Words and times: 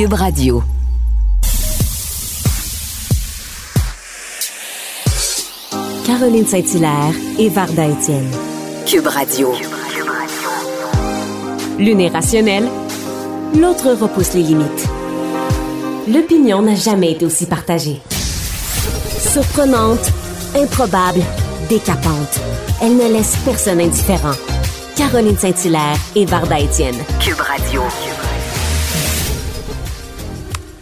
Cube 0.00 0.14
Radio. 0.14 0.62
Caroline 6.06 6.46
Saint-Hilaire 6.46 7.12
et 7.38 7.50
Varda 7.50 7.86
Étienne. 7.86 8.30
Cube 8.86 9.06
Radio. 9.08 9.52
L'une 11.78 12.00
est 12.00 12.08
rationnelle, 12.08 12.66
l'autre 13.54 13.92
repousse 13.92 14.32
les 14.32 14.42
limites. 14.42 14.88
L'opinion 16.08 16.62
n'a 16.62 16.76
jamais 16.76 17.12
été 17.12 17.26
aussi 17.26 17.44
partagée. 17.44 18.00
Surprenante, 19.18 20.10
improbable, 20.56 21.20
décapante. 21.68 22.40
Elle 22.80 22.96
ne 22.96 23.12
laisse 23.12 23.36
personne 23.44 23.82
indifférent. 23.82 24.32
Caroline 24.96 25.36
Saint-Hilaire 25.36 25.98
et 26.16 26.24
Varda 26.24 26.58
Étienne. 26.58 26.96
Cube 27.20 27.40
Radio. 27.40 27.82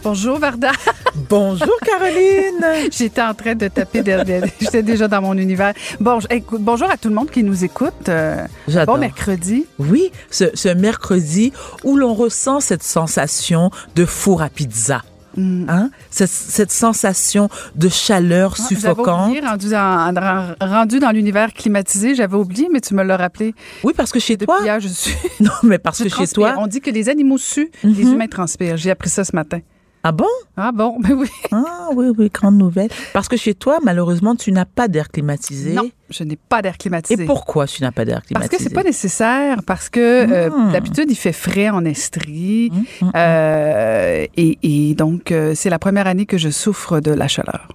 Bonjour 0.03 0.39
Varda. 0.39 0.71
Bonjour 1.29 1.77
Caroline. 1.85 2.89
J'étais 2.91 3.21
en 3.21 3.33
train 3.33 3.55
de 3.55 3.67
taper 3.67 4.01
derrière. 4.01 4.43
J'étais 4.61 4.81
déjà 4.83 5.07
dans 5.07 5.21
mon 5.21 5.33
univers. 5.37 5.73
Bon, 5.99 6.19
écoute, 6.29 6.61
bonjour 6.61 6.89
à 6.89 6.95
tout 6.97 7.09
le 7.09 7.15
monde 7.15 7.29
qui 7.29 7.43
nous 7.43 7.63
écoute. 7.65 8.07
Euh. 8.07 8.45
Bon 8.85 8.97
mercredi. 8.97 9.65
Oui, 9.77 10.11
ce, 10.31 10.45
ce 10.53 10.69
mercredi 10.69 11.51
où 11.83 11.97
l'on 11.97 12.13
ressent 12.13 12.59
cette 12.61 12.83
sensation 12.83 13.71
de 13.95 14.05
four 14.05 14.41
à 14.41 14.49
pizza. 14.49 15.03
Hein? 15.37 15.89
Cette, 16.09 16.29
cette 16.29 16.71
sensation 16.71 17.49
de 17.75 17.87
chaleur 17.87 18.55
Ah, 18.57 18.63
J'avais 18.69 18.75
suffocante. 18.81 19.27
oublié, 19.29 19.41
rendu 19.45 19.69
dans, 19.69 20.13
en- 20.17 20.55
rendu 20.67 20.99
dans 20.99 21.11
l'univers 21.11 21.53
climatisé, 21.53 22.13
j'avais 22.15 22.35
oublié, 22.35 22.67
mais 22.71 22.81
tu 22.81 22.93
me 22.93 23.03
l'as 23.03 23.15
rappelé. 23.15 23.53
Oui, 23.83 23.93
parce 23.95 24.11
que 24.11 24.19
chez 24.19 24.35
Depuis 24.35 24.47
toi? 24.47 24.59
hier, 24.63 24.79
je 24.79 24.87
suis. 24.89 25.15
Non, 25.39 25.51
mais 25.63 25.77
parce 25.77 25.99
je 25.99 26.03
que 26.05 26.09
chez 26.09 26.27
toi? 26.27 26.55
On 26.57 26.67
dit 26.67 26.81
que 26.81 26.89
les 26.89 27.07
animaux 27.09 27.37
suent, 27.37 27.71
les 27.83 28.03
humains 28.03 28.27
transpirent. 28.27 28.75
J'ai 28.77 28.91
appris 28.91 29.09
ça 29.09 29.23
ce 29.23 29.33
matin. 29.35 29.59
Ah 30.03 30.13
bon? 30.13 30.25
Ah 30.55 30.71
bon, 30.71 30.97
ben 30.99 31.11
oui. 31.13 31.27
Ah 31.51 31.89
oui, 31.93 32.07
oui, 32.17 32.29
grande 32.33 32.57
nouvelle. 32.57 32.89
Parce 33.13 33.27
que 33.27 33.35
chez 33.35 33.53
toi, 33.53 33.79
malheureusement, 33.83 34.33
tu 34.35 34.51
n'as 34.53 34.63
pas 34.65 34.87
d'air 34.87 35.09
climatisé. 35.09 35.73
Non, 35.73 35.89
je 36.09 36.23
n'ai 36.23 36.37
pas 36.37 36.61
d'air 36.61 36.75
Et 36.75 36.77
climatisé. 36.77 37.25
pourquoi 37.25 37.67
tu 37.67 37.81
n'as 37.83 37.91
pas 37.91 38.05
d'air 38.05 38.17
Parce 38.17 38.27
climatisé? 38.27 38.57
que 38.57 38.63
c'est 38.63 38.73
pas 38.73 38.83
nécessaire, 38.83 39.61
parce 39.65 39.89
que 39.89 39.99
euh, 39.99 40.49
Mm. 40.49 40.71
d'habitude 40.71 41.05
il 41.11 41.15
fait 41.15 41.33
frais 41.33 41.69
en 41.69 41.83
Estrie, 41.83 42.71
Mm, 42.71 43.05
mm, 43.07 43.11
euh, 43.15 44.25
et, 44.37 44.57
et 44.89 44.95
donc 44.95 45.31
euh, 45.33 45.53
c'est 45.55 45.69
la 45.69 45.79
première 45.79 46.07
année 46.07 46.25
que 46.25 46.37
je 46.37 46.49
souffre 46.49 47.01
de 47.01 47.11
la 47.11 47.27
chaleur. 47.27 47.67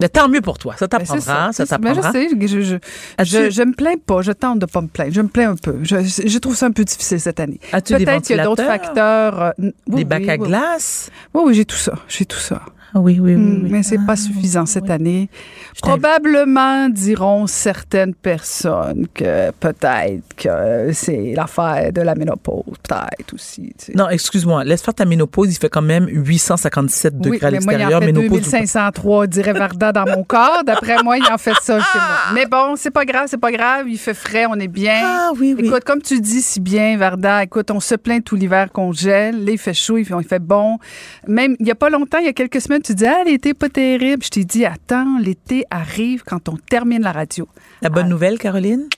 Mais 0.00 0.08
Tant 0.08 0.28
mieux 0.28 0.40
pour 0.40 0.58
toi. 0.58 0.74
Ça 0.78 0.86
Ben, 0.86 0.98
t'apprendra. 0.98 1.52
Ça 1.52 1.66
c'est 1.66 1.78
Ben, 1.80 1.94
je 1.94 2.00
t'apprendra. 2.00 2.12
sais, 2.12 2.28
je, 2.30 2.60
je, 2.60 2.76
je, 3.24 3.50
je 3.50 3.62
me 3.62 3.72
plains 3.74 3.96
pas, 4.04 4.22
je 4.22 4.32
tente 4.32 4.60
de 4.60 4.66
pas 4.66 4.80
me 4.80 4.86
plaindre, 4.86 5.12
je 5.12 5.20
me 5.20 5.28
plains 5.28 5.50
un 5.50 5.56
peu. 5.56 5.76
Je, 5.82 5.96
je 6.02 6.38
trouve 6.38 6.54
ça 6.56 6.66
un 6.66 6.70
peu 6.72 6.84
difficile 6.84 7.20
cette 7.20 7.40
année. 7.40 7.58
Peut-être 7.72 8.22
qu'il 8.22 8.36
y 8.36 8.40
a 8.40 8.44
d'autres 8.44 8.64
facteurs. 8.64 9.42
euh, 9.42 9.50
oui, 9.58 9.72
Des 9.88 10.04
bacs 10.04 10.22
oui, 10.22 10.30
à 10.30 10.36
oui. 10.36 10.48
glace? 10.48 11.10
Oui, 11.34 11.42
oui, 11.46 11.54
j'ai 11.54 11.64
tout 11.64 11.76
ça, 11.76 11.94
j'ai 12.08 12.24
tout 12.26 12.38
ça. 12.38 12.62
Ah 12.94 13.00
oui, 13.00 13.18
oui, 13.20 13.34
oui. 13.34 13.40
Mm, 13.40 13.60
oui. 13.64 13.68
Mais 13.70 13.82
c'est 13.82 13.98
Ah, 14.00 14.06
pas 14.06 14.16
suffisant 14.16 14.64
cette 14.66 14.84
oui. 14.84 14.90
année. 14.92 15.28
Je 15.76 15.80
Probablement 15.82 16.88
diront 16.88 17.46
certaines 17.46 18.14
personnes 18.14 19.06
que 19.14 19.50
peut-être 19.52 20.22
que 20.36 20.90
c'est 20.92 21.34
l'affaire 21.36 21.92
de 21.92 22.00
la 22.00 22.14
ménopause, 22.14 22.64
peut-être 22.82 23.34
aussi. 23.34 23.74
tu 23.78 23.86
sais. 23.86 23.92
Non, 23.94 24.08
excuse-moi. 24.08 24.64
Laisse 24.64 24.82
faire 24.82 24.94
ta 24.94 25.04
ménopause. 25.04 25.52
Il 25.54 25.58
fait 25.58 25.68
quand 25.68 25.82
même 25.82 26.06
857 26.10 27.14
Oui, 27.18 27.30
degrés 27.32 27.46
à 27.46 27.50
mais 27.50 27.58
moi, 27.60 27.72
il 27.74 27.76
en 27.76 27.78
l'extérieur. 27.78 28.00
fait 28.00 28.06
Ménopause. 28.06 28.30
ou 28.38 28.50
pas. 28.50 28.58
2503, 28.58 29.26
dirait 29.26 29.52
Varda 29.52 29.92
dans 29.92 30.04
mon 30.06 30.24
corps. 30.24 30.62
D'après 30.64 31.02
moi, 31.02 31.18
il 31.18 31.24
en 31.32 31.38
fait 31.38 31.54
ça 31.62 31.78
chez 31.80 31.98
moi. 31.98 32.04
Mais 32.34 32.46
bon, 32.46 32.74
c'est 32.76 32.90
pas 32.90 33.04
grave, 33.04 33.26
c'est 33.28 33.36
pas 33.40 33.52
grave. 33.52 33.86
Il 33.88 33.98
fait 33.98 34.14
frais, 34.14 34.46
on 34.48 34.54
est 34.54 34.68
bien. 34.68 35.00
Ah 35.04 35.30
oui, 35.38 35.54
oui. 35.58 35.66
Écoute, 35.66 35.84
comme 35.84 36.00
tu 36.02 36.20
dis 36.20 36.40
si 36.42 36.60
bien, 36.60 36.96
Varda, 36.96 37.42
écoute, 37.44 37.70
on 37.70 37.80
se 37.80 37.94
plaint 37.96 38.24
tout 38.24 38.36
l'hiver 38.36 38.72
qu'on 38.72 38.92
gèle. 38.92 39.44
Là, 39.44 39.52
il 39.52 39.58
fait 39.58 39.74
chaud, 39.74 39.98
il 39.98 40.04
fait, 40.04 40.14
il 40.18 40.26
fait 40.26 40.38
bon. 40.38 40.78
Même, 41.26 41.54
il 41.60 41.66
y 41.66 41.70
a 41.70 41.74
pas 41.74 41.90
longtemps, 41.90 42.18
il 42.18 42.24
y 42.26 42.28
a 42.28 42.32
quelques 42.32 42.60
semaines, 42.60 42.77
tu 42.80 42.94
dis, 42.94 43.06
ah, 43.06 43.22
l'été 43.24 43.54
pas 43.54 43.68
terrible. 43.68 44.22
Je 44.24 44.30
t'ai 44.30 44.44
dit, 44.44 44.64
attends, 44.64 45.18
l'été 45.20 45.64
arrive 45.70 46.22
quand 46.24 46.48
on 46.48 46.56
termine 46.56 47.02
la 47.02 47.12
radio. 47.12 47.46
La 47.82 47.88
bonne 47.90 48.06
Ah. 48.06 48.10
nouvelle, 48.10 48.38
Caroline, 48.38 48.88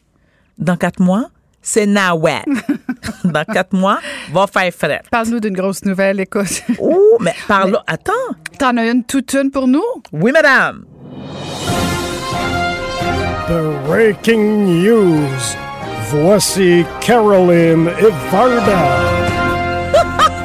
dans 0.58 0.76
quatre 0.76 1.00
mois, 1.00 1.26
c'est 1.62 1.86
Nawet. 1.86 2.42
dans 3.24 3.44
quatre 3.44 3.74
mois, 3.74 3.98
va 4.32 4.46
faire 4.46 4.72
frais. 4.72 5.02
Parle-nous 5.10 5.40
d'une 5.40 5.54
grosse 5.54 5.84
nouvelle, 5.84 6.20
écoute. 6.20 6.62
Ouh, 6.78 7.16
mais 7.20 7.34
parle. 7.48 7.78
Attends. 7.86 8.12
T'en 8.58 8.76
as 8.76 8.86
une 8.90 9.04
toute 9.04 9.32
une 9.34 9.50
pour 9.50 9.66
nous? 9.68 9.82
Oui, 10.12 10.32
madame. 10.32 10.84
The 13.48 13.86
breaking 13.86 14.66
news. 14.82 15.56
Voici 16.10 16.84
Caroline 17.00 17.88
et 18.00 18.10
Varda. 18.30 18.98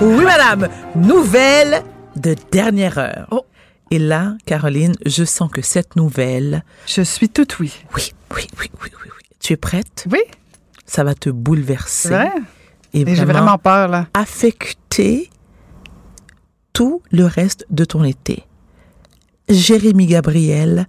Oui, 0.00 0.24
madame. 0.24 0.66
Nouvelle 0.96 1.80
de 2.22 2.36
dernière 2.50 2.98
heure. 2.98 3.28
Oh. 3.30 3.44
Et 3.90 3.98
là, 3.98 4.34
Caroline, 4.46 4.94
je 5.04 5.24
sens 5.24 5.50
que 5.50 5.60
cette 5.62 5.96
nouvelle. 5.96 6.64
Je 6.86 7.02
suis 7.02 7.28
toute 7.28 7.58
oui. 7.58 7.72
Oui, 7.94 8.12
oui, 8.34 8.46
oui, 8.58 8.66
oui, 8.82 8.88
oui. 9.02 9.10
oui. 9.18 9.24
Tu 9.40 9.52
es 9.52 9.56
prête? 9.56 10.06
Oui, 10.10 10.20
Ça 10.86 11.04
va 11.04 11.14
te 11.14 11.28
bouleverser. 11.30 12.08
vrai? 12.08 12.30
Et 12.94 13.00
Et 13.02 13.06
J'ai 13.06 13.24
vraiment 13.24 13.32
vraiment 13.40 13.58
peur, 13.58 13.88
là. 13.88 14.06
affecter 14.14 15.30
tout 16.72 17.02
le 17.10 17.26
reste 17.26 17.66
de 17.70 17.84
ton 17.84 18.04
été. 18.04 18.44
Jérémy 19.48 20.06
Gabriel 20.06 20.86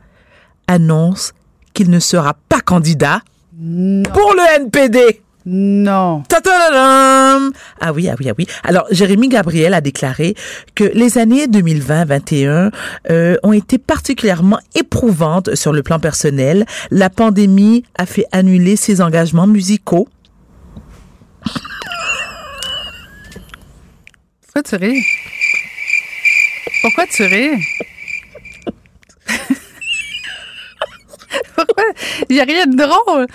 annonce 0.68 1.34
qu'il 1.74 1.90
ne 1.90 2.00
sera 2.00 2.36
pas 2.48 2.62
candidat 2.62 3.22
pour 3.52 4.34
le 4.34 4.62
NPD. 4.62 5.22
Non. 5.46 6.24
Ta-ta-da-dam! 6.30 7.52
Ah 7.82 7.92
oui, 7.92 8.08
ah 8.10 8.16
oui, 8.20 8.30
ah 8.30 8.34
oui. 8.38 8.48
Alors, 8.64 8.86
Jérémy 8.92 9.28
Gabriel 9.28 9.74
a 9.74 9.82
déclaré 9.82 10.36
que 10.74 10.86
les 10.86 11.18
années 11.18 11.48
2020-21 11.48 12.72
euh, 13.10 13.36
ont 13.44 13.52
été 13.52 13.78
particulièrement 13.78 14.60
éprouvantes 14.76 15.56
sur 15.56 15.74
le 15.74 15.84
plan 15.84 16.00
personnel. 16.00 16.66
La 16.92 17.10
pandémie 17.10 17.84
a 17.96 18.06
fait 18.06 18.26
annuler 18.32 18.78
ses 18.78 19.02
engagements 19.02 19.48
musicaux. 19.48 20.08
Pourquoi 24.54 24.64
tu 24.64 24.76
ris? 24.76 25.04
Pourquoi 26.84 27.06
tu 27.08 27.24
ris? 27.24 27.58
Pourquoi? 31.56 31.84
Il 32.30 32.36
n'y 32.36 32.42
a 32.42 32.46
rien 32.46 32.66
de 32.68 32.78
drôle. 32.78 33.28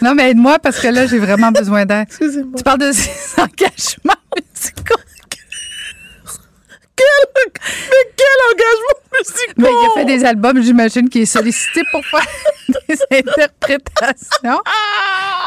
Non, 0.00 0.14
mais 0.14 0.30
aide-moi 0.30 0.58
parce 0.58 0.80
que 0.80 0.88
là, 0.88 1.06
j'ai 1.06 1.18
vraiment 1.18 1.50
besoin 1.50 1.84
d'aide. 1.84 2.06
Excusez-moi. 2.08 2.54
Tu 2.56 2.62
parles 2.62 2.78
de 2.78 2.92
ses 2.92 3.10
engagements 3.40 4.14
musicaux. 4.36 5.00
Mais 7.00 8.04
quel 8.16 8.40
engagement 8.52 8.98
musical! 9.18 9.54
Mais 9.56 9.68
il 9.70 9.86
a 9.86 9.90
fait 9.94 10.04
des 10.04 10.24
albums, 10.24 10.60
j'imagine 10.62 11.08
qu'il 11.08 11.22
est 11.22 11.26
sollicité 11.26 11.82
pour 11.92 12.04
faire 12.04 12.26
des 12.88 12.98
interprétations. 13.18 14.60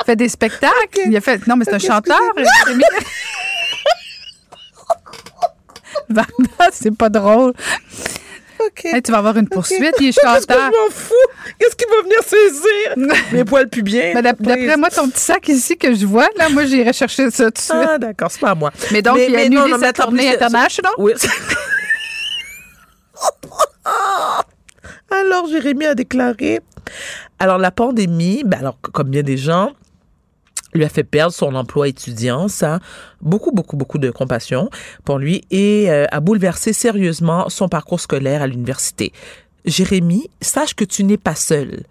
Il 0.02 0.06
fait 0.06 0.16
des 0.16 0.30
spectacles. 0.30 1.02
Il 1.08 1.18
a 1.18 1.22
fait. 1.22 1.46
Non, 1.48 1.56
mais 1.58 1.66
c'est 1.66 1.74
un 1.74 1.80
chanteur. 1.80 2.18
Varda, 6.10 6.70
c'est 6.72 6.96
pas 6.96 7.10
drôle. 7.10 7.54
OK. 8.68 8.86
Hey, 8.86 9.02
tu 9.02 9.12
vas 9.12 9.18
avoir 9.20 9.38
une 9.38 9.48
poursuite. 9.48 9.96
Il 10.00 10.08
est 10.10 10.12
chanteur. 10.22 10.42
je 10.48 10.54
m'en 10.56 10.90
fous? 10.90 11.14
Qu'est-ce 11.60 11.76
qui 11.76 11.86
va 11.86 12.02
venir 12.04 12.22
saisir? 12.24 13.22
Mes 13.32 13.44
poils 13.46 13.70
pubiens. 13.70 14.12
Mais 14.16 14.22
d'ap- 14.22 14.42
d'après 14.42 14.78
moi, 14.78 14.90
ton 14.90 15.10
petit 15.10 15.20
sac 15.22 15.48
ici 15.50 15.78
que 15.78 15.94
je 15.96 16.06
vois, 16.06 16.28
là, 16.38 16.50
moi, 16.50 16.66
j'irai 16.66 16.94
chercher 16.94 17.30
ça 17.32 17.46
tout 17.46 17.52
de 17.52 17.58
suite. 17.60 17.76
Ah, 17.76 17.98
d'accord, 17.98 18.30
c'est 18.32 18.40
pas 18.42 18.52
à 18.52 18.56
moi. 18.56 18.72
mais 18.92 19.02
donc, 19.02 19.18
il 19.18 19.36
a 19.36 19.40
annulé 19.40 19.56
non, 19.72 19.78
mais 19.78 19.86
sa 19.88 19.94
tournée 19.94 20.30
internationale? 20.34 20.94
Oui. 20.98 21.14
alors, 25.10 25.48
Jérémy 25.48 25.86
a 25.86 25.96
déclaré. 25.96 26.60
Alors, 27.40 27.58
la 27.58 27.72
pandémie, 27.72 28.44
ben 28.46 28.60
alors, 28.60 28.78
comme 28.94 29.10
bien 29.10 29.24
des 29.24 29.38
gens, 29.38 29.72
lui 30.74 30.84
a 30.84 30.90
fait 30.90 31.04
perdre 31.04 31.34
son 31.34 31.56
emploi 31.56 31.88
étudiant. 31.88 32.48
Ça, 32.48 32.80
beaucoup, 33.22 33.52
beaucoup, 33.52 33.78
beaucoup 33.78 33.98
de 33.98 34.10
compassion 34.12 34.70
pour 35.06 35.18
lui 35.18 35.44
et 35.52 35.90
euh, 35.90 36.06
a 36.12 36.20
bouleversé 36.20 36.74
sérieusement 36.74 37.50
son 37.50 37.68
parcours 37.68 38.00
scolaire 38.00 38.42
à 38.42 38.48
l'université. 38.48 39.12
Jérémy, 39.66 40.30
sache 40.42 40.74
que 40.74 40.86
tu 40.86 41.04
n'es 41.04 41.18
pas 41.18 41.36
seul 41.36 41.84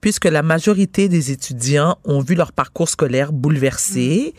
puisque 0.00 0.26
la 0.26 0.42
majorité 0.42 1.08
des 1.08 1.30
étudiants 1.30 1.98
ont 2.04 2.20
vu 2.20 2.34
leur 2.34 2.52
parcours 2.52 2.88
scolaire 2.88 3.32
bouleversé 3.32 4.34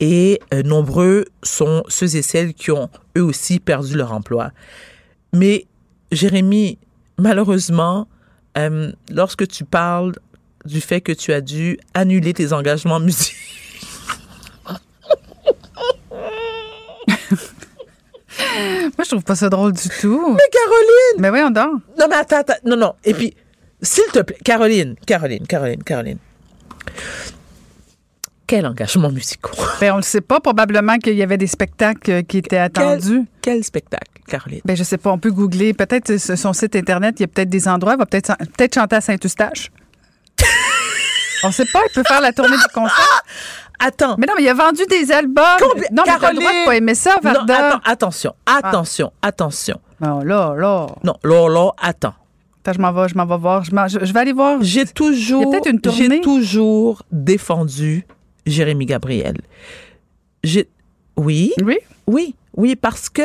et 0.00 0.40
euh, 0.54 0.62
nombreux 0.62 1.26
sont 1.42 1.82
ceux 1.88 2.16
et 2.16 2.22
celles 2.22 2.54
qui 2.54 2.70
ont 2.70 2.88
eux 3.16 3.22
aussi 3.22 3.60
perdu 3.60 3.96
leur 3.96 4.12
emploi. 4.12 4.52
Mais 5.34 5.66
Jérémy, 6.12 6.78
malheureusement, 7.18 8.08
euh, 8.58 8.92
lorsque 9.10 9.46
tu 9.48 9.64
parles 9.64 10.14
du 10.64 10.80
fait 10.80 11.00
que 11.00 11.12
tu 11.12 11.32
as 11.32 11.40
dû 11.40 11.78
annuler 11.94 12.32
tes 12.34 12.52
engagements 12.52 13.00
musicaux, 13.00 13.36
Moi, 18.96 19.04
je 19.04 19.08
trouve 19.08 19.22
pas 19.24 19.34
ça 19.36 19.48
drôle 19.48 19.72
du 19.72 19.88
tout. 20.00 20.34
mais 20.34 20.42
Caroline, 20.52 21.18
Mais 21.20 21.30
voyons 21.30 21.50
donc. 21.50 21.82
non 21.98 22.06
mais 22.08 22.16
attends, 22.16 22.38
attends, 22.40 22.54
non 22.64 22.76
non, 22.76 22.94
et 23.04 23.14
puis 23.14 23.34
s'il 23.80 24.04
te 24.12 24.20
plaît, 24.20 24.36
Caroline, 24.44 24.94
Caroline, 25.06 25.46
Caroline, 25.46 25.82
Caroline. 25.82 26.18
Quel 28.46 28.66
engagement 28.66 29.10
musical. 29.10 29.52
Ben, 29.80 29.92
on 29.94 29.96
le 29.96 30.02
sait 30.02 30.20
pas. 30.20 30.38
Probablement 30.38 30.98
qu'il 30.98 31.14
y 31.14 31.22
avait 31.22 31.38
des 31.38 31.46
spectacles 31.46 32.22
qui 32.24 32.38
étaient 32.38 32.58
attendus. 32.58 33.22
Quel 33.40 33.64
spectacle, 33.64 34.20
Caroline? 34.28 34.60
Ben, 34.64 34.76
je 34.76 34.82
sais 34.82 34.98
pas. 34.98 35.10
On 35.10 35.18
peut 35.18 35.30
googler. 35.30 35.72
Peut-être 35.72 36.10
euh, 36.10 36.36
son 36.36 36.52
site 36.52 36.76
Internet, 36.76 37.14
il 37.18 37.22
y 37.22 37.24
a 37.24 37.28
peut-être 37.28 37.48
des 37.48 37.66
endroits. 37.66 37.94
Il 37.94 37.98
va 37.98 38.04
peut-être 38.04 38.34
peut 38.58 38.68
chanter 38.72 38.96
à 38.96 39.00
Saint-Eustache. 39.00 39.70
On 41.44 41.50
sait 41.52 41.66
pas. 41.66 41.80
Il 41.88 41.92
peut 41.94 42.02
faire 42.06 42.20
la 42.20 42.32
tournée 42.32 42.56
des 42.56 42.72
concerts. 42.74 43.22
Attends. 43.80 44.14
Mais 44.18 44.26
non, 44.26 44.34
mais 44.36 44.44
il 44.44 44.48
a 44.48 44.54
vendu 44.54 44.82
des 44.88 45.10
albums. 45.10 45.44
Combien- 45.58 45.88
non, 45.90 46.04
mais 46.06 46.12
t'as 46.20 46.30
le 46.32 46.36
droit 46.38 46.52
de 46.52 46.64
pas 46.66 46.76
aimer 46.76 46.94
ça, 46.94 47.16
Non, 47.24 47.32
Varda. 47.32 47.66
attends, 47.68 47.80
attention, 47.84 48.34
attention, 48.46 49.12
attention. 49.22 49.80
Non, 50.00 50.20
là, 50.20 50.54
là. 50.56 50.86
Non, 51.02 51.14
là, 51.24 51.48
là, 51.48 51.70
attends. 51.80 52.14
Attends, 52.64 52.72
je 52.74 52.80
m'en 52.80 52.92
vais, 52.92 53.08
je 53.08 53.16
m'en 53.16 53.26
vais 53.26 53.38
voir. 53.38 53.64
Je, 53.64 53.74
m'en- 53.74 53.88
je- 53.88 54.04
je 54.04 54.12
vais 54.12 54.20
aller 54.20 54.32
voir. 54.32 54.58
J'ai 54.60 54.84
toujours, 54.86 55.52
une 55.66 55.80
tournée. 55.80 56.08
j'ai 56.10 56.20
toujours 56.20 57.02
défendu 57.10 58.06
Jérémy 58.46 58.86
Gabriel. 58.86 59.36
J'ai, 60.44 60.68
oui, 61.16 61.52
Oui? 61.62 61.78
oui, 62.06 62.36
oui, 62.56 62.76
parce 62.76 63.08
que 63.08 63.22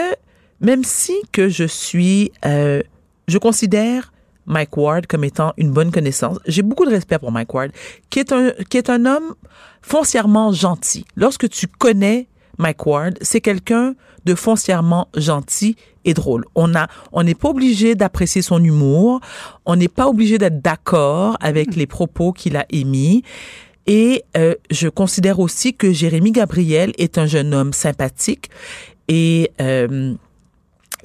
même 0.60 0.84
si 0.84 1.14
que 1.32 1.50
je 1.50 1.66
suis, 1.66 2.32
euh, 2.46 2.82
je 3.28 3.38
considère 3.38 4.12
Mike 4.48 4.76
Ward 4.76 5.08
comme 5.08 5.24
étant 5.24 5.54
une 5.58 5.72
bonne 5.72 5.92
connaissance. 5.92 6.40
J'ai 6.46 6.64
beaucoup 6.64 6.86
de 6.86 6.92
respect 6.92 7.20
pour 7.20 7.32
Mike 7.32 7.54
Ward, 7.54 7.72
qui 8.10 8.20
est 8.20 8.32
un, 8.32 8.52
qui 8.70 8.78
est 8.78 8.90
un 8.90 9.06
homme 9.06 9.36
foncièrement 9.82 10.52
gentil. 10.52 11.06
Lorsque 11.16 11.50
tu 11.50 11.68
connais 11.68 12.28
Mike 12.58 12.86
Ward, 12.86 13.18
c'est 13.22 13.42
quelqu'un 13.42 13.94
de 14.26 14.36
foncièrement 14.36 15.08
gentil 15.16 15.76
et 16.06 16.14
drôle. 16.14 16.46
On 16.56 16.74
a, 16.76 16.88
on 17.12 17.24
n'est 17.24 17.36
pas 17.36 17.50
obligé 17.50 17.96
d'apprécier 17.96 18.42
son 18.42 18.64
humour. 18.64 19.20
On 19.66 19.76
n'est 19.76 19.88
pas 19.88 20.08
obligé 20.08 20.38
d'être 20.38 20.62
d'accord 20.62 21.38
avec 21.40 21.76
les 21.76 21.86
propos 21.86 22.32
qu'il 22.34 22.58
a 22.58 22.66
émis. 22.70 23.24
Et 23.86 24.24
euh, 24.36 24.56
je 24.70 24.90
considère 24.90 25.40
aussi 25.40 25.74
que 25.74 25.94
Jérémy 25.94 26.32
Gabriel 26.32 26.94
est 26.98 27.18
un 27.18 27.26
jeune 27.26 27.54
homme 27.54 27.72
sympathique 27.72 28.50
et 29.08 29.52
euh, 29.62 30.14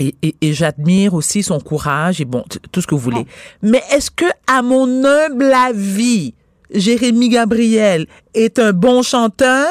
et, 0.09 0.15
et- 0.23 0.35
et 0.41 0.53
j'admire 0.53 1.15
aussi 1.15 1.43
son 1.43 1.61
courage 1.61 2.21
et 2.21 2.25
bon 2.25 2.45
tout 2.73 2.81
ce 2.81 2.87
que 2.87 2.95
vous 2.95 3.01
voulez. 3.01 3.27
Mais 3.63 3.83
est-ce 3.93 4.11
que 4.11 4.25
à 4.47 4.63
mon 4.63 5.05
humble 5.05 5.53
avis, 5.53 6.35
Jérémy 6.75 7.29
Gabriel 7.29 8.07
est 8.35 8.59
un 8.59 8.73
bon 8.73 9.03
chanteur? 9.03 9.67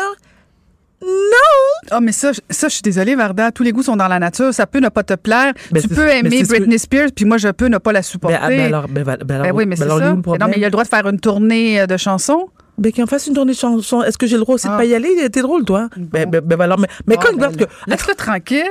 Ah, 1.89 2.00
mais 2.00 2.12
ça, 2.12 2.31
je- 2.31 2.42
ça, 2.51 2.68
je 2.68 2.74
suis 2.74 2.81
désolée, 2.83 3.16
Varda. 3.16 3.51
Tous 3.51 3.63
les 3.63 3.72
goûts 3.72 3.81
sont 3.81 3.95
dans 3.95 4.07
la 4.07 4.19
nature. 4.19 4.54
Ça 4.54 4.68
peut 4.68 4.80
ne 4.80 4.89
pas 4.89 5.04
te 5.04 5.16
plaire. 5.16 5.51
Ben, 5.72 5.81
tu 5.81 5.88
peux 5.89 6.06
mais 6.06 6.19
aimer 6.19 6.42
que- 6.44 6.48
Britney 6.48 6.77
Spears, 6.77 7.10
puis 7.16 7.25
moi, 7.25 7.38
je 7.38 7.48
peux 7.50 7.68
ne 7.68 7.80
pas 7.80 7.92
la 7.92 8.04
supporter. 8.04 8.38
Ben, 8.38 8.44
ah, 8.44 8.50
ben 8.50 8.60
alors, 8.62 8.88
ben, 8.88 9.04
ben, 9.04 9.18
alors, 9.36 9.44
Ben 9.48 9.51
oui, 9.56 9.66
mais 9.66 9.75
ben 9.75 9.84
c'est 9.84 9.89
ça. 9.89 10.13
Mais 10.16 10.38
non, 10.38 10.45
mais 10.48 10.54
il 10.57 10.63
a 10.63 10.68
le 10.68 10.72
droit 10.72 10.84
de 10.84 10.89
faire 10.89 11.07
une 11.07 11.19
tournée 11.19 11.81
euh, 11.81 11.88
de 11.88 11.98
chansons. 11.98 12.50
Ben, 12.77 12.92
qu'il 12.92 13.04
en 13.04 13.07
fasse 13.07 13.25
une 13.27 13.34
tournée 13.34 13.54
de 13.54 13.57
chansons. 13.57 14.04
Est-ce 14.04 14.18
que 14.18 14.27
j'ai 14.27 14.36
le 14.36 14.42
droit 14.42 14.56
aussi 14.56 14.68
de 14.68 14.74
Ah. 14.74 14.77
pas 14.77 14.86
y 14.86 14.94
aller? 14.94 15.10
T'es 15.31 15.42
drôle, 15.42 15.66
toi. 15.66 15.89
Ben, 15.98 16.30
ben, 16.30 16.39
ben, 16.42 16.62
alors, 16.62 16.80
mais, 16.80 16.88
mais 17.07 17.16
Ah, 17.18 17.24
quand 17.24 17.31
il 17.50 17.57
que, 17.57 17.66
Laisse-le 17.88 18.13
tranquille. 18.16 18.63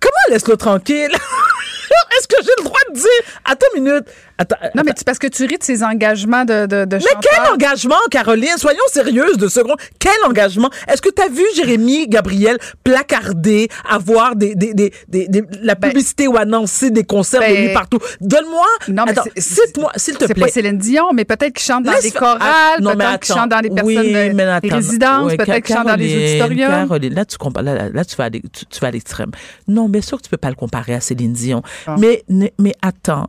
Comment 0.00 0.16
laisse-le 0.30 0.56
tranquille? 0.56 1.12
Est-ce 2.18 2.28
que 2.28 2.36
j'ai 2.42 2.52
le 2.58 2.64
droit 2.64 2.80
de 2.90 2.94
dire, 2.94 3.10
attends 3.44 3.66
une 3.76 3.84
minute, 3.84 4.06
attends, 4.38 4.56
Non, 4.74 4.82
mais 4.84 4.92
c'est 4.96 5.04
parce 5.04 5.18
que 5.18 5.26
tu 5.26 5.44
ris 5.44 5.58
de 5.58 5.62
ses 5.62 5.82
engagements 5.84 6.44
de, 6.44 6.66
de, 6.66 6.84
de 6.84 6.96
Mais 6.96 7.00
chanteur. 7.02 7.20
quel 7.20 7.52
engagement, 7.52 7.96
Caroline? 8.10 8.56
Soyons 8.56 8.78
sérieuses 8.90 9.36
de 9.36 9.48
secondes. 9.48 9.76
Quel 9.98 10.12
engagement? 10.26 10.70
Est-ce 10.88 11.02
que 11.02 11.10
tu 11.10 11.20
as 11.22 11.28
vu 11.28 11.42
Jérémy 11.54 12.06
Gabriel 12.08 12.58
placarder, 12.84 13.68
avoir 13.88 14.36
des, 14.36 14.54
des, 14.54 14.74
des, 14.74 14.92
des- 15.08 15.28
des- 15.28 15.44
la 15.62 15.76
publicité 15.76 16.26
ou 16.28 16.36
annoncer 16.36 16.90
des 16.90 17.04
concerts 17.04 17.40
de 17.40 17.46
Ben, 17.46 17.66
lui 17.66 17.72
partout? 17.72 17.98
Donne-moi. 18.20 18.66
Non, 18.88 19.04
mais 19.06 19.12
Attends, 19.12 19.22
c'est- 19.36 19.40
cite-moi, 19.64 19.92
s'il 19.96 20.16
te 20.16 20.26
C'est 20.26 20.34
plaît. 20.34 20.44
pas 20.46 20.50
Céline 20.52 20.78
Dion, 20.78 21.12
mais 21.12 21.24
peut-être 21.24 21.52
qu'il 21.54 21.64
chante 21.66 21.84
dans 21.84 21.92
Laisse- 21.92 22.02
des 22.02 22.10
chorales, 22.10 22.40
peut-être 22.82 23.20
qu'il 23.20 23.34
chante 23.34 23.48
dans 23.50 23.60
les 23.60 23.70
personnes, 23.70 23.86
Oui, 23.86 24.12
de- 24.34 24.40
attends. 24.50 24.76
résidences, 24.76 25.26
Ouais, 25.26 25.36
peut-être 25.36 25.64
qu'il 25.64 25.74
chante 25.74 25.86
dans 25.86 25.96
les 25.96 26.08
Caroline, 26.08 26.28
auditoriums. 26.42 26.70
Caroline, 26.88 27.14
là, 27.14 27.24
tu 27.24 27.36
là, 27.62 27.62
là, 27.74 27.88
là, 27.92 28.04
tu 28.04 28.16
vas 28.16 28.24
à 28.24 28.30
tu, 28.30 28.40
tu 28.40 28.80
vas 28.80 28.88
à 28.88 28.90
l'extrême. 28.90 29.30
Non, 29.66 29.88
bien 29.88 30.00
sûr 30.00 30.18
que 30.18 30.22
tu 30.22 30.30
peux 30.30 30.36
pas 30.36 30.48
le 30.50 30.54
comparer 30.54 30.94
à 30.94 31.00
Céline 31.00 31.32
Dion. 31.32 31.62
Ah. 31.86 31.96
Mais, 31.98 32.24
mais 32.58 32.74
attends, 32.82 33.28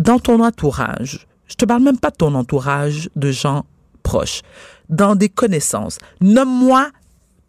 dans 0.00 0.18
ton 0.18 0.40
entourage, 0.40 1.26
je 1.46 1.54
te 1.54 1.64
parle 1.64 1.82
même 1.82 1.98
pas 1.98 2.10
de 2.10 2.16
ton 2.16 2.34
entourage 2.34 3.10
de 3.16 3.30
gens 3.30 3.64
proches, 4.02 4.42
dans 4.88 5.14
des 5.14 5.28
connaissances, 5.28 5.98
nomme-moi 6.20 6.90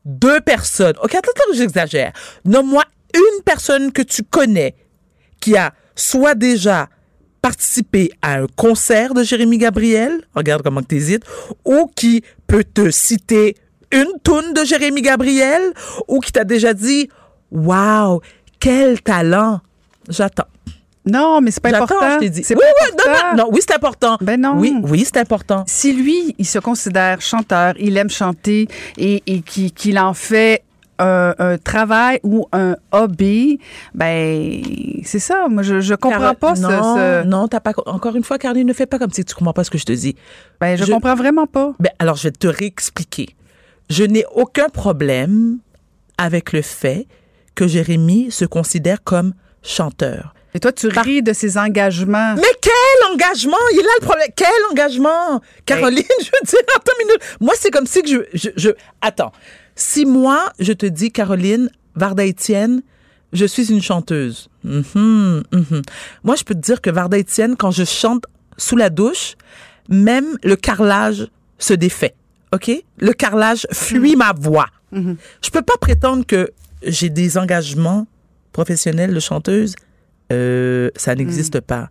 deux 0.05 0.39
personnes. 0.41 0.95
OK, 1.03 1.15
attends, 1.15 1.31
attends, 1.31 1.53
j'exagère. 1.53 2.13
Nomme-moi 2.45 2.83
une 3.13 3.43
personne 3.43 3.91
que 3.91 4.01
tu 4.01 4.23
connais 4.23 4.75
qui 5.39 5.57
a 5.57 5.73
soit 5.95 6.35
déjà 6.35 6.89
participé 7.41 8.11
à 8.21 8.39
un 8.39 8.47
concert 8.55 9.13
de 9.13 9.23
Jérémy 9.23 9.57
Gabriel, 9.57 10.21
regarde 10.33 10.63
comment 10.63 10.81
tu 10.81 10.95
hésites, 10.95 11.23
ou 11.63 11.91
qui 11.95 12.23
peut 12.47 12.63
te 12.63 12.89
citer 12.89 13.55
une 13.91 14.19
toune 14.23 14.53
de 14.53 14.63
Jérémy 14.63 15.01
Gabriel, 15.01 15.61
ou 16.07 16.19
qui 16.19 16.31
t'a 16.31 16.43
déjà 16.43 16.73
dit 16.73 17.09
Waouh, 17.51 18.21
quel 18.59 19.01
talent! 19.01 19.61
J'attends. 20.09 20.47
Non, 21.05 21.39
mais 21.41 21.51
c'est 21.51 21.61
pas 21.61 21.75
important. 21.75 22.11
je 22.15 22.19
t'ai 22.19 22.29
dit. 22.29 22.43
Oui, 22.49 22.55
pas 22.55 22.61
oui, 22.65 22.91
non, 22.91 23.11
important. 23.13 23.37
non, 23.37 23.43
non, 23.43 23.49
oui, 23.53 23.59
c'est 23.67 23.75
important. 23.75 24.17
Ben 24.21 24.41
non. 24.41 24.53
Oui, 24.57 24.73
oui, 24.83 25.03
c'est 25.05 25.17
important. 25.17 25.63
Si 25.67 25.93
lui, 25.93 26.35
il 26.37 26.45
se 26.45 26.59
considère 26.59 27.21
chanteur, 27.21 27.73
il 27.79 27.95
aime 27.97 28.09
chanter 28.09 28.67
et, 28.97 29.21
et 29.27 29.41
qui- 29.41 29.71
qu'il 29.71 29.99
en 29.99 30.13
fait 30.13 30.63
un, 30.97 31.35
un 31.39 31.57
travail 31.57 32.19
ou 32.23 32.47
un 32.53 32.77
hobby, 32.93 33.59
ben 33.93 34.61
c'est 35.03 35.19
ça. 35.19 35.47
Moi, 35.49 35.61
je, 35.63 35.81
je 35.81 35.93
comprends 35.93 36.19
Carole- 36.19 36.35
pas 36.37 36.55
ce- 36.55 36.61
non, 36.61 36.95
ce, 36.95 37.23
Non, 37.27 37.47
t'as 37.47 37.59
pas. 37.59 37.73
Encore 37.85 38.15
une 38.15 38.23
fois, 38.23 38.37
Caroline, 38.37 38.65
ne 38.67 38.73
fais 38.73 38.85
pas 38.85 38.97
comme 38.99 39.11
si 39.11 39.25
tu 39.25 39.35
comprends 39.35 39.53
pas 39.53 39.63
ce 39.63 39.71
que 39.71 39.77
je 39.77 39.85
te 39.85 39.91
dis. 39.91 40.15
ben, 40.61 40.77
je, 40.77 40.85
je- 40.85 40.91
comprends 40.93 41.15
vraiment 41.15 41.47
pas. 41.47 41.73
Ben, 41.79 41.91
alors, 41.99 42.15
je 42.15 42.23
vais 42.23 42.31
te 42.31 42.47
réexpliquer. 42.47 43.27
Je 43.89 44.03
n'ai 44.03 44.25
aucun 44.33 44.69
problème 44.69 45.57
avec 46.17 46.53
le 46.53 46.61
fait 46.61 47.07
que 47.55 47.67
Jérémy 47.67 48.31
se 48.31 48.45
considère 48.45 49.03
comme 49.03 49.33
chanteur. 49.63 50.33
Et 50.55 50.59
toi, 50.61 50.71
tu 50.71 50.87
ris 50.87 51.21
de 51.21 51.33
ses 51.33 51.57
engagements. 51.57 52.33
Mais 52.35 52.47
quel 52.61 53.11
engagement! 53.13 53.57
Il 53.73 53.79
là 53.81 53.89
le 53.99 54.05
problème. 54.05 54.27
Quel 54.35 54.47
engagement! 54.71 55.41
Caroline, 55.65 56.03
je 56.21 56.25
veux 56.25 56.45
dire, 56.47 56.59
attends 56.77 56.91
une 57.01 57.07
minute. 57.07 57.21
Moi, 57.41 57.53
c'est 57.59 57.69
comme 57.71 57.85
si 57.85 58.01
que 58.01 58.09
je, 58.09 58.17
je, 58.33 58.49
je- 58.55 58.69
Attends. 59.01 59.33
Si 59.75 60.05
moi, 60.05 60.53
je 60.57 60.71
te 60.71 60.85
dis, 60.85 61.11
Caroline, 61.11 61.69
Varda 61.95 62.23
Étienne, 62.23 62.81
je 63.33 63.45
suis 63.45 63.69
une 63.69 63.81
chanteuse. 63.81 64.47
Mhm, 64.63 65.43
mhm. 65.51 65.81
Moi, 66.23 66.35
je 66.37 66.43
peux 66.45 66.55
te 66.55 66.59
dire 66.61 66.79
que 66.79 66.89
Varda 66.89 67.17
Étienne, 67.17 67.57
quand 67.57 67.71
je 67.71 67.83
chante 67.83 68.23
sous 68.57 68.77
la 68.77 68.89
douche, 68.89 69.35
même 69.89 70.37
le 70.41 70.55
carrelage 70.55 71.27
se 71.59 71.73
défait. 71.73 72.15
OK? 72.53 72.71
Le 72.97 73.11
carrelage 73.11 73.67
fuit 73.73 74.15
ma 74.15 74.31
voix. 74.31 74.67
Je 74.93 75.49
peux 75.51 75.61
pas 75.61 75.75
prétendre 75.81 76.25
que 76.25 76.49
j'ai 76.81 77.09
des 77.09 77.37
engagements 77.37 78.07
professionnels 78.53 79.13
de 79.13 79.19
chanteuse. 79.19 79.75
Euh, 80.31 80.89
ça 80.95 81.15
n'existe 81.15 81.61
pas. 81.61 81.89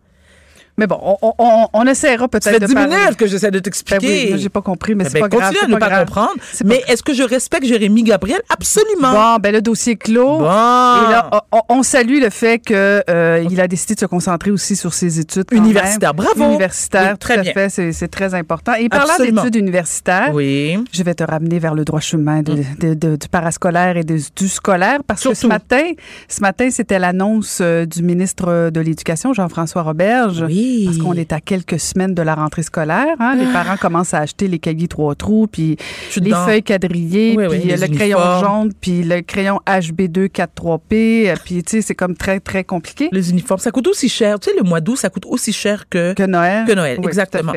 Mais 0.76 0.86
bon, 0.88 0.98
on, 1.00 1.32
on- 1.38 1.68
on, 1.72 1.86
essaiera 1.86 2.22
Ça 2.24 2.28
peut-être 2.28 2.50
fait 2.50 2.58
de 2.58 2.66
10 2.66 2.74
parler. 2.74 2.96
minutes 2.96 3.16
que 3.16 3.26
j'essaie 3.28 3.50
de 3.52 3.58
Ben 3.58 3.62
t'expliquer. 3.62 4.06
oui, 4.06 4.26
moi, 4.30 4.38
j'ai 4.38 4.48
pas 4.48 4.60
compris, 4.60 4.94
mais 4.96 5.04
Eh 5.06 5.10
c'est 5.10 5.20
ben, 5.20 5.28
pas 5.28 5.36
grave. 5.36 5.52
continue 5.52 5.64
à 5.72 5.74
ne 5.74 5.78
pas, 5.80 5.88
grave. 5.88 6.04
comprendre. 6.06 6.32
Mais 6.64 6.82
est-ce 6.88 7.02
que 7.04 7.14
je 7.14 7.22
respecte 7.22 7.64
Jérémy 7.66 8.02
Gabriel? 8.02 8.40
Absolument. 8.48 9.12
Bon, 9.12 9.36
ben 9.40 9.52
le 9.52 9.62
dossier 9.62 9.94
clos. 9.96 10.38
Bon. 10.38 10.44
Et 10.44 11.10
là, 11.12 11.30
on, 11.52 11.60
on 11.68 11.82
salue 11.84 12.20
le 12.20 12.30
fait 12.30 12.58
que 12.58 13.02
euh, 13.08 13.44
il 13.48 13.60
a 13.60 13.68
décidé 13.68 13.94
de 13.94 14.00
se 14.00 14.06
concentrer 14.06 14.50
aussi 14.50 14.74
sur 14.74 14.94
ses 14.94 15.20
études 15.20 15.44
quand 15.48 15.56
Universitaire. 15.56 16.12
même. 16.14 16.24
Bravo. 16.24 16.44
Universitaire, 16.50 17.12
Oui, 17.12 17.18
très 17.18 17.34
tout 17.34 17.40
à 17.40 17.42
bien. 17.44 17.52
fait, 17.68 17.92
c'est 17.92 18.08
très 18.08 18.34
important. 18.34 18.72
Et 18.74 18.88
parlant 18.88 19.14
d'études 19.18 19.54
universitaires, 19.54 20.30
Oui. 20.34 20.76
je 20.92 21.02
vais 21.04 21.14
te 21.14 21.22
ramener 21.22 21.60
vers 21.60 21.74
le 21.74 21.84
droit 21.84 22.00
chemin 22.00 22.42
de- 22.42 22.64
de- 22.80 22.94
de- 22.94 23.14
du 23.16 23.28
parascolaire 23.28 23.96
et 23.96 24.02
du 24.04 24.48
scolaire 24.48 24.98
parce 25.06 25.22
que 25.22 25.34
ce 25.34 25.46
matin, 25.46 25.82
ce 26.28 26.40
matin, 26.40 26.68
c'était 26.70 26.98
l'annonce 26.98 27.58
euh, 27.60 27.86
du 27.86 28.02
ministre 28.02 28.70
de 28.70 28.80
l'Éducation, 28.80 29.32
Jean-François 29.32 29.82
Roberge. 29.82 30.42
Oui. 30.46 30.63
Parce 30.87 30.99
qu'on 30.99 31.14
est 31.14 31.33
à 31.33 31.40
quelques 31.40 31.78
semaines 31.80 32.14
de 32.14 32.23
la 32.23 32.35
rentrée 32.35 32.62
scolaire. 32.62 33.14
hein. 33.18 33.37
Les 33.38 33.47
parents 33.52 33.76
commencent 33.76 34.14
à 34.14 34.18
acheter 34.21 34.49
les 34.49 34.59
cahiers 34.59 34.88
trois 34.88 35.14
trous, 35.14 35.47
puis 35.47 35.76
les 36.16 36.21
dedans. 36.23 36.44
feuilles 36.47 36.62
quadrillées, 36.62 37.35
Oui, 37.37 37.44
oui, 37.50 37.59
puis 37.61 37.68
les 37.68 37.76
le 37.76 37.88
crayon 37.94 38.18
jaune, 38.40 38.73
puis 38.80 39.02
le 39.02 39.21
crayon 39.23 39.61
HB2 39.66 40.28
43P. 40.28 41.28
euh, 41.28 41.35
Puis, 41.44 41.62
tu 41.62 41.71
sais, 41.76 41.83
c'est 41.83 41.94
comme 41.94 42.16
très, 42.16 42.40
très 42.40 42.64
compliqué. 42.64 43.09
Les 43.12 43.30
uniformes, 43.30 43.61
ça 43.61 43.71
coûte 43.71 43.87
aussi 43.87 44.09
cher. 44.09 44.38
Tu 44.40 44.50
sais, 44.50 44.56
le 44.56 44.62
mois 44.62 44.80
d'août, 44.80 44.97
ça 44.97 45.11
coûte 45.11 45.25
aussi 45.26 45.52
cher 45.52 45.85
que... 45.88 46.12
Que 46.14 46.23
Noël. 46.25 46.64
Que 46.66 46.73
Noël, 46.73 46.99
Oui, 47.00 47.06
exactement. 47.06 47.52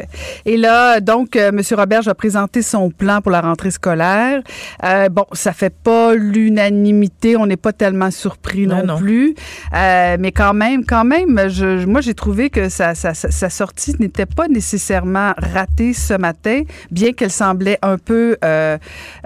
Et 0.46 0.58
là, 0.58 1.00
donc, 1.00 1.36
euh, 1.36 1.50
M. 1.50 1.62
Roberge 1.78 2.08
a 2.08 2.14
présenté 2.16 2.62
son 2.62 2.90
plan 2.90 3.22
pour 3.22 3.32
la 3.32 3.42
rentrée 3.42 3.72
scolaire. 3.72 4.42
Euh, 4.84 5.10
bon, 5.10 5.26
ça 5.34 5.54
fait 5.54 5.74
pas 5.74 6.16
l'unanimité. 6.16 7.36
On 7.38 7.46
n'est 7.46 7.58
pas 7.58 7.74
tellement 7.74 8.12
surpris 8.12 8.68
non, 8.68 8.78
Non, 8.78 8.94
non. 8.94 8.98
plus. 8.98 9.36
Euh, 9.76 10.18
mais 10.20 10.32
quand 10.32 10.54
même, 10.54 10.86
quand 10.86 11.04
même, 11.06 11.50
je, 11.50 11.86
moi, 11.86 12.02
j'ai 12.02 12.14
trouvé 12.14 12.50
que 12.50 12.70
sa, 12.70 12.96
sa, 12.98 13.50
sortie 13.50 13.96
n'était 14.00 14.26
pas 14.26 14.48
nécessairement 14.48 15.34
ratée 15.38 15.94
ce 15.94 16.14
matin, 16.16 16.64
bien 16.92 17.14
qu'elle 17.14 17.32
semblait 17.32 17.80
un 17.82 17.98
peu, 17.98 18.38
euh, 18.44 18.78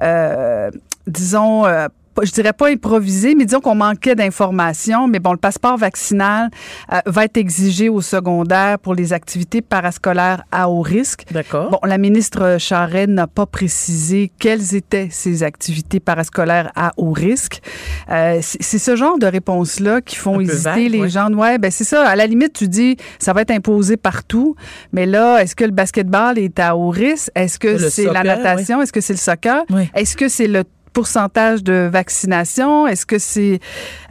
euh, 0.01 0.71
disons, 1.07 1.65
euh, 1.65 1.87
je 2.23 2.31
dirais 2.31 2.53
pas 2.53 2.69
improvisé, 2.69 3.35
mais 3.35 3.45
disons 3.45 3.59
qu'on 3.59 3.75
manquait 3.75 4.15
d'informations. 4.15 5.07
Mais 5.07 5.19
bon, 5.19 5.31
le 5.31 5.37
passeport 5.37 5.77
vaccinal 5.77 6.49
euh, 6.91 6.99
va 7.05 7.25
être 7.25 7.37
exigé 7.37 7.89
au 7.89 8.01
secondaire 8.01 8.79
pour 8.79 8.95
les 8.95 9.13
activités 9.13 9.61
parascolaires 9.61 10.43
à 10.51 10.69
haut 10.69 10.81
risque. 10.81 11.25
D'accord. 11.31 11.71
Bon, 11.71 11.79
la 11.83 11.97
ministre 11.97 12.57
Charest 12.59 13.09
n'a 13.09 13.27
pas 13.27 13.45
précisé 13.45 14.31
quelles 14.39 14.75
étaient 14.75 15.09
ces 15.11 15.43
activités 15.43 15.99
parascolaires 15.99 16.71
à 16.75 16.91
haut 16.97 17.11
risque. 17.11 17.61
Euh, 18.09 18.39
c'est 18.41 18.79
ce 18.79 18.95
genre 18.95 19.17
de 19.17 19.25
réponses-là 19.25 20.01
qui 20.01 20.15
font 20.15 20.39
hésiter 20.39 20.61
vague, 20.61 20.91
les 20.91 20.99
ouais. 21.01 21.09
gens. 21.09 21.31
Ouais, 21.33 21.57
ben 21.57 21.71
c'est 21.71 21.83
ça. 21.83 22.07
À 22.07 22.15
la 22.15 22.27
limite, 22.27 22.53
tu 22.53 22.67
dis 22.67 22.97
ça 23.19 23.33
va 23.33 23.41
être 23.41 23.51
imposé 23.51 23.97
partout, 23.97 24.55
mais 24.91 25.05
là, 25.05 25.39
est-ce 25.39 25.55
que 25.55 25.63
le 25.63 25.71
basketball 25.71 26.37
est 26.37 26.59
à 26.59 26.75
haut 26.75 26.89
risque? 26.89 27.31
Est-ce 27.35 27.59
que 27.59 27.77
c'est 27.77 28.05
la 28.05 28.23
natation? 28.23 28.81
Est-ce 28.81 28.93
que 28.93 29.01
c'est 29.01 29.13
le 29.13 29.19
soccer? 29.19 29.63
Oui. 29.69 29.89
Est-ce 29.95 30.17
que 30.17 30.27
c'est 30.27 30.47
le 30.47 30.63
pourcentage 30.93 31.63
de 31.63 31.89
vaccination? 31.91 32.87
Est-ce 32.87 33.05
que 33.05 33.19
c'est 33.19 33.59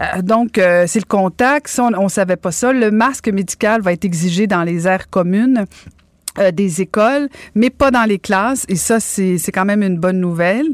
euh, 0.01 0.23
donc 0.23 0.59
euh, 0.59 0.85
c'est 0.87 1.01
le 1.01 1.07
contact? 1.07 1.69
Ça, 1.69 1.85
on, 1.85 2.05
on 2.05 2.09
savait 2.09 2.37
pas 2.37 2.53
ça. 2.53 2.73
Le 2.73 2.91
masque 2.91 3.29
médical 3.29 3.81
va 3.83 3.93
être 3.93 4.05
exigé 4.05 4.47
dans 4.47 4.63
les 4.63 4.87
aires 4.87 5.09
communes. 5.11 5.67
Euh, 6.39 6.53
des 6.53 6.81
écoles, 6.81 7.29
mais 7.57 7.71
pas 7.71 7.91
dans 7.91 8.05
les 8.05 8.19
classes. 8.21 8.65
Et 8.69 8.77
ça, 8.77 9.01
c'est 9.01 9.37
quand 9.53 9.65
même 9.65 9.83
une 9.83 9.99
bonne 9.99 10.21
nouvelle 10.21 10.67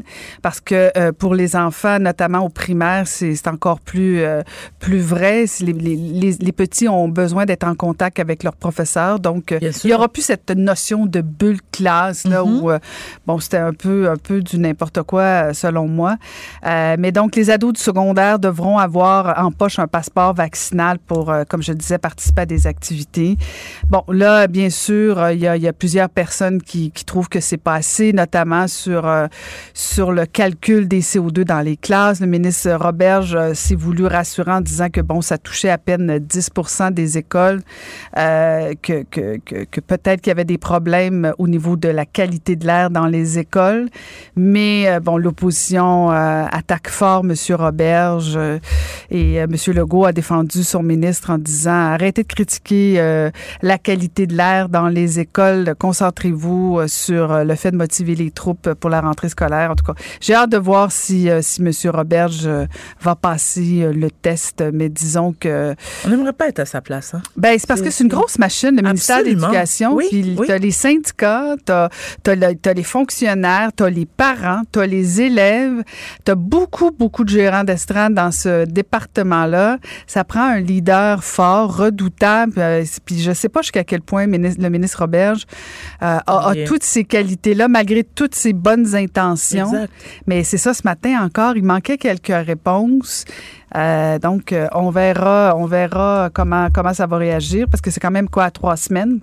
parce 0.43 0.59
que 0.61 0.91
euh, 0.95 1.11
pour 1.11 1.33
les 1.33 1.55
enfants, 1.55 1.97
notamment 1.99 2.39
au 2.45 2.49
primaire, 2.49 3.07
c'est 3.07 3.47
encore 3.47 3.79
plus 3.79 4.21
euh, 4.21 4.43
plus 4.79 4.99
vrai. 4.99 5.45
Les, 5.61 5.73
les, 5.73 5.95
les, 5.95 6.31
les 6.39 6.51
petits 6.51 6.87
ont 6.87 7.07
besoin 7.07 7.45
d'être 7.45 7.63
en 7.65 7.73
contact 7.75 8.19
avec 8.19 8.43
leurs 8.43 8.55
professeurs. 8.55 9.19
Donc, 9.19 9.55
il 9.59 9.73
sûr. 9.73 9.89
y 9.89 9.93
aura 9.93 10.07
plus 10.09 10.21
cette 10.21 10.51
notion 10.51 11.05
de 11.07 11.21
bulle 11.21 11.59
classe 11.71 12.25
là 12.25 12.43
Mhm. 12.43 12.53
où 12.63 12.71
bon, 13.25 13.39
c'était 13.39 13.57
un 13.57 13.73
peu 13.73 14.09
un 14.09 14.17
peu 14.17 14.41
du 14.41 14.59
n'importe 14.59 15.01
quoi 15.03 15.53
selon 15.53 15.87
moi. 15.87 16.17
Mais 16.63 17.11
donc 17.11 17.35
les 17.35 17.49
ados 17.49 17.73
du 17.73 17.81
secondaire 17.81 18.37
devront 18.39 18.77
avoir 18.77 19.43
en 19.43 19.51
poche 19.51 19.79
un 19.79 19.87
passeport 19.87 20.33
vaccinal 20.35 20.99
pour 20.99 21.33
comme 21.49 21.63
je 21.63 21.73
disais 21.73 21.97
participer 21.97 22.41
à 22.41 22.45
des 22.45 22.67
activités. 22.67 23.37
Bon, 23.89 24.03
là 24.09 24.47
bien 24.47 24.69
sûr, 24.69 25.29
il 25.31 25.39
y 25.39 25.46
a, 25.46 25.46
il 25.55 25.63
y 25.63 25.67
a 25.67 25.73
plusieurs 25.73 26.09
personnes 26.09 26.61
qui, 26.61 26.91
trouvent 27.05 27.29
que 27.29 27.39
c'est 27.39 27.57
pas 27.57 27.75
assez 27.75 28.11
notamment 28.11 28.67
sur 28.67 29.07
euh, 29.07 29.27
sur 29.73 30.11
le 30.11 30.25
calcul 30.25 30.87
des 30.87 31.01
CO2 31.01 31.43
dans 31.43 31.61
les 31.61 31.77
classes. 31.77 32.19
Le 32.19 32.27
ministre 32.27 32.71
Roberge 32.71 33.35
euh, 33.35 33.53
s'est 33.53 33.75
voulu 33.75 34.05
rassurer 34.05 34.51
en 34.51 34.61
disant 34.61 34.89
que 34.89 35.01
bon, 35.01 35.21
ça 35.21 35.37
touchait 35.37 35.69
à 35.69 35.77
peine 35.77 36.19
10 36.19 36.49
des 36.91 37.17
écoles 37.17 37.61
euh, 38.17 38.73
que, 38.81 39.03
que, 39.03 39.37
que, 39.37 39.79
peut-être 39.79 40.21
qu'il 40.21 40.31
y 40.31 40.31
avait 40.31 40.45
des 40.45 40.57
problèmes 40.57 41.33
au 41.37 41.47
niveau 41.47 41.75
de 41.75 41.87
la 41.87 42.05
qualité 42.05 42.55
de 42.55 42.65
l'air 42.65 42.89
dans 42.89 43.07
les 43.07 43.39
écoles. 43.39 43.89
Mais 44.35 44.99
bon, 44.99 45.17
l'opposition 45.17 46.09
attaque 46.09 46.89
fort 46.89 47.23
M. 47.23 47.33
Roberge 47.55 48.37
et 49.09 49.35
M. 49.35 49.55
Legault 49.67 50.05
a 50.05 50.11
défendu 50.11 50.63
son 50.63 50.83
ministre 50.83 51.29
en 51.29 51.37
disant 51.37 51.71
arrêtez 51.71 52.23
de 52.23 52.27
critiquer 52.27 53.29
la 53.61 53.77
qualité 53.77 54.27
de 54.27 54.35
l'air 54.35 54.69
dans 54.69 54.87
les 54.87 55.19
écoles, 55.19 55.36
concentrez-vous 55.77 56.79
euh, 56.79 56.87
sur 56.87 57.31
euh, 57.31 57.43
le 57.43 57.55
fait 57.55 57.71
de 57.71 57.77
motiver 57.77 58.15
les 58.15 58.31
troupes 58.31 58.73
pour 58.73 58.89
la 58.89 59.01
rentrée 59.01 59.29
scolaire. 59.29 59.71
En 59.71 59.75
tout 59.75 59.85
cas, 59.85 59.93
j'ai 60.19 60.33
hâte 60.33 60.49
de 60.49 60.57
voir 60.57 60.91
si, 60.91 61.29
euh, 61.29 61.41
si 61.41 61.61
M. 61.61 61.71
Roberge 61.93 62.49
va 63.01 63.15
passer 63.15 63.89
le 63.93 64.09
test, 64.09 64.63
mais 64.73 64.89
disons 64.89 65.33
que 65.39 65.75
On 66.05 66.09
n'aimerait 66.09 66.33
pas 66.33 66.47
être 66.47 66.59
à 66.59 66.65
sa 66.65 66.81
place. 66.81 67.13
Hein? 67.13 67.21
ben, 67.35 67.57
c'est 67.57 67.67
parce 67.67 67.81
que 67.81 67.89
c'est 67.89 68.03
une 68.03 68.09
grosse 68.09 68.39
machine, 68.39 68.75
le 68.75 68.81
ministère 68.81 69.19
de 69.19 69.29
l'Éducation. 69.29 69.93
Oui, 69.93 70.07
Puis 70.09 70.35
oui. 70.37 70.47
t'as 70.47 70.57
les 70.57 70.71
syndicats, 70.71 71.55
t'as 71.63 71.89
as, 72.27 72.73
les 72.73 72.83
fonctionnaires, 72.83 73.71
t'as 73.75 73.89
les 73.89 74.05
parents, 74.05 74.61
t'as 74.71 74.85
les 74.85 75.21
élèves, 75.21 75.83
t'as 76.23 76.35
beaucoup, 76.35 76.91
beaucoup 76.91 77.23
de 77.23 77.29
gérants 77.29 77.63
d'estrade 77.63 78.13
dans 78.13 78.31
ce 78.31 78.65
département-là. 78.65 79.77
Ça 80.05 80.23
prend 80.23 80.43
un 80.43 80.59
leader 80.59 81.23
fort, 81.23 81.77
redoutable. 81.77 82.53
puis 83.05 83.19
je 83.21 83.31
sais 83.31 83.49
pas 83.49 83.61
jusqu'à 83.61 83.83
quel 83.83 84.01
point 84.01 84.25
le 84.25 84.31
ministre, 84.31 84.61
ministre 84.69 85.01
Roberge 85.27 85.45
euh, 86.01 86.19
a, 86.25 86.53
toutes 86.65 86.83
ces 86.83 87.03
qualités-là, 87.03 87.67
malgré 87.67 88.03
toutes 88.03 88.35
ses 88.35 88.53
bonnes 88.53 88.95
intentions. 88.95 89.73
Exact. 89.73 89.93
Mais 90.27 90.43
c'est 90.43 90.57
ça, 90.57 90.73
ce 90.73 90.81
matin 90.85 91.23
encore, 91.23 91.57
il 91.57 91.63
manquait 91.63 91.97
quelques 91.97 92.27
réponses. 92.45 93.25
Euh, 93.75 94.19
donc, 94.19 94.53
euh, 94.53 94.67
on 94.73 94.89
verra, 94.89 95.55
on 95.57 95.65
verra 95.65 96.29
comment, 96.33 96.69
comment 96.73 96.93
ça 96.93 97.05
va 97.07 97.17
réagir, 97.17 97.67
parce 97.69 97.81
que 97.81 97.91
c'est 97.91 97.99
quand 97.99 98.11
même 98.11 98.29
quoi, 98.29 98.51
trois 98.51 98.77
semaines? 98.77 99.19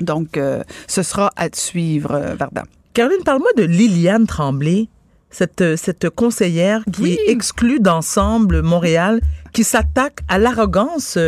Donc, 0.00 0.36
euh, 0.36 0.62
ce 0.86 1.02
sera 1.02 1.30
à 1.36 1.48
suivre, 1.52 2.34
Varda. 2.38 2.64
Caroline, 2.94 3.22
parle-moi 3.24 3.50
de 3.56 3.64
Liliane 3.64 4.26
Tremblay, 4.26 4.88
cette, 5.30 5.76
cette 5.76 6.10
conseillère 6.10 6.82
qui 6.92 7.02
Oui. 7.02 7.18
est 7.26 7.30
exclue 7.30 7.80
d'Ensemble 7.80 8.62
Montréal, 8.62 9.20
qui 9.52 9.64
s'attaque 9.64 10.20
à 10.28 10.38
l'arrogance 10.38 11.18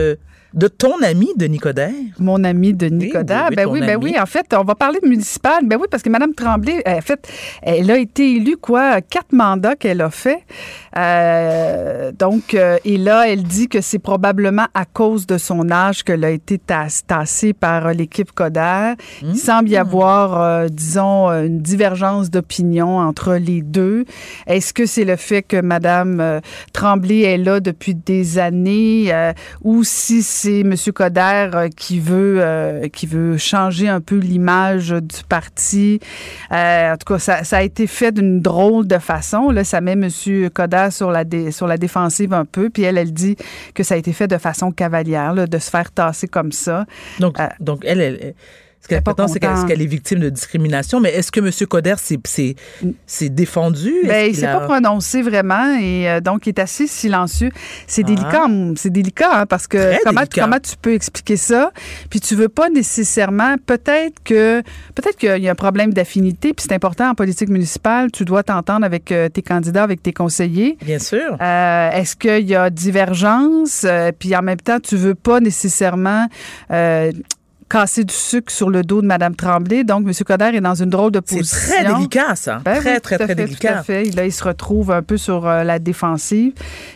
de 0.55 0.69
ton 0.69 1.01
ami 1.03 1.29
Denis 1.37 1.59
Coderre. 1.59 1.93
Mon 2.19 2.43
ami 2.45 2.75
Denis 2.75 3.07
Oui, 3.07 3.11
Coderre. 3.11 3.49
oui, 3.51 3.57
oui, 3.57 3.57
ben 3.57 3.67
oui, 3.71 3.81
ben 3.81 3.91
ami. 3.95 4.05
oui. 4.05 4.17
En 4.21 4.27
fait, 4.27 4.47
on 4.55 4.65
va 4.65 4.75
parler 4.75 4.99
de 5.03 5.09
municipal. 5.09 5.65
Ben 5.65 5.79
oui, 5.81 5.87
parce 5.91 6.03
que 6.03 6.09
Mme 6.11 6.35
Tremblay, 6.35 6.83
en 6.87 7.01
fait, 7.01 7.29
elle 7.63 7.91
a 7.91 7.99
été 7.99 8.37
élue, 8.37 8.57
quoi, 8.57 9.01
quatre 9.01 9.33
mandats 9.33 9.77
qu'elle 9.77 10.01
a 10.01 10.11
fait. 10.11 10.45
Euh, 10.97 12.13
donc, 12.13 12.55
euh, 12.55 12.79
et 12.85 12.97
là, 12.97 13.29
elle 13.29 13.43
dit 13.43 13.69
que 13.69 13.81
c'est 13.81 13.99
probablement 13.99 14.67
à 14.75 14.85
cause 14.85 15.27
de 15.27 15.39
son 15.39 15.71
âge 15.71 16.03
qu'elle 16.03 16.25
a 16.25 16.31
été 16.31 16.59
tas- 16.59 16.87
tassée 17.07 17.53
par 17.53 17.87
euh, 17.89 17.93
l'équipe 17.93 18.33
Coderre. 18.33 18.97
Il 19.23 19.37
semble 19.37 19.69
y 19.69 19.77
avoir, 19.77 20.41
euh, 20.41 20.69
disons, 20.69 21.29
une 21.29 21.61
divergence 21.61 22.31
d'opinion 22.31 22.99
entre 22.99 23.35
les 23.35 23.63
deux. 23.63 24.05
Est-ce 24.47 24.73
que 24.73 24.87
c'est 24.87 25.05
le 25.05 25.17
fait 25.17 25.43
que 25.43 25.61
Mme 25.61 26.21
euh, 26.21 26.41
Tremblay 26.73 27.21
est 27.21 27.39
là 27.39 27.61
depuis 27.61 27.95
des 27.95 28.39
années 28.39 29.13
euh, 29.13 29.33
ou 29.63 29.85
si 29.85 30.23
c'est 30.43 30.61
M. 30.61 30.75
Coderre 30.95 31.57
euh, 31.57 31.69
qui 31.69 32.01
veut 32.01 32.37
euh, 32.41 32.89
qui 32.89 33.07
veut 33.07 33.37
changer 33.37 33.89
un 33.89 34.01
peu 34.01 34.17
l'image 34.17 34.91
du 34.91 35.23
parti. 35.29 36.01
Euh, 36.53 36.93
en 36.93 36.97
tout 36.97 37.13
cas, 37.13 37.19
ça, 37.19 37.45
ça 37.45 37.59
a 37.59 37.63
été 37.63 37.87
fait 37.87 38.13
d'une 38.13 38.41
drôle 38.41 38.87
de 38.87 38.99
façon. 38.99 39.51
Là, 39.51 39.65
ça 39.65 39.81
met 39.81 39.93
M. 39.93 40.09
Coderre 40.53 40.93
sur 40.93 41.11
la 41.11 41.25
dé- 41.25 41.51
sur 41.51 41.67
la 41.67 41.77
défensive 41.77 42.33
un 42.33 42.45
peu. 42.45 42.71
Puis 42.71 42.83
elle, 42.85 42.99
elle 42.99 43.13
dit 43.13 43.37
que 43.75 43.83
ça 43.83 43.95
a 43.95 43.99
été 43.99 44.13
fait 44.13 44.29
de 44.29 44.39
façon 44.39 44.73
cavalière, 44.73 45.35
là, 45.35 45.47
de 45.47 45.59
se 45.59 45.71
faire 45.71 45.91
tasser 45.93 46.29
comme 46.29 46.53
ça. 46.53 46.87
Donc, 47.19 47.39
Euh, 47.39 47.47
donc 47.61 47.83
elle, 47.85 48.01
elle, 48.01 48.19
elle- 48.23 48.35
ce 48.83 48.89
qu'elle 48.89 49.03
prétend, 49.03 49.29
c'est 49.29 49.39
qu'elle 49.41 49.83
est, 49.83 49.87
victime 49.87 50.21
de 50.21 50.31
discrimination. 50.31 51.01
Mais 51.01 51.11
est-ce 51.11 51.31
que 51.31 51.41
M. 51.41 51.51
Coderre 51.69 51.99
s'est- 51.99 52.19
s'est 53.07 53.29
défendu? 53.29 53.93
Ben, 54.07 54.27
il 54.27 54.31
qu'il 54.33 54.41
s'est 54.41 54.47
a- 54.47 54.59
pas 54.59 54.67
prononcé 54.67 55.23
vraiment 55.23 55.77
et 55.79 56.09
euh, 56.09 56.21
donc 56.21 56.47
il 56.47 56.51
est 56.51 56.59
assez 56.59 56.87
silencieux. 56.87 57.51
C'est 57.87 58.03
Ah. 58.05 58.09
délicat, 58.09 58.47
c'est 58.77 58.91
délicat 58.91 59.31
hein, 59.41 59.47
parce 59.47 59.67
que 59.67 59.77
Très 59.77 59.99
comment 60.05 60.21
délicat. 60.21 60.43
comment 60.45 60.59
tu 60.59 60.77
peux 60.81 60.95
expliquer 60.95 61.37
ça? 61.37 61.73
Puis 62.09 62.21
tu 62.21 62.35
veux 62.35 62.49
pas 62.49 62.69
nécessairement 62.71 63.57
peut-être 63.67 64.15
que 64.25 64.63
peut-être 64.95 65.17
qu'il 65.17 65.43
y 65.43 65.49
a 65.49 65.53
un 65.53 65.55
problème 65.55 65.93
d'affinité 65.93 66.53
puis 66.55 66.65
c'est 66.67 66.75
important 66.75 67.11
en 67.11 67.15
politique 67.15 67.49
municipale, 67.51 68.11
tu 68.11 68.25
dois 68.25 68.43
t'entendre 68.43 68.85
avec 68.87 69.13
euh, 69.13 69.29
tes 69.29 69.43
candidats, 69.43 69.83
avec 69.83 70.03
tes 70.03 70.13
conseillers. 70.13 70.77
Bien 70.85 70.99
sûr. 70.99 71.37
Euh, 71.41 71.91
Est-ce 71.91 72.17
qu'il 72.17 72.49
y 72.49 72.55
a 72.55 72.71
divergence? 72.71 73.83
Euh, 73.85 74.11
puis 74.19 74.35
en 74.35 74.43
même 74.43 74.61
temps, 74.61 74.81
tu 74.81 74.97
veux 74.97 75.15
pas 75.15 75.41
nécessairement 75.41 76.27
euh, 76.71 77.13
casser 77.71 78.05
du 78.05 78.13
sucre 78.13 78.53
sur 78.53 78.69
le 78.69 78.83
dos 78.83 79.01
de 79.01 79.07
Mme 79.07 79.37
Tremblay. 79.37 79.85
Donc, 79.85 80.05
M. 80.07 80.13
Coderre 80.27 80.55
est 80.57 80.61
dans 80.61 80.75
une 80.75 80.91
drôle 80.91 81.13
de 81.13 81.23
C'est 81.25 81.37
position. 81.39 81.71
très 81.77 81.95
délicat, 81.95 82.35
ça. 82.35 82.61
Ben 82.65 82.81
très, 82.81 82.95
oui, 82.95 83.01
très, 83.01 83.15
à 83.15 83.19
très 83.19 83.27
fait, 83.29 83.35
délicat. 83.37 83.73
Tout 83.73 83.79
à 83.79 83.83
fait. 83.85 84.05
Là, 84.17 84.27
il 84.27 84.33
se 84.33 84.43
retrouve 84.43 84.91
un 84.91 85.03
peu 85.03 85.17
sur 85.17 85.47
euh, 85.47 85.63
la 85.63 85.79
défensive. 85.79 86.53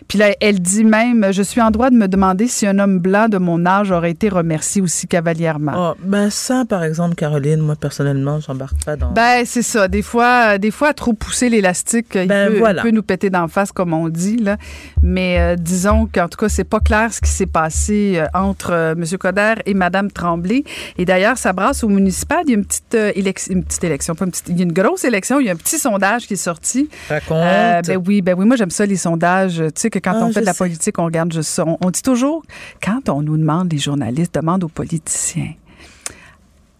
Puis 0.09 0.19
là, 0.19 0.35
elle 0.41 0.61
dit 0.61 0.85
même 0.85 1.29
Je 1.33 1.43
suis 1.43 1.61
en 1.61 1.71
droit 1.71 1.91
de 1.91 1.95
me 1.97 2.09
demander 2.09 2.49
si 2.49 2.67
un 2.67 2.79
homme 2.81 2.99
blanc 2.99 3.29
de 3.29 3.39
mon 3.39 3.65
âge 3.67 3.93
aurait 3.93 4.11
été 4.11 4.29
remercié 4.29 4.83
aussi 4.83 5.07
cavalièrement. 5.07 5.93
Oh, 5.93 5.95
ben 6.03 6.29
ça, 6.29 6.65
par 6.69 6.83
exemple, 6.83 7.15
Caroline, 7.15 7.61
moi, 7.61 7.77
personnellement, 7.77 8.41
j'embarque 8.41 8.85
pas 8.85 8.97
dans... 8.97 9.13
Ben, 9.13 9.45
c'est 9.47 9.63
ça. 9.63 9.87
Des 9.87 10.03
fois, 10.03 10.55
euh, 10.55 10.59
des 10.59 10.73
fois, 10.73 10.93
trop 10.93 11.13
pousser 11.13 11.49
l'élastique, 11.49 12.09
il, 12.17 12.27
Ben, 12.27 12.49
peut, 12.49 12.55
il 12.55 12.59
voilà. 12.59 12.83
peut 12.83 12.91
nous 12.91 13.03
péter 13.05 13.31
d'en 13.31 13.47
face, 13.47 13.71
comme 13.71 13.93
on 13.93 14.09
dit. 14.09 14.39
Là. 14.39 14.57
Mais 15.03 15.39
euh, 15.39 15.57
disons 15.57 16.09
qu'en 16.13 16.29
tout 16.29 16.37
cas, 16.39 16.49
c'est 16.49 16.65
pas 16.65 16.81
clair 16.81 17.13
ce 17.13 17.21
qui 17.21 17.31
s'est 17.31 17.47
passé 17.47 18.15
euh, 18.17 18.27
entre 18.35 18.73
M. 18.99 19.05
Coderre 19.19 19.59
et 19.67 19.75
Mme 19.75 20.11
Tremblay. 20.11 20.64
Et 20.99 21.05
d'ailleurs, 21.05 21.39
ça 21.39 21.53
brasse 21.53 21.85
au 21.85 21.89
municipal. 21.89 22.41
Il 22.47 22.51
y 22.51 22.55
a 22.55 22.57
une 22.59 22.65
petite, 22.65 22.95
euh, 22.95 23.13
une 23.51 23.65
petite 23.65 23.85
élection, 23.85 24.15
pas 24.15 24.25
une 24.25 24.31
petite, 24.31 24.49
il 24.49 24.57
y 24.59 24.61
a 24.61 24.65
une 24.65 24.73
grosse 24.73 25.05
élection. 25.05 25.41
Il 25.41 25.47
y 25.47 25.51
a 25.51 25.53
un 25.53 25.57
petit 25.57 25.79
sondage 25.79 26.27
qui 26.27 26.35
est 26.35 26.37
sorti. 26.37 26.89
Raconte. 27.09 27.39
Euh, 27.43 27.83
ben 27.83 28.03
oui, 28.07 28.23
ben 28.23 28.35
oui, 28.39 28.45
moi 28.47 28.57
j'aime 28.57 28.71
ça 28.71 28.87
les 28.87 28.97
sondages. 28.97 29.57
Tu 29.57 29.81
sais 29.81 29.91
que 29.91 29.99
quand 29.99 30.13
Ah, 30.15 30.25
on 30.25 30.33
fait 30.33 30.41
de 30.41 30.47
la 30.47 30.53
sais. 30.53 30.59
politique, 30.59 30.99
on 30.99 31.05
regarde 31.05 31.33
juste 31.33 31.51
ça. 31.51 31.65
On, 31.67 31.79
on 31.81 31.91
dit 31.91 32.03
toujours, 32.03 32.43
quand 32.83 33.09
on 33.09 33.23
nous 33.23 33.37
demande, 33.37 33.73
les 33.73 33.79
journalistes 33.79 34.35
demandent 34.35 34.65
aux 34.65 34.69
politiciens, 34.69 35.53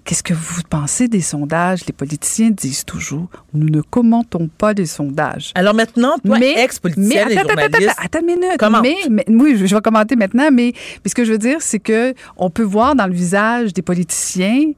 qu'est-ce 0.05 0.23
que 0.23 0.35
vous 0.35 0.63
pensez 0.69 1.09
des 1.09 1.21
sondages? 1.21 1.87
Les 1.87 1.93
politiciens 1.93 2.51
disent 2.51 2.85
toujours, 2.85 3.29
nous 3.53 3.69
ne 3.69 3.81
commentons 3.81 4.49
pas 4.49 4.73
les 4.73 4.87
sondages. 4.87 5.53
Alors 5.55 5.75
maintenant, 5.75 6.17
toi, 6.25 6.39
ex-politicienne 6.39 7.31
et 7.31 7.39
attends, 7.39 7.49
attends, 7.51 7.63
journaliste, 7.63 7.91
attends, 7.99 8.03
attends 8.05 8.19
une 8.21 8.27
minute. 8.27 8.59
Commente. 8.59 8.83
Mais, 8.83 8.97
mais- 9.11 9.25
oui, 9.29 9.57
je, 9.59 9.67
je 9.67 9.75
vais 9.75 9.81
commenter 9.81 10.17
maintenant, 10.17 10.51
mais, 10.53 10.73
mais 11.05 11.09
ce 11.09 11.15
que 11.15 11.25
je 11.25 11.33
veux 11.33 11.39
dire, 11.39 11.57
c'est 11.61 11.79
que 11.79 12.15
on 12.37 12.51
peut 12.51 12.63
voir 12.63 12.95
dans 12.95 13.07
le 13.07 13.15
visage 13.15 13.73
des 13.73 13.83
politiciens 13.83 14.73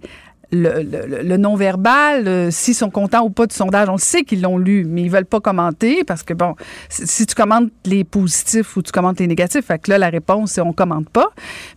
le, 0.53 0.83
le- 0.83 1.23
le 1.23 1.37
non-verbal, 1.37 2.29
euh, 2.29 2.51
s'ils 2.51 2.75
sont 2.75 2.91
contents 2.91 3.23
ou 3.25 3.31
pas 3.31 3.47
du 3.47 3.55
sondage. 3.55 3.89
On 3.89 3.97
sait 3.99 4.23
qu'ils 4.23 4.43
l'ont 4.43 4.59
lu, 4.59 4.85
mais 4.89 5.03
ils 5.03 5.11
veulent 5.11 5.25
pas 5.27 5.41
commenter 5.41 6.05
parce 6.05 6.23
que, 6.23 6.35
bon, 6.35 6.55
si 6.89 7.27
tu 7.27 7.35
commentes 7.35 7.71
les 7.85 8.05
positifs 8.05 8.77
ou 8.77 8.83
tu 8.83 8.93
commentes 8.93 9.19
les 9.21 9.27
négatifs, 9.27 9.65
fait 9.67 9.79
que 9.81 9.91
là, 9.91 9.99
la 9.99 10.09
réponse, 10.09 10.53
c'est 10.53 10.61
on 10.61 10.73
commente 10.73 11.09
pas. 11.11 11.31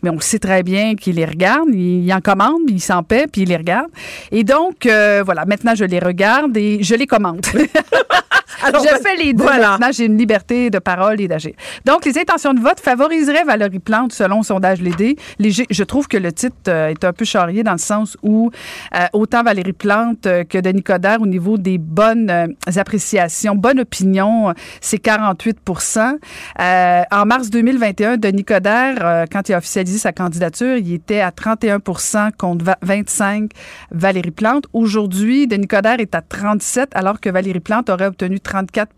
Mais 0.04 0.10
on 0.10 0.20
sait 0.20 0.40
très 0.40 0.64
bien 0.64 0.96
qu'ils 0.96 1.16
les 1.16 1.26
regardent, 1.26 1.74
ils, 1.74 2.12
en 2.14 2.22
commandent, 2.22 2.70
ils 2.70 2.80
s'en 2.82 3.04
paient, 3.04 3.28
puis 3.32 3.42
ils 3.42 3.50
les 3.50 3.58
regardent. 3.58 3.90
Et 4.32 4.44
donc, 4.44 4.86
euh, 4.86 5.24
voilà, 5.26 5.46
maintenant, 5.46 5.74
je 5.76 5.86
les 5.86 6.00
regarde 6.00 6.56
et 6.58 6.84
je 6.84 6.96
les 6.96 7.08
commente. 7.08 7.50
Alors, 8.64 8.84
je 8.84 8.90
fais 9.02 9.16
les 9.18 9.34
deux. 9.34 9.44
Voilà. 9.44 9.72
Maintenant, 9.72 9.90
j'ai 9.92 10.06
une 10.06 10.18
liberté 10.18 10.70
de 10.70 10.80
parole 10.80 11.20
et 11.22 11.28
d'agir. 11.28 11.54
Donc, 11.86 12.06
les 12.06 12.18
intentions 12.18 12.54
de 12.54 12.60
vote 12.60 12.80
favoriseraient 12.80 13.44
Valérie 13.44 13.80
Plante 13.80 14.12
selon 14.14 14.44
sondage 14.44 14.82
Léger. 14.82 15.16
Léger. 15.40 15.66
Je 15.70 15.84
trouve 15.84 16.08
que 16.08 16.18
le 16.18 16.32
titre 16.32 16.56
euh, 16.68 16.88
est 16.90 17.04
un 17.04 17.14
peu 17.14 17.26
charrié 17.26 17.64
dans 17.64 17.72
le 17.74 17.78
sens 17.78 18.18
où 18.24 18.52
euh, 18.96 19.06
autant 19.14 19.44
Valérie 19.44 19.74
Plante 19.74 20.26
euh, 20.26 20.44
que 20.44 20.58
Denis 20.58 20.84
Coderre 20.84 21.22
au 21.22 21.28
niveau 21.28 21.58
des 21.58 21.78
bonnes 21.78 22.30
euh, 22.30 22.48
appréciations, 22.76 23.56
bonne 23.56 23.80
opinion, 23.80 24.54
c'est 24.82 25.02
48% 25.04 26.18
Euh, 26.60 27.02
En 27.12 27.26
mars 27.26 27.50
2021, 27.50 28.18
Denis 28.18 28.44
Coderre, 28.44 29.26
quand 29.32 29.50
il 29.50 29.54
a 29.54 29.58
officialisé 29.58 29.98
sa 29.98 30.12
candidature, 30.12 30.78
il 30.78 30.94
était 30.94 31.22
à 31.22 31.32
31% 31.32 32.32
contre 32.38 32.66
va- 32.66 32.78
25 32.82 33.52
Valérie 33.92 34.32
Plante. 34.32 34.66
Aujourd'hui, 34.74 35.48
Denis 35.48 35.68
Coderre 35.68 36.00
est 36.00 36.16
à 36.16 36.22
37 36.22 36.90
alors 36.94 37.20
que 37.20 37.30
Valérie 37.30 37.60
Plante 37.60 37.90
aurait 37.90 38.06
obtenu 38.08 38.40
34 38.50 38.90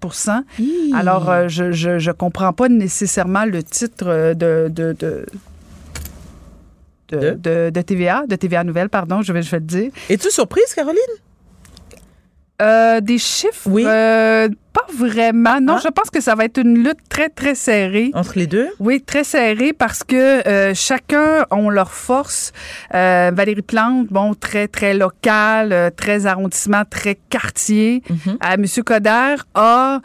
Alors, 0.95 1.29
euh, 1.29 1.47
je, 1.49 1.71
je, 1.73 1.99
je 1.99 2.11
comprends 2.11 2.53
pas 2.53 2.69
nécessairement 2.69 3.43
le 3.45 3.61
titre 3.63 4.05
euh, 4.07 4.33
de, 4.33 4.69
de, 4.69 4.93
de, 4.97 5.25
de, 7.09 7.17
De? 7.19 7.31
de- 7.35 7.69
de 7.71 7.81
TVA, 7.81 8.23
de 8.27 8.35
TVA 8.37 8.63
Nouvelle, 8.63 8.89
pardon, 8.89 9.21
je 9.21 9.33
vais, 9.33 9.41
je 9.41 9.51
vais 9.51 9.59
le 9.59 9.65
dire. 9.65 9.91
Es-tu 10.09 10.29
surprise, 10.31 10.73
Caroline? 10.73 11.15
Euh, 12.61 13.01
des 13.01 13.17
chiffres, 13.17 13.67
Oui. 13.67 13.83
euh, 13.87 14.47
pas 14.73 14.85
vraiment. 14.97 15.59
Non, 15.61 15.75
Ah. 15.77 15.81
je 15.83 15.89
pense 15.89 16.09
que 16.09 16.21
ça 16.21 16.35
va 16.35 16.45
être 16.45 16.57
une 16.57 16.77
lutte 16.83 16.99
très, 17.09 17.29
très 17.29 17.55
serrée. 17.55 18.11
Entre 18.13 18.33
les 18.37 18.47
deux? 18.47 18.69
Oui, 18.79 19.01
très 19.01 19.23
serré 19.23 19.73
parce 19.73 20.03
que 20.03 20.47
euh, 20.47 20.73
chacun 20.73 21.45
ont 21.51 21.69
leur 21.69 21.91
force. 21.91 22.51
Euh, 22.93 23.31
Valérie 23.33 23.61
Plante, 23.61 24.07
bon, 24.09 24.33
très 24.33 24.67
très 24.67 24.93
local, 24.93 25.73
euh, 25.73 25.89
très 25.89 26.25
arrondissement, 26.25 26.83
très 26.89 27.15
quartier. 27.29 28.01
Mhm. 28.09 28.17
Euh, 28.45 28.55
Monsieur 28.59 28.83
Coder 28.83 29.35
a 29.55 29.99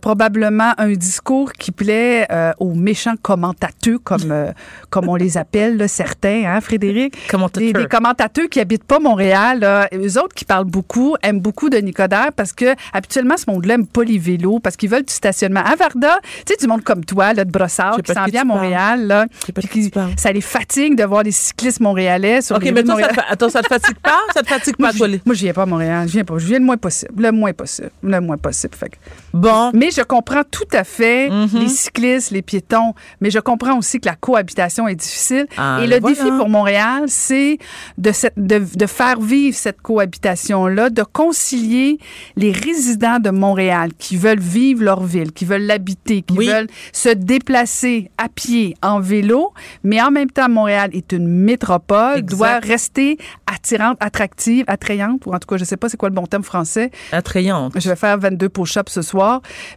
probablement 0.00 0.72
un 0.78 0.92
discours 0.92 1.52
qui 1.52 1.70
plaît 1.72 2.26
aux 2.58 2.74
méchants 2.74 3.14
commentateurs, 3.20 3.98
comme 4.04 4.52
comme 4.90 5.08
on 5.08 5.14
les 5.16 5.36
appelle 5.38 5.76
là, 5.76 5.88
certains, 5.88 6.44
hein, 6.46 6.60
Frédéric? 6.60 7.14
Des, 7.54 7.72
des 7.72 7.86
commentateurs 7.86 8.48
qui 8.50 8.60
habitent 8.60 8.84
pas 8.84 8.98
Montréal, 8.98 9.60
là, 9.60 9.88
eux 9.94 10.18
autres 10.18 10.34
qui 10.34 10.44
parlent 10.44 10.64
beaucoup, 10.64 11.16
aiment 11.22 11.40
beaucoup 11.40 11.70
de 11.70 11.76
Nicodère 11.78 12.30
parce 12.36 12.52
que 12.52 12.74
habituellement 12.92 13.36
ce 13.36 13.50
monde-là 13.50 13.74
aime 13.74 13.86
pas 13.86 14.04
les 14.12 14.18
vélos 14.18 14.60
parce 14.60 14.76
qu'ils 14.76 14.90
veulent 14.90 15.04
du 15.04 15.12
stationnement. 15.12 15.60
À 15.64 15.74
Varda, 15.76 16.18
tu 16.22 16.52
sais, 16.52 16.56
du 16.60 16.66
monde 16.66 16.82
comme 16.82 17.04
toi, 17.04 17.32
là, 17.32 17.44
de 17.44 17.50
Brossard, 17.50 18.00
qui 18.02 18.12
s'en 18.12 18.24
vient 18.24 18.42
à. 18.42 18.44
Montréal, 18.44 19.06
là, 19.06 19.26
qui 19.70 19.90
ça 20.16 20.32
les 20.32 20.40
fatigue 20.40 20.96
de 20.96 21.04
voir 21.04 21.22
les 21.22 21.30
cyclistes 21.32 21.80
montréalais 21.80 22.42
sur 22.42 22.56
OK, 22.56 22.64
les 22.64 22.72
mais 22.72 22.82
toi, 22.82 23.00
ça 23.00 23.08
te, 23.08 23.20
attends, 23.28 23.48
ça 23.48 23.62
te 23.62 23.68
fatigue 23.68 23.98
pas? 23.98 24.18
Ça 24.34 24.42
te 24.42 24.48
fatigue 24.48 24.76
pas, 24.76 24.92
moi, 25.24 25.34
je 25.34 25.40
viens 25.40 25.52
pas 25.52 25.62
à 25.62 25.66
Montréal. 25.66 26.06
Je 26.08 26.12
viens 26.12 26.24
pas. 26.24 26.38
Je 26.38 26.46
viens 26.46 26.58
le 26.58 26.64
moins 26.64 26.76
possible. 26.76 27.22
Le 27.22 27.32
moins 27.32 27.52
possible. 27.52 27.90
Le 28.02 28.20
moins 28.20 28.36
possible. 28.36 28.74
Fait 28.74 28.90
que- 28.90 28.96
Bon. 29.32 29.70
mais 29.74 29.90
je 29.90 30.02
comprends 30.02 30.42
tout 30.50 30.68
à 30.72 30.84
fait 30.84 31.28
Mhm. 31.30 31.48
les 31.60 31.68
cyclistes, 31.68 32.30
les 32.30 32.42
piétons, 32.42 32.94
mais 33.20 33.30
je 33.30 33.38
comprends 33.38 33.78
aussi 33.78 34.00
que 34.00 34.06
la 34.08 34.14
cohabitation 34.16 34.88
est 34.88 34.94
difficile. 34.94 35.46
Ah, 35.56 35.78
Et 35.82 35.86
le 35.86 35.98
voilà. 36.00 36.14
défi 36.16 36.28
pour 36.36 36.48
Montréal, 36.48 37.04
c'est 37.08 37.58
de, 37.98 38.12
de, 38.36 38.62
de 38.76 38.86
faire 38.86 39.20
vivre 39.20 39.56
cette 39.56 39.80
cohabitation-là, 39.80 40.90
de 40.90 41.02
concilier 41.02 41.98
les 42.36 42.52
résidents 42.52 43.18
de 43.18 43.30
Montréal 43.30 43.90
qui 43.98 44.16
veulent 44.16 44.40
vivre 44.40 44.82
leur 44.84 45.02
ville, 45.02 45.32
qui 45.32 45.44
veulent 45.44 45.62
l'habiter, 45.66 46.22
qui 46.22 46.36
Oui. 46.36 46.46
veulent 46.48 46.68
se 46.92 47.08
déplacer 47.10 48.10
à 48.18 48.28
pied, 48.28 48.74
en 48.82 49.00
vélo, 49.00 49.52
mais 49.84 50.00
en 50.02 50.10
même 50.10 50.30
temps, 50.30 50.48
Montréal 50.48 50.90
est 50.92 51.12
une 51.12 51.26
métropole, 51.28 52.18
Exact. 52.18 52.36
doit 52.36 52.58
rester 52.58 53.18
attirante, 53.46 53.96
attractive, 54.00 54.64
attrayante, 54.66 55.26
ou 55.26 55.32
en 55.34 55.38
tout 55.38 55.46
cas, 55.48 55.56
je 55.56 55.64
sais 55.64 55.76
pas 55.76 55.88
c'est 55.88 55.96
quoi 55.96 56.08
le 56.08 56.14
bon 56.14 56.26
terme 56.26 56.42
français, 56.42 56.90
Attrayante. 57.12 57.72
je 57.78 57.88
vais 57.88 57.96
faire 57.96 58.18
22 58.18 58.48
push-ups 58.48 58.90
ce 58.92 59.02
soir. 59.02 59.21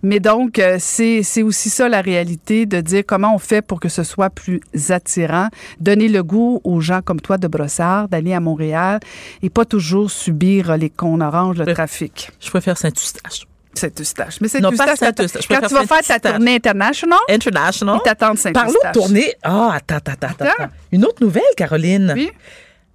Mais 0.04 0.20
donc, 0.20 0.60
euh, 0.60 0.78
c'est 0.80 1.24
c'est 1.24 1.44
aussi 1.44 1.70
ça 1.70 1.88
la 1.90 2.02
réalité 2.02 2.66
de 2.66 2.82
dire 2.82 3.04
comment 3.06 3.34
on 3.36 3.40
fait 3.40 3.62
pour 3.62 3.80
que 3.80 3.90
ce 3.90 4.04
soit 4.04 4.30
plus 4.30 4.62
attirant, 4.90 5.50
donner 5.80 6.08
le 6.08 6.24
goût 6.24 6.62
aux 6.64 6.82
gens 6.82 7.02
comme 7.02 7.22
toi 7.22 7.38
de 7.38 7.48
Brossard 7.48 8.08
d'aller 8.10 8.34
à 8.34 8.40
Montréal 8.40 9.00
et 9.42 9.50
pas 9.50 9.66
toujours 9.66 10.10
subir 10.12 10.78
les 10.78 10.90
cons 10.90 11.22
oranges, 11.22 11.58
le 11.58 11.74
trafic. 11.74 12.30
Je 12.40 12.50
préfère 12.50 12.78
Saint-Eustache. 12.78 13.46
Saint-Eustache. 13.74 14.40
Mais 14.42 14.48
Saint-Eustache. 14.48 15.00
Je 15.44 15.48
quand 15.48 15.68
tu 15.68 15.74
vas 15.74 15.86
faire 15.86 16.02
ta 16.02 16.20
tournée 16.32 16.56
international, 16.56 17.20
International. 17.30 17.98
ils 18.00 18.04
t'attendent 18.08 18.38
Saint-Eustache. 18.38 18.74
Parlons 18.74 18.90
de 18.94 19.00
tournée. 19.00 19.34
Ah, 19.44 19.72
attends, 19.76 19.96
attends, 19.98 20.12
attends, 20.14 20.28
Attends. 20.46 20.64
attends. 20.64 20.74
Une 20.92 21.04
autre 21.06 21.22
nouvelle, 21.22 21.44
Caroline. 21.58 22.14
Oui. 22.16 22.30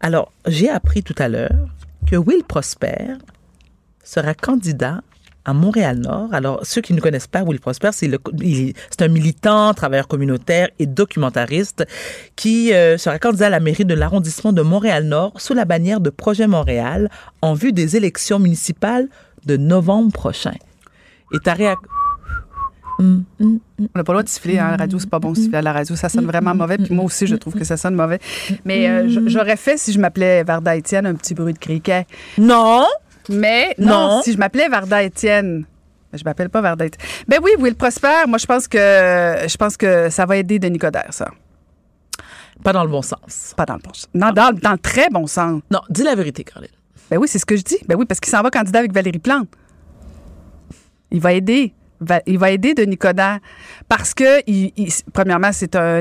Alors, 0.01 0.33
j'ai 0.46 0.70
appris 0.70 1.03
tout 1.03 1.14
à 1.18 1.29
l'heure 1.29 1.68
que 2.11 2.16
Will 2.16 2.42
Prosper 2.44 3.14
sera 4.03 4.33
candidat 4.35 5.03
à 5.51 5.53
Montréal-Nord. 5.53 6.29
Alors, 6.33 6.61
ceux 6.65 6.81
qui 6.81 6.95
ne 6.95 7.01
connaissent 7.01 7.27
pas 7.27 7.43
Will 7.43 7.61
Prosper, 7.61 7.91
c'est 7.93 8.07
le- 8.09 8.19
il- 8.41 8.73
c'est 8.91 9.03
un 9.03 9.09
militant, 9.09 9.75
travailleur 9.75 10.09
communautaire 10.09 10.69
et 10.79 10.87
documentariste 10.87 11.85
qui 12.37 12.73
euh, 12.73 12.97
sera 12.99 13.19
candidat 13.19 13.47
à 13.47 13.51
la 13.51 13.61
mairie 13.61 13.85
de 13.85 13.95
l'arrondissement 13.95 14.53
de 14.53 14.63
Montréal-Nord 14.63 15.41
sous 15.41 15.55
la 15.55 15.65
bannière 15.65 16.01
de 16.01 16.11
Projet 16.11 16.47
Montréal 16.47 17.11
en 17.43 17.55
vue 17.55 17.73
des 17.73 17.97
élections 17.97 18.39
municipales 18.39 19.09
de 19.47 19.57
novembre 19.57 20.13
prochain. 20.13 20.55
Et 21.33 21.39
ta 21.39 21.55
réaction... 21.55 21.89
On 22.99 23.25
n'a 23.41 24.05
pas 24.05 24.13
le 24.13 24.19
droit 24.19 24.23
de 24.23 24.29
siffler 24.29 24.59
hein, 24.59 24.67
à 24.67 24.71
la 24.73 24.77
radio, 24.77 24.99
c'est 24.99 25.09
pas 25.09 25.19
bon 25.19 25.33
de 25.33 25.37
siffler 25.39 25.57
à 25.57 25.63
la 25.63 25.73
radio, 25.73 25.97
ça 25.97 26.11
sonne 26.11 26.27
vraiment 26.27 26.55
mauvais. 26.55 26.77
Puis 26.77 26.93
moi 26.95 27.07
aussi, 27.07 27.27
je 27.27 27.35
trouve 27.35 27.55
que 27.55 27.65
ça 27.65 27.79
sonne 27.79 27.95
mauvais. 27.95 28.19
Mais 28.67 28.91
euh, 28.91 29.25
j'aurais 29.27 29.57
fait, 29.57 29.79
si 29.79 29.91
je 29.93 29.99
m'appelais 29.99 30.45
Varda 30.45 30.77
Étienne, 30.77 31.07
un 31.07 31.15
petit 31.15 31.33
bruit 31.33 31.55
de 31.55 31.59
criquet. 31.59 32.07
Non! 32.37 32.85
Mais 33.31 33.75
non, 33.79 34.16
Non. 34.16 34.23
si 34.23 34.33
je 34.33 34.38
m'appelais 34.38 34.69
Varda 34.69 35.03
Étienne. 35.03 35.64
ben, 36.12 36.19
Je 36.19 36.25
m'appelle 36.25 36.51
pas 36.51 36.61
Varda 36.61 36.87
Étienne. 36.87 37.07
Ben 37.29 37.38
oui, 37.43 37.51
Will 37.59 37.75
Prosper, 37.77 38.27
moi 38.29 38.38
je 38.38 38.47
pense 38.47 38.66
que 38.69 38.79
je 38.79 39.57
pense 39.57 39.77
que 39.77 40.11
ça 40.11 40.27
va 40.27 40.37
aider 40.37 40.59
Denis 40.59 40.79
Coderre, 40.79 41.12
ça. 41.12 41.29
Pas 42.62 42.73
dans 42.75 42.85
le 42.85 42.90
bon 42.90 43.01
sens. 43.03 43.55
Pas 43.57 43.64
dans 43.64 43.75
le 43.75 43.81
bon 43.81 43.95
sens. 43.95 44.09
Non, 44.12 44.33
dans, 44.33 44.53
dans 44.55 44.73
le 44.73 44.79
très 44.79 45.09
bon 45.09 45.27
sens. 45.27 45.62
Non, 45.71 45.81
dis 45.88 46.03
la 46.03 46.14
vérité, 46.14 46.45
Caroline. 46.45 46.69
Ben 47.11 47.16
oui, 47.19 47.27
c'est 47.27 47.38
ce 47.38 47.47
que 47.47 47.57
je 47.57 47.62
dis. 47.62 47.79
Ben 47.88 47.97
oui, 47.99 48.05
parce 48.05 48.21
qu'il 48.21 48.31
s'en 48.31 48.43
va 48.43 48.51
candidat 48.51 48.81
avec 48.81 48.93
Valérie 48.93 49.19
Plante. 49.19 49.49
Il 51.11 51.21
va 51.21 51.33
aider. 51.33 51.73
Il 52.27 52.38
va 52.38 52.51
aider 52.51 52.75
Denis 52.75 52.97
Coderre 52.99 53.38
parce 53.90 54.14
que, 54.14 54.40
il- 54.46 54.72
il- 54.76 54.92
premièrement, 55.12 55.50
c'est 55.53 55.74
un, 55.74 56.00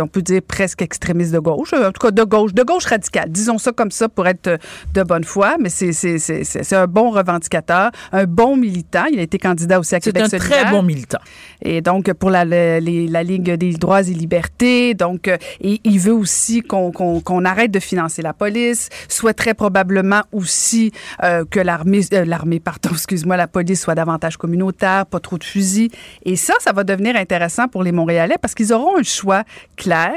on 0.00 0.06
peut 0.08 0.22
dire 0.22 0.42
presque 0.46 0.82
extrémiste 0.82 1.30
de 1.32 1.38
gauche, 1.38 1.72
en 1.72 1.92
tout 1.92 2.00
cas 2.06 2.10
de 2.10 2.24
gauche, 2.24 2.52
de 2.52 2.64
gauche 2.64 2.84
radicale. 2.86 3.30
Disons 3.30 3.58
ça 3.58 3.70
comme 3.70 3.92
ça 3.92 4.08
pour 4.08 4.26
être 4.26 4.58
de 4.92 5.02
bonne 5.04 5.22
foi, 5.22 5.54
mais 5.60 5.68
c'est 5.68 5.92
c'est- 5.92 6.18
c'est- 6.18 6.42
c'est- 6.42 6.64
c'est 6.64 6.74
un 6.74 6.88
bon 6.88 7.10
revendicateur, 7.10 7.92
un 8.10 8.24
bon 8.24 8.56
militant. 8.56 9.04
Il 9.12 9.20
a 9.20 9.22
été 9.22 9.38
candidat 9.38 9.78
aussi 9.78 9.94
à 9.94 9.98
C'est 10.02 10.10
Québec 10.12 10.24
un 10.24 10.28
solidaire. 10.36 10.62
très 10.64 10.70
bon 10.72 10.82
militant. 10.82 11.20
Et 11.62 11.80
donc, 11.80 12.12
pour 12.14 12.30
la, 12.30 12.44
la, 12.44 12.80
les- 12.80 13.06
la 13.06 13.22
Ligue 13.22 13.52
des 13.52 13.72
droits 13.74 14.00
et 14.02 14.12
libertés, 14.14 14.94
donc, 14.94 15.28
euh, 15.28 15.36
et 15.60 15.80
il 15.84 16.00
veut 16.00 16.12
aussi 16.12 16.60
qu'on 16.60 16.90
qu'on- 16.90 17.20
qu'on 17.20 17.44
arrête 17.44 17.70
de 17.70 17.78
financer 17.78 18.20
la 18.22 18.32
police, 18.32 18.88
souhaiterait 19.08 19.54
probablement 19.54 20.22
aussi 20.32 20.90
euh, 21.22 21.44
que 21.48 21.60
l'armée, 21.60 22.00
euh, 22.14 22.24
l'armée, 22.24 22.58
pardon, 22.58 22.90
excuse-moi, 22.92 23.36
la 23.36 23.46
police 23.46 23.80
soit 23.80 23.94
davantage 23.94 24.36
communautaire, 24.36 25.06
pas 25.06 25.20
trop 25.20 25.38
de 25.38 25.44
fusils. 25.44 25.90
Et 26.24 26.34
ça, 26.34 26.54
ça 26.58 26.72
va 26.72 26.82
devenir 26.82 27.11
intéressant 27.16 27.68
pour 27.68 27.82
les 27.82 27.92
Montréalais 27.92 28.36
parce 28.40 28.54
qu'ils 28.54 28.72
auront 28.72 28.98
un 28.98 29.02
choix 29.02 29.44
clair 29.76 30.12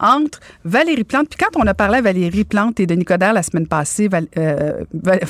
entre 0.00 0.40
Valérie 0.64 1.04
Plante, 1.04 1.28
puis 1.30 1.38
quand 1.44 1.58
on 1.60 1.66
a 1.66 1.74
parlé 1.74 1.98
à 1.98 2.02
Valérie 2.02 2.44
Plante 2.44 2.80
et 2.80 2.86
Denis 2.86 3.04
Coderre 3.04 3.32
la 3.32 3.42
semaine 3.42 3.66
passée, 3.66 4.08
Val- 4.08 4.26
euh, 4.38 4.72
Val- 4.92 5.20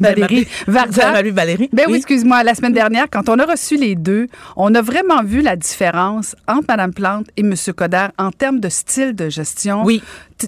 Valérie 0.00 0.46
Varda, 0.66 1.12
Valérie. 1.32 1.68
ben 1.72 1.86
oui, 1.88 1.96
excuse-moi, 1.98 2.42
la 2.44 2.54
semaine 2.54 2.72
dernière, 2.72 3.06
quand 3.10 3.28
on 3.28 3.38
a 3.38 3.44
reçu 3.46 3.76
les 3.76 3.94
deux, 3.94 4.28
on 4.56 4.74
a 4.74 4.82
vraiment 4.82 5.22
vu 5.22 5.40
la 5.42 5.56
différence 5.56 6.34
entre 6.48 6.66
Mme 6.68 6.92
Plante 6.94 7.26
et 7.36 7.40
M. 7.40 7.54
Coderre 7.76 8.12
en 8.18 8.30
termes 8.30 8.60
de 8.60 8.68
style 8.68 9.14
de 9.14 9.28
gestion. 9.28 9.82
Oui. 9.84 10.02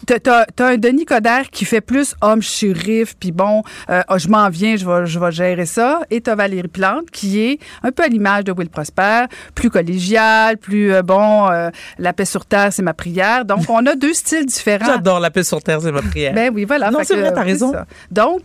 T'as- 0.06 0.46
t'as 0.46 0.66
un 0.68 0.76
Denis 0.76 1.04
Coderre 1.04 1.50
qui 1.50 1.64
fait 1.64 1.80
plus 1.80 2.14
homme 2.20 2.42
shérif, 2.42 3.14
puis 3.18 3.32
bon, 3.32 3.62
euh, 3.90 4.02
oh, 4.10 4.18
je 4.18 4.28
m'en 4.28 4.48
viens, 4.48 4.76
je 4.76 4.84
vais, 4.86 5.06
je 5.06 5.18
vais 5.18 5.30
gérer 5.32 5.66
ça. 5.66 6.00
Et 6.10 6.20
t'as 6.20 6.34
Valérie 6.34 6.68
Plante 6.68 7.10
qui 7.10 7.40
est 7.40 7.58
un 7.82 7.92
peu 7.92 8.02
à 8.02 8.08
l'image 8.08 8.44
de 8.44 8.52
Will 8.52 8.68
Prosper, 8.70 9.26
plus 9.54 9.70
collégial, 9.70 10.56
plus 10.58 10.92
euh, 10.92 11.02
bon, 11.02 11.48
euh, 11.50 11.70
la 11.98 12.12
paix 12.12 12.24
sur 12.24 12.44
terre, 12.46 12.72
c'est 12.72 12.82
ma 12.82 12.94
prière. 12.94 13.44
Donc, 13.44 13.68
on 13.68 13.84
a 13.86 13.94
deux 13.96 14.14
styles 14.14 14.46
différents. 14.46 14.86
J'adore 14.86 15.20
la 15.20 15.30
paix 15.30 15.44
sur 15.44 15.62
terre, 15.62 15.80
c'est 15.80 15.92
ma 15.92 16.02
prière. 16.02 16.34
Ben 16.34 16.50
oui, 16.54 16.64
voilà. 16.64 16.90
Non, 16.90 16.98
c'est 17.04 17.16
vrai, 17.16 17.32
t'as 17.32 17.42
raison. 17.42 17.72
ça. 17.72 17.86
Donc, 18.10 18.42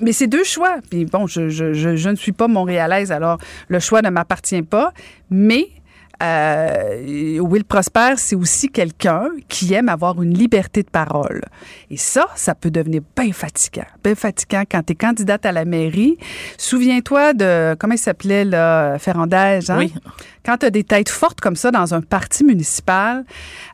mais 0.00 0.12
c'est 0.12 0.26
deux 0.26 0.44
choix. 0.44 0.76
Puis 0.90 1.04
bon, 1.04 1.26
je, 1.26 1.48
je, 1.48 1.72
je, 1.72 1.96
je 1.96 2.08
ne 2.08 2.16
suis 2.16 2.32
pas 2.32 2.48
montréalaise, 2.48 3.12
alors 3.12 3.38
le 3.68 3.78
choix 3.80 4.02
ne 4.02 4.10
m'appartient 4.10 4.62
pas. 4.62 4.92
Mais 5.30 5.68
euh, 6.22 7.38
Will 7.40 7.64
Prosper, 7.64 8.14
c'est 8.16 8.36
aussi 8.36 8.68
quelqu'un 8.68 9.28
qui 9.48 9.74
aime 9.74 9.88
avoir 9.88 10.22
une 10.22 10.36
liberté 10.36 10.82
de 10.82 10.88
parole. 10.90 11.42
Et 11.90 11.96
ça, 11.96 12.28
ça 12.34 12.54
peut 12.54 12.70
devenir 12.70 13.02
bien 13.16 13.32
fatigant. 13.32 13.86
Bien 14.02 14.14
fatigant 14.14 14.62
quand 14.70 14.82
tu 14.82 14.92
es 14.92 14.96
candidate 14.96 15.44
à 15.46 15.52
la 15.52 15.64
mairie. 15.64 16.16
Souviens-toi 16.58 17.34
de, 17.34 17.74
comment 17.78 17.94
il 17.94 17.98
s'appelait, 17.98 18.44
là, 18.44 18.98
Ferrandez, 18.98 19.60
hein? 19.68 19.78
Oui. 19.78 19.92
Quand 20.46 20.58
tu 20.58 20.66
as 20.66 20.70
des 20.70 20.84
têtes 20.84 21.08
fortes 21.08 21.40
comme 21.40 21.56
ça 21.56 21.72
dans 21.72 21.92
un 21.92 22.00
parti 22.00 22.44
municipal, 22.44 23.24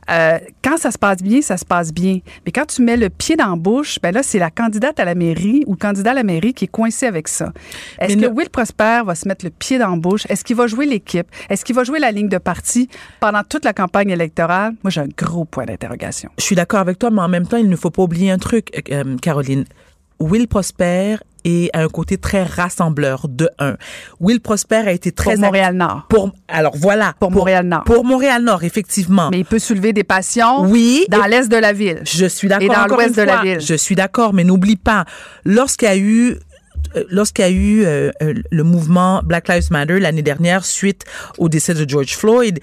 euh, 0.09 0.39
quand 0.63 0.77
ça 0.77 0.89
se 0.89 0.97
passe 0.97 1.21
bien, 1.21 1.43
ça 1.43 1.55
se 1.55 1.65
passe 1.65 1.93
bien. 1.93 2.19
Mais 2.47 2.51
quand 2.51 2.65
tu 2.65 2.81
mets 2.81 2.97
le 2.97 3.11
pied 3.11 3.35
dans 3.35 3.51
la 3.51 3.55
bouche, 3.55 3.99
ben 4.01 4.11
là, 4.11 4.23
c'est 4.23 4.39
la 4.39 4.49
candidate 4.49 4.99
à 4.99 5.05
la 5.05 5.13
mairie 5.13 5.63
ou 5.67 5.73
le 5.73 5.77
candidat 5.77 6.11
à 6.11 6.15
la 6.15 6.23
mairie 6.23 6.55
qui 6.55 6.65
est 6.65 6.69
coincé 6.69 7.05
avec 7.05 7.27
ça. 7.27 7.53
Est-ce 7.99 8.17
que 8.17 8.25
Will 8.25 8.49
Prosper 8.49 9.01
va 9.05 9.13
se 9.13 9.27
mettre 9.27 9.45
le 9.45 9.51
pied 9.51 9.77
dans 9.77 9.91
la 9.91 9.97
bouche? 9.97 10.25
Est-ce 10.29 10.43
qu'il 10.43 10.55
va 10.55 10.65
jouer 10.65 10.87
l'équipe? 10.87 11.27
Est-ce 11.47 11.63
qu'il 11.63 11.75
va 11.75 11.83
jouer 11.83 11.99
la 11.99 12.11
ligne 12.11 12.29
de 12.29 12.39
parti 12.39 12.89
pendant 13.19 13.43
toute 13.43 13.65
la 13.65 13.73
campagne 13.73 14.09
électorale? 14.09 14.73
Moi, 14.83 14.89
j'ai 14.89 15.01
un 15.01 15.09
gros 15.15 15.45
point 15.45 15.65
d'interrogation. 15.65 16.31
Je 16.39 16.43
suis 16.43 16.55
d'accord 16.55 16.79
avec 16.79 16.97
toi, 16.97 17.11
mais 17.11 17.21
en 17.21 17.29
même 17.29 17.45
temps, 17.45 17.57
il 17.57 17.69
ne 17.69 17.75
faut 17.75 17.91
pas 17.91 18.01
oublier 18.01 18.31
un 18.31 18.39
truc, 18.39 18.71
euh, 18.91 19.15
Caroline. 19.17 19.65
Will 20.19 20.47
Prosper 20.47 21.17
est 21.43 21.69
à 21.75 21.81
un 21.81 21.87
côté 21.87 22.17
très 22.17 22.43
rassembleur 22.43 23.27
de 23.27 23.49
un. 23.59 23.75
Will 24.19 24.39
Prosper 24.39 24.83
a 24.85 24.91
été 24.91 25.11
très 25.11 25.33
Pour 25.33 25.41
Montréal-Nord. 25.41 26.05
Pour 26.09 26.31
alors 26.47 26.75
voilà 26.75 27.13
Pour 27.19 27.31
Montréal-Nord. 27.31 27.83
Pour 27.83 28.05
Montréal-Nord, 28.05 28.63
effectivement. 28.63 29.29
Mais 29.31 29.39
il 29.39 29.45
peut 29.45 29.59
soulever 29.59 29.93
des 29.93 30.03
passions 30.03 30.63
oui, 30.65 31.05
dans 31.09 31.23
et- 31.23 31.29
l'est 31.29 31.49
de 31.49 31.57
la 31.57 31.73
ville. 31.73 32.01
Je 32.03 32.25
suis 32.25 32.47
d'accord. 32.47 32.63
Et 32.65 32.67
dans 32.89 32.95
l'ouest 32.95 33.15
de 33.17 33.21
la 33.23 33.41
ville. 33.41 33.59
Je 33.61 33.75
suis 33.75 33.95
d'accord, 33.95 34.33
mais 34.33 34.43
n'oublie 34.43 34.75
pas, 34.75 35.05
lorsqu'il 35.45 35.87
y 35.87 35.91
a 35.91 35.97
eu 35.97 36.37
Lorsqu'il 37.09 37.45
y 37.45 37.47
a 37.47 37.51
eu 37.51 37.85
euh, 37.85 38.11
euh, 38.21 38.33
le 38.49 38.63
mouvement 38.63 39.21
Black 39.23 39.47
Lives 39.47 39.71
Matter 39.71 39.99
l'année 39.99 40.21
dernière 40.21 40.65
suite 40.65 41.03
au 41.37 41.49
décès 41.49 41.73
de 41.73 41.89
George 41.89 42.15
Floyd, 42.15 42.59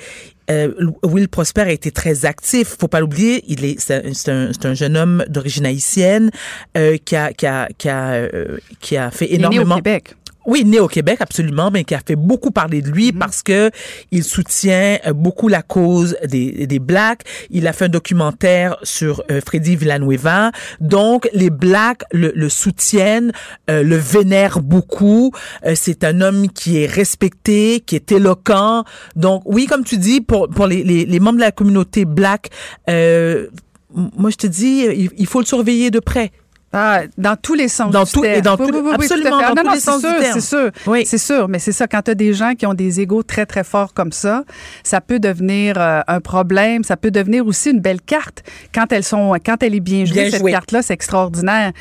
euh, 0.50 0.72
Will 1.02 1.28
Prosper 1.28 1.62
a 1.62 1.70
été 1.70 1.90
très 1.90 2.24
actif. 2.24 2.76
Faut 2.78 2.88
pas 2.88 3.00
l'oublier, 3.00 3.44
il 3.46 3.64
est 3.64 3.78
c'est 3.78 4.28
un, 4.28 4.52
c'est 4.52 4.66
un, 4.66 4.74
jeune 4.74 4.96
homme 4.96 5.24
d'origine 5.28 5.66
haïtienne 5.66 6.30
euh, 6.76 6.96
qui 7.04 7.16
a 7.16 7.32
qui 7.32 7.46
a 7.46 7.68
qui 7.78 7.88
a 7.88 8.12
euh, 8.12 8.58
qui 8.80 8.96
a 8.96 9.10
fait 9.10 9.26
Il 9.26 9.34
est 9.34 9.38
né 9.38 9.44
au 9.46 9.50
énormément. 9.50 9.76
Québec. 9.76 10.14
Oui, 10.46 10.64
né 10.64 10.80
au 10.80 10.88
Québec, 10.88 11.18
absolument, 11.20 11.70
mais 11.70 11.84
qui 11.84 11.94
a 11.94 12.00
fait 12.04 12.16
beaucoup 12.16 12.50
parler 12.50 12.80
de 12.80 12.88
Mhm. 12.88 12.94
lui 12.94 13.12
parce 13.12 13.42
que 13.42 13.70
il 14.10 14.24
soutient 14.24 14.98
euh, 15.06 15.12
beaucoup 15.12 15.48
la 15.48 15.62
cause 15.62 16.16
des, 16.26 16.66
des 16.66 16.78
Blacks. 16.78 17.22
Il 17.50 17.66
a 17.66 17.72
fait 17.72 17.84
un 17.86 17.88
documentaire 17.90 18.76
sur 18.82 19.22
euh, 19.30 19.40
Freddy 19.44 19.76
Villanueva. 19.76 20.50
Donc, 20.80 21.28
les 21.34 21.50
Blacks 21.50 22.02
le, 22.12 22.32
le 22.34 22.48
soutiennent, 22.48 23.32
euh, 23.68 23.82
le 23.82 23.96
vénèrent 23.96 24.60
beaucoup. 24.60 25.32
Euh, 25.66 25.74
c'est 25.76 26.04
un 26.04 26.20
homme 26.22 26.48
qui 26.48 26.78
est 26.82 26.86
respecté, 26.86 27.80
qui 27.80 27.96
est 27.96 28.10
éloquent. 28.10 28.84
Donc, 29.16 29.42
oui, 29.44 29.66
comme 29.66 29.84
tu 29.84 29.98
dis, 29.98 30.20
pour, 30.22 30.48
pour 30.48 30.66
les, 30.66 30.82
les, 30.82 31.04
les 31.04 31.20
membres 31.20 31.36
de 31.36 31.42
la 31.42 31.52
communauté 31.52 32.04
Black, 32.06 32.48
euh, 32.88 33.48
moi, 33.92 34.30
je 34.30 34.36
te 34.36 34.46
dis, 34.46 34.86
il, 34.86 35.10
il 35.18 35.26
faut 35.26 35.40
le 35.40 35.46
surveiller 35.46 35.90
de 35.90 35.98
près. 36.00 36.30
Ah, 36.72 37.00
dans 37.18 37.34
tous 37.34 37.54
les 37.54 37.66
sens 37.66 37.90
Dans 37.90 38.04
du 38.04 38.12
tout- 38.12 38.24
et 38.24 38.40
terme. 38.40 38.42
dans 38.56 38.56
Oui, 38.64 38.70
tous- 38.70 38.76
oui, 38.78 38.82
oui, 38.84 38.94
absolument, 38.94 39.30
tout 39.30 39.42
dans 39.42 39.48
non, 39.48 39.54
tous 39.56 39.62
non, 39.64 39.70
les 39.72 39.80
c'est 39.80 39.84
sens 39.90 40.02
du 40.02 40.08
sûr, 40.08 40.18
terme. 40.20 40.32
c'est 40.40 40.40
sûr. 40.46 40.70
Oui. 40.86 41.02
C'est 41.04 41.18
sûr, 41.18 41.48
mais 41.48 41.58
c'est 41.58 41.72
ça. 41.72 41.88
Quand 41.88 42.02
tu 42.02 42.10
as 42.12 42.14
des 42.14 42.32
gens 42.32 42.54
qui 42.54 42.64
ont 42.64 42.74
des 42.74 43.00
égaux 43.00 43.24
très, 43.24 43.44
très 43.44 43.64
forts 43.64 43.92
comme 43.92 44.12
ça, 44.12 44.44
ça 44.84 45.00
peut 45.00 45.18
devenir 45.18 45.74
euh, 45.78 46.00
un 46.06 46.20
problème. 46.20 46.84
Ça 46.84 46.96
peut 46.96 47.10
devenir 47.10 47.44
aussi 47.44 47.70
une 47.70 47.80
belle 47.80 48.00
carte. 48.00 48.44
Quand 48.72 48.92
elles 48.92 49.02
sont, 49.02 49.34
quand 49.44 49.62
elle 49.64 49.74
est 49.74 49.80
bien 49.80 50.04
jouée, 50.04 50.28
Bien 50.28 50.30
cette 50.30 50.46
carte-là, 50.46 50.82
c'est 50.82 50.94
extraordinaire. 50.94 51.72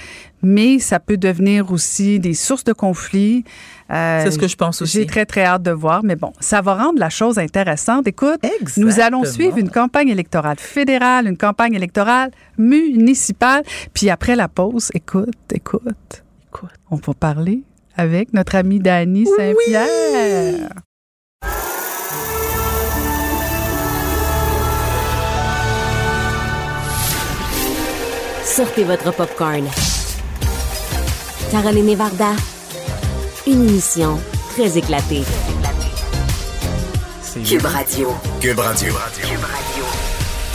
Mais 0.41 0.79
ça 0.79 0.99
peut 0.99 1.17
devenir 1.17 1.71
aussi 1.71 2.19
des 2.19 2.33
sources 2.33 2.63
de 2.63 2.73
conflits. 2.73 3.43
Euh, 3.91 4.21
C'est 4.23 4.31
ce 4.31 4.39
que 4.39 4.47
je 4.47 4.55
pense 4.55 4.81
aussi. 4.81 4.99
J'ai 4.99 5.05
très, 5.05 5.25
très 5.25 5.43
hâte 5.43 5.63
de 5.63 5.71
voir. 5.71 6.03
Mais 6.03 6.15
bon, 6.15 6.31
ça 6.39 6.61
va 6.61 6.75
rendre 6.75 6.99
la 6.99 7.09
chose 7.09 7.37
intéressante. 7.39 8.07
Écoute, 8.07 8.39
nous 8.77 8.99
allons 8.99 9.25
suivre 9.25 9.57
une 9.57 9.69
campagne 9.69 10.09
électorale 10.09 10.57
fédérale, 10.59 11.27
une 11.27 11.37
campagne 11.37 11.73
électorale 11.73 12.31
municipale. 12.57 13.63
Puis 13.93 14.09
après 14.09 14.35
la 14.35 14.47
pause, 14.47 14.89
écoute, 14.93 15.33
écoute, 15.53 16.23
Écoute. 16.47 16.69
on 16.89 16.95
va 16.95 17.13
parler 17.13 17.63
avec 17.97 18.33
notre 18.33 18.55
ami 18.55 18.79
Dany 18.79 19.25
Saint-Pierre. 19.25 20.69
Sortez 28.43 28.83
votre 28.83 29.13
popcorn. 29.13 29.65
Caroline 31.51 31.95
Varda, 31.95 32.33
une 33.47 33.67
émission 33.67 34.19
très 34.53 34.77
éclatée. 34.77 35.23
Cube 37.43 37.65
Radio. 37.65 38.09
Cube 38.39 38.59
Radio. 38.59 38.93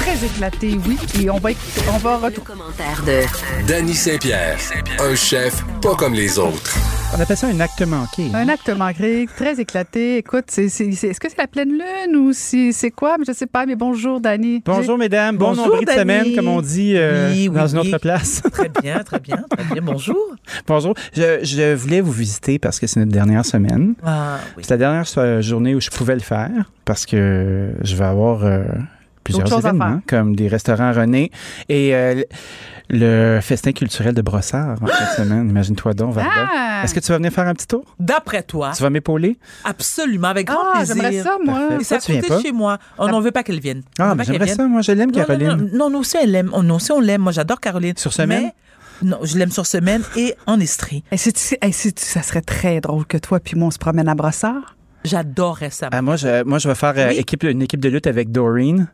Très 0.05 0.27
éclaté, 0.27 0.79
oui. 0.87 0.99
Et 1.23 1.31
on 1.31 1.39
va, 1.39 1.51
on 1.93 1.99
va 1.99 2.11
Le 2.19 2.25
retrouver. 2.27 2.47
commentaire 2.47 3.03
de 3.07 3.67
Danny 3.67 3.95
Saint-Pierre, 3.95 4.59
un 5.01 5.15
chef 5.15 5.63
pas 5.81 5.95
comme 5.95 6.13
les 6.15 6.39
autres. 6.39 6.77
On 7.17 7.21
appelle 7.21 7.37
ça 7.37 7.47
un 7.47 7.61
acte 7.61 7.81
manqué. 7.83 8.27
Un 8.35 8.49
acte 8.49 8.69
manqué, 8.71 9.27
très 9.37 9.59
éclaté. 9.61 10.19
Écoute, 10.19 10.45
c'est, 10.49 10.69
c'est- 10.69 10.91
c'est- 10.93 11.09
est-ce 11.09 11.21
que 11.21 11.29
c'est 11.31 11.39
la 11.39 11.47
pleine 11.47 11.71
lune 11.71 12.17
ou 12.17 12.33
si, 12.33 12.73
c'est 12.73 12.91
quoi? 12.91 13.17
Mais 13.19 13.25
je 13.27 13.33
sais 13.33 13.47
pas, 13.47 13.65
mais 13.67 13.77
bonjour, 13.77 14.21
Dany. 14.21 14.63
Bonjour, 14.67 14.99
mesdames. 14.99 15.37
Bon 15.37 15.49
Bonjour, 15.51 15.69
nombril 15.69 15.87
de 15.87 15.93
semaine, 15.93 16.35
comme 16.35 16.49
on 16.49 16.61
dit 16.61 16.95
euh, 16.97 17.31
Oui, 17.33 17.49
oui, 17.49 17.57
dans 17.57 17.67
une 17.69 17.79
oui. 17.81 17.89
autre 17.89 17.99
place. 17.99 18.43
Très 18.53 18.69
bien, 18.83 18.99
très 19.05 19.21
bien, 19.21 19.45
très 19.49 19.65
bien. 19.73 19.83
Bonjour. 19.83 20.17
Bonjour. 20.67 20.95
Je, 21.15 21.39
je 21.45 21.75
voulais 21.75 22.01
vous 22.01 22.13
visiter 22.13 22.59
parce 22.59 22.79
que 22.81 22.87
c'est 22.87 23.01
notre 23.01 23.13
dernière 23.13 23.47
semaine. 23.47 23.95
Ah, 24.05 24.39
oui. 24.57 24.65
C'est 24.67 24.71
la 24.75 24.77
dernière 24.79 25.41
journée 25.41 25.75
où 25.75 25.81
je 25.81 25.91
pouvais 25.91 26.15
le 26.15 26.21
faire 26.21 26.51
parce 26.85 27.07
que 27.07 27.71
je 27.83 27.97
vais 27.97 28.05
avoir 28.05 28.45
euh, 28.45 28.65
plusieurs 29.25 29.53
à 29.53 29.59
événements, 29.59 30.01
comme 30.07 30.37
des 30.37 30.47
restaurants 30.49 30.93
René 30.93 31.31
et 31.69 31.95
euh, 31.95 32.23
le 32.91 33.41
festin 33.43 33.73
culturel 33.73 34.15
de 34.15 34.23
Brossard 34.23 34.77
en 34.83 34.87
cette 34.87 35.25
semaine. 35.25 35.49
Imagine-toi 35.49 35.95
donc, 35.95 36.15
Varda. 36.15 36.31
Ah! 36.55 36.81
Est-ce 36.85 36.95
que 36.95 37.01
tu 37.01 37.09
vas 37.11 37.17
venir 37.17 37.33
faire 37.33 37.47
un 37.49 37.55
petit 37.55 37.67
tour? 37.67 37.83
D'après 37.99 38.43
toi, 38.43 38.73
Tu 38.77 38.83
vas 38.83 38.91
m'épauler? 38.91 39.39
absolument, 39.65 40.29
avec 40.29 40.47
grand 40.49 40.59
Ah, 40.75 40.77
plaisir. 40.77 40.95
j'aimerais 40.97 41.23
ça, 41.23 41.37
moi. 41.43 41.59
Parfait. 41.61 41.77
Et 41.81 41.85
ça 41.85 41.99
tu 41.99 42.13
viens 42.13 42.21
côté 42.21 42.35
pas? 42.35 42.41
chez 42.43 42.53
moi. 42.53 42.79
On 42.99 43.09
n'en 43.09 43.21
veut 43.21 43.31
pas 43.33 43.43
qu'elle 43.43 43.61
vienne. 43.61 43.83
Ah, 43.99 44.15
mais 44.15 44.25
j'aimerais 44.25 44.49
ça. 44.49 44.67
Moi, 44.69 44.83
je 44.83 44.93
l'aime, 44.93 45.11
Non, 45.11 45.19
non, 45.21 45.25
Caroline. 45.25 45.49
Non, 45.49 45.69
non, 45.73 45.91
nous 45.91 45.99
aussi, 46.01 46.17
elle 46.23 46.31
l'aime. 46.31 46.51
Oh, 46.53 46.63
Nous 46.63 46.75
aussi, 46.75 46.93
on 46.93 47.01
l'aime. 47.01 47.23
Moi, 47.23 47.33
j'adore 47.33 47.61
Caroline. 47.61 47.97
Sur 47.97 48.13
semaine? 48.13 48.51
Mais, 49.03 49.09
non, 49.09 49.19
je 49.23 49.39
l'aime 49.39 49.51
sur 49.51 49.65
semaine 49.67 50.03
et 50.17 50.35
en 50.47 50.61
Estrie. 50.61 51.03
Et 51.11 51.17
c'est- 51.17 51.59
et 51.65 51.73
c'est- 51.73 51.99
ça 51.99 52.23
serait 52.23 52.43
très 52.43 52.81
drôle 52.81 53.07
que 53.07 53.17
toi 53.17 53.41
puis 53.41 53.57
moi, 53.57 53.69
on 53.69 53.71
se 53.71 53.79
promène 53.79 54.09
à 54.09 54.15
Brossard. 54.15 54.77
J'adorerais 55.05 55.71
ça. 55.71 55.89
Ah, 55.93 56.03
moi, 56.03 56.17
je, 56.17 56.43
moi, 56.45 56.59
je 56.59 56.69
vais 56.69 56.75
faire 56.75 56.95
euh, 56.97 57.09
Oui. 57.11 57.17
équipe, 57.17 57.43
une 57.45 57.63
équipe 57.63 57.81
de 57.81 57.89
lutte 57.89 58.07
avec 58.07 58.33
Doreen. 58.33 58.89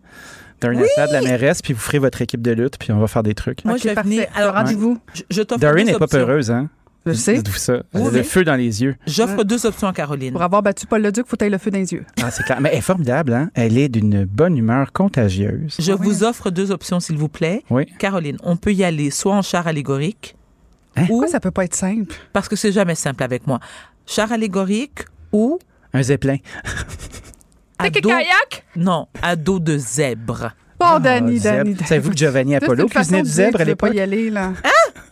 Doreen 0.61 0.83
Assad, 0.83 1.11
la 1.13 1.23
mairesse, 1.23 1.63
puis 1.63 1.73
vous 1.73 1.81
ferez 1.81 1.99
votre 1.99 2.21
équipe 2.21 2.43
de 2.43 2.51
lutte, 2.51 2.77
puis 2.79 2.93
on 2.93 2.99
va 2.99 3.07
faire 3.07 3.23
des 3.23 3.35
trucs. 3.35 3.65
Moi, 3.65 3.75
Ok, 3.75 3.81
je 3.83 3.89
vais 3.89 3.95
parfait. 3.95 4.09
venir. 4.11 4.27
Alors, 4.35 4.55
rendez-vous. 4.55 4.99
je, 5.15 5.23
je 5.31 5.43
t'offre 5.43 5.61
Doreen 5.61 5.87
n'est 5.87 5.93
pas 5.95 6.05
options. 6.05 6.19
peureuse, 6.19 6.51
hein? 6.51 6.69
Je 7.07 7.13
sais. 7.15 7.35
Dites-vous 7.37 7.57
ça. 7.57 7.73
Elle 7.95 8.01
a 8.01 8.05
Oui, 8.05 8.11
le 8.13 8.19
oui. 8.19 8.25
feu 8.25 8.45
dans 8.45 8.57
les 8.57 8.83
yeux. 8.83 8.95
J'offre 9.07 9.43
deux 9.43 9.65
options 9.65 9.89
à 9.89 9.95
Caroline. 9.95 10.33
Pour 10.33 10.43
avoir 10.43 10.63
battu 10.63 10.87
Paul 10.87 11.01
Leduc, 11.01 11.25
faut 11.27 11.37
tailler 11.37 11.51
le 11.51 11.57
feu 11.57 11.71
dans 11.71 11.79
les 11.79 11.91
yeux. 11.95 12.05
Ah, 12.23 12.31
c'est 12.31 12.43
clair. 12.43 12.61
Mais 12.61 12.69
elle 12.73 12.79
est 12.79 12.83
formidable, 12.83 13.33
hein? 13.33 13.51
Elle 13.55 13.79
est 13.79 13.89
d'une 13.89 14.27
bonne 14.27 14.55
humeur 14.59 14.93
contagieuse. 14.93 15.77
Je 15.79 15.93
Ah 15.93 15.97
oui. 15.99 16.07
vous 16.07 16.25
offre 16.25 16.51
deux 16.51 16.71
options, 16.73 17.01
s'il 17.01 17.17
vous 17.17 17.31
plaît. 17.31 17.63
Oui. 17.71 17.87
Caroline, 17.99 18.37
on 18.43 18.59
peut 18.59 18.75
y 18.75 18.85
aller 18.85 19.11
soit 19.11 19.35
en 19.35 19.41
char 19.43 19.67
allégorique, 19.67 20.37
Hein? 20.97 21.05
ou, 21.05 21.07
Pourquoi 21.07 21.29
ça 21.29 21.41
peut 21.41 21.51
pas 21.53 21.65
être 21.65 21.75
simple? 21.75 22.15
parce 22.35 22.49
que 22.51 22.57
c'est 22.57 22.73
jamais 22.73 22.97
simple 22.97 23.23
avec 23.23 23.47
moi, 23.47 23.61
char 24.07 24.31
allégorique 24.33 25.05
ou 25.33 25.59
Un 25.93 26.03
zeppelin. 26.03 26.37
dos, 28.03 28.09
kayak? 28.09 28.65
non, 28.77 29.07
à 29.23 29.37
dos 29.37 29.59
de 29.59 29.77
zèbre. 29.79 30.51
Bon, 30.79 30.99
Dani, 30.99 31.37
Ah, 31.37 31.41
zèbre. 31.41 31.57
Dani. 31.59 31.75
Dani. 31.75 31.87
Savez-vous 31.89 32.11
que 32.11 32.17
Giovanni 32.17 32.57
Apollo 32.57 32.87
cuisinait 32.89 33.23
du 33.23 33.29
zèbre 33.29 33.61
à 33.61 33.65
je 33.65 33.71
veux 33.71 33.77
pas 33.77 33.89
l'époque? 33.89 33.95
y 33.95 34.01
aller, 34.01 34.31
là. 34.31 34.53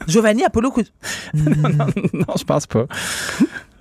Giovanni 0.06 0.44
Apollo. 0.44 0.70
cou- 0.70 0.82
non, 1.34 2.34
je 2.38 2.44
pense 2.44 2.66
pas. 2.66 2.86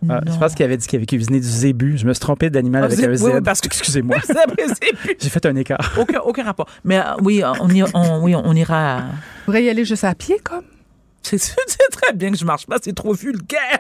Ah, 0.10 0.20
je 0.26 0.32
Non. 0.32 0.38
pense 0.40 0.54
qu'il 0.54 0.64
avait 0.66 0.78
dit 0.78 0.86
qu'il 0.86 0.98
avait 0.98 1.06
cuisiné 1.06 1.40
du 1.40 1.48
zébu. 1.48 1.98
Je 1.98 2.06
me 2.06 2.14
suis 2.14 2.20
trompé 2.20 2.50
d'animal 2.50 2.84
Ah, 2.84 2.86
avec 2.88 3.00
zé- 3.00 3.08
un 3.08 3.16
zèbre. 3.16 3.36
oui, 3.36 3.42
parce 3.42 3.62
que- 3.62 3.68
Excusez-moi. 3.68 4.18
Zèbre 4.26 4.54
et 4.58 4.68
zébu. 4.68 5.16
J'ai 5.20 5.30
fait 5.30 5.46
un 5.46 5.56
écart. 5.56 5.94
Aucun, 5.98 6.20
aucun 6.20 6.44
rapport. 6.44 6.68
Mais 6.84 6.98
euh, 7.00 7.04
oui, 7.24 7.42
on, 7.62 7.70
y- 7.70 7.84
on- 7.94 8.22
oui, 8.22 8.36
on 8.36 8.54
ira. 8.54 9.04
Tu 9.40 9.46
pourrais 9.46 9.64
y 9.64 9.70
aller 9.70 9.86
juste 9.86 10.04
à 10.04 10.14
pied, 10.14 10.38
comme? 10.44 10.64
C'est 11.24 11.40
très 11.92 12.14
bien 12.14 12.32
que 12.32 12.38
je 12.38 12.46
marche 12.46 12.66
pas, 12.68 12.78
c'est 12.82 12.94
trop 12.96 13.14
vulgaire. 13.14 13.80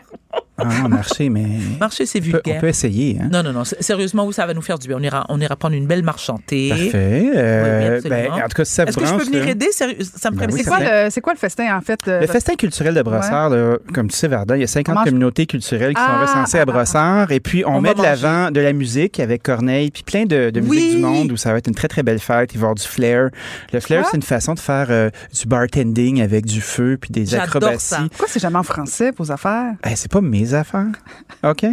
Ah, 0.57 0.87
marcher, 0.87 1.29
mais. 1.29 1.45
Marcher, 1.79 2.05
c'est 2.05 2.19
On 2.19 2.21
peut, 2.23 2.27
on 2.29 2.31
vulgaire. 2.33 2.61
peut 2.61 2.67
essayer, 2.67 3.17
hein? 3.21 3.29
Non, 3.31 3.43
non, 3.43 3.53
non. 3.53 3.63
Sérieusement, 3.63 4.25
oui, 4.25 4.33
ça 4.33 4.45
va 4.45 4.53
nous 4.53 4.61
faire 4.61 4.79
du 4.79 4.87
bien. 4.87 4.97
On 4.99 5.03
ira, 5.03 5.25
on 5.29 5.39
ira 5.39 5.55
prendre 5.55 5.75
une 5.75 5.85
belle 5.87 6.03
marche 6.03 6.25
chantée. 6.25 6.69
Parfait. 6.69 7.31
Euh, 7.35 7.95
Oui, 7.97 8.01
oui, 8.03 8.09
ben, 8.09 8.31
en 8.31 8.35
tout 8.47 8.55
cas, 8.55 8.65
si 8.65 8.73
ça 8.73 8.83
vous 8.85 8.89
Est-ce 8.89 8.97
que 8.97 9.05
je 9.05 9.13
peux 9.15 9.23
venir 9.23 9.47
aider? 9.47 9.67
Sérieux, 9.71 9.97
ça 10.01 10.31
me 10.31 10.37
Ben 10.37 10.49
oui, 10.51 10.61
C'est 10.63 10.69
quoi, 10.69 10.79
le, 10.79 11.09
c'est 11.11 11.21
quoi 11.21 11.33
le 11.33 11.39
festin, 11.39 11.77
en 11.77 11.81
fait? 11.81 11.99
euh, 12.07 12.21
Le 12.21 12.27
festin 12.27 12.55
culturel 12.55 12.95
de 12.95 13.01
Brossard, 13.01 13.49
là, 13.49 13.77
comme 13.93 14.09
tu 14.09 14.15
sais, 14.17 14.27
Varda, 14.27 14.57
il 14.57 14.61
y 14.61 14.63
a 14.63 14.67
50 14.67 14.93
On 14.93 14.99
mange- 14.99 15.05
communautés 15.05 15.45
culturelles 15.45 15.93
qui 15.93 16.01
Ah, 16.03 16.25
sont 16.25 16.33
recensées 16.33 16.57
ah, 16.59 16.61
à 16.61 16.65
Brossard. 16.65 17.31
Et 17.31 17.39
puis, 17.39 17.63
on, 17.65 17.75
On 17.77 17.81
met 17.81 17.93
de 17.93 18.01
l'avant 18.01 18.49
de 18.51 18.59
la 18.59 18.73
musique 18.73 19.19
avec 19.19 19.43
Corneille, 19.43 19.91
puis 19.91 20.03
plein 20.03 20.25
de, 20.25 20.49
de 20.49 20.59
musique 20.59 20.71
Oui. 20.89 20.95
du 20.95 21.01
monde 21.01 21.31
où 21.31 21.37
ça 21.37 21.51
va 21.51 21.59
être 21.59 21.67
une 21.67 21.75
très, 21.75 21.87
très 21.87 22.01
belle 22.03 22.19
fête. 22.19 22.53
Il 22.53 22.57
va 22.57 22.61
y 22.61 22.63
avoir 22.63 22.75
du 22.75 22.83
flair. 22.83 23.29
Le 23.73 23.79
flair, 23.79 24.01
Quoi? 24.01 24.09
c'est 24.11 24.17
une 24.17 24.23
façon 24.23 24.53
de 24.55 24.59
faire 24.59 24.87
euh, 24.89 25.09
du 25.39 25.47
bartending 25.47 26.21
avec 26.21 26.45
du 26.45 26.61
feu 26.61 26.97
puis 26.99 27.11
des 27.11 27.25
J'adore 27.25 27.43
acrobaties. 27.45 27.77
ça. 27.85 27.97
Pourquoi 28.09 28.27
c'est 28.29 28.39
jamais 28.39 28.57
en 28.57 28.63
français, 28.63 29.11
vos 29.17 29.31
affaires? 29.31 29.73
Eh, 29.85 29.95
c'est 29.95 30.11
pas 30.11 30.21
mes 30.21 30.46
affaires. 30.53 30.87
OK? 31.43 31.65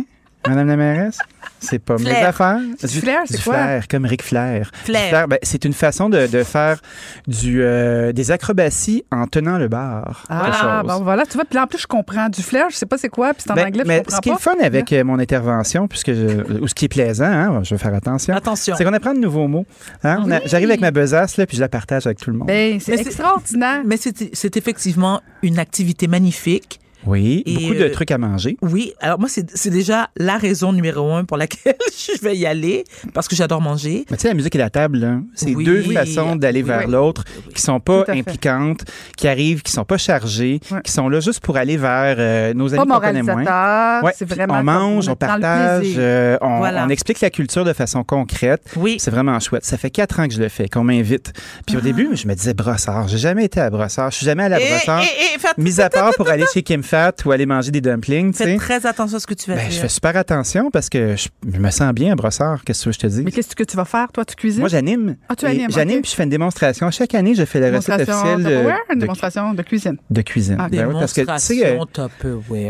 Madame 0.47 0.69
la 0.69 0.77
mairesse? 0.77 1.19
C'est 1.59 1.79
pas 1.79 1.97
mes 1.97 2.05
Flair. 2.05 2.29
affaires. 2.29 2.59
Du 2.83 3.01
flair, 3.01 3.21
c'est 3.25 3.39
du 3.39 3.43
quoi? 3.43 3.55
flair, 3.55 3.89
comme 3.89 4.05
Ric 4.05 4.23
Flair. 4.23 4.71
Flair. 4.85 5.23
Du 5.23 5.29
ben, 5.31 5.39
c'est 5.43 5.65
une 5.65 5.73
façon 5.73 6.11
de, 6.11 6.27
de 6.27 6.43
faire 6.43 6.83
du, 7.27 7.63
euh, 7.63 8.13
des 8.13 8.31
acrobaties 8.31 9.05
en 9.11 9.27
tenant 9.27 9.57
le 9.57 9.69
bar. 9.69 10.27
Ah, 10.29 10.83
bon, 10.87 11.01
voilà, 11.03 11.25
tu 11.25 11.33
vois, 11.39 11.47
puis 11.47 11.55
là, 11.57 11.63
en 11.63 11.67
plus, 11.67 11.79
je 11.79 11.87
comprends. 11.87 12.29
Du 12.29 12.43
flair, 12.43 12.67
je 12.69 12.77
sais 12.77 12.85
pas 12.85 12.99
c'est 12.99 13.09
quoi, 13.09 13.33
puis 13.33 13.43
c'est 13.47 13.53
en 13.53 13.55
Ben, 13.55 13.69
anglais, 13.69 13.85
mais 13.87 13.97
je 14.01 14.03
comprends 14.03 14.17
ce 14.17 14.21
qui 14.21 14.29
est 14.29 14.33
pas. 14.33 14.39
fun 14.39 14.55
avec 14.63 14.93
euh, 14.93 15.03
mon 15.03 15.19
intervention, 15.19 15.89
puisque 15.89 16.13
je- 16.13 16.61
ou 16.61 16.69
ce 16.69 16.75
qui 16.75 16.85
est 16.85 16.89
plaisant, 16.89 17.25
hein, 17.25 17.63
je 17.63 17.75
vais 17.75 17.79
faire 17.83 17.95
attention, 17.95 18.35
Attention. 18.37 18.75
c'est 18.77 18.85
qu'on 18.85 18.93
apprend 18.93 19.15
de 19.15 19.21
nouveaux 19.21 19.49
mots. 19.49 19.65
hein. 20.03 20.27
J'arrive 20.45 20.69
avec 20.69 20.83
ma 20.83 20.91
besace, 20.91 21.39
là, 21.39 21.47
puis 21.47 21.57
je 21.57 21.63
la 21.63 21.71
partage 21.71 22.05
avec 22.07 22.19
tout 22.19 22.31
le 22.31 22.37
monde. 22.37 22.49
Ben, 22.49 22.79
c'est 22.81 22.93
Mais 22.93 22.99
c'est- 22.99 23.07
extraordinaire. 23.07 23.81
Mais 23.87 23.97
c'est 23.97 24.35
c'est 24.37 24.59
effectivement 24.59 25.23
une 25.43 25.59
activité 25.59 26.07
magnifique. 26.07 26.81
Oui, 27.07 27.43
et, 27.47 27.55
beaucoup 27.55 27.75
de 27.75 27.85
euh, 27.85 27.91
trucs 27.93 28.11
à 28.11 28.19
manger. 28.19 28.57
Oui, 28.63 28.93
alors 29.01 29.19
moi, 29.19 29.29
c'est 29.29 29.51
c'est 29.57 29.71
déjà 29.71 30.11
la 30.17 30.37
raison 30.39 30.73
numéro 30.73 31.13
un 31.13 31.25
pour 31.25 31.37
laquelle 31.37 31.75
je 32.15 32.21
vais 32.23 32.37
y 32.37 32.47
aller, 32.47 32.85
parce 33.13 33.29
que 33.29 33.37
j'adore 33.37 33.61
manger. 33.61 34.05
Mais 34.11 34.17
tu 34.17 34.23
sais, 34.23 34.29
la 34.29 34.35
musique 34.35 34.55
et 34.55 34.59
la 34.59 34.71
table, 34.71 35.21
c'est 35.35 35.55
Oui. 35.55 35.65
deux 35.65 35.85
Oui. 35.87 35.95
façons 35.95 36.37
d'aller 36.37 36.63
Oui, 36.63 36.69
vers 36.69 36.87
oui. 36.87 36.93
l'autre 36.93 37.25
qui 37.55 37.61
sont 37.63 37.81
pas 37.81 38.05
impliquantes, 38.09 38.85
qui 39.17 39.29
arrivent, 39.29 39.63
qui 39.63 39.73
sont 39.73 39.85
pas 39.85 39.99
chargées, 39.99 40.61
qui 40.85 40.93
sont 40.93 41.09
là 41.09 41.21
juste 41.21 41.41
pour 41.41 41.57
aller 41.57 41.77
vers 41.77 42.17
euh, 42.19 42.55
nos 42.55 42.73
amis 42.75 42.87
qu'on 42.87 43.01
connaît 43.01 43.23
moins. 43.23 44.03
Ouais, 44.03 44.13
vraiment 44.23 44.55
on 44.59 44.63
mange, 44.65 45.09
on, 45.09 45.17
partage, 45.17 45.87
euh, 45.97 46.37
on, 46.41 46.59
Voilà. 46.59 46.85
on 46.87 46.89
explique 46.89 47.21
la 47.21 47.31
culture 47.31 47.65
de 47.65 47.73
façon 47.73 48.03
concrète. 48.05 48.63
Oui. 48.77 48.97
C'est 48.99 49.11
vraiment 49.11 49.39
chouette. 49.41 49.65
Ça 49.65 49.77
fait 49.77 49.91
quatre 49.91 50.21
ans 50.21 50.27
que 50.29 50.35
je 50.35 50.41
le 50.41 50.49
fais, 50.49 50.69
qu'on 50.69 50.85
m'invite. 50.85 51.33
Puis 51.67 51.77
au 51.77 51.81
Ah. 51.81 51.83
début, 51.83 52.09
je 52.15 52.27
me 52.27 52.35
disais 52.35 52.55
Brossard. 52.55 53.09
J'ai 53.09 53.19
jamais 53.19 53.45
été 53.45 53.61
à 53.61 53.71
Brossard. 53.71 54.11
Je 54.11 54.17
suis 54.17 54.27
jamais 54.27 54.45
allé 54.45 54.55
à 54.57 54.61
Et, 54.61 54.69
Brossard. 54.69 55.03
et- 55.03 55.35
et 55.35 55.39
faites, 55.39 55.59
Mis 55.59 55.81
à 55.81 55.91
part 55.91 56.13
pour 56.15 56.29
aller 56.29 56.45
chez 56.53 56.63
Kim 56.63 56.83
Fat 56.95 57.13
ou 57.25 57.33
aller 57.33 57.45
manger 57.47 57.73
des 57.73 57.81
dumplings, 57.81 58.33
faites 58.33 58.57
très 58.59 58.87
attention 58.87 59.17
à 59.17 59.21
ce 59.21 59.27
que 59.27 59.35
tu 59.35 59.51
vas 59.51 59.57
Ben, 59.57 59.63
dire. 59.65 59.73
je 59.73 59.81
fais 59.81 59.89
super 59.89 60.17
attention 60.17 60.71
parce 60.71 60.89
que 60.89 61.17
je, 61.17 61.29
je 61.53 61.59
me 61.59 61.71
sens 61.71 61.93
bien 61.93 62.13
à 62.13 62.15
Brossard. 62.15 62.63
Qu'est-ce 62.65 62.79
que 62.81 62.83
tu 62.85 62.89
veux 62.89 62.93
que 62.93 62.97
je 62.97 63.01
te 63.01 63.07
dise? 63.09 63.25
Mais 63.25 63.33
qu'est-ce 63.33 63.57
que 63.57 63.65
tu 63.65 63.77
vas 63.77 63.85
faire, 63.85 64.13
toi? 64.13 64.25
Tu 64.25 64.37
cuisines? 64.37 64.61
Moi, 64.61 64.69
j'anime. 64.69 65.17
Ah, 65.29 65.35
tu 65.35 65.45
animes, 65.45 65.71
J'anime 65.73 65.97
ok. 65.97 66.03
puis 66.03 66.11
je 66.13 66.17
fais 66.17 66.23
une 66.23 66.29
démonstration. 66.31 66.89
Chaque 66.93 67.15
année, 67.17 67.35
je 67.35 67.45
fais 67.45 67.59
la 67.59 67.77
recette 67.77 68.09
officielle 68.09 68.45
de, 68.45 68.93
une 68.93 68.99
démonstration 69.01 69.55
de 69.55 69.63
cuisine? 69.63 69.97
de 70.09 70.23
cuisine. 70.23 70.57
Ah, 70.61 70.69
Ben 70.71 70.87
oui, 70.87 70.95
parce 71.01 71.13
que 71.13 71.23
tu 71.23 71.27
sais, 71.39 71.67
euh, 71.67 71.79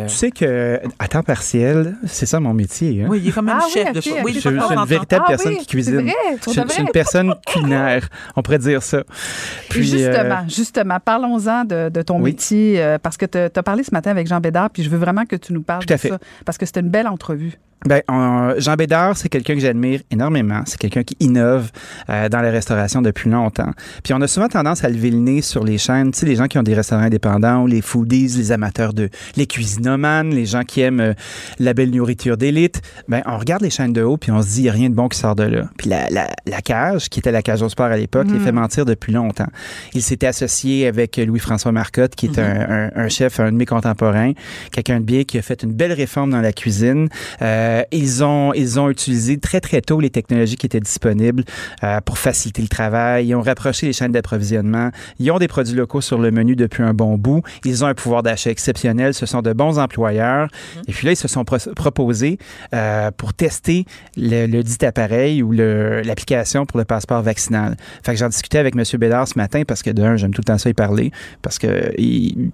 tu 0.08 0.14
sais 0.14 0.30
que 0.30 0.80
à 0.98 1.06
temps 1.08 1.22
partiel, 1.22 1.94
c'est 2.06 2.24
ça 2.26 2.40
mon 2.40 2.54
métier. 2.54 3.02
Hein? 3.02 3.08
Oui, 3.10 3.20
il 3.22 3.28
est 3.28 3.32
quand 3.32 3.42
même 3.42 3.58
Ah 3.60 3.66
chef 3.68 3.88
oui, 3.88 3.92
de 3.92 3.98
ok, 3.98 4.04
cho- 4.04 4.10
ok, 4.12 4.20
Oui, 4.24 4.32
Je, 4.34 4.40
suis 4.40 4.48
une 4.48 4.84
véritable 4.86 5.24
Ah 5.26 5.28
personne 5.28 5.52
oui, 5.52 5.58
qui 5.58 5.64
c'est 5.64 5.68
cuisine. 5.70 5.94
vrai, 6.00 6.12
je, 6.46 6.50
suis- 6.50 6.60
de 6.62 6.66
je 6.66 6.72
suis 6.72 6.82
une 6.82 6.88
personne 6.90 7.34
culinaire. 7.46 8.08
On 8.36 8.40
pourrait 8.42 8.58
dire 8.58 8.82
ça. 8.82 9.02
Puis, 9.68 9.84
justement, 9.86 10.14
euh, 10.14 10.48
justement, 10.48 10.98
parlons-en 11.04 11.64
de, 11.64 11.90
de 11.90 12.02
ton 12.02 12.16
oui. 12.16 12.30
métier, 12.30 12.82
euh, 12.82 12.98
parce 12.98 13.18
que 13.18 13.26
tu 13.26 13.38
as 13.38 13.62
parlé 13.62 13.82
ce 13.84 13.90
matin 13.92 14.13
avec 14.14 14.26
Jean 14.28 14.40
Bédard, 14.40 14.70
puis 14.70 14.82
je 14.82 14.90
veux 14.90 14.98
vraiment 14.98 15.24
que 15.26 15.36
tu 15.36 15.52
nous 15.52 15.62
parles 15.62 15.84
Tout 15.84 15.92
à 15.92 15.96
de 15.96 16.00
fait. 16.00 16.08
ça, 16.08 16.18
parce 16.44 16.58
que 16.58 16.66
c'était 16.66 16.80
une 16.80 16.90
belle 16.90 17.06
entrevue. 17.08 17.52
Ben, 17.86 18.00
on- 18.08 18.54
Jean 18.56 18.76
Bédard, 18.76 19.14
c'est 19.18 19.28
quelqu'un 19.28 19.52
que 19.52 19.60
j'admire 19.60 20.00
énormément. 20.10 20.62
C'est 20.64 20.78
quelqu'un 20.78 21.02
qui 21.02 21.16
innove 21.20 21.70
euh, 22.08 22.30
dans 22.30 22.40
la 22.40 22.50
restauration 22.50 23.02
depuis 23.02 23.28
longtemps. 23.28 23.70
Puis 24.02 24.14
on 24.14 24.22
a 24.22 24.26
souvent 24.26 24.48
tendance 24.48 24.84
à 24.84 24.88
lever 24.88 25.10
le 25.10 25.18
nez 25.18 25.42
sur 25.42 25.62
les 25.64 25.76
chaînes, 25.76 26.10
tu 26.10 26.20
sais, 26.20 26.24
les 26.24 26.36
gens 26.36 26.46
qui 26.46 26.56
ont 26.58 26.62
des 26.62 26.72
restaurants 26.72 27.02
indépendants 27.02 27.62
ou 27.62 27.66
les 27.66 27.82
foodies, 27.82 28.28
les 28.38 28.52
amateurs 28.52 28.94
de, 28.94 29.10
les 29.36 29.46
cuisinomanes, 29.46 30.30
les 30.30 30.46
gens 30.46 30.62
qui 30.62 30.80
aiment 30.80 31.00
euh, 31.00 31.12
la 31.58 31.74
belle 31.74 31.90
nourriture 31.90 32.38
d'élite. 32.38 32.80
Ben, 33.06 33.20
on 33.26 33.36
regarde 33.36 33.60
les 33.60 33.68
chaînes 33.68 33.92
de 33.92 34.00
haut 34.02 34.16
puis 34.16 34.30
on 34.30 34.40
se 34.40 34.46
dit, 34.48 34.60
il 34.60 34.62
n'y 34.62 34.68
a 34.70 34.72
rien 34.72 34.88
de 34.88 34.94
bon 34.94 35.08
qui 35.08 35.18
sort 35.18 35.34
de 35.36 35.42
là. 35.44 35.64
Puis 35.76 35.90
la, 35.90 36.08
la, 36.08 36.28
la 36.46 36.62
cage, 36.62 37.10
qui 37.10 37.18
était 37.18 37.32
la 37.32 37.42
cage 37.42 37.60
au 37.60 37.68
sport 37.68 37.86
à 37.86 37.96
l'époque, 37.98 38.28
les 38.32 38.38
fait 38.38 38.52
mentir 38.52 38.86
depuis 38.86 39.12
longtemps. 39.12 39.48
Il 39.92 40.00
s'était 40.00 40.26
associé 40.28 40.86
avec 40.86 41.18
Louis-François 41.18 41.72
Marcotte, 41.72 42.14
qui 42.14 42.26
est 42.26 42.38
un, 42.38 42.60
un- 42.86 42.90
un 42.96 43.08
chef, 43.08 43.40
un 43.40 43.52
de 43.52 43.56
mes 43.58 43.66
contemporains, 43.66 44.03
quelqu'un 44.72 45.00
de 45.00 45.04
bien 45.04 45.24
qui 45.24 45.38
a 45.38 45.42
fait 45.42 45.62
une 45.62 45.72
belle 45.72 45.92
réforme 45.92 46.30
dans 46.30 46.40
la 46.40 46.52
cuisine. 46.52 47.08
Euh, 47.42 47.82
ils 47.92 48.22
ont 48.24 48.52
ils 48.54 48.78
ont 48.80 48.90
utilisé 48.90 49.38
très 49.38 49.60
très 49.60 49.80
tôt 49.80 50.00
les 50.00 50.10
technologies 50.10 50.56
qui 50.56 50.66
étaient 50.66 50.80
disponibles 50.80 51.44
euh, 51.82 52.00
pour 52.00 52.18
faciliter 52.18 52.62
le 52.62 52.68
travail. 52.68 53.26
Ils 53.28 53.34
ont 53.34 53.40
rapproché 53.42 53.86
les 53.86 53.92
chaînes 53.92 54.12
d'approvisionnement. 54.12 54.90
Ils 55.18 55.30
ont 55.30 55.38
des 55.38 55.48
produits 55.48 55.74
locaux 55.74 56.00
sur 56.00 56.18
le 56.18 56.30
menu 56.30 56.56
depuis 56.56 56.82
un 56.82 56.94
bon 56.94 57.16
bout. 57.18 57.42
Ils 57.64 57.84
ont 57.84 57.86
un 57.86 57.94
pouvoir 57.94 58.22
d'achat 58.22 58.50
exceptionnel. 58.50 59.14
Ce 59.14 59.26
sont 59.26 59.42
de 59.42 59.52
bons 59.52 59.78
employeurs. 59.78 60.48
Et 60.88 60.92
puis 60.92 61.06
là, 61.06 61.12
ils 61.12 61.16
se 61.16 61.28
sont 61.28 61.44
pro- 61.44 61.56
proposés 61.74 62.38
euh, 62.74 63.10
pour 63.16 63.34
tester 63.34 63.84
le, 64.16 64.46
le 64.46 64.62
dit 64.62 64.84
appareil 64.84 65.42
ou 65.42 65.52
l'application 65.52 66.66
pour 66.66 66.78
le 66.78 66.84
passeport 66.84 67.22
vaccinal. 67.22 67.76
Fait 68.04 68.12
que 68.12 68.18
j'en 68.18 68.28
discutais 68.28 68.58
avec 68.58 68.74
M. 68.76 68.82
Bédard 68.98 69.28
ce 69.28 69.38
matin 69.38 69.62
parce 69.66 69.82
que 69.82 69.90
d'un, 69.90 70.16
j'aime 70.16 70.32
tout 70.32 70.40
le 70.40 70.44
temps 70.46 70.58
ça 70.58 70.68
y 70.70 70.74
parler 70.74 71.10
parce 71.42 71.58
que 71.58 71.92
il- 71.98 72.50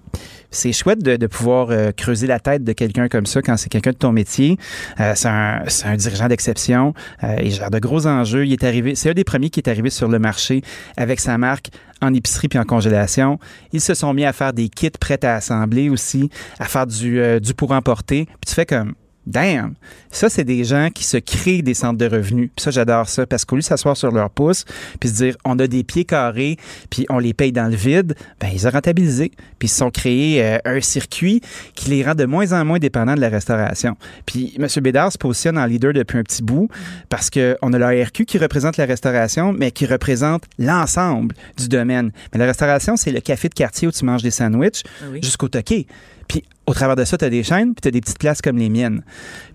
c'est 0.51 0.73
chouette 0.73 1.01
de, 1.01 1.27
pouvoir 1.27 1.71
euh, 1.71 1.91
creuser 1.91 2.27
la 2.27 2.39
tête 2.39 2.63
de 2.63 2.73
quelqu'un 2.73 3.07
comme 3.07 3.25
ça 3.25 3.41
quand 3.41 3.57
c'est 3.57 3.69
quelqu'un 3.69 3.91
de 3.91 3.97
ton 3.97 4.11
métier. 4.11 4.57
Euh, 4.99 5.13
c'est 5.15 5.29
un, 5.29 5.63
un 5.85 5.95
dirigeant 5.95 6.27
d'exception. 6.27 6.93
Euh, 7.23 7.37
il 7.41 7.51
gère 7.51 7.71
de 7.71 7.79
gros 7.79 8.05
enjeux. 8.05 8.45
Il 8.45 8.53
est 8.53 8.63
arrivé, 8.63 8.95
c'est 8.95 9.09
un 9.09 9.13
des 9.13 9.23
premiers 9.23 9.49
qui 9.49 9.59
est 9.59 9.69
arrivé 9.69 9.89
sur 9.89 10.07
le 10.07 10.19
marché 10.19 10.61
avec 10.97 11.19
sa 11.19 11.37
marque 11.37 11.69
en 12.01 12.13
épicerie 12.13 12.47
puis 12.47 12.59
en 12.59 12.63
congélation. 12.63 13.39
Ils 13.71 13.81
se 13.81 13.93
sont 13.93 14.13
mis 14.13 14.25
à 14.25 14.33
faire 14.33 14.53
des 14.53 14.69
kits 14.69 14.89
prêts 14.89 15.23
à 15.23 15.35
assembler 15.35 15.89
aussi, 15.89 16.29
à 16.59 16.65
faire 16.65 16.87
du, 16.87 17.19
euh, 17.19 17.39
du 17.39 17.53
pour 17.53 17.71
emporter. 17.71 18.25
Puis 18.25 18.47
tu 18.47 18.53
fais 18.53 18.65
comme 18.65 18.93
Damn! 19.31 19.75
Ça, 20.11 20.29
c'est 20.29 20.43
des 20.43 20.63
gens 20.65 20.89
qui 20.93 21.03
se 21.05 21.17
créent 21.17 21.61
des 21.61 21.73
centres 21.73 21.97
de 21.97 22.05
revenus. 22.05 22.49
Puis 22.55 22.63
ça, 22.63 22.71
j'adore 22.71 23.07
ça, 23.07 23.25
parce 23.25 23.45
qu'au 23.45 23.55
lieu 23.55 23.61
de 23.61 23.65
s'asseoir 23.65 23.95
sur 23.95 24.11
leur 24.11 24.29
pouce, 24.29 24.65
puis 24.99 25.09
se 25.09 25.15
dire, 25.15 25.37
on 25.45 25.57
a 25.59 25.67
des 25.67 25.83
pieds 25.83 26.03
carrés, 26.03 26.57
puis 26.89 27.05
on 27.09 27.17
les 27.17 27.33
paye 27.33 27.51
dans 27.53 27.69
le 27.69 27.75
vide, 27.75 28.15
ben 28.39 28.49
ils 28.53 28.67
ont 28.67 28.71
rentabilisé. 28.71 29.31
Puis 29.57 29.67
ils 29.67 29.71
se 29.71 29.77
sont 29.77 29.89
créés 29.89 30.43
euh, 30.43 30.57
un 30.65 30.81
circuit 30.81 31.41
qui 31.75 31.89
les 31.91 32.03
rend 32.03 32.13
de 32.15 32.25
moins 32.25 32.51
en 32.51 32.65
moins 32.65 32.77
dépendants 32.79 33.15
de 33.15 33.21
la 33.21 33.29
restauration. 33.29 33.95
Puis 34.25 34.53
M. 34.57 34.67
Bédard 34.81 35.11
se 35.13 35.17
positionne 35.17 35.57
en 35.57 35.65
leader 35.65 35.93
depuis 35.93 36.17
un 36.17 36.23
petit 36.23 36.43
bout, 36.43 36.67
parce 37.09 37.29
qu'on 37.29 37.73
a 37.73 37.77
l'ARQ 37.77 38.25
qui 38.25 38.37
représente 38.37 38.75
la 38.77 38.85
restauration, 38.85 39.53
mais 39.53 39.71
qui 39.71 39.85
représente 39.85 40.43
l'ensemble 40.59 41.35
du 41.57 41.69
domaine. 41.69 42.11
Mais 42.33 42.39
la 42.39 42.45
restauration, 42.47 42.97
c'est 42.97 43.11
le 43.11 43.21
café 43.21 43.47
de 43.47 43.53
quartier 43.53 43.87
où 43.87 43.91
tu 43.91 44.03
manges 44.03 44.23
des 44.23 44.31
sandwichs 44.31 44.83
Oui. 45.11 45.19
jusqu'au 45.23 45.47
toqué. 45.47 45.87
Puis 46.31 46.45
au 46.65 46.73
travers 46.73 46.95
de 46.95 47.03
ça, 47.03 47.17
tu 47.17 47.25
as 47.25 47.29
des 47.29 47.43
chaînes, 47.43 47.73
puis 47.73 47.81
tu 47.81 47.89
as 47.89 47.91
des 47.91 47.99
petites 47.99 48.17
places 48.17 48.41
comme 48.41 48.55
les 48.57 48.69
miennes. 48.69 49.03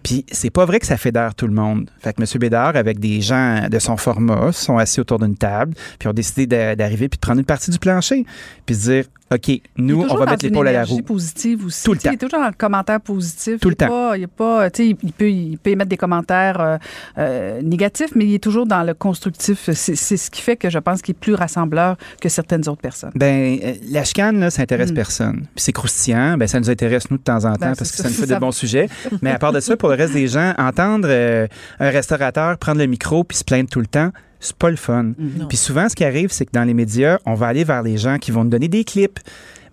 Puis 0.07 0.25
c'est 0.31 0.51
pas 0.51 0.65
vrai 0.67 0.79
que 0.79 0.87
ça 0.87 0.97
fédère 0.97 1.35
tout 1.35 1.49
le 1.49 1.53
monde. 1.53 1.91
Fait 1.99 2.13
que 2.13 2.23
M. 2.23 2.29
Bédard, 2.39 2.77
avec 2.77 3.01
des 3.01 3.21
gens 3.21 3.67
de 3.69 3.79
son 3.81 3.97
format, 3.97 4.53
sont 4.53 4.79
assis 4.79 5.01
autour 5.01 5.19
d'une 5.19 5.35
table, 5.37 5.75
puis 5.99 6.09
ont 6.09 6.13
décidé 6.13 6.47
d'a- 6.47 6.77
d'arriver 6.77 7.09
puis 7.09 7.17
de 7.17 7.21
prendre 7.21 7.41
une 7.41 7.45
partie 7.45 7.73
du 7.73 7.81
plancher, 7.81 8.25
puis 8.65 8.77
se 8.77 8.89
dire, 8.91 9.05
OK, 9.35 9.51
nous, 9.77 10.07
on 10.09 10.15
va 10.17 10.27
mettre 10.27 10.45
l'épaule 10.45 10.69
à 10.69 10.73
la 10.73 10.85
roue. 10.85 11.03
positive 11.03 11.67
aussi. 11.67 11.83
Tout 11.83 11.95
le 11.95 11.99
sais, 11.99 12.11
Il 12.11 12.15
est 12.15 12.17
temps. 12.19 12.27
toujours 12.29 12.39
dans 12.43 12.47
le 12.47 12.55
commentaire 12.57 13.01
positif. 13.01 13.59
Tout 13.59 13.69
le 13.71 13.75
temps. 13.75 13.89
Pas, 13.89 14.17
il 14.17 14.23
est 14.23 14.27
pas, 14.29 14.71
tu 14.71 14.85
sais, 14.91 14.97
il 15.03 15.13
peut, 15.13 15.29
il 15.29 15.59
peut 15.59 15.71
émettre 15.71 15.89
des 15.91 15.97
commentaires 15.97 16.61
euh, 16.61 16.77
euh, 17.19 17.61
négatifs, 17.63 18.11
mais 18.15 18.25
il 18.27 18.35
est 18.35 18.39
toujours 18.39 18.67
dans 18.67 18.85
le 18.85 18.95
constructif. 18.95 19.69
C'est 19.73 19.97
ce 19.97 20.31
qui 20.31 20.41
fait 20.41 20.55
que 20.57 20.71
je 20.71 20.79
pense 20.79 21.03
qu'il 21.03 21.17
est 21.17 21.19
plus 21.19 21.35
rassembleur 21.35 21.97
que 22.21 22.29
certaines 22.29 22.69
autres 22.69 22.81
personnes. 22.81 23.11
Ben, 23.17 23.59
euh, 23.65 23.73
la 23.91 24.05
chicane, 24.05 24.39
là, 24.39 24.51
ça 24.51 24.63
intéresse 24.63 24.93
Mm. 24.93 24.95
personne. 24.95 25.37
Puis 25.57 25.65
c'est 25.65 25.73
croustillant, 25.73 26.37
ben, 26.39 26.47
ça 26.47 26.61
nous 26.61 26.71
intéresse, 26.71 27.11
nous, 27.11 27.19
de 27.19 27.23
temps 27.25 27.45
en 27.47 27.55
temps, 27.55 27.59
Ben, 27.67 27.75
parce 27.75 27.91
c'est 27.91 27.97
que 27.97 27.97
ça, 27.97 28.03
ça 28.05 28.09
nous 28.11 28.15
fait 28.15 28.21
c'est 28.21 28.27
de 28.29 28.33
ça. 28.35 28.39
bons 28.39 28.53
sujets. 28.53 28.89
Mais 29.23 29.33
à 29.33 29.41
part 29.41 29.51
de 29.53 29.59
ça, 29.59 29.77
pour 29.77 29.93
reste 29.97 30.13
des 30.13 30.29
gens, 30.29 30.55
entendre 30.59 31.09
euh, 31.11 31.47
un 31.81 31.91
restaurateur 31.91 32.57
prendre 32.59 32.79
le 32.79 32.87
micro 32.87 33.25
puis 33.25 33.37
se 33.37 33.45
plaindre 33.45 33.69
tout 33.69 33.81
le 33.81 33.87
temps, 33.87 34.11
c'est 34.41 34.57
pas 34.57 34.71
le 34.71 34.77
fun. 34.77 35.13
Non. 35.19 35.47
Puis 35.49 35.57
souvent, 35.57 35.89
ce 35.89 35.95
qui 35.95 36.05
arrive, 36.05 36.31
c'est 36.31 36.47
que 36.47 36.53
dans 36.53 36.65
les 36.65 36.75
médias, 36.75 37.19
on 37.27 37.35
va 37.35 37.47
aller 37.49 37.65
vers 37.65 37.83
les 37.83 37.97
gens 37.97 38.19
qui 38.19 38.31
vont 38.31 38.45
nous 38.45 38.51
donner 38.51 38.69
des 38.69 38.85
clips. 38.85 39.19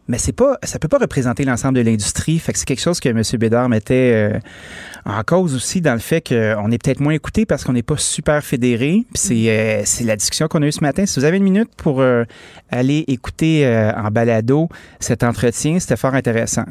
Mais 0.09 0.17
c'est 0.17 0.33
pas, 0.33 0.57
ça 0.63 0.79
peut 0.79 0.89
pas 0.89 0.97
représenter 0.97 1.45
l'ensemble 1.45 1.75
de 1.75 1.81
l'industrie. 1.81 2.37
Fait 2.37 2.51
que 2.51 2.59
c'est 2.59 2.65
quelque 2.65 2.81
chose 2.81 2.99
que 2.99 3.07
M. 3.07 3.21
Bédard 3.39 3.69
mettait 3.69 4.11
euh, 4.33 4.39
en 5.05 5.23
cause 5.23 5.55
aussi 5.55 5.79
dans 5.79 5.93
le 5.93 5.99
fait 5.99 6.27
qu'on 6.27 6.71
est 6.71 6.83
peut-être 6.83 6.99
moins 6.99 7.13
écouté 7.13 7.45
parce 7.45 7.63
qu'on 7.63 7.71
n'est 7.71 7.83
pas 7.83 7.95
super 7.95 8.43
fédéré. 8.43 9.05
C'est, 9.13 9.49
euh, 9.49 9.81
c'est 9.85 10.03
la 10.03 10.17
discussion 10.17 10.49
qu'on 10.49 10.61
a 10.61 10.67
eue 10.67 10.73
ce 10.73 10.81
matin. 10.81 11.05
Si 11.05 11.19
vous 11.19 11.25
avez 11.25 11.37
une 11.37 11.43
minute 11.43 11.69
pour 11.77 12.01
euh, 12.01 12.25
aller 12.69 13.05
écouter 13.07 13.65
en 13.95 14.11
balado 14.11 14.67
cet 14.99 15.23
entretien, 15.23 15.79
c'était 15.79 15.95
fort 15.95 16.15
intéressant. 16.15 16.65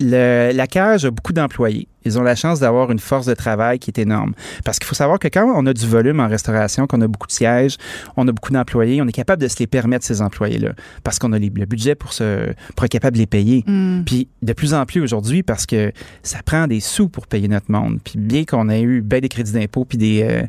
Le- 0.00 0.52
la 0.54 0.66
cage 0.66 1.04
a 1.04 1.10
beaucoup 1.10 1.32
d'employés. 1.32 1.88
Ils 2.04 2.18
ont 2.18 2.22
la 2.22 2.36
chance 2.36 2.60
d'avoir 2.60 2.90
une 2.90 3.00
force 3.00 3.26
de 3.26 3.34
travail 3.34 3.78
qui 3.78 3.90
est 3.90 3.98
énorme. 4.00 4.32
Parce 4.64 4.78
qu'il 4.78 4.86
faut 4.86 4.94
savoir 4.94 5.18
que 5.18 5.28
quand 5.28 5.44
on 5.54 5.66
a 5.66 5.74
du 5.74 5.86
volume 5.86 6.20
en 6.20 6.28
restauration, 6.28 6.86
qu'on 6.86 7.00
a 7.02 7.08
beaucoup 7.08 7.26
de 7.26 7.32
sièges, 7.32 7.76
on 8.16 8.26
a 8.28 8.32
beaucoup 8.32 8.52
d'employés, 8.52 9.02
on 9.02 9.06
est 9.06 9.12
capable 9.12 9.42
de 9.42 9.48
se 9.48 9.56
les 9.58 9.66
permettre, 9.66 10.06
ces 10.06 10.22
employés-là. 10.22 10.70
Parce 11.04 11.18
qu'on 11.18 11.32
a 11.32 11.38
les- 11.38 11.52
le 11.54 11.66
budget 11.66 11.96
pour, 11.96 12.12
se, 12.12 12.52
pour 12.76 12.84
être 12.86 12.92
capable 12.92 13.16
de 13.16 13.22
les 13.22 13.26
payer. 13.26 13.64
Mm. 13.66 14.04
Puis 14.06 14.28
de 14.40 14.52
plus 14.52 14.72
en 14.72 14.86
plus 14.86 15.02
aujourd'hui, 15.02 15.42
parce 15.42 15.66
que 15.66 15.92
ça 16.22 16.38
prend 16.44 16.66
des 16.66 16.80
sous 16.80 17.08
pour 17.08 17.26
payer 17.26 17.48
notre 17.48 17.70
monde. 17.70 17.98
Puis 18.02 18.14
bien 18.18 18.44
qu'on 18.44 18.68
ait 18.70 18.80
eu 18.82 19.02
ben 19.02 19.20
des 19.20 19.28
crédits 19.28 19.52
d'impôt 19.52 19.84
puis 19.84 19.98
des, 19.98 20.22
euh, 20.22 20.42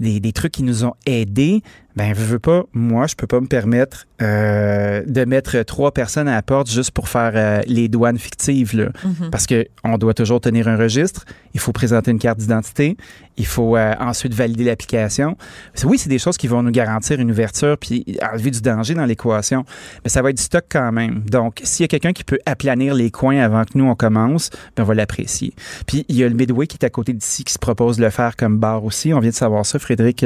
des, 0.00 0.18
des 0.18 0.32
trucs 0.32 0.52
qui 0.52 0.62
nous 0.64 0.84
ont 0.84 0.94
aidés, 1.06 1.62
ben 2.00 2.14
je 2.16 2.24
veux 2.24 2.38
pas, 2.38 2.62
moi, 2.72 3.06
je 3.06 3.14
peux 3.14 3.26
pas 3.26 3.40
me 3.40 3.46
permettre 3.46 4.06
euh, 4.22 5.02
de 5.06 5.26
mettre 5.26 5.62
trois 5.64 5.92
personnes 5.92 6.28
à 6.28 6.34
la 6.34 6.40
porte 6.40 6.70
juste 6.70 6.92
pour 6.92 7.10
faire 7.10 7.32
euh, 7.34 7.60
les 7.66 7.88
douanes 7.88 8.16
fictives, 8.16 8.74
là. 8.74 8.88
Mhm. 9.04 9.30
Parce 9.30 9.46
que 9.46 9.66
on 9.84 9.98
doit 9.98 10.14
toujours 10.14 10.40
tenir 10.40 10.66
un 10.66 10.78
registre, 10.78 11.26
il 11.52 11.60
faut 11.60 11.72
présenter 11.72 12.10
une 12.10 12.18
carte 12.18 12.38
d'identité, 12.38 12.96
il 13.36 13.44
faut 13.44 13.76
euh, 13.76 13.94
ensuite 14.00 14.32
valider 14.32 14.64
l'application. 14.64 15.36
Oui, 15.84 15.98
c'est 15.98 16.08
des 16.08 16.18
choses 16.18 16.38
qui 16.38 16.46
vont 16.46 16.62
nous 16.62 16.70
garantir 16.70 17.20
une 17.20 17.30
ouverture 17.30 17.76
puis 17.76 18.18
enlever 18.32 18.50
du 18.50 18.62
danger 18.62 18.94
dans 18.94 19.04
l'équation, 19.04 19.66
mais 20.02 20.08
ça 20.08 20.22
va 20.22 20.30
être 20.30 20.38
du 20.38 20.42
stock 20.42 20.64
quand 20.70 20.92
même. 20.92 21.20
Donc, 21.30 21.60
s'il 21.64 21.84
y 21.84 21.86
a 21.86 21.88
quelqu'un 21.88 22.14
qui 22.14 22.24
peut 22.24 22.38
aplanir 22.46 22.94
les 22.94 23.10
coins 23.10 23.40
avant 23.40 23.64
que 23.64 23.72
nous 23.74 23.84
on 23.84 23.94
commence, 23.94 24.48
ben, 24.74 24.84
on 24.84 24.86
va 24.86 24.94
l'apprécier. 24.94 25.52
Puis 25.86 26.06
il 26.08 26.16
y 26.16 26.24
a 26.24 26.28
le 26.28 26.34
Midway 26.34 26.66
qui 26.66 26.78
est 26.80 26.86
à 26.86 26.90
côté 26.90 27.12
d'ici 27.12 27.44
qui 27.44 27.52
se 27.52 27.58
propose 27.58 27.98
de 27.98 28.04
le 28.04 28.10
faire 28.10 28.36
comme 28.36 28.58
bar 28.58 28.84
aussi. 28.86 29.12
On 29.12 29.20
vient 29.20 29.30
de 29.30 29.34
savoir 29.34 29.66
ça. 29.66 29.78
Frédéric, 29.78 30.24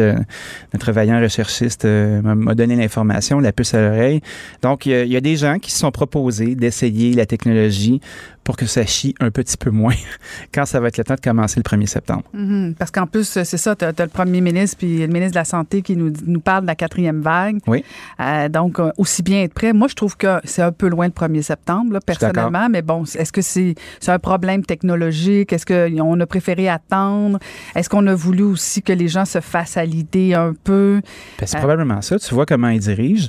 notre 0.73 0.93
vaillant 0.93 1.21
recherchiste, 1.21 1.64
euh, 1.85 2.21
m'a- 2.23 2.55
donné 2.55 2.77
l'information, 2.77 3.41
la 3.41 3.53
puce 3.53 3.75
à 3.75 3.81
l'oreille. 3.81 4.21
Donc, 4.63 4.87
il 4.87 5.07
y 5.07 5.17
a 5.17 5.21
des 5.21 5.37
gens 5.37 5.59
qui 5.59 5.71
se 5.71 5.79
sont 5.79 5.91
proposés 5.91 6.55
d'essayer 6.55 7.13
la 7.15 7.27
technologie 7.27 8.01
pour 8.45 8.57
que 8.57 8.67
ça 8.67 8.85
chie 8.87 9.15
un 9.21 9.31
petit 9.31 9.57
peu 9.57 9.71
moins 9.71 9.95
quand 10.55 10.67
ça 10.67 10.79
va 10.81 10.89
être 10.89 10.99
le 10.99 11.05
temps 11.05 11.15
de 11.15 11.21
commencer 11.21 11.61
le 11.65 11.77
1er 11.77 11.87
septembre. 11.87 12.23
Mhm. 12.33 12.75
Parce 12.79 12.91
qu'en 12.91 13.07
plus, 13.07 13.25
c'est 13.25 13.45
ça, 13.57 13.75
tu 13.75 13.85
as, 13.85 13.93
le 13.99 14.07
premier 14.09 14.41
ministre 14.41 14.77
puis 14.79 14.99
le 14.99 15.07
ministre 15.07 15.33
de 15.33 15.39
la 15.39 15.45
Santé 15.45 15.83
qui 15.83 15.97
nous, 15.97 16.13
nous 16.27 16.41
parle 16.41 16.63
de 16.63 16.67
la 16.67 16.75
quatrième 16.75 17.21
vague. 17.21 17.59
Oui. 17.67 17.85
Euh, 18.21 18.49
donc, 18.49 18.79
euh, 18.79 18.91
aussi 18.99 19.23
bien 19.23 19.43
être 19.43 19.55
prêt. 19.55 19.73
Moi, 19.73 19.89
je 19.89 19.95
trouve 19.95 20.17
que 20.17 20.41
c'est 20.45 20.63
un 20.63 20.73
peu 20.73 20.89
loin 20.89 21.07
le 21.07 21.13
1er 21.13 21.43
septembre, 21.43 21.95
là, 21.95 22.01
personnellement. 22.01 22.69
Mais 22.69 22.83
bon, 22.83 23.05
est-ce 23.05 23.33
que 23.33 23.41
c'est 23.43 23.75
un 24.07 24.19
problème 24.19 24.65
technologique? 24.65 25.53
Est-ce 25.53 25.67
qu'on 25.67 26.21
a 26.21 26.27
préféré 26.27 26.69
attendre? 26.69 27.39
Est-ce 27.75 27.89
qu'on 27.89 28.07
a 28.07 28.15
voulu 28.15 28.43
aussi 28.43 28.83
que 28.83 28.93
les 28.93 29.09
gens 29.09 29.25
se 29.25 29.41
fassent 29.41 29.77
à 29.77 29.85
l'idée 29.85 30.35
un 30.35 30.55
peu? 30.65 31.01
Ben, 31.39 31.47
c'est 31.47 31.57
Euh. 31.57 31.61
probablement 31.61 32.03
ça. 32.03 32.19
Tu 32.19 32.35
vois 32.35 32.47
comment 32.47 32.69
ils 32.69 32.81
dirigent. 32.81 33.29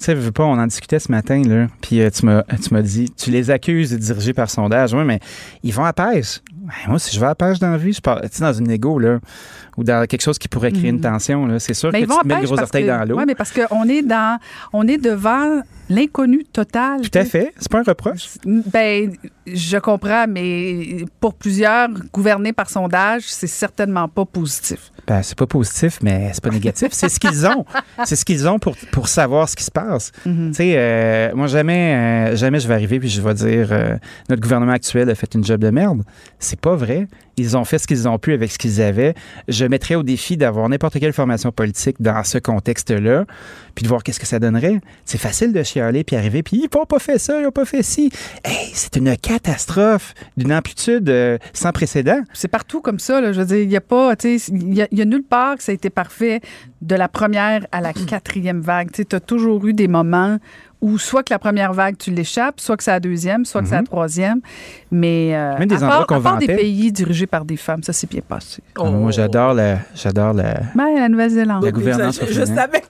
Tu 0.00 0.04
sais, 0.04 0.14
pas, 0.32 0.44
on 0.44 0.58
en 0.58 0.66
discutait 0.66 0.98
ce 0.98 1.10
matin, 1.12 1.42
là. 1.46 1.68
Puis 1.80 2.00
euh, 2.00 2.10
tu 2.10 2.26
m'as 2.26 2.42
tu 2.42 2.72
m'as 2.74 2.82
dit, 2.82 3.10
tu 3.16 3.30
les 3.30 3.50
accuses 3.50 3.90
de 3.92 3.96
diriger 3.96 4.32
par 4.32 4.50
sondage. 4.56 4.92
Oui, 4.94 5.04
mais 5.04 5.20
ils 5.62 5.72
vont 5.72 5.84
à 5.84 5.92
pêche. 5.92 6.40
Ben, 6.52 6.72
moi, 6.88 6.98
si 6.98 7.14
je 7.14 7.20
vais 7.20 7.26
à 7.26 7.34
pêche 7.34 7.58
dans 7.58 7.70
la 7.70 7.78
vie, 7.78 7.92
je 7.92 8.00
pars, 8.00 8.20
tu 8.20 8.28
sais, 8.30 8.42
dans 8.42 8.52
une 8.52 8.70
égo, 8.70 8.98
là, 8.98 9.18
ou 9.76 9.84
dans 9.84 10.06
quelque 10.06 10.22
chose 10.22 10.38
qui 10.38 10.48
pourrait 10.48 10.72
créer 10.72 10.90
une 10.90 11.00
tension, 11.00 11.46
là. 11.46 11.58
C'est 11.58 11.74
sûr 11.74 11.90
Mais 11.92 12.00
que 12.02 12.06
ils 12.06 12.14
tu 12.14 12.18
te 12.22 12.26
mets 12.26 12.40
le 12.40 12.46
gros 12.46 12.58
orteil 12.60 12.84
que- 12.84 12.88
dans 12.90 13.04
l'eau. 13.08 13.16
Ouais, 13.16 13.26
mais 13.26 13.34
parce 13.34 13.52
qu'on 13.52 13.84
est 13.88 14.02
dans, 14.02 14.38
on 14.72 14.86
est 14.88 14.98
devant 14.98 15.60
l'inconnu 15.88 16.44
total. 16.52 17.00
Tout 17.02 17.16
à 17.18 17.24
fait. 17.24 17.52
C'est 17.58 17.70
pas 17.70 17.78
un 17.78 17.82
reproche. 17.84 18.28
Ben, 18.44 19.12
je 19.46 19.76
comprends, 19.78 20.26
mais 20.28 21.04
pour 21.20 21.34
plusieurs, 21.34 21.88
gouverner 22.12 22.52
par 22.52 22.68
sondage, 22.68 23.22
c'est 23.26 23.46
certainement 23.46 24.08
pas 24.08 24.24
positif. 24.24 24.90
Ben, 25.06 25.22
c'est 25.22 25.38
pas 25.38 25.46
positif, 25.46 25.98
mais 26.02 26.30
c'est 26.32 26.42
pas 26.42 26.50
négatif. 26.50 26.88
C'est 26.90 27.08
ce 27.08 27.20
qu'ils 27.20 27.46
ont. 27.46 27.64
C'est 28.04 28.16
ce 28.16 28.24
qu'ils 28.24 28.48
ont 28.48 28.58
pour, 28.58 28.76
pour 28.92 29.06
savoir 29.08 29.48
ce 29.48 29.54
qui 29.56 29.62
se 29.64 29.70
passe. 29.70 30.10
Mhm. 30.26 30.48
Tu 30.50 30.54
sais, 30.56 30.74
euh, 30.76 31.30
moi, 31.34 31.46
jamais, 31.46 31.94
euh, 32.32 32.36
jamais 32.36 32.58
je 32.60 32.66
vais 32.68 32.74
arriver 32.74 32.98
puis 32.98 33.08
je 33.08 33.20
vais 33.22 33.34
dire 33.34 33.68
euh, 33.70 33.96
notre 34.28 34.42
gouvernement 34.42 34.72
actuel 34.72 35.08
a 35.08 35.14
fait 35.14 35.32
une 35.34 35.44
job 35.44 35.60
de 35.60 35.70
merde. 35.70 36.02
C'est 36.40 36.60
pas 36.60 36.74
vrai. 36.74 37.06
Ils 37.36 37.56
ont 37.56 37.64
fait 37.64 37.78
ce 37.78 37.86
qu'ils 37.86 38.08
ont 38.08 38.18
pu 38.18 38.32
avec 38.32 38.50
ce 38.50 38.58
qu'ils 38.58 38.82
avaient. 38.82 39.14
Je 39.48 39.64
mettrais 39.68 39.94
au 39.94 40.02
défi 40.02 40.36
d'avoir 40.36 40.68
n'importe 40.68 40.98
quelle 40.98 41.12
formation 41.12 41.52
politique 41.52 41.96
dans 42.00 42.22
ce 42.24 42.38
contexte-là, 42.38 43.24
puis 43.74 43.82
de 43.82 43.88
voir 43.88 44.02
qu'est-ce 44.02 44.20
que 44.20 44.26
ça 44.26 44.38
donnerait. 44.38 44.80
C'est 45.04 45.18
facile 45.18 45.52
de 45.52 45.62
chialer 45.62 46.04
puis 46.04 46.16
arriver, 46.16 46.42
puis 46.42 46.56
ils 46.58 46.68
n'ont 46.76 46.84
pas 46.86 46.98
fait 46.98 47.18
ça, 47.18 47.38
ils 47.38 47.44
n'ont 47.44 47.50
pas 47.50 47.64
fait 47.64 47.82
ci. 47.82 48.10
Hey, 48.44 48.70
c'est 48.74 48.96
une 48.96 49.16
catastrophe 49.16 50.14
d'une 50.36 50.52
amplitude 50.52 51.08
euh, 51.08 51.38
sans 51.52 51.72
précédent. 51.72 52.20
C'est 52.32 52.48
partout 52.48 52.80
comme 52.80 52.98
ça. 52.98 53.20
Là. 53.20 53.32
Je 53.32 53.40
veux 53.40 53.46
dire, 53.46 53.58
il 53.58 53.68
n'y 53.68 53.76
a 53.76 53.80
pas, 53.80 54.16
tu 54.16 54.38
sais, 54.38 54.52
il 54.52 54.74
y, 54.74 54.82
a- 54.82 55.04
nulle 55.04 55.22
part 55.24 55.56
que 55.56 55.62
ça 55.62 55.72
a 55.72 55.74
été 55.74 55.90
parfait 55.90 56.40
de 56.82 56.94
la 56.94 57.08
première 57.08 57.66
à 57.72 57.80
la 57.80 57.92
quatrième 57.92 58.60
vague. 58.60 58.90
Tu 58.92 59.04
as 59.14 59.20
toujours 59.20 59.66
eu 59.66 59.72
des 59.72 59.88
moments 59.88 60.38
où 60.82 60.98
soit 60.98 61.22
que 61.22 61.32
la 61.32 61.38
première 61.38 61.72
vague, 61.72 61.96
tu 61.98 62.10
l'échappes, 62.10 62.60
soit 62.60 62.76
que 62.76 62.82
c'est 62.84 62.90
la 62.90 63.00
deuxième, 63.00 63.44
soit 63.44 63.62
que 63.62 63.68
c'est 63.68 63.74
la 63.76 63.82
troisième. 63.82 64.40
Mais 64.90 65.34
euh, 65.34 65.58
Même 65.58 65.68
des 65.68 65.74
à 65.76 65.78
endroits 65.86 65.96
part, 65.98 66.06
qu'on 66.06 66.14
à 66.16 66.20
part 66.20 66.38
des 66.38 66.46
vantait. 66.46 66.60
pays 66.62 66.92
dirigés 66.92 67.26
par 67.26 67.44
des 67.44 67.56
femmes, 67.56 67.82
ça 67.82 67.92
s'est 67.92 68.06
bien 68.06 68.20
passé. 68.26 68.62
Ah, 68.78 68.84
Moi, 68.84 69.10
j'adore 69.10 69.54
la, 69.54 69.78
j'adore 69.94 70.32
la, 70.34 70.60
Mais 70.74 70.98
la 70.98 71.08
Nouvelle-Zélande. 71.08 71.64
La 71.64 71.70
gouvernance 71.72 72.20
Je, 72.20 72.26
je 72.26 72.32
féminine. 72.32 72.54
savais 72.56 72.80
que 72.80 72.86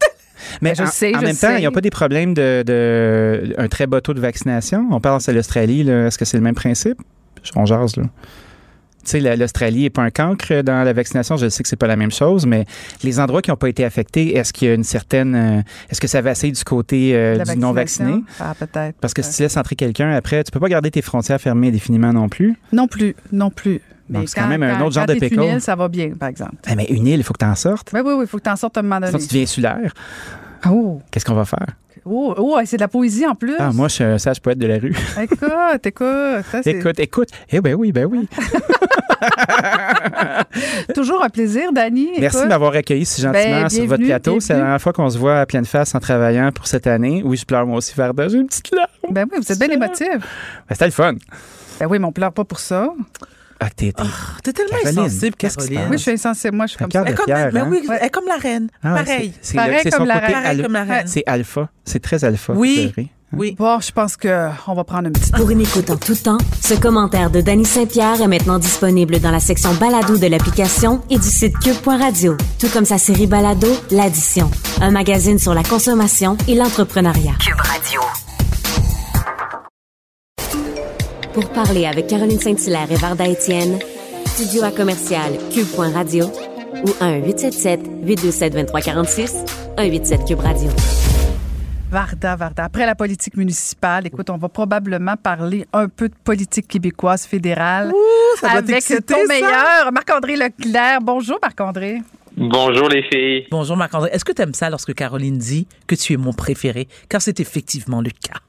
Mais 0.61 0.75
je 0.75 0.83
en, 0.83 0.87
sais, 0.87 1.15
en 1.15 1.21
je 1.21 1.25
même 1.25 1.35
temps, 1.37 1.47
sais. 1.49 1.55
il 1.57 1.61
n'y 1.61 1.67
a 1.67 1.71
pas 1.71 1.81
des 1.81 1.91
problèmes 1.91 2.35
de, 2.35 2.63
de 2.67 3.55
un 3.57 3.69
très 3.69 3.87
bas 3.87 4.01
taux 4.01 4.15
de 4.15 4.21
vaccination? 4.21 4.87
On 4.91 5.01
parle 5.01 5.21
de 5.25 5.33
l'Australie, 5.33 5.85
là. 5.85 6.07
est-ce 6.07 6.19
que 6.19 6.25
c'est 6.25 6.37
le 6.37 6.43
même 6.43 6.55
principe? 6.55 6.99
On 7.55 7.65
jase, 7.67 7.97
là. 7.97 8.05
Tu 9.07 9.13
sais, 9.13 9.21
la- 9.21 9.37
l'Australie 9.37 9.83
n'est 9.85 9.91
pas 9.91 10.03
un 10.03 10.11
cancre 10.11 10.63
dans 10.63 10.83
la 10.85 10.93
vaccination. 10.93 11.37
Je 11.37 11.49
sais 11.49 11.63
que 11.63 11.69
c'est 11.69 11.77
pas 11.77 11.87
la 11.87 11.95
même 11.97 12.11
chose, 12.11 12.45
mais 12.45 12.65
les 13.05 13.21
endroits 13.21 13.41
qui 13.41 13.51
n'ont 13.51 13.57
pas 13.57 13.69
été 13.69 13.85
affectés, 13.85 14.37
est-ce 14.37 14.53
qu'il 14.53 14.67
y 14.67 14.71
a 14.71 14.75
une 14.75 14.83
certaine, 14.85 15.35
euh, 15.37 15.63
est-ce 15.89 16.01
que 16.01 16.09
ça 16.09 16.21
vacille 16.21 16.51
du 16.53 16.65
côté 16.65 17.15
euh, 17.15 17.39
du 17.45 17.57
non 17.57 17.73
vacciné? 17.73 18.25
Ah, 18.41 18.53
peut-être. 18.59 18.97
Parce 19.01 19.15
que 19.15 19.23
si 19.23 19.37
tu 19.37 19.43
laisses 19.43 19.57
entrer 19.57 19.77
quelqu'un 19.77 20.11
après, 20.11 20.43
tu 20.43 20.51
peux 20.51 20.59
pas 20.61 20.69
garder 20.69 20.91
tes 20.91 21.03
frontières 21.03 21.41
fermées 21.41 21.69
indéfiniment 21.69 22.13
non 22.13 22.29
plus. 22.29 22.57
Non 22.73 22.89
plus, 22.89 23.15
non 23.31 23.51
plus. 23.51 23.81
Donc, 24.11 24.29
c'est 24.29 24.41
quand 24.41 24.49
même 24.49 24.63
un 24.65 24.81
autre 24.83 24.93
genre 24.95 25.07
de 25.07 25.15
pickle. 25.15 25.35
une 25.35 25.43
île, 25.55 25.61
ça 25.61 25.75
va 25.77 25.89
bien, 25.89 26.11
par 26.11 26.29
exemple. 26.29 26.57
Ah, 26.67 26.75
mais 26.77 26.85
une 26.87 27.07
île, 27.07 27.19
il 27.21 27.23
faut 27.23 27.33
que 27.33 27.39
tu 27.39 27.45
en 27.45 27.55
sortes. 27.55 27.91
Oui, 27.95 28.01
oui, 28.05 28.13
oui, 28.17 28.25
il 28.25 28.27
faut 28.27 28.39
que 28.39 28.43
tu 28.45 28.51
en 28.51 28.57
sortes 28.57 28.77
à 28.77 28.81
un 28.81 28.83
moment 28.83 28.97
Sinon, 28.97 29.13
donné. 29.13 29.23
tu 29.23 29.29
deviens 29.29 29.43
insulaire. 29.43 29.93
Oh, 30.69 31.01
Qu'est-ce 31.11 31.25
qu'on 31.25 31.35
va 31.35 31.45
faire? 31.45 31.67
Oh, 32.07 32.35
oh, 32.39 32.59
c'est 32.65 32.77
de 32.77 32.83
la 32.83 32.89
poésie 32.89 33.27
en 33.27 33.35
plus. 33.35 33.55
Ah, 33.59 33.71
moi, 33.73 33.89
je 33.89 33.95
suis 33.95 34.05
un 34.05 34.19
sage 34.19 34.41
poète 34.41 34.59
de 34.59 34.67
la 34.67 34.79
rue. 34.79 34.95
Écoute, 35.23 35.85
écoute. 35.85 36.07
ça, 36.51 36.61
Écoute, 36.65 37.01
écoute. 37.01 37.29
Eh 37.51 37.61
ben 37.61 37.75
oui, 37.75 37.93
ben 37.93 38.07
oui. 38.07 38.29
toujours 40.95 41.23
un 41.25 41.29
plaisir, 41.29 41.73
Dani. 41.73 42.11
Merci 42.19 42.43
de 42.43 42.49
m'avoir 42.49 42.75
accueilli 42.75 43.05
si 43.05 43.23
gentiment 43.23 43.63
Ben, 43.63 43.69
sur 43.69 43.87
votre 43.87 44.05
plateau. 44.05 44.41
C'est 44.41 44.55
la 44.55 44.61
dernière 44.61 44.81
fois 44.81 44.93
qu'on 44.93 45.11
se 45.11 45.19
voit 45.19 45.41
à 45.41 45.47
pleine 45.47 45.65
face 45.65 45.95
en 45.95 46.01
travaillant 46.01 46.51
pour 46.53 46.67
cette 46.67 46.87
année. 46.87 47.23
Oui, 47.25 47.37
je 47.37 47.45
pleure 47.45 47.67
moi 47.67 47.79
aussi, 47.79 47.95
Varda. 47.97 48.29
J'ai 48.29 48.39
une 48.39 48.47
petite 48.47 48.75
larme. 48.75 48.89
Ben 49.11 49.27
oui, 49.31 49.39
vous 49.41 49.53
êtes 49.53 49.59
bien 49.59 49.71
émotif. 49.71 50.09
Ben, 50.09 50.21
C'était 50.71 50.87
le 50.87 50.91
fun. 50.91 51.15
Ben 51.81 51.87
oui, 51.89 51.99
mais 51.99 52.07
on 52.07 52.13
pleure 52.13 52.33
pas 52.33 52.45
pour 52.45 52.61
ça. 52.61 52.89
Ah, 53.59 53.71
t'es, 53.75 53.93
t'es- 53.93 54.03
t'es 54.43 54.53
tellement 54.53 54.77
Caroline, 54.83 54.99
insensible, 55.01 55.37
qu'est-ce 55.37 55.57
qui 55.57 55.65
se 55.65 55.69
Caroline. 55.71 55.91
Oui, 55.91 55.97
je 55.99 56.03
suis 56.03 56.11
insensible. 56.13 56.57
Moi, 56.57 56.67
je 56.67 56.71
suis 56.71 56.79
comme 56.79 56.91
ça. 56.91 57.05
Elle 57.07 57.15
comme, 57.15 57.25
fière, 57.25 57.51
mais 57.53 57.61
hein? 57.61 57.69
oui, 57.71 57.87
elle 58.01 58.07
est 58.07 58.11
comme 58.11 58.27
la 58.29 58.37
reine. 58.37 58.69
Ah, 58.83 58.97
Pareil. 59.03 59.33
c'est- 59.41 59.53
son 59.97 60.05
la 60.05 60.21
côté 60.21 60.35
al- 60.35 60.63
comme 60.63 60.73
la 60.75 60.85
reine. 60.85 61.07
C'est 61.07 61.23
alpha. 61.27 61.69
C'est 61.85 62.01
très 62.03 62.23
alpha. 62.25 62.53
Oui. 62.55 62.93
pleurer. 62.95 63.09
Oui. 63.33 63.57
Bon, 63.59 63.81
je 63.81 63.91
pense 63.91 64.17
qu'on 64.17 64.75
va 64.75 64.85
prendre 64.85 65.09
une 65.09 65.13
petite. 65.13 65.35
Pour 65.35 65.51
une 65.51 65.61
écoute 65.61 65.91
en 65.91 65.97
tout 65.97 66.15
temps, 66.15 66.39
ce 66.63 66.75
commentaire 66.75 67.29
de 67.29 67.41
Danny 67.41 67.65
Saint-Pierre 67.65 68.23
est 68.23 68.29
maintenant 68.29 68.59
disponible 68.59 69.19
dans 69.19 69.33
la 69.33 69.41
section 69.41 69.75
balado 69.75 70.17
de 70.17 70.27
l'application 70.29 71.03
et 71.11 71.19
du 71.19 71.27
site 71.29 71.59
cube.radio, 71.59 72.37
tout 72.61 72.69
comme 72.69 72.85
sa 72.85 72.99
série 72.99 73.27
balado 73.27 73.67
L'Addition, 73.91 74.49
un 74.81 74.91
magazine 74.93 75.39
sur 75.41 75.55
la 75.55 75.65
consommation 75.65 76.37
et 76.47 76.55
l'entrepreneuriat. 76.55 77.33
Cube 77.45 77.61
Radio. 77.61 78.01
Pour 81.37 81.51
parler 81.51 81.85
avec 81.85 82.07
Caroline 82.07 82.41
Saint-Hilaire 82.41 82.91
et 82.91 82.95
Varda 82.95 83.29
Étienne, 83.29 83.79
studio 84.25 84.63
à 84.63 84.71
commercial 84.71 85.35
cube.radio 85.53 86.25
ou 86.83 86.89
1-877-827-2346, 88.07 89.45
187 89.77 90.25
Cube 90.27 90.41
Radio. 90.41 90.71
Varda, 91.91 92.37
Varda. 92.37 92.65
Après 92.65 92.87
la 92.87 92.95
politique 92.95 93.37
municipale, 93.37 94.07
écoute, 94.07 94.31
on 94.31 94.39
va 94.39 94.49
probablement 94.49 95.17
parler 95.23 95.67
un 95.75 95.91
peu 95.91 96.09
de 96.09 96.15
politique 96.25 96.69
québécoise 96.69 97.27
fédérale. 97.27 97.93
ça 98.41 98.49
doit 98.49 98.57
avec 98.57 98.83
ton 99.07 99.19
ça. 99.19 99.27
meilleur, 99.29 99.93
Marc-André 99.93 100.37
Leclerc. 100.37 101.03
Bonjour, 101.03 101.39
Marc-André. 101.43 102.01
Bonjour 102.39 102.89
les 102.89 103.03
filles. 103.03 103.47
Bonjour 103.51 103.77
Marc-André. 103.77 104.09
Est-ce 104.11 104.25
que 104.25 104.33
tu 104.33 104.41
aimes 104.41 104.55
ça 104.55 104.71
lorsque 104.71 104.95
Caroline 104.95 105.37
dit 105.37 105.69
que 105.87 105.97
tu 105.97 106.15
es 106.15 106.17
mon 106.17 106.33
préféré? 106.33 106.89
Car 107.11 107.21
c'est 107.21 107.41
effectivement 107.41 108.01
le 108.01 108.09
cas. 108.09 108.41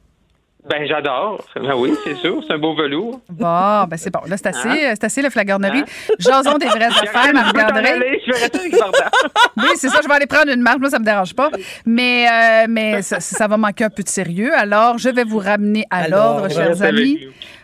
Ben 0.69 0.85
j'adore. 0.87 1.43
Ben 1.55 1.73
oui, 1.75 1.93
c'est 2.03 2.15
sûr, 2.21 2.43
c'est 2.45 2.53
un 2.53 2.57
beau 2.57 2.75
velours. 2.75 3.19
Bon, 3.29 3.83
ben 3.85 3.97
c'est 3.97 4.11
bon. 4.11 4.19
Là, 4.27 4.35
c'est 4.37 4.47
assez, 4.47 4.67
Hein? 4.67 4.93
c'est 4.95 5.03
assez 5.05 5.21
la 5.21 5.29
flagornerie. 5.29 5.83
Jason 6.19 6.57
des 6.57 6.65
vraies 6.67 6.85
affaires, 7.03 7.33
Marc-André. 7.33 8.21
Je 8.25 8.31
vais 8.31 8.39
rester. 8.39 8.71
Oui, 9.57 9.69
c'est 9.75 9.89
ça, 9.89 9.99
je 10.03 10.07
vais 10.07 10.13
aller 10.13 10.27
prendre 10.27 10.51
une 10.51 10.61
marche. 10.61 10.77
Moi, 10.79 10.89
ça 10.89 10.99
me 10.99 11.05
dérange 11.05 11.33
pas. 11.33 11.49
Mais, 11.85 12.27
euh, 12.31 12.65
mais 12.69 13.01
ça, 13.01 13.19
ça 13.19 13.47
va 13.47 13.57
manquer 13.57 13.85
un 13.85 13.89
peu 13.89 14.03
de 14.03 14.09
sérieux. 14.09 14.51
Alors, 14.55 14.97
je 14.97 15.09
vais 15.09 15.23
vous 15.23 15.39
ramener 15.39 15.85
à 15.89 16.07
l'ordre, 16.07 16.49
chers 16.49 16.81
amis. 16.83 17.19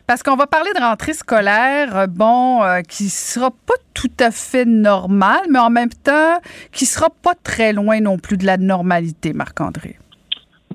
Parce 0.07 0.21
qu'on 0.21 0.35
va 0.35 0.47
parler 0.47 0.71
de 0.75 0.79
rentrée 0.81 1.13
scolaire, 1.13 1.95
euh, 1.97 2.07
bon, 2.07 2.61
euh, 2.63 2.81
qui 2.81 3.07
sera 3.09 3.51
pas 3.51 3.75
tout 3.93 4.11
à 4.19 4.31
fait 4.31 4.65
normale, 4.65 5.43
mais 5.49 5.59
en 5.59 5.69
même 5.69 5.89
temps, 5.89 6.39
qui 6.73 6.85
sera 6.85 7.09
pas 7.09 7.33
très 7.41 7.71
loin 7.71 8.01
non 8.01 8.17
plus 8.17 8.35
de 8.37 8.45
la 8.45 8.57
normalité, 8.57 9.31
Marc-André. 9.33 9.97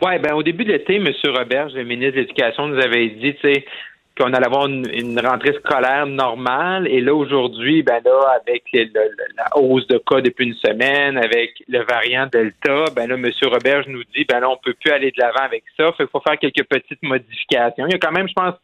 Oui, 0.00 0.18
ben 0.20 0.34
au 0.34 0.42
début 0.42 0.64
de 0.64 0.72
l'été, 0.72 0.96
M. 0.96 1.08
Roberge, 1.26 1.72
le 1.74 1.84
ministre 1.84 2.16
de 2.16 2.20
l'Éducation, 2.20 2.68
nous 2.68 2.80
avait 2.80 3.08
dit, 3.08 3.34
tu 3.34 3.40
sais, 3.52 3.64
qu'on 4.18 4.32
allait 4.32 4.46
avoir 4.46 4.66
une, 4.66 5.20
rentrée 5.20 5.52
scolaire 5.54 6.06
normale. 6.06 6.86
Et 6.88 7.00
là, 7.00 7.14
aujourd'hui, 7.14 7.82
ben 7.82 8.00
là, 8.04 8.36
avec 8.40 8.64
le- 8.72 8.90
la 9.36 9.56
hausse 9.56 9.86
de 9.86 9.98
cas 9.98 10.20
depuis 10.20 10.46
une 10.46 10.54
semaine, 10.54 11.16
avec 11.16 11.62
le 11.68 11.84
variant 11.84 12.26
Delta, 12.30 12.84
ben 12.94 13.08
là, 13.08 13.14
M. 13.14 13.30
Roberge 13.44 13.86
nous 13.88 14.02
dit, 14.14 14.24
ben 14.28 14.40
là, 14.40 14.50
on 14.50 14.56
peut 14.56 14.74
plus 14.74 14.92
aller 14.92 15.10
de 15.10 15.20
l'avant 15.20 15.44
avec 15.44 15.62
ça. 15.76 15.92
Fait 15.92 16.04
qu'il 16.04 16.08
faut 16.08 16.20
faire 16.20 16.38
quelques 16.38 16.64
petites 16.64 17.02
modifications. 17.02 17.86
Il 17.86 17.92
y 17.92 17.94
a 17.94 17.98
quand 17.98 18.12
même, 18.12 18.28
je 18.28 18.34
pense, 18.34 18.54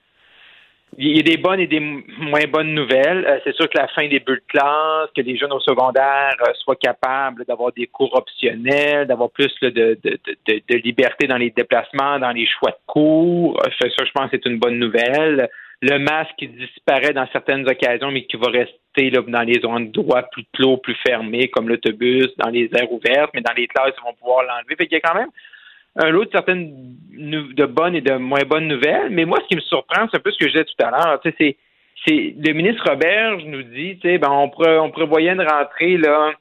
il 0.99 1.17
y 1.17 1.21
a 1.21 1.23
des 1.23 1.37
bonnes 1.37 1.61
et 1.61 1.67
des 1.67 1.81
moins 1.81 2.47
bonnes 2.51 2.75
nouvelles. 2.75 3.25
Euh, 3.27 3.39
c'est 3.45 3.55
sûr 3.55 3.69
que 3.69 3.79
la 3.79 3.89
fin 3.89 4.07
des 4.09 4.21
bulles 4.21 4.43
de 4.47 4.59
classe, 4.59 5.11
que 5.17 5.23
les 5.23 5.37
jeunes 5.37 5.53
au 5.53 5.61
secondaire 5.61 6.35
euh, 6.43 6.53
soient 6.63 6.77
capables 6.77 7.45
d'avoir 7.47 7.73
des 7.73 7.87
cours 7.87 8.15
optionnels, 8.17 9.07
d'avoir 9.07 9.31
plus 9.31 9.53
de, 9.63 9.71
de, 9.71 9.99
de, 10.03 10.63
de 10.69 10.77
liberté 10.79 11.27
dans 11.27 11.37
les 11.37 11.51
déplacements, 11.51 12.19
dans 12.19 12.31
les 12.33 12.47
choix 12.47 12.71
de 12.71 12.77
cours. 12.87 13.59
Euh, 13.65 13.71
ça, 13.81 14.05
je 14.05 14.11
pense 14.13 14.31
c'est 14.31 14.47
une 14.47 14.59
bonne 14.59 14.79
nouvelle. 14.79 15.49
le 15.81 15.99
masque 15.99 16.33
qui 16.39 16.49
disparaît 16.49 17.13
dans 17.13 17.27
certaines 17.33 17.69
occasions, 17.69 18.11
mais 18.11 18.25
qui 18.25 18.37
va 18.37 18.51
rester 18.51 19.11
là, 19.11 19.21
dans 19.27 19.43
les 19.43 19.65
endroits 19.65 20.23
plus 20.33 20.45
clos, 20.53 20.79
plus 20.79 20.97
fermés, 21.07 21.49
comme 21.49 21.69
l'autobus, 21.69 22.29
dans 22.39 22.51
les 22.51 22.71
aires 22.75 22.93
ouvertes, 22.93 23.31
mais 23.35 23.41
dans 23.43 23.55
les 23.55 23.67
classes, 23.67 23.95
ils 23.99 24.05
vont 24.05 24.15
pouvoir 24.15 24.45
l'enlever. 24.45 24.77
Fait 24.77 24.89
y 24.91 24.97
a 24.97 25.01
quand 25.01 25.15
même 25.15 25.31
un 25.97 26.11
lot 26.11 26.25
de 26.25 26.31
certaines 26.31 26.97
de 27.17 27.67
bonnes 27.67 27.95
et 27.95 28.01
de 28.01 28.15
moins 28.15 28.43
bonnes 28.47 28.69
nouvelles. 28.69 29.11
Mais 29.11 29.25
moi, 29.25 29.39
ce 29.43 29.49
qui 29.49 29.57
me 29.57 29.61
surprend, 29.61 30.07
c'est 30.11 30.17
un 30.17 30.21
peu 30.21 30.31
ce 30.33 30.39
que 30.39 30.47
je 30.47 30.53
disais 30.53 30.65
tout 30.65 30.85
à 30.85 30.91
l'heure. 30.91 31.21
C'est, 31.23 31.57
le 32.09 32.53
ministre 32.53 32.89
Roberge 32.89 33.45
nous 33.45 33.63
dit, 33.63 33.99
ben 34.19 34.31
on, 34.31 34.91
prévoyait 34.91 35.33
une 35.33 35.43
rentrée 35.43 35.97
là 35.97 36.33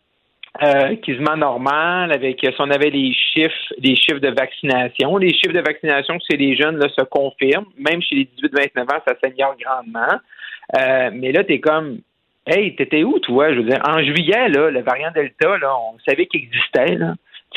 euh, 0.61 0.95
quasiment 0.97 1.37
normale 1.37 2.11
avec 2.11 2.39
si 2.41 2.55
on 2.59 2.69
avait 2.69 2.89
les 2.89 3.13
chiffres, 3.13 3.73
les 3.79 3.95
chiffres 3.95 4.19
de 4.19 4.29
vaccination. 4.29 5.17
Les 5.17 5.33
chiffres 5.33 5.53
de 5.53 5.61
vaccination 5.61 6.17
chez 6.29 6.37
les 6.37 6.55
jeunes 6.55 6.81
se 6.81 7.03
confirment, 7.05 7.67
même 7.77 8.01
chez 8.01 8.15
les 8.15 8.29
18-29 8.41 8.81
ans, 8.81 9.01
ça 9.07 9.15
s'améliore 9.23 9.55
grandement. 9.57 10.19
Euh, 10.77 11.11
mais 11.13 11.31
là, 11.31 11.43
t'es 11.43 11.59
comme 11.59 11.99
Hey, 12.45 12.75
t'étais 12.75 13.03
où, 13.03 13.19
toi? 13.19 13.53
Je 13.53 13.59
veux 13.59 13.63
dire, 13.63 13.79
en 13.87 14.03
juillet, 14.03 14.49
là, 14.49 14.69
le 14.69 14.81
variant 14.81 15.11
Delta, 15.11 15.57
on 15.63 15.97
savait 16.05 16.25
qu'il 16.25 16.41
existait. 16.41 16.97
Tu 16.97 17.03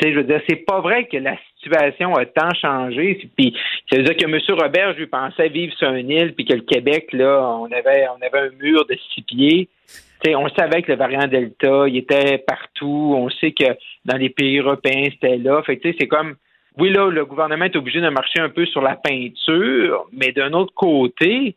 sais, 0.01 0.13
je 0.13 0.19
veux 0.19 0.23
dire, 0.23 0.41
c'est 0.47 0.65
pas 0.65 0.79
vrai 0.79 1.07
que 1.07 1.17
la 1.17 1.35
situation 1.67 2.15
a 2.15 2.25
tant 2.25 2.53
changé. 2.53 3.29
Puis, 3.37 3.53
ça 3.89 3.97
veut 3.97 4.03
dire 4.03 4.15
que 4.15 4.25
M. 4.25 4.39
Robert, 4.59 4.93
je 4.93 4.99
lui 4.99 5.07
pensais 5.07 5.49
vivre 5.49 5.73
sur 5.77 5.91
une 5.91 6.09
île, 6.09 6.33
puis 6.33 6.45
que 6.45 6.53
le 6.53 6.61
Québec, 6.61 7.13
là, 7.13 7.41
on 7.59 7.65
avait, 7.65 8.05
on 8.09 8.25
avait 8.25 8.47
un 8.47 8.51
mur 8.61 8.85
de 8.85 8.97
six 9.13 9.21
pieds. 9.21 9.69
On 10.27 10.49
savait 10.49 10.81
que 10.81 10.91
le 10.91 10.97
variant 10.97 11.27
Delta, 11.27 11.87
il 11.87 11.97
était 11.97 12.39
partout. 12.39 13.13
On 13.15 13.29
sait 13.29 13.51
que 13.51 13.65
dans 14.05 14.17
les 14.17 14.29
pays 14.29 14.57
européens, 14.57 15.09
c'était 15.11 15.37
là. 15.37 15.61
Fait 15.63 15.79
c'est 15.83 16.07
comme, 16.07 16.35
oui, 16.77 16.91
là, 16.91 17.09
le 17.09 17.25
gouvernement 17.25 17.65
est 17.65 17.75
obligé 17.75 18.01
de 18.01 18.09
marcher 18.09 18.39
un 18.39 18.49
peu 18.49 18.65
sur 18.65 18.81
la 18.81 18.95
peinture, 18.95 20.07
mais 20.11 20.31
d'un 20.31 20.53
autre 20.53 20.73
côté, 20.73 21.55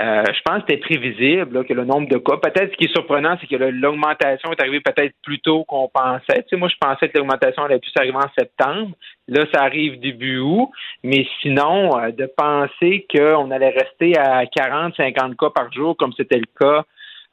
euh, 0.00 0.24
je 0.26 0.40
pense 0.44 0.62
que 0.62 0.64
c'était 0.68 0.80
prévisible 0.80 1.64
que 1.64 1.74
le 1.74 1.84
nombre 1.84 2.08
de 2.08 2.16
cas. 2.16 2.36
Peut-être 2.36 2.72
ce 2.72 2.76
qui 2.76 2.84
est 2.84 2.92
surprenant, 2.92 3.36
c'est 3.40 3.46
que 3.46 3.56
l'augmentation 3.56 4.50
est 4.50 4.60
arrivée 4.60 4.80
peut-être 4.80 5.14
plus 5.22 5.40
tôt 5.40 5.64
qu'on 5.64 5.88
pensait. 5.88 6.44
Moi, 6.52 6.68
je 6.68 6.76
pensais 6.80 7.08
que 7.08 7.18
l'augmentation 7.18 7.64
allait 7.64 7.78
plus 7.78 7.92
arriver 7.96 8.16
en 8.16 8.30
septembre. 8.38 8.92
Là, 9.28 9.44
ça 9.52 9.62
arrive 9.62 10.00
début 10.00 10.38
août. 10.38 10.70
Mais 11.04 11.26
sinon, 11.42 11.98
euh, 11.98 12.12
de 12.12 12.26
penser 12.34 13.06
qu'on 13.14 13.50
allait 13.50 13.70
rester 13.70 14.16
à 14.16 14.46
40, 14.46 14.94
50 14.96 15.36
cas 15.36 15.50
par 15.50 15.72
jour, 15.72 15.96
comme 15.96 16.12
c'était 16.16 16.38
le 16.38 16.58
cas 16.58 16.84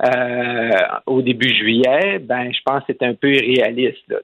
euh, 0.06 1.00
au 1.06 1.22
début 1.22 1.50
juillet, 1.50 2.20
ben, 2.20 2.52
je 2.52 2.60
pense 2.66 2.84
que 2.84 2.94
c'est 2.94 3.04
un 3.04 3.14
peu 3.14 3.32
irréaliste. 3.32 4.04
Là. 4.10 4.18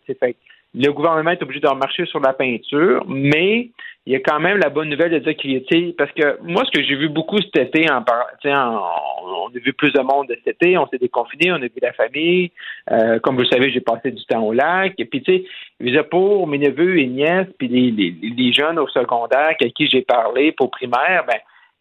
Le 0.76 0.92
gouvernement 0.92 1.32
est 1.32 1.42
obligé 1.44 1.60
de 1.60 1.68
remarcher 1.68 2.06
sur 2.08 2.20
la 2.20 2.34
peinture, 2.34 3.06
mais 3.08 3.70
il 4.06 4.12
y 4.12 4.16
a 4.18 4.20
quand 4.20 4.40
même 4.40 4.58
la 4.58 4.70
bonne 4.70 4.90
nouvelle 4.90 5.12
de 5.12 5.20
dire 5.20 5.36
qu'il 5.36 5.96
parce 5.96 6.12
que 6.12 6.38
moi, 6.42 6.64
ce 6.66 6.72
que 6.72 6.84
j'ai 6.86 6.96
vu 6.96 7.08
beaucoup 7.08 7.40
cet 7.40 7.56
été, 7.56 7.90
en, 7.90 8.00
en, 8.00 8.84
on 9.24 9.48
a 9.48 9.60
vu 9.60 9.72
plus 9.72 9.94
de 9.94 10.02
monde 10.02 10.28
cet 10.28 10.62
été, 10.62 10.78
on 10.78 10.88
s'est 10.88 10.98
déconfiné, 10.98 11.54
on 11.54 11.56
a 11.56 11.60
vu 11.60 11.72
la 11.82 11.94
famille. 11.94 12.52
Euh, 12.92 13.20
comme 13.20 13.36
vous 13.36 13.44
le 13.44 13.48
savez, 13.48 13.72
j'ai 13.72 13.80
passé 13.80 14.12
du 14.12 14.24
temps 14.26 14.44
au 14.44 14.52
lac. 14.52 14.94
Et 14.98 15.06
puis, 15.06 15.24
tu 15.24 15.46
sais, 15.80 16.04
pour 16.04 16.48
mes 16.48 16.58
neveux 16.58 17.00
et 17.00 17.08
nièces, 17.08 17.48
puis 17.58 17.70
les, 17.70 17.92
les, 17.92 18.14
les 18.36 18.52
jeunes 18.52 18.78
au 18.78 18.88
secondaire 18.90 19.52
à 19.52 19.54
qui 19.54 19.88
j'ai 19.88 20.02
parlé 20.02 20.52
pour 20.52 20.70
primaire, 20.70 21.24
ben, 21.26 21.40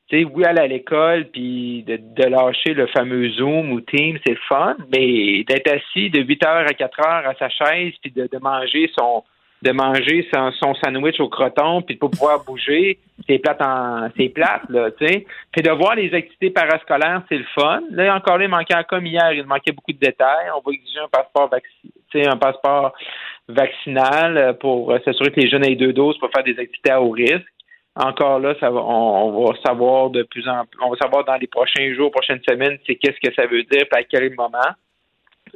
tu 0.08 0.20
sais, 0.20 0.24
oui, 0.24 0.44
aller 0.44 0.60
à 0.60 0.66
l'école, 0.68 1.24
puis 1.32 1.82
de, 1.88 1.96
de, 1.96 2.28
lâcher 2.28 2.74
le 2.74 2.86
fameux 2.86 3.30
Zoom 3.30 3.72
ou 3.72 3.80
Teams, 3.80 4.18
c'est 4.24 4.38
fun, 4.48 4.76
mais 4.92 5.42
d'être 5.44 5.72
assis 5.72 6.10
de 6.10 6.20
8 6.20 6.44
heures 6.44 6.66
à 6.68 6.74
4 6.74 7.00
heures 7.00 7.28
à 7.28 7.34
sa 7.34 7.48
chaise, 7.48 7.94
puis 8.00 8.12
de, 8.12 8.28
de 8.30 8.38
manger 8.38 8.90
son 8.96 9.24
de 9.62 9.70
manger 9.70 10.28
son, 10.32 10.74
sandwich 10.74 11.20
au 11.20 11.28
croton 11.28 11.82
puis 11.82 11.94
de 11.94 12.00
pas 12.00 12.08
pouvoir 12.08 12.44
bouger, 12.44 12.98
c'est 13.28 13.38
plate 13.38 13.62
en 13.62 14.08
c'est 14.16 14.28
plate 14.28 14.62
là, 14.68 14.90
tu 14.90 15.06
sais. 15.06 15.24
Puis 15.52 15.62
de 15.62 15.70
voir 15.70 15.94
les 15.94 16.12
activités 16.12 16.50
parascolaires, 16.50 17.22
c'est 17.28 17.38
le 17.38 17.46
fun. 17.54 17.80
Là 17.90 18.16
encore 18.16 18.38
là, 18.38 18.44
il 18.44 18.50
manquait 18.50 18.74
comme 18.88 19.06
hier, 19.06 19.32
il 19.32 19.44
manquait 19.44 19.70
beaucoup 19.70 19.92
de 19.92 19.98
détails. 19.98 20.50
On 20.56 20.68
va 20.68 20.72
exiger 20.72 20.98
un 20.98 21.08
passeport 21.08 21.48
vaccinal, 21.48 22.34
un 22.34 22.36
passeport 22.36 22.92
vaccinal 23.48 24.56
pour 24.58 24.92
s'assurer 25.04 25.30
que 25.30 25.40
les 25.40 25.48
jeunes 25.48 25.64
aient 25.64 25.76
deux 25.76 25.92
doses 25.92 26.18
pour 26.18 26.30
faire 26.30 26.44
des 26.44 26.58
activités 26.58 26.90
à 26.90 27.00
haut 27.00 27.10
risque. 27.10 27.46
Encore 27.94 28.40
là, 28.40 28.54
ça 28.58 28.70
va, 28.70 28.80
on, 28.80 29.44
va 29.44 29.54
savoir 29.64 30.10
de 30.10 30.22
plus 30.22 30.48
en 30.48 30.64
plus, 30.64 30.80
on 30.82 30.90
va 30.90 30.96
savoir 30.96 31.24
dans 31.24 31.36
les 31.36 31.46
prochains 31.46 31.92
jours, 31.94 32.10
prochaines 32.10 32.40
semaines, 32.48 32.78
c'est 32.86 32.94
qu'est-ce 32.94 33.20
que 33.20 33.34
ça 33.34 33.46
veut 33.46 33.62
dire, 33.64 33.84
à 33.92 34.02
quel 34.02 34.34
moment. 34.34 34.58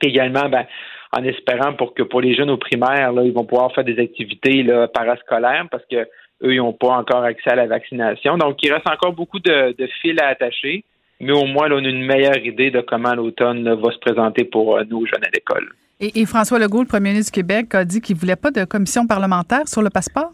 également, 0.03 0.49
ben, 0.51 0.67
en 1.13 1.25
espérant 1.25 1.73
pour 1.75 1.95
que 1.95 2.03
pour 2.03 2.21
les 2.21 2.35
jeunes 2.35 2.51
au 2.51 2.57
primaire, 2.57 3.13
là, 3.13 3.23
ils 3.25 3.33
vont 3.33 3.45
pouvoir 3.45 3.73
faire 3.75 3.85
des 3.85 3.99
activités 3.99 4.63
là, 4.63 4.89
parascolaires 4.89 5.67
parce 5.71 5.85
que 5.91 6.07
eux, 6.43 6.55
ils 6.55 6.59
n'ont 6.59 6.73
pas 6.73 6.97
encore 6.97 7.25
accès 7.25 7.51
à 7.51 7.55
la 7.55 7.67
vaccination. 7.67 8.37
Donc, 8.37 8.63
il 8.63 8.73
reste 8.73 8.89
encore 8.89 9.13
beaucoup 9.13 9.39
de, 9.39 9.75
fils 10.03 10.21
à 10.21 10.29
attacher, 10.29 10.85
mais 11.21 11.33
au 11.33 11.47
moins, 11.47 11.69
là, 11.69 11.77
on 11.77 11.85
a 11.85 11.89
une 11.89 12.05
meilleure 12.05 12.39
idée 12.45 12.71
de 12.71 12.81
comment 12.81 13.15
l'automne 13.15 13.73
va 13.73 13.91
se 13.91 13.99
présenter 13.99 14.45
pour 14.45 14.77
euh, 14.77 14.85
nos 14.85 15.07
jeunes 15.07 15.25
à 15.25 15.31
l'école. 15.33 15.69
Et, 15.99 16.27
François 16.27 16.59
Legault, 16.59 16.83
le 16.83 16.89
premier 16.89 17.11
ministre 17.11 17.33
du 17.33 17.41
Québec, 17.41 17.75
a 17.75 17.85
dit 17.85 18.03
qu'il 18.03 18.17
ne 18.17 18.21
voulait 18.21 18.37
pas 18.37 18.51
de 18.51 18.65
commission 18.65 19.07
parlementaire 19.07 19.67
sur 19.67 19.81
le 19.81 19.89
passeport? 19.89 20.31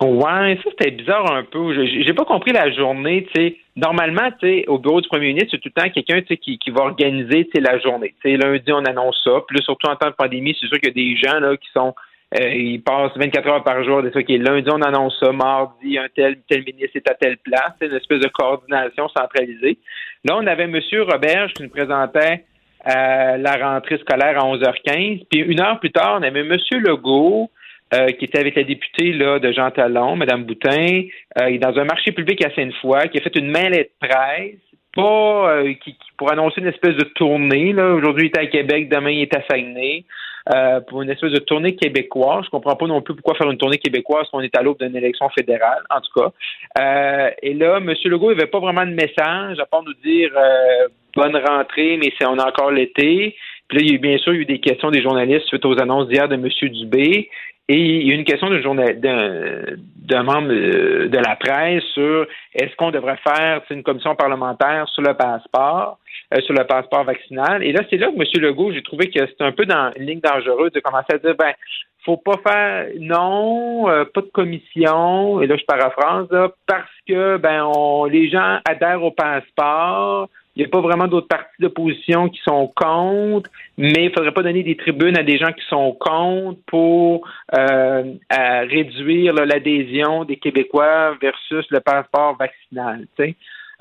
Ouais, 0.00 0.58
ça 0.62 0.70
c'était 0.70 0.92
bizarre 0.92 1.32
un 1.32 1.42
peu. 1.42 1.74
J'ai 1.84 2.12
pas 2.12 2.24
compris 2.24 2.52
la 2.52 2.70
journée, 2.70 3.26
tu 3.34 3.42
sais. 3.42 3.56
Normalement, 3.76 4.30
au 4.68 4.78
bureau 4.78 5.02
du 5.02 5.08
premier 5.08 5.28
ministre, 5.28 5.50
c'est 5.50 5.58
tout 5.58 5.68
le 5.74 5.82
temps 5.82 5.90
quelqu'un, 5.90 6.22
qui, 6.22 6.58
qui 6.58 6.70
va 6.70 6.84
organiser, 6.84 7.46
la 7.56 7.78
journée. 7.78 8.14
Tu 8.22 8.30
sais, 8.30 8.36
lundi, 8.38 8.72
on 8.72 8.84
annonce 8.86 9.20
ça. 9.22 9.42
Puis 9.46 9.58
surtout 9.62 9.88
en 9.90 9.96
temps 9.96 10.08
de 10.08 10.14
pandémie, 10.14 10.56
c'est 10.58 10.66
sûr 10.66 10.80
qu'il 10.80 10.88
y 10.88 10.90
a 10.90 10.94
des 10.94 11.16
gens, 11.16 11.38
là, 11.40 11.54
qui 11.58 11.68
sont, 11.74 11.94
euh, 12.40 12.48
ils 12.48 12.82
passent 12.82 13.12
24 13.16 13.48
heures 13.48 13.64
par 13.64 13.84
jour, 13.84 14.02
des 14.02 14.38
lundi, 14.38 14.68
on 14.72 14.80
annonce 14.80 15.18
ça. 15.20 15.30
Mardi, 15.30 15.98
un 15.98 16.06
tel, 16.14 16.38
tel 16.48 16.64
ministre 16.64 16.96
est 16.96 17.10
à 17.10 17.14
telle 17.14 17.36
place. 17.36 17.72
C'est 17.78 17.88
une 17.88 17.96
espèce 17.96 18.20
de 18.20 18.28
coordination 18.28 19.08
centralisée. 19.08 19.78
Là, 20.24 20.38
on 20.38 20.46
avait 20.46 20.64
M. 20.64 20.80
Roberge 21.10 21.52
qui 21.52 21.62
nous 21.62 21.68
présentait 21.68 22.44
euh, 22.86 23.36
la 23.36 23.56
rentrée 23.56 23.98
scolaire 23.98 24.42
à 24.42 24.46
11h15. 24.46 25.26
Puis 25.30 25.40
une 25.40 25.60
heure 25.60 25.78
plus 25.80 25.92
tard, 25.92 26.16
on 26.18 26.22
avait 26.22 26.40
M. 26.40 26.56
Legault 26.70 27.50
euh, 27.94 28.08
qui 28.08 28.24
était 28.24 28.40
avec 28.40 28.56
la 28.56 28.64
députée 28.64 29.12
là, 29.12 29.38
de 29.38 29.52
Jean 29.52 29.70
Talon, 29.70 30.16
Mme 30.16 30.44
Boutin, 30.44 31.02
euh, 31.40 31.58
dans 31.58 31.78
un 31.78 31.84
marché 31.84 32.12
public 32.12 32.44
à 32.44 32.54
Sainte-Foy, 32.54 33.08
qui 33.10 33.18
a 33.18 33.20
fait 33.20 33.36
une 33.36 33.52
de 33.52 33.88
presse, 34.00 34.58
pas 34.94 35.50
euh, 35.52 35.74
qui, 35.84 35.96
pour 36.16 36.32
annoncer 36.32 36.60
une 36.60 36.68
espèce 36.68 36.96
de 36.96 37.04
tournée. 37.14 37.72
Là. 37.72 37.92
Aujourd'hui, 37.92 38.30
il 38.32 38.38
est 38.38 38.42
à 38.42 38.46
Québec, 38.46 38.88
demain, 38.88 39.10
il 39.10 39.22
est 39.22 39.36
à 39.36 39.42
Saguenay. 39.48 40.04
Euh, 40.54 40.80
pour 40.80 41.02
une 41.02 41.10
espèce 41.10 41.32
de 41.32 41.40
tournée 41.40 41.74
québécoise. 41.74 42.44
Je 42.44 42.50
comprends 42.50 42.76
pas 42.76 42.86
non 42.86 43.02
plus 43.02 43.16
pourquoi 43.16 43.34
faire 43.34 43.50
une 43.50 43.58
tournée 43.58 43.78
québécoise 43.78 44.28
quand 44.30 44.38
on 44.38 44.42
est 44.42 44.56
à 44.56 44.62
l'aube 44.62 44.78
d'une 44.78 44.94
élection 44.94 45.28
fédérale, 45.30 45.82
en 45.90 46.00
tout 46.00 46.20
cas. 46.20 46.30
Euh, 46.78 47.30
et 47.42 47.52
là, 47.52 47.78
M. 47.78 47.92
Legault, 48.04 48.30
il 48.30 48.38
avait 48.40 48.48
pas 48.48 48.60
vraiment 48.60 48.86
de 48.86 48.92
message, 48.92 49.58
à 49.58 49.66
part 49.66 49.82
nous 49.82 49.94
dire 50.04 50.30
bonne 51.16 51.36
rentrée, 51.36 51.96
mais 51.96 52.12
c'est 52.16 52.28
on 52.28 52.38
a 52.38 52.46
encore 52.46 52.70
l'été. 52.70 53.34
Puis 53.66 53.78
là, 53.78 53.84
il 53.84 53.90
y 53.90 53.92
a 53.92 53.94
eu, 53.96 53.98
bien 53.98 54.18
sûr, 54.18 54.34
il 54.34 54.36
y 54.36 54.38
a 54.38 54.42
eu 54.42 54.46
des 54.46 54.60
questions 54.60 54.92
des 54.92 55.02
journalistes 55.02 55.46
suite 55.46 55.64
aux 55.64 55.80
annonces 55.80 56.08
d'hier 56.08 56.28
de 56.28 56.34
M. 56.34 56.48
Dubé. 56.70 57.28
Et 57.68 57.78
il 57.78 58.06
y 58.06 58.12
a 58.12 58.14
une 58.14 58.24
question 58.24 58.48
d'un 58.48 60.22
membre 60.22 60.52
euh, 60.52 61.08
de 61.08 61.18
la 61.18 61.34
presse 61.34 61.82
sur 61.94 62.26
est-ce 62.54 62.76
qu'on 62.76 62.92
devrait 62.92 63.18
faire 63.26 63.62
une 63.70 63.82
commission 63.82 64.14
parlementaire 64.14 64.88
sur 64.88 65.02
le 65.02 65.14
passeport, 65.14 65.98
euh, 66.32 66.40
sur 66.42 66.54
le 66.54 66.64
passeport 66.64 67.02
vaccinal. 67.02 67.64
Et 67.64 67.72
là, 67.72 67.80
c'est 67.90 67.96
là 67.96 68.08
que 68.08 68.14
M. 68.14 68.42
Legault, 68.42 68.72
j'ai 68.72 68.82
trouvé 68.82 69.10
que 69.10 69.18
c'est 69.26 69.44
un 69.44 69.50
peu 69.50 69.66
dans 69.66 69.90
une 69.96 70.06
ligne 70.06 70.20
dangereuse 70.20 70.70
de 70.72 70.80
commencer 70.80 71.14
à 71.14 71.18
dire 71.18 71.34
ben, 71.36 71.52
faut 72.04 72.18
pas 72.18 72.38
faire 72.46 72.86
non, 73.00 73.90
euh, 73.90 74.04
pas 74.04 74.20
de 74.20 74.30
commission, 74.32 75.42
et 75.42 75.48
là 75.48 75.56
je 75.56 75.64
paraphrase, 75.64 76.28
parce 76.68 76.88
que 77.08 77.36
ben 77.36 77.68
on, 77.74 78.04
les 78.04 78.30
gens 78.30 78.60
adhèrent 78.64 79.02
au 79.02 79.10
passeport, 79.10 80.28
il 80.56 80.60
n'y 80.60 80.64
a 80.64 80.68
pas 80.68 80.80
vraiment 80.80 81.06
d'autres 81.06 81.28
partis 81.28 81.60
d'opposition 81.60 82.30
qui 82.30 82.40
sont 82.42 82.72
contre, 82.74 83.50
mais 83.76 84.04
il 84.04 84.06
ne 84.06 84.10
faudrait 84.10 84.32
pas 84.32 84.42
donner 84.42 84.62
des 84.62 84.76
tribunes 84.76 85.18
à 85.18 85.22
des 85.22 85.36
gens 85.36 85.52
qui 85.52 85.64
sont 85.68 85.92
contre 85.92 86.58
pour 86.66 87.28
euh, 87.54 88.14
réduire 88.30 89.34
l'adhésion 89.34 90.24
des 90.24 90.36
Québécois 90.36 91.14
versus 91.20 91.66
le 91.70 91.80
passeport 91.80 92.36
vaccinal. 92.38 93.06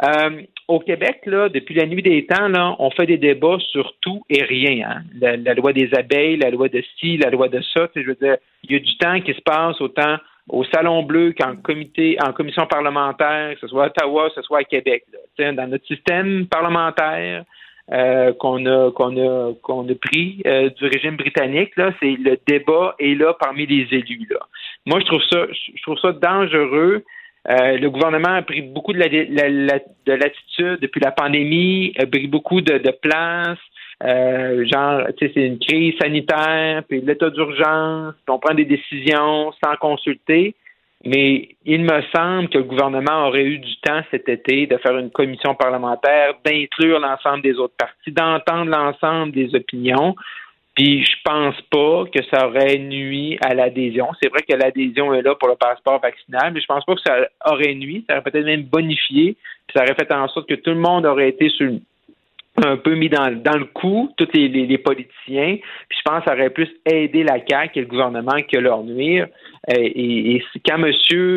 Euh, 0.03 0.41
au 0.67 0.79
Québec, 0.79 1.21
là, 1.25 1.47
depuis 1.47 1.75
la 1.75 1.85
nuit 1.85 2.01
des 2.01 2.25
temps, 2.25 2.49
là, 2.49 2.75
on 2.79 2.89
fait 2.91 3.05
des 3.05 3.17
débats 3.17 3.57
sur 3.71 3.93
tout 4.01 4.25
et 4.29 4.43
rien. 4.43 4.89
Hein. 4.89 5.03
La, 5.21 5.53
loi 5.53 5.71
des 5.71 5.89
abeilles, 5.95 6.37
la 6.37 6.49
loi 6.49 6.67
de 6.67 6.83
ci, 6.99 7.15
la 7.17 7.29
loi 7.29 7.47
de 7.47 7.61
ça. 7.73 7.87
Je 7.95 8.01
veux 8.01 8.17
dire, 8.21 8.35
il 8.63 8.73
y 8.73 8.75
a 8.75 8.79
du 8.79 8.97
temps 8.97 9.21
qui 9.21 9.33
se 9.33 9.41
passe 9.41 9.79
autant 9.79 10.17
au 10.49 10.63
Salon 10.65 11.03
Bleu 11.03 11.33
qu'en 11.37 11.55
comité, 11.55 12.17
en 12.25 12.31
commission 12.31 12.65
parlementaire, 12.67 13.53
que 13.55 13.59
ce 13.59 13.67
soit 13.67 13.85
à 13.85 13.87
Ottawa, 13.87 14.29
que 14.29 14.35
ce 14.35 14.41
soit 14.43 14.59
à 14.59 14.63
Québec. 14.63 15.03
Dans 15.39 15.69
notre 15.69 15.85
système 15.85 16.47
parlementaire 16.47 17.43
euh, 17.91 18.33
qu'on 18.33 18.65
a 18.65 18.91
qu'on 18.91 19.17
a 19.17 19.53
qu'on 19.61 19.87
a 19.89 19.95
pris 19.95 20.41
euh, 20.45 20.69
du 20.69 20.85
régime 20.85 21.17
britannique, 21.17 21.75
là, 21.75 21.91
c'est 21.99 22.15
le 22.17 22.37
débat 22.47 22.95
est 22.99 23.15
là 23.15 23.35
parmi 23.39 23.65
les 23.65 23.87
élus. 23.91 24.27
Là. 24.29 24.39
Moi, 24.85 24.99
je 24.99 25.05
trouve 25.05 25.23
ça 25.31 25.45
je 25.51 25.81
trouve 25.81 25.99
ça 25.99 26.11
dangereux. 26.11 27.03
Euh, 27.47 27.77
le 27.77 27.89
gouvernement 27.91 28.35
a 28.35 28.41
pris 28.41 28.63
beaucoup 28.63 28.91
de, 28.91 28.97
la, 28.97 29.07
de 29.07 30.13
l'attitude 30.13 30.79
depuis 30.81 30.99
la 30.99 31.11
pandémie, 31.11 31.93
a 31.99 32.07
pris 32.07 32.25
beaucoup 32.25 32.61
de, 32.61 32.79
de 32.79 32.91
place. 32.91 33.59
Euh, 34.03 34.65
genre, 34.65 35.07
c'est 35.19 35.35
une 35.35 35.59
crise 35.59 35.95
sanitaire, 36.01 36.83
puis 36.87 37.01
l'état 37.01 37.29
d'urgence, 37.29 38.13
on 38.27 38.39
prend 38.39 38.53
des 38.53 38.65
décisions 38.65 39.53
sans 39.63 39.75
consulter. 39.79 40.55
mais 41.05 41.49
il 41.65 41.83
me 41.83 42.01
semble 42.15 42.49
que 42.49 42.57
le 42.57 42.63
gouvernement 42.63 43.27
aurait 43.27 43.43
eu 43.43 43.59
du 43.59 43.75
temps 43.81 44.01
cet 44.11 44.27
été 44.27 44.65
de 44.65 44.77
faire 44.77 44.97
une 44.97 45.11
commission 45.11 45.53
parlementaire, 45.53 46.33
d'inclure 46.43 46.99
l'ensemble 46.99 47.43
des 47.43 47.57
autres 47.57 47.75
partis, 47.77 48.11
d'entendre 48.11 48.71
l'ensemble 48.71 49.31
des 49.31 49.53
opinions. 49.55 50.15
Puis 50.75 51.05
je 51.05 51.15
pense 51.23 51.55
pas 51.71 52.03
que 52.13 52.21
ça 52.33 52.47
aurait 52.47 52.77
nuit 52.79 53.37
à 53.41 53.53
l'adhésion. 53.53 54.07
C'est 54.21 54.29
vrai 54.29 54.41
que 54.41 54.55
l'adhésion 54.55 55.13
est 55.13 55.21
là 55.21 55.35
pour 55.35 55.47
le 55.47 55.55
passeport 55.55 56.01
vaccinal, 56.01 56.51
mais 56.53 56.59
je 56.59 56.65
pense 56.65 56.83
pas 56.83 56.95
que 56.95 57.01
ça 57.05 57.27
aurait 57.45 57.75
nuit. 57.75 58.03
Ça 58.09 58.15
aurait 58.15 58.29
peut-être 58.29 58.45
même 58.45 58.63
bonifié. 58.63 59.37
Puis 59.67 59.77
ça 59.77 59.83
aurait 59.83 59.95
fait 59.95 60.11
en 60.11 60.27
sorte 60.27 60.49
que 60.49 60.55
tout 60.55 60.71
le 60.71 60.79
monde 60.79 61.05
aurait 61.05 61.29
été 61.29 61.49
sur, 61.49 61.71
un 62.63 62.77
peu 62.77 62.95
mis 62.95 63.09
dans, 63.09 63.35
dans 63.41 63.57
le 63.57 63.65
coup, 63.65 64.11
tous 64.17 64.27
les, 64.33 64.47
les, 64.47 64.77
politiciens. 64.77 65.57
Puis 65.89 65.97
je 65.97 66.01
pense 66.05 66.19
que 66.23 66.29
ça 66.29 66.35
aurait 66.35 66.49
plus 66.49 66.69
aidé 66.85 67.23
la 67.23 67.39
CAQ 67.45 67.79
et 67.79 67.81
le 67.81 67.87
gouvernement 67.87 68.37
que 68.49 68.57
leur 68.57 68.83
nuire. 68.83 69.27
Euh, 69.69 69.73
et, 69.77 70.35
et, 70.35 70.43
quand 70.65 70.81
M. 70.81 70.91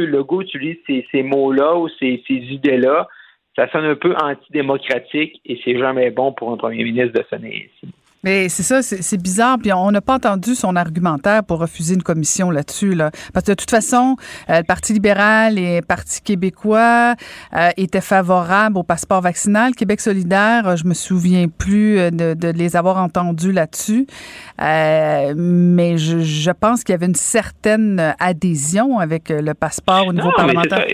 Legault 0.07 0.43
utilise 0.43 0.77
ces, 0.87 1.07
ces 1.11 1.23
mots-là 1.23 1.77
ou 1.77 1.89
ces, 1.99 2.23
ces 2.27 2.35
idées-là, 2.35 3.09
ça 3.57 3.69
sonne 3.71 3.87
un 3.87 3.97
peu 3.97 4.15
antidémocratique 4.17 5.41
et 5.45 5.61
c'est 5.65 5.77
jamais 5.77 6.11
bon 6.11 6.33
pour 6.33 6.53
un 6.53 6.57
premier 6.57 6.85
ministre 6.85 7.19
de 7.19 7.25
sonner 7.29 7.69
ainsi. 7.69 7.93
Mais 8.25 8.49
c'est 8.49 8.63
ça, 8.63 8.83
c'est 8.83 9.23
bizarre. 9.23 9.59
Puis 9.63 9.73
on 9.73 9.91
n'a 9.91 10.01
pas 10.01 10.15
entendu 10.15 10.55
son 10.55 10.75
argumentaire 10.77 11.45
pour 11.45 11.61
refuser 11.61 11.95
une 11.95 12.03
commission 12.03 12.51
là-dessus. 12.51 12.95
Là. 12.95 13.11
Parce 13.33 13.47
que 13.47 13.53
de 13.53 13.57
toute 13.57 13.71
façon, 13.71 14.17
euh, 14.51 14.59
le 14.59 14.65
Parti 14.65 14.93
libéral 14.93 15.59
et 15.59 15.77
le 15.77 15.87
Parti 15.87 16.21
québécois 16.23 17.15
euh, 17.55 17.69
étaient 17.77 18.01
favorables 18.01 18.77
au 18.77 18.83
passeport 18.83 19.21
vaccinal. 19.21 19.75
Québec 19.75 20.01
solidaire, 20.01 20.67
euh, 20.67 20.77
je 20.77 20.85
me 20.85 20.95
souviens 20.95 21.47
plus 21.49 21.97
de, 22.11 22.35
de 22.35 22.49
les 22.49 22.77
avoir 22.77 22.99
entendus 22.99 23.53
là-dessus. 23.53 24.07
mais 24.59 25.97
je, 25.97 26.19
je 26.21 26.51
pense 26.51 26.83
qu'il 26.83 26.95
y 26.95 26.97
avait 26.97 27.07
une 27.07 27.15
certaine 27.15 28.15
adhésion 28.19 28.99
avec 28.99 29.29
le 29.29 29.55
passeport 29.55 30.07
au 30.09 30.13
niveau 30.13 30.31
parlementaire. 30.33 30.87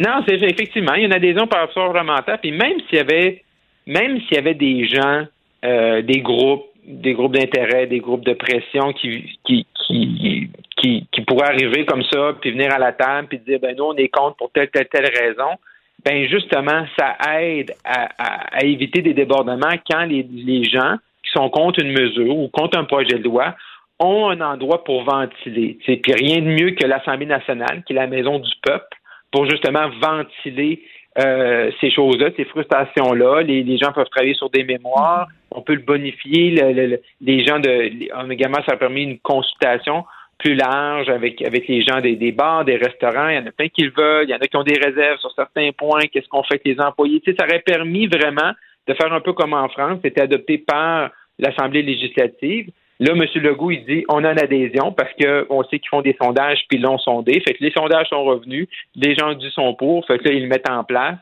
Non, 0.00 0.24
c'est 0.26 0.34
effectivement, 0.34 0.94
il 0.94 1.00
y 1.00 1.02
a 1.04 1.06
une 1.06 1.12
adhésion 1.12 1.46
par 1.46 1.60
rapport 1.60 1.92
parlementaire. 1.92 2.38
Puis 2.40 2.50
même 2.50 2.78
s'il 2.88 2.98
y 2.98 3.00
avait, 3.00 3.44
même 3.86 4.18
s'il 4.22 4.34
y 4.34 4.38
avait 4.38 4.54
des 4.54 4.88
gens 4.88 5.26
euh, 5.64 6.02
des 6.02 6.20
groupes, 6.20 6.66
des 6.86 7.14
groupes 7.14 7.34
d'intérêt, 7.34 7.86
des 7.86 8.00
groupes 8.00 8.24
de 8.24 8.34
pression 8.34 8.92
qui, 8.92 9.38
qui, 9.44 9.66
qui, 9.86 10.50
qui, 10.76 11.20
pourraient 11.26 11.48
arriver 11.48 11.86
comme 11.86 12.02
ça, 12.12 12.34
puis 12.40 12.50
venir 12.50 12.72
à 12.72 12.78
la 12.78 12.92
table, 12.92 13.28
puis 13.28 13.38
dire, 13.38 13.58
ben 13.60 13.74
nous, 13.76 13.84
on 13.84 13.96
est 13.96 14.08
contre 14.08 14.36
pour 14.36 14.50
telle, 14.52 14.68
telle, 14.68 14.88
telle 14.88 15.06
raison. 15.06 15.50
Ben 16.04 16.28
justement, 16.28 16.84
ça 16.98 17.16
aide 17.40 17.72
à, 17.84 18.08
à, 18.58 18.64
éviter 18.64 19.00
des 19.00 19.14
débordements 19.14 19.76
quand 19.90 20.04
les, 20.04 20.26
les 20.30 20.64
gens 20.64 20.96
qui 21.22 21.30
sont 21.32 21.48
contre 21.48 21.80
une 21.80 21.92
mesure 21.92 22.36
ou 22.36 22.48
contre 22.48 22.78
un 22.78 22.84
projet 22.84 23.18
de 23.18 23.24
loi 23.24 23.54
ont 23.98 24.28
un 24.28 24.40
endroit 24.40 24.84
pour 24.84 25.04
ventiler. 25.04 25.78
Puis 25.84 26.12
rien 26.12 26.42
de 26.42 26.48
mieux 26.48 26.70
que 26.72 26.84
l'Assemblée 26.84 27.26
nationale, 27.26 27.82
qui 27.86 27.94
est 27.94 27.96
la 27.96 28.06
maison 28.06 28.38
du 28.38 28.52
peuple, 28.62 28.98
pour 29.30 29.48
justement 29.48 29.88
ventiler 30.00 30.82
euh, 31.18 31.70
ces 31.80 31.90
choses-là, 31.90 32.30
ces 32.36 32.44
frustrations-là. 32.44 33.42
Les, 33.42 33.76
gens 33.78 33.92
peuvent 33.92 34.08
travailler 34.10 34.34
sur 34.34 34.50
des 34.50 34.64
mémoires. 34.64 35.28
On 35.50 35.62
peut 35.62 35.74
le 35.74 35.82
bonifier. 35.82 36.50
les 37.20 37.46
gens 37.46 37.60
de 37.60 38.32
également, 38.32 38.58
ça 38.66 38.72
a 38.72 38.76
permis 38.76 39.04
une 39.04 39.18
consultation 39.18 40.04
plus 40.38 40.54
large 40.54 41.08
avec 41.08 41.40
avec 41.42 41.68
les 41.68 41.82
gens 41.82 42.00
des, 42.00 42.32
bars, 42.32 42.64
des 42.64 42.76
restaurants. 42.76 43.28
Il 43.28 43.36
y 43.36 43.38
en 43.38 43.46
a 43.46 43.52
plein 43.52 43.68
qui 43.68 43.82
le 43.82 43.92
veulent. 43.96 44.26
Il 44.28 44.30
y 44.30 44.34
en 44.34 44.38
a 44.38 44.46
qui 44.46 44.56
ont 44.56 44.64
des 44.64 44.78
réserves 44.78 45.18
sur 45.20 45.32
certains 45.32 45.70
points. 45.72 46.06
Qu'est-ce 46.12 46.28
qu'on 46.28 46.42
fait 46.42 46.54
avec 46.54 46.64
les 46.66 46.80
employés? 46.80 47.20
Tu 47.20 47.30
sais, 47.30 47.36
ça 47.38 47.46
aurait 47.46 47.60
permis 47.60 48.06
vraiment 48.06 48.52
de 48.86 48.94
faire 48.94 49.12
un 49.12 49.20
peu 49.20 49.32
comme 49.32 49.54
en 49.54 49.68
France. 49.68 50.00
C'était 50.02 50.22
adopté 50.22 50.58
par 50.58 51.10
l'Assemblée 51.38 51.82
législative. 51.82 52.70
Là, 53.00 53.12
M. 53.12 53.24
Legault, 53.42 53.70
il 53.70 53.84
dit 53.84 54.04
on 54.08 54.24
a 54.24 54.32
une 54.32 54.38
adhésion 54.38 54.92
parce 54.92 55.10
qu'on 55.14 55.62
sait 55.64 55.78
qu'ils 55.78 55.88
font 55.88 56.02
des 56.02 56.16
sondages 56.20 56.64
puis 56.68 56.78
l'ont 56.78 56.98
sondé. 56.98 57.40
Fait 57.40 57.54
que 57.54 57.64
les 57.64 57.72
sondages 57.72 58.08
sont 58.08 58.24
revenus, 58.24 58.68
les 58.94 59.14
gens 59.14 59.34
du 59.34 59.50
sont 59.50 59.74
pour, 59.74 60.06
fait 60.06 60.18
que 60.18 60.28
là, 60.28 60.34
ils 60.34 60.42
le 60.42 60.48
mettent 60.48 60.70
en 60.70 60.84
place. 60.84 61.18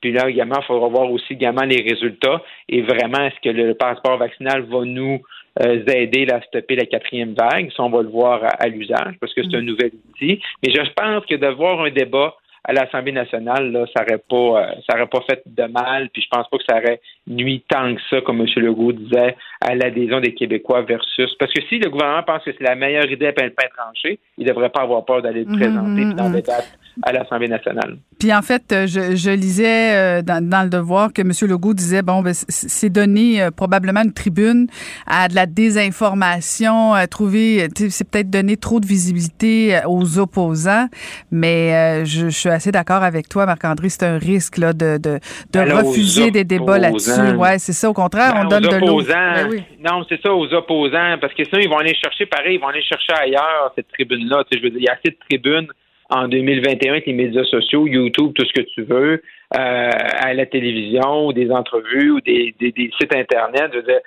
Puis 0.00 0.12
là, 0.12 0.28
également, 0.28 0.56
il 0.60 0.64
faudra 0.66 0.88
voir 0.88 1.10
aussi 1.10 1.32
également 1.32 1.64
les 1.64 1.82
résultats 1.82 2.42
et 2.68 2.82
vraiment, 2.82 3.24
est-ce 3.24 3.40
que 3.42 3.48
le 3.48 3.72
passeport 3.72 4.18
vaccinal 4.18 4.62
va 4.64 4.84
nous 4.84 5.22
euh, 5.62 5.82
aider 5.86 6.26
à 6.30 6.42
stopper 6.42 6.76
la 6.76 6.84
quatrième 6.84 7.32
vague? 7.32 7.70
Ça, 7.74 7.82
on 7.84 7.88
va 7.88 8.02
le 8.02 8.10
voir 8.10 8.42
à, 8.44 8.68
l'usage 8.68 9.14
parce 9.18 9.32
que 9.32 9.42
c'est 9.42 9.56
un 9.56 9.62
mm. 9.62 9.64
nouvel 9.64 9.92
outil. 10.10 10.42
Mais 10.62 10.74
je 10.74 10.92
pense 10.94 11.24
que 11.24 11.36
d'avoir 11.36 11.80
un 11.80 11.90
débat 11.90 12.34
à 12.64 12.72
l'Assemblée 12.72 13.12
nationale, 13.12 13.70
là, 13.72 13.84
ça 13.94 14.02
n'aurait 14.02 14.22
pas, 14.28 14.62
euh, 14.62 14.74
ça 14.88 14.96
aurait 14.96 15.06
pas 15.06 15.20
fait 15.28 15.42
de 15.46 15.64
mal, 15.64 16.08
puis 16.12 16.22
je 16.22 16.28
pense 16.30 16.48
pas 16.48 16.56
que 16.56 16.64
ça 16.66 16.78
aurait 16.78 17.00
nuit 17.26 17.62
tant 17.68 17.94
que 17.94 18.00
ça, 18.08 18.20
comme 18.22 18.40
M. 18.40 18.46
Legault 18.56 18.92
disait, 18.92 19.36
à 19.60 19.74
l'adhésion 19.74 20.20
des 20.20 20.34
Québécois 20.34 20.82
versus. 20.82 21.34
Parce 21.38 21.52
que 21.52 21.62
si 21.68 21.78
le 21.78 21.90
gouvernement 21.90 22.22
pense 22.22 22.42
que 22.42 22.52
c'est 22.52 22.64
la 22.64 22.74
meilleure 22.74 23.10
idée 23.10 23.26
à 23.26 23.32
peine 23.32 23.50
trancher, 23.76 24.18
il 24.38 24.44
ne 24.44 24.50
devrait 24.50 24.70
pas 24.70 24.82
avoir 24.82 25.04
peur 25.04 25.22
d'aller 25.22 25.44
le 25.44 25.50
mhm, 25.50 25.58
présenter 25.58 26.04
mhm. 26.04 26.32
débattre 26.32 26.78
à 27.02 27.12
l'Assemblée 27.12 27.48
nationale. 27.48 27.96
Puis 28.18 28.32
en 28.32 28.42
fait, 28.42 28.62
euh, 28.72 28.86
je, 28.86 29.30
lisais 29.30 29.94
euh, 29.94 30.22
dans, 30.22 30.62
le 30.62 30.70
devoir 30.70 31.12
que 31.12 31.22
M. 31.22 31.32
Legault 31.42 31.74
disait 31.74 32.02
bon, 32.02 32.22
ben, 32.22 32.32
c'est 32.34 32.88
donner 32.88 33.42
euh, 33.42 33.50
probablement 33.50 34.02
une 34.02 34.12
tribune 34.12 34.68
à 35.06 35.28
de 35.28 35.34
la 35.34 35.46
désinformation, 35.46 36.92
à 36.94 37.06
trouver, 37.06 37.68
c'est 37.90 38.08
peut-être 38.08 38.30
donner 38.30 38.56
trop 38.56 38.80
de 38.80 38.86
visibilité 38.86 39.80
aux 39.86 40.18
opposants, 40.18 40.88
mais 41.30 42.04
je, 42.04 42.28
suis 42.28 42.48
assez 42.54 42.72
d'accord 42.72 43.02
avec 43.02 43.28
toi, 43.28 43.46
Marc-André, 43.46 43.88
c'est 43.88 44.04
un 44.04 44.18
risque 44.18 44.58
là, 44.58 44.72
de, 44.72 44.98
de, 44.98 45.18
refuser 45.52 46.30
des 46.30 46.44
débats 46.44 46.78
là-dessus. 46.78 47.36
Ouais, 47.36 47.58
c'est 47.58 47.72
ça. 47.72 47.90
Au 47.90 47.92
contraire, 47.92 48.34
on 48.36 48.46
ben, 48.46 48.60
donne 48.60 48.80
de 48.80 48.86
l'eau. 48.86 49.02
Ben 49.02 49.64
non, 49.80 50.04
c'est 50.08 50.20
ça, 50.22 50.32
aux 50.32 50.52
opposants, 50.54 51.18
parce 51.20 51.34
que 51.34 51.44
sinon, 51.44 51.60
ils 51.60 51.68
vont 51.68 51.78
aller 51.78 51.94
chercher 51.94 52.26
pareil, 52.26 52.56
ils 52.56 52.60
vont 52.60 52.68
aller 52.68 52.82
chercher 52.82 53.12
ailleurs 53.12 53.72
cette 53.76 53.88
tribune-là. 53.88 54.44
Je 54.50 54.58
veux 54.60 54.70
dire, 54.70 54.78
il 54.80 54.84
y 54.84 54.88
a 54.88 54.92
assez 54.92 55.10
de 55.10 55.18
tribunes 55.28 55.68
en 56.10 56.28
2021 56.28 56.92
avec 56.92 57.06
les 57.06 57.12
médias 57.12 57.44
sociaux, 57.44 57.86
YouTube, 57.86 58.32
tout 58.34 58.44
ce 58.44 58.52
que 58.52 58.66
tu 58.74 58.82
veux, 58.82 59.22
euh, 59.56 59.90
à 59.90 60.34
la 60.34 60.46
télévision, 60.46 61.26
ou 61.26 61.32
des 61.32 61.50
entrevues, 61.50 62.10
ou 62.12 62.20
des, 62.20 62.54
sites 62.60 63.14
Internet. 63.14 63.70
Je 63.72 63.78
veux 63.78 63.84
dire, 63.84 64.00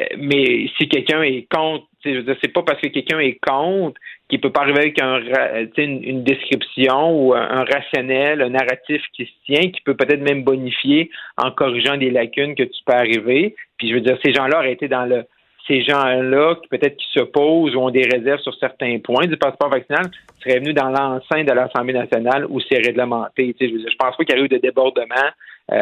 euh, 0.00 0.04
mais 0.18 0.66
si 0.76 0.88
quelqu'un 0.88 1.22
est 1.22 1.46
contre, 1.52 1.86
je 2.04 2.10
veux 2.10 2.22
dire, 2.22 2.36
c'est 2.42 2.52
pas 2.52 2.62
parce 2.62 2.80
que 2.80 2.88
quelqu'un 2.88 3.18
est 3.18 3.38
contre 3.46 4.00
qu'il 4.28 4.40
peut 4.40 4.50
pas 4.50 4.62
arriver 4.62 4.78
avec 4.80 5.02
un, 5.02 5.20
une, 5.76 6.02
une, 6.02 6.24
description 6.24 7.12
ou 7.12 7.34
un, 7.34 7.64
rationnel, 7.64 8.40
un 8.42 8.50
narratif 8.50 9.02
qui 9.12 9.26
se 9.26 9.32
tient, 9.44 9.70
qui 9.70 9.80
peut 9.82 9.94
peut-être 9.94 10.22
même 10.22 10.42
bonifier 10.42 11.10
en 11.36 11.50
corrigeant 11.50 11.96
des 11.96 12.10
lacunes 12.10 12.54
que 12.54 12.62
tu 12.62 12.82
peux 12.86 12.94
arriver. 12.94 13.54
Puis 13.76 13.88
je 13.88 13.94
veux 13.94 14.00
dire, 14.00 14.18
ces 14.24 14.32
gens-là 14.32 14.58
auraient 14.58 14.72
été 14.72 14.88
dans 14.88 15.04
le 15.04 15.24
ces 15.66 15.82
gens-là, 15.82 16.56
qui 16.56 16.68
peut-être 16.68 16.96
qui 16.96 17.06
s'opposent 17.14 17.74
ou 17.74 17.80
ont 17.80 17.90
des 17.90 18.06
réserves 18.06 18.40
sur 18.40 18.54
certains 18.56 18.98
points 18.98 19.26
du 19.26 19.36
passeport 19.36 19.70
vaccinal, 19.70 20.10
seraient 20.42 20.58
venus 20.58 20.74
dans 20.74 20.90
l'enceinte 20.90 21.46
de 21.46 21.52
l'Assemblée 21.52 21.94
nationale 21.94 22.46
où 22.48 22.60
c'est 22.60 22.76
réglementé. 22.76 23.54
je, 23.58 23.66
ne 23.66 23.96
pense 23.98 24.16
pas 24.16 24.24
qu'il 24.24 24.36
y 24.36 24.40
ait 24.40 24.44
eu 24.44 24.48
de 24.48 24.58
débordement 24.58 25.30
euh, 25.72 25.78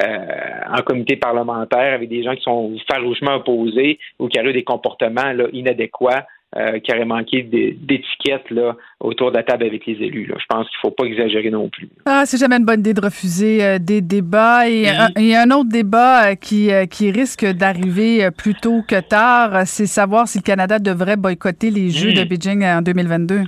en 0.70 0.82
comité 0.82 1.16
parlementaire 1.16 1.94
avec 1.94 2.08
des 2.08 2.22
gens 2.22 2.36
qui 2.36 2.42
sont 2.42 2.76
farouchement 2.88 3.34
opposés 3.36 3.98
ou 4.20 4.28
qui 4.28 4.38
a 4.38 4.44
eu 4.44 4.52
des 4.52 4.62
comportements 4.62 5.32
inadéquats 5.52 6.26
euh, 6.54 6.80
qui 6.80 6.92
aurait 6.92 7.06
manqué 7.06 7.42
d'étiquettes 7.42 8.50
là, 8.50 8.76
autour 9.00 9.30
de 9.30 9.36
la 9.38 9.42
table 9.42 9.64
avec 9.64 9.86
les 9.86 9.94
élus. 9.94 10.26
Là. 10.26 10.34
Je 10.38 10.44
pense 10.50 10.68
qu'il 10.68 10.76
ne 10.84 10.90
faut 10.90 10.90
pas 10.90 11.04
exagérer 11.04 11.48
non 11.48 11.70
plus. 11.70 11.88
Ah, 12.04 12.24
c'est 12.26 12.36
jamais 12.36 12.56
une 12.56 12.66
bonne 12.66 12.80
idée 12.80 12.92
de 12.92 13.00
refuser 13.00 13.64
euh, 13.64 13.78
des 13.78 14.02
débats. 14.02 14.68
Et 14.68 14.86
il 15.16 15.28
y 15.28 15.34
a 15.34 15.42
un 15.42 15.50
autre 15.50 15.70
débat 15.70 16.32
euh, 16.32 16.34
qui, 16.34 16.70
qui 16.90 17.10
risque 17.10 17.46
d'arriver 17.46 18.28
plus 18.36 18.52
tôt 18.52 18.82
que 18.86 19.00
tard, 19.00 19.66
c'est 19.66 19.86
savoir 19.86 20.28
si 20.28 20.40
le 20.40 20.42
Canada 20.42 20.78
devrait 20.78 21.16
boycotter 21.16 21.70
les 21.70 21.88
Jeux 21.88 22.12
de 22.12 22.22
Beijing 22.22 22.62
en 22.66 22.82
2022. 22.82 23.44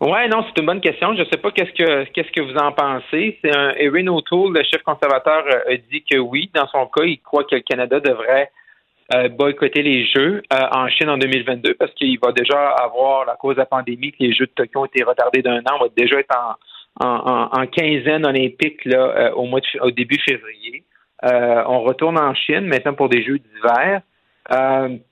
Oui, 0.00 0.28
non, 0.30 0.44
c'est 0.44 0.60
une 0.60 0.66
bonne 0.66 0.82
question. 0.82 1.14
Je 1.14 1.20
ne 1.20 1.24
sais 1.24 1.38
pas 1.38 1.50
qu'est-ce 1.52 1.72
que 1.72 2.04
qu'est-ce 2.10 2.30
que 2.32 2.42
vous 2.42 2.58
en 2.58 2.70
pensez. 2.72 3.38
C'est 3.42 3.56
un 3.56 3.70
Erin 3.78 4.08
O'Toole, 4.08 4.52
le 4.52 4.62
chef 4.62 4.82
conservateur, 4.82 5.42
a 5.48 5.76
dit 5.90 6.04
que 6.04 6.18
oui, 6.18 6.50
dans 6.54 6.66
son 6.68 6.84
cas, 6.86 7.04
il 7.04 7.18
croit 7.20 7.44
que 7.44 7.54
le 7.54 7.62
Canada 7.62 7.98
devrait 7.98 8.50
euh, 9.14 9.28
boycotter 9.28 9.82
les 9.82 10.04
Jeux 10.06 10.42
euh, 10.52 10.66
en 10.72 10.88
Chine 10.88 11.08
en 11.08 11.16
2022 11.18 11.74
parce 11.74 11.92
qu'il 11.94 12.18
va 12.18 12.32
déjà 12.32 12.70
avoir, 12.70 13.24
la 13.24 13.36
cause 13.36 13.54
de 13.54 13.60
la 13.60 13.66
pandémie, 13.66 14.10
que 14.10 14.18
les 14.20 14.32
Jeux 14.32 14.46
de 14.46 14.50
Tokyo 14.50 14.80
ont 14.80 14.84
été 14.84 15.04
retardés 15.04 15.42
d'un 15.42 15.60
an, 15.60 15.76
on 15.78 15.84
va 15.84 15.90
déjà 15.96 16.18
être 16.18 16.36
en, 16.36 17.06
en, 17.06 17.48
en 17.52 17.66
quinzaine 17.66 18.26
olympique 18.26 18.84
là, 18.84 18.98
euh, 18.98 19.30
au, 19.32 19.44
mois 19.44 19.60
au 19.80 19.90
début 19.92 20.18
février. 20.18 20.82
on 21.22 21.82
retourne 21.82 22.18
en 22.18 22.34
Chine 22.34 22.66
maintenant 22.66 22.94
pour 22.94 23.08
des 23.08 23.22
Jeux 23.22 23.38
d'hiver. 23.38 24.00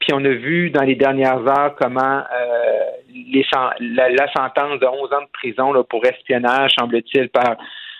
puis 0.01 0.13
on 0.13 0.25
a 0.25 0.35
vu 0.35 0.71
dans 0.71 0.83
les 0.83 0.97
dernières 0.97 1.47
heures 1.47 1.77
comment 1.77 2.25
les, 3.15 3.47
la, 3.81 4.09
la, 4.09 4.33
sentence 4.33 4.81
de 4.81 4.87
11 4.87 5.13
ans 5.13 5.23
de 5.23 5.31
prison 5.33 5.73
là, 5.73 5.85
pour 5.85 6.05
espionnage, 6.05 6.73
semble-t-il, 6.77 7.29
par 7.29 7.57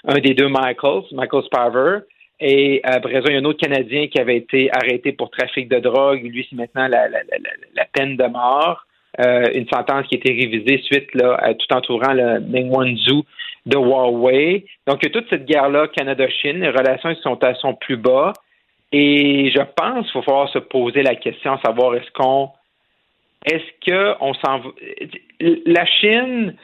un 0.07 0.19
des 0.19 0.35
deux 0.35 0.49
Michaels, 0.49 1.05
Michael 1.13 1.45
Sparver, 1.45 1.99
et 2.41 2.81
après 2.83 3.15
ça, 3.15 3.23
il 3.29 3.35
y 3.35 3.37
a 3.37 3.41
un 3.41 3.45
autre 3.45 3.61
Canadien 3.61 4.09
qui 4.09 4.21
avait 4.21 4.37
été 4.37 4.69
arrêté 4.73 5.13
pour 5.13 5.31
trafic 5.31 5.69
de 5.69 5.79
drogue. 5.79 6.23
Lui, 6.25 6.47
c'est 6.49 6.57
maintenant 6.57 6.89
la, 6.89 7.85
peine 7.93 8.17
de 8.17 8.27
mort. 8.27 8.85
Euh, 9.21 9.49
une 9.55 9.69
sentence 9.69 10.07
qui 10.09 10.17
a 10.17 10.19
été 10.19 10.33
révisée 10.33 10.83
suite 10.83 11.11
à, 11.23 11.55
tout 11.55 11.73
entourant 11.73 12.13
le 12.13 12.41
Meng 12.41 12.71
Wanzhou 12.71 13.25
de 13.65 13.77
Huawei. 13.77 14.65
Donc, 14.89 14.99
il 15.03 15.07
y 15.07 15.11
a 15.11 15.13
toute 15.13 15.31
cette 15.31 15.47
guerre-là, 15.47 15.87
Canada-Chine. 15.89 16.61
Les 16.61 16.71
relations 16.71 17.15
sont 17.23 17.43
à 17.45 17.55
son 17.55 17.75
plus 17.75 17.97
bas. 17.97 18.33
Et 18.91 19.53
je 19.55 19.63
pense 19.77 20.11
qu'il 20.11 20.21
va 20.21 20.25
falloir 20.25 20.49
se 20.51 20.59
poser 20.59 21.03
la 21.03 21.15
question, 21.15 21.59
savoir 21.65 21.95
est-ce 21.95 22.11
qu'on 22.13 22.51
est-ce 23.45 24.17
qu'on 24.19 24.35
s'en 24.35 24.63
La 25.41 25.85
Chine 25.85 26.55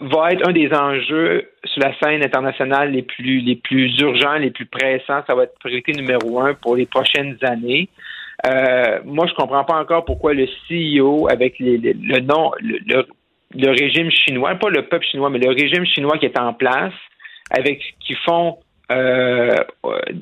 va 0.00 0.32
être 0.32 0.48
un 0.48 0.52
des 0.52 0.72
enjeux 0.72 1.50
sur 1.64 1.82
la 1.82 1.92
scène 1.98 2.24
internationale 2.24 2.90
les 2.90 3.02
plus 3.02 3.40
les 3.40 3.56
plus 3.56 3.98
urgents, 4.00 4.36
les 4.36 4.50
plus 4.50 4.66
pressants. 4.66 5.22
Ça 5.26 5.34
va 5.34 5.44
être 5.44 5.58
priorité 5.58 5.92
numéro 5.92 6.40
un 6.40 6.54
pour 6.54 6.76
les 6.76 6.86
prochaines 6.86 7.36
années. 7.42 7.88
Euh, 8.46 9.00
moi, 9.04 9.26
je 9.26 9.34
comprends 9.34 9.64
pas 9.64 9.78
encore 9.78 10.04
pourquoi 10.04 10.32
le 10.32 10.46
CEO, 10.68 11.28
avec 11.28 11.58
le 11.58 12.20
nom, 12.20 12.52
le, 12.60 13.06
le, 13.54 13.70
régime 13.70 14.10
chinois, 14.10 14.54
pas 14.54 14.70
le 14.70 14.88
peuple 14.88 15.04
chinois, 15.06 15.28
mais 15.28 15.38
le 15.38 15.50
régime 15.50 15.84
chinois 15.84 16.16
qui 16.16 16.24
est 16.24 16.38
en 16.38 16.54
place, 16.54 16.94
avec 17.50 17.82
qu'ils 18.00 18.16
font 18.16 18.58
euh, 18.90 19.54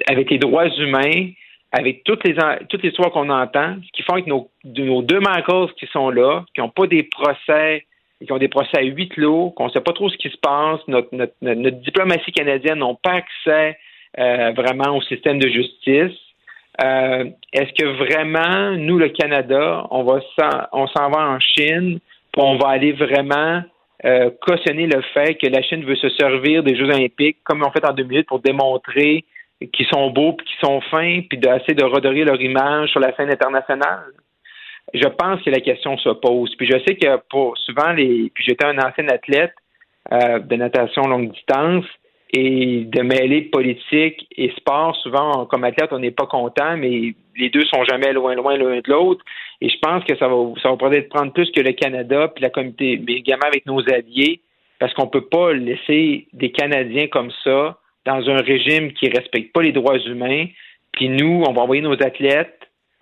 avec 0.09 0.31
les 0.31 0.39
droits 0.39 0.67
humains, 0.67 1.31
avec 1.71 2.03
toutes 2.05 2.27
les 2.27 2.35
toutes 2.69 2.83
les 2.83 2.89
histoires 2.89 3.13
qu'on 3.13 3.31
entend, 3.31 3.77
qu'ils 3.93 4.05
font 4.05 4.15
avec 4.15 4.27
nos, 4.27 4.51
nos 4.65 5.03
deux 5.03 5.21
causes 5.47 5.73
qui 5.79 5.87
sont 5.87 6.11
là, 6.11 6.45
qui 6.55 6.61
n'ont 6.61 6.71
pas 6.71 6.87
des 6.87 7.05
procès, 7.05 7.85
qui 8.25 8.33
ont 8.33 8.39
des 8.39 8.49
procès 8.49 8.79
à 8.79 8.83
huit 8.83 9.09
clos, 9.11 9.51
qu'on 9.51 9.67
ne 9.67 9.71
sait 9.71 9.81
pas 9.81 9.93
trop 9.93 10.09
ce 10.09 10.17
qui 10.17 10.29
se 10.29 10.37
passe, 10.39 10.81
notre, 10.89 11.09
notre, 11.13 11.35
notre 11.41 11.77
diplomatie 11.79 12.33
canadienne 12.33 12.81
n'a 12.81 12.95
pas 13.03 13.13
accès 13.13 13.79
euh, 14.19 14.53
vraiment 14.57 14.97
au 14.97 15.03
système 15.03 15.39
de 15.39 15.49
justice. 15.49 16.19
Euh, 16.83 17.25
est-ce 17.53 17.73
que 17.73 17.87
vraiment, 18.05 18.73
nous, 18.73 18.99
le 18.99 19.09
Canada, 19.09 19.87
on 19.91 20.03
va 20.05 20.21
on 20.73 20.87
s'en 20.89 21.11
va 21.11 21.31
en 21.31 21.41
Chine, 21.41 21.99
puis 22.33 22.43
on 22.43 22.57
va 22.57 22.69
aller 22.69 22.93
vraiment 22.93 23.63
euh, 24.05 24.31
cautionner 24.41 24.87
le 24.87 25.03
fait 25.15 25.35
que 25.35 25.47
la 25.49 25.63
Chine 25.63 25.85
veut 25.85 25.97
se 25.97 26.09
servir 26.11 26.63
des 26.63 26.77
Jeux 26.77 26.89
olympiques, 26.89 27.39
comme 27.45 27.63
ont 27.63 27.71
fait 27.71 27.85
en 27.87 27.93
2008, 27.93 28.25
pour 28.25 28.41
démontrer 28.41 29.25
qu'ils 29.73 29.87
sont 29.87 30.11
beaux, 30.11 30.33
puis 30.33 30.47
qu'ils 30.47 30.69
sont 30.69 30.81
fins, 30.83 31.21
puis 31.29 31.39
d'essayer 31.39 31.75
de 31.75 31.85
redorer 31.85 32.25
leur 32.25 32.41
image 32.41 32.91
sur 32.91 33.01
la 33.01 33.15
scène 33.17 33.31
internationale? 33.31 34.13
Je 34.95 35.09
pense 35.09 35.43
que 35.43 35.51
la 35.51 35.61
question 35.61 35.97
se 35.99 36.09
pose. 36.11 36.55
Puis 36.57 36.67
je 36.67 36.79
sais 36.87 36.97
que 36.97 37.19
pour 37.31 37.57
souvent 37.59 37.93
les. 37.93 38.31
Puis 38.35 38.45
j'étais 38.45 38.67
un 38.67 38.79
ancien 38.79 39.09
athlète 39.09 39.55
euh, 40.13 40.39
de 40.39 40.57
natation 40.57 41.03
longue 41.03 41.33
distance 41.33 41.85
et 42.33 42.85
de 42.85 43.03
mêler 43.03 43.43
politique 43.43 44.27
et 44.37 44.51
sport, 44.57 44.95
souvent, 44.97 45.47
comme 45.47 45.65
athlète, 45.65 45.93
on 45.93 45.99
n'est 45.99 46.11
pas 46.11 46.27
content, 46.27 46.77
mais 46.77 47.15
les 47.37 47.51
deux 47.51 47.65
sont 47.65 47.85
jamais 47.85 48.13
loin, 48.13 48.35
loin 48.35 48.57
l'un 48.57 48.81
de 48.81 48.91
l'autre. 48.91 49.25
Et 49.61 49.69
je 49.69 49.79
pense 49.81 50.05
que 50.05 50.17
ça 50.17 50.29
va, 50.29 50.37
ça 50.63 50.71
va 50.71 50.77
peut-être 50.77 51.09
prendre 51.09 51.33
plus 51.33 51.51
que 51.51 51.61
le 51.61 51.73
Canada 51.73 52.29
puis 52.29 52.43
la 52.43 52.51
communauté, 52.51 53.01
mais 53.07 53.15
également 53.15 53.47
avec 53.47 53.65
nos 53.67 53.81
alliés, 53.91 54.41
parce 54.79 54.93
qu'on 54.95 55.07
peut 55.07 55.27
pas 55.27 55.53
laisser 55.53 56.27
des 56.33 56.51
Canadiens 56.51 57.07
comme 57.09 57.31
ça 57.45 57.79
dans 58.05 58.29
un 58.29 58.43
régime 58.43 58.93
qui 58.93 59.09
respecte 59.09 59.53
pas 59.53 59.63
les 59.63 59.73
droits 59.73 59.99
humains. 59.99 60.47
Puis 60.93 61.09
nous, 61.09 61.45
on 61.47 61.53
va 61.53 61.63
envoyer 61.63 61.83
nos 61.83 61.95
athlètes, 62.03 62.58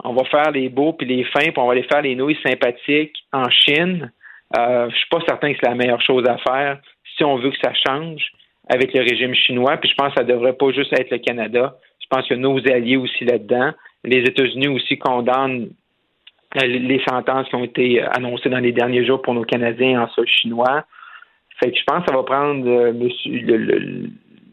on 0.07 0.15
va 0.15 0.25
faire 0.25 0.51
les 0.53 0.69
beaux 0.69 0.93
puis 0.93 1.07
les 1.07 1.25
fins, 1.25 1.41
puis 1.41 1.55
on 1.57 1.67
va 1.67 1.73
aller 1.73 1.83
faire 1.83 2.03
les 2.03 2.15
nouilles 2.15 2.39
sympathiques 2.47 3.17
en 3.33 3.49
Chine. 3.51 4.11
Euh, 4.57 4.89
je 4.91 4.97
suis 4.97 5.09
pas 5.11 5.21
certain 5.27 5.53
que 5.53 5.59
c'est 5.61 5.69
la 5.69 5.75
meilleure 5.75 6.01
chose 6.01 6.25
à 6.29 6.39
faire 6.39 6.79
si 7.17 7.25
on 7.25 7.37
veut 7.37 7.51
que 7.51 7.59
ça 7.63 7.73
change 7.87 8.31
avec 8.69 8.95
le 8.95 9.01
régime 9.01 9.35
chinois. 9.35 9.77
Puis 9.79 9.91
je 9.91 9.95
pense 9.95 10.15
que 10.15 10.21
ça 10.21 10.25
devrait 10.25 10.53
pas 10.53 10.71
juste 10.71 10.93
être 10.93 11.11
le 11.11 11.19
Canada. 11.19 11.77
Je 12.01 12.07
pense 12.09 12.29
que 12.29 12.35
nos 12.35 12.59
alliés 12.71 12.97
aussi 12.97 13.25
là-dedans. 13.25 13.73
Les 14.05 14.19
États-Unis 14.19 14.69
aussi 14.69 14.99
condamnent 14.99 15.71
euh, 16.57 16.67
les 16.67 17.03
sentences 17.09 17.49
qui 17.49 17.55
ont 17.57 17.65
été 17.65 18.01
annoncées 18.03 18.49
dans 18.49 18.59
les 18.59 18.73
derniers 18.73 19.05
jours 19.05 19.23
pour 19.23 19.35
nos 19.35 19.45
Canadiens 19.45 20.03
en 20.03 20.09
sol 20.09 20.27
chinois. 20.29 20.85
Fait 21.61 21.73
que 21.73 21.79
je 21.79 21.85
pense 21.85 22.05
que 22.05 22.11
ça 22.11 22.17
va 22.17 22.23
prendre 22.23 22.69
euh, 22.69 22.93
monsieur, 22.93 24.11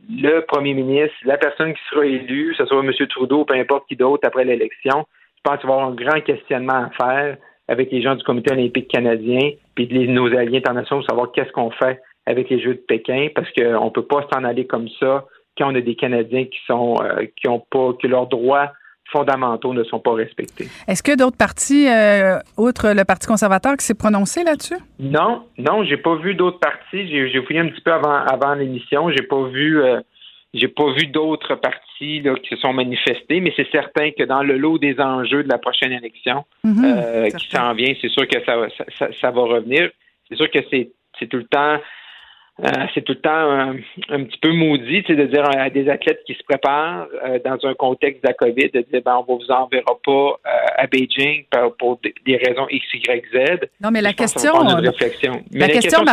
le, 0.10 0.39
premier 0.47 0.74
ministre, 0.74 1.16
la 1.26 1.38
personne 1.38 1.74
qui 1.74 1.82
sera 1.89 2.06
élue, 2.06 2.51
que 2.51 2.64
ce 2.64 2.66
soit 2.66 2.84
M. 2.84 2.91
Trudeau 3.10 3.41
ou 3.41 3.45
peu 3.45 3.56
importe 3.56 3.88
qui 3.88 3.95
d'autre 3.95 4.28
après 4.28 4.45
l'élection. 4.45 5.06
Je 5.45 5.49
pense 5.49 5.59
qu'il 5.59 5.67
va 5.67 5.75
y 5.75 5.77
avoir 5.77 5.91
un 5.91 5.95
grand 5.95 6.21
questionnement 6.21 6.85
à 6.85 6.89
faire 6.91 7.37
avec 7.67 7.91
les 7.91 8.01
gens 8.01 8.15
du 8.15 8.23
Comité 8.23 8.53
olympique 8.53 8.87
canadien 8.87 9.51
puis 9.75 10.07
nos 10.07 10.27
alliés 10.27 10.59
internationaux 10.59 11.01
pour 11.01 11.09
savoir 11.09 11.31
qu'est-ce 11.33 11.51
qu'on 11.51 11.71
fait 11.71 12.01
avec 12.25 12.49
les 12.49 12.61
Jeux 12.61 12.75
de 12.75 12.83
Pékin 12.87 13.27
parce 13.35 13.51
qu'on 13.51 13.85
ne 13.85 13.89
peut 13.89 14.05
pas 14.05 14.25
s'en 14.31 14.45
aller 14.45 14.65
comme 14.65 14.87
ça 15.01 15.25
quand 15.57 15.69
on 15.69 15.75
a 15.75 15.81
des 15.81 15.95
Canadiens 15.95 16.45
qui 16.45 16.59
sont 16.65 16.95
euh, 17.01 17.25
qui 17.35 17.49
ont 17.49 17.59
pas 17.59 17.91
que 18.01 18.07
leurs 18.07 18.27
droits 18.27 18.71
fondamentaux 19.11 19.73
ne 19.73 19.83
sont 19.83 19.99
pas 19.99 20.13
respectés. 20.13 20.67
Est-ce 20.87 21.03
que 21.03 21.15
d'autres 21.15 21.37
partis, 21.37 21.89
euh, 21.89 22.39
outre 22.57 22.93
le 22.95 23.03
Parti 23.03 23.27
conservateur, 23.27 23.75
qui 23.75 23.85
s'est 23.85 23.93
prononcé 23.97 24.43
là-dessus? 24.43 24.77
Non, 24.97 25.43
non, 25.57 25.83
j'ai 25.83 25.97
pas 25.97 26.15
vu 26.15 26.35
d'autres 26.35 26.59
partis. 26.59 27.07
J'ai 27.09 27.43
fouillé 27.43 27.59
un 27.59 27.67
petit 27.67 27.81
peu 27.81 27.91
avant, 27.91 28.15
avant 28.15 28.55
l'émission. 28.55 29.09
J'ai 29.11 29.23
pas 29.23 29.43
vu 29.49 29.83
euh, 29.83 29.99
j'ai 30.54 30.68
pas 30.68 30.91
vu 30.93 31.08
d'autres 31.08 31.56
partis 31.56 32.22
là, 32.22 32.36
qui 32.36 32.49
se 32.49 32.58
sont 32.58 32.74
manifestés, 32.74 33.39
mais 33.39 33.54
c'est 33.56 33.70
certain 33.72 34.12
que 34.12 34.24
dans 34.24 34.43
le 34.43 34.58
lot 34.58 34.78
des 34.78 34.99
enjeux 34.99 35.43
de 35.43 35.49
la 35.49 35.58
prochaine 35.58 35.91
élection 35.91 36.45
mhm, 36.64 37.32
qui 37.38 37.49
s'en 37.49 37.74
vient, 37.74 37.93
c'est 37.99 38.10
sûr 38.10 38.28
que 38.28 38.43
ça, 38.45 38.68
ça, 38.97 39.08
ça 39.20 39.32
va 39.32 39.41
revenir. 39.41 39.89
C'est 40.30 40.36
sûr 40.36 40.49
que 40.49 40.60
c'est 40.70 41.28
tout 41.28 41.38
le 41.38 41.45
temps 41.45 41.80
euh, 42.62 42.70
c'est 42.93 43.01
tout 43.01 43.14
le 43.14 43.20
temps 43.20 43.32
un, 44.10 44.24
petit 44.26 44.38
peu 44.38 44.51
maudit, 44.51 45.01
de 45.01 45.26
dire 45.26 45.43
à 45.58 45.72
des 45.72 45.89
athlètes 45.89 46.22
qui 46.28 46.36
se 46.36 46.43
préparent 46.43 47.08
euh, 47.26 47.39
dans 47.43 47.58
un 47.68 47.74
contexte 47.74 48.22
de 48.22 48.28
la 48.28 48.36
COVID, 48.36 48.70
de 48.70 48.86
dire 48.91 49.01
ben, 49.04 49.24
on 49.28 49.38
vous 49.38 49.49
enverra 49.49 49.97
pas 50.06 50.12
euh, 50.12 50.66
à 50.78 50.86
Beijing 50.86 51.45
pour, 51.80 51.99
des 52.04 52.38
raisons 52.38 52.68
X, 52.70 52.86
Y, 52.93 53.24
Z. 53.34 53.68
Non, 53.82 53.89
mais 53.89 54.01
la 54.01 54.14
question. 54.14 54.54
la, 54.64 55.68
question, 55.68 56.04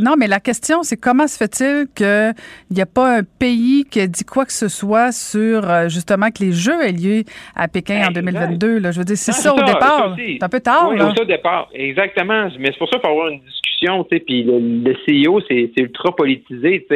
non, 0.00 0.14
mais 0.16 0.26
la 0.26 0.40
question, 0.40 0.82
c'est 0.82 0.96
comment 0.96 1.26
se 1.26 1.36
fait-il 1.36 1.86
qu'il 1.94 2.34
n'y 2.70 2.80
a 2.80 2.86
pas 2.86 3.18
un 3.18 3.22
pays 3.22 3.84
qui 3.84 4.00
a 4.00 4.06
dit 4.06 4.24
quoi 4.24 4.46
que 4.46 4.52
ce 4.52 4.68
soit 4.68 5.12
sur 5.12 5.90
justement 5.90 6.30
que 6.30 6.42
les 6.42 6.52
Jeux 6.52 6.82
aient 6.82 6.92
lieu 6.92 7.24
à 7.54 7.68
Pékin 7.68 8.08
en 8.08 8.10
2022? 8.10 8.78
Là? 8.78 8.90
Je 8.90 9.00
veux 9.00 9.04
dire, 9.04 9.18
c'est 9.18 9.32
ça, 9.32 9.52
au 9.52 9.62
départ. 9.62 10.16
C'est 10.16 10.42
un 10.42 10.48
peu 10.48 10.60
tard. 10.60 10.88
Oui, 10.88 10.96
là. 10.96 11.12
ça 11.14 11.22
au 11.22 11.26
départ. 11.26 11.68
Exactement. 11.74 12.48
Mais 12.58 12.68
c'est 12.72 12.78
pour 12.78 12.88
ça 12.88 12.96
qu'il 12.96 13.02
faut 13.02 13.12
avoir 13.12 13.28
une 13.28 13.40
discussion 13.40 13.59
puis 14.08 14.44
le, 14.44 14.94
CEO, 15.06 15.40
c'est 15.48 15.72
ultra 15.76 16.14
politisé, 16.14 16.86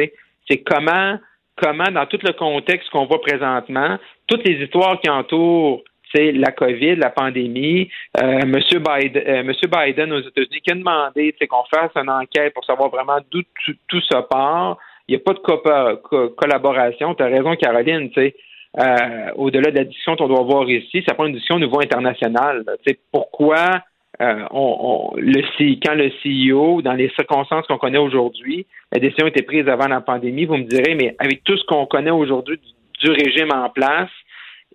C'est 0.49 0.57
comment, 0.59 1.17
comment, 1.55 1.91
dans 1.91 2.05
tout 2.05 2.19
le 2.23 2.33
contexte 2.33 2.89
qu'on 2.89 3.05
voit 3.05 3.21
présentement, 3.21 3.97
toutes 4.27 4.47
les 4.47 4.63
histoires 4.63 4.99
qui 5.01 5.09
entourent 5.09 5.83
la 6.17 6.51
COVID, 6.51 6.95
la 6.95 7.09
pandémie, 7.09 7.89
euh, 8.21 8.39
M. 8.41 8.53
Biden, 8.53 9.23
euh, 9.27 9.43
Monsieur 9.43 9.67
Biden 9.67 10.13
aux 10.13 10.21
États-Unis 10.21 10.61
qui 10.61 10.71
a 10.71 10.75
demandé 10.75 11.35
qu'on 11.49 11.63
fasse 11.73 11.91
une 11.95 12.09
enquête 12.09 12.53
pour 12.53 12.65
savoir 12.65 12.89
vraiment 12.89 13.17
d'où 13.31 13.41
tout, 13.87 14.01
ça 14.09 14.21
part. 14.21 14.77
Il 15.07 15.15
n'y 15.15 15.21
a 15.21 15.23
pas 15.23 15.33
de 15.33 16.29
collaboration. 16.35 17.13
Tu 17.15 17.23
as 17.23 17.27
raison, 17.27 17.55
Caroline. 17.55 18.09
Euh, 18.17 19.31
au-delà 19.35 19.71
de 19.71 19.77
la 19.77 19.83
discussion 19.85 20.15
qu'on 20.15 20.27
doit 20.27 20.39
avoir 20.39 20.69
ici, 20.69 21.03
ça 21.07 21.13
prend 21.13 21.25
une 21.25 21.33
discussion 21.33 21.55
au 21.55 21.59
niveau 21.59 21.79
international. 21.79 22.65
Pourquoi 23.11 23.81
euh, 24.21 24.45
on, 24.51 25.11
le, 25.17 25.41
quand 25.85 25.93
le 25.93 26.09
CEO, 26.23 26.81
dans 26.81 26.93
les 26.93 27.09
circonstances 27.09 27.67
qu'on 27.67 27.77
connaît 27.77 27.97
aujourd'hui, 27.97 28.65
la 28.91 28.99
décision 28.99 29.25
a 29.25 29.29
été 29.29 29.43
prise 29.43 29.67
avant 29.67 29.87
la 29.87 30.01
pandémie, 30.01 30.45
vous 30.45 30.57
me 30.57 30.63
direz, 30.63 30.95
mais 30.95 31.15
avec 31.19 31.43
tout 31.43 31.57
ce 31.57 31.65
qu'on 31.65 31.85
connaît 31.85 32.11
aujourd'hui 32.11 32.59
du, 33.01 33.09
régime 33.09 33.51
en 33.53 33.69
place, 33.69 34.09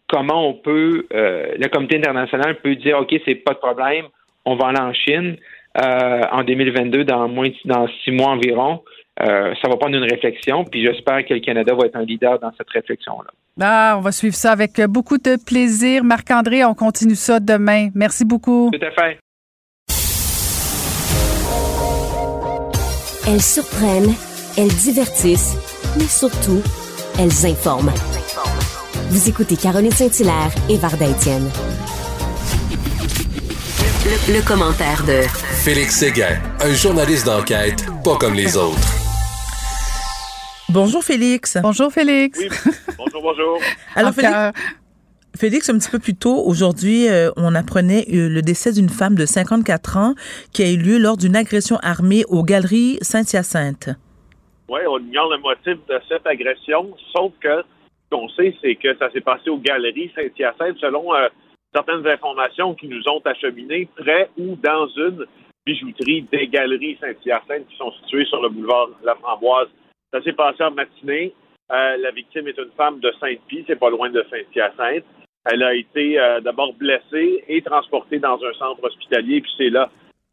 comment 0.09 0.47
on 0.47 0.55
peut, 0.55 1.07
euh, 1.15 1.55
le 1.59 1.69
comité 1.69 1.97
international 1.97 2.57
peut 2.61 2.77
dire, 2.77 2.99
OK, 2.99 3.15
c'est 3.25 3.37
pas 3.37 3.55
de 3.55 3.59
problème, 3.59 4.07
on 4.45 4.57
va 4.57 4.69
aller 4.69 4.81
en 4.81 4.93
Chine 4.93 5.37
euh, 5.83 6.23
en 6.31 6.43
2022, 6.45 7.05
dans 7.05 7.29
moins 7.29 7.49
dans 7.65 7.89
six 8.05 8.11
mois 8.11 8.29
environ. 8.29 8.83
ça 9.19 9.69
va 9.69 9.77
prendre 9.77 9.97
une 9.97 10.11
réflexion, 10.11 10.65
puis 10.65 10.85
j'espère 10.85 11.25
que 11.25 11.35
le 11.35 11.41
Canada 11.41 11.75
va 11.75 11.87
être 11.87 11.97
un 11.97 12.05
leader 12.05 12.39
dans 12.39 12.53
cette 12.59 12.71
réflexion-là. 12.71 13.31
Ah, 13.59 13.95
on 13.99 14.01
va 14.01 14.13
suivre 14.13 14.35
ça 14.35 14.53
avec 14.53 14.81
beaucoup 14.83 15.19
de 15.19 15.43
plaisir. 15.45 16.05
Marc-André, 16.05 16.65
on 16.65 16.75
continue 16.75 17.15
ça 17.15 17.41
demain. 17.41 17.89
Merci 17.95 18.25
beaucoup. 18.25 18.71
Tout 18.73 18.87
à 18.87 18.91
fait. 18.91 19.19
Elles 23.33 23.43
surprennent, 23.43 24.13
elles 24.59 24.75
divertissent, 24.75 25.55
mais 25.97 26.09
surtout, 26.09 26.61
elles 27.17 27.47
informent. 27.47 27.93
Vous 29.11 29.29
écoutez 29.29 29.57
Caroline 29.57 29.93
Saint-Hilaire 29.93 30.51
et 30.69 30.77
Varda 30.77 31.07
Étienne. 31.07 31.49
Le, 34.29 34.45
commentaire 34.45 35.05
de 35.05 35.21
Félix 35.63 35.99
Séguin, 35.99 36.41
un 36.61 36.75
journaliste 36.75 37.25
d'enquête 37.25 37.87
pas 38.03 38.17
comme 38.17 38.35
les 38.35 38.57
autres. 38.57 38.89
Bonjour 40.69 41.05
Félix. 41.05 41.57
Bonjour 41.63 41.93
Félix. 41.93 42.37
Oui, 42.37 42.49
bonjour, 42.99 43.23
bonjour. 43.23 43.61
Alors 43.95 44.13
Félix, 44.13 44.35
Félix, 45.41 45.71
un 45.71 45.79
petit 45.79 45.91
peu 45.91 45.99
plus 45.99 46.15
tôt, 46.15 46.45
aujourd'hui, 46.45 47.09
euh, 47.09 47.31
on 47.39 47.55
apprenait 47.55 48.05
euh, 48.13 48.29
le 48.29 48.43
décès 48.43 48.73
d'une 48.73 48.91
femme 48.91 49.15
de 49.15 49.25
54 49.25 49.97
ans 49.97 50.15
qui 50.53 50.63
a 50.63 50.71
eu 50.71 50.77
lieu 50.77 50.99
lors 50.99 51.17
d'une 51.17 51.35
agression 51.35 51.79
armée 51.83 52.25
aux 52.29 52.45
Galeries 52.45 52.99
Saint-Hyacinthe. 53.01 53.89
Oui, 54.69 54.81
on 54.87 54.99
ignore 54.99 55.31
le 55.31 55.39
motif 55.39 55.79
de 55.89 55.99
cette 56.11 56.27
agression, 56.27 56.95
sauf 57.17 57.33
que 57.41 57.63
ce 57.63 58.11
qu'on 58.11 58.29
sait, 58.29 58.55
c'est 58.61 58.75
que 58.75 58.95
ça 58.99 59.11
s'est 59.13 59.23
passé 59.23 59.49
aux 59.49 59.57
Galeries 59.57 60.13
Saint-Hyacinthe 60.15 60.77
selon 60.79 61.15
euh, 61.15 61.31
certaines 61.75 62.07
informations 62.07 62.75
qui 62.75 62.89
nous 62.89 63.09
ont 63.09 63.23
acheminées 63.25 63.89
près 63.97 64.29
ou 64.37 64.57
dans 64.63 64.89
une 64.89 65.25
bijouterie 65.65 66.27
des 66.31 66.49
Galeries 66.49 66.99
Saint-Hyacinthe 67.01 67.67
qui 67.67 67.77
sont 67.79 67.93
situées 68.03 68.27
sur 68.27 68.43
le 68.43 68.51
boulevard 68.51 68.91
La 69.03 69.15
Framboise. 69.15 69.69
Ça 70.13 70.21
s'est 70.21 70.35
passé 70.35 70.63
en 70.65 70.73
matinée. 70.73 71.33
la 71.71 72.11
victime 72.15 72.47
est 72.47 72.59
une 72.59 72.73
femme 72.77 73.01
de 73.01 73.11
Sainte-Pie, 73.19 73.65
c'est 73.67 73.81
pas 73.81 73.89
loin 73.89 74.11
de 74.11 74.23
Saint-Hyacinthe. 74.29 75.05
Elle 75.45 75.63
a 75.63 75.75
été 75.75 76.19
euh, 76.19 76.41
d'abord 76.41 76.75
blessée 76.75 77.45
et 77.49 77.63
transportée 77.63 78.19
dans 78.19 78.39
un 78.45 78.53
centre 78.55 78.85
hospitalier, 78.85 79.41
puis 79.41 79.53
c'est 79.57 79.71
là 79.71 79.91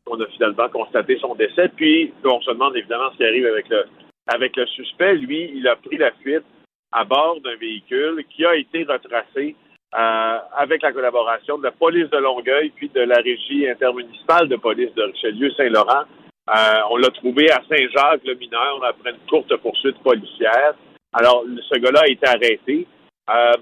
on 0.09 0.19
a 0.19 0.25
finalement 0.27 0.69
constaté 0.69 1.17
son 1.19 1.35
décès. 1.35 1.69
Puis, 1.75 2.13
on 2.23 2.41
se 2.41 2.51
demande 2.51 2.75
évidemment 2.75 3.11
ce 3.11 3.17
qui 3.17 3.25
arrive 3.25 3.45
avec 3.45 3.69
le, 3.69 3.85
avec 4.27 4.55
le 4.55 4.65
suspect. 4.67 5.15
Lui, 5.15 5.51
il 5.55 5.67
a 5.67 5.75
pris 5.75 5.97
la 5.97 6.11
fuite 6.11 6.45
à 6.91 7.03
bord 7.03 7.39
d'un 7.41 7.55
véhicule 7.55 8.23
qui 8.29 8.45
a 8.45 8.55
été 8.55 8.83
retracé 8.83 9.55
euh, 9.97 10.37
avec 10.57 10.81
la 10.81 10.91
collaboration 10.91 11.57
de 11.57 11.63
la 11.63 11.71
police 11.71 12.09
de 12.09 12.17
Longueuil 12.17 12.71
puis 12.75 12.89
de 12.89 13.01
la 13.01 13.17
régie 13.17 13.67
intermunicipale 13.69 14.47
de 14.47 14.55
police 14.55 14.93
de 14.95 15.03
Richelieu-Saint-Laurent. 15.03 16.03
Euh, 16.49 16.79
on 16.91 16.97
l'a 16.97 17.09
trouvé 17.09 17.51
à 17.51 17.61
Saint-Jacques, 17.69 18.23
le 18.23 18.35
mineur, 18.35 18.81
après 18.85 19.11
une 19.11 19.29
courte 19.29 19.53
poursuite 19.57 19.97
policière. 19.99 20.75
Alors, 21.13 21.43
ce 21.69 21.79
gars-là 21.79 22.01
a 22.03 22.07
été 22.07 22.25
arrêté. 22.27 22.87
Euh, 23.29 23.53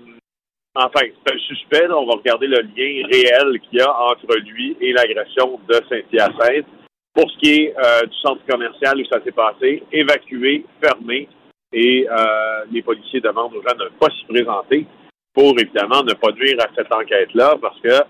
enfin, 0.76 1.06
c'est 1.26 1.34
un 1.34 1.40
suspect. 1.40 1.88
on 1.90 2.06
va 2.06 2.14
regarder 2.14 2.48
le 2.48 2.62
lien 2.62 3.08
réel 3.08 3.60
qu'il 3.62 3.80
y 3.80 3.82
a 3.82 3.92
entre 3.92 4.36
lui 4.38 4.78
et 4.82 4.94
l'agression 4.94 5.60
de 5.68 5.74
Saint-Hyacinthe. 5.90 6.66
Pour 7.14 7.32
ce 7.32 7.38
qui 7.38 7.52
est 7.54 7.74
euh, 7.78 8.06
du 8.06 8.18
centre 8.18 8.46
commercial 8.46 9.00
où 9.00 9.06
ça 9.06 9.24
s'est 9.24 9.32
passé, 9.32 9.84
évacué, 9.92 10.66
fermé, 10.82 11.30
et 11.72 12.08
euh, 12.10 12.66
les 12.72 12.82
policiers 12.82 13.22
demandent 13.22 13.56
aux 13.56 13.62
gens 13.62 13.76
de 13.78 13.86
ne 13.86 13.90
pas 13.98 14.10
s'y 14.10 14.26
présenter 14.26 14.86
pour 15.34 15.58
évidemment 15.60 16.04
ne 16.04 16.14
pas 16.14 16.32
nuire 16.32 16.58
à 16.60 16.68
cette 16.76 16.92
enquête-là, 16.92 17.56
parce 17.62 17.80
que 17.80 18.04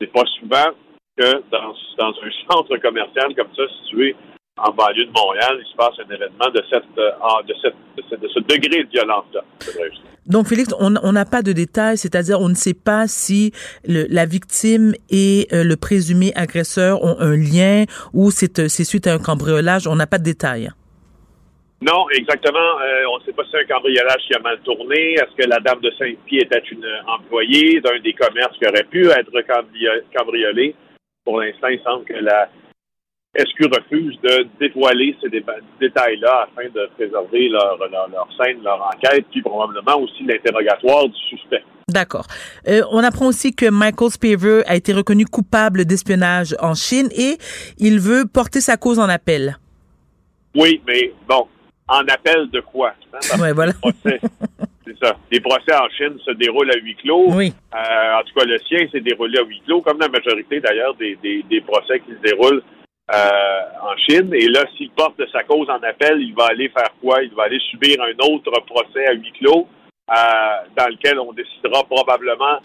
c'est 0.00 0.12
pas 0.12 0.24
souvent 0.38 0.70
que 1.16 1.42
dans, 1.50 1.74
dans 1.98 2.14
un 2.22 2.30
centre 2.50 2.76
commercial 2.78 3.34
comme 3.34 3.54
ça, 3.56 3.62
situé 3.84 4.16
en 4.64 4.72
banlieue 4.72 5.06
de 5.06 5.12
Montréal, 5.12 5.58
il 5.60 5.70
se 5.70 5.76
passe 5.76 5.94
un 5.98 6.14
événement 6.14 6.50
de, 6.54 6.62
cette, 6.70 6.98
euh, 6.98 7.42
de, 7.46 7.54
cette, 7.62 7.74
de, 7.96 8.02
ce, 8.08 8.14
de 8.16 8.28
ce 8.28 8.40
degré 8.40 8.84
de 8.84 8.90
violence-là. 8.90 9.42
Donc, 10.26 10.46
Félix, 10.46 10.74
on 10.78 10.90
n'a 10.90 11.24
pas 11.24 11.42
de 11.42 11.52
détails, 11.52 11.96
c'est-à-dire 11.98 12.40
on 12.40 12.48
ne 12.48 12.54
sait 12.54 12.74
pas 12.74 13.06
si 13.08 13.52
le, 13.84 14.06
la 14.10 14.26
victime 14.26 14.94
et 15.10 15.48
euh, 15.52 15.64
le 15.64 15.76
présumé 15.76 16.32
agresseur 16.36 17.02
ont 17.02 17.16
un 17.18 17.36
lien 17.36 17.84
ou 18.12 18.30
c'est 18.30 18.84
suite 18.84 19.06
à 19.06 19.14
un 19.14 19.18
cambriolage. 19.18 19.86
On 19.86 19.96
n'a 19.96 20.06
pas 20.06 20.18
de 20.18 20.24
détails. 20.24 20.70
Non, 21.82 22.04
exactement. 22.10 22.58
Euh, 22.58 23.04
on 23.10 23.18
ne 23.18 23.24
sait 23.24 23.32
pas 23.32 23.42
si 23.44 23.52
c'est 23.52 23.62
un 23.62 23.74
cambriolage 23.74 24.22
qui 24.26 24.34
a 24.34 24.38
mal 24.40 24.60
tourné. 24.60 25.14
Est-ce 25.14 25.34
que 25.42 25.48
la 25.48 25.58
dame 25.60 25.80
de 25.80 25.90
Saint-Pierre 25.98 26.44
était 26.44 26.62
une 26.70 26.86
employée 27.08 27.80
d'un 27.80 27.98
des 28.00 28.12
commerces 28.12 28.56
qui 28.58 28.68
aurait 28.68 28.84
pu 28.84 29.08
être 29.08 29.32
cambriolé? 30.14 30.74
Pour 31.24 31.40
l'instant, 31.40 31.68
il 31.68 31.80
semble 31.82 32.04
que 32.04 32.14
la 32.14 32.50
SQ 33.36 33.66
refuse 33.72 34.18
de 34.22 34.48
dévoiler 34.58 35.16
ces 35.20 35.28
détails-là 35.28 36.48
afin 36.48 36.68
de 36.68 36.88
préserver 36.96 37.48
leur, 37.48 37.78
leur, 37.78 38.28
scène, 38.36 38.60
leur 38.64 38.82
enquête, 38.84 39.24
puis 39.30 39.40
probablement 39.40 40.00
aussi 40.00 40.24
l'interrogatoire 40.24 41.08
du 41.08 41.18
suspect? 41.28 41.62
D'accord. 41.88 42.26
Euh, 42.66 42.82
on 42.90 43.04
apprend 43.04 43.26
aussi 43.26 43.54
que 43.54 43.70
Michael 43.70 44.10
Spavor 44.10 44.62
a 44.66 44.74
été 44.74 44.92
reconnu 44.92 45.26
coupable 45.26 45.84
d'espionnage 45.84 46.56
en 46.60 46.74
Chine 46.74 47.08
et 47.16 47.38
il 47.78 48.00
veut 48.00 48.24
porter 48.26 48.60
sa 48.60 48.76
cause 48.76 48.98
en 48.98 49.08
appel. 49.08 49.56
Oui, 50.56 50.80
mais 50.86 51.12
bon, 51.28 51.46
en 51.86 52.00
appel 52.08 52.50
de 52.50 52.60
quoi? 52.60 52.94
Hein? 53.32 53.52
voilà. 53.52 53.72
C'est 54.04 54.96
ça. 55.00 55.16
Les 55.30 55.40
procès 55.40 55.74
en 55.74 55.88
Chine 55.90 56.18
se 56.24 56.32
déroulent 56.32 56.70
à 56.70 56.76
huis 56.78 56.96
clos. 56.96 57.26
Oui. 57.32 57.52
Euh, 57.74 58.18
en 58.18 58.22
tout 58.24 58.34
cas, 58.34 58.44
le 58.44 58.58
sien 58.60 58.88
s'est 58.90 59.00
déroulé 59.00 59.38
à 59.38 59.44
huis 59.44 59.60
clos, 59.66 59.82
comme 59.82 59.98
la 60.00 60.08
majorité 60.08 60.60
d'ailleurs 60.60 60.94
des, 60.94 61.16
des, 61.22 61.60
procès 61.60 62.00
qui 62.00 62.12
se 62.12 62.28
déroulent 62.28 62.62
euh, 63.12 63.60
en 63.82 63.96
Chine. 63.96 64.32
Et 64.34 64.48
là, 64.48 64.64
s'il 64.76 64.90
porte 64.90 65.20
sa 65.32 65.42
cause 65.44 65.68
en 65.68 65.82
appel, 65.82 66.20
il 66.20 66.34
va 66.34 66.46
aller 66.46 66.68
faire 66.68 66.90
quoi? 67.00 67.22
Il 67.22 67.34
va 67.34 67.44
aller 67.44 67.60
subir 67.70 68.00
un 68.00 68.32
autre 68.32 68.52
procès 68.66 69.06
à 69.06 69.12
huis 69.12 69.32
clos 69.32 69.66
euh, 70.10 70.14
dans 70.76 70.88
lequel 70.88 71.18
on 71.18 71.32
décidera 71.32 71.84
probablement 71.84 72.58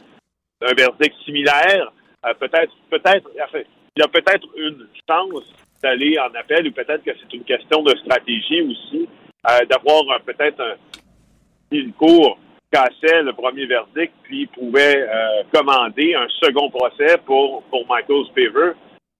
d'un 0.61 0.73
verdict 0.73 1.15
similaire. 1.25 1.91
peut-être, 2.39 2.73
peut-être, 2.89 3.29
il 3.33 4.01
y 4.01 4.03
a 4.03 4.07
peut-être 4.07 4.47
une 4.57 4.87
chance 5.07 5.53
d'aller 5.81 6.17
en 6.19 6.33
appel 6.37 6.67
ou 6.67 6.71
peut-être 6.71 7.03
que 7.03 7.11
c'est 7.19 7.33
une 7.35 7.43
question 7.43 7.83
de 7.83 7.95
stratégie 7.97 8.61
aussi, 8.61 9.07
euh, 9.49 9.65
d'avoir 9.65 10.19
peut-être 10.25 10.59
un, 10.59 10.75
une 11.71 11.93
cour 11.93 12.37
cassait 12.71 13.21
le 13.21 13.33
premier 13.33 13.65
verdict 13.67 14.13
puis 14.23 14.47
pouvait 14.47 15.07
euh, 15.07 15.43
commander 15.53 16.15
un 16.15 16.27
second 16.41 16.69
procès 16.69 17.17
pour, 17.25 17.63
pour 17.63 17.85
Michael. 17.87 18.73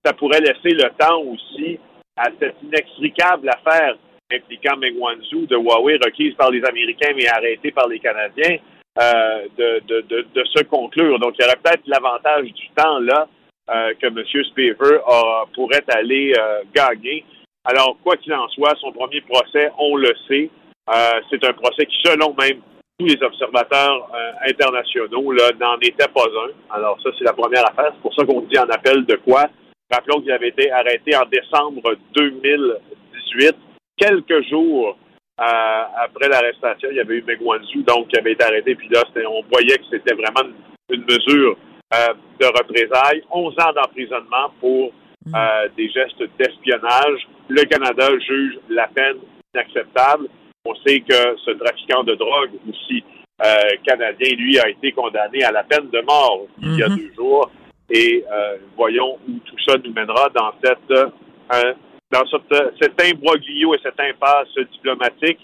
Ça 0.06 0.14
pourrait 0.14 0.40
laisser 0.40 0.76
le 0.76 0.90
temps 0.98 1.20
aussi 1.22 1.80
à 2.16 2.26
cette 2.40 2.56
inextricable 2.64 3.50
affaire 3.50 3.96
impliquant 4.32 4.78
Meng 4.78 4.98
Wanzhou 4.98 5.46
de 5.46 5.56
Huawei 5.56 5.98
requise 6.04 6.34
par 6.36 6.52
les 6.52 6.64
Américains 6.64 7.14
mais 7.16 7.28
arrêtée 7.28 7.72
par 7.72 7.88
les 7.88 8.00
Canadiens 8.00 8.58
euh, 8.98 9.46
de, 9.58 10.44
se 10.56 10.64
conclure. 10.64 11.20
Donc, 11.20 11.36
il 11.38 11.44
y 11.44 11.46
aurait 11.46 11.58
peut-être 11.62 11.84
l'avantage 11.86 12.46
du 12.46 12.70
temps 12.76 13.00
là 13.00 13.28
euh, 13.70 13.94
que 14.00 14.08
M. 14.08 14.24
Spaver 14.46 15.00
pourrait 15.54 15.84
aller 15.90 16.34
euh, 16.38 16.62
gagner. 16.74 17.26
Alors, 17.66 17.98
quoi 18.04 18.16
qu'il 18.18 18.34
en 18.34 18.48
soit, 18.50 18.76
son 18.80 18.92
premier 18.92 19.22
procès, 19.22 19.72
on 19.78 19.96
le 19.96 20.14
sait, 20.28 20.50
c'est 21.30 21.44
un 21.44 21.54
procès 21.54 21.86
qui, 21.88 21.98
selon 22.06 22.36
même 22.40 22.62
tous 23.00 23.08
les 23.08 23.22
observateurs 23.24 24.08
internationaux, 24.48 25.34
n'en 25.60 25.78
était 25.82 26.08
pas 26.08 26.26
un. 26.26 26.76
Alors, 26.76 26.98
ça, 27.02 27.10
c'est 27.18 27.26
la 27.26 27.34
première 27.34 27.68
affaire. 27.68 27.92
C'est 27.96 28.02
pour 28.02 28.14
ça 28.14 28.24
qu'on 28.24 28.42
dit 28.42 28.58
en 28.60 28.70
appel 28.70 29.04
de 29.06 29.16
quoi. 29.16 29.50
Rappelons 29.92 30.22
qu'il 30.22 30.32
avait 30.32 30.50
été 30.50 30.72
arrêté 30.72 31.16
en 31.16 31.26
décembre 31.26 31.96
2018, 32.16 33.56
quelques 33.98 34.50
jours 34.50 34.98
après 35.38 36.30
l'arrestation, 36.30 36.90
il 36.92 36.98
y 36.98 37.00
avait 37.00 37.18
eu 37.18 37.24
Megwanzhou, 37.24 37.84
donc, 37.84 38.08
qui 38.08 38.18
avait 38.18 38.34
été 38.34 38.44
arrêté. 38.44 38.76
Puis 38.76 38.88
là, 38.90 39.04
on 39.30 39.44
voyait 39.52 39.78
que 39.78 39.84
c'était 39.92 40.14
vraiment 40.14 40.50
une 40.90 41.04
mesure 41.04 41.58
euh, 41.94 42.14
de 42.40 42.46
représailles, 42.46 43.24
11 43.32 43.54
ans 43.60 43.74
d'emprisonnement 43.74 44.52
pour 44.60 44.92
mm. 45.26 45.36
euh, 45.36 45.68
des 45.78 45.90
gestes 45.90 46.24
d'espionnage. 46.40 47.28
Le 47.50 47.64
Canada 47.66 48.08
juge 48.20 48.60
la 48.70 48.88
peine 48.88 49.18
inacceptable. 49.54 50.28
On 50.66 50.76
sait 50.76 51.02
que 51.02 51.38
ce 51.46 51.52
trafiquant 51.52 52.04
de 52.04 52.16
drogue 52.16 52.52
aussi 52.70 53.04
euh, 53.46 53.70
canadien, 53.86 54.36
lui, 54.38 54.58
a 54.60 54.70
été 54.70 54.92
condamné 54.94 55.44
à 55.44 55.52
la 55.52 55.64
peine 55.64 55.90
de 55.90 56.02
mort 56.02 56.48
il 56.62 56.78
y 56.78 56.84
a 56.84 56.88
mm-hmm. 56.88 56.98
deux 56.98 57.14
jours. 57.14 57.52
Et 57.90 58.24
voyons 58.76 59.20
où 59.28 59.34
tout 59.46 59.58
ça 59.68 59.76
nous 59.84 59.94
mènera 59.94 60.30
dans 60.30 60.52
cette 60.64 61.12
dans 62.12 62.26
cette, 62.28 62.74
cet 62.82 63.02
imbroglio 63.02 63.76
et 63.76 63.80
cette 63.84 64.00
impasse 64.00 64.54
diplomatique. 64.72 65.40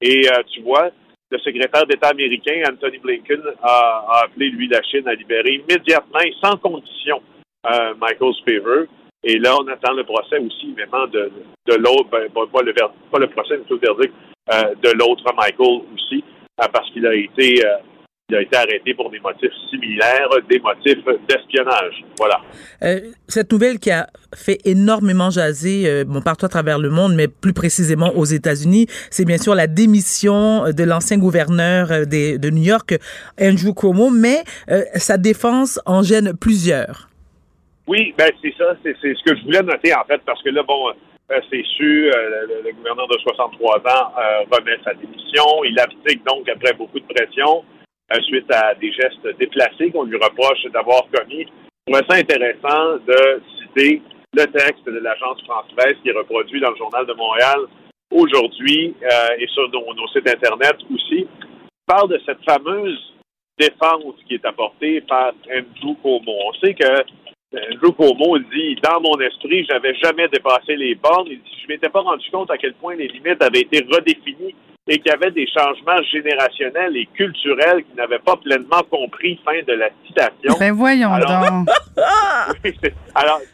Et 0.00 0.26
tu 0.52 0.62
vois, 0.62 0.90
le 1.32 1.38
secrétaire 1.38 1.86
d'État 1.86 2.08
américain, 2.08 2.62
Anthony 2.70 2.98
Blinken, 2.98 3.40
a, 3.62 4.22
appelé, 4.24 4.50
lui, 4.50 4.68
la 4.68 4.82
Chine 4.82 5.08
à 5.08 5.14
libérer 5.14 5.54
immédiatement 5.54 6.20
et 6.20 6.34
sans 6.42 6.56
condition 6.58 7.22
euh, 7.66 7.94
Michael 7.98 8.34
Spavor. 8.34 8.84
Et 9.24 9.38
là, 9.38 9.56
on 9.58 9.66
attend 9.68 9.94
le 9.94 10.04
procès 10.04 10.38
aussi, 10.38 10.72
vraiment, 10.72 11.06
de, 11.06 11.32
de 11.66 11.74
l'autre, 11.74 12.08
ben, 12.10 12.28
pas, 12.28 12.62
le, 12.62 12.74
pas 12.74 13.18
le 13.18 13.28
procès, 13.28 13.56
mais 13.56 13.64
tout 13.64 13.78
le 13.80 13.86
verdict 13.86 14.12
euh, 14.52 14.74
de 14.82 14.90
l'autre 14.90 15.24
Michael 15.34 15.82
aussi, 15.94 16.22
euh, 16.60 16.66
parce 16.70 16.90
qu'il 16.90 17.06
a 17.06 17.14
été 17.14 17.62
il 18.32 18.36
a 18.36 18.42
été 18.42 18.56
arrêté 18.56 18.94
pour 18.94 19.10
des 19.10 19.20
motifs 19.20 19.52
similaires, 19.70 20.28
des 20.48 20.58
motifs 20.58 21.04
d'espionnage. 21.28 22.02
Voilà. 22.18 22.40
Euh, 22.82 23.00
cette 23.28 23.52
nouvelle 23.52 23.78
qui 23.78 23.90
a 23.90 24.06
fait 24.34 24.58
énormément 24.64 25.28
jaser, 25.28 25.86
euh, 25.86 26.04
bon, 26.04 26.22
partout 26.22 26.46
à 26.46 26.48
travers 26.48 26.78
le 26.78 26.88
monde, 26.88 27.14
mais 27.14 27.28
plus 27.28 27.52
précisément 27.52 28.10
aux 28.16 28.24
États-Unis, 28.24 28.86
c'est 29.10 29.26
bien 29.26 29.36
sûr 29.36 29.54
la 29.54 29.66
démission 29.66 30.64
de 30.64 30.84
l'ancien 30.84 31.18
gouverneur 31.18 31.92
euh, 31.92 32.04
de 32.06 32.50
New 32.50 32.62
York, 32.62 32.94
Andrew 33.40 33.74
Cuomo, 33.74 34.10
mais 34.10 34.42
sa 34.94 35.18
défense 35.18 35.78
en 35.84 36.02
gêne 36.02 36.32
plusieurs. 36.38 37.08
Oui, 37.86 38.14
ben 38.16 38.30
c'est 38.40 38.54
ça, 38.56 38.74
c'est 38.82 38.94
ce 39.02 39.24
que 39.24 39.36
je 39.36 39.44
voulais 39.44 39.62
noter 39.62 39.94
en 39.94 40.04
fait, 40.04 40.20
parce 40.24 40.42
que 40.42 40.50
là, 40.50 40.62
bon, 40.62 40.92
c'est 41.28 41.64
sûr, 41.76 42.12
le, 42.14 42.62
le, 42.64 42.72
gouverneur 42.72 43.08
de 43.08 43.18
63 43.18 43.78
ans 43.78 44.12
remet 44.50 44.76
sa 44.84 44.94
démission. 44.94 45.64
Il 45.64 45.78
abdique 45.78 46.24
donc 46.24 46.48
après 46.48 46.72
beaucoup 46.74 47.00
de 47.00 47.06
pression. 47.06 47.64
Euh, 48.10 48.20
suite 48.22 48.50
à 48.52 48.74
des 48.74 48.92
gestes 48.92 49.38
déplacés 49.38 49.90
qu'on 49.90 50.04
lui 50.04 50.16
reproche 50.16 50.64
d'avoir 50.72 51.02
commis. 51.12 51.46
Je 51.86 51.92
trouve 51.92 52.06
ça 52.08 52.16
intéressant 52.16 52.96
de 53.06 53.40
citer 53.60 54.02
le 54.34 54.44
texte 54.46 54.84
de 54.86 54.98
l'agence 54.98 55.40
France-Presse 55.44 55.96
qui 56.02 56.10
est 56.10 56.18
reproduit 56.18 56.60
dans 56.60 56.70
le 56.70 56.76
Journal 56.76 57.06
de 57.06 57.12
Montréal 57.14 57.60
aujourd'hui 58.10 58.94
euh, 59.02 59.36
et 59.38 59.46
sur 59.48 59.68
nos, 59.70 60.08
sites 60.08 60.28
Internet 60.28 60.76
aussi. 60.92 61.26
parle 61.86 62.10
de 62.10 62.20
cette 62.26 62.42
fameuse 62.44 63.14
défense 63.58 64.14
qui 64.26 64.34
est 64.34 64.44
apportée 64.44 65.00
par 65.02 65.32
Andrew 65.50 65.94
Cuomo. 66.02 66.32
On 66.48 66.52
sait 66.54 66.74
que 66.74 67.04
Andrew 67.54 67.92
Cuomo 67.92 68.38
dit 68.38 68.76
dans 68.82 69.00
mon 69.00 69.18
esprit, 69.20 69.66
j'avais 69.68 69.94
jamais 69.96 70.28
dépassé 70.28 70.74
les 70.76 70.94
bornes. 70.94 71.26
Il 71.28 71.38
dit, 71.38 71.58
je 71.62 71.68
m'étais 71.68 71.88
pas 71.90 72.00
rendu 72.00 72.24
compte 72.30 72.50
à 72.50 72.56
quel 72.56 72.72
point 72.74 72.94
les 72.94 73.08
limites 73.08 73.42
avaient 73.42 73.60
été 73.60 73.84
redéfinies 73.90 74.54
et 74.88 74.98
qu'il 74.98 75.12
y 75.12 75.14
avait 75.14 75.30
des 75.30 75.46
changements 75.46 76.02
générationnels 76.10 76.96
et 76.96 77.06
culturels 77.14 77.84
qui 77.84 77.94
n'avaient 77.96 78.18
pas 78.18 78.36
pleinement 78.36 78.82
compris. 78.90 79.38
Fin 79.44 79.62
de 79.66 79.72
la 79.74 79.90
citation. 80.06 80.58
Ben 80.58 80.72
voyons 80.72 81.10
donc. 81.18 81.68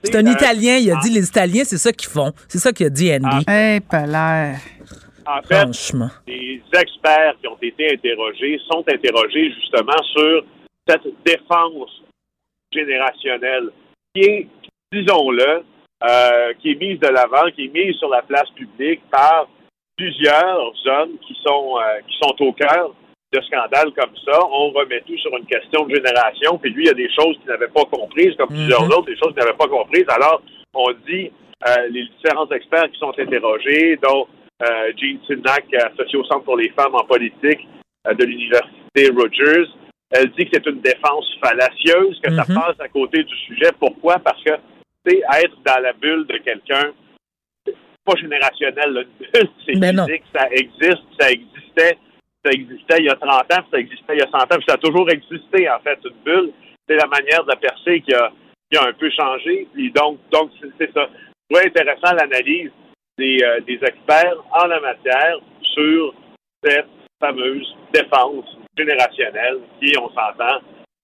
c'est 0.03 0.17
un 0.17 0.27
Italien. 0.27 0.77
Il 0.77 0.91
a 0.93 0.97
dit 0.97 1.11
les 1.11 1.27
Italiens, 1.27 1.65
c'est 1.65 1.77
ça 1.77 1.93
qu'ils 1.93 2.09
font. 2.09 2.33
C'est 2.49 2.59
ça 2.59 2.73
qu'il 2.73 2.87
a 2.87 2.91
dit 2.91 3.13
Andy. 3.13 3.45
Ah, 3.47 3.53
hey, 3.53 3.81
En 5.27 5.43
fait, 5.43 5.55
Franchement. 5.55 6.09
les 6.27 6.63
experts 6.73 7.35
qui 7.41 7.49
ont 7.49 7.59
été 7.61 7.93
interrogés 7.93 8.59
sont 8.71 8.85
interrogés 8.89 9.53
justement 9.61 10.03
sur 10.15 10.45
cette 10.87 11.07
défense 11.27 12.03
générationnelle 12.73 13.71
qui 14.15 14.23
est, 14.23 14.47
disons-le, 14.93 15.63
euh, 16.05 16.53
qui 16.61 16.73
est 16.73 16.81
mise 16.81 16.99
de 17.01 17.09
l'avant, 17.09 17.51
qui 17.55 17.65
est 17.67 17.75
mise 17.75 17.97
sur 17.97 18.09
la 18.09 18.23
place 18.23 18.49
publique 18.51 19.01
par 19.11 19.49
plusieurs 19.97 20.73
hommes 20.87 21.19
qui 21.27 21.37
sont 21.45 21.75
euh, 21.79 22.01
qui 22.07 22.17
sont 22.23 22.35
au 22.45 22.53
cœur 22.53 22.95
de 23.33 23.41
scandales 23.43 23.93
comme 23.97 24.15
ça. 24.25 24.39
On 24.51 24.71
remet 24.71 25.01
tout 25.07 25.19
sur 25.19 25.37
une 25.37 25.45
question 25.45 25.85
de 25.85 25.95
génération, 25.95 26.57
puis 26.59 26.71
lui, 26.71 26.85
il 26.85 26.87
y 26.87 26.91
a 26.91 26.95
des 26.95 27.11
choses 27.11 27.37
qu'il 27.39 27.49
n'avait 27.49 27.69
pas 27.69 27.85
comprises, 27.85 28.35
comme 28.37 28.49
plusieurs 28.49 28.85
Mhm. 28.85 28.93
autres, 28.93 29.07
des 29.07 29.17
choses 29.17 29.35
qu'il 29.35 29.43
n'avait 29.45 29.57
pas 29.59 29.67
comprises. 29.69 30.07
Alors, 30.09 30.41
on 30.75 30.87
dit 31.07 31.31
euh, 31.67 31.89
les 31.91 32.05
différents 32.05 32.49
experts 32.51 32.91
qui 32.93 32.99
sont 32.99 33.13
interrogés, 33.19 33.99
dont 34.03 34.27
Jean 34.61 35.19
Sinnack, 35.27 35.67
associée 35.75 36.19
au 36.19 36.25
Centre 36.25 36.45
pour 36.45 36.57
les 36.57 36.71
femmes 36.71 36.95
en 36.95 37.05
politique 37.05 37.61
de 38.11 38.25
l'Université 38.25 39.11
Rogers, 39.15 39.69
elle 40.11 40.31
dit 40.33 40.45
que 40.47 40.51
c'est 40.55 40.67
une 40.67 40.81
défense 40.81 41.27
fallacieuse, 41.43 42.21
que 42.23 42.35
ça 42.35 42.45
Mhm. 42.49 42.55
passe 42.55 42.81
à 42.81 42.89
côté 42.89 43.23
du 43.25 43.37
sujet. 43.47 43.71
Pourquoi? 43.79 44.19
Parce 44.19 44.43
que, 44.43 44.53
tu 45.07 45.17
être 45.17 45.57
dans 45.65 45.81
la 45.83 45.93
bulle 45.93 46.27
de 46.27 46.39
quelqu'un, 46.39 46.93
pas 48.05 48.15
générationnel, 48.17 48.91
là. 48.93 49.03
une 49.03 49.27
bulle, 49.33 49.49
c'est 49.67 49.79
Ben 49.79 49.95
non. 49.97 50.07
physique, 50.07 50.25
ça 50.35 50.49
existe, 50.51 51.05
ça 51.19 51.31
existait, 51.31 51.99
ça 52.45 52.51
existait 52.53 52.97
il 53.01 53.05
y 53.05 53.11
a 53.11 53.17
30 53.17 53.31
ans, 53.53 53.63
puis 53.63 53.69
ça 53.73 53.79
existait 53.79 54.15
il 54.15 54.19
y 54.19 54.23
a 54.23 54.31
100 54.31 54.39
ans, 54.39 54.47
puis 54.57 54.65
ça 54.67 54.75
a 54.75 54.79
toujours 54.79 55.11
existé, 55.11 55.69
en 55.71 55.79
fait, 55.81 55.99
une 56.05 56.17
bulle. 56.25 56.53
C'est 56.89 56.97
la 56.97 57.07
manière 57.07 57.45
de 57.45 57.49
la 57.51 57.57
percer 57.57 58.01
qui 58.01 58.15
a, 58.15 58.33
qui 58.71 58.79
a 58.79 58.85
un 58.89 58.93
peu 58.95 59.11
changé. 59.11 59.67
Puis 59.75 59.91
donc, 59.93 60.19
donc 60.31 60.51
c'est, 60.79 60.93
ça. 60.93 61.07
Je 61.51 61.67
intéressant 61.67 62.15
l'analyse 62.15 62.71
des, 63.19 63.39
euh, 63.43 63.61
des 63.61 63.75
experts 63.83 64.37
en 64.53 64.67
la 64.67 64.81
matière 64.81 65.37
sur 65.75 66.15
cette 66.63 66.87
fameuse 67.21 67.77
défense 67.93 68.58
générationnelle 68.79 69.59
qui, 69.81 69.93
on 69.99 70.09
s'entend, 70.09 70.61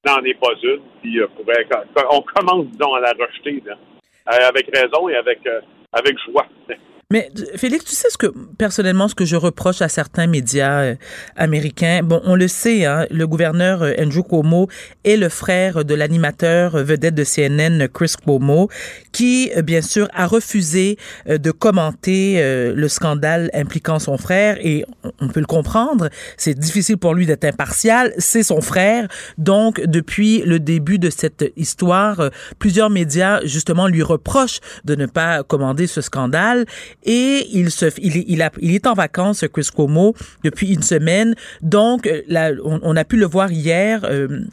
n'en 0.06 0.22
est 0.24 0.38
pas 0.40 0.54
une. 0.62 0.80
Puis 1.02 1.20
euh, 1.20 1.26
pourrait- 1.36 1.66
on 2.10 2.20
commence, 2.22 2.66
disons, 2.66 2.94
à 2.94 3.00
la 3.00 3.12
rejeter, 3.12 3.62
euh, 3.68 4.48
avec 4.48 4.66
raison 4.74 5.08
et 5.08 5.16
avec, 5.16 5.46
euh, 5.46 5.60
avec 5.92 6.16
joie. 6.26 6.46
Mais 7.10 7.30
Félix, 7.56 7.84
tu 7.84 7.94
sais 7.94 8.08
ce 8.10 8.18
que 8.18 8.26
personnellement 8.58 9.08
ce 9.08 9.14
que 9.14 9.24
je 9.24 9.36
reproche 9.36 9.82
à 9.82 9.88
certains 9.88 10.26
médias 10.26 10.80
euh, 10.80 10.94
américains? 11.36 12.00
Bon, 12.02 12.20
on 12.24 12.34
le 12.34 12.48
sait, 12.48 12.84
hein, 12.86 13.06
le 13.10 13.26
gouverneur 13.26 13.82
euh, 13.82 13.92
Andrew 13.98 14.22
Cuomo 14.22 14.68
est 15.04 15.16
le 15.16 15.28
frère 15.28 15.84
de 15.84 15.94
l'animateur 15.94 16.76
euh, 16.76 16.82
vedette 16.82 17.14
de 17.14 17.24
CNN 17.24 17.88
Chris 17.88 18.14
Cuomo, 18.22 18.68
qui 19.12 19.50
euh, 19.56 19.62
bien 19.62 19.82
sûr 19.82 20.08
a 20.12 20.26
refusé 20.26 20.98
euh, 21.28 21.38
de 21.38 21.50
commenter 21.50 22.36
euh, 22.38 22.74
le 22.74 22.88
scandale 22.88 23.50
impliquant 23.54 23.98
son 23.98 24.18
frère 24.18 24.56
et 24.60 24.84
on, 25.20 25.28
peut 25.28 25.40
le 25.40 25.46
comprendre. 25.46 26.08
C'est 26.36 26.58
difficile 26.58 26.98
pour 26.98 27.14
lui 27.14 27.26
d'être 27.26 27.44
impartial. 27.44 28.12
C'est 28.18 28.42
son 28.42 28.60
frère, 28.60 29.08
donc 29.38 29.80
depuis 29.80 30.42
le 30.44 30.58
début 30.58 30.98
de 30.98 31.10
cette 31.10 31.44
histoire, 31.56 32.20
euh, 32.20 32.28
plusieurs 32.58 32.90
médias 32.90 33.40
justement 33.44 33.88
lui 33.88 34.02
reprochent 34.02 34.60
de 34.84 34.94
ne 34.94 35.06
pas 35.06 35.42
commander 35.42 35.86
ce 35.86 36.00
scandale 36.00 36.66
et 37.04 37.46
il 37.52 37.70
se 37.70 37.86
il 37.98 38.24
il 38.28 38.42
a, 38.42 38.50
il 38.60 38.74
est 38.74 38.86
en 38.86 38.94
vacances 38.94 39.44
Chris 39.52 39.68
Cuomo 39.74 40.14
depuis 40.42 40.72
une 40.72 40.82
semaine. 40.82 41.34
Donc 41.62 42.06
euh, 42.06 42.22
là, 42.28 42.50
on, 42.64 42.80
on 42.82 42.96
a 42.96 43.04
pu 43.04 43.16
le 43.16 43.26
voir 43.26 43.50
hier 43.52 44.00
euh, 44.04 44.44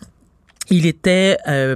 il 0.71 0.85
était 0.85 1.37
euh, 1.47 1.75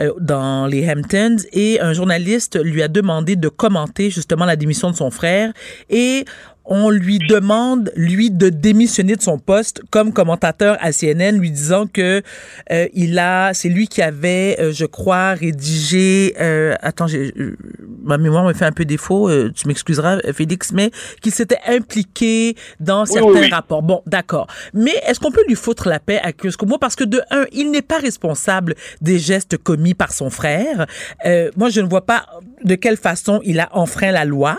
euh, 0.00 0.12
dans 0.20 0.66
les 0.66 0.88
Hamptons 0.88 1.36
et 1.52 1.80
un 1.80 1.92
journaliste 1.92 2.58
lui 2.62 2.82
a 2.82 2.88
demandé 2.88 3.36
de 3.36 3.48
commenter 3.48 4.10
justement 4.10 4.44
la 4.44 4.56
démission 4.56 4.90
de 4.90 4.96
son 4.96 5.10
frère. 5.10 5.52
Et 5.90 6.24
on 6.68 6.90
lui 6.90 7.18
demande 7.18 7.90
lui 7.96 8.30
de 8.30 8.50
démissionner 8.50 9.16
de 9.16 9.22
son 9.22 9.38
poste 9.38 9.82
comme 9.90 10.12
commentateur 10.12 10.76
à 10.80 10.92
CNN 10.92 11.38
lui 11.38 11.50
disant 11.50 11.86
que 11.86 12.22
euh, 12.70 12.86
il 12.92 13.18
a 13.18 13.54
c'est 13.54 13.68
lui 13.68 13.88
qui 13.88 14.02
avait 14.02 14.56
euh, 14.60 14.72
je 14.72 14.84
crois 14.84 15.32
rédigé 15.32 16.34
euh, 16.40 16.74
attends 16.80 17.06
j'ai 17.06 17.32
euh, 17.38 17.56
ma 18.02 18.18
mémoire 18.18 18.44
me 18.44 18.52
fait 18.52 18.66
un 18.66 18.72
peu 18.72 18.84
défaut 18.84 19.28
euh, 19.28 19.50
tu 19.54 19.66
m'excuseras 19.66 20.18
euh, 20.24 20.32
Félix 20.32 20.72
mais 20.72 20.90
qu'il 21.22 21.32
s'était 21.32 21.58
impliqué 21.66 22.54
dans 22.80 23.06
certains 23.06 23.40
oui, 23.40 23.50
rapports. 23.50 23.82
Bon 23.82 24.02
d'accord. 24.06 24.46
Mais 24.74 24.94
est-ce 25.06 25.20
qu'on 25.20 25.32
peut 25.32 25.44
lui 25.48 25.54
foutre 25.54 25.88
la 25.88 25.98
paix 25.98 26.20
à 26.22 26.32
Cuomo 26.32 26.78
parce 26.78 26.96
que 26.96 27.04
de 27.04 27.20
un 27.30 27.46
il 27.52 27.70
n'est 27.70 27.82
pas 27.82 27.98
responsable 27.98 28.74
des 29.00 29.18
gestes 29.18 29.56
commis 29.56 29.94
par 29.94 30.12
son 30.12 30.30
frère. 30.30 30.86
Euh, 31.24 31.50
moi 31.56 31.70
je 31.70 31.80
ne 31.80 31.88
vois 31.88 32.04
pas 32.04 32.26
de 32.62 32.74
quelle 32.74 32.96
façon 32.96 33.40
il 33.44 33.60
a 33.60 33.68
enfreint 33.72 34.12
la 34.12 34.24
loi 34.24 34.58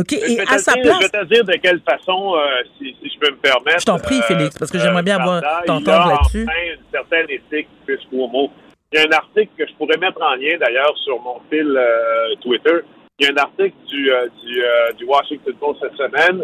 OK, 0.00 0.06
Je 0.10 0.32
et 0.32 0.36
vais, 0.36 0.44
te 0.44 0.54
à 0.54 0.58
sa 0.58 0.72
dire, 0.74 0.82
place, 0.82 0.96
je 1.00 1.02
vais 1.02 1.24
te 1.24 1.34
dire 1.34 1.44
de 1.44 1.52
quelle 1.54 1.80
façon, 1.80 2.34
euh, 2.36 2.62
si, 2.78 2.96
si 3.02 3.10
je 3.10 3.18
peux 3.18 3.30
me 3.30 3.36
permettre. 3.36 3.76
euh, 3.76 3.80
Je 3.80 3.84
t'en 3.86 3.98
prie, 3.98 4.20
Félix, 4.22 4.58
parce 4.58 4.70
que 4.70 4.78
j'aimerais 4.78 5.02
bien 5.02 5.18
avoir- 5.20 5.42
t'entendre 5.64 6.08
là-dessus. 6.12 6.46
enfin 6.48 6.58
une 6.74 6.84
certaine 6.92 7.26
éthique, 7.30 7.68
Cuomo. 8.10 8.50
Il 8.92 8.98
y 8.98 9.02
a 9.02 9.06
un 9.06 9.12
article 9.12 9.50
que 9.56 9.66
je 9.68 9.74
pourrais 9.74 9.96
mettre 9.98 10.20
en 10.22 10.34
lien, 10.34 10.56
d'ailleurs, 10.58 10.96
sur 10.98 11.20
mon 11.20 11.40
fil 11.50 11.74
euh, 11.76 12.34
Twitter. 12.42 12.80
Il 13.18 13.26
y 13.26 13.28
a 13.28 13.32
un 13.32 13.36
article 13.36 13.74
du, 13.86 14.10
euh, 14.12 14.26
du, 14.44 14.62
euh, 14.64 14.92
du 14.94 15.04
Washington 15.04 15.54
Post 15.60 15.80
cette 15.82 15.96
semaine 15.96 16.42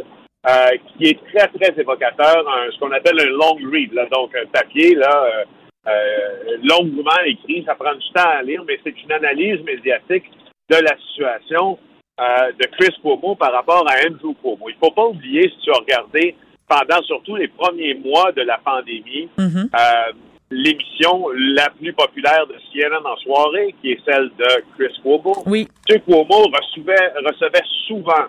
euh, 0.49 0.69
qui 0.99 1.09
est 1.09 1.19
très, 1.33 1.49
très 1.49 1.81
évocateur, 1.81 2.45
un- 2.49 2.71
ce 2.71 2.79
qu'on 2.79 2.93
appelle 2.93 3.19
un 3.19 3.31
long 3.31 3.57
read, 3.73 3.93
là, 3.95 4.07
donc 4.13 4.31
un 4.37 4.47
papier 4.47 4.95
là, 4.95 5.25
euh, 5.27 5.45
euh, 5.89 6.57
longuement 6.63 7.11
écrit, 7.25 7.65
ça 7.67 7.75
prend 7.75 7.95
du 7.95 8.07
temps 8.15 8.29
à 8.39 8.43
lire, 8.43 8.63
mais 8.67 8.79
c'est 8.85 8.95
une 9.03 9.11
analyse 9.13 9.61
médiatique 9.65 10.25
de 10.71 10.77
la 10.77 10.97
situation 11.09 11.79
euh, 12.21 12.53
de 12.59 12.67
Chris 12.79 12.95
Cuomo 13.03 13.35
par 13.35 13.53
rapport 13.53 13.85
à 13.89 13.95
Andrew 14.07 14.35
Cuomo. 14.41 14.69
Il 14.69 14.75
ne 14.75 14.79
faut 14.87 14.91
pas 14.93 15.07
oublier, 15.07 15.43
si 15.51 15.59
tu 15.65 15.71
as 15.71 15.79
regardé 15.79 16.35
pendant 16.69 17.03
surtout 17.03 17.37
les 17.37 17.49
premiers 17.49 17.95
mois 17.95 18.33
de 18.33 18.43
la 18.43 18.59
pandémie, 18.59 19.29
Mhm. 19.39 19.71
euh, 19.75 20.13
l'émission 20.51 21.29
la 21.35 21.69
plus 21.71 21.93
populaire 21.93 22.47
de 22.47 22.55
CNN 22.73 23.05
en 23.05 23.17
soirée, 23.17 23.75
qui 23.81 23.93
est 23.93 24.01
celle 24.05 24.31
de 24.39 24.47
Chris 24.77 24.95
Cuomo. 25.03 25.35
oui, 25.47 25.69
M. 25.91 26.01
Cuomo 26.03 26.45
recevait, 26.45 27.13
recevait 27.25 27.65
souvent 27.87 28.27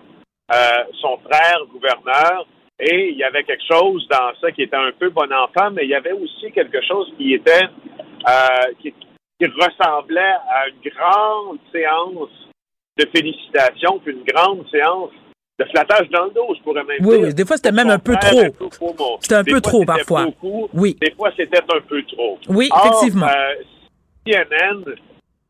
euh, 0.52 0.84
son 1.00 1.18
frère 1.18 1.60
gouverneur 1.70 2.46
et 2.80 3.10
il 3.10 3.16
y 3.18 3.24
avait 3.24 3.44
quelque 3.44 3.64
chose 3.70 4.06
dans 4.08 4.32
ça 4.40 4.50
qui 4.52 4.62
était 4.62 4.76
un 4.76 4.92
peu 4.98 5.10
bon 5.10 5.30
enfant, 5.32 5.70
mais 5.72 5.84
il 5.84 5.90
y 5.90 5.94
avait 5.94 6.12
aussi 6.12 6.50
quelque 6.52 6.80
chose 6.82 7.12
qui 7.16 7.34
était 7.34 7.64
euh, 8.28 8.72
qui, 8.80 8.92
qui 8.92 9.46
ressemblait 9.46 10.20
à 10.50 10.68
une 10.68 10.90
grande 10.90 11.58
séance 11.72 12.30
de 12.98 13.06
félicitations, 13.14 14.00
puis 14.04 14.12
une 14.14 14.24
grande 14.24 14.64
séance 14.70 15.10
de 15.58 15.64
flattage 15.66 16.08
dans 16.10 16.24
le 16.26 16.30
dos, 16.30 16.54
je 16.56 16.62
pourrais 16.62 16.84
même 16.84 16.98
Oui, 17.00 17.16
dire. 17.18 17.26
oui, 17.28 17.34
des 17.34 17.44
fois, 17.44 17.56
c'était 17.56 17.72
même 17.72 17.90
un 17.90 17.98
peu 17.98 18.14
trop. 18.16 19.18
C'était 19.20 19.34
un 19.34 19.44
peu 19.44 19.60
trop, 19.60 19.84
parfois. 19.84 20.24
beaucoup. 20.26 20.68
Oui. 20.74 20.96
Des 21.00 21.10
fois, 21.12 21.30
c'était 21.36 21.58
un 21.58 21.80
peu 21.80 22.02
trop. 22.04 22.38
oui, 22.48 22.68
Or, 22.72 22.86
effectivement. 22.86 23.26
euh, 23.26 23.54
CNN, 24.26 24.84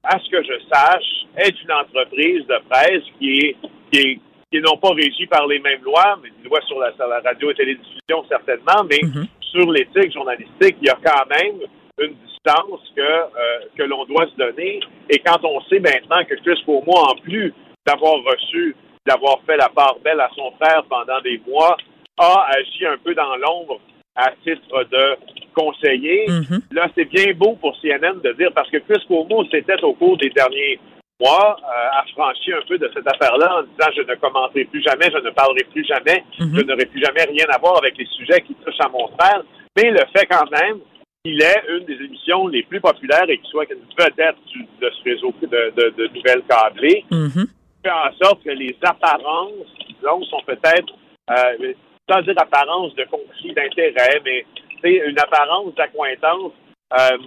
à 0.05 0.18
ce 0.18 0.30
que 0.30 0.42
je 0.42 0.53
sache, 0.72 1.26
est 1.36 1.55
une 1.62 1.72
entreprise 1.72 2.46
de 2.46 2.59
presse 2.70 3.03
qui 3.18 3.38
est, 3.38 3.57
qui 3.92 3.99
est, 3.99 4.14
qui 4.51 4.59
est 4.59 4.61
non 4.61 4.76
pas 4.78 4.90
régie 4.94 5.26
par 5.26 5.46
les 5.46 5.59
mêmes 5.59 5.82
lois, 5.82 6.18
mais 6.22 6.30
des 6.42 6.49
lois 6.49 6.61
sur 6.66 6.78
la, 6.78 6.92
sur 6.94 7.07
la 7.07 7.20
radio 7.20 7.51
et 7.51 7.55
télédiffusion 7.55 8.24
certainement, 8.28 8.84
mais 8.88 9.01
Mhm. 9.03 9.26
sur 9.40 9.70
l'éthique 9.72 10.12
journalistique, 10.12 10.76
il 10.80 10.86
y 10.86 10.90
a 10.90 10.99
quand 11.05 11.26
même 11.28 11.59
une 12.01 12.14
distance 12.26 12.80
que, 12.96 13.01
euh, 13.03 13.59
que 13.76 13.82
l'on 13.82 14.05
doit 14.05 14.26
se 14.26 14.36
donner. 14.36 14.80
Et 15.11 15.18
quand 15.18 15.38
on 15.44 15.61
sait 15.62 15.80
maintenant 15.80 16.24
que 16.24 16.34
Chris 16.36 16.61
Cuomo, 16.64 16.92
en 16.92 17.14
plus 17.16 17.53
d'avoir 17.86 18.14
reçu, 18.24 18.74
d'avoir 19.07 19.40
fait 19.46 19.57
la 19.57 19.68
part 19.68 19.96
belle 20.05 20.20
à 20.20 20.30
son 20.34 20.51
frère 20.61 20.84
pendant 20.88 21.20
des 21.22 21.40
mois, 21.49 21.76
a 22.18 22.46
agi 22.57 22.86
un 22.86 22.99
peu 22.99 23.14
dans 23.14 23.36
l'ombre 23.36 23.80
à 24.16 24.30
titre 24.44 24.84
de 24.90 25.16
conseiller. 25.55 26.26
Mhm. 26.28 26.61
Là, 26.72 26.88
c'est 26.94 27.05
bien 27.05 27.32
beau 27.34 27.55
pour 27.61 27.76
CNN 27.80 28.20
de 28.22 28.32
dire, 28.32 28.51
parce 28.55 28.70
que 28.70 28.78
Chris 28.78 29.03
Cuomo 29.07 29.44
s'était 29.46 29.82
au 29.82 29.92
cours 29.94 30.16
des 30.18 30.30
derniers 30.30 30.78
mois 31.20 31.57
euh, 31.62 32.01
affranchi 32.03 32.53
un 32.53 32.62
peu 32.68 32.78
de 32.78 32.88
cette 32.94 33.07
affaire-là 33.07 33.59
en 33.59 33.62
disant 33.62 33.90
je 33.96 34.03
ne 34.03 34.14
commenterai 34.16 34.64
plus 34.66 34.82
jamais, 34.82 35.11
je 35.11 35.18
ne 35.18 35.30
parlerai 35.30 35.64
plus 35.72 35.84
jamais, 35.84 36.24
Mhm. 36.38 36.57
je 36.59 36.62
n'aurai 36.62 36.86
plus 36.86 37.01
jamais 37.05 37.24
rien 37.24 37.46
à 37.53 37.59
voir 37.59 37.76
avec 37.78 37.96
les 37.99 38.07
sujets 38.07 38.40
qui 38.42 38.55
touchent 38.55 38.80
à 38.80 38.88
mon 38.88 39.09
frère. 39.18 39.42
Mais 39.76 39.90
le 39.90 39.99
fait 40.16 40.26
quand 40.26 40.49
même 40.51 40.78
qu'il 41.24 41.40
est 41.42 41.62
une 41.68 41.84
des 41.84 41.94
émissions 42.04 42.46
les 42.48 42.62
plus 42.62 42.80
populaires 42.80 43.28
et 43.28 43.38
qu'il 43.38 43.50
soit 43.50 43.66
une 43.70 43.80
vedette 43.98 44.36
du- 44.46 44.66
de 44.80 44.90
ce 44.90 45.02
réseau 45.04 45.34
de, 45.42 45.46
de, 45.46 45.90
de 45.96 46.06
nouvelles 46.14 46.42
câblées, 46.48 47.04
Mhm. 47.10 47.46
fait 47.84 47.90
en 47.90 48.12
sorte 48.22 48.42
que 48.44 48.50
les 48.50 48.76
apparences, 48.82 49.66
disons, 49.88 50.22
sont 50.24 50.40
peut-être, 50.46 50.92
euh, 51.30 51.72
sans 52.10 52.22
dire 52.22 52.34
apparence 52.38 52.94
de 52.94 53.04
conflit 53.04 53.52
d'intérêt, 53.52 54.20
mais 54.24 54.46
c'est 54.82 55.02
une 55.08 55.18
apparence 55.18 55.74
d'accointance 55.74 56.52
euh, 56.98 57.18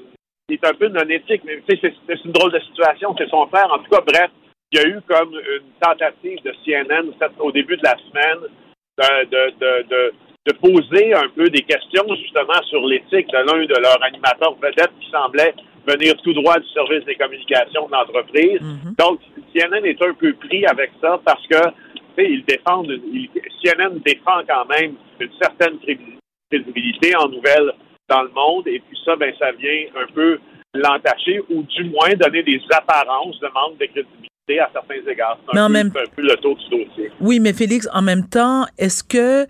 qui 0.48 0.56
est 0.56 0.66
un 0.66 0.74
peu 0.74 0.88
non 0.88 1.08
éthique. 1.08 1.44
Mais 1.44 1.62
c'est 1.70 2.26
une 2.26 2.32
drôle 2.32 2.52
de 2.52 2.60
situation. 2.62 3.14
C'est 3.18 3.30
son 3.30 3.46
frère. 3.48 3.72
En 3.72 3.78
tout 3.80 3.90
cas, 3.92 4.02
bref, 4.02 4.32
il 4.72 4.80
y 4.80 4.84
a 4.84 4.88
eu 4.88 5.00
comme 5.08 5.34
une 5.34 5.70
tentative 5.80 6.42
de 6.44 6.54
CNN 6.66 7.12
au 7.40 7.52
début 7.52 7.78
de 7.78 7.84
la 7.84 7.96
semaine 7.98 8.50
de, 8.98 9.26
de, 9.26 9.52
de, 9.60 9.88
de, 9.88 10.14
de 10.48 10.54
poser 10.54 11.14
un 11.14 11.30
peu 11.36 11.50
des 11.50 11.62
questions 11.62 12.04
justement 12.16 12.62
sur 12.70 12.86
l'éthique 12.88 13.28
de 13.28 13.38
l'un 13.38 13.64
de 13.66 13.80
leurs 13.80 14.02
animateurs 14.04 14.56
vedettes 14.56 14.92
qui 15.00 15.10
semblait 15.12 15.54
venir 15.88 16.16
tout 16.24 16.34
droit 16.34 16.58
du 16.60 16.68
service 16.70 17.06
des 17.06 17.16
communications 17.16 17.88
de 17.88 17.92
l'entreprise. 17.92 18.60
Mhm. 18.62 18.96
Donc, 18.98 19.20
CNN 19.54 19.86
est 19.86 20.02
un 20.02 20.14
peu 20.14 20.34
pris 20.34 20.66
avec 20.66 20.92
ça 21.00 21.20
parce 21.24 21.46
que, 21.48 21.58
tu 21.58 22.02
sais, 22.18 22.32
ils 22.32 22.44
défendent, 22.46 22.92
ils- 23.14 23.30
CNN 23.64 24.00
défend 24.04 24.42
quand 24.48 24.66
même 24.66 24.94
une 25.20 25.30
certaine 25.40 25.78
crédi- 25.78 26.18
crédibilité 26.52 27.16
en 27.16 27.28
nouvelles 27.30 27.72
dans 28.10 28.24
le 28.24 28.30
monde, 28.30 28.68
et 28.68 28.80
puis 28.80 28.98
ça, 29.06 29.16
ben, 29.16 29.34
ça 29.40 29.52
vient 29.54 29.86
un 29.96 30.12
peu 30.14 30.40
l'entacher 30.74 31.40
ou 31.50 31.64
du 31.64 31.84
moins 31.86 32.14
donner 32.16 32.44
des 32.44 32.60
apparences 32.72 33.40
de 33.40 33.48
manque 33.54 33.78
de 33.78 33.86
crédibilité 33.86 34.60
à 34.60 34.70
certains 34.74 35.12
égards. 35.12 35.38
C'est 35.54 35.60
un, 35.60 35.70
même- 35.70 35.88
un 35.96 36.10
peu 36.16 36.22
le 36.22 36.36
tour 36.38 36.56
du 36.58 36.64
dossier. 36.70 37.12
Oui, 37.20 37.40
mais 37.40 37.54
Félix, 37.54 37.88
en 37.94 38.02
même 38.02 38.28
temps, 38.28 38.66
est-ce 38.78 39.04
que 39.04 39.46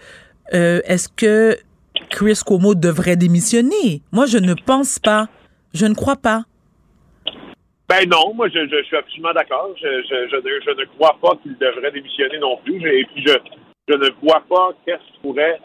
euh, 0.53 0.79
est-ce 0.85 1.07
que 1.09 1.57
Chris 2.09 2.39
Cuomo 2.45 2.75
devrait 2.75 3.15
démissionner? 3.15 4.01
Moi, 4.11 4.25
je 4.25 4.37
ne 4.37 4.53
pense 4.53 4.99
pas. 4.99 5.27
Je 5.73 5.85
ne 5.85 5.93
crois 5.93 6.15
pas. 6.17 6.43
Ben 7.89 8.07
non, 8.09 8.33
moi 8.33 8.47
je, 8.47 8.59
je, 8.69 8.77
je 8.77 8.83
suis 8.83 8.95
absolument 8.95 9.33
d'accord. 9.33 9.69
Je, 9.81 9.85
ne, 9.85 10.85
crois 10.95 11.17
pas 11.21 11.35
qu'il 11.43 11.57
devrait 11.57 11.91
démissionner 11.91 12.39
non 12.39 12.57
plus. 12.63 12.77
Et 12.89 13.03
puis 13.05 13.21
je, 13.27 13.33
je 13.89 13.95
ne 13.95 14.09
vois 14.23 14.41
pas 14.49 14.69
qu'est-ce 14.85 15.05
qui 15.13 15.19
pourrait 15.21 15.59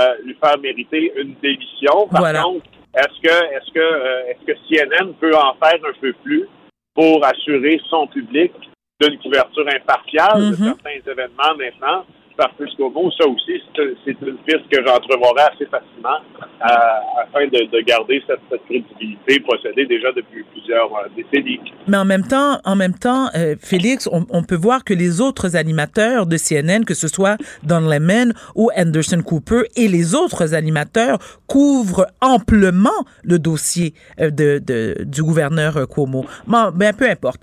euh, 0.00 0.14
lui 0.24 0.36
faire 0.42 0.58
mériter 0.58 1.12
une 1.16 1.34
démission. 1.40 2.08
Par 2.10 2.20
Voilà. 2.20 2.42
contre, 2.42 2.66
est-ce 2.96 3.20
que 3.22 3.28
est-ce 3.54 3.72
que 3.72 3.78
euh, 3.78 4.26
est-ce 4.26 4.44
que 4.44 4.58
CNN 4.68 5.12
peut 5.20 5.34
en 5.36 5.54
faire 5.62 5.78
un 5.84 6.00
peu 6.00 6.12
plus 6.24 6.48
pour 6.94 7.24
assurer 7.24 7.80
son 7.88 8.08
public 8.08 8.52
d'une 9.00 9.16
couverture 9.20 9.66
impartiale 9.68 10.40
de 10.50 10.56
Mhm. 10.56 10.74
certains 10.74 11.12
événements 11.12 11.54
maintenant? 11.56 12.04
Parce 12.38 12.52
que 12.56 12.68
Scomo, 12.68 13.10
ça 13.20 13.26
aussi, 13.26 13.60
c'est 13.74 14.16
une 14.22 14.36
piste 14.46 14.68
que 14.70 14.86
j'entrevoirais 14.86 15.50
assez 15.52 15.66
facilement 15.66 16.20
afin 16.60 17.46
de, 17.46 17.70
de 17.70 17.80
garder 17.84 18.22
cette, 18.28 18.38
crédibilité 18.66 19.40
possédée 19.40 19.86
déjà 19.86 20.12
depuis 20.12 20.44
plusieurs 20.52 20.86
euh, 20.94 21.08
décennies. 21.16 21.60
Mais 21.88 21.96
en 21.96 22.04
même 22.04 22.26
temps, 22.26 22.60
en 22.64 22.76
même 22.76 22.94
temps, 22.94 23.28
euh, 23.34 23.56
Félix, 23.60 24.08
on, 24.12 24.42
peut 24.44 24.56
voir 24.56 24.84
que 24.84 24.94
les 24.94 25.20
autres 25.20 25.56
animateurs 25.56 26.26
de 26.26 26.36
CNN, 26.36 26.84
que 26.84 26.94
ce 26.94 27.08
soit 27.08 27.36
Don 27.64 27.80
Lemon 27.80 28.32
ou 28.54 28.70
Anderson 28.76 29.22
Cooper 29.24 29.62
et 29.76 29.88
les 29.88 30.14
autres 30.14 30.54
animateurs, 30.54 31.18
couvrent 31.48 32.06
amplement 32.20 33.04
le 33.24 33.38
dossier 33.38 33.94
euh, 34.20 34.30
de, 34.30 35.04
du 35.04 35.22
gouverneur 35.22 35.88
Cuomo. 35.88 36.24
Bon, 36.46 36.70
ben, 36.72 36.94
peu 36.94 37.08
importe. 37.08 37.40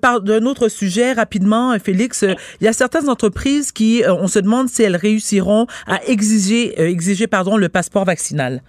Par 0.00 0.22
d'un 0.22 0.46
autre 0.46 0.68
sujet, 0.68 1.12
rapidement, 1.12 1.78
Félix, 1.78 2.24
il 2.60 2.64
y 2.64 2.68
a 2.68 2.72
certaines 2.72 3.08
entreprises 3.08 3.72
qui, 3.72 4.02
euh, 4.04 4.14
on 4.14 4.26
se 4.30 4.38
demande 4.38 4.68
si 4.68 4.82
elles 4.82 4.96
réussiront 4.96 5.66
à 5.86 6.02
exiger, 6.06 6.72
euh, 6.80 6.88
exiger, 6.88 7.26
pardon, 7.26 7.56
le 7.58 7.68
passeport 7.68 8.04
vaccinal. 8.06 8.62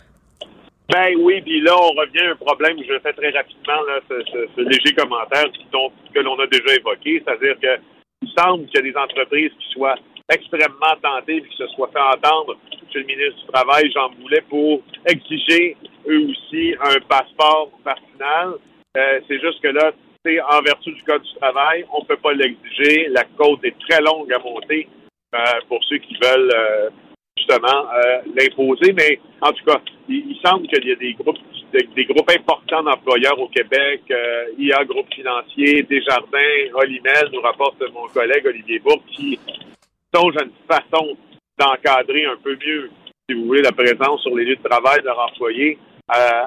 Ben 0.91 1.15
oui, 1.19 1.41
puis 1.41 1.61
là, 1.61 1.73
on 1.77 1.91
revient 1.93 2.19
à 2.27 2.31
un 2.31 2.35
problème, 2.35 2.75
je 2.85 2.99
fais 2.99 3.13
très 3.13 3.29
rapidement, 3.29 3.81
là, 3.87 3.99
ce, 4.09 4.15
ce- 4.29 4.47
ce 4.57 4.61
léger 4.61 4.93
commentaire 4.93 5.45
que 6.13 6.19
l'on 6.19 6.37
a 6.37 6.47
déjà 6.47 6.75
évoqué, 6.75 7.23
c'est-à-dire 7.25 7.55
que 7.61 7.79
il 8.23 8.29
semble 8.37 8.65
qu'il 8.67 8.75
y 8.85 8.89
a 8.89 8.91
des 8.91 8.97
entreprises 8.97 9.51
qui 9.57 9.71
soient 9.71 9.95
extrêmement 10.29 10.95
tentées 11.01 11.37
et 11.37 11.41
qui 11.41 11.57
se 11.57 11.65
soient 11.67 11.89
fait 11.93 11.99
entendre 12.17 12.57
chez 12.91 12.99
le 12.99 13.05
ministre 13.05 13.39
du 13.45 13.47
Travail, 13.53 13.89
Jean 13.93 14.09
Boulet, 14.19 14.43
pour 14.49 14.81
exiger 15.07 15.77
eux 16.09 16.27
aussi 16.29 16.75
un 16.83 16.99
passeport 17.07 17.71
vaccinal. 17.85 18.55
Euh, 18.97 19.19
c'est 19.27 19.39
juste 19.39 19.61
que 19.63 19.69
là, 19.69 19.91
sais, 20.25 20.39
en 20.41 20.61
vertu 20.61 20.91
du 20.91 21.01
Code 21.03 21.23
du 21.23 21.33
travail, 21.39 21.83
on 21.93 22.01
ne 22.01 22.05
peut 22.05 22.17
pas 22.21 22.33
l'exiger. 22.33 23.07
La 23.09 23.23
côte 23.37 23.63
est 23.63 23.75
très 23.89 24.01
longue 24.01 24.31
à 24.33 24.39
monter 24.39 24.87
pour 25.67 25.83
ceux 25.85 25.97
qui 25.97 26.15
veulent 26.21 26.51
euh, 26.55 26.89
justement 27.37 27.87
euh, 27.93 28.21
l'imposer. 28.35 28.93
Mais 28.93 29.19
en 29.41 29.51
tout 29.51 29.65
cas, 29.65 29.81
il, 30.09 30.37
semble 30.43 30.67
qu'il 30.67 30.87
y 30.87 30.91
a 30.91 30.95
des 30.95 31.13
groupes 31.13 31.37
des, 31.71 32.05
groupes 32.05 32.29
importants 32.29 32.83
d'employeurs 32.83 33.39
au 33.39 33.47
Québec, 33.47 34.01
euh, 34.11 34.45
IA 34.57 34.83
Groupe 34.83 35.07
Financier, 35.13 35.83
Desjardins, 35.83 36.73
Olimel, 36.73 37.29
nous 37.31 37.39
rapporte 37.39 37.81
mon 37.93 38.07
collègue 38.07 38.45
Olivier 38.45 38.79
Bourg, 38.79 39.01
qui 39.07 39.39
songe 40.13 40.35
à 40.35 40.43
une 40.43 40.51
façon 40.67 41.17
d'encadrer 41.57 42.25
un 42.25 42.35
peu 42.43 42.57
mieux, 42.65 42.91
si 43.29 43.35
vous 43.35 43.45
voulez, 43.45 43.61
la 43.61 43.71
présence 43.71 44.21
sur 44.21 44.35
les 44.35 44.43
lieux 44.43 44.57
de 44.57 44.69
travail 44.69 44.99
de 44.99 45.05
leurs 45.05 45.19
employés 45.19 45.77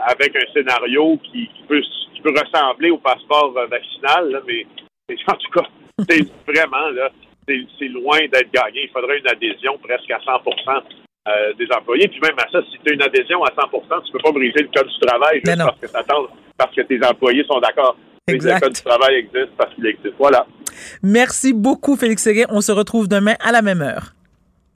avec 0.06 0.36
un 0.36 0.52
scénario 0.52 1.18
qui, 1.24 1.48
peut, 1.68 1.80
qui 2.14 2.20
peut 2.20 2.32
ressembler 2.32 2.90
au 2.90 2.98
passeport 2.98 3.54
euh, 3.56 3.66
vaccinal, 3.66 4.42
mais, 4.46 4.66
mais 5.08 5.16
en 5.26 5.34
tout 5.34 5.50
cas, 5.50 5.66
c'est 6.08 6.26
vraiment 6.46 6.88
là, 6.90 7.10
c'est 7.46 7.88
loin 7.88 8.18
d'être 8.32 8.50
gagné. 8.52 8.84
Il 8.84 8.90
faudrait 8.90 9.18
une 9.18 9.28
adhésion 9.28 9.78
presque 9.78 10.10
à 10.10 10.18
100% 10.18 10.82
euh, 11.28 11.52
des 11.58 11.66
employés. 11.76 12.08
Puis 12.08 12.20
même 12.20 12.38
à 12.38 12.50
ça, 12.50 12.60
si 12.70 12.78
tu 12.84 12.92
as 12.92 12.94
une 12.94 13.02
adhésion 13.02 13.42
à 13.44 13.50
100% 13.50 14.04
tu 14.06 14.12
peux 14.12 14.18
pas 14.18 14.32
briser 14.32 14.60
le 14.60 14.68
code 14.74 14.88
du 14.88 15.06
travail 15.06 15.40
juste 15.44 15.58
parce 15.58 15.80
que 15.80 15.86
parce 16.56 16.74
que 16.74 16.82
tes 16.82 17.04
employés 17.04 17.44
sont 17.44 17.60
d'accord. 17.60 17.96
Le 18.28 18.60
code 18.60 18.72
du 18.72 18.82
travail 18.82 19.16
existe 19.16 19.56
parce 19.56 19.74
qu'il 19.74 19.86
existe. 19.86 20.14
Voilà. 20.18 20.46
Merci 21.02 21.52
beaucoup, 21.52 21.96
Félix 21.96 22.22
Séguin. 22.22 22.46
On 22.48 22.60
se 22.60 22.72
retrouve 22.72 23.08
demain 23.08 23.34
à 23.40 23.52
la 23.52 23.62
même 23.62 23.82
heure. 23.82 24.14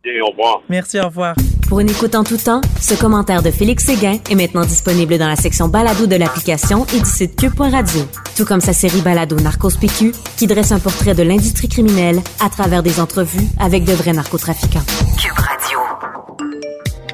Bien, 0.03 0.23
au 0.23 0.31
revoir. 0.31 0.63
Merci, 0.69 1.01
au 1.01 1.07
revoir. 1.07 1.35
Pour 1.69 1.81
une 1.81 1.91
écoute 1.91 2.15
en 2.15 2.23
tout 2.25 2.39
temps, 2.39 2.63
ce 2.81 2.95
commentaire 2.95 3.43
de 3.43 3.51
Félix 3.51 3.85
Séguin 3.85 4.17
est 4.31 4.35
maintenant 4.35 4.65
disponible 4.65 5.19
dans 5.19 5.29
la 5.29 5.37
section 5.37 5.69
balado 5.69 6.07
de 6.07 6.17
l'application 6.17 6.87
et 6.95 6.99
du 6.99 7.05
site 7.05 7.37
cube.radio. 7.37 8.01
Tout 8.37 8.47
comme 8.47 8.63
sa 8.63 8.73
série 8.73 9.03
balado 9.03 9.37
Narcos 9.37 9.77
PQ, 9.79 10.13
qui 10.39 10.47
dresse 10.47 10.73
un 10.73 10.79
portrait 10.79 11.15
de 11.15 11.23
l'industrie 11.23 11.69
criminelle 11.69 12.23
à 12.41 12.49
travers 12.49 12.83
des 12.83 13.01
entrevues 13.01 13.47
avec 13.61 13.85
de 13.85 13.93
vrais 13.93 14.15
narcotrafiquants. 14.15 14.81
Cube 15.21 15.37
Radio. 15.37 15.79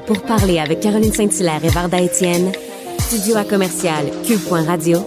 Pour 0.07 0.21
parler 0.21 0.59
avec 0.59 0.79
Caroline 0.79 1.11
Saint-Hilaire 1.11 1.65
et 1.65 1.69
Varda 1.69 1.99
Étienne, 1.99 2.53
studio 2.99 3.35
à 3.35 3.43
commercial 3.43 4.05
cube.radio 4.25 5.03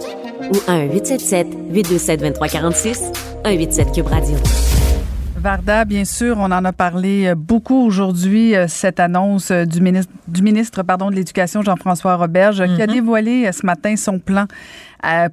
ou 0.53 0.57
1-877-827-2346, 0.71 2.97
187 3.43 3.93
Cube 3.93 4.07
Radio. 4.07 4.35
Varda, 5.39 5.85
bien 5.85 6.03
sûr, 6.03 6.35
on 6.37 6.51
en 6.51 6.65
a 6.65 6.73
parlé 6.73 7.27
euh, 7.27 7.35
beaucoup 7.35 7.85
aujourd'hui, 7.85 8.55
euh, 8.55 8.67
cette 8.67 8.99
annonce 8.99 9.51
euh, 9.51 9.63
du 9.63 9.79
ministre, 9.79 10.11
du 10.27 10.41
ministre 10.41 10.83
pardon, 10.83 11.09
de 11.09 11.15
l'Éducation, 11.15 11.61
Jean-François 11.61 12.17
Roberge, 12.17 12.61
qui 12.75 12.81
a 12.81 12.87
dévoilé 12.87 13.45
euh, 13.45 13.53
ce 13.53 13.65
matin 13.65 13.95
son 13.95 14.19
plan 14.19 14.45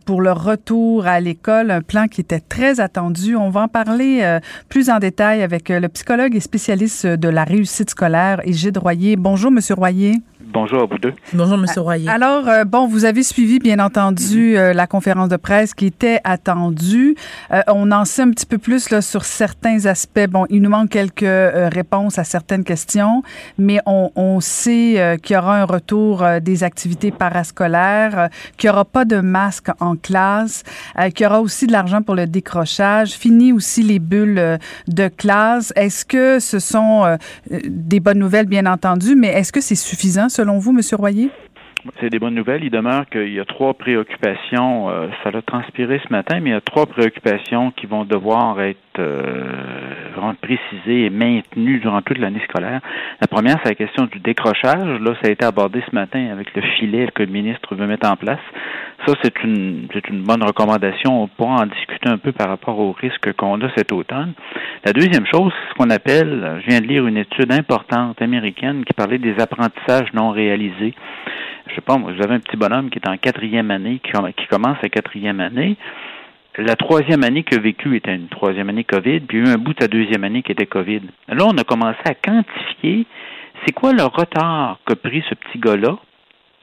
pour 0.07 0.21
le 0.21 0.31
retour 0.31 1.09
à 1.09 1.19
l'école, 1.19 1.73
un 1.73 1.81
plan 1.81 2.07
qui 2.07 2.21
était 2.21 2.39
très 2.39 2.79
attendu. 2.79 3.35
On 3.35 3.51
va 3.51 3.63
en 3.63 3.69
parler 3.69 4.39
plus 4.69 4.91
en 4.91 5.01
détail 5.01 5.43
avec 5.43 5.71
le 5.71 5.89
psychologue 5.89 6.37
et 6.37 6.41
spécialiste 6.41 7.05
de 7.05 7.29
la 7.29 7.43
réussite 7.43 7.91
scolaire, 7.91 8.41
Égide 8.45 8.79
Royer. 8.79 9.17
Bonjour, 9.17 9.51
Monsieur 9.51 9.75
Royer. 9.75 10.21
Bonjour 10.49 10.83
à 10.83 10.87
vous 10.87 10.99
deux. 10.99 11.13
Bonjour, 11.33 11.59
Monsieur 11.59 11.81
Royer. 11.81 12.09
Alors, 12.09 12.49
euh, 12.49 12.65
bon, 12.65 12.87
vous 12.87 13.05
avez 13.05 13.25
suivi, 13.25 13.59
bien 13.59 13.81
entendu, 13.81 14.57
euh, 14.57 14.73
la 14.73 14.87
conférence 14.87 15.29
de 15.29 15.37
presse 15.37 15.75
qui 15.75 15.87
était 15.87 16.21
attendue. 16.23 17.17
Euh, 17.51 17.63
on 17.67 17.91
en 17.91 18.05
sait 18.05 18.23
un 18.23 18.31
petit 18.31 18.47
peu 18.47 18.57
plus 18.57 18.91
là, 18.91 19.03
sur 19.03 19.25
certains 19.25 19.87
aspects. 19.87 20.29
Bon, 20.31 20.47
il 20.49 20.63
nous 20.63 20.71
manque 20.71 20.91
quelques 20.91 21.25
euh, 21.25 21.69
réponses 21.69 22.19
à 22.21 22.25
certaines 22.25 22.63
questions, 22.63 23.23
mais 23.59 23.81
on, 23.87 24.13
on 24.15 24.41
sait 24.41 25.01
euh, 25.01 25.17
qu'il 25.17 25.35
y 25.35 25.37
aura 25.37 25.61
un 25.61 25.65
retour 25.65 26.23
euh, 26.23 26.39
des 26.39 26.63
activités 26.63 27.11
parascolaires, 27.11 28.19
euh, 28.19 28.29
qu'il 28.57 28.71
n'y 28.71 28.75
aura 28.75 28.85
pas 28.85 29.05
de 29.05 29.19
masque 29.19 29.69
en 29.81 29.97
classe, 29.97 30.63
euh, 30.99 31.11
qu'il 31.11 31.25
y 31.25 31.27
aura 31.27 31.41
aussi 31.41 31.67
de 31.67 31.73
l'argent 31.73 32.03
pour 32.03 32.15
le 32.15 32.27
décrochage, 32.27 33.11
fini 33.11 33.53
aussi 33.53 33.83
les 33.83 33.99
bulles 33.99 34.39
euh, 34.39 34.59
de 34.87 35.09
classe. 35.09 35.73
Est-ce 35.75 36.05
que 36.05 36.39
ce 36.39 36.61
sont 36.61 37.19
des 37.51 38.01
bonnes 38.01 38.19
nouvelles, 38.19 38.47
bien 38.47 38.67
entendu, 38.67 39.17
mais 39.17 39.29
est-ce 39.29 39.53
que 39.53 39.61
c'est 39.61 39.75
suffisant 39.75 40.29
selon 40.37 40.59
vous, 40.59 40.73
Monsieur 40.73 40.97
Royer? 40.97 41.31
C'est 42.01 42.11
des 42.11 42.19
bonnes 42.19 42.35
nouvelles. 42.35 42.63
Il 42.65 42.71
demeure 42.71 43.09
qu'il 43.09 43.33
y 43.33 43.41
a 43.41 43.45
trois 43.45 43.73
préoccupations. 43.75 44.91
euh, 44.91 45.09
ça 45.23 45.31
l'a 45.31 45.41
transpiré 45.41 46.01
ce 46.07 46.13
matin, 46.13 46.41
mais 46.41 46.51
il 46.51 46.53
y 46.53 46.57
a 46.57 46.61
trois 46.61 46.85
préoccupations 46.85 47.71
qui 47.71 47.87
vont 47.87 48.05
devoir 48.05 48.61
être 48.61 48.99
euh, 48.99 50.06
vraiment 50.17 50.35
précisées 50.35 51.07
et 51.07 51.11
maintenues 51.11 51.79
durant 51.79 52.03
toute 52.03 52.19
l'année 52.19 52.43
scolaire. 52.49 52.81
La 53.21 53.27
première, 53.27 53.59
c'est 53.63 53.71
la 53.71 53.75
question 53.75 54.07
du 54.07 54.19
décrochage. 54.19 55.01
Là, 55.01 55.15
ça 55.23 55.29
a 55.29 55.31
été 55.31 55.45
abordé 55.45 55.83
ce 55.89 55.95
matin 55.95 56.29
avec 56.33 56.55
le 56.55 56.63
filet 56.63 57.09
que 57.15 57.23
le 57.23 57.31
ministre 57.31 57.75
veut 57.75 57.87
mettre 57.87 58.09
en 58.11 58.17
place. 58.17 58.41
Ça, 59.07 59.15
c'est 59.23 59.43
une, 59.45 59.89
c'est 59.93 60.09
une 60.09 60.23
bonne 60.23 60.43
recommandation. 60.43 61.23
On 61.23 61.29
pourra 61.29 61.63
en 61.63 61.67
discuter 61.67 62.09
un 62.09 62.19
peu 62.19 62.33
par 62.33 62.49
rapport 62.49 62.79
aux 62.79 62.93
risques 62.93 63.33
qu'on 63.35 63.61
a 63.61 63.69
cet 63.77 63.93
automne. 63.93 64.33
La 64.85 64.93
deuxième 64.93 65.27
chose, 65.27 65.53
c'est 65.53 65.71
ce 65.71 65.75
qu'on 65.75 65.91
appelle, 65.91 66.61
je 66.63 66.71
viens 66.71 66.81
de 66.81 66.87
lire 66.87 67.07
une 67.07 67.19
étude 67.19 67.53
importante 67.53 68.21
américaine 68.23 68.85
qui 68.85 68.93
parlait 68.95 69.19
des 69.19 69.35
apprentissages 69.39 70.13
non 70.15 70.31
réalisés. 70.31 70.95
Je 71.69 71.75
sais 71.75 71.81
pas, 71.81 71.97
vous 71.97 72.09
avez 72.09 72.35
un 72.35 72.41
petit 72.41 72.57
bonhomme 72.57 72.91
qui 72.91 72.99
est 72.99 73.09
en 73.09 73.17
quatrième 73.17 73.71
année, 73.71 74.01
qui, 74.03 74.13
qui 74.37 74.47
commence 74.47 74.79
sa 74.81 74.89
quatrième 74.89 75.41
année. 75.41 75.77
La 76.59 76.75
troisième 76.75 77.23
année 77.23 77.43
qu'il 77.43 77.59
a 77.59 77.61
vécue 77.61 77.97
était 77.97 78.15
une 78.15 78.29
troisième 78.29 78.71
année 78.71 78.85
COVID, 78.85 79.21
puis 79.21 79.39
il 79.39 79.45
y 79.45 79.47
a 79.47 79.51
eu 79.51 79.55
un 79.55 79.59
bout 79.59 79.75
de 79.75 79.81
sa 79.83 79.89
deuxième 79.89 80.25
année 80.25 80.43
qui 80.43 80.53
était 80.53 80.67
COVID. 80.67 81.03
Là, 81.29 81.45
on 81.47 81.59
a 81.59 81.65
commencé 81.65 82.01
à 82.07 82.15
quantifier 82.15 83.07
c'est 83.65 83.73
quoi 83.73 83.93
le 83.93 84.05
retard 84.05 84.79
qu'a 84.87 84.97
pris 84.97 85.23
ce 85.29 85.35
petit 85.35 85.59
gars-là 85.59 85.97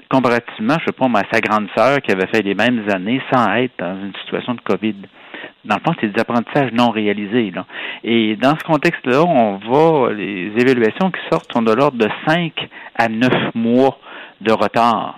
comparativement, 0.09 0.75
je 0.79 0.85
sais 0.85 0.91
pas, 0.91 1.05
à 1.05 1.23
sa 1.31 1.41
grande 1.41 1.67
sœur 1.75 1.99
qui 2.01 2.11
avait 2.11 2.27
fait 2.27 2.43
les 2.43 2.53
mêmes 2.53 2.83
années 2.93 3.21
sans 3.31 3.51
être 3.55 3.73
dans 3.79 3.95
une 3.95 4.13
situation 4.21 4.53
de 4.53 4.61
COVID. 4.61 4.95
Dans 5.65 5.75
le 5.75 5.81
fond, 5.81 5.95
c'est 5.99 6.07
des 6.07 6.21
apprentissages 6.21 6.71
non 6.71 6.91
réalisés. 6.91 7.51
Et 8.03 8.35
dans 8.35 8.55
ce 8.57 8.63
contexte-là, 8.63 9.23
on 9.23 9.57
va, 9.57 10.13
les 10.13 10.51
évaluations 10.57 11.09
qui 11.09 11.19
sortent 11.31 11.51
sont 11.51 11.63
de 11.63 11.73
l'ordre 11.73 11.97
de 11.97 12.07
5 12.27 12.51
à 12.95 13.09
9 13.09 13.55
mois 13.55 13.97
de 14.41 14.51
retard. 14.51 15.17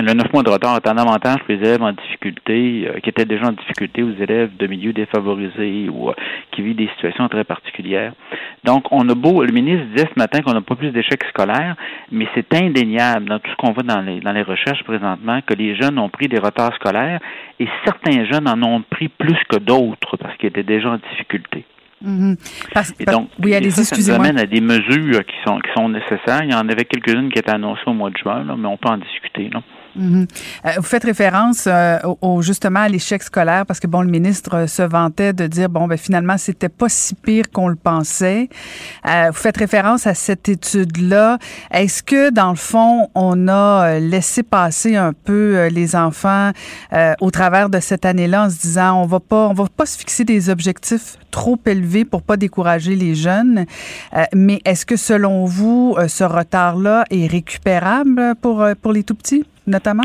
Le 0.00 0.12
9 0.12 0.32
mois 0.32 0.42
de 0.42 0.50
retard 0.50 0.76
est 0.76 0.88
un 0.88 0.98
avantage 0.98 1.38
pour 1.38 1.50
les 1.50 1.54
élèves 1.60 1.80
en 1.82 1.92
difficulté, 1.92 2.88
euh, 2.88 2.98
qui 2.98 3.10
étaient 3.10 3.24
déjà 3.24 3.46
en 3.46 3.52
difficulté, 3.52 4.02
aux 4.02 4.10
élèves 4.20 4.50
de 4.56 4.66
milieux 4.66 4.92
défavorisés 4.92 5.88
ou 5.88 6.08
euh, 6.10 6.14
qui 6.50 6.62
vivent 6.62 6.74
des 6.76 6.88
situations 6.96 7.28
très 7.28 7.44
particulières. 7.44 8.12
Donc, 8.64 8.86
on 8.90 9.08
a 9.08 9.14
beau, 9.14 9.44
le 9.44 9.52
ministre 9.52 9.86
disait 9.94 10.08
ce 10.12 10.18
matin 10.18 10.40
qu'on 10.42 10.52
n'a 10.52 10.62
pas 10.62 10.74
plus 10.74 10.90
d'échecs 10.90 11.22
scolaires, 11.28 11.76
mais 12.10 12.26
c'est 12.34 12.52
indéniable 12.54 13.26
dans 13.28 13.38
tout 13.38 13.48
ce 13.52 13.56
qu'on 13.56 13.72
voit 13.72 13.84
dans 13.84 14.00
les, 14.00 14.18
dans 14.18 14.32
les 14.32 14.42
recherches 14.42 14.82
présentement 14.82 15.40
que 15.46 15.54
les 15.54 15.76
jeunes 15.76 15.98
ont 16.00 16.08
pris 16.08 16.26
des 16.26 16.38
retards 16.40 16.74
scolaires 16.74 17.20
et 17.60 17.68
certains 17.84 18.24
jeunes 18.24 18.48
en 18.48 18.60
ont 18.64 18.82
pris 18.82 19.08
plus 19.08 19.38
que 19.48 19.58
d'autres 19.58 20.16
parce 20.16 20.36
qu'ils 20.38 20.48
étaient 20.48 20.64
déjà 20.64 20.90
en 20.90 20.96
difficulté. 20.96 21.64
Mhm. 22.02 22.36
Parce- 22.74 22.92
Et 22.98 23.04
donc, 23.04 23.28
oui, 23.40 23.52
ça, 23.70 23.84
ça 23.84 23.96
nous 23.96 24.10
amène 24.10 24.38
à 24.40 24.46
des 24.46 24.60
mesures 24.60 25.24
qui 25.24 25.36
sont, 25.46 25.58
qui 25.60 25.70
sont 25.76 25.88
nécessaires. 25.88 26.42
Il 26.42 26.50
y 26.50 26.54
en 26.54 26.68
avait 26.68 26.84
quelques-unes 26.84 27.30
qui 27.30 27.38
étaient 27.38 27.54
annoncées 27.54 27.82
au 27.86 27.92
mois 27.94 28.10
de 28.10 28.16
juin, 28.16 28.42
là, 28.44 28.56
mais 28.58 28.66
on 28.66 28.76
peut 28.76 28.88
en 28.88 28.98
discuter. 28.98 29.48
Là. 29.52 29.62
Mhm. 29.96 30.26
Euh, 30.66 30.70
vous 30.76 30.82
faites 30.82 31.04
référence 31.04 31.64
euh, 31.66 31.98
au, 32.20 32.42
justement 32.42 32.80
à 32.80 32.88
l'échec 32.88 33.22
scolaire 33.22 33.64
parce 33.64 33.78
que 33.78 33.86
bon 33.86 34.02
le 34.02 34.08
ministre 34.08 34.56
euh, 34.56 34.66
se 34.66 34.82
vantait 34.82 35.32
de 35.32 35.46
dire 35.46 35.68
bon 35.68 35.86
ben 35.86 35.96
finalement 35.96 36.36
c'était 36.36 36.68
pas 36.68 36.88
si 36.88 37.14
pire 37.14 37.44
qu'on 37.52 37.68
le 37.68 37.76
pensait. 37.76 38.48
Euh, 39.06 39.26
vous 39.28 39.38
faites 39.38 39.56
référence 39.56 40.06
à 40.06 40.14
cette 40.14 40.48
étude 40.48 40.96
là. 40.96 41.38
Est-ce 41.70 42.02
que 42.02 42.30
dans 42.30 42.50
le 42.50 42.56
fond 42.56 43.08
on 43.14 43.46
a 43.46 43.86
euh, 43.86 43.98
laissé 44.00 44.42
passer 44.42 44.96
un 44.96 45.12
peu 45.12 45.68
les 45.68 45.94
enfants 45.94 46.50
euh, 46.92 47.14
au 47.20 47.30
travers 47.30 47.70
de 47.70 47.78
cette 47.78 48.04
année-là 48.04 48.46
en 48.46 48.50
se 48.50 48.58
disant 48.60 49.00
on 49.00 49.06
va 49.06 49.20
pas 49.20 49.48
on 49.48 49.54
va 49.54 49.66
pas 49.74 49.86
se 49.86 49.96
fixer 49.96 50.24
des 50.24 50.50
objectifs 50.50 51.18
trop 51.30 51.58
élevés 51.66 52.04
pour 52.04 52.22
pas 52.22 52.36
décourager 52.36 52.96
les 52.96 53.14
jeunes? 53.14 53.66
Mais 54.34 54.60
est-ce 54.64 54.86
que 54.86 54.96
selon 54.96 55.44
vous 55.44 55.96
ce 56.08 56.24
retard 56.24 56.76
là 56.76 57.04
est 57.10 57.26
récupérable 57.26 58.34
pour 58.40 58.64
pour 58.80 58.92
les 58.92 59.02
tout 59.02 59.14
petits? 59.14 59.44
Notamment? 59.66 60.02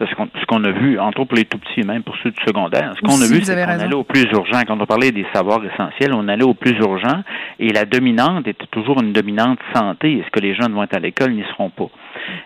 Ce 0.00 0.14
qu'on, 0.14 0.28
ce 0.40 0.46
qu'on 0.46 0.62
a 0.64 0.70
vu, 0.70 0.98
entre 1.00 1.20
autres 1.20 1.28
pour 1.30 1.38
les 1.38 1.44
tout 1.44 1.58
petits, 1.58 1.84
même 1.84 2.02
pour 2.02 2.14
ceux 2.22 2.30
du 2.30 2.40
secondaire, 2.46 2.94
ce 2.96 3.00
qu'on 3.00 3.20
a 3.20 3.26
vu, 3.26 3.42
c'est 3.42 3.54
qu'on 3.54 3.66
raison. 3.66 3.84
allait 3.84 3.94
au 3.94 4.04
plus 4.04 4.22
urgent. 4.32 4.60
Quand 4.66 4.80
on 4.80 4.86
parlait 4.86 5.10
des 5.10 5.26
savoirs 5.34 5.60
essentiels, 5.64 6.12
on 6.14 6.28
allait 6.28 6.44
au 6.44 6.54
plus 6.54 6.76
urgent 6.78 7.22
et 7.58 7.70
la 7.70 7.84
dominante 7.84 8.46
était 8.46 8.66
toujours 8.70 9.02
une 9.02 9.12
dominante 9.12 9.58
santé. 9.74 10.18
Est-ce 10.18 10.30
que 10.30 10.38
les 10.40 10.54
jeunes 10.54 10.72
vont 10.72 10.84
être 10.84 10.96
à 10.96 11.00
l'école? 11.00 11.32
N'y 11.32 11.42
seront 11.50 11.70
pas. 11.70 11.88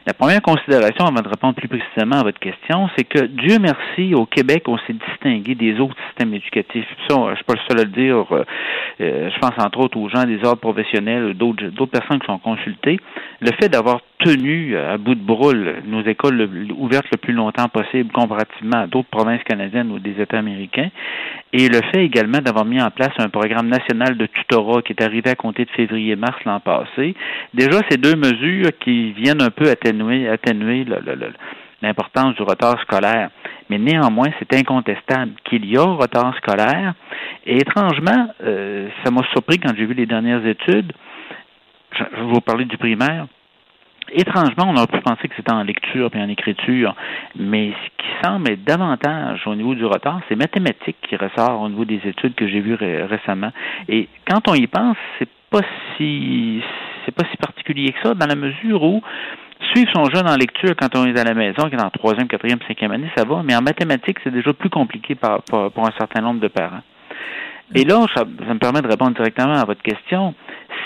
La 0.06 0.14
première 0.14 0.40
considération, 0.40 1.04
avant 1.04 1.20
de 1.22 1.28
répondre 1.28 1.54
plus 1.54 1.68
précisément 1.68 2.16
à 2.20 2.22
votre 2.22 2.38
question, 2.38 2.88
c'est 2.96 3.04
que 3.04 3.26
Dieu 3.26 3.58
merci, 3.60 4.14
au 4.14 4.24
Québec, 4.26 4.64
on 4.68 4.78
s'est 4.78 4.94
distingué 4.94 5.54
des 5.54 5.78
autres 5.78 5.96
systèmes 6.08 6.32
éducatifs. 6.34 6.86
Ça, 7.08 7.16
je 7.30 7.34
suis 7.36 7.44
pas 7.44 7.54
le 7.54 7.60
seul 7.68 7.80
à 7.80 7.84
le 7.84 7.90
dire. 7.90 8.24
euh, 8.34 8.44
euh, 9.00 9.30
je 9.30 9.38
pense 9.40 9.52
entre 9.58 9.80
autres 9.80 9.98
aux 9.98 10.08
gens 10.08 10.24
des 10.24 10.38
ordres 10.44 10.60
professionnels, 10.60 11.34
d'autres 11.34 11.66
d'autres 11.66 11.92
personnes 11.92 12.20
qui 12.20 12.26
sont 12.26 12.38
consultées. 12.38 12.98
Le 13.40 13.50
fait 13.60 13.68
d'avoir 13.68 14.00
tenu 14.24 14.74
euh, 14.74 14.94
à 14.94 14.98
bout 14.98 15.14
de 15.14 15.20
broule 15.20 15.82
nos 15.86 16.02
écoles 16.02 16.36
le- 16.36 16.74
ouvertes 16.74 17.06
le 17.10 17.18
plus 17.18 17.32
longtemps 17.32 17.68
possible 17.68 18.10
comparativement 18.12 18.80
à 18.82 18.86
d'autres 18.86 19.08
provinces 19.10 19.42
canadiennes 19.44 19.90
ou 19.90 19.98
des 19.98 20.20
États 20.20 20.38
américains, 20.38 20.90
et 21.52 21.68
le 21.68 21.80
fait 21.90 22.04
également 22.04 22.38
d'avoir 22.38 22.64
mis 22.64 22.80
en 22.80 22.90
place 22.90 23.12
un 23.18 23.28
programme 23.28 23.68
national 23.68 24.16
de 24.16 24.26
tutorat 24.26 24.82
qui 24.82 24.92
est 24.92 25.02
arrivé 25.02 25.30
à 25.30 25.34
compter 25.34 25.64
de 25.64 25.70
février-mars 25.70 26.38
l'an 26.44 26.60
passé. 26.60 27.14
Déjà, 27.52 27.80
ces 27.90 27.98
deux 27.98 28.16
mesures 28.16 28.70
qui 28.80 29.12
viennent 29.12 29.42
un 29.42 29.50
peu 29.50 29.68
atténuer, 29.68 30.28
l'importance 31.82 32.34
du 32.36 32.42
retard 32.42 32.80
scolaire. 32.82 33.30
Mais 33.68 33.78
néanmoins, 33.78 34.28
c'est 34.38 34.54
incontestable 34.58 35.32
qu'il 35.44 35.64
y 35.66 35.76
a 35.76 35.82
un 35.82 35.94
retard 35.96 36.34
scolaire. 36.36 36.94
Et 37.46 37.56
étrangement, 37.56 38.28
euh, 38.44 38.88
ça 39.02 39.10
m'a 39.10 39.22
surpris 39.32 39.58
quand 39.58 39.72
j'ai 39.76 39.86
vu 39.86 39.94
les 39.94 40.06
dernières 40.06 40.46
études. 40.46 40.92
Je, 41.92 42.04
je 42.16 42.20
vais 42.22 42.32
vous 42.32 42.40
parler 42.40 42.64
du 42.64 42.76
primaire. 42.76 43.26
Étrangement, 44.14 44.64
on 44.68 44.76
aurait 44.76 44.86
pu 44.86 45.00
penser 45.00 45.26
que 45.28 45.34
c'était 45.36 45.52
en 45.52 45.62
lecture 45.62 46.10
et 46.14 46.20
en 46.20 46.28
écriture, 46.28 46.94
mais 47.36 47.72
ce 47.72 48.02
qui 48.02 48.10
semble 48.22 48.50
être 48.50 48.62
davantage 48.64 49.40
au 49.46 49.54
niveau 49.54 49.74
du 49.74 49.84
retard, 49.86 50.20
c'est 50.28 50.36
mathématiques 50.36 50.96
qui 51.08 51.16
ressort 51.16 51.60
au 51.62 51.68
niveau 51.68 51.84
des 51.84 52.00
études 52.04 52.34
que 52.34 52.46
j'ai 52.46 52.60
vues 52.60 52.74
ré- 52.74 53.04
récemment. 53.04 53.50
Et 53.88 54.08
quand 54.28 54.48
on 54.48 54.54
y 54.54 54.66
pense, 54.66 54.96
c'est 55.18 55.28
pas 55.50 55.60
si 55.96 56.62
c'est 57.04 57.14
pas 57.14 57.24
si 57.30 57.36
particulier 57.38 57.92
que 57.92 58.08
ça, 58.08 58.14
dans 58.14 58.26
la 58.26 58.36
mesure 58.36 58.82
où 58.82 59.02
suivre 59.72 59.90
son 59.94 60.04
jeune 60.10 60.28
en 60.28 60.36
lecture 60.36 60.74
quand 60.78 60.94
on 60.96 61.06
est 61.06 61.18
à 61.18 61.24
la 61.24 61.34
maison, 61.34 61.68
qui 61.68 61.74
est 61.76 61.82
en 61.82 61.90
troisième, 61.90 62.28
quatrième, 62.28 62.58
cinquième 62.68 62.92
année, 62.92 63.10
ça 63.16 63.24
va, 63.24 63.42
mais 63.42 63.56
en 63.56 63.62
mathématiques, 63.62 64.18
c'est 64.22 64.32
déjà 64.32 64.52
plus 64.52 64.70
compliqué 64.70 65.14
pour 65.14 65.86
un 65.86 65.92
certain 65.98 66.20
nombre 66.20 66.40
de 66.40 66.48
parents. 66.48 66.82
Et 67.74 67.84
là, 67.84 68.04
ça 68.14 68.24
me 68.26 68.58
permet 68.58 68.82
de 68.82 68.88
répondre 68.88 69.14
directement 69.14 69.54
à 69.54 69.64
votre 69.64 69.80
question. 69.82 70.34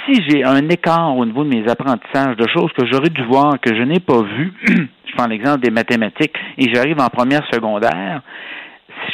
Si 0.06 0.22
j'ai 0.28 0.44
un 0.44 0.68
écart 0.68 1.16
au 1.16 1.26
niveau 1.26 1.42
de 1.42 1.48
mes 1.48 1.68
apprentissages, 1.68 2.36
de 2.36 2.46
choses 2.46 2.70
que 2.78 2.86
j'aurais 2.86 3.08
dû 3.08 3.24
voir, 3.24 3.60
que 3.60 3.74
je 3.74 3.82
n'ai 3.82 3.98
pas 3.98 4.22
vues, 4.22 4.52
je 4.68 5.16
prends 5.16 5.26
l'exemple 5.26 5.60
des 5.60 5.70
mathématiques, 5.70 6.36
et 6.56 6.72
j'arrive 6.72 7.00
en 7.00 7.08
première 7.08 7.44
secondaire, 7.52 8.22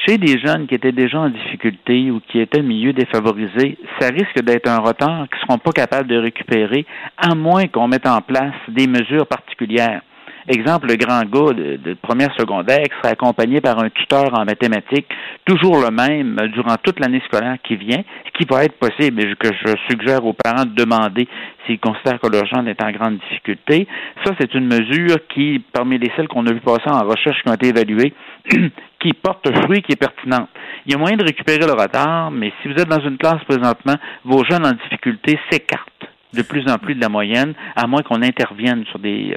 chez 0.05 0.19
des 0.19 0.39
jeunes 0.39 0.67
qui 0.67 0.75
étaient 0.75 0.93
déjà 0.93 1.21
en 1.21 1.31
difficulté 1.31 2.11
ou 2.11 2.21
qui 2.21 2.41
étaient 2.41 2.61
milieu 2.61 2.93
défavorisé, 2.93 3.79
ça 3.99 4.09
risque 4.09 4.43
d'être 4.43 4.69
un 4.69 4.81
retard 4.81 5.29
qu'ils 5.29 5.39
ne 5.41 5.47
seront 5.47 5.59
pas 5.59 5.73
capables 5.73 6.09
de 6.09 6.19
récupérer, 6.19 6.85
à 7.17 7.35
moins 7.35 7.67
qu'on 7.69 7.89
mette 7.89 8.07
en 8.07 8.21
place 8.21 8.53
des 8.69 8.87
mesures 8.87 9.27
particulières. 9.27 10.03
Exemple, 10.49 10.89
le 10.89 10.97
grand 10.97 11.23
gars 11.23 11.53
de, 11.55 11.95
première 12.03 12.35
secondaire 12.37 12.83
qui 12.83 12.97
serait 12.99 13.13
accompagné 13.13 13.61
par 13.61 13.79
un 13.79 13.91
tuteur 13.91 14.37
en 14.37 14.45
mathématiques, 14.45 15.07
toujours 15.45 15.81
le 15.81 15.91
même 15.91 16.37
euh, 16.41 16.49
durant 16.49 16.77
toute 16.83 16.99
l'année 16.99 17.23
scolaire 17.27 17.59
qui 17.63 17.77
vient, 17.77 18.03
ce 18.27 18.39
qui 18.39 18.47
va 18.51 18.65
être 18.65 18.77
possible 18.79 19.23
et 19.23 19.35
que 19.37 19.49
je 19.49 19.75
suggère 19.89 20.25
aux 20.25 20.33
parents 20.33 20.65
de 20.65 20.75
demander 20.75 21.29
s'ils 21.65 21.79
considèrent 21.79 22.19
que 22.19 22.27
leur 22.27 22.45
jeune 22.47 22.67
est 22.67 22.83
en 22.83 22.91
grande 22.91 23.19
difficulté. 23.19 23.87
Ça, 24.25 24.33
c'est 24.41 24.53
une 24.55 24.67
mesure 24.67 25.17
qui, 25.29 25.63
parmi 25.73 25.99
les 25.99 26.11
celles 26.17 26.29
qu'on 26.29 26.47
a 26.47 26.53
vu 26.53 26.61
passer 26.61 26.91
en 26.91 27.07
recherche 27.07 27.41
qui 27.43 27.49
ont 27.49 27.55
été 27.55 27.69
évaluées, 27.69 28.13
qui 29.01 29.13
porte 29.13 29.49
fruit, 29.63 29.83
qui 29.83 29.93
est 29.93 29.97
pertinente. 29.97 30.49
Il 30.87 30.93
y 30.93 30.95
a 30.97 30.99
moyen 30.99 31.17
de 31.17 31.25
récupérer 31.25 31.67
le 31.67 31.73
retard, 31.73 32.33
mais 32.33 32.53
si 32.61 32.69
vous 32.69 32.75
êtes 32.75 32.89
dans 32.89 33.01
une 33.01 33.17
classe 33.17 33.45
présentement, 33.45 33.95
vos 34.25 34.43
jeunes 34.45 34.67
en 34.67 34.73
difficulté 34.73 35.39
s'écartent 35.51 35.87
de 36.35 36.43
plus 36.43 36.69
en 36.69 36.79
plus 36.79 36.95
de 36.95 37.01
la 37.01 37.09
moyenne, 37.09 37.55
à 37.77 37.87
moins 37.87 38.03
qu'on 38.03 38.23
intervienne 38.23 38.85
sur 38.87 38.99
des 38.99 39.37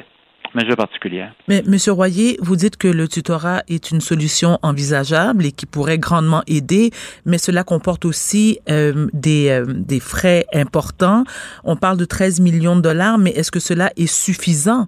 mesures 0.56 0.76
particulières. 0.78 1.34
Mais, 1.47 1.62
Monsieur 1.68 1.91
Royer, 1.91 2.38
vous 2.41 2.56
dites 2.56 2.78
que 2.78 2.88
le 2.88 3.08
tutorat 3.08 3.62
est 3.68 3.91
une 3.91 4.01
solution 4.01 4.58
envisageable 4.64 5.45
et 5.45 5.51
qui 5.51 5.66
pourrait 5.66 5.97
grandement 5.99 6.41
aider, 6.47 6.91
mais 7.26 7.38
cela 7.38 7.64
comporte 7.64 8.06
aussi 8.06 8.60
euh, 8.70 9.08
des, 9.14 9.49
euh, 9.49 9.66
des 9.68 9.99
frais 9.99 10.45
importants. 10.53 11.24
On 11.64 11.76
parle 11.76 11.97
de 11.97 12.06
13 12.06 12.39
millions 12.41 12.76
de 12.76 12.82
dollars, 12.82 13.18
mais 13.18 13.32
est-ce 13.32 13.51
que 13.51 13.60
cela 13.60 13.91
est 13.97 14.08
suffisant? 14.08 14.88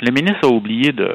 Le 0.00 0.10
ministre 0.10 0.40
a 0.42 0.48
oublié 0.48 0.90
de. 0.92 1.08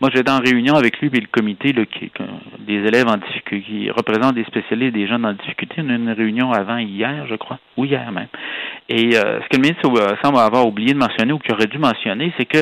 Moi, 0.00 0.10
j'étais 0.12 0.30
en 0.30 0.38
réunion 0.40 0.74
avec 0.74 0.98
lui 0.98 1.10
et 1.12 1.20
le 1.20 1.26
comité 1.30 1.72
là, 1.74 1.84
qui, 1.84 2.06
qui- 2.08 2.64
des 2.66 2.78
élèves 2.88 3.06
en 3.06 3.18
difficulté, 3.18 3.62
qui 3.66 3.90
représentent 3.90 4.34
des 4.34 4.44
spécialistes 4.44 4.94
des 4.94 5.06
jeunes 5.06 5.26
en 5.26 5.34
difficulté. 5.34 5.74
On 5.84 5.90
a 5.90 5.92
eu 5.92 5.96
une 5.96 6.10
réunion 6.10 6.50
avant 6.50 6.78
hier, 6.78 7.26
je 7.28 7.34
crois, 7.36 7.58
ou 7.76 7.84
hier 7.84 8.10
même. 8.10 8.28
Et 8.88 9.14
euh, 9.16 9.40
ce 9.42 9.48
que 9.50 9.56
le 9.56 9.60
ministre 9.62 9.88
euh, 10.00 10.16
semble 10.24 10.38
avoir 10.38 10.66
oublié 10.66 10.94
de 10.94 10.98
mentionner 10.98 11.32
ou 11.34 11.38
qu'il 11.38 11.52
aurait 11.54 11.66
dû 11.66 11.78
mentionner, 11.78 12.32
c'est 12.38 12.46
que 12.46 12.58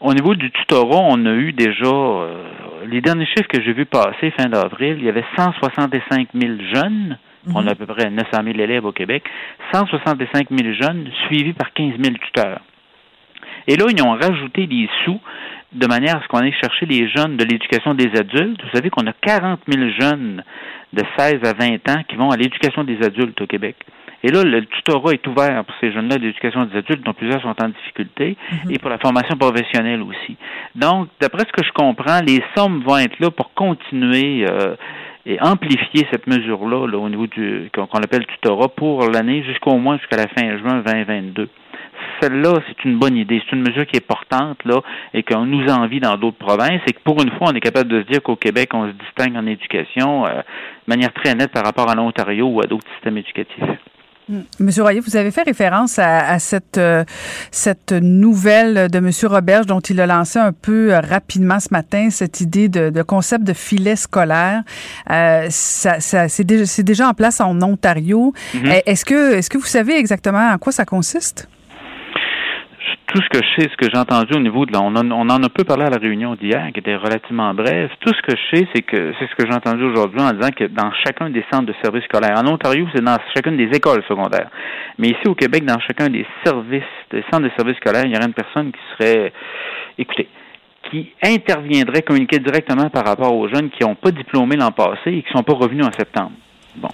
au 0.00 0.14
niveau 0.14 0.34
du 0.34 0.50
tutorat, 0.50 1.02
on 1.08 1.26
a 1.26 1.32
eu 1.32 1.52
déjà 1.52 1.86
euh, 1.86 2.44
les 2.86 3.00
derniers 3.00 3.26
chiffres 3.26 3.48
que 3.48 3.62
j'ai 3.62 3.72
vus 3.72 3.86
passer 3.86 4.30
fin 4.36 4.48
d'avril, 4.48 4.96
il 4.98 5.04
y 5.04 5.08
avait 5.08 5.24
165 5.36 6.28
000 6.34 6.52
jeunes. 6.74 7.18
On 7.54 7.66
a 7.66 7.70
à 7.70 7.74
peu 7.74 7.86
près 7.86 8.10
900 8.10 8.28
000 8.44 8.58
élèves 8.58 8.84
au 8.84 8.92
Québec. 8.92 9.24
165 9.72 10.48
000 10.50 10.74
jeunes 10.74 11.08
suivis 11.26 11.54
par 11.54 11.72
15 11.72 11.94
000 11.98 12.16
tuteurs. 12.16 12.60
Et 13.66 13.76
là, 13.76 13.86
ils 13.88 14.02
ont 14.02 14.12
rajouté 14.12 14.66
des 14.66 14.88
sous 15.04 15.18
de 15.72 15.86
manière 15.86 16.16
à 16.16 16.22
ce 16.22 16.28
qu'on 16.28 16.38
aille 16.38 16.54
chercher 16.60 16.86
les 16.86 17.08
jeunes 17.08 17.36
de 17.36 17.44
l'éducation 17.44 17.94
des 17.94 18.10
adultes. 18.18 18.62
Vous 18.62 18.70
savez 18.74 18.90
qu'on 18.90 19.06
a 19.06 19.12
40 19.12 19.60
000 19.66 19.90
jeunes 19.98 20.42
de 20.92 21.02
16 21.18 21.40
à 21.44 21.52
20 21.52 21.88
ans 21.90 22.02
qui 22.08 22.16
vont 22.16 22.30
à 22.30 22.36
l'éducation 22.36 22.84
des 22.84 23.02
adultes 23.02 23.40
au 23.40 23.46
Québec. 23.46 23.76
Et 24.24 24.30
là, 24.30 24.42
le 24.42 24.64
tutorat 24.66 25.12
est 25.12 25.26
ouvert 25.26 25.64
pour 25.64 25.74
ces 25.80 25.92
jeunes-là 25.92 26.16
de 26.16 26.22
l'éducation 26.22 26.64
des 26.64 26.78
adultes, 26.78 27.04
dont 27.04 27.14
plusieurs 27.14 27.40
sont 27.40 27.54
en 27.62 27.68
difficulté, 27.68 28.36
et 28.68 28.78
pour 28.78 28.90
la 28.90 28.98
formation 28.98 29.36
professionnelle 29.36 30.02
aussi. 30.02 30.36
Donc, 30.74 31.08
d'après 31.20 31.44
ce 31.44 31.52
que 31.52 31.64
je 31.64 31.72
comprends, 31.72 32.20
les 32.26 32.42
sommes 32.56 32.82
vont 32.82 32.98
être 32.98 33.18
là 33.20 33.30
pour 33.30 33.52
continuer 33.54 34.44
euh, 34.50 34.74
et 35.24 35.40
amplifier 35.40 36.06
cette 36.10 36.26
mesure-là 36.26 36.86
là, 36.86 36.98
au 36.98 37.08
niveau 37.08 37.26
du 37.26 37.70
qu'on 37.74 37.86
qu'on 37.86 37.98
appelle 37.98 38.26
tutorat 38.26 38.68
pour 38.68 39.08
l'année 39.08 39.44
jusqu'au 39.44 39.76
moins 39.76 39.98
jusqu'à 39.98 40.16
la 40.16 40.26
fin 40.28 40.58
juin 40.58 40.82
2022 40.84 41.48
celle-là, 42.20 42.54
c'est 42.66 42.84
une 42.84 42.98
bonne 42.98 43.16
idée. 43.16 43.42
C'est 43.44 43.56
une 43.56 43.62
mesure 43.62 43.86
qui 43.86 43.96
est 43.96 44.06
portante, 44.06 44.64
là, 44.64 44.80
et 45.14 45.22
qu'on 45.22 45.46
nous 45.46 45.66
envie 45.68 46.00
dans 46.00 46.16
d'autres 46.16 46.38
provinces, 46.38 46.80
et 46.86 46.92
que 46.92 47.00
pour 47.04 47.20
une 47.22 47.30
fois, 47.30 47.48
on 47.50 47.54
est 47.54 47.60
capable 47.60 47.88
de 47.88 48.02
se 48.02 48.06
dire 48.06 48.22
qu'au 48.22 48.36
Québec, 48.36 48.70
on 48.74 48.86
se 48.86 48.92
distingue 48.92 49.36
en 49.36 49.46
éducation 49.46 50.26
euh, 50.26 50.30
de 50.38 50.42
manière 50.88 51.12
très 51.12 51.34
nette 51.34 51.52
par 51.52 51.64
rapport 51.64 51.90
à 51.90 51.94
l'Ontario 51.94 52.46
ou 52.46 52.60
à 52.60 52.66
d'autres 52.66 52.88
systèmes 52.94 53.18
éducatifs. 53.18 53.78
Monsieur 54.60 54.82
Royer, 54.82 55.00
vous 55.00 55.16
avez 55.16 55.30
fait 55.30 55.42
référence 55.42 55.98
à, 55.98 56.18
à 56.28 56.38
cette, 56.38 56.76
euh, 56.78 57.04
cette 57.50 57.92
nouvelle 57.92 58.90
de 58.90 59.00
Monsieur 59.00 59.28
Roberge 59.28 59.66
dont 59.66 59.80
il 59.80 60.00
a 60.00 60.06
lancé 60.06 60.38
un 60.38 60.52
peu 60.52 60.92
euh, 60.94 61.00
rapidement 61.00 61.60
ce 61.60 61.68
matin, 61.70 62.08
cette 62.10 62.40
idée 62.40 62.68
de, 62.68 62.90
de 62.90 63.02
concept 63.02 63.44
de 63.44 63.52
filet 63.54 63.96
scolaire. 63.96 64.62
Euh, 65.10 65.46
ça, 65.50 66.00
ça, 66.00 66.28
c'est, 66.28 66.44
déjà, 66.44 66.66
c'est 66.66 66.82
déjà 66.82 67.08
en 67.08 67.14
place 67.14 67.40
en 67.40 67.60
Ontario. 67.62 68.34
Mhm. 68.54 68.66
Eh, 68.66 68.82
Est-ce 68.90 69.04
que, 69.04 69.34
est-ce 69.34 69.48
que 69.48 69.58
vous 69.58 69.64
savez 69.66 69.96
exactement 69.96 70.50
à 70.52 70.58
quoi 70.58 70.72
ça 70.72 70.84
consiste? 70.84 71.48
Tout 73.06 73.20
ce 73.22 73.28
que 73.28 73.38
je 73.38 73.62
sais, 73.62 73.68
ce 73.70 73.76
que 73.76 73.88
j'ai 73.92 73.98
entendu 73.98 74.34
au 74.34 74.40
niveau 74.40 74.66
de 74.66 74.72
là, 74.72 74.80
on, 74.82 74.94
en, 74.94 75.42
a 75.42 75.48
peu 75.48 75.64
parlé 75.64 75.84
à 75.84 75.90
la 75.90 75.96
réunion 75.96 76.34
d'hier, 76.34 76.68
qui 76.72 76.80
était 76.80 76.96
relativement 76.96 77.54
brève. 77.54 77.90
Tout 78.00 78.12
ce 78.12 78.22
que 78.22 78.36
je 78.36 78.56
sais, 78.56 78.68
c'est 78.74 78.82
que 78.82 79.14
c'est 79.18 79.28
ce 79.28 79.34
que 79.34 79.46
j'ai 79.46 79.54
entendu 79.54 79.84
aujourd'hui 79.84 80.20
en 80.20 80.32
disant 80.32 80.50
que 80.50 80.64
dans 80.64 80.92
chacun 81.04 81.30
des 81.30 81.44
centres 81.50 81.66
de 81.66 81.74
services 81.82 82.04
scolaires, 82.04 82.36
en 82.36 82.46
Ontario, 82.46 82.86
c'est 82.94 83.02
dans 83.02 83.16
chacune 83.34 83.56
des 83.56 83.70
écoles 83.74 84.02
secondaires. 84.08 84.50
Mais 84.98 85.08
ici 85.08 85.26
au 85.26 85.34
Québec, 85.34 85.64
dans 85.64 85.78
chacun 85.80 86.08
des 86.08 86.26
services, 86.44 86.82
des 87.10 87.24
centres 87.32 87.44
de 87.44 87.50
services 87.56 87.76
scolaires, 87.76 88.04
il 88.04 88.12
y 88.12 88.16
aurait 88.16 88.26
une 88.26 88.34
personne 88.34 88.72
qui 88.72 88.80
serait, 88.92 89.32
écoutez, 89.96 90.28
qui 90.90 91.12
interviendrait, 91.22 92.02
communiquer 92.02 92.38
directement 92.38 92.88
par 92.90 93.06
rapport 93.06 93.34
aux 93.34 93.48
jeunes 93.48 93.70
qui 93.70 93.84
n'ont 93.84 93.94
pas 93.94 94.10
diplômé 94.10 94.56
l'an 94.56 94.72
passé 94.72 95.06
et 95.06 95.22
qui 95.22 95.32
ne 95.32 95.38
sont 95.38 95.44
pas 95.44 95.54
revenus 95.54 95.86
en 95.86 95.92
septembre. 95.92 96.32
Bon. 96.76 96.88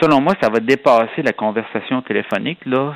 Selon 0.00 0.20
moi, 0.20 0.34
ça 0.40 0.48
va 0.48 0.60
dépasser 0.60 1.22
la 1.22 1.32
conversation 1.32 2.00
téléphonique. 2.02 2.64
Là, 2.64 2.94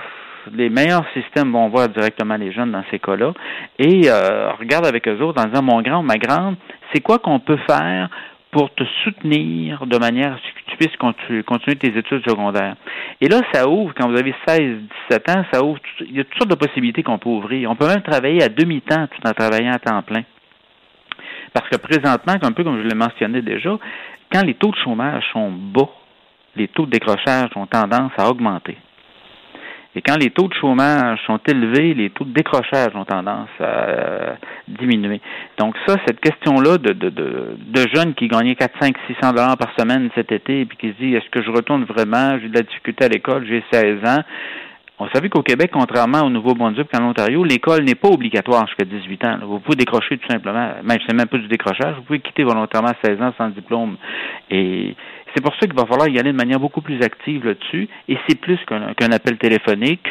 les 0.53 0.69
meilleurs 0.69 1.05
systèmes 1.15 1.53
vont 1.53 1.69
voir 1.69 1.89
directement 1.89 2.37
les 2.37 2.53
jeunes 2.53 2.73
dans 2.73 2.85
ces 2.91 2.99
cas-là 2.99 3.33
et 3.79 4.03
euh, 4.07 4.53
regarde 4.59 4.87
avec 4.87 5.07
eux 5.09 5.21
autres 5.21 5.43
en 5.43 5.49
disant 5.49 5.63
mon 5.63 5.83
grand 5.83 6.01
ou 6.01 6.03
ma 6.03 6.17
grande, 6.17 6.57
c'est 6.93 7.01
quoi 7.01 7.19
qu'on 7.19 7.41
peut 7.41 7.59
faire 7.69 8.09
pour 8.51 8.73
te 8.75 8.85
soutenir 9.03 9.87
de 9.87 9.99
manière 9.99 10.35
à 10.35 10.37
ce 10.37 10.43
que 10.43 10.71
tu 10.71 10.77
puisses 10.77 11.45
continuer, 11.45 11.77
tes 11.77 11.99
études 11.99 12.29
secondaires? 12.29 12.77
Et 13.21 13.29
là, 13.29 13.41
ça 13.53 13.69
ouvre, 13.69 13.93
quand 13.97 14.09
vous 14.09 14.17
avez 14.17 14.35
16, 14.47 14.79
17 15.11 15.29
ans, 15.31 15.45
ça 15.53 15.65
ouvre, 15.65 15.81
il 16.01 16.17
y 16.17 16.21
a 16.21 16.25
toutes 16.25 16.39
sortes 16.39 16.51
de 16.51 16.55
possibilités 16.55 17.03
qu'on 17.03 17.19
peut 17.19 17.31
ouvrir. 17.31 17.71
On 17.71 17.77
peut 17.77 17.89
même 17.89 18.03
travailler 18.03 18.43
à 18.43 18.49
demi-temps 18.49 19.09
tout 19.09 19.29
en 19.29 19.33
travaillant 19.33 19.73
à 19.73 19.79
temps 19.79 20.03
plein. 20.03 20.23
Parce 21.53 21.69
que 21.69 21.77
présentement, 21.77 22.35
un 22.41 22.53
peu 22.53 22.65
comme 22.65 22.83
je 22.83 22.89
l'ai 22.89 22.95
mentionné 22.95 23.43
déjà, 23.43 23.77
quand 24.33 24.43
les 24.43 24.55
taux 24.55 24.71
de 24.71 24.77
chômage 24.77 25.25
sont 25.33 25.51
bas, 25.51 25.89
les 26.57 26.69
taux 26.69 26.87
de 26.87 26.91
décrochage 26.91 27.51
ont 27.57 27.67
tendance 27.67 28.13
à 28.19 28.29
augmenter. 28.29 28.77
Et 29.97 30.03
quand 30.03 30.17
les 30.17 30.31
taux 30.31 30.49
de 30.49 30.55
chômage 30.55 31.21
sont 31.27 31.39
élevés, 31.47 31.95
les 31.95 32.11
taux 32.11 32.25
de 32.25 32.33
décrochage 32.33 32.95
ont 32.95 33.05
tendance 33.05 33.49
à 33.61 33.65
euh, 33.65 34.35
diminuer. 34.67 35.21
Donc 35.59 35.77
ça, 35.87 35.97
cette 36.07 36.21
question-là 36.21 36.79
de, 36.79 36.93
de, 36.93 37.11
de, 37.11 37.57
de, 37.59 37.87
jeunes 37.95 38.15
qui 38.15 38.27
gagnaient 38.27 38.57
4, 38.57 38.73
5, 38.81 38.95
600 39.07 39.33
dollars 39.33 39.57
par 39.57 39.73
semaine 39.79 40.11
cet 40.15 40.33
été 40.33 40.63
et 40.63 40.65
puis 40.65 40.77
qui 40.77 40.89
se 40.89 40.95
disent 40.95 41.17
est-ce 41.17 41.31
que 41.31 41.43
je 41.43 41.51
retourne 41.51 41.85
vraiment, 41.85 42.39
j'ai 42.41 42.49
de 42.49 42.55
la 42.55 42.63
difficulté 42.63 43.05
à 43.05 43.09
l'école, 43.09 43.47
j'ai 43.47 43.63
16 43.73 43.99
ans. 44.05 44.23
On 44.99 45.09
savait 45.09 45.29
qu'au 45.29 45.43
Québec, 45.43 45.71
contrairement 45.73 46.23
au 46.23 46.31
Nouveau-Brunswick 46.31 46.87
et 46.93 46.97
en 46.97 47.09
Ontario, 47.09 47.43
l'école 47.43 47.83
n'est 47.83 47.97
pas 47.97 48.09
obligatoire 48.09 48.67
jusqu'à 48.69 48.85
18 48.85 49.27
ans. 49.27 49.39
Vous 49.43 49.59
pouvez 49.59 49.77
décrocher 49.77 50.19
tout 50.19 50.29
simplement, 50.29 50.71
même 50.85 50.99
c'est 51.07 51.15
même 51.15 51.27
pas 51.27 51.39
du 51.39 51.49
décrochage, 51.49 51.97
vous 51.97 52.03
pouvez 52.03 52.21
quitter 52.21 52.45
volontairement 52.45 52.91
à 52.91 53.07
16 53.07 53.21
ans 53.21 53.33
sans 53.37 53.49
diplôme. 53.49 53.97
Et 54.51 54.95
c'est 55.35 55.43
pour 55.43 55.55
ça 55.55 55.67
qu'il 55.67 55.75
va 55.75 55.87
falloir 55.87 56.09
y 56.09 56.19
aller 56.19 56.33
de 56.33 56.37
manière 56.37 56.61
beaucoup 56.61 56.81
plus 56.81 57.03
active 57.03 57.45
là-dessus. 57.45 57.89
Et 58.09 58.17
c'est 58.29 58.39
plus 58.41 58.59
qu'un 58.67 59.13
appel 59.13 59.37
téléphonique. 59.39 60.07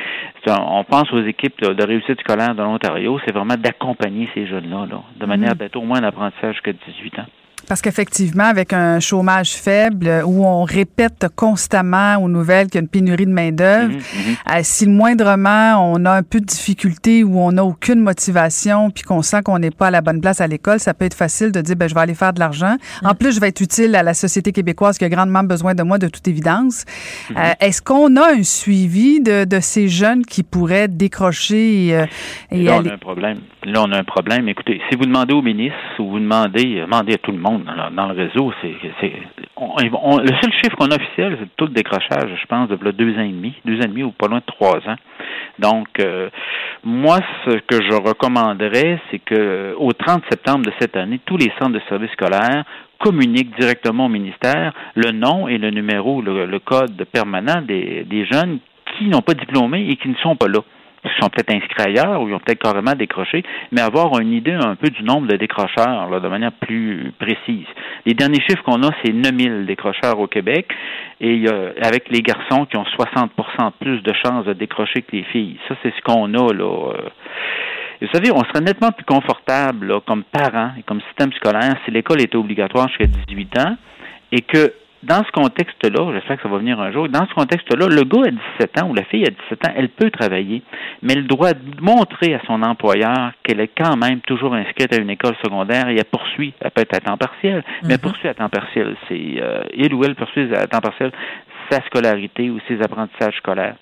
on 0.47 0.83
pense 0.83 1.11
aux 1.13 1.23
équipes 1.23 1.61
de, 1.61 1.83
réussite 1.83 2.19
scolaire 2.19 2.55
de 2.55 2.61
l'Ontario. 2.61 3.19
C'est 3.25 3.33
vraiment 3.33 3.55
d'accompagner 3.55 4.27
ces 4.33 4.45
jeunes-là, 4.47 4.87
là, 4.89 5.01
de 5.15 5.25
manière 5.25 5.53
mm-hmm. 5.53 5.57
d'être 5.57 5.75
au 5.77 5.81
moins 5.83 6.01
un 6.01 6.07
apprentissage 6.07 6.55
jusqu'à 6.55 6.73
18 6.73 7.19
ans. 7.19 7.25
Parce 7.67 7.81
qu'effectivement, 7.81 8.43
avec 8.43 8.73
un 8.73 8.99
chômage 8.99 9.53
faible 9.53 10.23
où 10.25 10.45
on 10.45 10.63
répète 10.63 11.27
constamment 11.35 12.17
aux 12.17 12.29
nouvelles 12.29 12.67
qu'il 12.67 12.75
y 12.75 12.77
a 12.79 12.81
une 12.81 12.89
pénurie 12.89 13.25
de 13.25 13.31
main-d'œuvre, 13.31 13.93
mhm, 13.93 13.97
mhm. 13.97 14.35
Euh, 14.51 14.59
si 14.63 14.87
moindrement 14.87 15.93
on 15.93 16.05
a 16.05 16.11
un 16.11 16.23
peu 16.23 16.39
de 16.39 16.45
difficulté 16.45 17.23
ou 17.23 17.39
on 17.39 17.53
n'a 17.53 17.63
aucune 17.63 17.99
motivation 17.99 18.89
puis 18.89 19.03
qu'on 19.03 19.21
sent 19.21 19.41
qu'on 19.43 19.59
n'est 19.59 19.71
pas 19.71 19.87
à 19.87 19.91
la 19.91 20.01
bonne 20.01 20.19
place 20.21 20.41
à 20.41 20.47
l'école, 20.47 20.79
ça 20.79 20.93
peut 20.93 21.05
être 21.05 21.13
facile 21.13 21.51
de 21.51 21.61
dire 21.61 21.75
ben 21.75 21.87
je 21.87 21.95
vais 21.95 22.01
aller 22.01 22.13
faire 22.13 22.33
de 22.33 22.39
l'argent. 22.39 22.75
En 23.03 23.09
mhm. 23.09 23.15
plus, 23.15 23.35
je 23.35 23.39
vais 23.39 23.47
être 23.49 23.61
utile 23.61 23.95
à 23.95 24.03
la 24.03 24.13
société 24.13 24.51
québécoise 24.51 24.97
qui 24.97 25.05
a 25.05 25.09
grandement 25.09 25.43
besoin 25.43 25.75
de 25.75 25.83
moi 25.83 25.97
de 25.97 26.07
toute 26.07 26.27
évidence. 26.27 26.85
Euh, 27.31 27.51
est-ce 27.59 27.81
qu'on 27.81 28.15
a 28.17 28.33
un 28.33 28.43
suivi 28.43 29.21
de, 29.21 29.45
de, 29.45 29.59
ces 29.59 29.87
jeunes 29.87 30.25
qui 30.25 30.43
pourraient 30.43 30.87
décrocher 30.87 31.87
et, 31.87 31.95
euh, 31.95 32.05
et 32.51 32.63
Là, 32.63 32.79
on 32.81 32.85
a 32.85 32.93
un 32.93 32.97
problème. 32.97 33.39
Là, 33.63 33.83
on 33.83 33.91
a 33.91 33.97
un 33.97 34.03
problème. 34.03 34.49
Écoutez, 34.49 34.81
si 34.89 34.97
vous 34.97 35.05
demandez 35.05 35.33
au 35.33 35.41
ministre 35.41 35.77
ou 35.99 36.09
vous 36.09 36.19
demandez, 36.19 36.81
demandez 36.81 37.13
à 37.13 37.17
tout 37.17 37.31
le 37.31 37.39
monde 37.39 37.52
dans, 37.59 38.07
le 38.07 38.13
réseau, 38.13 38.53
c'est, 38.61 38.75
le 39.01 40.41
seul 40.41 40.53
chiffre 40.53 40.75
qu'on 40.77 40.91
a 40.91 40.95
officiel, 40.95 41.35
c'est 41.39 41.45
le 41.45 41.49
taux 41.55 41.67
de 41.67 41.73
décrochage, 41.73 42.29
je 42.39 42.45
pense, 42.47 42.69
de 42.69 42.75
deux 42.91 43.15
ans 43.17 43.21
et 43.21 43.29
demi, 43.29 43.53
deux 43.65 43.77
ans 43.77 43.85
et 43.85 43.87
demi 43.87 44.03
ou 44.03 44.11
pas 44.11 44.27
loin 44.27 44.39
de 44.39 44.45
trois 44.45 44.77
ans. 44.87 44.95
Donc, 45.59 45.87
euh, 45.99 46.29
moi, 46.83 47.19
ce 47.45 47.57
que 47.59 47.81
je 47.81 47.95
recommanderais, 47.95 48.99
c'est 49.09 49.19
que 49.19 49.75
au 49.77 49.91
30 49.93 50.23
septembre 50.29 50.65
de 50.65 50.71
cette 50.79 50.95
année, 50.95 51.19
tous 51.25 51.37
les 51.37 51.51
centres 51.59 51.73
de 51.73 51.81
services 51.89 52.11
scolaires 52.11 52.63
communiquent 52.99 53.57
directement 53.59 54.05
au 54.05 54.09
ministère 54.09 54.73
le 54.95 55.11
nom 55.11 55.47
et 55.47 55.57
le 55.57 55.69
numéro, 55.69 56.21
le, 56.21 56.59
code 56.59 57.03
permanent 57.11 57.61
des, 57.61 58.27
jeunes 58.31 58.59
qui 58.97 59.05
n'ont 59.07 59.21
pas 59.21 59.33
diplômé 59.33 59.87
et 59.89 59.95
qui 59.97 60.09
ne 60.09 60.15
sont 60.15 60.35
pas 60.35 60.47
là 60.47 60.59
sont 61.19 61.29
peut-être 61.29 61.51
inscrits 61.51 61.89
ailleurs 61.89 62.21
ou 62.21 62.29
ils 62.29 62.33
ont 62.33 62.39
peut-être 62.39 62.61
carrément 62.61 62.93
décroché, 62.93 63.43
mais 63.71 63.81
avoir 63.81 64.19
une 64.19 64.31
idée 64.31 64.53
un 64.53 64.75
peu 64.75 64.89
du 64.89 65.03
nombre 65.03 65.27
de 65.27 65.35
décrocheurs 65.35 66.09
là, 66.09 66.19
de 66.19 66.27
manière 66.27 66.51
plus 66.51 67.11
précise. 67.19 67.65
Les 68.05 68.13
derniers 68.13 68.41
chiffres 68.41 68.63
qu'on 68.63 68.81
a, 68.83 68.89
c'est 69.03 69.11
9000 69.11 69.65
décrocheurs 69.65 70.19
au 70.19 70.27
Québec 70.27 70.67
et 71.19 71.45
avec 71.81 72.09
les 72.09 72.21
garçons 72.21 72.65
qui 72.65 72.77
ont 72.77 72.83
60% 72.83 73.71
plus 73.79 74.01
de 74.01 74.13
chances 74.25 74.45
de 74.45 74.53
décrocher 74.53 75.01
que 75.01 75.15
les 75.15 75.23
filles. 75.23 75.57
Ça, 75.67 75.75
c'est 75.83 75.93
ce 75.95 76.01
qu'on 76.01 76.33
a 76.33 76.53
là. 76.53 76.63
Euh. 76.63 77.09
vous 78.01 78.07
savez, 78.13 78.31
on 78.31 78.43
serait 78.45 78.61
nettement 78.61 78.91
plus 78.91 79.05
confortable 79.05 79.87
là, 79.87 80.01
comme 80.05 80.23
parents 80.23 80.71
et 80.77 80.83
comme 80.83 81.01
système 81.09 81.31
scolaire 81.33 81.75
si 81.85 81.91
l'école 81.91 82.21
était 82.21 82.37
obligatoire 82.37 82.87
jusqu'à 82.89 83.07
18 83.07 83.59
ans 83.59 83.75
et 84.31 84.41
que 84.41 84.73
dans 85.03 85.23
ce 85.23 85.31
contexte-là, 85.31 86.13
j'espère 86.13 86.37
que 86.37 86.43
ça 86.43 86.49
va 86.49 86.57
venir 86.57 86.79
un 86.79 86.91
jour, 86.91 87.09
dans 87.09 87.27
ce 87.27 87.33
contexte-là, 87.33 87.87
le 87.87 88.03
gars 88.03 88.27
a 88.27 88.31
17 88.59 88.81
ans 88.81 88.89
ou 88.89 88.93
la 88.93 89.03
fille 89.03 89.23
a 89.23 89.29
17 89.29 89.67
ans, 89.67 89.73
elle 89.75 89.89
peut 89.89 90.09
travailler, 90.09 90.61
mais 91.01 91.13
elle 91.13 91.27
doit 91.27 91.51
montrer 91.81 92.33
à 92.35 92.41
son 92.47 92.61
employeur 92.63 93.31
qu'elle 93.43 93.59
est 93.59 93.71
quand 93.77 93.97
même 93.97 94.21
toujours 94.21 94.53
inscrite 94.53 94.93
à 94.93 95.01
une 95.01 95.09
école 95.09 95.35
secondaire 95.43 95.89
et 95.89 95.97
elle 95.97 96.05
poursuit, 96.05 96.53
elle 96.61 96.71
peut 96.71 96.81
être 96.81 96.95
à 96.95 96.99
temps 97.01 97.17
partiel, 97.17 97.63
mais 97.83 97.89
elle 97.89 97.95
mhm. 97.95 98.01
poursuit 98.01 98.27
à 98.29 98.33
temps 98.33 98.49
partiel. 98.49 98.95
C'est 99.07 99.35
euh, 99.41 99.63
il 99.75 99.93
ou 99.93 100.03
elle 100.03 100.15
poursuit 100.15 100.53
à 100.55 100.67
temps 100.67 100.81
partiel 100.81 101.11
sa 101.69 101.81
scolarité 101.85 102.49
ou 102.49 102.59
ses 102.67 102.81
apprentissages 102.81 103.35
scolaires. 103.37 103.75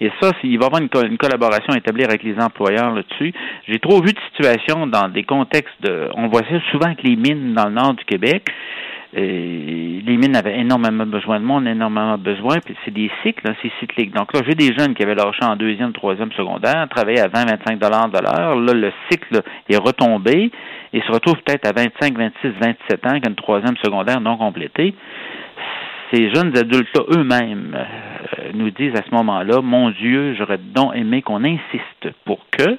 Et 0.00 0.10
ça, 0.20 0.30
il 0.42 0.58
va 0.58 0.64
y 0.64 0.66
avoir 0.66 0.80
une, 0.80 1.10
une, 1.10 1.18
collaboration 1.18 1.72
à 1.72 1.78
établir 1.78 2.08
avec 2.08 2.22
les 2.22 2.36
employeurs 2.38 2.94
là-dessus. 2.94 3.32
J'ai 3.66 3.78
trop 3.80 4.00
vu 4.00 4.12
de 4.12 4.18
situations 4.30 4.86
dans 4.86 5.08
des 5.08 5.24
contextes 5.24 5.80
de. 5.80 6.10
On 6.14 6.28
voit 6.28 6.42
ça 6.42 6.60
souvent 6.70 6.86
avec 6.86 7.02
les 7.02 7.16
mines 7.16 7.54
dans 7.54 7.66
le 7.66 7.74
nord 7.74 7.94
du 7.94 8.04
Québec. 8.04 8.48
Et 9.16 10.02
les 10.04 10.16
mines 10.16 10.34
avaient 10.34 10.58
énormément 10.58 11.06
besoin 11.06 11.38
de 11.38 11.44
monde, 11.44 11.68
énormément 11.68 12.18
besoin, 12.18 12.58
puis 12.64 12.74
c'est 12.84 12.92
des 12.92 13.10
cycles, 13.22 13.48
hein, 13.48 13.54
c'est 13.62 13.70
cyclique. 13.78 14.12
Donc 14.12 14.32
là, 14.34 14.40
j'ai 14.46 14.56
des 14.56 14.74
jeunes 14.76 14.94
qui 14.94 15.04
avaient 15.04 15.14
lâché 15.14 15.44
en 15.44 15.54
deuxième, 15.54 15.92
troisième 15.92 16.32
secondaire, 16.32 16.88
travaillaient 16.90 17.20
à 17.20 17.28
20, 17.28 17.44
25 17.44 17.78
dollars 17.78 18.08
de 18.08 18.18
l'heure. 18.18 18.56
Là, 18.56 18.72
le 18.72 18.92
cycle 19.08 19.40
est 19.68 19.76
retombé 19.76 20.50
et 20.92 21.00
se 21.00 21.12
retrouve 21.12 21.36
peut-être 21.44 21.68
à 21.68 21.72
25, 21.72 22.18
26, 22.18 22.48
27 22.60 23.06
ans 23.06 23.20
qu'une 23.20 23.36
troisième 23.36 23.76
secondaire 23.76 24.20
non 24.20 24.36
complétée. 24.36 24.94
Ces 26.12 26.34
jeunes 26.34 26.56
adultes-là 26.56 27.02
eux-mêmes 27.16 27.76
euh, 27.76 28.50
nous 28.54 28.70
disent 28.70 28.94
à 28.94 29.02
ce 29.08 29.14
moment-là, 29.14 29.60
mon 29.62 29.90
Dieu, 29.90 30.34
j'aurais 30.36 30.58
donc 30.58 30.94
aimé 30.96 31.22
qu'on 31.22 31.44
insiste 31.44 32.08
pour 32.24 32.40
que 32.50 32.78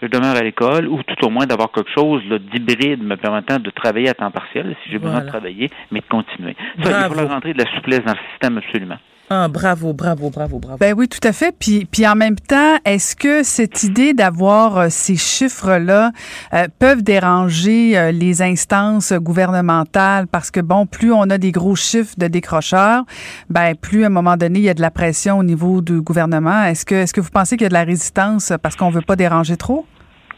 je 0.00 0.06
demeure 0.06 0.36
à 0.36 0.42
l'école 0.42 0.88
ou 0.88 1.02
tout 1.02 1.26
au 1.26 1.30
moins 1.30 1.46
d'avoir 1.46 1.72
quelque 1.72 1.90
chose 1.90 2.22
d'hybride 2.24 3.02
me 3.02 3.16
permettant 3.16 3.58
de 3.58 3.70
travailler 3.70 4.08
à 4.08 4.14
temps 4.14 4.30
partiel 4.30 4.76
si 4.82 4.90
j'ai 4.90 4.98
besoin 4.98 5.22
de 5.22 5.28
travailler, 5.28 5.70
mais 5.90 6.00
de 6.00 6.06
continuer. 6.06 6.56
Ça, 6.82 7.08
il 7.08 7.14
faut 7.14 7.26
rentrer 7.26 7.52
de 7.52 7.62
la 7.62 7.70
souplesse 7.74 8.04
dans 8.04 8.12
le 8.12 8.18
système 8.32 8.58
absolument. 8.58 8.98
Ah, 9.30 9.46
bravo, 9.46 9.92
bravo, 9.92 10.30
bravo, 10.30 10.58
bravo. 10.58 10.78
Ben 10.78 10.94
oui, 10.96 11.06
tout 11.06 11.20
à 11.22 11.32
fait. 11.32 11.54
Puis, 11.58 11.84
puis 11.84 12.06
en 12.06 12.14
même 12.14 12.36
temps, 12.36 12.78
est-ce 12.86 13.14
que 13.14 13.42
cette 13.42 13.82
idée 13.82 14.14
d'avoir 14.14 14.78
euh, 14.78 14.86
ces 14.88 15.16
chiffres-là 15.16 16.12
euh, 16.54 16.66
peuvent 16.78 17.02
déranger 17.02 17.98
euh, 17.98 18.10
les 18.10 18.40
instances 18.40 19.12
gouvernementales? 19.12 20.28
Parce 20.28 20.50
que 20.50 20.60
bon, 20.60 20.86
plus 20.86 21.12
on 21.12 21.28
a 21.28 21.36
des 21.36 21.52
gros 21.52 21.76
chiffres 21.76 22.14
de 22.16 22.26
décrocheurs, 22.26 23.04
ben 23.50 23.74
plus 23.74 24.04
à 24.04 24.06
un 24.06 24.10
moment 24.10 24.38
donné 24.38 24.60
il 24.60 24.64
y 24.64 24.70
a 24.70 24.74
de 24.74 24.80
la 24.80 24.90
pression 24.90 25.38
au 25.38 25.44
niveau 25.44 25.82
du 25.82 26.00
gouvernement. 26.00 26.64
Est-ce 26.64 26.86
que, 26.86 26.94
est-ce 26.94 27.12
que 27.12 27.20
vous 27.20 27.30
pensez 27.30 27.56
qu'il 27.58 27.64
y 27.64 27.66
a 27.66 27.70
de 27.70 27.74
la 27.74 27.84
résistance 27.84 28.52
parce 28.62 28.76
qu'on 28.76 28.90
veut 28.90 29.02
pas 29.02 29.16
déranger 29.16 29.58
trop? 29.58 29.84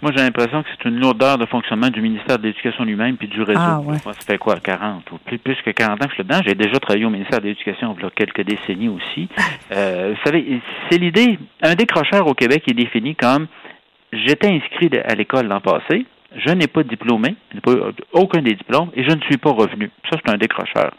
Moi, 0.03 0.13
j'ai 0.17 0.23
l'impression 0.23 0.63
que 0.63 0.69
c'est 0.71 0.89
une 0.89 0.99
lourdeur 0.99 1.37
de 1.37 1.47
fonctionnement 1.47 1.89
du 1.89 2.01
ministère 2.01 2.39
de 2.39 2.45
l'Éducation 2.45 2.85
lui-même 2.85 3.17
puis 3.17 3.29
du 3.29 3.43
réseau. 3.43 3.61
Ah, 3.61 3.81
ouais. 3.81 3.99
Ça 3.99 4.13
fait 4.13 4.39
quoi, 4.39 4.57
40 4.57 5.11
ou 5.13 5.19
plus, 5.19 5.39
plus 5.39 5.57
que 5.63 5.71
40 5.71 6.03
ans 6.03 6.07
que 6.07 6.11
je 6.11 6.15
suis 6.15 6.25
dedans. 6.25 6.41
J'ai 6.45 6.55
déjà 6.55 6.79
travaillé 6.79 7.05
au 7.05 7.11
ministère 7.11 7.41
de 7.41 7.47
l'Éducation 7.47 7.95
il 7.99 8.03
y 8.03 8.07
a 8.07 8.11
quelques 8.11 8.43
décennies 8.43 8.89
aussi. 8.89 9.29
Euh, 9.73 10.15
vous 10.15 10.21
savez, 10.25 10.61
c'est 10.91 10.99
l'idée, 10.99 11.39
un 11.63 11.77
décrocheur 11.77 12.27
au 12.27 12.35
Québec 12.35 12.65
est 12.67 12.75
défini 12.75 13.15
comme 13.15 13.47
j'étais 14.13 14.49
inscrit 14.49 14.91
à 15.05 15.15
l'école 15.15 15.47
l'an 15.47 15.61
passé, 15.61 16.07
je 16.37 16.51
n'ai 16.51 16.67
pas 16.67 16.83
diplômé, 16.83 17.37
pas 17.63 17.73
aucun 18.13 18.43
des 18.43 18.55
diplômes, 18.55 18.91
et 18.95 19.05
je 19.05 19.11
ne 19.11 19.21
suis 19.23 19.37
pas 19.37 19.51
revenu. 19.51 19.91
Ça, 20.11 20.19
c'est 20.25 20.33
un 20.33 20.39
décrocheur. 20.39 20.93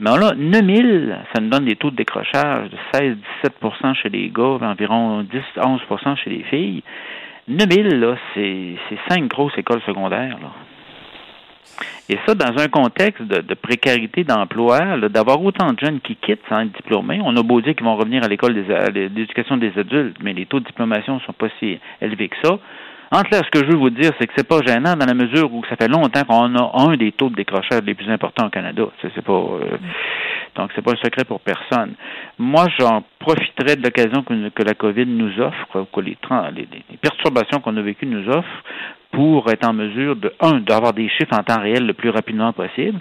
Mais 0.00 0.16
là, 0.16 0.32
9000, 0.36 1.18
ça 1.34 1.40
nous 1.40 1.48
donne 1.48 1.64
des 1.64 1.74
taux 1.74 1.90
de 1.90 1.96
décrochage 1.96 2.70
de 2.70 2.76
16-17% 2.94 3.94
chez 3.94 4.08
les 4.08 4.30
gars, 4.30 4.58
environ 4.60 5.24
10-11% 5.56 6.16
chez 6.22 6.30
les 6.30 6.42
filles. 6.44 6.82
9000, 7.48 8.00
là, 8.00 8.16
c'est 8.34 8.76
cinq 9.08 9.28
grosses 9.28 9.56
écoles 9.56 9.80
secondaires, 9.86 10.38
là. 10.40 10.50
Et 12.10 12.18
ça, 12.26 12.34
dans 12.34 12.58
un 12.58 12.68
contexte 12.68 13.22
de, 13.22 13.54
précarité 13.54 14.24
d'emploi, 14.24 14.96
d'avoir 15.08 15.42
autant 15.42 15.72
de 15.74 15.78
jeunes 15.78 16.00
qui 16.00 16.16
quittent 16.16 16.40
sans 16.48 16.60
être 16.60 16.72
diplômés, 16.72 17.20
on 17.22 17.36
a 17.36 17.42
beau 17.42 17.60
dire 17.60 17.74
qu'ils 17.74 17.84
vont 17.84 17.96
revenir 17.96 18.24
à 18.24 18.28
l'école 18.28 18.54
des- 18.54 18.72
à 18.74 18.88
l'éducation 18.88 19.58
des 19.58 19.78
adultes, 19.78 20.16
mais 20.22 20.32
les 20.32 20.46
taux 20.46 20.60
de 20.60 20.64
diplomation 20.64 21.16
ne 21.16 21.20
sont 21.20 21.34
pas 21.34 21.48
si 21.58 21.78
élevés 22.00 22.28
que 22.28 22.36
ça. 22.42 22.58
Entre 23.10 23.30
là, 23.32 23.38
ce 23.42 23.50
que 23.50 23.64
je 23.64 23.70
veux 23.72 23.78
vous 23.78 23.90
dire, 23.90 24.10
c'est 24.20 24.26
que 24.26 24.32
c'est 24.36 24.46
pas 24.46 24.60
gênant 24.66 24.94
dans 24.94 25.06
la 25.06 25.14
mesure 25.14 25.52
où 25.52 25.64
ça 25.64 25.76
fait 25.76 25.88
longtemps 25.88 26.24
qu'on 26.24 26.54
a 26.56 26.70
un 26.90 26.96
des 26.96 27.12
taux 27.12 27.30
de 27.30 27.36
décrochage 27.36 27.82
les 27.84 27.94
plus 27.94 28.10
importants 28.10 28.46
au 28.46 28.50
Canada. 28.50 28.84
C'est, 29.00 29.22
pas, 29.22 29.32
euh, 29.32 29.78
donc 30.56 30.70
c'est 30.74 30.82
pas 30.82 30.92
un 30.92 30.96
secret 30.96 31.24
pour 31.24 31.40
personne. 31.40 31.94
Moi, 32.38 32.66
j'en 32.78 33.02
profiterai 33.18 33.76
de 33.76 33.82
l'occasion 33.82 34.22
que, 34.22 34.62
la 34.62 34.74
COVID 34.74 35.06
nous 35.06 35.40
offre, 35.40 35.86
que 35.90 36.00
les- 36.00 36.18
les 36.90 36.96
perturbations 37.00 37.60
qu'on 37.60 37.76
a 37.78 37.82
vécues 37.82 38.06
nous 38.06 38.28
offrent, 38.28 38.62
pour 39.10 39.50
être 39.50 39.66
en 39.66 39.72
mesure 39.72 40.16
de 40.16 40.32
un 40.40 40.60
d'avoir 40.60 40.92
des 40.92 41.08
chiffres 41.08 41.32
en 41.38 41.42
temps 41.42 41.60
réel 41.60 41.86
le 41.86 41.94
plus 41.94 42.10
rapidement 42.10 42.52
possible. 42.52 43.00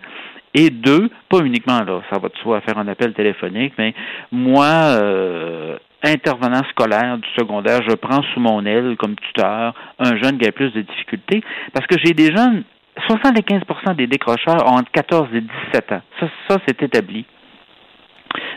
Et 0.54 0.70
deux, 0.70 1.10
pas 1.30 1.40
uniquement 1.40 1.84
là, 1.84 2.02
ça 2.10 2.18
va 2.18 2.30
de 2.30 2.38
soi 2.42 2.58
à 2.58 2.62
faire 2.62 2.78
un 2.78 2.88
appel 2.88 3.14
téléphonique, 3.14 3.74
mais 3.78 3.94
moi, 4.32 4.66
euh, 5.02 5.78
intervenant 6.04 6.64
scolaire 6.70 7.18
du 7.18 7.28
secondaire, 7.38 7.82
je 7.88 7.96
prends 7.96 8.22
sous 8.34 8.40
mon 8.40 8.66
aile 8.66 8.96
comme 8.98 9.16
tuteur 9.16 9.74
un 10.00 10.16
jeune 10.18 10.38
qui 10.38 10.48
a 10.48 10.52
plus 10.52 10.72
de 10.72 10.82
difficultés 10.82 11.44
parce 11.74 11.88
que 11.88 11.96
j'ai 12.04 12.14
des 12.14 12.36
jeunes, 12.36 12.64
75% 13.10 13.96
des 13.96 14.08
décrocheurs 14.08 14.66
ont 14.66 14.78
entre 14.78 14.92
14 14.92 15.30
et 15.34 15.42
17 15.42 15.92
ans. 15.92 16.02
Ça, 16.20 16.28
ça 16.48 16.58
c'est 16.68 16.82
établi. 16.82 17.26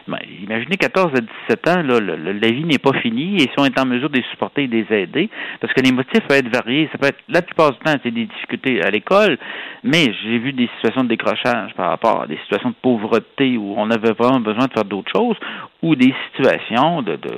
Ben, 0.08 0.18
imaginez 0.42 0.76
14 0.76 1.12
à 1.14 1.20
17 1.48 1.68
ans, 1.68 1.82
là, 1.82 2.00
la 2.00 2.50
vie 2.50 2.64
n'est 2.64 2.78
pas 2.78 2.92
finie 3.00 3.36
et 3.36 3.40
si 3.42 3.54
on 3.58 3.64
est 3.64 3.78
en 3.78 3.86
mesure 3.86 4.10
de 4.10 4.16
les 4.16 4.24
supporter 4.30 4.64
et 4.64 4.68
de 4.68 4.76
les 4.76 5.02
aider, 5.02 5.30
parce 5.60 5.72
que 5.72 5.80
les 5.80 5.92
motifs 5.92 6.26
peuvent 6.26 6.38
être 6.38 6.54
variés, 6.54 6.88
ça 6.92 6.98
peut 6.98 7.08
être 7.08 7.20
la 7.28 7.42
plupart 7.42 7.72
du 7.72 7.78
temps 7.78 7.92
c'est 8.02 8.10
des 8.10 8.26
difficultés 8.26 8.82
à 8.82 8.90
l'école, 8.90 9.38
mais 9.84 10.12
j'ai 10.22 10.38
vu 10.38 10.52
des 10.52 10.68
situations 10.76 11.04
de 11.04 11.08
décrochage 11.08 11.74
par 11.74 11.90
rapport 11.90 12.22
à 12.22 12.26
des 12.26 12.36
situations 12.38 12.70
de 12.70 12.76
pauvreté 12.80 13.56
où 13.56 13.74
on 13.76 13.90
avait 13.90 14.12
vraiment 14.12 14.40
besoin 14.40 14.66
de 14.66 14.72
faire 14.72 14.84
d'autres 14.84 15.10
choses, 15.14 15.36
ou 15.82 15.94
des 15.96 16.12
situations 16.26 17.02
de, 17.02 17.16
de 17.16 17.30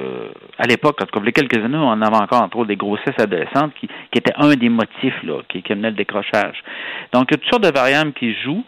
à 0.58 0.66
l'époque, 0.66 0.98
en 1.00 1.06
tout 1.06 1.18
cas, 1.18 1.20
il 1.20 1.26
y 1.26 1.28
a 1.28 1.32
quelques 1.32 1.64
années, 1.64 1.76
on 1.76 2.02
avait 2.02 2.16
encore 2.16 2.42
entre 2.42 2.58
autres 2.58 2.68
des 2.68 2.76
grossesses 2.76 3.18
adolescentes 3.18 3.72
qui, 3.80 3.88
étaient 4.14 4.34
un 4.36 4.54
des 4.54 4.68
motifs 4.68 5.22
là, 5.22 5.40
qui, 5.48 5.62
qui 5.62 5.74
le 5.74 5.90
décrochage. 5.92 6.62
Donc, 7.12 7.28
il 7.30 7.34
y 7.34 7.34
a 7.34 7.38
toutes 7.38 7.50
sortes 7.50 7.64
de 7.64 7.72
variables 7.72 8.12
qui 8.12 8.34
jouent 8.42 8.64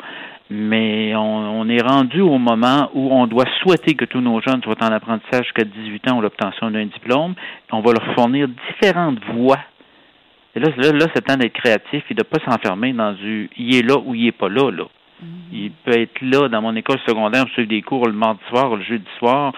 mais 0.51 1.15
on, 1.17 1.61
on 1.61 1.69
est 1.69 1.83
rendu 1.83 2.21
au 2.21 2.39
moment 2.39 2.91
où 2.95 3.13
on 3.13 3.27
doit 3.27 3.47
souhaiter 3.63 3.95
que 3.95 4.05
tous 4.05 4.21
nos 4.21 4.41
jeunes 4.41 4.63
soient 4.63 4.83
en 4.83 4.93
apprentissage 4.93 5.45
jusqu'à 5.45 5.65
18 5.65 6.11
ans 6.11 6.19
ou 6.19 6.21
l'obtention 6.21 6.71
d'un 6.71 6.87
diplôme. 6.87 7.35
On 7.73 7.81
va 7.81 7.93
leur 7.93 8.15
fournir 8.15 8.49
différentes 8.49 9.19
voies. 9.35 9.61
Et 10.55 10.61
là, 10.61 10.69
là, 10.77 10.93
là 10.93 11.07
c'est 11.15 11.23
temps 11.23 11.37
d'être 11.37 11.55
créatif 11.55 12.05
et 12.11 12.15
de 12.15 12.21
ne 12.21 12.25
pas 12.25 12.39
s'enfermer 12.45 12.93
dans 12.93 13.13
du 13.13 13.51
il 13.57 13.75
est 13.75 13.83
là 13.83 13.97
ou 13.99 14.15
il 14.15 14.27
est 14.27 14.33
pas 14.33 14.49
là. 14.49 14.71
là. 14.71 14.85
Il 15.53 15.71
peut 15.85 15.99
être 15.99 16.21
là 16.21 16.49
dans 16.49 16.61
mon 16.61 16.77
école 16.77 16.99
secondaire, 17.07 17.47
suivre 17.53 17.69
des 17.69 17.83
cours 17.83 18.07
le 18.07 18.13
mardi 18.13 18.41
soir 18.51 18.77
le 18.77 18.83
jeudi 18.83 19.07
soir, 19.19 19.53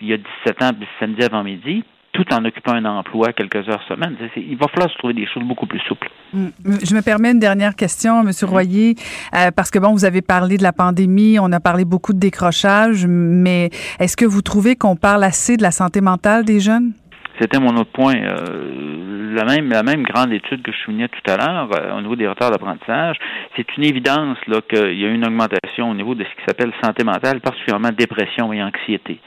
il 0.00 0.08
y 0.08 0.12
a 0.12 0.16
17 0.16 0.62
ans, 0.62 0.70
puis 0.76 0.88
samedi 0.98 1.22
avant-midi, 1.22 1.84
tout 2.14 2.24
en 2.32 2.44
occupant 2.44 2.72
un 2.72 2.84
emploi 2.84 3.32
quelques 3.32 3.68
heures 3.68 3.82
semaine. 3.88 4.16
C'est- 4.18 4.30
c'est- 4.34 4.40
il 4.48 4.56
va 4.56 4.68
falloir 4.68 4.90
se 4.90 4.96
trouver 4.96 5.14
des 5.14 5.26
choses 5.26 5.42
beaucoup 5.42 5.66
plus 5.66 5.80
souples. 5.80 6.08
Mm. 6.32 6.46
Je 6.82 6.94
me 6.94 7.02
permets 7.02 7.32
une 7.32 7.40
dernière 7.40 7.74
question, 7.74 8.22
M. 8.22 8.30
Royer, 8.48 8.94
euh, 9.34 9.50
parce 9.54 9.70
que 9.70 9.78
bon, 9.78 9.92
vous 9.92 10.04
avez 10.04 10.22
parlé 10.22 10.56
de 10.56 10.62
la 10.62 10.72
pandémie, 10.72 11.38
on 11.40 11.52
a 11.52 11.60
parlé 11.60 11.84
beaucoup 11.84 12.12
de 12.12 12.20
décrochage, 12.20 13.04
mais 13.06 13.70
est-ce 13.98 14.16
que 14.16 14.24
vous 14.24 14.42
trouvez 14.42 14.76
qu'on 14.76 14.96
parle 14.96 15.24
assez 15.24 15.56
de 15.56 15.62
la 15.62 15.72
santé 15.72 16.00
mentale 16.00 16.44
des 16.44 16.60
jeunes? 16.60 16.92
C'était 17.40 17.58
mon 17.58 17.76
autre 17.76 17.90
point. 17.90 18.14
Euh, 18.14 19.34
la 19.34 19.44
même 19.44 19.68
la 19.70 19.82
même 19.82 20.04
grande 20.04 20.32
étude 20.32 20.62
que 20.62 20.70
je 20.70 20.76
soulignais 20.84 21.08
tout 21.08 21.28
à 21.28 21.36
l'heure 21.36 21.68
euh, 21.74 21.98
au 21.98 22.00
niveau 22.00 22.14
des 22.14 22.28
retards 22.28 22.52
d'apprentissage, 22.52 23.16
c'est 23.56 23.66
une 23.76 23.82
évidence 23.82 24.38
là 24.46 24.60
qu'il 24.68 24.96
y 24.96 25.04
a 25.04 25.08
une 25.08 25.26
augmentation 25.26 25.90
au 25.90 25.94
niveau 25.94 26.14
de 26.14 26.22
ce 26.22 26.28
qui 26.28 26.44
s'appelle 26.46 26.72
santé 26.80 27.02
mentale, 27.02 27.40
particulièrement 27.40 27.90
dépression 27.90 28.52
et 28.52 28.62
anxiété. 28.62 29.18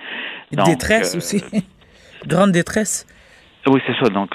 Donc, 0.53 0.67
détresse 0.67 1.15
euh, 1.15 1.17
aussi. 1.17 1.43
Grande 2.25 2.51
détresse. 2.51 3.05
Oui, 3.69 3.81
c'est 3.85 3.95
ça. 4.01 4.09
Donc, 4.09 4.29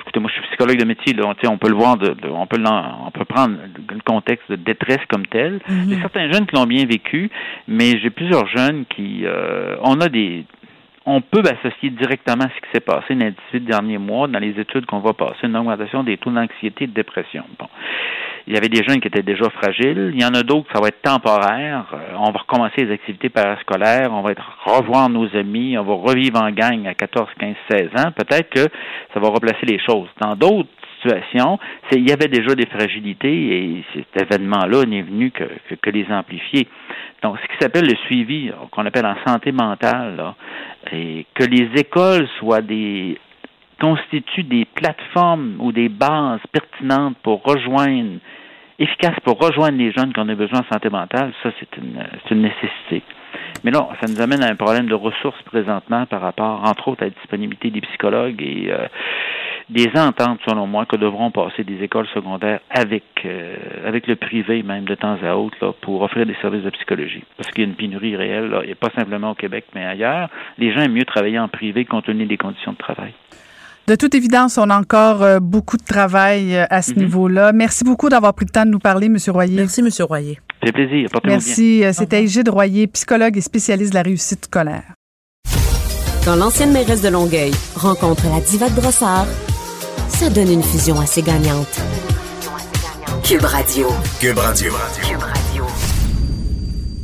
écoutez, 0.00 0.20
moi, 0.20 0.30
je 0.34 0.40
suis 0.40 0.48
psychologue 0.48 0.78
de 0.78 0.86
métier. 0.86 1.12
Là, 1.12 1.24
on, 1.50 1.58
peut 1.58 1.68
le 1.68 1.74
voir, 1.74 1.98
de, 1.98 2.14
de- 2.14 2.28
on 2.28 2.46
peut 2.46 2.56
l'en- 2.56 3.06
on 3.06 3.10
peut 3.10 3.26
prendre 3.26 3.56
le 3.90 4.00
contexte 4.06 4.50
de 4.50 4.56
détresse 4.56 5.00
comme 5.10 5.26
tel. 5.26 5.60
Il 5.68 5.90
y 5.92 5.98
a 5.98 6.00
certains 6.00 6.32
jeunes 6.32 6.46
qui 6.46 6.56
l'ont 6.56 6.64
bien 6.66 6.86
vécu, 6.86 7.30
mais 7.68 7.98
j'ai 7.98 8.08
plusieurs 8.08 8.46
jeunes 8.46 8.86
qui, 8.86 9.26
euh, 9.26 9.76
on 9.82 10.00
a 10.00 10.08
des, 10.08 10.46
on 11.06 11.20
peut 11.20 11.42
associer 11.44 11.90
directement 11.90 12.44
ce 12.44 12.60
qui 12.60 12.72
s'est 12.72 12.80
passé 12.80 13.14
dans 13.14 13.26
les 13.26 13.34
18 13.52 13.60
derniers 13.64 13.98
mois 13.98 14.28
dans 14.28 14.38
les 14.38 14.58
études 14.60 14.86
qu'on 14.86 15.00
va 15.00 15.12
passer, 15.12 15.44
une 15.44 15.56
augmentation 15.56 16.02
des 16.02 16.18
taux 16.18 16.30
d'anxiété 16.30 16.84
et 16.84 16.86
de 16.86 16.92
dépression. 16.92 17.44
Bon. 17.58 17.68
Il 18.46 18.54
y 18.54 18.56
avait 18.56 18.68
des 18.68 18.82
jeunes 18.82 19.00
qui 19.00 19.08
étaient 19.08 19.22
déjà 19.22 19.48
fragiles. 19.50 20.12
Il 20.14 20.20
y 20.20 20.24
en 20.24 20.34
a 20.34 20.42
d'autres, 20.42 20.68
ça 20.74 20.80
va 20.80 20.88
être 20.88 21.02
temporaire. 21.02 21.86
Euh, 21.92 22.16
on 22.18 22.32
va 22.32 22.40
recommencer 22.40 22.84
les 22.84 22.92
activités 22.92 23.28
parascolaires. 23.28 24.10
On 24.12 24.22
va 24.22 24.32
être 24.32 24.58
revoir 24.64 25.08
nos 25.08 25.28
amis. 25.36 25.76
On 25.78 25.84
va 25.84 25.94
revivre 25.94 26.42
en 26.42 26.50
gang 26.50 26.86
à 26.86 26.94
14, 26.94 27.28
15, 27.38 27.54
16 27.70 27.88
ans. 27.98 28.12
Peut-être 28.12 28.50
que 28.50 28.66
ça 29.14 29.20
va 29.20 29.28
replacer 29.28 29.66
les 29.66 29.78
choses. 29.78 30.08
Dans 30.20 30.34
d'autres 30.34 30.68
situations, 31.00 31.58
il 31.92 32.08
y 32.08 32.12
avait 32.12 32.28
déjà 32.28 32.54
des 32.54 32.66
fragilités 32.66 33.28
et 33.28 33.84
cet 33.94 34.22
événement-là 34.22 34.84
n'est 34.84 35.02
venu 35.02 35.30
que, 35.30 35.44
que, 35.68 35.74
que 35.74 35.90
les 35.90 36.06
amplifier. 36.10 36.66
Donc, 37.22 37.36
ce 37.42 37.46
qui 37.48 37.58
s'appelle 37.60 37.86
le 37.86 37.96
suivi, 38.06 38.50
qu'on 38.70 38.86
appelle 38.86 39.06
en 39.06 39.16
santé 39.26 39.52
mentale, 39.52 40.16
là, 40.16 40.34
et 40.92 41.26
que 41.34 41.44
les 41.44 41.68
écoles 41.78 42.26
soient 42.38 42.62
des 42.62 43.18
constituent 43.80 44.44
des 44.44 44.66
plateformes 44.66 45.56
ou 45.58 45.72
des 45.72 45.88
bases 45.88 46.40
pertinentes 46.52 47.16
pour 47.22 47.42
rejoindre, 47.42 48.18
efficaces 48.78 49.18
pour 49.24 49.38
rejoindre 49.38 49.78
les 49.78 49.90
jeunes 49.90 50.12
qui 50.12 50.20
en 50.20 50.28
ont 50.28 50.34
besoin 50.34 50.60
en 50.60 50.72
santé 50.72 50.90
mentale, 50.90 51.32
ça, 51.42 51.50
c'est 51.58 51.76
une, 51.78 52.02
une 52.30 52.42
nécessité. 52.42 53.02
Mais 53.64 53.70
non, 53.70 53.88
ça 54.00 54.06
nous 54.10 54.20
amène 54.20 54.42
à 54.42 54.48
un 54.48 54.54
problème 54.54 54.86
de 54.86 54.94
ressources 54.94 55.40
présentement 55.42 56.06
par 56.06 56.20
rapport, 56.20 56.62
entre 56.64 56.88
autres, 56.88 57.02
à 57.02 57.06
la 57.06 57.10
disponibilité 57.10 57.70
des 57.70 57.80
psychologues 57.80 58.42
et 58.42 58.70
euh, 58.70 58.86
des 59.70 59.88
ententes, 59.94 60.40
selon 60.46 60.66
moi, 60.66 60.84
que 60.84 60.96
devront 60.96 61.30
passer 61.30 61.62
des 61.62 61.82
écoles 61.82 62.06
secondaires 62.12 62.60
avec, 62.70 63.04
euh, 63.24 63.56
avec 63.86 64.06
le 64.08 64.16
privé, 64.16 64.62
même 64.62 64.84
de 64.84 64.94
temps 64.96 65.16
à 65.22 65.34
autre, 65.36 65.56
là, 65.60 65.72
pour 65.80 66.02
offrir 66.02 66.26
des 66.26 66.36
services 66.42 66.64
de 66.64 66.70
psychologie. 66.70 67.24
Parce 67.36 67.48
qu'il 67.50 67.62
y 67.62 67.66
a 67.66 67.68
une 67.68 67.76
pénurie 67.76 68.16
réelle, 68.16 68.48
là, 68.48 68.62
et 68.64 68.74
pas 68.74 68.90
simplement 68.96 69.30
au 69.30 69.34
Québec, 69.34 69.66
mais 69.74 69.86
ailleurs. 69.86 70.28
Les 70.58 70.72
gens 70.72 70.80
aiment 70.80 70.92
mieux 70.92 71.04
travailler 71.04 71.38
en 71.38 71.48
privé 71.48 71.84
compte 71.84 72.04
tenu 72.04 72.26
des 72.26 72.36
conditions 72.36 72.72
de 72.72 72.78
travail. 72.78 73.12
De 73.86 73.94
toute 73.94 74.14
évidence, 74.14 74.58
on 74.58 74.70
a 74.70 74.78
encore 74.78 75.22
euh, 75.22 75.38
beaucoup 75.40 75.76
de 75.76 75.84
travail 75.84 76.56
euh, 76.56 76.64
à 76.68 76.82
ce 76.82 76.94
niveau-là. 76.94 77.52
Merci 77.52 77.84
beaucoup 77.84 78.08
d'avoir 78.08 78.34
pris 78.34 78.46
le 78.46 78.52
temps 78.52 78.66
de 78.66 78.70
nous 78.70 78.78
parler, 78.78 79.06
M. 79.06 79.16
Royer. 79.28 79.56
Merci, 79.56 79.80
M. 79.80 79.88
Royer. 80.06 80.38
Fait 80.64 80.72
plaisir. 80.72 81.08
Merci. 81.24 81.84
C'était 81.92 82.22
Égide 82.22 82.48
Royer, 82.48 82.86
psychologue 82.88 83.36
et 83.36 83.40
spécialiste 83.40 83.92
de 83.92 83.96
la 83.96 84.02
réussite 84.02 84.44
scolaire. 84.44 84.94
Quand 86.24 86.36
l'ancienne 86.36 86.72
mairesse 86.72 87.02
de 87.02 87.08
Longueuil 87.08 87.52
rencontre 87.74 88.24
la 88.28 88.40
diva 88.40 88.68
de 88.68 88.74
Brossard, 88.74 89.26
ça 90.10 90.28
donne 90.30 90.50
une 90.50 90.62
fusion 90.62 91.00
assez 91.00 91.22
gagnante. 91.22 91.80
Cube 93.24 93.44
Radio. 93.44 93.88
Cube 94.20 94.38
Radio. 94.38 94.72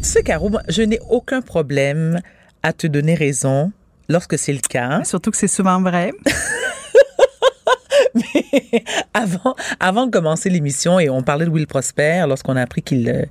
Tu 0.03 0.09
sais, 0.09 0.23
Caro, 0.23 0.49
moi, 0.49 0.63
je 0.69 0.83
n'ai 0.83 0.99
aucun 1.09 1.41
problème 1.43 2.21
à 2.63 2.73
te 2.73 2.87
donner 2.87 3.15
raison 3.15 3.73
lorsque 4.09 4.39
c'est 4.39 4.53
le 4.53 4.61
cas. 4.61 5.03
Surtout 5.05 5.31
que 5.31 5.37
c'est 5.37 5.49
souvent 5.49 5.81
vrai. 5.81 6.13
Mais 8.15 8.85
avant, 9.15 9.55
avant 9.81 10.07
de 10.07 10.11
commencer 10.11 10.49
l'émission, 10.49 10.99
et 10.99 11.11
on 11.11 11.23
parlait 11.23 11.45
de 11.45 11.51
Will 11.51 11.67
Prosper, 11.67 12.25
lorsqu'on 12.29 12.57
a 12.57 12.63
appris 12.63 12.83
qu'il 12.83 13.09
euh, 13.09 13.25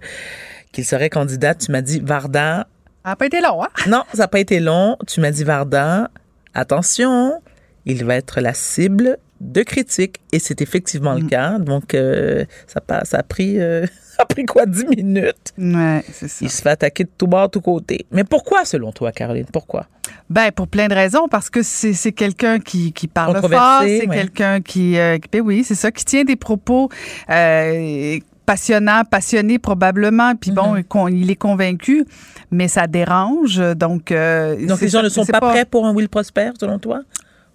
qu'il 0.71 0.85
serait 0.85 1.09
candidat, 1.09 1.55
tu 1.55 1.71
m'as 1.71 1.81
dit, 1.81 2.01
Varda, 2.01 2.67
Ça 3.03 3.09
n'a 3.11 3.15
pas 3.15 3.25
été 3.25 3.41
long, 3.41 3.63
hein? 3.63 3.69
non, 3.87 4.03
ça 4.13 4.23
n'a 4.23 4.27
pas 4.27 4.39
été 4.39 4.59
long. 4.59 4.97
Tu 5.07 5.21
m'as 5.21 5.31
dit, 5.31 5.43
Varda, 5.43 6.11
attention, 6.53 7.41
il 7.85 8.03
va 8.05 8.15
être 8.15 8.41
la 8.41 8.53
cible 8.53 9.17
de 9.41 9.63
critiques. 9.63 10.17
Et 10.31 10.39
c'est 10.39 10.61
effectivement 10.61 11.13
le 11.13 11.23
cas. 11.27 11.59
Donc, 11.59 11.93
euh, 11.93 12.45
ça, 12.67 12.81
ça 13.03 13.17
a 13.17 13.23
pris, 13.23 13.59
euh, 13.59 13.85
ça 14.17 14.23
a 14.23 14.25
pris 14.25 14.45
quoi, 14.45 14.65
10 14.65 14.85
minutes? 14.85 15.53
Ouais, 15.57 16.03
c'est 16.11 16.27
ça. 16.27 16.37
Il 16.41 16.49
se 16.49 16.61
fait 16.61 16.69
attaquer 16.69 17.03
de 17.03 17.09
tout 17.17 17.27
bord, 17.27 17.47
de 17.47 17.51
tout 17.51 17.61
côté. 17.61 18.05
Mais 18.11 18.23
pourquoi, 18.23 18.65
selon 18.65 18.91
toi, 18.91 19.11
Caroline? 19.11 19.45
Pourquoi? 19.51 19.85
Ben 20.29 20.51
pour 20.51 20.67
plein 20.67 20.87
de 20.87 20.93
raisons, 20.93 21.27
parce 21.27 21.49
que 21.49 21.61
c'est 21.63 22.11
quelqu'un 22.11 22.59
qui, 22.59 22.93
qui 22.93 23.07
parle 23.07 23.39
fort, 23.41 23.81
c'est 23.83 24.07
ouais. 24.07 24.15
quelqu'un 24.15 24.61
qui, 24.61 24.97
euh, 24.97 25.17
ben 25.31 25.41
oui, 25.41 25.63
c'est 25.63 25.75
ça, 25.75 25.91
qui 25.91 26.03
tient 26.05 26.23
des 26.23 26.35
propos 26.35 26.89
euh, 27.29 28.17
passionnants, 28.45 29.03
passionnés 29.09 29.59
probablement, 29.59 30.35
puis 30.35 30.51
Mm-hmm. 30.51 30.53
bon, 30.53 30.83
con- 30.87 31.07
il 31.07 31.29
est 31.31 31.35
convaincu, 31.35 32.05
mais 32.51 32.67
ça 32.67 32.87
dérange, 32.87 33.57
donc. 33.75 34.11
euh, 34.11 34.65
Donc, 34.67 34.81
les 34.81 34.87
gens 34.89 35.01
ne 35.03 35.09
sont 35.09 35.25
pas, 35.25 35.39
prêts 35.39 35.65
pour 35.65 35.85
un 35.85 35.93
Will 35.93 36.09
Prosper, 36.09 36.51
selon 36.59 36.79
toi? 36.79 37.01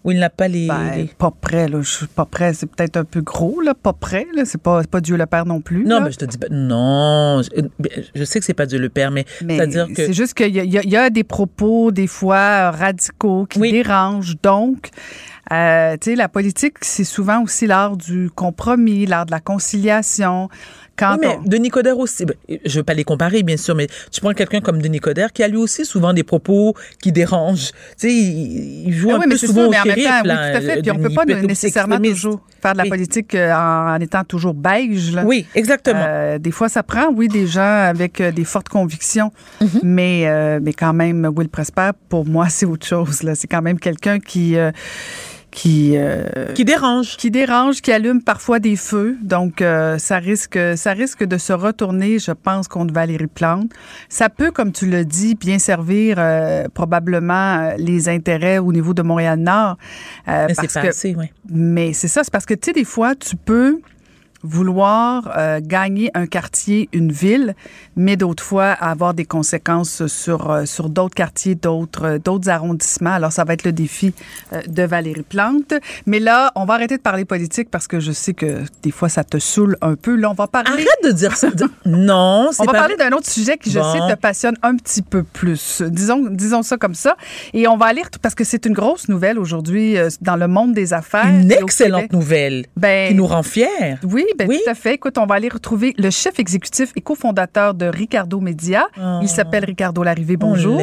Ou 0.02 0.12
il 0.12 0.18
n'a 0.18 0.30
pas 0.30 0.48
les... 0.48 0.66
Ben, 0.66 0.92
les- 0.96 1.04
pas 1.18 1.30
prêt, 1.30 1.68
là. 1.68 1.82
Je 1.82 1.90
suis 1.90 2.06
pas 2.06 2.24
prêt. 2.24 2.54
C'est 2.54 2.64
peut-être 2.66 2.96
un 2.96 3.04
peu 3.04 3.20
gros, 3.20 3.60
là. 3.60 3.74
Pas 3.74 3.92
prêt, 3.92 4.26
là. 4.34 4.44
C'est 4.46 4.60
pas, 4.60 4.82
pas 4.84 5.00
Dieu 5.02 5.16
le 5.18 5.26
Père 5.26 5.44
non 5.44 5.60
plus. 5.60 5.84
Non, 5.84 5.96
là. 5.98 6.04
mais 6.06 6.12
je 6.12 6.16
te 6.18 6.24
dis 6.24 6.38
pas. 6.38 6.46
Non, 6.50 7.42
je, 7.42 7.60
je 8.14 8.24
sais 8.24 8.38
que 8.38 8.46
c'est 8.46 8.54
pas 8.54 8.64
Dieu 8.64 8.78
le 8.78 8.88
Père, 8.88 9.10
mais, 9.10 9.26
Mais 9.44 9.56
c'est-à-dire 9.58 9.88
que. 9.88 9.94
c'est 10.06 10.12
juste 10.14 10.32
qu'il 10.34 10.54
y, 10.56 10.58
a- 10.78 11.06
y 11.06 11.10
des 11.10 11.24
propos, 11.24 11.90
des 11.90 12.06
fois, 12.06 12.36
euh, 12.36 12.70
radicaux 12.70 13.44
qui 13.44 13.58
Oui. 13.58 13.72
dérangent. 13.72 14.36
Donc, 14.42 14.88
euh, 15.52 15.96
tu 16.00 16.10
sais, 16.12 16.16
la 16.16 16.28
politique, 16.28 16.76
c'est 16.80 17.04
souvent 17.04 17.42
aussi 17.42 17.66
l'art 17.66 17.96
du 17.98 18.30
compromis, 18.34 19.04
l'art 19.04 19.26
de 19.26 19.32
la 19.32 19.40
conciliation. 19.40 20.48
Quand 21.00 21.12
Oui, 21.14 21.18
mais 21.22 21.38
on- 21.40 21.48
Denis 21.48 21.70
Coderre 21.70 21.98
aussi, 21.98 22.26
ben, 22.26 22.36
je 22.64 22.78
veux 22.78 22.84
pas 22.84 22.94
les 22.94 23.04
comparer, 23.04 23.42
bien 23.42 23.56
sûr, 23.56 23.74
mais 23.74 23.86
tu 24.12 24.20
prends 24.20 24.34
quelqu'un 24.34 24.60
comme 24.60 24.80
Denis 24.82 25.00
Coderre 25.00 25.32
qui 25.32 25.42
a 25.42 25.48
lui 25.48 25.56
aussi 25.56 25.84
souvent 25.86 26.12
des 26.12 26.22
propos 26.22 26.74
qui 27.02 27.10
dérangent. 27.10 27.70
Tu 27.72 28.08
sais, 28.08 28.12
il, 28.12 28.88
il 28.88 28.92
joue 28.92 29.08
Ah 29.10 29.14
un 29.14 29.16
oui, 29.18 29.24
peu 29.24 29.28
mais 29.30 29.36
c'est 29.38 29.46
souvent 29.46 29.66
au 29.68 29.72
shérif, 29.72 30.04
temps, 30.04 30.10
oui, 30.24 30.30
tout 30.30 30.56
à 30.56 30.60
fait. 30.60 30.82
Puis 30.82 30.90
on 30.90 30.94
Denis, 30.94 31.08
peut 31.08 31.14
pas 31.14 31.24
peut 31.26 31.34
aussi 31.36 31.46
nécessairement 31.46 31.98
toujours 31.98 32.40
faire 32.62 32.72
de 32.74 32.78
la 32.78 32.84
politique 32.84 33.34
euh, 33.34 33.52
en, 33.54 33.94
en 33.96 34.00
étant 34.00 34.22
toujours 34.24 34.54
beige. 34.54 35.14
là. 35.14 35.24
Oui, 35.24 35.46
exactement. 35.54 36.04
Euh, 36.06 36.38
des 36.38 36.50
fois, 36.50 36.68
ça 36.68 36.82
prend, 36.82 37.08
oui, 37.10 37.28
des 37.28 37.46
gens 37.46 37.62
avec 37.88 38.20
euh, 38.20 38.30
des 38.30 38.44
fortes 38.44 38.68
convictions, 38.68 39.32
Mm-hmm. 39.62 39.80
mais, 39.82 40.22
euh, 40.28 40.58
mais 40.62 40.72
quand 40.72 40.92
même, 40.92 41.30
Will 41.36 41.48
Prosper, 41.48 41.90
pour 42.08 42.26
moi, 42.26 42.48
c'est 42.50 42.66
autre 42.66 42.86
chose. 42.86 43.22
C'est 43.34 43.48
quand 43.48 43.62
même 43.62 43.78
quelqu'un 43.78 44.18
qui... 44.18 44.56
euh, 44.56 44.70
qui, 45.50 45.92
euh, 45.96 46.52
qui 46.54 46.64
dérange. 46.64 47.16
qui 47.16 47.30
dérange, 47.30 47.82
qui 47.82 47.92
allume 47.92 48.22
parfois 48.22 48.58
des 48.58 48.76
feux. 48.76 49.16
Donc, 49.22 49.62
euh, 49.62 49.98
ça 49.98 50.18
risque, 50.18 50.58
ça 50.76 50.92
risque 50.92 51.24
de 51.24 51.38
se 51.38 51.52
retourner, 51.52 52.18
je 52.18 52.32
pense, 52.32 52.68
contre 52.68 52.94
Valérie 52.94 53.26
Plante. 53.26 53.70
Ça 54.08 54.28
peut, 54.28 54.50
comme 54.50 54.72
tu 54.72 54.86
l'as 54.86 55.04
dit, 55.04 55.34
bien 55.34 55.58
servir 55.58 56.16
euh, 56.18 56.66
probablement 56.72 57.58
euh, 57.58 57.74
les 57.78 58.08
intérêts 58.08 58.58
au 58.58 58.72
niveau 58.72 58.94
de 58.94 59.02
Montréal-Nord. 59.02 59.76
euh, 60.28 60.46
Mais 60.48 60.54
parce 60.54 60.92
c'est 60.92 61.16
oui. 61.16 61.26
mais 61.50 61.92
c'est 61.92 62.08
ça, 62.08 62.22
c'est 62.24 62.32
parce 62.32 62.46
que, 62.46 62.54
tu 62.54 62.66
sais, 62.66 62.72
des 62.72 62.84
fois, 62.84 63.14
tu 63.14 63.36
peux 63.36 63.80
vouloir 64.42 65.32
euh, 65.36 65.60
gagner 65.62 66.10
un 66.14 66.26
quartier, 66.26 66.88
une 66.92 67.12
ville, 67.12 67.54
mais 67.96 68.16
d'autres 68.16 68.42
fois 68.42 68.68
avoir 68.70 69.14
des 69.14 69.24
conséquences 69.24 70.06
sur 70.06 70.50
euh, 70.50 70.64
sur 70.64 70.88
d'autres 70.88 71.14
quartiers, 71.14 71.54
d'autres 71.54 72.04
euh, 72.04 72.18
d'autres 72.18 72.48
arrondissements. 72.48 73.12
Alors 73.12 73.32
ça 73.32 73.44
va 73.44 73.52
être 73.54 73.64
le 73.64 73.72
défi 73.72 74.14
de 74.66 74.82
Valérie 74.82 75.22
Plante. 75.22 75.74
Mais 76.06 76.18
là, 76.20 76.52
on 76.54 76.64
va 76.64 76.74
arrêter 76.74 76.96
de 76.96 77.02
parler 77.02 77.24
politique 77.24 77.70
parce 77.70 77.86
que 77.86 78.00
je 78.00 78.12
sais 78.12 78.34
que 78.34 78.62
des 78.82 78.90
fois 78.90 79.08
ça 79.08 79.24
te 79.24 79.38
saoule 79.38 79.76
un 79.82 79.94
peu. 79.94 80.16
Là, 80.16 80.30
on 80.30 80.34
va 80.34 80.46
parler 80.46 80.70
Arrête 80.70 80.86
de 81.04 81.10
dire 81.12 81.36
ça. 81.36 81.48
Non, 81.86 82.48
c'est 82.52 82.62
on 82.62 82.64
va 82.66 82.72
pas 82.72 82.78
parler 82.78 82.96
d'un 82.96 83.10
autre 83.12 83.28
sujet 83.28 83.56
qui, 83.58 83.70
je 83.70 83.78
Bon. 83.78 83.92
sais, 83.92 84.14
te 84.14 84.18
passionne 84.20 84.56
un 84.62 84.76
petit 84.76 85.02
peu 85.02 85.22
plus. 85.22 85.82
Disons, 85.82 86.26
disons 86.30 86.62
ça 86.62 86.76
comme 86.76 86.94
ça. 86.94 87.16
Et 87.52 87.66
on 87.66 87.76
va 87.76 87.86
aller, 87.86 88.02
parce 88.22 88.34
que 88.34 88.44
c'est 88.44 88.66
une 88.66 88.72
grosse 88.74 89.08
nouvelle 89.08 89.38
aujourd'hui 89.38 89.96
dans 90.20 90.36
le 90.36 90.46
monde 90.46 90.72
des 90.74 90.92
affaires. 90.92 91.26
une 91.26 91.50
excellente 91.50 92.12
nouvelle 92.12 92.66
Ben, 92.76 93.08
qui 93.08 93.14
nous 93.14 93.26
rend 93.26 93.42
fiers. 93.42 93.96
oui, 94.04 94.24
ben 94.36 94.48
Oui. 94.48 94.60
tout 94.64 94.70
à 94.70 94.74
fait. 94.74 94.94
Écoute, 94.94 95.18
on 95.18 95.26
va 95.26 95.36
aller 95.36 95.48
retrouver 95.48 95.94
le 95.98 96.10
chef 96.10 96.38
exécutif 96.38 96.92
et 96.96 97.00
cofondateur 97.00 97.74
de 97.74 97.86
Ricardo 97.86 98.40
Media. 98.40 98.86
Oh. 98.98 99.18
Il 99.22 99.28
s'appelle 99.28 99.64
Ricardo 99.64 100.02
Larrivée. 100.02 100.36
On 100.40 100.48
Bonjour. 100.50 100.80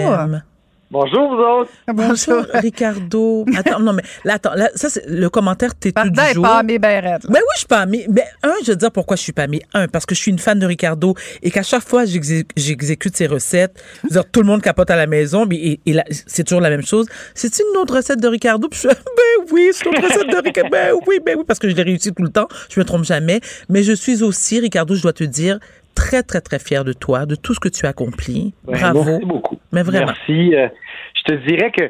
Bonjour, 0.89 1.27
vous 1.35 1.41
autres. 1.41 1.71
Bonjour, 1.93 2.45
Ricardo. 2.53 3.45
Attends, 3.57 3.81
non, 3.81 3.91
mais 3.91 4.03
là, 4.23 4.35
attends, 4.35 4.53
là, 4.55 4.69
ça, 4.73 4.89
c'est 4.89 5.05
le 5.09 5.29
commentaire 5.29 5.75
t'es 5.75 5.89
tout 5.89 5.95
Pardon, 5.95 6.21
du 6.29 6.33
jour. 6.35 6.43
pas 6.43 6.63
mes 6.63 6.79
ben. 6.79 7.01
Ben 7.03 7.19
oui, 7.33 7.39
je 7.55 7.57
suis 7.59 7.67
pas 7.67 7.79
amie. 7.79 8.05
Ben, 8.07 8.23
un, 8.43 8.53
je 8.65 8.71
veux 8.71 8.77
dire 8.77 8.91
pourquoi 8.93 9.17
je 9.17 9.21
suis 9.23 9.33
pas 9.33 9.43
amie. 9.43 9.61
Un, 9.73 9.89
parce 9.89 10.05
que 10.05 10.15
je 10.15 10.21
suis 10.21 10.31
une 10.31 10.39
fan 10.39 10.57
de 10.59 10.65
Ricardo 10.65 11.13
et 11.43 11.51
qu'à 11.51 11.61
chaque 11.63 11.83
fois 11.85 12.05
j'exé- 12.05 12.45
j'exécute 12.55 13.17
ses 13.17 13.27
recettes, 13.27 13.83
je 14.03 14.07
veux 14.07 14.21
dire, 14.21 14.31
tout 14.31 14.39
le 14.39 14.47
monde 14.47 14.61
capote 14.61 14.89
à 14.89 14.95
la 14.95 15.07
maison, 15.07 15.45
mais 15.45 15.57
et, 15.57 15.79
c'est 16.25 16.45
toujours 16.45 16.61
la 16.61 16.69
même 16.69 16.85
chose. 16.85 17.05
C'est 17.35 17.51
une 17.59 17.77
autre 17.77 17.95
recette 17.97 18.21
de 18.21 18.27
Ricardo? 18.29 18.69
Puis 18.69 18.79
je 18.83 18.87
fais, 18.87 18.95
ben 19.17 19.45
oui, 19.51 19.69
c'est 19.73 19.85
une 19.89 19.97
autre 19.97 20.07
recette 20.07 20.29
de 20.29 20.37
Ricardo. 20.41 20.69
Ben 20.71 20.93
oui, 21.05 21.19
ben 21.25 21.35
oui, 21.37 21.43
parce 21.45 21.59
que 21.59 21.67
je 21.69 21.75
l'ai 21.75 21.83
réussi 21.83 22.13
tout 22.13 22.23
le 22.23 22.29
temps. 22.29 22.47
Je 22.69 22.79
me 22.79 22.85
trompe 22.85 23.03
jamais. 23.03 23.41
Mais 23.67 23.83
je 23.83 23.91
suis 23.91 24.23
aussi, 24.23 24.61
Ricardo, 24.61 24.95
je 24.95 25.01
dois 25.01 25.11
te 25.13 25.25
dire, 25.25 25.59
très, 25.95 26.23
très, 26.23 26.39
très 26.39 26.59
fière 26.59 26.85
de 26.85 26.93
toi, 26.93 27.25
de 27.25 27.35
tout 27.35 27.53
ce 27.53 27.59
que 27.59 27.67
tu 27.69 27.85
as 27.85 27.89
accompli. 27.89 28.53
Ben, 28.65 28.79
Bravo. 28.79 29.03
Merci 29.03 29.25
beaucoup. 29.25 29.56
Mais 29.71 29.83
vraiment. 29.83 30.07
Merci. 30.07 30.55
Euh, 30.55 30.69
je 31.15 31.21
te 31.23 31.33
dirais 31.47 31.71
que 31.71 31.89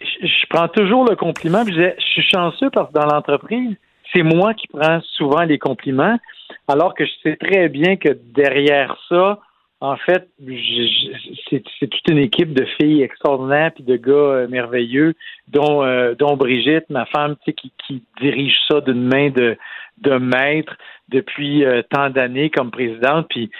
je, 0.00 0.46
prends 0.50 0.68
toujours 0.68 1.08
le 1.08 1.16
compliment. 1.16 1.64
Je, 1.66 1.94
suis 1.98 2.22
chanceux 2.22 2.70
parce 2.70 2.88
que 2.92 2.98
dans 2.98 3.06
l'entreprise, 3.06 3.76
c'est 4.12 4.22
moi 4.22 4.54
qui 4.54 4.66
prends 4.68 5.00
souvent 5.16 5.42
les 5.42 5.58
compliments, 5.58 6.18
alors 6.68 6.94
que 6.94 7.04
je 7.04 7.10
sais 7.22 7.36
très 7.36 7.68
bien 7.68 7.96
que 7.96 8.10
derrière 8.34 8.96
ça, 9.08 9.38
en 9.80 9.96
fait, 9.96 10.28
c'est 11.50 11.90
toute 11.90 12.08
une 12.08 12.18
équipe 12.18 12.54
de 12.54 12.64
filles 12.80 13.02
extraordinaires 13.02 13.72
puis 13.74 13.84
de 13.84 13.96
gars 13.96 14.12
euh, 14.12 14.48
merveilleux, 14.48 15.14
dont, 15.48 15.84
euh, 15.84 16.14
dont 16.14 16.36
Brigitte, 16.36 16.88
ma 16.88 17.04
femme, 17.06 17.36
qui, 17.44 18.02
dirige 18.20 18.56
ça 18.68 18.80
d'une 18.80 19.08
main 19.08 19.30
de, 19.30 19.58
maître 20.18 20.74
depuis 21.08 21.64
tant 21.90 22.08
d'années 22.08 22.48
comme 22.48 22.70
présidente. 22.70 23.26
Puis 23.28 23.50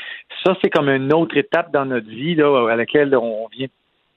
ça, 0.44 0.56
c'est 0.62 0.70
comme 0.70 0.88
une 0.88 1.12
autre 1.12 1.36
étape 1.36 1.72
dans 1.72 1.84
notre 1.84 2.08
vie 2.08 2.34
là, 2.34 2.68
à 2.70 2.76
laquelle 2.76 3.14
on 3.16 3.48
vient 3.48 3.68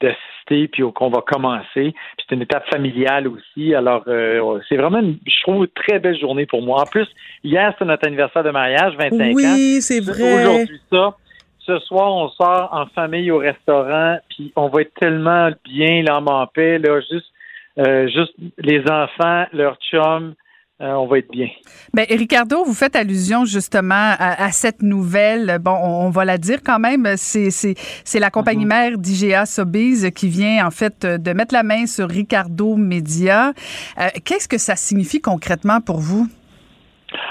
d'assister 0.01 0.67
puis 0.67 0.83
qu'on 0.93 1.09
va 1.09 1.21
commencer. 1.21 1.93
Puis 1.93 2.25
c'est 2.27 2.35
une 2.35 2.41
étape 2.41 2.67
familiale 2.69 3.27
aussi. 3.27 3.73
Alors, 3.73 4.03
euh, 4.07 4.59
c'est 4.69 4.77
vraiment, 4.77 4.99
une, 4.99 5.17
je 5.25 5.41
trouve, 5.41 5.63
une 5.63 5.67
très 5.67 5.99
belle 5.99 6.19
journée 6.19 6.45
pour 6.45 6.61
moi. 6.61 6.81
En 6.81 6.85
plus, 6.85 7.07
hier, 7.43 7.73
c'est 7.77 7.85
notre 7.85 8.05
anniversaire 8.07 8.43
de 8.43 8.51
mariage, 8.51 8.95
25 8.97 9.11
ans. 9.11 9.33
Oui, 9.33 9.81
c'est 9.81 9.99
vrai. 9.99 10.41
Aujourd'hui, 10.41 10.79
ça. 10.91 11.15
Ce 11.59 11.79
soir, 11.79 12.13
on 12.13 12.29
sort 12.29 12.69
en 12.71 12.85
famille 12.87 13.29
au 13.29 13.39
restaurant, 13.39 14.19
puis 14.29 14.53
on 14.55 14.69
va 14.69 14.83
être 14.83 14.93
tellement 14.93 15.49
bien, 15.65 16.01
l'âme 16.01 16.29
en 16.29 16.47
paix, 16.47 16.79
là, 16.79 17.01
juste, 17.01 17.29
euh, 17.79 18.07
juste 18.07 18.33
les 18.57 18.79
enfants, 18.89 19.45
leurs 19.51 19.77
chums, 19.91 20.33
euh, 20.81 20.91
on 20.93 21.07
va 21.07 21.19
être 21.19 21.31
bien. 21.31 21.47
Ben, 21.93 22.05
Ricardo, 22.09 22.63
vous 22.63 22.73
faites 22.73 22.95
allusion 22.95 23.45
justement 23.45 23.93
à, 23.95 24.45
à 24.45 24.51
cette 24.51 24.81
nouvelle. 24.83 25.57
Bon, 25.59 25.71
on, 25.71 26.05
on 26.05 26.09
va 26.09 26.25
la 26.25 26.37
dire 26.37 26.59
quand 26.63 26.79
même. 26.79 27.15
C'est, 27.17 27.49
c'est, 27.49 27.75
c'est 28.03 28.19
la 28.19 28.29
compagnie 28.29 28.65
mère 28.65 28.97
d'IGA 28.97 29.45
Sobeys 29.45 30.11
qui 30.11 30.27
vient 30.27 30.65
en 30.67 30.71
fait 30.71 31.05
de 31.05 31.33
mettre 31.33 31.53
la 31.53 31.63
main 31.63 31.87
sur 31.87 32.07
Ricardo 32.07 32.75
Media. 32.75 33.53
Euh, 33.99 34.09
qu'est-ce 34.23 34.47
que 34.47 34.57
ça 34.57 34.75
signifie 34.75 35.21
concrètement 35.21 35.81
pour 35.81 35.99
vous? 35.99 36.27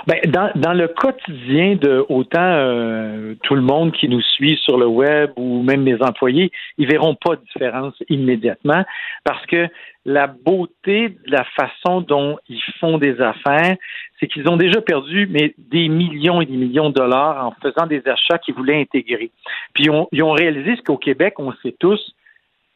Ben, 0.07 0.21
dans, 0.29 0.51
dans 0.55 0.73
le 0.73 0.89
quotidien 0.89 1.77
de 1.77 2.05
autant 2.09 2.41
euh, 2.41 3.35
tout 3.43 3.55
le 3.55 3.61
monde 3.61 3.93
qui 3.93 4.09
nous 4.09 4.23
suit 4.23 4.59
sur 4.63 4.79
le 4.79 4.87
web 4.87 5.33
ou 5.37 5.63
même 5.63 5.83
mes 5.83 6.01
employés, 6.03 6.51
ils 6.79 6.89
verront 6.89 7.15
pas 7.15 7.37
de 7.37 7.43
différence 7.43 7.95
immédiatement 8.09 8.85
parce 9.25 9.45
que 9.47 9.69
la 10.07 10.29
beauté 10.29 11.11
de 11.11 11.31
la 11.31 11.45
façon 11.45 12.01
dont 12.01 12.39
ils 12.49 12.63
font 12.81 12.97
des 12.97 13.21
affaires, 13.21 13.77
c'est 14.19 14.29
qu'ils 14.29 14.49
ont 14.49 14.57
déjà 14.57 14.81
perdu 14.81 15.27
mais 15.31 15.55
des 15.59 15.89
millions 15.89 16.41
et 16.41 16.47
des 16.47 16.57
millions 16.57 16.89
de 16.89 16.95
dollars 16.95 17.47
en 17.47 17.55
faisant 17.61 17.87
des 17.87 18.03
achats 18.07 18.39
qu'ils 18.39 18.55
voulaient 18.55 18.81
intégrer. 18.81 19.31
Puis 19.75 19.85
ils 19.85 19.91
ont, 19.91 20.09
ils 20.13 20.23
ont 20.23 20.33
réalisé 20.33 20.77
ce 20.77 20.83
qu'au 20.83 20.97
Québec, 20.97 21.35
on 21.39 21.53
sait 21.63 21.75
tous, 21.79 22.15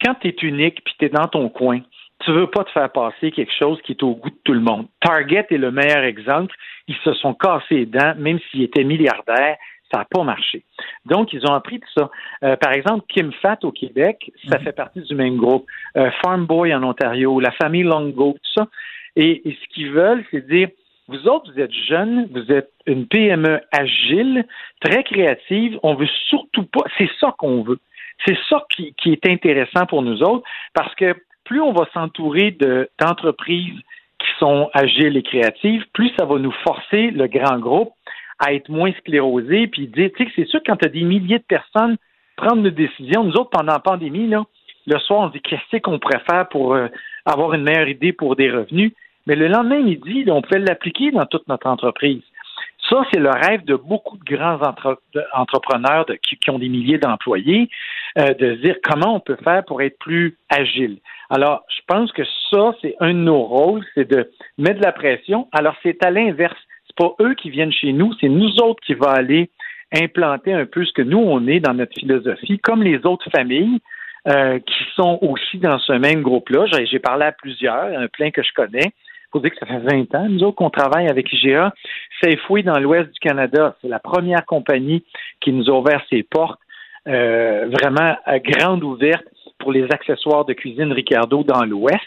quand 0.05 0.15
tu 0.21 0.29
es 0.29 0.37
unique 0.43 0.83
puis 0.85 0.95
tu 0.99 1.07
es 1.07 1.09
dans 1.09 1.29
ton 1.29 1.49
coin, 1.49 1.81
tu 2.21 2.33
veux 2.33 2.47
pas 2.47 2.65
te 2.65 2.71
faire 2.71 2.91
passer 2.91 3.31
quelque 3.31 3.53
chose 3.59 3.81
qui 3.83 3.93
est 3.93 4.03
au 4.03 4.15
goût 4.15 4.31
de 4.31 4.39
tout 4.45 4.53
le 4.53 4.61
monde. 4.61 4.87
Target 5.01 5.47
est 5.51 5.59
le 5.59 5.71
meilleur 5.71 6.05
exemple. 6.05 6.55
Ils 6.89 6.97
se 7.05 7.13
sont 7.15 7.35
cassés 7.35 7.77
les 7.77 7.87
dents, 7.87 8.15
même 8.17 8.39
s'ils 8.51 8.63
étaient 8.63 8.85
milliardaires, 8.85 9.57
ça 9.91 9.99
n'a 9.99 10.05
pas 10.05 10.23
marché. 10.23 10.63
Donc, 11.07 11.33
ils 11.33 11.45
ont 11.47 11.55
appris 11.55 11.79
de 11.79 11.85
ça. 11.97 12.11
Euh, 12.45 12.57
par 12.57 12.73
exemple, 12.73 13.05
Kim 13.09 13.33
Fat 13.33 13.59
au 13.63 13.73
Québec, 13.73 14.31
ça 14.49 14.59
fait 14.59 14.73
partie 14.73 15.01
du 15.01 15.15
même 15.15 15.37
groupe. 15.37 15.67
Euh, 15.97 16.11
Farm 16.23 16.47
Boy 16.47 16.75
en 16.75 16.83
Ontario, 16.83 17.41
la 17.41 17.51
famille 17.53 17.83
Longo, 17.83 18.35
tout 18.35 18.61
ça. 18.61 18.69
Et, 19.17 19.49
et 19.49 19.59
ce 19.61 19.75
qu'ils 19.75 19.91
veulent, 19.91 20.25
c'est 20.31 20.47
dire, 20.47 20.69
vous 21.09 21.27
autres, 21.27 21.53
vous 21.53 21.61
êtes 21.61 21.73
jeunes, 21.73 22.29
vous 22.31 22.53
êtes 22.53 22.71
une 22.87 23.07
PME 23.07 23.61
agile, 23.73 24.47
très 24.81 25.03
créative. 25.03 25.79
On 25.83 25.95
veut 25.95 26.09
surtout 26.29 26.65
pas. 26.65 26.85
C'est 26.99 27.11
ça 27.19 27.35
qu'on 27.37 27.63
veut. 27.63 27.81
C'est 28.25 28.39
ça 28.49 28.65
qui, 28.71 28.95
qui 28.95 29.13
est 29.13 29.27
intéressant 29.27 29.87
pour 29.87 30.03
nous 30.03 30.23
autres, 30.23 30.45
parce 30.75 30.95
que 30.95 31.17
plus 31.51 31.61
on 31.61 31.73
va 31.73 31.89
s'entourer 31.93 32.53
de- 32.53 32.89
d'entreprises 33.01 33.75
qui 34.21 34.29
sont 34.39 34.71
agiles 34.73 35.17
et 35.17 35.23
créatives, 35.23 35.85
plus 35.93 36.13
ça 36.17 36.25
va 36.25 36.39
nous 36.39 36.55
forcer, 36.63 37.11
le 37.11 37.27
grand 37.27 37.59
groupe, 37.59 37.91
à 38.39 38.55
être 38.55 38.69
moins 38.69 38.93
sclérosé, 39.01 39.67
puis 39.67 39.89
dire, 39.89 40.11
tu 40.17 40.25
sais, 40.25 40.31
c'est 40.37 40.47
sûr 40.47 40.61
quand 40.65 40.77
tu 40.77 40.87
as 40.87 40.91
des 40.91 41.03
milliers 41.03 41.41
de 41.41 41.45
personnes 41.45 41.97
prendre 42.37 42.65
une 42.65 42.71
décision, 42.71 43.25
nous 43.25 43.33
autres, 43.33 43.51
pendant 43.51 43.73
la 43.73 43.81
pandémie, 43.81 44.31
le 44.87 44.99
soir, 45.01 45.21
on 45.23 45.29
se 45.29 45.33
dit, 45.33 45.43
qu'est-ce 45.43 45.79
qu'on 45.79 45.99
pourrait 45.99 46.23
faire 46.31 46.49
pour 46.49 46.75
euh, 46.75 46.87
avoir 47.27 47.53
une 47.53 47.65
meilleure 47.65 47.89
idée 47.89 48.13
pour 48.13 48.37
des 48.37 48.49
revenus? 48.49 48.93
Mais 49.27 49.35
le 49.35 49.49
lendemain 49.49 49.81
midi, 49.81 50.23
là, 50.23 50.35
on 50.35 50.43
pouvait 50.43 50.61
l'appliquer 50.61 51.11
dans 51.11 51.27
toute 51.27 51.49
notre 51.49 51.67
entreprise. 51.67 52.23
Ça, 52.89 53.05
c'est 53.13 53.21
le 53.21 53.31
rêve 53.31 53.65
de 53.65 53.77
beaucoup 53.77 54.19
de 54.19 54.25
grands 54.25 54.59
entrepreneurs 55.33 56.07
qui, 56.23 56.51
ont 56.51 56.59
des 56.59 56.69
milliers 56.69 56.99
d'employés, 56.99 57.69
euh, 58.19 58.35
de 58.35 58.57
se 58.57 58.61
dire 58.63 58.77
comment 58.83 59.15
on 59.15 59.21
peut 59.21 59.39
faire 59.45 59.65
pour 59.65 59.81
être 59.81 59.99
plus 59.99 60.37
agile. 60.49 60.99
Alors, 61.31 61.65
je 61.69 61.81
pense 61.87 62.11
que 62.11 62.23
ça, 62.51 62.75
c'est 62.83 62.97
un 62.99 63.15
de 63.15 63.19
nos 63.19 63.43
rôles, 63.43 63.85
c'est 63.95 64.11
de 64.11 64.29
mettre 64.59 64.81
de 64.81 64.85
la 64.85 64.93
pression. 64.93 65.49
Alors, 65.53 65.77
c'est 65.83 66.05
à 66.05 66.11
l'inverse. 66.11 66.59
C'est 66.87 66.97
pas 66.97 67.15
eux 67.21 67.35
qui 67.35 67.51
viennent 67.51 67.73
chez 67.73 67.93
nous, 67.93 68.13
c'est 68.21 68.29
nous 68.29 68.57
autres 68.61 68.83
qui 68.85 68.95
va 68.95 69.11
aller 69.11 69.51
implanter 69.95 70.53
un 70.53 70.67
peu 70.67 70.85
ce 70.85 70.93
que 70.93 71.03
nous, 71.03 71.19
on 71.19 71.47
est 71.47 71.61
dans 71.61 71.75
notre 71.75 71.95
philosophie, 71.95 72.59
comme 72.59 72.83
les 72.83 73.07
autres 73.07 73.31
familles 73.31 73.79
euh, 74.29 74.59
qui 74.59 74.85
sont 74.97 75.19
aussi 75.23 75.59
dans 75.59 75.79
ce 75.79 75.93
même 75.93 76.23
groupe-là. 76.23 76.67
J'ai 76.85 76.99
parlé 76.99 77.27
à 77.27 77.33
plusieurs, 77.33 77.85
un 77.85 78.09
plein 78.09 78.31
que 78.31 78.43
je 78.43 78.53
connais. 78.53 78.93
Faut 79.33 79.41
dire 79.41 79.51
que 79.51 79.59
ça 79.59 79.67
fait 79.67 79.79
20 79.79 80.15
ans, 80.15 80.29
nous 80.29 80.43
autres, 80.43 80.57
qu'on 80.57 80.71
travaille 80.71 81.09
avec 81.09 81.33
IGA. 81.33 81.73
Safeway 82.23 82.63
dans 82.63 82.79
l'ouest 82.79 83.11
du 83.13 83.19
Canada, 83.21 83.77
c'est 83.81 83.89
la 83.89 83.99
première 83.99 84.45
compagnie 84.45 85.05
qui 85.41 85.53
nous 85.53 85.69
a 85.71 85.73
ouvert 85.73 86.03
ses 86.11 86.23
portes, 86.23 86.61
euh, 87.09 87.69
vraiment 87.71 88.17
à 88.25 88.39
grande 88.39 88.85
ouverte 88.85 89.25
pour 89.59 89.73
les 89.73 89.85
accessoires 89.85 90.45
de 90.45 90.53
cuisine 90.53 90.93
Ricardo 90.93 91.45
dans 91.45 91.65
l'ouest. 91.65 92.01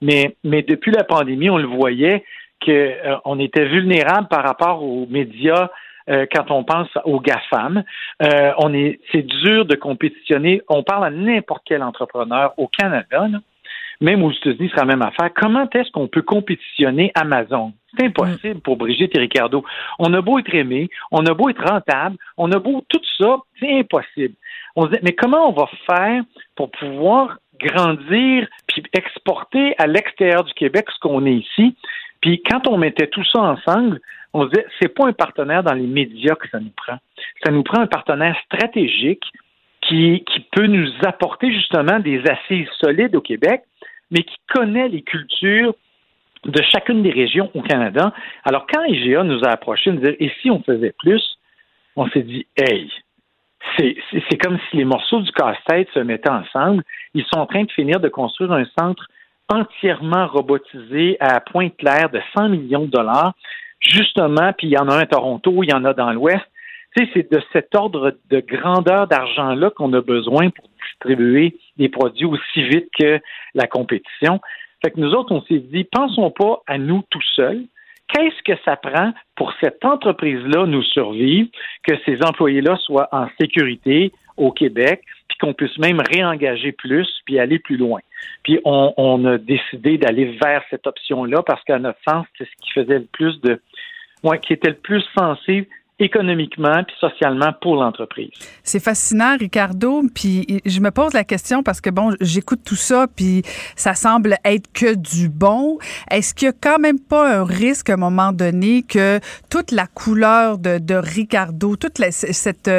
Mais, 0.00 0.36
mais 0.44 0.62
depuis 0.62 0.90
la 0.90 1.04
pandémie, 1.04 1.50
on 1.50 1.58
le 1.58 1.66
voyait 1.66 2.24
qu'on 2.64 3.38
était 3.40 3.64
vulnérable 3.64 4.28
par 4.28 4.44
rapport 4.44 4.82
aux 4.82 5.06
médias 5.06 5.68
euh, 6.08 6.26
quand 6.32 6.50
on 6.50 6.64
pense 6.64 6.88
aux 7.04 7.20
GAFAM. 7.20 7.84
Euh, 8.22 8.52
on 8.58 8.74
est, 8.74 9.00
c'est 9.12 9.22
dur 9.22 9.64
de 9.64 9.76
compétitionner. 9.76 10.62
On 10.68 10.82
parle 10.82 11.04
à 11.04 11.10
n'importe 11.10 11.62
quel 11.64 11.82
entrepreneur 11.82 12.52
au 12.56 12.68
Canada, 12.68 13.28
même 14.02 14.22
aux 14.22 14.32
États-Unis, 14.32 14.70
c'est 14.74 14.80
la 14.80 14.86
même 14.86 15.02
affaire. 15.02 15.30
Comment 15.34 15.68
est-ce 15.70 15.90
qu'on 15.92 16.08
peut 16.08 16.22
compétitionner 16.22 17.12
Amazon? 17.14 17.72
C'est 17.96 18.06
impossible 18.06 18.60
pour 18.60 18.76
Brigitte 18.76 19.16
et 19.16 19.20
Ricardo. 19.20 19.64
On 19.98 20.12
a 20.14 20.20
beau 20.20 20.38
être 20.38 20.54
aimé, 20.54 20.88
on 21.10 21.24
a 21.26 21.34
beau 21.34 21.48
être 21.50 21.64
rentable, 21.64 22.16
on 22.36 22.50
a 22.52 22.58
beau 22.58 22.82
tout 22.88 23.00
ça, 23.18 23.36
c'est 23.60 23.78
impossible. 23.78 24.34
On 24.76 24.86
se 24.86 24.92
dit, 24.92 24.98
mais 25.02 25.12
comment 25.12 25.48
on 25.48 25.52
va 25.52 25.68
faire 25.86 26.22
pour 26.56 26.70
pouvoir 26.70 27.38
grandir 27.60 28.48
puis 28.66 28.82
exporter 28.96 29.74
à 29.78 29.86
l'extérieur 29.86 30.44
du 30.44 30.54
Québec 30.54 30.86
ce 30.92 30.98
qu'on 31.00 31.24
est 31.26 31.36
ici? 31.36 31.76
Puis 32.20 32.42
quand 32.48 32.66
on 32.66 32.78
mettait 32.78 33.08
tout 33.08 33.24
ça 33.24 33.40
ensemble, 33.40 34.00
on 34.32 34.44
se 34.44 34.50
disait, 34.50 34.66
c'est 34.80 34.94
pas 34.94 35.06
un 35.06 35.12
partenaire 35.12 35.62
dans 35.62 35.74
les 35.74 35.86
médias 35.86 36.34
que 36.34 36.48
ça 36.48 36.58
nous 36.58 36.72
prend. 36.74 36.96
Ça 37.44 37.52
nous 37.52 37.62
prend 37.62 37.80
un 37.80 37.86
partenaire 37.86 38.36
stratégique 38.46 39.24
qui, 39.82 40.24
qui 40.24 40.40
peut 40.52 40.66
nous 40.66 40.88
apporter 41.04 41.52
justement 41.52 41.98
des 41.98 42.22
assises 42.26 42.68
solides 42.80 43.14
au 43.16 43.20
Québec, 43.20 43.62
mais 44.12 44.22
qui 44.22 44.36
connaît 44.48 44.88
les 44.88 45.02
cultures 45.02 45.74
de 46.44 46.62
chacune 46.70 47.02
des 47.02 47.10
régions 47.10 47.50
au 47.54 47.62
Canada. 47.62 48.12
Alors, 48.44 48.66
quand 48.72 48.84
IGA 48.84 49.24
nous 49.24 49.42
a 49.44 49.48
approchés, 49.48 49.90
nous 49.90 49.98
disait, 49.98 50.16
et 50.20 50.30
si 50.40 50.50
on 50.50 50.62
faisait 50.62 50.94
plus, 50.98 51.22
on 51.96 52.08
s'est 52.10 52.22
dit, 52.22 52.46
hey, 52.56 52.90
c'est 53.76 54.42
comme 54.42 54.58
si 54.70 54.76
les 54.76 54.84
morceaux 54.84 55.20
du 55.20 55.30
casse-tête 55.32 55.88
se 55.94 56.00
mettaient 56.00 56.30
ensemble. 56.30 56.82
Ils 57.14 57.24
sont 57.32 57.38
en 57.38 57.46
train 57.46 57.64
de 57.64 57.70
finir 57.70 58.00
de 58.00 58.08
construire 58.08 58.52
un 58.52 58.64
centre 58.78 59.06
entièrement 59.48 60.26
robotisé 60.26 61.16
à 61.20 61.40
Pointe-Claire 61.40 62.10
de 62.10 62.20
100 62.36 62.48
millions 62.48 62.86
de 62.86 62.90
dollars, 62.90 63.34
justement, 63.80 64.52
puis 64.52 64.68
il 64.68 64.72
y 64.72 64.78
en 64.78 64.88
a 64.88 64.96
un 64.96 65.00
à 65.00 65.06
Toronto, 65.06 65.62
il 65.62 65.70
y 65.70 65.74
en 65.74 65.84
a 65.84 65.94
dans 65.94 66.12
l'Ouest. 66.12 66.44
Sais, 66.96 67.08
c'est 67.14 67.32
de 67.32 67.42
cet 67.52 67.74
ordre 67.74 68.16
de 68.30 68.40
grandeur 68.40 69.06
d'argent-là 69.06 69.70
qu'on 69.70 69.92
a 69.94 70.02
besoin 70.02 70.50
pour 70.50 70.68
distribuer 70.82 71.56
des 71.78 71.88
produits 71.88 72.26
aussi 72.26 72.62
vite 72.64 72.88
que 72.98 73.18
la 73.54 73.66
compétition. 73.66 74.40
Fait 74.84 74.90
que 74.90 75.00
nous 75.00 75.12
autres, 75.12 75.32
on 75.32 75.42
s'est 75.42 75.60
dit, 75.60 75.84
pensons 75.84 76.30
pas 76.30 76.62
à 76.66 76.76
nous 76.76 77.02
tout 77.08 77.22
seuls. 77.34 77.62
Qu'est-ce 78.08 78.42
que 78.42 78.60
ça 78.64 78.76
prend 78.76 79.12
pour 79.36 79.54
cette 79.60 79.82
entreprise-là 79.84 80.66
nous 80.66 80.82
survivre, 80.82 81.48
que 81.82 81.94
ces 82.04 82.22
employés-là 82.22 82.76
soient 82.76 83.08
en 83.10 83.26
sécurité 83.40 84.12
au 84.36 84.52
Québec, 84.52 85.02
puis 85.28 85.38
qu'on 85.38 85.54
puisse 85.54 85.78
même 85.78 86.00
réengager 86.00 86.72
plus, 86.72 87.08
puis 87.24 87.38
aller 87.38 87.58
plus 87.58 87.78
loin? 87.78 88.00
Puis 88.42 88.60
on, 88.66 88.92
on 88.98 89.24
a 89.24 89.38
décidé 89.38 89.96
d'aller 89.96 90.36
vers 90.42 90.62
cette 90.68 90.86
option-là 90.86 91.42
parce 91.42 91.64
qu'à 91.64 91.78
notre 91.78 92.00
sens, 92.06 92.26
c'est 92.36 92.44
ce 92.44 92.50
qui 92.60 92.72
faisait 92.72 92.98
le 92.98 93.06
plus 93.10 93.40
de, 93.40 93.60
ouais, 94.24 94.38
qui 94.40 94.52
était 94.52 94.70
le 94.70 94.76
plus 94.76 95.04
sensé 95.16 95.68
économiquement 96.02 96.84
puis 96.84 96.96
socialement 97.00 97.52
pour 97.60 97.76
l'entreprise. 97.76 98.30
C'est 98.62 98.82
fascinant, 98.82 99.36
Ricardo. 99.38 100.02
Puis 100.14 100.60
je 100.64 100.80
me 100.80 100.90
pose 100.90 101.12
la 101.12 101.24
question 101.24 101.62
parce 101.62 101.80
que 101.80 101.90
bon, 101.90 102.14
j'écoute 102.20 102.60
tout 102.64 102.76
ça 102.76 103.06
puis 103.14 103.42
ça 103.76 103.94
semble 103.94 104.36
être 104.44 104.70
que 104.72 104.94
du 104.94 105.28
bon. 105.28 105.78
Est-ce 106.10 106.34
qu'il 106.34 106.46
y 106.46 106.48
a 106.48 106.54
quand 106.58 106.78
même 106.78 106.98
pas 106.98 107.38
un 107.38 107.44
risque 107.44 107.90
à 107.90 107.94
un 107.94 107.96
moment 107.96 108.32
donné 108.32 108.82
que 108.82 109.20
toute 109.50 109.70
la 109.70 109.86
couleur 109.86 110.58
de, 110.58 110.94
Ricardo, 110.94 111.76
toute 111.76 111.98
cette 112.10 112.70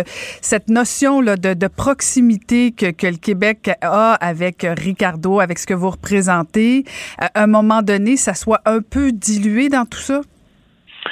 cette 0.41 0.69
notion 0.69 1.21
là 1.21 1.35
de, 1.35 1.67
proximité 1.67 2.71
que, 2.71 2.85
le 2.85 3.17
Québec 3.17 3.71
a 3.81 4.13
avec 4.13 4.65
Ricardo, 4.77 5.39
avec 5.39 5.59
ce 5.59 5.65
que 5.65 5.73
vous 5.73 5.89
représentez, 5.89 6.83
à 7.17 7.43
un 7.43 7.47
moment 7.47 7.81
donné, 7.81 8.17
ça 8.17 8.33
soit 8.33 8.61
un 8.65 8.81
peu 8.81 9.11
dilué 9.11 9.69
dans 9.69 9.85
tout 9.85 9.99
ça? 9.99 10.21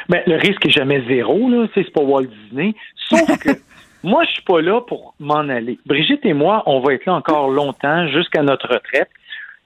Mais 0.10 0.24
ben, 0.26 0.34
le 0.34 0.40
risque 0.40 0.66
est 0.66 0.72
jamais 0.72 1.04
zéro, 1.08 1.50
là. 1.50 1.68
C'est 1.74 1.90
pas 1.92 2.02
Walt 2.02 2.28
Disney. 2.28 2.76
Sauf 3.10 3.38
que 3.44 3.50
moi, 4.04 4.24
je 4.26 4.32
suis 4.32 4.44
pas 4.44 4.62
là 4.62 4.82
pour 4.82 5.14
m'en 5.20 5.48
aller. 5.50 5.80
Brigitte 5.86 6.26
et 6.26 6.34
moi, 6.34 6.64
on 6.66 6.80
va 6.80 6.94
être 6.94 7.06
là 7.06 7.14
encore 7.14 7.50
longtemps, 7.50 8.08
jusqu'à 8.08 8.42
notre 8.42 8.68
retraite. 8.68 9.10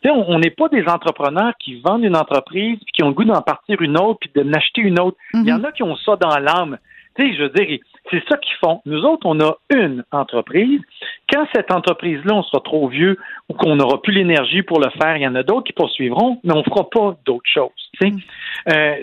sais, 0.04 0.10
on 0.10 0.40
n'est 0.40 0.50
pas 0.50 0.70
des 0.70 0.86
entrepreneurs 0.88 1.54
qui 1.60 1.80
vendent 1.82 2.04
une 2.04 2.18
entreprise 2.18 2.78
puis 2.80 2.92
qui 2.94 3.04
ont 3.04 3.10
le 3.10 3.14
goût 3.14 3.24
d'en 3.24 3.42
partir 3.42 3.82
une 3.82 3.98
autre 3.98 4.20
puis 4.22 4.32
de 4.36 4.44
n'acheter 4.44 4.82
une 4.82 5.00
autre. 5.00 5.18
Il 5.34 5.48
y 5.48 5.54
en 5.54 5.60
mhm. 5.60 5.66
a 5.66 5.72
qui 5.72 5.84
ont 5.84 5.96
ça 5.98 6.16
dans 6.18 6.38
l'âme. 6.38 6.78
Tu 7.16 7.24
sais, 7.24 7.36
je 7.36 7.44
veux 7.44 7.50
dire, 7.50 7.80
c'est 8.12 8.24
ça 8.30 8.38
qu'ils 8.38 8.56
font. 8.64 8.82
Nous 8.86 9.04
autres, 9.04 9.26
on 9.26 9.40
a 9.40 9.58
une 9.74 10.04
entreprise. 10.12 10.82
Quand 11.32 11.48
cette 11.54 11.72
entreprise-là, 11.72 12.36
on 12.36 12.44
sera 12.44 12.62
trop 12.62 12.88
vieux 12.88 13.18
ou 13.50 13.54
qu'on 13.54 13.76
n'aura 13.76 14.02
plus 14.02 14.14
l'énergie 14.14 14.62
pour 14.62 14.80
le 14.80 14.90
faire, 15.02 15.18
il 15.18 15.24
y 15.24 15.28
en 15.28 15.36
a 15.36 15.44
d'autres 15.44 15.66
qui 15.66 15.74
poursuivront, 15.74 16.40
mais 16.44 16.54
on 16.54 16.60
ne 16.60 16.64
fera 16.64 16.90
pas 16.90 17.18
d'autres 17.26 17.50
choses. 17.52 17.72
Mm. 18.02 18.18
Euh, 18.72 18.96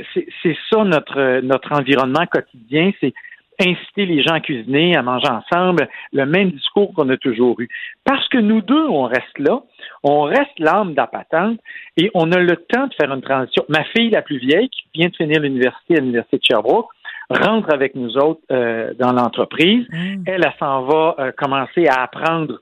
c'est 0.42 0.56
ça 0.70 0.84
notre, 0.84 1.40
notre 1.40 1.72
environnement 1.72 2.26
quotidien, 2.26 2.92
c'est 3.00 3.12
inciter 3.60 4.06
les 4.06 4.22
gens 4.22 4.34
à 4.34 4.40
cuisiner, 4.40 4.96
à 4.96 5.02
manger 5.02 5.28
ensemble, 5.28 5.88
le 6.12 6.26
même 6.26 6.50
discours 6.50 6.92
qu'on 6.94 7.08
a 7.10 7.16
toujours 7.16 7.60
eu. 7.60 7.68
Parce 8.04 8.26
que 8.28 8.38
nous 8.38 8.60
deux, 8.60 8.86
on 8.88 9.04
reste 9.04 9.38
là, 9.38 9.62
on 10.02 10.22
reste 10.22 10.58
l'âme 10.58 10.94
d'appatente 10.94 11.58
et 11.96 12.10
on 12.14 12.32
a 12.32 12.38
le 12.38 12.56
temps 12.56 12.86
de 12.86 12.94
faire 12.94 13.12
une 13.12 13.22
transition. 13.22 13.64
Ma 13.68 13.84
fille, 13.84 14.10
la 14.10 14.22
plus 14.22 14.38
vieille, 14.38 14.68
qui 14.68 14.84
vient 14.94 15.08
de 15.08 15.16
finir 15.16 15.40
l'université 15.40 15.96
à 15.96 16.00
l'Université 16.00 16.38
de 16.38 16.42
Sherbrooke, 16.44 16.88
rentre 17.30 17.72
avec 17.72 17.94
nous 17.94 18.16
autres 18.16 18.40
euh, 18.50 18.92
dans 18.98 19.12
l'entreprise. 19.12 19.86
Mm. 19.90 20.24
Elle, 20.26 20.44
elle 20.44 20.52
s'en 20.58 20.82
va 20.82 21.16
euh, 21.18 21.32
commencer 21.32 21.86
à 21.86 22.02
apprendre 22.02 22.60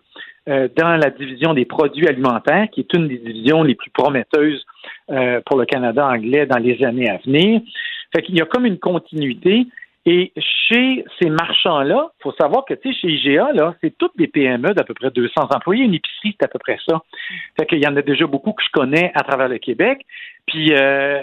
euh, 0.49 0.69
dans 0.77 0.97
la 0.97 1.11
division 1.11 1.55
des 1.55 1.65
produits 1.65 2.09
alimentaires, 2.09 2.69
qui 2.73 2.81
est 2.81 2.95
une 2.95 3.09
des 3.09 3.19
divisions 3.19 3.63
les 3.63 3.75
plus 3.75 3.91
prometteuses 3.91 4.65
pour 5.47 5.59
le 5.59 5.65
Canada 5.65 6.07
anglais 6.07 6.47
dans 6.47 6.59
les 6.59 6.85
années 6.85 7.11
à 7.11 7.17
venir. 7.17 7.61
Fait 8.15 8.23
qu'il 8.23 8.37
y 8.37 8.41
a 8.41 8.45
comme 8.45 8.65
une 8.65 8.79
continuité. 8.79 9.67
Et 10.07 10.33
chez 10.39 11.05
ces 11.21 11.29
marchands-là, 11.29 12.11
il 12.19 12.23
faut 12.23 12.33
savoir 12.41 12.65
que 12.65 12.75
chez 12.83 13.09
IGA, 13.09 13.53
là, 13.53 13.75
c'est 13.83 13.97
toutes 13.99 14.17
des 14.17 14.29
PME 14.29 14.73
d'à 14.73 14.83
peu 14.83 14.95
près 14.95 15.11
200 15.11 15.49
employés. 15.55 15.85
Une 15.85 15.95
épicerie, 15.95 16.35
c'est 16.41 16.47
à 16.47 16.49
peu 16.49 16.59
près 16.59 16.79
ça. 16.89 17.03
Fait 17.59 17.67
qu'il 17.67 17.85
y 17.85 17.87
en 17.87 17.95
a 17.97 18.03
déjà 18.03 18.27
beaucoup 18.27 18.53
que 18.53 18.63
je 18.63 18.71
connais 18.73 19.13
à 19.15 19.23
travers 19.25 19.49
le 19.49 19.59
Québec. 19.59 20.07
Puis, 20.47 20.73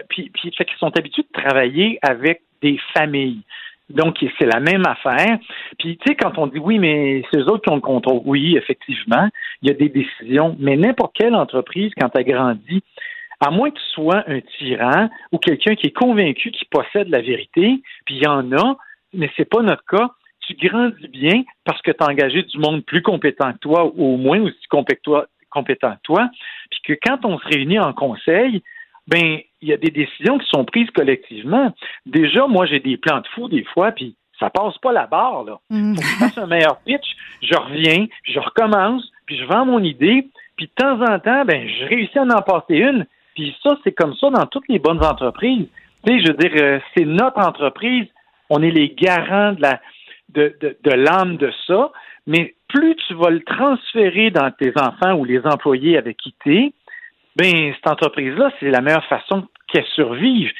puis, 0.10 0.30
puis 0.30 0.52
fait 0.56 0.66
qu'ils 0.66 0.78
sont 0.78 0.96
habitués 0.96 1.24
de 1.24 1.42
travailler 1.42 1.98
avec 2.04 2.42
des 2.62 2.80
familles. 2.94 3.42
Donc, 3.90 4.18
c'est 4.38 4.46
la 4.46 4.60
même 4.60 4.84
affaire. 4.86 5.40
Puis, 5.80 5.98
tu 5.98 6.04
sais, 6.08 6.16
quand 6.16 6.38
on 6.38 6.48
dit 6.48 6.60
oui, 6.60 6.78
mais 6.78 7.24
c'est 7.32 7.40
eux 7.40 7.46
autres 7.46 7.64
qui 7.64 7.70
ont 7.70 7.76
le 7.76 7.82
contrôle, 7.82 8.22
oui, 8.26 8.58
effectivement, 8.58 9.30
il 9.62 9.70
y 9.70 9.72
a 9.72 9.76
des 9.76 9.90
décisions, 9.90 10.56
mais 10.60 10.76
n'importe 10.76 11.16
quelle 11.16 11.36
entreprise, 11.36 11.92
quand 12.00 12.10
elle 12.16 12.26
grandit, 12.26 12.84
à 13.40 13.52
moins 13.52 13.70
que 13.70 13.78
tu 13.78 13.90
sois 13.94 14.24
un 14.28 14.42
tyran 14.58 15.10
ou 15.32 15.38
quelqu'un 15.38 15.76
qui 15.76 15.88
est 15.88 15.96
convaincu 15.96 16.52
qu'il 16.52 16.68
possède 16.68 17.08
la 17.10 17.22
vérité, 17.22 17.82
puis 18.06 18.16
il 18.16 18.24
y 18.24 18.28
en 18.28 18.52
a, 18.52 18.78
mais 19.14 19.30
c'est 19.38 19.50
pas 19.50 19.62
notre 19.62 19.86
cas, 19.86 20.10
tu 20.42 20.56
grandis 20.56 21.08
bien 21.10 21.44
parce 21.64 21.82
que 21.82 21.92
tu 21.92 22.04
as 22.04 22.08
engagé 22.08 22.44
du 22.44 22.58
monde 22.58 22.84
plus 22.84 23.02
compétent 23.02 23.54
que 23.54 23.60
toi, 23.60 23.92
ou 23.96 24.14
au 24.14 24.18
moins 24.18 24.42
aussi 24.42 24.68
compétent 24.70 25.26
que 25.52 26.02
toi, 26.04 26.30
puis 26.70 26.80
que 26.84 26.94
quand 27.06 27.26
on 27.26 27.38
se 27.40 27.48
réunit 27.48 27.80
en 27.80 27.94
conseil, 27.94 28.62
ben 29.08 29.40
il 29.62 29.70
y 29.70 29.74
a 29.74 29.78
des 29.78 29.92
décisions 29.92 30.38
qui 30.38 30.48
sont 30.50 30.66
prises 30.66 30.90
collectivement. 30.92 31.74
Déjà, 32.06 32.48
moi, 32.48 32.66
j'ai 32.66 32.80
des 32.80 32.98
plans 32.98 33.22
de 33.22 33.28
fou 33.34 33.48
des 33.50 33.64
fois, 33.64 33.92
puis 33.92 34.16
ça 34.40 34.50
passe 34.50 34.78
pas 34.78 34.92
la 34.92 35.08
barre, 35.08 35.44
là. 35.44 35.60
Mm. 35.70 35.96
Faut 35.96 36.02
que 36.02 36.08
je 36.08 36.16
fasse 36.16 36.38
un 36.38 36.48
meilleur 36.48 36.80
pitch, 36.86 37.16
je 37.42 37.56
reviens, 37.56 38.06
je 38.24 38.40
recommence, 38.40 39.12
puis 39.26 39.38
je 39.38 39.46
vends 39.46 39.66
mon 39.66 39.84
idée, 39.84 40.28
puis 40.56 40.68
de 40.68 40.72
temps 40.76 41.02
en 41.02 41.20
temps, 41.20 41.46
ben, 41.46 41.68
je 41.68 41.86
réussis 41.86 42.20
à 42.20 42.24
en 42.24 42.42
passer 42.42 42.76
une. 42.76 43.06
Puis 43.36 43.56
ça, 43.64 43.78
c'est 43.84 43.92
comme 43.92 44.16
ça 44.16 44.30
dans 44.30 44.46
toutes 44.46 44.68
les 44.68 44.80
bonnes 44.80 45.04
entreprises. 45.04 45.68
Tu 46.06 46.12
sais, 46.12 46.20
je 46.20 46.32
veux 46.32 46.38
dire, 46.38 46.52
euh, 46.62 46.80
c'est 46.96 47.06
notre 47.06 47.40
entreprise, 47.40 48.08
on 48.50 48.62
est 48.62 48.72
les 48.72 48.90
garants 48.90 49.54
de 49.54 49.62
la 49.62 49.80
de, 50.30 50.56
de, 50.60 50.78
de 50.84 50.92
l'âme 50.92 51.38
de 51.38 51.52
ça, 51.68 51.92
mais 52.26 52.54
plus 52.68 52.96
tu 53.08 53.14
vas 53.14 53.30
le 53.30 53.42
transférer 53.44 54.30
dans 54.30 54.52
tes 54.52 54.74
enfants 54.76 55.14
ou 55.14 55.24
les 55.24 55.46
employés 55.46 55.98
avec 55.98 56.18
qui 56.18 56.36
tu 56.44 56.58
es, 56.58 56.74
ben 57.38 57.74
cette 57.76 57.88
entreprise-là, 57.88 58.52
c'est 58.60 58.72
la 58.72 58.82
meilleure 58.82 59.06
façon 59.06 59.48
qu'elle 59.68 59.86
survive. 59.96 60.52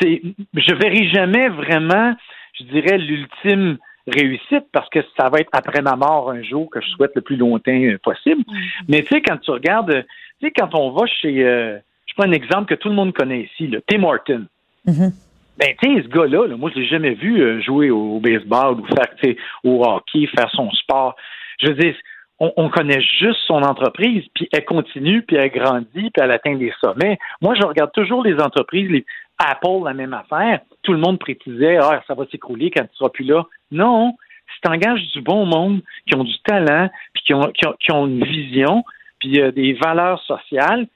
C'est, 0.00 0.20
je 0.54 0.74
verrai 0.74 1.08
jamais 1.08 1.48
vraiment, 1.48 2.14
je 2.58 2.64
dirais, 2.64 2.98
l'ultime 2.98 3.78
réussite 4.06 4.66
parce 4.72 4.88
que 4.90 5.00
ça 5.16 5.28
va 5.28 5.38
être 5.38 5.50
après 5.52 5.80
ma 5.80 5.96
mort 5.96 6.30
un 6.30 6.42
jour 6.42 6.68
que 6.70 6.80
je 6.80 6.88
souhaite 6.88 7.12
le 7.14 7.22
plus 7.22 7.36
longtemps 7.36 7.72
euh, 7.72 7.98
possible. 8.02 8.42
Mais 8.88 9.02
tu 9.02 9.14
sais, 9.14 9.22
quand 9.22 9.38
tu 9.38 9.50
regardes, 9.50 10.04
tu 10.40 10.46
sais, 10.46 10.52
quand 10.52 10.74
on 10.74 10.90
va 10.90 11.06
chez, 11.06 11.44
euh, 11.44 11.78
je 12.06 12.14
prends 12.14 12.24
un 12.24 12.32
exemple 12.32 12.66
que 12.66 12.74
tout 12.74 12.88
le 12.88 12.94
monde 12.94 13.12
connaît 13.12 13.42
ici, 13.42 13.66
le 13.66 13.80
Tim 13.82 14.02
Horton. 14.02 14.46
Mm-hmm. 14.86 15.12
Ben, 15.56 15.74
tu 15.80 15.96
sais, 15.96 16.02
ce 16.02 16.08
gars-là, 16.08 16.48
moi, 16.56 16.70
je 16.74 16.80
l'ai 16.80 16.86
jamais 16.86 17.14
vu 17.14 17.40
euh, 17.40 17.60
jouer 17.60 17.90
au, 17.90 18.18
baseball 18.18 18.80
ou 18.80 18.86
faire, 18.86 19.08
tu 19.22 19.30
sais, 19.30 19.36
au 19.62 19.84
hockey, 19.84 20.26
faire 20.26 20.50
son 20.50 20.70
sport. 20.72 21.14
Je 21.60 21.68
veux 21.68 21.74
dire, 21.74 21.94
on, 22.40 22.68
connaît 22.68 23.00
juste 23.00 23.38
son 23.46 23.62
entreprise, 23.62 24.24
puis 24.34 24.48
elle 24.52 24.64
continue, 24.64 25.22
puis 25.22 25.36
elle 25.36 25.50
grandit, 25.50 25.86
puis 25.94 26.12
elle 26.16 26.32
atteint 26.32 26.56
des 26.56 26.72
sommets. 26.80 27.18
Moi, 27.40 27.54
je 27.54 27.64
regarde 27.64 27.92
toujours 27.92 28.24
les 28.24 28.40
entreprises, 28.40 28.90
les 28.90 29.04
Apple, 29.38 29.84
la 29.84 29.94
même 29.94 30.14
affaire. 30.14 30.60
Tout 30.82 30.92
le 30.92 30.98
monde 30.98 31.18
prétisait, 31.18 31.76
ah, 31.76 32.02
ça 32.06 32.14
va 32.14 32.24
s'écrouler 32.30 32.70
quand 32.70 32.82
tu 32.82 32.96
seras 32.96 33.10
plus 33.10 33.24
là. 33.24 33.44
Non, 33.70 34.14
si 34.52 34.60
tu 34.62 34.70
engages 34.70 35.06
du 35.12 35.20
bon 35.22 35.46
monde, 35.46 35.80
qui 36.06 36.16
ont 36.16 36.24
du 36.24 36.38
talent, 36.44 36.90
puis 37.12 37.22
qui 37.24 37.34
ont, 37.34 37.52
qui 37.52 37.92
ont, 37.92 38.06
une 38.06 38.24
vision, 38.24 38.84
puis 39.20 39.40
euh, 39.40 39.52
des 39.52 39.74
valeurs 39.74 40.20
sociales, 40.22 40.86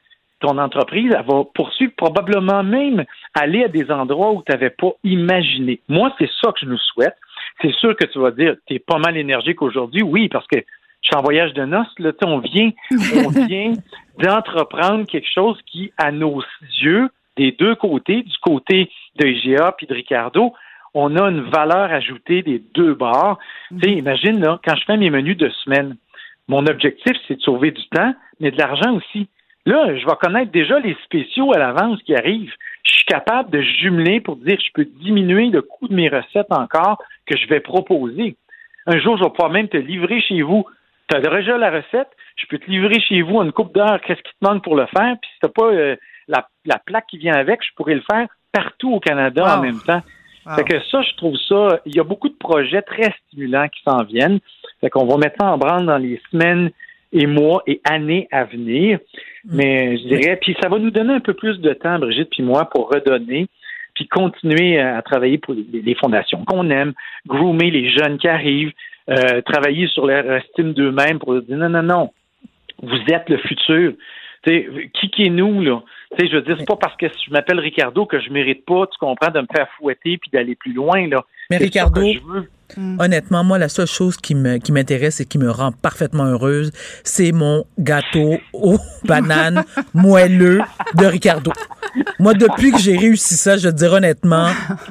ton 0.41 0.59
entreprise, 0.59 1.13
elle 1.17 1.27
va 1.27 1.43
poursuivre 1.55 1.93
probablement 1.97 2.63
même 2.63 3.05
aller 3.35 3.65
à 3.65 3.69
des 3.69 3.91
endroits 3.91 4.33
où 4.33 4.43
tu 4.45 4.53
n'avais 4.53 4.71
pas 4.71 4.93
imaginé. 5.03 5.81
Moi, 5.89 6.15
c'est 6.19 6.31
ça 6.43 6.53
que 6.53 6.61
je 6.61 6.67
nous 6.67 6.79
souhaite 6.79 7.17
c'est 7.61 7.73
sûr 7.75 7.97
que 7.97 8.05
tu 8.07 8.19
vas 8.19 8.31
dire, 8.31 8.57
tu 8.67 8.79
pas 8.79 8.99
mal 8.99 9.17
énergique 9.17 9.63
aujourd'hui. 9.63 10.03
Oui, 10.03 10.29
parce 10.29 10.47
que 10.47 10.59
je 11.03 11.09
suis 11.09 11.17
en 11.17 11.23
voyage 11.23 11.55
de 11.55 11.65
noces, 11.65 11.99
là, 11.99 12.13
on 12.23 12.39
vient, 12.39 12.71
on 13.25 13.29
vient 13.47 13.73
d'entreprendre 14.19 15.07
quelque 15.07 15.29
chose 15.33 15.59
qui, 15.67 15.93
à 15.97 16.11
nos 16.11 16.43
yeux, 16.83 17.09
des 17.37 17.53
deux 17.53 17.75
côtés, 17.77 18.23
du 18.23 18.37
côté 18.43 18.91
de 19.17 19.27
IGA 19.27 19.73
puis 19.79 19.87
de 19.87 19.95
Ricardo, 19.95 20.53
on 20.95 21.17
a 21.17 21.29
une 21.29 21.43
valeur 21.43 21.93
ajoutée 21.93 22.43
des 22.43 22.61
deux 22.75 22.95
bords. 22.95 23.39
Sais, 23.83 23.93
imagine, 23.93 24.41
là, 24.41 24.59
quand 24.65 24.75
je 24.75 24.85
fais 24.85 24.97
mes 24.97 25.11
menus 25.11 25.37
de 25.37 25.49
semaine, 25.65 25.97
mon 26.49 26.67
objectif, 26.67 27.13
c'est 27.27 27.37
de 27.37 27.43
sauver 27.43 27.71
du 27.71 27.87
temps, 27.89 28.15
mais 28.41 28.51
de 28.51 28.59
l'argent 28.59 28.95
aussi. 28.95 29.29
Là, 29.67 29.95
je 29.97 30.05
vais 30.07 30.17
connaître 30.21 30.51
déjà 30.51 30.81
les 30.81 30.97
spéciaux 31.05 31.53
à 31.55 31.59
l'avance 31.59 32.03
qui 32.05 32.15
arrivent. 32.15 32.55
Je 32.85 32.93
suis 32.93 33.05
capable 33.05 33.51
de 33.51 33.61
jumeler 33.61 34.21
pour 34.21 34.37
dire 34.37 34.57
que 34.57 34.63
je 34.63 34.73
peux 34.73 34.87
diminuer 34.87 35.51
le 35.51 35.61
coût 35.61 35.89
de 35.89 35.95
mes 35.95 36.09
recettes 36.09 36.51
encore 36.51 36.99
que 37.27 37.37
je 37.37 37.47
vais 37.49 37.61
proposer. 37.61 38.37
Un 38.87 38.99
jour, 38.99 39.19
je 39.19 39.25
vais 39.25 39.31
pouvoir 39.31 39.51
même 39.51 39.69
te 39.69 39.77
livrer 39.77 40.23
chez 40.23 40.41
vous. 40.41 40.65
Tu 41.09 41.17
as 41.17 41.21
déjà 41.21 41.57
la 41.57 41.71
recette, 41.71 42.09
je 42.37 42.47
peux 42.47 42.59
te 42.59 42.71
livrer 42.71 43.01
chez 43.01 43.23
vous 43.23 43.37
en 43.37 43.45
une 43.45 43.53
coupe 43.53 43.75
d'heure, 43.75 44.01
qu'est-ce 44.03 44.23
qui 44.23 44.33
te 44.41 44.47
manque 44.47 44.63
pour 44.63 44.77
le 44.77 44.87
faire, 44.87 45.17
puis 45.21 45.31
si 45.33 45.41
tu 45.43 45.51
pas 45.51 45.67
euh, 45.67 45.97
la, 46.29 46.47
la, 46.67 46.79
plaque 46.79 47.07
qui 47.07 47.19
vient 47.19 47.35
avec, 47.35 47.61
je 47.63 47.75
pourrais 47.77 47.95
le 47.95 48.03
faire 48.11 48.27
partout 48.53 48.93
au 48.93 49.01
Canada 49.01 49.59
en 49.59 49.63
même 49.63 49.81
temps. 49.81 50.03
Fait 50.57 50.65
que 50.65 50.81
ça, 50.91 51.03
je 51.03 51.15
trouve 51.17 51.37
ça, 51.37 51.81
il 51.85 51.95
y 51.95 52.01
a 52.01 52.05
beaucoup 52.05 52.29
de 52.29 52.37
projets 52.39 52.81
très 52.81 53.15
stimulants 53.27 53.69
qui 53.69 53.83
s'en 53.83 54.03
viennent. 54.05 54.39
Fait 54.81 54.89
qu'on 54.89 55.07
va 55.07 55.19
mettre 55.19 55.37
ça 55.41 55.53
en 55.53 55.59
branle 55.59 55.85
dans 55.85 55.99
les 55.99 56.21
semaines 56.31 56.71
et 57.13 57.27
mois 57.27 57.63
et 57.67 57.81
années 57.85 58.29
à 58.31 58.45
venir. 58.45 58.99
Mm. 59.45 59.57
Mais 59.57 59.99
je 59.99 60.09
dirais, 60.09 60.39
puis 60.41 60.57
ça 60.63 60.69
va 60.69 60.79
nous 60.79 60.91
donner 60.91 61.15
un 61.15 61.21
peu 61.21 61.35
plus 61.35 61.59
de 61.59 61.73
temps, 61.75 61.99
Brigitte 61.99 62.31
puis 62.31 62.43
moi, 62.43 62.69
pour 62.71 62.89
redonner, 62.89 63.47
puis 63.95 64.09
continuer 64.09 64.79
à 64.79 65.03
travailler 65.03 65.39
pour 65.39 65.55
les, 65.55 65.95
fondations 65.97 66.45
qu'on 66.45 66.71
aime, 66.71 66.93
groomer 67.27 67.71
les 67.71 67.91
jeunes 67.91 68.19
qui 68.19 68.29
arrivent, 68.29 68.73
euh, 69.09 69.41
travailler 69.43 69.87
sur 69.89 70.07
leur 70.07 70.25
estime 70.33 70.73
d'eux-mêmes 70.73 71.19
pour 71.19 71.41
dire 71.41 71.57
non, 71.57 71.69
non, 71.69 71.83
non, 71.83 72.11
vous 72.83 72.99
êtes 73.09 73.29
le 73.29 73.39
futur. 73.39 73.95
qui 74.45 75.11
qui 75.11 75.25
est 75.25 75.31
nous, 75.31 75.63
là? 75.63 75.83
je 76.19 76.37
veux 76.37 76.43
dire, 76.43 76.57
c'est 76.59 76.67
pas 76.67 76.77
parce 76.77 76.97
que 76.97 77.07
je 77.07 77.31
m'appelle 77.31 77.61
Ricardo 77.61 78.07
que 78.07 78.21
je 78.21 78.31
mérite 78.31 78.65
pas, 78.65 78.87
tu 78.87 78.99
comprends, 78.99 79.31
de 79.31 79.41
me 79.41 79.47
faire 79.55 79.69
fouetter 79.79 80.19
puis 80.19 80.31
d'aller 80.33 80.55
plus 80.55 80.73
loin, 80.73 81.07
là. 81.09 81.25
Mais 81.51 81.57
Ricardo, 81.57 82.03
mm. 82.77 83.01
honnêtement, 83.01 83.45
moi, 83.45 83.59
la 83.59 83.69
seule 83.69 83.87
chose 83.87 84.17
qui 84.17 84.35
me 84.35 84.59
qui 84.59 84.73
m'intéresse 84.73 85.21
et 85.21 85.25
qui 85.25 85.39
me 85.39 85.51
rend 85.51 85.73
parfaitement 85.73 86.25
heureuse, 86.25 86.71
c'est 87.05 87.33
mon 87.33 87.65
gâteau 87.79 88.39
aux 88.53 88.79
bananes 89.05 89.65
moelleux 89.95 90.61
de 90.95 91.07
Ricardo. 91.07 91.53
Moi, 92.19 92.35
depuis 92.35 92.73
que 92.73 92.79
j'ai 92.79 92.97
réussi 92.97 93.35
ça, 93.35 93.57
je 93.57 93.69
te 93.69 93.75
dire 93.75 93.93
honnêtement, 93.93 94.49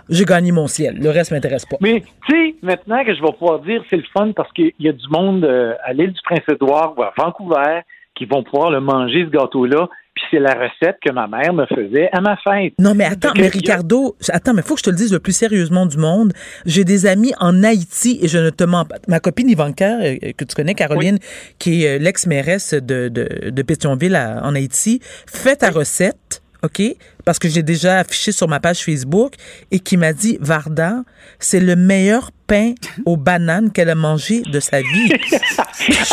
j'ai 0.09 0.25
gagné 0.25 0.51
mon 0.51 0.67
ciel. 0.67 0.97
Le 0.99 1.09
reste 1.09 1.31
m'intéresse 1.31 1.65
pas. 1.65 1.77
Mais, 1.81 2.03
tu 2.27 2.35
sais, 2.35 2.55
maintenant 2.61 3.03
que 3.05 3.13
je 3.13 3.21
vais 3.21 3.31
pouvoir 3.37 3.59
dire, 3.59 3.83
c'est 3.89 3.97
le 3.97 4.03
fun 4.13 4.31
parce 4.35 4.51
qu'il 4.53 4.73
y 4.79 4.89
a 4.89 4.93
du 4.93 5.07
monde 5.09 5.43
euh, 5.45 5.73
à 5.83 5.93
l'île 5.93 6.13
du 6.13 6.21
Prince-Édouard 6.23 6.93
ou 6.97 7.03
à 7.03 7.13
Vancouver 7.17 7.81
qui 8.15 8.25
vont 8.25 8.43
pouvoir 8.43 8.71
le 8.71 8.79
manger, 8.79 9.25
ce 9.25 9.29
gâteau-là. 9.29 9.87
Puis 10.18 10.26
c'est 10.31 10.39
la 10.39 10.56
recette 10.56 10.98
que 11.06 11.11
ma 11.11 11.27
mère 11.27 11.53
me 11.53 11.68
faisait 11.68 12.10
à 12.11 12.22
ma 12.22 12.38
fête. 12.38 12.73
Non, 12.80 12.95
mais 12.95 13.06
attends, 13.06 13.34
mais 13.38 13.49
Ricardo, 13.49 14.15
attends, 14.30 14.56
mais 14.56 14.64
faut 14.64 14.73
que 14.73 14.80
je 14.80 14.85
te 14.85 14.89
le 14.89 14.95
dise 14.95 15.14
le 15.14 15.19
plus 15.19 15.34
sérieusement 15.34 15.85
du 15.85 15.98
monde. 15.98 16.34
J'ai 16.65 16.84
des 16.84 17.06
amis 17.06 17.34
en 17.39 17.64
Haïti 17.64 18.18
et 18.23 18.27
je 18.27 18.39
ne 18.39 18.49
te 18.49 18.64
mens 18.64 18.84
pas. 18.85 18.95
Ma 19.07 19.19
copine 19.19 19.48
Ivanka, 19.48 19.99
euh, 20.02 20.18
que 20.35 20.44
tu 20.44 20.56
connais, 20.56 20.73
Caroline, 20.73 21.19
qui 21.60 21.84
est 21.84 21.98
euh, 21.98 21.99
l'ex-mairesse 21.99 22.73
de, 22.73 23.10
de, 23.10 23.52
de 23.52 23.61
Pétionville 23.61 24.15
en 24.15 24.56
Haïti, 24.56 25.02
fait 25.03 25.57
ta 25.57 25.69
recette 25.69 26.41
OK? 26.64 26.81
Parce 27.23 27.38
que 27.38 27.48
j'ai 27.48 27.61
déjà 27.61 27.99
affiché 27.99 28.31
sur 28.31 28.48
ma 28.48 28.60
page 28.60 28.84
Facebook 28.84 29.34
et 29.69 29.80
qui 29.80 29.98
m'a 29.98 30.14
dit 30.14 30.38
Varda, 30.41 31.03
c'est 31.39 31.60
le 31.60 31.76
meilleur 31.76 32.31
pain 32.47 32.73
aux 33.05 33.17
bananes 33.17 33.71
qu'elle 33.71 33.89
a 33.89 33.95
mangé 33.95 34.41
de 34.41 34.59
sa 34.59 34.81
vie. 34.81 35.13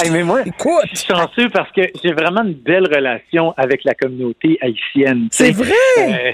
mais 0.12 0.22
moi, 0.22 0.42
Écoute. 0.44 0.84
je 0.92 0.98
suis 0.98 1.08
chanceux 1.08 1.48
parce 1.50 1.70
que 1.72 1.82
j'ai 2.02 2.12
vraiment 2.12 2.42
une 2.42 2.54
belle 2.54 2.86
relation 2.86 3.54
avec 3.56 3.84
la 3.84 3.94
communauté 3.94 4.58
haïtienne. 4.60 5.28
C'est 5.30 5.52
vrai? 5.52 5.72
Euh, 6.00 6.32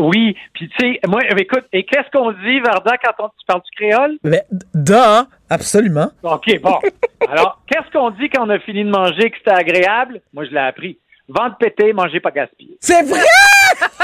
oui, 0.00 0.36
puis 0.54 0.68
tu 0.68 0.74
sais, 0.80 1.00
moi, 1.06 1.20
écoute, 1.38 1.64
et 1.72 1.84
qu'est-ce 1.84 2.10
qu'on 2.10 2.32
dit, 2.32 2.60
Varda, 2.60 2.96
quand 2.98 3.24
on, 3.24 3.28
tu 3.28 3.46
parles 3.46 3.62
du 3.62 3.70
créole? 3.76 4.18
Ben, 4.24 4.40
da, 4.74 5.26
absolument. 5.50 6.10
OK, 6.22 6.60
bon. 6.60 6.78
Alors, 7.30 7.62
qu'est-ce 7.66 7.90
qu'on 7.92 8.10
dit 8.10 8.28
quand 8.30 8.46
on 8.46 8.50
a 8.50 8.58
fini 8.58 8.84
de 8.84 8.90
manger 8.90 9.30
que 9.30 9.36
c'était 9.38 9.52
agréable? 9.52 10.20
Moi, 10.32 10.44
je 10.46 10.50
l'ai 10.50 10.58
appris. 10.58 10.98
Vente 11.28 11.58
pété, 11.58 11.92
manger 11.92 12.20
pas 12.20 12.30
gaspiller. 12.30 12.78
C'est 12.80 13.02
vrai! 13.02 13.20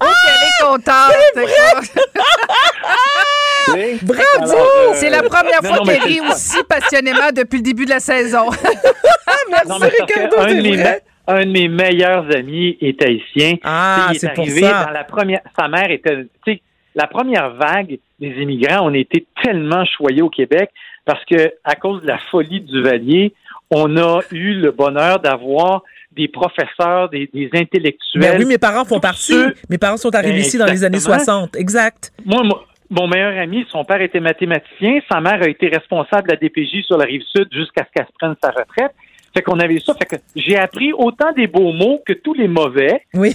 qu'elle 0.00 0.06
est 0.06 0.62
contente! 0.62 1.12
Bravo! 4.02 4.52
Euh, 4.52 4.92
c'est 4.94 5.10
la 5.10 5.22
première 5.22 5.62
fois 5.62 5.78
qu'elle 5.84 6.02
rit 6.02 6.20
aussi 6.20 6.64
passionnément 6.64 7.30
depuis 7.34 7.58
le 7.58 7.62
début 7.62 7.84
de 7.84 7.90
la 7.90 8.00
saison. 8.00 8.50
Merci, 9.50 9.68
non, 9.68 9.76
Ricardo, 9.76 10.38
un, 10.38 10.54
de 10.54 10.62
mes, 10.62 10.82
un 11.26 11.44
de 11.44 11.50
mes 11.50 11.68
meilleurs 11.68 12.24
amis 12.34 12.78
est 12.80 13.02
haïtien. 13.02 13.56
Ah, 13.62 14.12
c'est 14.16 14.32
pour 14.34 14.48
ça. 14.48 14.86
Dans 14.86 14.92
la 14.92 15.04
première, 15.04 15.42
sa 15.58 15.68
mère 15.68 15.90
était, 15.90 16.24
tu 16.44 16.54
sais, 16.54 16.62
la 16.94 17.06
première 17.06 17.50
vague 17.54 17.98
des 18.18 18.28
immigrants, 18.28 18.88
on 18.88 18.94
était 18.94 19.26
tellement 19.42 19.84
choyés 19.84 20.22
au 20.22 20.30
Québec 20.30 20.70
parce 21.04 21.22
que 21.24 21.52
à 21.64 21.76
cause 21.76 22.02
de 22.02 22.06
la 22.06 22.18
folie 22.30 22.60
du 22.60 22.82
Valier, 22.82 23.34
on 23.70 23.96
a 23.96 24.20
eu 24.32 24.54
le 24.54 24.72
bonheur 24.72 25.20
d'avoir 25.20 25.82
des 26.12 26.28
professeurs, 26.28 27.08
des, 27.08 27.28
intellectuels. 27.54 28.20
Ben 28.20 28.38
oui, 28.38 28.44
mes 28.44 28.58
parents 28.58 28.84
font 28.84 29.00
partie. 29.00 29.34
Mes 29.68 29.78
parents 29.78 29.96
sont 29.96 30.14
arrivés 30.14 30.40
ici 30.40 30.58
dans 30.58 30.66
les 30.66 30.84
années 30.84 31.00
60. 31.00 31.56
Exact. 31.56 32.12
Moi, 32.24 32.42
mon 32.90 33.06
meilleur 33.06 33.38
ami, 33.38 33.64
son 33.70 33.84
père 33.84 34.00
était 34.02 34.20
mathématicien, 34.20 34.98
sa 35.10 35.20
mère 35.20 35.40
a 35.42 35.48
été 35.48 35.68
responsable 35.68 36.28
de 36.28 36.32
la 36.32 36.36
DPJ 36.36 36.84
sur 36.84 36.98
la 36.98 37.04
rive 37.04 37.22
sud 37.22 37.48
jusqu'à 37.52 37.84
ce 37.84 37.90
qu'elle 37.94 38.06
se 38.06 38.12
prenne 38.18 38.34
sa 38.42 38.50
retraite. 38.50 38.92
Fait 39.32 39.42
qu'on 39.42 39.60
avait 39.60 39.78
ça. 39.78 39.94
Fait 39.94 40.06
que 40.06 40.16
j'ai 40.34 40.56
appris 40.56 40.92
autant 40.92 41.32
des 41.32 41.46
beaux 41.46 41.72
mots 41.72 42.00
que 42.04 42.12
tous 42.12 42.34
les 42.34 42.48
mauvais. 42.48 43.04
Oui. 43.14 43.34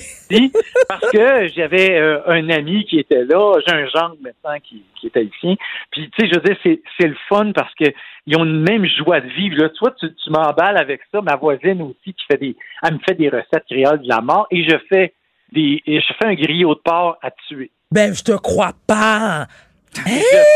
parce 0.88 1.10
que 1.12 1.48
j'avais 1.56 1.98
euh, 1.98 2.20
un 2.28 2.50
ami 2.50 2.86
qui 2.86 3.00
était 3.00 3.24
là. 3.24 3.58
J'ai 3.66 3.74
un 3.74 3.88
genre 3.88 4.16
maintenant 4.22 4.60
qui, 4.62 4.84
qui 4.96 5.08
est 5.08 5.18
haïtien. 5.18 5.56
Puis, 5.92 6.10
tu 6.10 6.12
sais, 6.20 6.32
je 6.32 6.36
veux 6.36 6.46
dire, 6.46 6.58
c'est, 6.64 6.82
c'est 7.00 7.08
le 7.08 7.16
fun 7.30 7.52
parce 7.54 7.74
que 7.76 7.86
ils 8.28 8.38
ont 8.38 8.44
une 8.44 8.62
même 8.62 8.86
joie 8.86 9.22
de 9.22 9.28
vivre. 9.30 9.56
Là, 9.58 9.70
toi, 9.70 9.94
tu, 10.00 10.14
tu 10.14 10.30
m'emballes 10.32 10.78
avec 10.78 11.02
ça. 11.12 11.22
Ma 11.22 11.36
voisine 11.36 11.82
aussi 11.82 12.14
qui 12.14 12.26
fait 12.30 12.38
des, 12.38 12.56
elle 12.84 12.96
me 12.96 13.00
fait 13.08 13.16
des 13.16 13.30
recettes 13.30 13.66
créoles 13.70 14.02
de 14.02 14.10
la 14.10 14.22
mort 14.22 14.48
et 14.52 14.68
je 14.68 14.76
fais 14.90 15.14
des, 15.52 15.82
je 15.86 16.14
fais 16.20 16.28
un 16.28 16.34
grillot 16.34 16.76
de 16.76 16.80
porc 16.80 17.18
à 17.22 17.32
tuer. 17.48 17.72
Ben, 17.92 18.14
je 18.14 18.24
te 18.24 18.34
crois 18.34 18.74
pas. 18.88 19.48
Je 19.98 20.12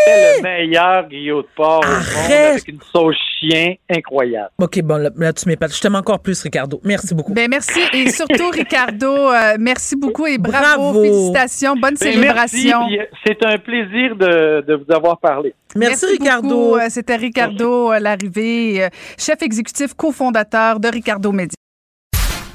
fais 0.06 0.38
le 0.38 0.42
meilleur 0.42 1.08
grillot 1.08 1.42
de 1.42 1.48
porc 1.56 1.84
au 1.84 1.88
monde 1.88 2.32
avec 2.32 2.68
une 2.68 2.80
sauce 2.92 3.16
chien 3.40 3.76
incroyable. 3.90 4.50
OK, 4.58 4.82
bon, 4.82 5.10
là, 5.16 5.34
tu 5.34 5.48
m'épates. 5.48 5.74
Je 5.74 5.82
t'aime 5.82 5.96
encore 5.96 6.20
plus, 6.20 6.42
Ricardo. 6.42 6.80
Merci 6.84 7.14
beaucoup. 7.14 7.34
Ben, 7.34 7.50
merci. 7.50 7.80
Et 7.94 8.10
surtout, 8.10 8.50
Ricardo, 8.50 9.32
euh, 9.32 9.56
merci 9.60 9.96
beaucoup 9.96 10.28
et 10.28 10.38
bravo. 10.38 11.02
Félicitations. 11.02 11.76
Bonne 11.76 11.96
ben, 12.00 12.12
célébration. 12.12 12.88
Euh, 12.92 13.06
c'est 13.26 13.44
un 13.46 13.58
plaisir 13.58 14.16
de, 14.16 14.62
de, 14.68 14.76
vous 14.76 14.94
avoir 14.94 15.20
parlé. 15.20 15.54
Merci, 15.76 16.06
Ricardo. 16.06 16.78
Euh, 16.78 16.88
c'était 16.90 17.16
Ricardo 17.16 17.94
Larrivée, 18.00 18.88
chef 19.18 19.42
exécutif 19.42 19.94
cofondateur 19.94 20.80
de 20.80 20.88
Ricardo 20.88 21.32
Media. 21.32 21.56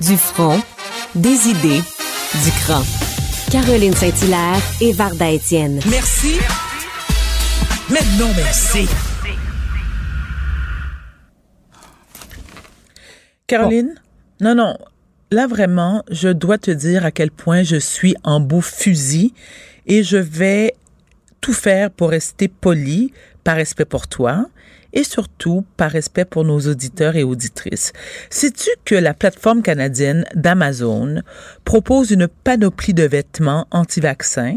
Du 0.00 0.16
front, 0.16 0.60
des 1.14 1.48
idées, 1.48 1.82
du 2.44 2.50
cran. 2.62 2.82
Caroline 3.50 3.94
Saint-Hilaire 3.94 4.58
et 4.80 4.92
Varda 4.92 5.30
Étienne. 5.30 5.80
Merci. 5.88 6.40
Maintenant, 7.90 8.32
merci. 8.34 8.88
Caroline? 13.46 13.94
Non, 14.40 14.54
non. 14.54 14.78
Là, 15.30 15.46
vraiment, 15.46 16.02
je 16.10 16.30
dois 16.30 16.56
te 16.56 16.70
dire 16.70 17.04
à 17.04 17.10
quel 17.10 17.30
point 17.30 17.62
je 17.62 17.76
suis 17.76 18.14
en 18.24 18.40
beau 18.40 18.62
fusil 18.62 19.34
et 19.86 20.02
je 20.02 20.16
vais 20.16 20.74
tout 21.42 21.52
faire 21.52 21.90
pour 21.90 22.08
rester 22.08 22.48
poli 22.48 23.12
par 23.44 23.56
respect 23.56 23.84
pour 23.84 24.08
toi 24.08 24.46
et 24.94 25.04
surtout 25.04 25.66
par 25.76 25.90
respect 25.90 26.24
pour 26.24 26.44
nos 26.44 26.60
auditeurs 26.60 27.16
et 27.16 27.22
auditrices. 27.22 27.92
Sais-tu 28.30 28.70
que 28.86 28.94
la 28.94 29.12
plateforme 29.12 29.60
canadienne 29.60 30.24
d'Amazon 30.34 31.20
propose 31.66 32.12
une 32.12 32.28
panoplie 32.28 32.94
de 32.94 33.04
vêtements 33.04 33.66
anti-vaccins 33.70 34.56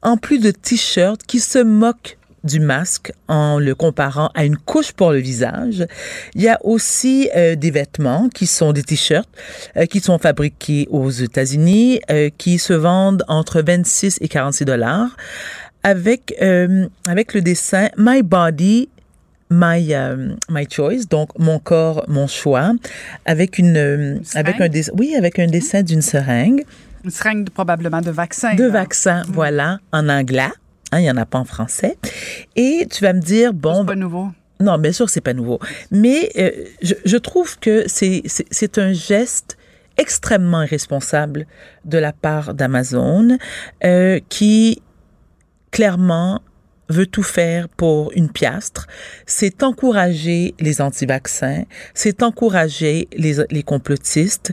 en 0.00 0.16
plus 0.16 0.38
de 0.38 0.50
t-shirts 0.50 1.24
qui 1.26 1.40
se 1.40 1.58
moquent 1.58 2.16
du 2.44 2.60
masque 2.60 3.12
en 3.26 3.58
le 3.58 3.74
comparant 3.74 4.30
à 4.34 4.44
une 4.44 4.56
couche 4.56 4.92
pour 4.92 5.10
le 5.10 5.18
visage. 5.18 5.86
Il 6.34 6.42
y 6.42 6.48
a 6.48 6.58
aussi 6.62 7.28
euh, 7.34 7.56
des 7.56 7.70
vêtements 7.70 8.28
qui 8.28 8.46
sont 8.46 8.72
des 8.72 8.82
t-shirts 8.82 9.28
euh, 9.76 9.86
qui 9.86 10.00
sont 10.00 10.18
fabriqués 10.18 10.86
aux 10.90 11.10
États-Unis, 11.10 12.00
euh, 12.10 12.30
qui 12.36 12.58
se 12.58 12.74
vendent 12.74 13.24
entre 13.28 13.62
26 13.62 14.18
et 14.20 14.28
46 14.28 14.64
dollars 14.64 15.16
avec 15.82 16.34
avec 17.06 17.34
le 17.34 17.42
dessin 17.42 17.88
My 17.98 18.22
Body 18.22 18.88
My 19.50 19.94
My 20.50 20.66
Choice, 20.70 21.06
donc 21.10 21.30
mon 21.38 21.58
corps, 21.58 22.04
mon 22.08 22.26
choix, 22.26 22.72
avec 23.26 23.58
une, 23.58 24.22
avec 24.34 24.60
un 24.62 24.68
oui 24.94 25.14
avec 25.14 25.38
un 25.38 25.46
dessin 25.46 25.82
d'une 25.82 26.00
seringue. 26.00 26.64
Une 27.04 27.10
seringue 27.10 27.50
probablement 27.50 28.00
de 28.00 28.10
vaccin. 28.10 28.54
De 28.54 28.64
vaccin, 28.64 29.24
voilà, 29.28 29.78
en 29.92 30.08
anglais. 30.08 30.48
Hein, 30.94 31.00
il 31.00 31.06
y 31.06 31.10
en 31.10 31.16
a 31.16 31.26
pas 31.26 31.38
en 31.38 31.44
français. 31.44 31.98
Et 32.54 32.86
tu 32.88 33.02
vas 33.02 33.12
me 33.12 33.20
dire, 33.20 33.52
bon... 33.52 33.80
C'est 33.80 33.86
pas 33.86 33.96
nouveau. 33.96 34.28
Non, 34.60 34.78
bien 34.78 34.92
sûr, 34.92 35.10
c'est 35.10 35.20
pas 35.20 35.34
nouveau. 35.34 35.58
Mais 35.90 36.30
euh, 36.38 36.50
je, 36.80 36.94
je 37.04 37.16
trouve 37.16 37.58
que 37.58 37.86
c'est 37.88 38.78
un 38.78 38.92
geste 38.92 39.58
extrêmement 39.96 40.62
irresponsable 40.62 41.46
de 41.84 41.98
la 41.98 42.12
part 42.12 42.54
d'Amazon 42.54 43.38
euh, 43.84 44.20
qui 44.28 44.82
clairement 45.72 46.40
veut 46.88 47.06
tout 47.06 47.22
faire 47.22 47.68
pour 47.68 48.12
une 48.14 48.30
piastre, 48.30 48.86
c'est 49.26 49.62
encourager 49.62 50.54
les 50.60 50.80
anti-vaccins, 50.80 51.64
c'est 51.94 52.22
encourager 52.22 53.08
les, 53.16 53.36
les 53.50 53.62
complotistes. 53.62 54.52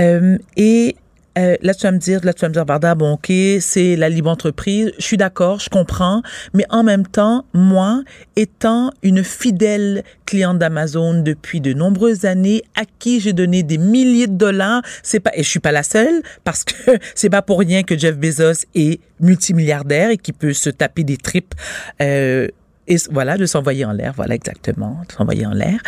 Euh, 0.00 0.38
et 0.56 0.96
euh, 1.38 1.56
là, 1.62 1.74
tu 1.74 1.82
vas 1.82 1.92
me 1.92 1.98
dire, 1.98 2.20
là, 2.24 2.32
tu 2.32 2.40
vas 2.40 2.48
me 2.48 2.54
dire, 2.54 2.64
Varda, 2.64 2.94
bon, 2.94 3.12
OK, 3.12 3.32
c'est 3.60 3.96
la 3.96 4.08
libre 4.08 4.30
entreprise. 4.30 4.92
Je 4.98 5.04
suis 5.04 5.16
d'accord, 5.16 5.60
je 5.60 5.70
comprends. 5.70 6.22
Mais 6.52 6.64
en 6.70 6.82
même 6.82 7.06
temps, 7.06 7.44
moi, 7.52 8.02
étant 8.36 8.90
une 9.02 9.22
fidèle 9.22 10.02
cliente 10.26 10.58
d'Amazon 10.58 11.22
depuis 11.22 11.60
de 11.60 11.72
nombreuses 11.72 12.24
années, 12.24 12.62
à 12.76 12.82
qui 12.98 13.20
j'ai 13.20 13.32
donné 13.32 13.62
des 13.62 13.78
milliers 13.78 14.26
de 14.26 14.36
dollars, 14.36 14.82
c'est 15.02 15.20
pas, 15.20 15.30
et 15.34 15.42
je 15.42 15.48
suis 15.48 15.60
pas 15.60 15.72
la 15.72 15.82
seule, 15.82 16.22
parce 16.44 16.64
que 16.64 16.98
c'est 17.14 17.30
pas 17.30 17.42
pour 17.42 17.60
rien 17.60 17.82
que 17.82 17.96
Jeff 17.96 18.16
Bezos 18.16 18.64
est 18.74 19.00
multimilliardaire 19.20 20.10
et 20.10 20.16
qui 20.16 20.32
peut 20.32 20.52
se 20.52 20.70
taper 20.70 21.04
des 21.04 21.16
tripes, 21.16 21.54
euh, 22.02 22.48
et 22.88 22.96
voilà, 23.10 23.36
de 23.36 23.46
s'envoyer 23.46 23.84
en 23.84 23.92
l'air, 23.92 24.12
voilà 24.16 24.34
exactement, 24.34 25.02
de 25.08 25.12
s'envoyer 25.12 25.46
en 25.46 25.52
l'air. 25.52 25.78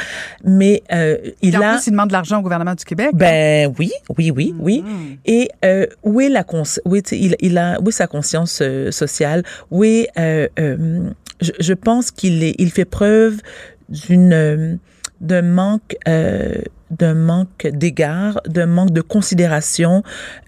Mais 0.45 0.83
euh, 0.93 1.17
il 1.43 1.57
en 1.57 1.63
a 1.63 1.75
plus, 1.75 1.87
il 1.87 1.91
demande 1.93 2.09
de 2.09 2.13
l'argent 2.13 2.39
au 2.39 2.43
gouvernement 2.43 2.75
du 2.75 2.85
Québec. 2.85 3.11
ben 3.15 3.73
oui, 3.79 3.91
oui, 4.17 4.31
oui, 4.31 4.55
oui. 4.59 4.85
Mm-hmm. 4.87 5.19
Et 5.25 5.51
euh, 5.65 5.87
où 6.03 6.21
est 6.21 6.29
la 6.29 6.45
cons 6.45 6.63
où 6.85 6.95
est 6.95 7.11
il, 7.13 7.37
il 7.41 7.59
a 7.59 7.81
où 7.81 7.89
est 7.89 7.93
sa 7.93 8.07
conscience 8.07 8.61
euh, 8.63 8.91
sociale? 8.91 9.43
Où 9.71 9.85
est 9.85 10.09
euh, 10.19 10.47
euh, 10.59 11.11
je, 11.41 11.53
je 11.59 11.73
pense 11.73 12.11
qu'il 12.11 12.45
est 12.45 12.55
il 12.59 12.71
fait 12.71 12.85
preuve 12.85 13.41
d'une 13.89 14.79
d'un 15.21 15.43
manque 15.43 15.97
euh, 16.09 16.55
d'un 16.91 17.15
manque 17.15 17.67
d'égard, 17.73 18.41
d'un 18.47 18.67
manque 18.67 18.93
de 18.93 19.01
considération. 19.01 20.03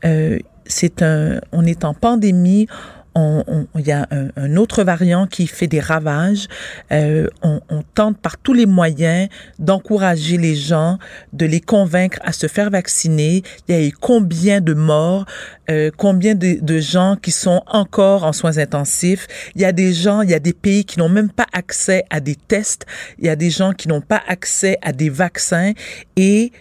Euh, 0.05 0.39
c'est 0.67 1.03
un 1.03 1.41
on 1.53 1.65
est 1.65 1.85
en 1.85 1.95
pandémie. 1.95 2.67
Il 3.15 3.87
y 3.87 3.93
a 3.93 4.07
un, 4.11 4.29
un 4.37 4.57
autre 4.57 4.85
variant 4.85 5.27
qui 5.27 5.47
fait 5.47 5.67
des 5.67 5.81
ravages. 5.81 6.49
Euh, 6.93 7.29
on, 7.43 7.61
on 7.69 7.83
tente 7.83 8.19
par 8.19 8.39
tous 8.39 8.55
les 8.55 8.67
moyens 8.67 9.29
d'encourager 9.59 10.39
les 10.39 10.55
gens, 10.55 10.99
de 11.33 11.45
les 11.45 11.61
convaincre 11.61 12.19
à 12.23 12.33
se 12.33 12.47
faire 12.47 12.71
vacciner. 12.71 13.43
Il 13.69 13.75
y 13.75 13.79
a 13.79 13.87
eu 13.87 13.93
combien 13.93 14.61
de 14.61 14.75
morts, 14.75 15.27
euh, 15.71 15.91
combien 15.97 16.35
de, 16.35 16.59
de 16.61 16.79
gens 16.79 17.17
qui 17.21 17.33
sont 17.33 17.63
encore 17.67 18.25
en 18.25 18.33
soins 18.33 18.59
intensifs. 18.59 19.27
Il 19.55 19.61
y 19.61 19.65
a 19.65 19.73
des 19.73 19.93
gens, 19.93 20.23
il 20.23 20.31
y 20.31 20.35
a 20.35 20.39
des 20.41 20.55
pays 20.55 20.85
qui 20.85 20.99
n'ont 20.99 21.09
même 21.11 21.31
pas 21.31 21.47
accès 21.53 22.05
à 22.11 22.21
des 22.21 22.37
tests. 22.37 22.87
Il 23.19 23.27
y 23.27 23.29
a 23.29 23.37
des 23.37 23.51
gens 23.51 23.73
qui 23.73 23.89
n'ont 23.89 24.01
pas 24.01 24.23
accès 24.27 24.79
à 24.83 24.93
des 24.93 25.11
vaccins. 25.11 25.73
Et 26.17 26.53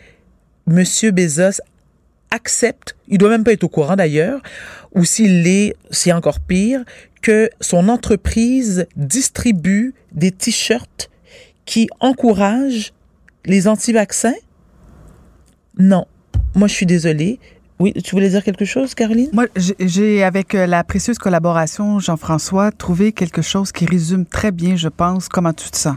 Monsieur 0.67 1.11
Bezos 1.11 1.61
accepte, 2.29 2.95
il 3.07 3.17
doit 3.17 3.29
même 3.29 3.43
pas 3.43 3.51
être 3.51 3.63
au 3.63 3.69
courant 3.69 3.95
d'ailleurs, 3.95 4.41
ou 4.93 5.05
s'il 5.05 5.43
l'est, 5.43 5.75
c'est 5.89 6.11
encore 6.11 6.39
pire, 6.39 6.83
que 7.21 7.49
son 7.61 7.87
entreprise 7.89 8.87
distribue 8.95 9.93
des 10.11 10.31
t-shirts 10.31 11.09
qui 11.65 11.87
encouragent 11.99 12.91
les 13.45 13.67
anti-vaccins? 13.67 14.33
Non. 15.77 16.05
Moi, 16.55 16.67
je 16.67 16.73
suis 16.73 16.85
désolée. 16.85 17.39
Oui, 17.79 17.93
tu 17.93 18.11
voulais 18.11 18.29
dire 18.29 18.43
quelque 18.43 18.65
chose, 18.65 18.93
Caroline? 18.93 19.29
Moi, 19.33 19.45
j'ai- 19.55 20.23
avec 20.23 20.53
euh, 20.53 20.67
la 20.67 20.83
précieuse 20.83 21.17
collaboration, 21.17 21.99
Jean-François, 21.99 22.71
trouvé 22.71 23.11
quelque 23.11 23.41
chose 23.41 23.71
qui 23.71 23.85
résume 23.85 24.25
très 24.25 24.51
bien, 24.51 24.75
je 24.75 24.87
pense, 24.89 25.27
comment 25.29 25.53
tu 25.53 25.69
te 25.71 25.77
sens. 25.77 25.95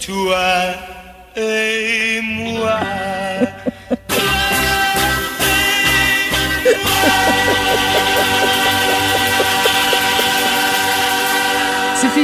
Toi 0.00 0.38
et 1.36 2.20
moi. 2.22 2.78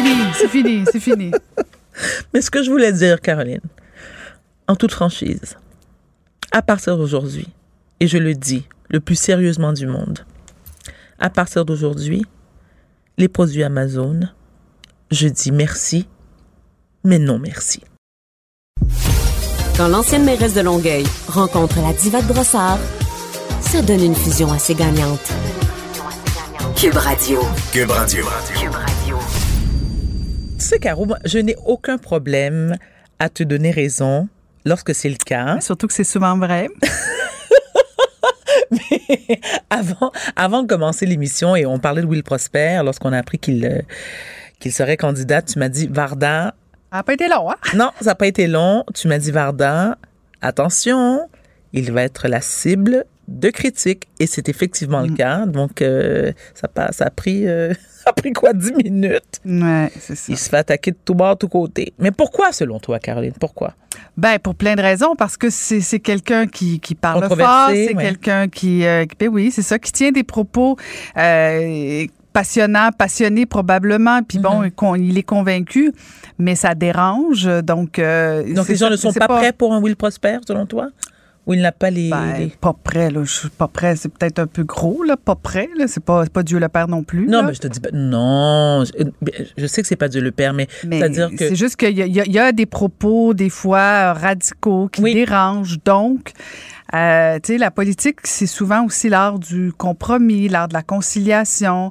fini, 0.04 0.24
c'est 0.34 0.48
fini, 0.48 0.84
c'est 0.90 1.00
fini. 1.00 1.30
Mais 2.34 2.40
ce 2.40 2.50
que 2.50 2.62
je 2.62 2.70
voulais 2.70 2.92
dire, 2.92 3.20
Caroline, 3.20 3.60
en 4.68 4.76
toute 4.76 4.92
franchise, 4.92 5.56
à 6.52 6.62
partir 6.62 6.96
d'aujourd'hui, 6.96 7.48
et 8.00 8.06
je 8.06 8.18
le 8.18 8.34
dis 8.34 8.66
le 8.90 9.00
plus 9.00 9.16
sérieusement 9.16 9.72
du 9.72 9.86
monde, 9.86 10.20
à 11.18 11.30
partir 11.30 11.64
d'aujourd'hui, 11.64 12.24
les 13.16 13.28
produits 13.28 13.62
Amazon, 13.62 14.20
je 15.10 15.28
dis 15.28 15.52
merci, 15.52 16.08
mais 17.04 17.18
non 17.18 17.38
merci. 17.38 17.82
Quand 19.76 19.88
l'ancienne 19.88 20.24
mairesse 20.24 20.54
de 20.54 20.60
Longueuil 20.60 21.04
rencontre 21.26 21.80
la 21.80 21.92
diva 21.92 22.22
de 22.22 22.26
Brossard, 22.26 22.78
ça 23.60 23.82
donne 23.82 24.04
une 24.04 24.14
fusion 24.14 24.52
assez 24.52 24.74
gagnante. 24.74 25.32
Cube 26.76 26.96
Radio. 26.96 27.40
Cube 27.72 27.90
Radio. 27.90 28.24
Tu 30.64 30.70
sais, 30.70 30.78
Caro, 30.78 31.06
je 31.26 31.38
n'ai 31.40 31.56
aucun 31.66 31.98
problème 31.98 32.78
à 33.18 33.28
te 33.28 33.42
donner 33.42 33.70
raison 33.70 34.30
lorsque 34.64 34.94
c'est 34.94 35.10
le 35.10 35.16
cas. 35.22 35.58
Surtout 35.60 35.86
que 35.86 35.92
c'est 35.92 36.04
souvent 36.04 36.38
vrai. 36.38 36.68
Mais 38.70 39.40
avant, 39.68 40.10
avant 40.36 40.62
de 40.62 40.66
commencer 40.66 41.04
l'émission, 41.04 41.54
et 41.54 41.66
on 41.66 41.78
parlait 41.78 42.00
de 42.00 42.06
Will 42.06 42.22
Prosper, 42.22 42.80
lorsqu'on 42.82 43.12
a 43.12 43.18
appris 43.18 43.38
qu'il 43.38 43.66
euh, 43.66 43.82
qu'il 44.58 44.72
serait 44.72 44.96
candidat, 44.96 45.42
tu 45.42 45.58
m'as 45.58 45.68
dit, 45.68 45.86
Varda, 45.86 46.54
Ça 46.90 46.96
n'a 46.96 47.02
pas 47.02 47.12
été 47.12 47.28
long, 47.28 47.50
hein? 47.50 47.56
Non, 47.76 47.90
ça 48.00 48.06
n'a 48.06 48.14
pas 48.14 48.26
été 48.26 48.46
long. 48.46 48.84
Tu 48.94 49.06
m'as 49.06 49.18
dit, 49.18 49.32
Varda, 49.32 49.98
attention, 50.40 51.28
il 51.74 51.92
va 51.92 52.04
être 52.04 52.26
la 52.26 52.40
cible 52.40 53.04
de 53.28 53.50
critiques. 53.50 54.08
Et 54.18 54.26
c'est 54.26 54.48
effectivement 54.48 55.02
le 55.02 55.14
cas. 55.14 55.44
Donc, 55.44 55.82
euh, 55.82 56.32
ça 56.54 56.70
a 57.04 57.10
pris... 57.10 57.46
euh, 57.46 57.74
ça 58.04 58.10
a 58.10 58.12
pris 58.12 58.32
quoi, 58.32 58.52
10 58.52 58.72
minutes? 58.72 59.40
Ouais, 59.46 59.90
c'est 59.98 60.14
ça. 60.14 60.24
Il 60.32 60.36
se 60.36 60.48
fait 60.48 60.56
attaquer 60.58 60.90
de 60.92 60.98
tout 61.04 61.14
bord, 61.14 61.34
de 61.34 61.38
tout 61.40 61.48
côté. 61.48 61.92
Mais 61.98 62.10
pourquoi, 62.10 62.52
selon 62.52 62.78
toi, 62.78 62.98
Caroline? 62.98 63.32
Pourquoi? 63.40 63.72
Ben, 64.16 64.38
pour 64.38 64.54
plein 64.54 64.74
de 64.74 64.82
raisons, 64.82 65.14
parce 65.16 65.36
que 65.36 65.50
c'est 65.50 65.80
c'est 65.80 66.00
quelqu'un 66.00 66.46
qui, 66.46 66.80
qui 66.80 66.94
parle 66.94 67.26
fort, 67.28 67.68
c'est 67.70 67.94
ouais. 67.94 68.02
quelqu'un 68.02 68.48
qui, 68.48 68.84
euh, 68.84 69.06
qui- 69.06 69.16
ben 69.18 69.28
oui, 69.28 69.50
c'est 69.50 69.62
ça, 69.62 69.78
qui 69.78 69.90
tient 69.92 70.10
des 70.12 70.22
propos 70.24 70.76
euh, 71.16 72.06
passionnants, 72.32 72.90
passionnés 72.96 73.46
probablement, 73.46 74.22
puis 74.22 74.38
bon, 74.38 74.68
qu'on- 74.74 74.96
il 74.96 75.16
est 75.18 75.22
convaincu, 75.22 75.92
mais 76.38 76.56
ça 76.56 76.74
dérange, 76.74 77.44
donc... 77.62 77.98
euh, 77.98 78.42
Donc, 78.54 78.68
les 78.68 78.76
gens 78.76 78.90
ne 78.90 78.96
sont 78.96 79.12
pas, 79.12 79.28
prêts 79.28 79.52
pour 79.52 79.72
un 79.72 79.80
Will 79.80 79.94
Prosper, 79.96 80.38
selon 80.46 80.66
toi? 80.66 80.88
Ou 81.46 81.54
il 81.54 81.60
n'a 81.60 81.72
pas 81.72 81.90
les... 81.90 82.08
Ben, 82.08 82.34
les- 82.38 82.46
pas 82.46 82.72
prêt, 82.72 83.10
là. 83.10 83.22
Je 83.22 83.30
suis 83.32 83.48
pas 83.50 83.68
prêt. 83.68 83.96
C'est 83.96 84.08
peut-être 84.08 84.38
un 84.38 84.46
peu 84.46 84.64
gros, 84.64 85.02
là. 85.02 85.16
Pas 85.16 85.34
prêt, 85.34 85.68
là. 85.76 85.86
C'est 85.88 86.02
pas, 86.02 86.24
pas 86.26 86.42
Dieu 86.42 86.58
le 86.58 86.68
Père 86.68 86.88
non 86.88 87.02
plus. 87.02 87.26
Non, 87.26 87.40
là. 87.42 87.48
mais 87.48 87.54
je 87.54 87.60
te 87.60 87.68
dis 87.68 87.80
pas... 87.80 87.90
Non, 87.92 88.84
je, 88.84 89.04
je 89.58 89.66
sais 89.66 89.82
que 89.82 89.88
c'est 89.88 89.96
pas 89.96 90.08
Dieu 90.08 90.22
le 90.22 90.30
Père, 90.32 90.54
mais, 90.54 90.68
Mais 90.86 91.00
c'est-à-dire 91.00 91.30
que... 91.30 91.36
c'est 91.48 91.54
juste 91.56 91.76
qu'il 91.76 91.90
y, 91.98 92.02
a- 92.02 92.06
y 92.06 92.38
y 92.48 92.52
des 92.54 92.66
propos, 92.66 93.34
des 93.34 93.50
fois, 93.50 94.14
radicaux 94.14 94.88
qui 94.88 95.02
dérangent. 95.02 95.78
Donc, 95.84 96.32
euh, 96.94 97.38
tu 97.42 97.52
sais, 97.52 97.58
la 97.58 97.70
politique, 97.70 98.20
c'est 98.24 98.46
souvent 98.46 98.84
aussi 98.84 99.08
l'art 99.08 99.38
du 99.38 99.72
compromis, 99.76 100.48
l'art 100.48 100.68
de 100.68 100.74
la 100.74 100.82
conciliation. 100.82 101.90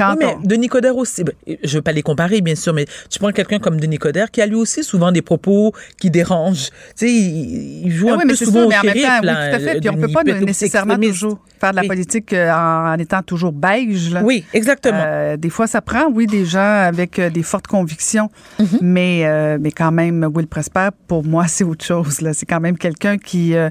Quand 0.00 0.12
Oui, 0.12 0.16
mais 0.20 0.34
on- 0.36 0.40
Denis 0.46 0.68
Coderre 0.68 0.96
aussi, 0.96 1.24
ben, 1.24 1.34
je 1.62 1.76
veux 1.76 1.82
pas 1.82 1.92
les 1.92 2.02
comparer, 2.02 2.40
bien 2.40 2.54
sûr, 2.54 2.72
mais 2.72 2.86
tu 3.10 3.18
prends 3.18 3.32
quelqu'un 3.32 3.58
comme 3.58 3.78
Denis 3.78 3.98
Coderre 3.98 4.30
qui 4.30 4.40
a 4.40 4.46
lui 4.46 4.54
aussi 4.54 4.82
souvent 4.82 5.12
des 5.12 5.20
propos 5.22 5.72
qui 6.00 6.10
dérangent. 6.10 6.70
Tu 6.96 7.06
sais, 7.06 7.12
il, 7.12 7.90
joue 7.90 8.08
Ah 8.08 8.12
un 8.12 8.16
oui, 8.16 8.22
peu 8.22 8.28
mais 8.28 8.34
c'est 8.36 8.44
souvent 8.46 8.60
ça, 8.60 8.66
au 8.66 8.68
mais 8.70 8.78
en 8.78 8.82
même 8.82 8.94
temps, 8.94 9.18
oui, 9.22 9.28
tout 9.50 9.56
à 9.56 9.58
fait. 9.58 9.80
Puis 9.80 9.88
on 9.90 9.92
Denis. 9.92 10.06
peut 10.06 10.12
pas 10.12 10.20
Il 10.24 10.30
peut 10.32 10.36
aussi 10.38 10.44
nécessairement 10.46 10.96
toujours 10.96 11.38
faire 11.60 11.70
de 11.72 11.76
la 11.76 11.82
politique 11.84 12.32
euh, 12.32 12.50
en, 12.50 12.94
en 12.94 12.98
étant 12.98 13.22
toujours 13.22 13.52
beige. 13.52 14.10
là. 14.12 14.22
Oui, 14.24 14.44
exactement. 14.54 14.98
Euh, 15.04 15.36
des 15.36 15.50
fois, 15.50 15.66
ça 15.66 15.82
prend, 15.82 16.06
oui, 16.10 16.26
des 16.26 16.46
gens 16.46 16.60
avec 16.86 17.18
euh, 17.18 17.28
des 17.28 17.42
fortes 17.42 17.66
convictions, 17.66 18.30
Mm-hmm. 18.58 18.78
mais, 18.82 19.26
euh, 19.26 19.58
mais 19.60 19.70
quand 19.72 19.92
même, 19.92 20.28
Will 20.34 20.46
Presper, 20.46 20.88
pour 21.08 21.24
moi, 21.24 21.46
c'est 21.48 21.64
autre 21.64 21.84
chose. 21.84 22.20
C'est 22.32 22.46
quand 22.46 22.60
même 22.60 22.78
quelqu'un 22.78 23.18
qui... 23.18 23.54
euh, 23.54 23.68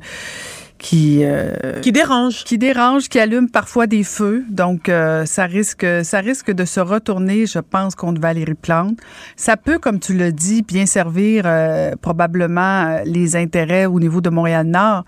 qui, 0.79 1.19
euh, 1.23 1.79
qui 1.81 1.91
dérange. 1.91 2.43
Qui 2.45 2.57
dérange, 2.57 3.09
qui 3.09 3.19
allume 3.19 3.49
parfois 3.49 3.85
des 3.85 4.03
feux. 4.03 4.43
Donc, 4.49 4.89
euh, 4.89 5.25
ça, 5.25 5.43
risque, 5.45 5.85
ça 6.03 6.19
risque 6.19 6.51
de 6.51 6.65
se 6.65 6.79
retourner, 6.79 7.45
je 7.45 7.59
pense, 7.59 7.93
contre 7.95 8.19
Valérie 8.19 8.53
Plante. 8.55 8.97
Ça 9.35 9.57
peut, 9.57 9.77
comme 9.77 9.99
tu 9.99 10.13
le 10.13 10.31
dis, 10.31 10.63
bien 10.63 10.85
servir 10.85 11.43
euh, 11.45 11.91
probablement 12.01 12.85
euh, 12.87 13.01
les 13.05 13.35
intérêts 13.35 13.85
au 13.85 13.99
niveau 13.99 14.21
de 14.21 14.29
Montréal-Nord. 14.29 15.03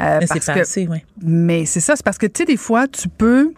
euh, 0.00 0.18
Mais 0.20 0.26
c'est 0.26 0.40
que- 0.40 0.90
oui. 0.90 0.98
mais 1.22 1.64
c'est 1.64 1.80
ça, 1.80 1.96
c'est 1.96 2.04
parce 2.04 2.18
que, 2.18 2.26
tu 2.26 2.42
sais, 2.42 2.44
des 2.44 2.56
fois, 2.58 2.86
tu 2.86 3.08
peux 3.08 3.52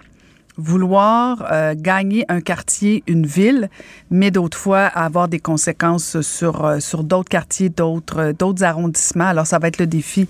vouloir 0.57 1.47
euh, 1.51 1.75
gagner 1.77 2.25
un 2.29 2.41
quartier, 2.41 3.03
une 3.07 3.27
ville, 3.27 3.69
mais 4.11 4.31
d'autres 4.31 4.59
fois 4.59 4.85
avoir 4.87 5.29
des 5.29 5.39
conséquences 5.39 6.21
sur, 6.21 6.65
euh, 6.65 6.81
sur 6.81 7.05
d'autres 7.05 7.29
quartiers, 7.29 7.69
d'autres, 7.69 8.19
euh, 8.21 8.33
d'autres 8.33 8.65
arrondissements. 8.65 9.27
Alors, 9.27 9.47
ça 9.47 9.59
va 9.59 9.69
être 9.69 9.79
le 9.79 9.87
défi 9.87 10.29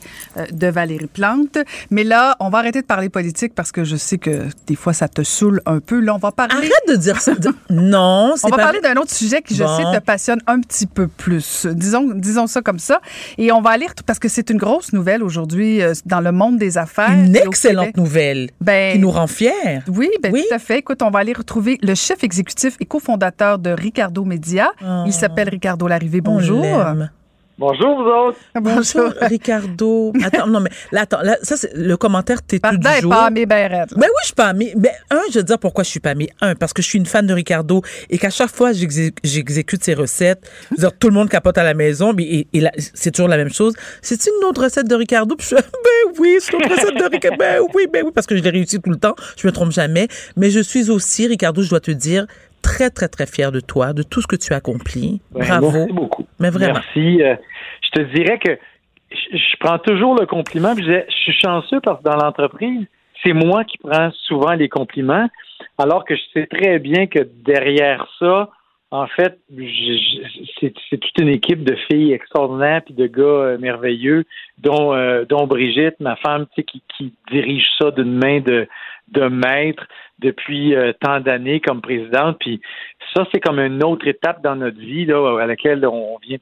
de 0.52 0.66
Valérie 0.66 1.06
Plante. 1.06 1.58
Mais 1.90 2.04
là, 2.04 2.36
on 2.40 2.48
va 2.48 2.58
arrêter 2.58 2.80
de 2.80 2.86
parler 2.86 3.08
politique 3.08 3.54
parce 3.54 3.72
que 3.72 3.84
je 3.84 3.96
sais 3.96 4.18
que 4.18 4.46
des 4.66 4.74
fois, 4.76 4.92
ça 4.92 5.08
te 5.08 5.22
saoule 5.22 5.60
un 5.66 5.80
peu. 5.80 6.00
Là, 6.00 6.14
on 6.14 6.18
va 6.18 6.32
parler... 6.32 6.54
Arrête 6.56 6.72
de 6.88 6.96
dire 6.96 7.20
ça. 7.20 7.32
non, 7.70 8.34
c'est 8.36 8.46
On 8.46 8.50
va 8.50 8.56
pas... 8.56 8.62
parler 8.64 8.80
d'un 8.80 8.96
autre 8.96 9.12
sujet 9.12 9.42
qui, 9.42 9.54
je 9.54 9.64
Bon. 9.64 9.76
sais, 9.76 9.98
te 9.98 10.04
passionne 10.04 10.40
un 10.46 10.60
petit 10.60 10.86
peu 10.86 11.08
plus. 11.08 11.66
Disons, 11.66 12.12
disons 12.14 12.46
ça 12.46 12.62
comme 12.62 12.78
ça. 12.78 13.00
Et 13.38 13.52
on 13.52 13.60
va 13.60 13.70
aller, 13.70 13.86
parce 14.06 14.18
que 14.18 14.28
c'est 14.28 14.50
une 14.50 14.58
grosse 14.58 14.92
nouvelle 14.92 15.22
aujourd'hui 15.22 15.82
euh, 15.82 15.92
dans 16.04 16.20
le 16.20 16.32
monde 16.32 16.58
des 16.58 16.78
affaires. 16.78 17.10
Une 17.12 17.36
excellente 17.36 17.96
nouvelle 17.96 18.50
Ben, 18.60 18.94
qui 18.94 18.98
nous 18.98 19.10
rend 19.10 19.26
fiers. 19.26 19.80
Oui, 19.88 20.08
ben, 20.22 20.32
tout 20.32 20.55
à 20.55 20.59
fait. 20.59 20.78
Écoute, 20.78 21.02
on 21.02 21.10
va 21.10 21.20
aller 21.20 21.32
retrouver 21.32 21.78
le 21.82 21.94
chef 21.94 22.24
exécutif 22.24 22.76
et 22.80 22.86
cofondateur 22.86 23.59
de 23.59 23.70
Ricardo 23.70 24.24
Media. 24.24 24.72
Il 25.06 25.12
s'appelle 25.12 25.48
Ricardo 25.48 25.86
Larrivée. 25.86 26.20
Bonjour. 26.20 26.64
Bonjour, 27.58 27.96
vous 28.02 28.08
autres. 28.10 28.38
Bonjour, 28.60 29.12
Ricardo. 29.22 30.12
Attends, 30.22 30.46
non, 30.46 30.60
mais 30.60 30.68
là, 30.92 31.02
attends, 31.02 31.22
là, 31.22 31.38
ça, 31.42 31.56
c'est 31.56 31.72
le 31.74 31.96
commentaire 31.96 32.42
t'es 32.42 32.58
tout 32.58 32.76
du 32.76 32.88
jour. 33.00 33.10
pas 33.10 33.30
mes 33.30 33.46
ben. 33.46 33.70
Ben 33.70 33.86
oui, 34.02 34.06
je 34.20 34.26
suis 34.26 34.34
pas 34.34 34.48
amie. 34.48 34.72
Ben, 34.76 34.90
un, 35.10 35.22
je 35.32 35.38
veux 35.38 35.42
dire 35.42 35.58
pourquoi 35.58 35.82
je 35.82 35.88
suis 35.88 36.00
pas 36.00 36.10
amie. 36.10 36.28
Un, 36.42 36.54
parce 36.54 36.74
que 36.74 36.82
je 36.82 36.88
suis 36.88 36.98
une 36.98 37.06
fan 37.06 37.26
de 37.26 37.32
Ricardo 37.32 37.80
et 38.10 38.18
qu'à 38.18 38.28
chaque 38.28 38.50
fois 38.50 38.72
j'exé- 38.72 39.14
j'exécute 39.24 39.82
ses 39.82 39.94
recettes, 39.94 40.46
je 40.70 40.74
veux 40.76 40.80
dire, 40.88 40.98
tout 40.98 41.08
le 41.08 41.14
monde 41.14 41.30
capote 41.30 41.56
à 41.56 41.64
la 41.64 41.72
maison, 41.72 42.12
mais 42.12 42.24
et, 42.24 42.46
c'est 42.92 43.10
toujours 43.10 43.28
la 43.28 43.38
même 43.38 43.52
chose. 43.52 43.72
C'est 44.02 44.26
une 44.26 44.44
autre 44.44 44.62
recette 44.64 44.86
de 44.88 44.94
Ricardo? 44.94 45.34
Puis 45.34 45.46
je 45.50 45.56
fais, 45.56 45.62
ben 46.12 46.12
oui, 46.18 46.36
c'est 46.40 46.52
une 46.52 46.58
autre 46.62 46.74
recette 46.74 46.98
de 46.98 47.04
Ricardo. 47.10 47.36
Ben 47.38 47.60
oui, 47.74 47.86
ben 47.90 48.02
oui, 48.04 48.10
parce 48.14 48.26
que 48.26 48.36
je 48.36 48.42
l'ai 48.42 48.50
réussi 48.50 48.80
tout 48.82 48.90
le 48.90 48.96
temps. 48.96 49.14
Je 49.38 49.46
me 49.46 49.52
trompe 49.52 49.72
jamais. 49.72 50.08
Mais 50.36 50.50
je 50.50 50.60
suis 50.60 50.90
aussi, 50.90 51.26
Ricardo, 51.26 51.62
je 51.62 51.70
dois 51.70 51.80
te 51.80 51.90
dire, 51.90 52.26
très, 52.60 52.90
très, 52.90 53.08
très 53.08 53.24
fière 53.26 53.50
de 53.50 53.60
toi, 53.60 53.94
de 53.94 54.02
tout 54.02 54.20
ce 54.20 54.26
que 54.26 54.36
tu 54.36 54.52
as 54.52 54.56
accompli. 54.56 55.22
Ben, 55.32 55.46
Bravo. 55.46 55.70
Merci 55.72 55.92
beaucoup. 55.94 56.25
Mais 56.38 56.50
vraiment. 56.50 56.74
Merci. 56.74 57.22
Euh, 57.22 57.36
je 57.82 57.90
te 57.90 58.00
dirais 58.14 58.38
que 58.38 58.58
je, 59.10 59.56
prends 59.60 59.78
toujours 59.78 60.18
le 60.18 60.26
compliment. 60.26 60.74
Je, 60.76 60.82
je 61.08 61.14
suis 61.14 61.32
chanceux 61.32 61.80
parce 61.80 61.98
que 62.02 62.04
dans 62.04 62.16
l'entreprise, 62.16 62.86
c'est 63.22 63.32
moi 63.32 63.64
qui 63.64 63.78
prends 63.78 64.10
souvent 64.24 64.52
les 64.52 64.68
compliments, 64.68 65.28
alors 65.78 66.04
que 66.04 66.14
je 66.14 66.22
sais 66.34 66.46
très 66.46 66.78
bien 66.78 67.06
que 67.06 67.20
derrière 67.44 68.06
ça, 68.18 68.50
en 68.92 69.06
fait, 69.08 69.38
c'est 70.60 70.72
toute 70.72 71.18
une 71.18 71.28
équipe 71.28 71.64
de 71.64 71.74
filles 71.90 72.12
extraordinaires 72.12 72.82
puis 72.84 72.94
de 72.94 73.06
gars 73.08 73.22
euh, 73.24 73.58
merveilleux, 73.58 74.24
dont, 74.58 74.94
euh, 74.94 75.24
dont 75.24 75.46
Brigitte, 75.46 75.98
ma 75.98 76.14
femme, 76.16 76.46
qui, 76.54 76.82
qui 76.96 77.12
dirige 77.30 77.66
ça 77.80 77.90
d'une 77.90 78.16
main 78.16 78.40
de, 78.40 78.68
de 79.08 79.26
maître 79.26 79.86
depuis 80.20 80.74
tant 81.00 81.20
d'années 81.20 81.60
comme 81.60 81.80
présidente. 81.80 82.38
Puis 82.38 82.60
ça, 83.14 83.26
c'est 83.32 83.40
comme 83.40 83.58
une 83.58 83.82
autre 83.84 84.06
étape 84.06 84.42
dans 84.42 84.56
notre 84.56 84.78
vie 84.78 85.04
là, 85.06 85.38
à 85.40 85.46
laquelle 85.46 85.84
on 85.86 86.18
vient 86.18 86.38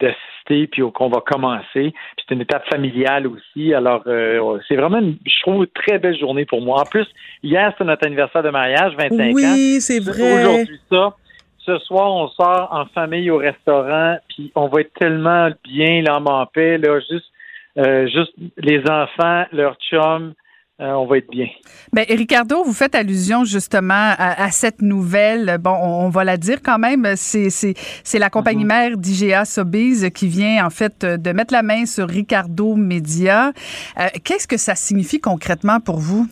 d'assister 0.00 0.66
puis 0.66 0.82
qu'on 0.92 1.08
va 1.08 1.20
commencer. 1.20 1.92
Puis 1.92 2.24
c'est 2.26 2.34
une 2.34 2.40
étape 2.40 2.64
familiale 2.70 3.26
aussi. 3.26 3.74
Alors, 3.74 4.02
euh, 4.06 4.58
c'est 4.68 4.76
vraiment, 4.76 4.98
une, 4.98 5.16
je 5.26 5.40
trouve, 5.42 5.64
une 5.64 5.66
très 5.66 5.98
belle 5.98 6.18
journée 6.18 6.44
pour 6.44 6.60
moi. 6.60 6.82
En 6.82 6.84
plus, 6.84 7.06
hier, 7.42 7.72
c'est 7.76 7.84
notre 7.84 8.06
anniversaire 8.06 8.42
de 8.42 8.50
mariage, 8.50 8.94
25 8.96 9.12
ans. 9.12 9.30
Oui, 9.34 9.80
c'est 9.80 10.00
vrai. 10.00 10.42
Aujourd'hui, 10.42 10.80
ça. 10.90 11.14
Ce 11.58 11.78
soir, 11.80 12.14
on 12.14 12.28
sort 12.28 12.68
en 12.72 12.86
famille 12.86 13.30
au 13.30 13.36
restaurant, 13.36 14.16
puis 14.28 14.50
on 14.54 14.68
va 14.68 14.80
être 14.80 14.94
tellement 14.94 15.50
bien, 15.64 16.00
l'âme 16.00 16.26
en 16.26 16.46
paix, 16.46 16.78
là, 16.78 16.98
juste, 17.00 17.30
euh, 17.76 18.06
juste 18.06 18.32
les 18.56 18.80
enfants, 18.88 19.44
leurs 19.52 19.76
chums, 19.90 20.32
euh, 20.80 20.92
on 20.92 21.06
va 21.06 21.18
être 21.18 21.30
bien. 21.30 21.46
Ben, 21.92 22.04
Ricardo, 22.08 22.62
vous 22.62 22.72
faites 22.72 22.94
allusion 22.94 23.44
justement 23.44 24.14
à, 24.16 24.44
à 24.44 24.50
cette 24.50 24.80
nouvelle. 24.80 25.58
Bon, 25.58 25.72
on, 25.72 26.06
on 26.06 26.08
va 26.08 26.24
la 26.24 26.36
dire 26.36 26.62
quand 26.62 26.78
même. 26.78 27.14
C'est, 27.16 27.50
c'est, 27.50 27.74
c'est 28.04 28.18
la 28.18 28.30
compagnie 28.30 28.64
mère 28.64 28.96
d'IGA 28.96 29.44
Sobeys 29.44 30.10
qui 30.12 30.28
vient 30.28 30.64
en 30.64 30.70
fait 30.70 31.04
de 31.04 31.32
mettre 31.32 31.52
la 31.52 31.62
main 31.62 31.84
sur 31.86 32.08
Ricardo 32.08 32.76
Media. 32.76 33.52
Euh, 33.98 34.06
qu'est-ce 34.22 34.46
que 34.46 34.56
ça 34.56 34.74
signifie 34.74 35.20
concrètement 35.20 35.80
pour 35.80 35.98
vous? 35.98 36.28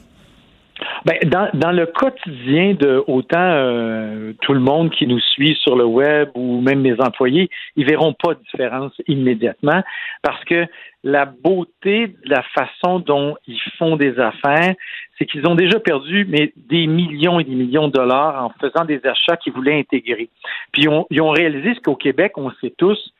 Ben, 1.05 1.19
dans, 1.55 1.73
le 1.73 1.87
quotidien 1.87 2.75
de 2.75 3.03
autant 3.07 3.39
euh, 3.39 4.33
tout 4.43 4.53
le 4.53 4.61
monde 4.61 4.91
qui 4.91 5.07
nous 5.07 5.21
suit 5.21 5.57
sur 5.63 5.77
le 5.77 5.85
web 5.85 6.31
ou 6.35 6.61
même 6.61 6.81
mes 6.81 7.01
employés, 7.01 7.49
ils 7.77 7.87
verront 7.87 8.13
pas 8.13 8.35
de 8.35 8.41
différence 8.41 8.93
immédiatement 9.07 9.83
parce 10.23 10.43
que 10.45 10.67
la 11.03 11.25
beauté 11.25 12.09
de 12.09 12.29
la 12.29 12.43
façon 12.43 12.99
dont 12.99 13.37
ils 13.47 13.61
font 13.79 13.97
des 13.97 14.19
affaires, 14.19 14.75
c'est 15.19 15.25
qu'ils 15.25 15.47
ont 15.47 15.55
déjà 15.55 15.79
perdu 15.81 16.27
mais 16.29 16.53
des 16.57 16.87
millions 16.87 17.41
et 17.41 17.45
des 17.45 17.55
millions 17.55 17.89
de 17.89 17.93
dollars 17.93 18.45
en 18.45 18.51
faisant 18.61 18.85
des 18.85 19.01
achats 19.07 19.37
qu'ils 19.37 19.53
voulaient 19.53 19.79
intégrer. 19.79 20.29
Puis 20.73 20.83
ils 20.83 20.89
ont, 20.89 21.07
ils 21.11 21.23
ont 21.23 21.31
réalisé 21.31 21.75
ce 21.75 21.81
qu'au 21.81 21.97
Québec, 21.97 22.33
on 22.37 22.51
sait 22.61 22.75
tous, 22.77 23.13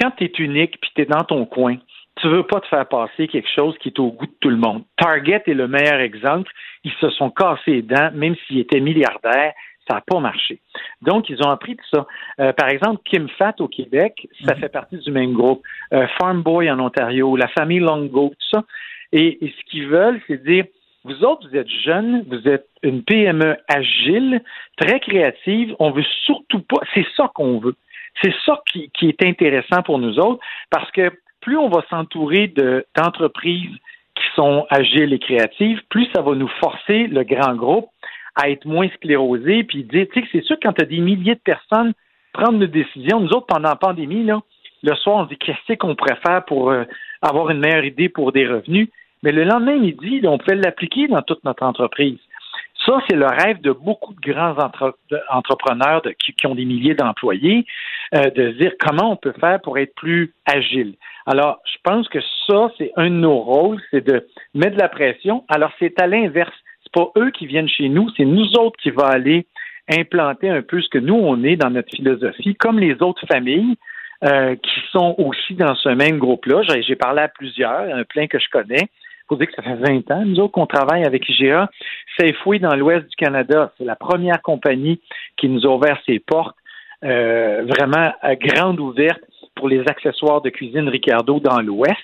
quand 0.00 0.10
tu 0.12 0.24
es 0.24 0.32
unique 0.38 0.80
puis 0.80 0.90
tu 0.94 1.02
es 1.02 1.06
dans 1.06 1.24
ton 1.24 1.44
coin, 1.44 1.76
tu 2.20 2.28
veux 2.28 2.42
pas 2.42 2.60
te 2.60 2.66
faire 2.66 2.86
passer 2.86 3.28
quelque 3.28 3.48
chose 3.54 3.76
qui 3.78 3.88
est 3.88 3.98
au 3.98 4.10
goût 4.10 4.26
de 4.26 4.34
tout 4.40 4.50
le 4.50 4.56
monde. 4.56 4.82
Target 4.96 5.42
est 5.46 5.54
le 5.54 5.68
meilleur 5.68 6.00
exemple. 6.00 6.50
Ils 6.84 6.92
se 7.00 7.10
sont 7.10 7.30
cassés 7.30 7.72
les 7.72 7.82
dents, 7.82 8.10
même 8.14 8.34
s'ils 8.46 8.58
étaient 8.60 8.80
milliardaires, 8.80 9.52
ça 9.88 9.94
n'a 9.96 10.00
pas 10.02 10.20
marché. 10.20 10.58
Donc, 11.02 11.30
ils 11.30 11.42
ont 11.42 11.50
appris 11.50 11.74
de 11.74 11.80
ça. 11.92 12.06
Euh, 12.40 12.52
par 12.52 12.68
exemple, 12.68 13.00
Kim 13.04 13.28
Fat 13.30 13.54
au 13.58 13.68
Québec, 13.68 14.28
ça 14.44 14.54
fait 14.54 14.68
partie 14.68 14.98
du 14.98 15.10
même 15.10 15.32
groupe. 15.32 15.62
Euh, 15.94 16.06
Farm 16.20 16.42
Boy 16.42 16.70
en 16.70 16.78
Ontario, 16.78 17.36
la 17.36 17.48
famille 17.48 17.78
Longo, 17.80 18.28
tout 18.30 18.58
ça. 18.58 18.64
Et, 19.12 19.44
et 19.44 19.54
ce 19.58 19.70
qu'ils 19.70 19.88
veulent, 19.88 20.20
c'est 20.26 20.42
dire, 20.44 20.66
vous 21.04 21.24
autres, 21.24 21.48
vous 21.48 21.56
êtes 21.56 21.68
jeunes, 21.70 22.24
vous 22.28 22.46
êtes 22.46 22.66
une 22.82 23.02
PME 23.02 23.56
agile, 23.68 24.42
très 24.76 25.00
créative. 25.00 25.74
On 25.78 25.90
veut 25.90 26.04
surtout 26.26 26.60
pas, 26.60 26.80
c'est 26.92 27.06
ça 27.16 27.30
qu'on 27.34 27.58
veut. 27.58 27.74
C'est 28.22 28.34
ça 28.44 28.60
qui, 28.70 28.90
qui 28.90 29.08
est 29.08 29.22
intéressant 29.24 29.82
pour 29.82 29.98
nous 29.98 30.18
autres, 30.18 30.40
parce 30.70 30.90
que 30.90 31.10
plus 31.40 31.56
on 31.56 31.68
va 31.70 31.82
s'entourer 31.88 32.48
de- 32.48 32.84
d'entreprises 32.96 33.70
agiles 34.70 35.12
et 35.12 35.18
créatives, 35.18 35.80
plus 35.88 36.08
ça 36.14 36.22
va 36.22 36.34
nous 36.34 36.50
forcer, 36.60 37.06
le 37.06 37.24
grand 37.24 37.54
groupe, 37.54 37.88
à 38.34 38.50
être 38.50 38.66
moins 38.66 38.88
sclérosé, 38.96 39.64
puis 39.64 39.84
dire, 39.84 40.06
tu 40.12 40.20
sais, 40.20 40.28
c'est 40.32 40.44
sûr, 40.44 40.56
quand 40.62 40.72
tu 40.72 40.82
as 40.82 40.86
des 40.86 41.00
milliers 41.00 41.34
de 41.34 41.40
personnes 41.40 41.92
prendre 42.32 42.62
une 42.62 42.66
décision, 42.66 43.20
nous 43.20 43.30
autres, 43.30 43.46
pendant 43.46 43.70
la 43.70 43.76
pandémie, 43.76 44.24
le 44.82 44.94
soir, 44.96 45.16
on 45.16 45.24
se 45.24 45.30
dit, 45.30 45.38
qu'est-ce 45.38 45.74
qu'on 45.74 45.96
pourrait 45.96 46.18
pour 46.46 46.70
euh, 46.70 46.84
avoir 47.20 47.50
une 47.50 47.58
meilleure 47.58 47.84
idée 47.84 48.08
pour 48.08 48.32
des 48.32 48.46
revenus? 48.46 48.88
Mais 49.22 49.32
le 49.32 49.44
lendemain 49.44 49.76
midi, 49.76 50.20
là, 50.20 50.30
on 50.30 50.38
pouvait 50.38 50.54
l'appliquer 50.54 51.08
dans 51.08 51.22
toute 51.22 51.42
notre 51.44 51.64
entreprise. 51.64 52.18
Ça, 52.88 53.00
c'est 53.06 53.16
le 53.16 53.26
rêve 53.26 53.60
de 53.60 53.70
beaucoup 53.72 54.14
de 54.14 54.20
grands 54.32 54.56
entrepreneurs 55.30 56.00
qui, 56.18 56.46
ont 56.46 56.54
des 56.54 56.64
milliers 56.64 56.94
d'employés, 56.94 57.66
euh, 58.14 58.30
de 58.30 58.52
se 58.52 58.56
dire 58.58 58.72
comment 58.80 59.12
on 59.12 59.16
peut 59.16 59.34
faire 59.38 59.60
pour 59.60 59.76
être 59.78 59.94
plus 59.94 60.32
agile. 60.46 60.94
Alors, 61.26 61.60
je 61.70 61.76
pense 61.84 62.08
que 62.08 62.20
ça, 62.46 62.70
c'est 62.78 62.90
un 62.96 63.10
de 63.10 63.16
nos 63.16 63.36
rôles, 63.40 63.78
c'est 63.90 64.06
de 64.06 64.26
mettre 64.54 64.76
de 64.76 64.80
la 64.80 64.88
pression. 64.88 65.44
Alors, 65.48 65.70
c'est 65.78 66.00
à 66.00 66.06
l'inverse. 66.06 66.54
C'est 66.82 66.92
pas 66.92 67.10
eux 67.18 67.30
qui 67.30 67.46
viennent 67.46 67.68
chez 67.68 67.90
nous, 67.90 68.08
c'est 68.16 68.24
nous 68.24 68.50
autres 68.58 68.78
qui 68.82 68.90
va 68.90 69.08
aller 69.08 69.46
implanter 69.90 70.48
un 70.48 70.62
peu 70.62 70.80
ce 70.80 70.88
que 70.88 70.98
nous, 70.98 71.14
on 71.14 71.42
est 71.44 71.56
dans 71.56 71.70
notre 71.70 71.90
philosophie, 71.94 72.54
comme 72.56 72.78
les 72.78 73.02
autres 73.02 73.26
familles 73.26 73.74
euh, 74.24 74.56
qui 74.56 74.80
sont 74.92 75.14
aussi 75.18 75.54
dans 75.54 75.74
ce 75.74 75.90
même 75.90 76.18
groupe-là. 76.18 76.62
J'ai- 76.62 76.82
J'ai 76.82 76.96
parlé 76.96 77.20
à 77.22 77.28
plusieurs, 77.28 77.80
un 77.94 78.04
plein 78.04 78.26
que 78.26 78.38
je 78.38 78.48
connais. 78.50 78.88
Faut 79.28 79.36
dire 79.36 79.46
que 79.48 79.54
ça 79.54 79.62
fait 79.62 79.74
20 79.74 80.10
ans, 80.10 80.24
nous 80.24 80.40
autres, 80.40 80.52
qu'on 80.52 80.66
travaille 80.66 81.04
avec 81.04 81.28
IGA. 81.28 81.68
Safeway 82.18 82.58
dans 82.58 82.74
l'ouest 82.74 83.08
du 83.08 83.16
Canada, 83.16 83.72
c'est 83.78 83.84
la 83.84 83.96
première 83.96 84.42
compagnie 84.42 85.00
qui 85.36 85.48
nous 85.48 85.66
a 85.66 85.68
ouvert 85.68 85.98
ses 86.06 86.18
portes, 86.18 86.56
euh, 87.04 87.64
vraiment 87.68 88.12
à 88.20 88.34
grande 88.34 88.80
ouverte 88.80 89.20
pour 89.54 89.68
les 89.68 89.80
accessoires 89.80 90.40
de 90.40 90.50
cuisine 90.50 90.88
Ricardo 90.88 91.40
dans 91.40 91.60
l'ouest. 91.60 91.96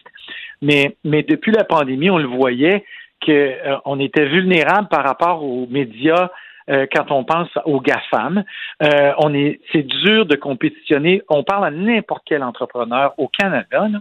Mais, 0.63 0.97
mais 1.05 1.23
depuis 1.23 1.53
la 1.53 1.65
pandémie, 1.65 2.11
on 2.11 2.19
le 2.19 2.29
voyait 2.29 2.85
qu'on 3.25 4.01
était 4.01 4.27
vulnérable 4.27 4.89
par 4.89 5.05
rapport 5.05 5.43
aux 5.43 5.67
médias 5.69 6.31
euh, 6.71 6.87
quand 6.95 7.11
on 7.11 7.25
pense 7.25 7.49
aux 7.65 7.81
GAFAM. 7.81 8.45
Euh, 8.83 9.13
on 9.19 9.35
est, 9.35 9.61
c'est 9.73 9.83
dur 9.83 10.27
de 10.27 10.37
compétitionner. 10.37 11.23
On 11.29 11.43
parle 11.43 11.67
à 11.67 11.71
n'importe 11.71 12.23
quel 12.27 12.43
entrepreneur 12.43 13.15
au 13.19 13.29
Canada, 13.29 13.89
là, 13.89 13.99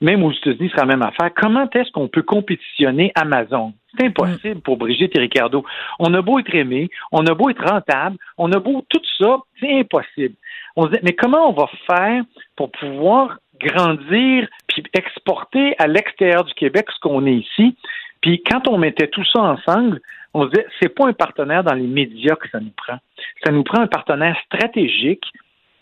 même 0.00 0.22
aux 0.22 0.32
États-Unis, 0.32 0.70
c'est 0.74 0.80
la 0.80 0.86
même 0.86 1.02
affaire. 1.02 1.30
Comment 1.34 1.68
est-ce 1.70 1.90
qu'on 1.92 2.08
peut 2.08 2.22
compétitionner 2.22 3.12
Amazon? 3.14 3.72
C'est 3.98 4.06
impossible 4.06 4.60
pour 4.60 4.76
Brigitte 4.76 5.16
et 5.16 5.20
Ricardo. 5.20 5.64
On 5.98 6.12
a 6.14 6.22
beau 6.22 6.38
être 6.38 6.54
aimé, 6.54 6.90
on 7.12 7.26
a 7.26 7.34
beau 7.34 7.50
être 7.50 7.64
rentable, 7.64 8.16
on 8.38 8.50
a 8.52 8.58
beau 8.58 8.84
tout 8.88 9.00
ça, 9.18 9.38
c'est 9.60 9.80
impossible. 9.80 10.34
On 10.76 10.86
se 10.86 10.92
dit, 10.92 10.98
mais 11.02 11.12
comment 11.12 11.48
on 11.48 11.52
va 11.52 11.68
faire 11.86 12.24
pour 12.56 12.72
pouvoir 12.72 13.38
grandir 13.60 14.48
puis 14.66 14.82
exporter 14.92 15.74
à 15.78 15.86
l'extérieur 15.86 16.44
du 16.44 16.54
Québec 16.54 16.86
ce 16.92 16.98
qu'on 17.00 17.24
est 17.26 17.36
ici? 17.36 17.76
Puis 18.20 18.42
quand 18.42 18.66
on 18.68 18.78
mettait 18.78 19.08
tout 19.08 19.24
ça 19.24 19.40
ensemble, 19.40 20.00
on 20.32 20.44
se 20.44 20.50
disait, 20.50 20.66
c'est 20.80 20.88
pas 20.88 21.06
un 21.06 21.12
partenaire 21.12 21.62
dans 21.62 21.74
les 21.74 21.86
médias 21.86 22.34
que 22.34 22.48
ça 22.48 22.58
nous 22.58 22.72
prend. 22.76 22.98
Ça 23.44 23.52
nous 23.52 23.62
prend 23.62 23.80
un 23.80 23.86
partenaire 23.86 24.36
stratégique 24.46 25.24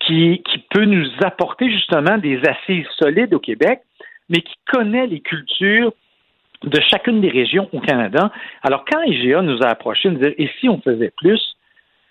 qui, 0.07 0.43
peut 0.70 0.85
nous 0.85 1.07
apporter 1.23 1.70
justement 1.70 2.19
des 2.19 2.41
assises 2.47 2.87
solides 2.99 3.35
au 3.35 3.41
Québec, 3.41 3.83
mais 4.29 4.41
qui 4.41 4.55
connaît 4.73 5.07
les 5.07 5.20
cultures 5.20 5.93
de 6.62 6.81
chacune 6.91 7.20
des 7.20 7.29
régions 7.29 7.69
au 7.73 7.81
Canada. 7.81 8.31
Alors, 8.62 8.85
quand 8.91 9.03
IGA 9.03 9.43
nous 9.43 9.62
a 9.62 9.66
approchés, 9.66 10.09
nous 10.09 10.16
disait, 10.16 10.35
et 10.39 10.51
si 10.61 10.69
on 10.69 10.81
faisait 10.81 11.12
plus, 11.16 11.41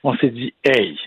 on 0.04 0.16
s'est 0.18 0.30
dit, 0.30 0.54
hey, 0.64 0.98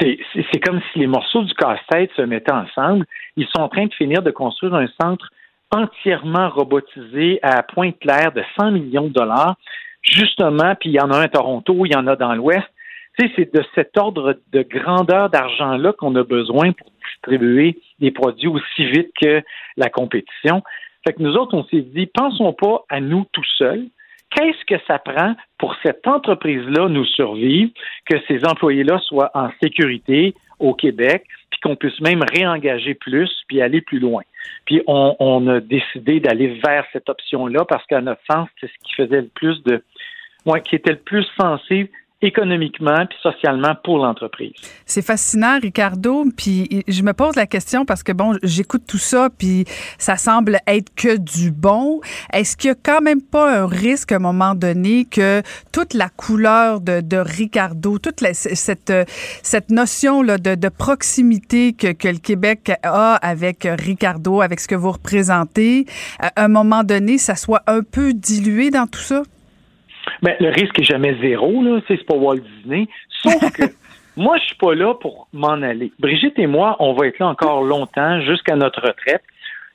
c'est 0.00 0.64
comme 0.64 0.80
si 0.92 0.98
les 0.98 1.06
morceaux 1.06 1.42
du 1.42 1.54
casse-tête 1.54 2.10
se 2.16 2.22
mettaient 2.22 2.52
ensemble. 2.52 3.06
Ils 3.36 3.46
sont 3.46 3.62
en 3.62 3.68
train 3.68 3.86
de 3.86 3.94
finir 3.94 4.22
de 4.22 4.30
construire 4.30 4.74
un 4.74 4.88
centre 5.00 5.30
entièrement 5.70 6.48
robotisé 6.50 7.38
à 7.42 7.62
Pointe-Claire 7.62 8.32
de 8.32 8.42
100 8.58 8.72
millions 8.72 9.08
de 9.08 9.12
dollars, 9.12 9.56
justement, 10.02 10.74
puis 10.78 10.90
il 10.90 10.94
y 10.94 11.00
en 11.00 11.10
a 11.10 11.18
un 11.18 11.22
à 11.22 11.28
Toronto, 11.28 11.84
il 11.84 11.92
y 11.92 11.96
en 11.96 12.06
a 12.06 12.16
dans 12.16 12.34
l'Ouest. 12.34 12.66
Sais, 13.18 13.30
c'est 13.34 13.54
de 13.54 13.64
cet 13.74 13.96
ordre 13.96 14.38
de 14.52 14.62
grandeur 14.62 15.30
d'argent-là 15.30 15.92
qu'on 15.94 16.14
a 16.16 16.22
besoin 16.22 16.72
pour 16.72 16.90
distribuer 17.02 17.78
des 17.98 18.10
produits 18.10 18.48
aussi 18.48 18.84
vite 18.84 19.10
que 19.18 19.42
la 19.76 19.88
compétition. 19.88 20.62
Fait 21.06 21.14
que 21.14 21.22
nous 21.22 21.34
autres, 21.34 21.56
on 21.56 21.64
s'est 21.64 21.80
dit, 21.80 22.06
pensons 22.06 22.52
pas 22.52 22.84
à 22.90 23.00
nous 23.00 23.24
tout 23.32 23.44
seuls. 23.56 23.86
Qu'est-ce 24.30 24.64
que 24.66 24.82
ça 24.86 24.98
prend 24.98 25.34
pour 25.56 25.74
cette 25.82 26.06
entreprise-là 26.06 26.88
nous 26.88 27.06
survivre, 27.06 27.70
que 28.04 28.16
ces 28.28 28.44
employés-là 28.44 28.98
soient 28.98 29.30
en 29.34 29.48
sécurité 29.62 30.34
au 30.58 30.74
Québec, 30.74 31.24
puis 31.50 31.60
qu'on 31.60 31.76
puisse 31.76 32.00
même 32.00 32.22
réengager 32.34 32.94
plus, 32.94 33.30
puis 33.48 33.62
aller 33.62 33.80
plus 33.80 34.00
loin? 34.00 34.22
Puis 34.66 34.82
on, 34.86 35.16
on 35.20 35.46
a 35.46 35.60
décidé 35.60 36.20
d'aller 36.20 36.60
vers 36.62 36.84
cette 36.92 37.08
option-là 37.08 37.64
parce 37.64 37.86
qu'à 37.86 38.00
notre 38.00 38.20
sens, 38.30 38.48
c'est 38.60 38.66
ce 38.66 38.78
qui 38.84 38.94
faisait 38.94 39.22
le 39.22 39.28
plus 39.28 39.62
de, 39.62 39.82
ouais, 40.44 40.60
qui 40.60 40.74
était 40.74 40.92
le 40.92 40.98
plus 40.98 41.26
sensé 41.40 41.90
économiquement 42.22 43.04
puis 43.06 43.18
socialement 43.22 43.74
pour 43.84 43.98
l'entreprise. 43.98 44.52
C'est 44.86 45.02
fascinant, 45.02 45.58
Ricardo. 45.60 46.24
Puis 46.34 46.82
je 46.88 47.02
me 47.02 47.12
pose 47.12 47.36
la 47.36 47.46
question 47.46 47.84
parce 47.84 48.02
que 48.02 48.12
bon, 48.12 48.38
j'écoute 48.42 48.84
tout 48.88 48.98
ça 48.98 49.28
puis 49.36 49.64
ça 49.98 50.16
semble 50.16 50.58
être 50.66 50.94
que 50.94 51.18
du 51.18 51.50
bon. 51.50 52.00
Est-ce 52.32 52.56
qu'il 52.56 52.68
y 52.68 52.72
a 52.72 52.76
quand 52.82 53.02
même 53.02 53.20
pas 53.20 53.60
un 53.60 53.66
risque 53.66 54.12
à 54.12 54.16
un 54.16 54.20
moment 54.20 54.54
donné 54.54 55.04
que 55.04 55.42
toute 55.72 55.92
la 55.92 56.08
couleur 56.08 56.80
de, 56.80 57.16
Ricardo, 57.16 57.98
toute 57.98 58.20
cette 58.20 58.92
cette 59.42 59.70
notion 59.70 60.22
là 60.22 60.38
de, 60.38 60.68
proximité 60.68 61.74
que 61.74 62.08
le 62.08 62.18
Québec 62.18 62.72
a 62.82 63.14
avec 63.16 63.68
Ricardo, 63.78 64.40
avec 64.40 64.60
ce 64.60 64.68
que 64.68 64.74
vous 64.74 64.92
représentez, 64.92 65.86
à 66.18 66.32
un 66.36 66.48
moment 66.48 66.82
donné, 66.82 67.18
ça 67.18 67.34
soit 67.34 67.62
un 67.66 67.82
peu 67.82 68.12
dilué 68.14 68.70
dans 68.70 68.86
tout 68.86 69.00
ça? 69.00 69.22
Ben, 70.22 70.34
le 70.40 70.48
risque 70.48 70.78
est 70.80 70.84
jamais 70.84 71.16
zéro, 71.20 71.62
là. 71.62 71.80
C'est 71.88 72.04
pas 72.04 72.14
Walt 72.14 72.40
Disney. 72.40 72.88
Sauf 73.22 73.52
que 73.52 73.64
moi, 74.16 74.38
je 74.38 74.44
suis 74.44 74.56
pas 74.56 74.74
là 74.74 74.94
pour 74.94 75.28
m'en 75.32 75.62
aller. 75.62 75.92
Brigitte 75.98 76.38
et 76.38 76.46
moi, 76.46 76.76
on 76.80 76.94
va 76.94 77.06
être 77.06 77.18
là 77.18 77.28
encore 77.28 77.62
longtemps, 77.62 78.20
jusqu'à 78.22 78.56
notre 78.56 78.80
retraite. 78.80 79.22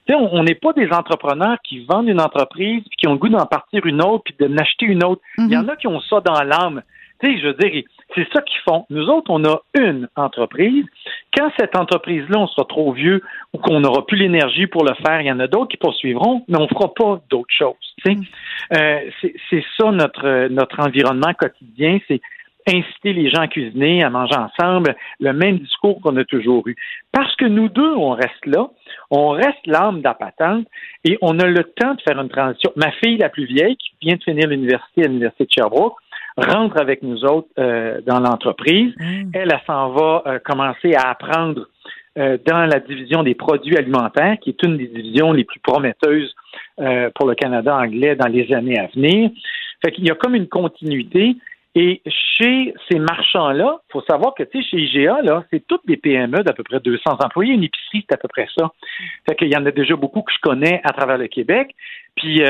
sais, 0.08 0.16
on 0.16 0.44
n'est 0.44 0.56
pas 0.56 0.74
des 0.74 0.92
entrepreneurs 0.92 1.58
qui 1.64 1.86
vendent 1.86 2.08
une 2.08 2.22
entreprise 2.22 2.84
puis 2.84 2.98
qui 2.98 3.08
ont 3.08 3.14
le 3.14 3.18
goût 3.18 3.30
d'en 3.30 3.46
partir 3.46 3.86
une 3.86 4.02
autre 4.02 4.24
puis 4.26 4.36
de 4.40 4.48
n'acheter 4.48 4.86
une 4.86 5.04
autre. 5.04 5.22
Il 5.38 5.52
y 5.52 5.58
en 5.58 5.68
a 5.68 5.76
qui 5.76 5.88
ont 5.88 6.02
ça 6.02 6.22
dans 6.22 6.42
l'âme. 6.44 6.82
Tu 7.20 7.28
sais, 7.28 7.40
je 7.40 7.48
veux 7.48 7.54
dire, 7.54 7.84
c'est 8.16 8.28
ça 8.34 8.42
qu'ils 8.42 8.62
font. 8.62 8.86
Nous 8.90 9.08
autres, 9.08 9.32
on 9.32 9.44
a 9.46 9.62
une 9.80 10.08
entreprise. 10.16 10.86
Quand 11.36 11.52
cette 11.58 11.76
entreprise-là, 11.76 12.40
on 12.40 12.48
sera 12.48 12.66
trop 12.66 12.92
vieux 12.92 13.22
ou 13.54 13.58
qu'on 13.58 13.80
n'aura 13.80 14.06
plus 14.06 14.18
l'énergie 14.18 14.68
pour 14.68 14.84
le 14.84 14.94
faire, 15.06 15.22
il 15.22 15.28
y 15.28 15.32
en 15.32 15.40
a 15.40 15.48
d'autres 15.48 15.70
qui 15.70 15.78
poursuivront, 15.78 16.44
mais 16.48 16.58
on 16.58 16.64
ne 16.64 16.68
fera 16.68 16.94
pas 16.94 17.22
d'autres 17.30 17.54
choses. 17.54 17.96
Mm. 18.06 18.22
Euh, 18.74 19.00
c'est 19.50 19.64
ça 19.80 19.92
notre, 19.92 20.48
notre 20.50 20.80
environnement 20.80 21.34
quotidien. 21.34 22.00
C'est 22.08 22.22
inciter 22.68 23.14
les 23.14 23.30
gens 23.30 23.42
à 23.42 23.48
cuisiner, 23.48 24.04
à 24.04 24.10
manger 24.10 24.36
ensemble, 24.36 24.96
le 25.20 25.34
même 25.34 25.60
discours 25.60 26.00
qu'on 26.02 26.16
a 26.18 26.24
toujours 26.24 26.68
eu. 26.68 26.76
Parce 27.12 27.36
que 27.36 27.46
nous 27.46 27.70
deux, 27.70 27.94
on 27.96 28.12
reste 28.12 28.46
là, 28.46 28.70
on 29.10 29.30
reste 29.30 29.66
l'âme 29.66 30.02
d'appatente 30.02 30.68
et 31.04 31.18
on 31.22 31.40
a 31.40 31.46
le 31.46 31.64
temps 31.64 31.96
de 31.96 32.02
faire 32.02 32.20
une 32.20 32.30
transition. 32.30 32.72
Ma 32.76 32.92
fille, 32.92 33.18
la 33.18 33.30
plus 33.30 33.46
vieille, 33.46 33.76
qui 33.78 33.94
vient 34.02 34.16
de 34.16 34.24
finir 34.24 34.48
l'université 34.48 35.06
à 35.06 35.08
l'Université 35.08 35.46
de 35.46 35.52
Sherbrooke, 35.52 35.96
rentre 36.38 36.80
avec 36.80 37.04
nous 37.04 37.24
autres 37.26 37.50
euh, 37.60 38.02
dans 38.06 38.20
l'entreprise. 38.20 38.94
Mm. 38.98 39.32
Elle, 39.34 39.52
elle 39.52 39.62
s'en 39.66 39.90
va 39.92 40.24
euh, 40.26 40.40
commencer 40.40 40.94
à 40.96 41.10
apprendre 41.10 41.68
euh, 42.18 42.38
dans 42.46 42.66
la 42.66 42.80
division 42.80 43.24
des 43.24 43.36
produits 43.36 43.78
alimentaires, 43.78 44.38
qui 44.42 44.50
est 44.50 44.64
une 44.64 44.78
des 44.78 44.88
divisions 44.88 45.32
les 45.32 45.44
plus 45.44 45.60
prometteuses 45.60 46.34
pour 47.16 47.28
le 47.28 47.36
Canada 47.36 47.76
anglais 47.76 48.16
dans 48.16 48.28
les 48.28 48.52
années 48.54 48.80
à 48.80 48.88
venir. 48.88 49.30
Fait 49.84 49.92
qu'il 49.92 50.06
y 50.06 50.10
a 50.10 50.16
comme 50.16 50.36
une 50.36 50.48
continuité. 50.48 51.36
Et 51.74 52.02
chez 52.06 52.74
ces 52.90 53.00
marchands-là, 53.00 53.80
il 53.88 53.92
faut 53.94 54.02
savoir 54.02 54.34
que, 54.34 54.44
tu 54.44 54.62
sais, 54.62 54.70
chez 54.70 54.78
IGA, 54.78 55.22
là, 55.22 55.46
c'est 55.50 55.66
toutes 55.68 55.86
des 55.88 55.96
PME 55.96 56.40
d'à 56.40 56.52
peu 56.52 56.64
près 56.64 56.82
200 56.82 57.02
employés. 57.24 57.54
Une 57.54 57.64
épicerie, 57.64 58.04
c'est 58.10 58.16
à 58.16 58.18
peu 58.18 58.28
près 58.28 58.48
ça. 58.58 58.72
Fait 59.30 59.36
qu'il 59.36 59.48
y 59.48 59.56
en 59.56 59.66
a 59.66 59.72
déjà 59.72 59.96
beaucoup 59.96 60.22
que 60.22 60.34
je 60.34 60.42
connais 60.42 60.82
à 60.84 60.92
travers 60.92 61.18
le 61.18 61.28
Québec. 61.28 61.74
Puis, 62.16 62.42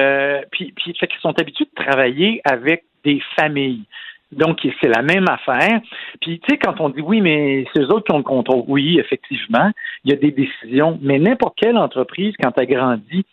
puis, 0.52 0.72
puis 0.72 0.95
fait 0.99 1.08
qu'ils 1.08 1.20
sont 1.20 1.40
habitués 1.40 1.66
de 1.66 1.84
travailler 1.84 2.41
avec 2.45 2.86
des 3.03 3.22
familles. 3.36 3.84
Donc, 4.32 4.60
c'est 4.82 4.88
la 4.88 5.02
même 5.02 5.26
affaire. 5.30 5.82
Puis, 6.22 6.40
tu 6.40 6.48
sais, 6.49 6.57
quand 6.57 6.80
on 6.80 6.90
dit 6.90 7.02
oui, 7.02 7.19
mais 7.22 7.65
c'est 7.73 7.82
eux 7.82 7.90
autres 7.90 8.06
qui 8.06 8.14
ont 8.14 8.19
le 8.19 8.23
contrôle, 8.23 8.64
oui, 8.68 8.98
effectivement, 8.99 9.72
il 10.06 10.11
y 10.11 10.14
a 10.14 10.18
des 10.18 10.32
décisions, 10.32 10.98
mais 11.02 11.19
n'importe 11.19 11.57
quelle 11.57 11.78
entreprise, 11.78 12.34
quand 12.41 12.52
elle 12.57 12.68
grandit, 12.68 13.26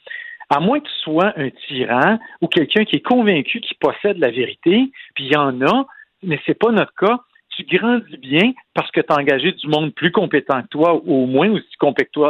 à 0.51 0.61
moins 0.61 0.81
que 0.81 0.87
tu 0.87 0.99
sois 1.03 1.33
un 1.37 1.51
tyran 1.51 2.19
ou 2.41 2.49
quelqu'un 2.49 2.85
qui 2.85 2.97
est 2.97 3.07
convaincu 3.07 3.61
qu'il 3.61 3.77
possède 3.77 4.19
la 4.19 4.31
vérité, 4.31 4.91
puis 5.15 5.27
il 5.27 5.33
y 5.33 5.37
en 5.37 5.61
a, 5.63 5.87
mais 6.23 6.41
c'est 6.47 6.59
pas 6.59 6.73
notre 6.73 6.95
cas, 6.95 7.21
tu 7.51 7.65
grandis 7.65 8.17
bien 8.17 8.53
parce 8.75 8.91
que 8.91 9.01
tu 9.01 9.13
as 9.13 9.17
engagé 9.17 9.53
du 9.53 9.69
monde 9.69 9.95
plus 9.95 10.11
compétent 10.11 10.63
que 10.63 10.69
toi, 10.69 11.01
ou 11.05 11.25
au 11.25 11.27
moins 11.27 11.51
aussi 11.51 11.77
compétent 11.79 12.27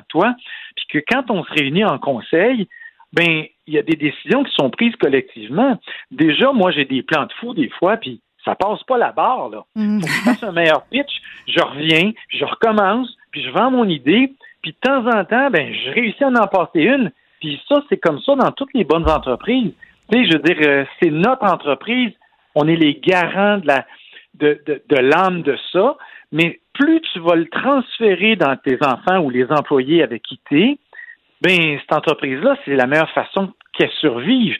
que 0.00 0.06
toi, 0.08 0.34
puis 0.76 0.86
que 0.88 0.98
quand 1.08 1.30
on 1.30 1.44
se 1.44 1.52
réunit 1.52 1.84
en 1.84 1.98
conseil, 1.98 2.68
ben 3.14 3.44
il 3.66 3.74
y 3.74 3.78
a 3.78 3.82
des 3.82 3.96
décisions 3.96 4.44
qui 4.44 4.52
sont 4.54 4.70
prises 4.70 4.94
collectivement. 4.96 5.78
Déjà, 6.10 6.52
moi, 6.52 6.70
j'ai 6.70 6.84
des 6.84 7.02
plans 7.02 7.24
de 7.24 7.32
fou 7.40 7.54
des 7.54 7.70
fois, 7.78 7.96
puis 7.96 8.20
ça 8.44 8.54
passe 8.54 8.82
pas 8.84 8.98
la 8.98 9.12
barre, 9.12 9.48
là. 9.48 9.64
Mm. 9.74 10.00
Faut 10.00 10.06
que 10.06 10.12
je 10.12 10.20
fasse 10.20 10.42
un 10.42 10.52
meilleur 10.52 10.84
pitch, 10.90 11.22
je 11.48 11.60
reviens, 11.60 12.12
je 12.28 12.44
recommence, 12.44 13.16
puis 13.30 13.42
je 13.42 13.50
vends 13.50 13.70
mon 13.70 13.88
idée, 13.88 14.32
puis 14.62 14.72
de 14.72 14.76
temps 14.80 15.06
en 15.06 15.24
temps, 15.24 15.50
ben, 15.50 15.72
je 15.72 15.90
réussis 15.90 16.24
à 16.24 16.28
en 16.28 16.46
passer 16.46 16.82
une, 16.82 17.10
puis 17.40 17.60
ça, 17.68 17.82
c'est 17.88 17.98
comme 17.98 18.20
ça 18.20 18.34
dans 18.34 18.52
toutes 18.52 18.74
les 18.74 18.84
bonnes 18.84 19.08
entreprises. 19.08 19.72
Tu 20.10 20.18
sais, 20.18 20.26
je 20.26 20.36
veux 20.36 20.42
dire, 20.42 20.58
euh, 20.60 20.84
c'est 21.00 21.10
notre 21.10 21.44
entreprise, 21.44 22.12
on 22.54 22.68
est 22.68 22.76
les 22.76 22.94
garants 22.94 23.58
de 23.58 23.66
la 23.66 23.86
de, 24.34 24.60
de, 24.66 24.82
de 24.88 24.96
l'âme 24.96 25.42
de 25.42 25.56
ça, 25.72 25.96
mais 26.32 26.60
plus 26.72 27.00
tu 27.12 27.20
vas 27.20 27.36
le 27.36 27.46
transférer 27.46 28.34
dans 28.34 28.56
tes 28.56 28.78
enfants 28.84 29.20
ou 29.20 29.30
les 29.30 29.46
employés 29.50 30.02
avec 30.02 30.22
qui 30.22 30.40
tu 30.48 30.60
es, 30.60 30.78
ben 31.44 31.78
cette 31.78 31.92
entreprise-là, 31.92 32.56
c'est 32.64 32.74
la 32.74 32.86
meilleure 32.86 33.10
façon 33.10 33.52
qu'elle 33.74 33.90
survive. 34.00 34.56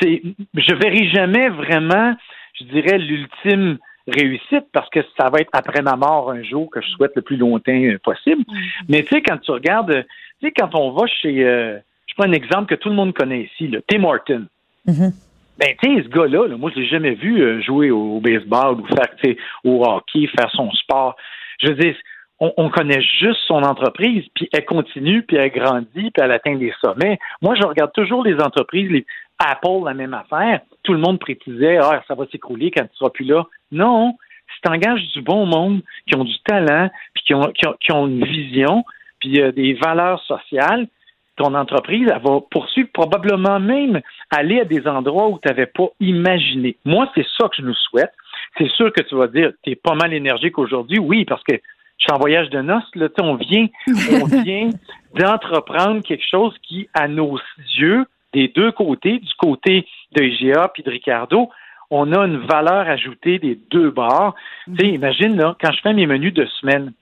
C'est, 0.00 0.22
je 0.54 0.74
verrai 0.74 1.08
jamais 1.08 1.48
vraiment, 1.48 2.14
je 2.58 2.64
dirais, 2.64 2.98
l'ultime 2.98 3.78
réussite 4.06 4.66
parce 4.72 4.88
que 4.90 5.00
ça 5.18 5.30
va 5.30 5.38
être 5.38 5.50
après 5.52 5.82
ma 5.82 5.96
mort 5.96 6.30
un 6.30 6.42
jour 6.42 6.70
que 6.70 6.80
je 6.80 6.88
souhaite 6.90 7.12
le 7.16 7.22
plus 7.22 7.36
longtemps 7.36 7.80
possible. 8.04 8.42
Mm-hmm. 8.42 8.84
Mais 8.88 9.02
tu 9.02 9.14
sais, 9.14 9.22
quand 9.22 9.38
tu 9.38 9.50
regardes, 9.50 10.04
tu 10.40 10.46
sais, 10.46 10.52
quand 10.52 10.74
on 10.74 10.92
va 10.92 11.06
chez, 11.06 11.44
euh, 11.44 11.78
je 12.06 12.14
prends 12.14 12.28
un 12.28 12.32
exemple 12.32 12.66
que 12.66 12.78
tout 12.78 12.90
le 12.90 12.94
monde 12.94 13.14
connaît 13.14 13.44
ici, 13.44 13.68
là, 13.68 13.78
Tim 13.88 14.04
Horton. 14.04 14.46
Mm-hmm. 14.86 15.12
Ben, 15.58 15.74
tu 15.82 15.96
sais, 15.96 16.02
ce 16.02 16.08
gars-là, 16.08 16.48
moi, 16.56 16.70
je 16.74 16.80
l'ai 16.80 16.86
jamais 16.86 17.14
vu 17.14 17.40
euh, 17.40 17.62
jouer 17.62 17.90
au, 17.90 18.20
baseball 18.20 18.80
ou 18.80 18.86
faire, 18.86 19.08
tu 19.22 19.30
sais, 19.30 19.36
au 19.64 19.84
hockey, 19.84 20.26
faire 20.26 20.50
son 20.52 20.70
sport. 20.72 21.16
Je 21.60 21.68
veux 21.68 21.74
dire, 21.74 21.96
on, 22.38 22.68
connaît 22.68 23.00
juste 23.00 23.40
son 23.46 23.62
entreprise, 23.62 24.24
puis 24.34 24.48
elle 24.52 24.64
continue, 24.66 25.22
puis 25.22 25.36
elle 25.36 25.50
grandit, 25.50 25.86
puis 25.94 26.12
elle 26.18 26.32
atteint 26.32 26.56
des 26.56 26.72
sommets. 26.84 27.18
Moi, 27.40 27.54
je 27.54 27.66
regarde 27.66 27.92
toujours 27.92 28.22
les 28.22 28.34
entreprises, 28.34 28.90
les 28.90 29.06
Apple, 29.38 29.84
la 29.84 29.94
même 29.94 30.14
affaire. 30.14 30.60
Tout 30.82 30.92
le 30.92 30.98
monde 30.98 31.18
prétisait, 31.18 31.78
ah, 31.78 32.02
ça 32.06 32.14
va 32.14 32.26
s'écrouler 32.26 32.70
quand 32.70 32.84
tu 32.84 32.96
seras 32.96 33.10
plus 33.10 33.24
là. 33.24 33.46
Non, 33.72 34.16
si 34.54 34.60
tu 34.62 34.70
engages 34.70 35.06
du 35.14 35.22
bon 35.22 35.46
monde, 35.46 35.82
qui 36.06 36.16
ont 36.16 36.24
du 36.24 36.38
talent, 36.44 36.90
puis 37.14 37.24
qui 37.24 37.34
ont, 37.34 37.52
qui 37.80 37.92
ont, 37.92 38.06
une 38.06 38.24
vision, 38.24 38.84
puis 39.20 39.40
euh, 39.40 39.52
des 39.52 39.74
valeurs 39.74 40.22
sociales, 40.24 40.88
ton 41.36 41.54
entreprise, 41.54 42.08
elle 42.10 42.22
va 42.22 42.40
poursuivre 42.50 42.88
probablement 42.92 43.60
même 43.60 44.00
aller 44.30 44.60
à 44.60 44.64
des 44.64 44.86
endroits 44.86 45.28
où 45.28 45.38
tu 45.38 45.48
n'avais 45.48 45.66
pas 45.66 45.88
imaginé. 46.00 46.76
Moi, 46.84 47.10
c'est 47.14 47.26
ça 47.38 47.48
que 47.48 47.56
je 47.56 47.62
nous 47.62 47.74
souhaite. 47.74 48.12
C'est 48.56 48.70
sûr 48.70 48.90
que 48.90 49.02
tu 49.02 49.14
vas 49.14 49.26
dire, 49.26 49.52
tu 49.62 49.72
es 49.72 49.74
pas 49.74 49.94
mal 49.94 50.14
énergique 50.14 50.58
aujourd'hui. 50.58 50.98
Oui, 50.98 51.26
parce 51.26 51.42
que 51.42 51.60
je 51.98 52.04
suis 52.04 52.12
en 52.12 52.18
voyage 52.18 52.50
de 52.50 52.60
noces, 52.60 52.94
là, 52.94 53.08
on 53.20 53.34
vient, 53.34 53.66
on 53.88 54.26
vient 54.42 54.70
d'entreprendre 55.14 56.02
quelque 56.02 56.26
chose 56.28 56.54
qui, 56.62 56.88
à 56.94 57.08
nos 57.08 57.38
yeux, 57.78 58.04
des 58.32 58.48
deux 58.48 58.72
côtés, 58.72 59.18
du 59.18 59.34
côté 59.38 59.86
de 60.12 60.22
IGA 60.22 60.68
puis 60.74 60.82
de 60.82 60.90
Ricardo, 60.90 61.48
on 61.90 62.12
a 62.12 62.26
une 62.26 62.38
valeur 62.38 62.88
ajoutée 62.88 63.38
des 63.38 63.58
deux 63.70 63.90
bords. 63.90 64.34
Sais, 64.78 64.88
imagine, 64.88 65.36
là, 65.36 65.56
quand 65.60 65.72
je 65.72 65.80
fais 65.80 65.94
mes 65.94 66.06
menus 66.06 66.34
de 66.34 66.44
semaine, 66.60 66.92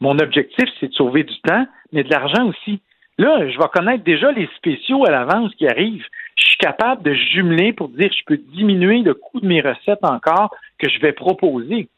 mon 0.00 0.18
objectif, 0.18 0.68
c'est 0.80 0.88
de 0.88 0.94
sauver 0.94 1.22
du 1.22 1.38
temps, 1.42 1.64
mais 1.92 2.02
de 2.02 2.10
l'argent 2.10 2.46
aussi. 2.48 2.80
Là, 3.18 3.48
je 3.48 3.56
vais 3.56 3.68
connaître 3.72 4.04
déjà 4.04 4.32
les 4.32 4.48
spéciaux 4.56 5.06
à 5.06 5.10
l'avance 5.10 5.54
qui 5.54 5.68
arrivent. 5.68 6.04
Je 6.36 6.44
suis 6.44 6.56
capable 6.56 7.02
de 7.02 7.14
jumeler 7.14 7.72
pour 7.72 7.88
dire 7.88 8.10
je 8.12 8.24
peux 8.26 8.36
diminuer 8.36 9.02
le 9.02 9.14
coût 9.14 9.40
de 9.40 9.46
mes 9.46 9.60
recettes 9.60 10.02
encore 10.02 10.50
que 10.78 10.88
je 10.88 10.98
vais 11.00 11.12
proposer. 11.12 11.88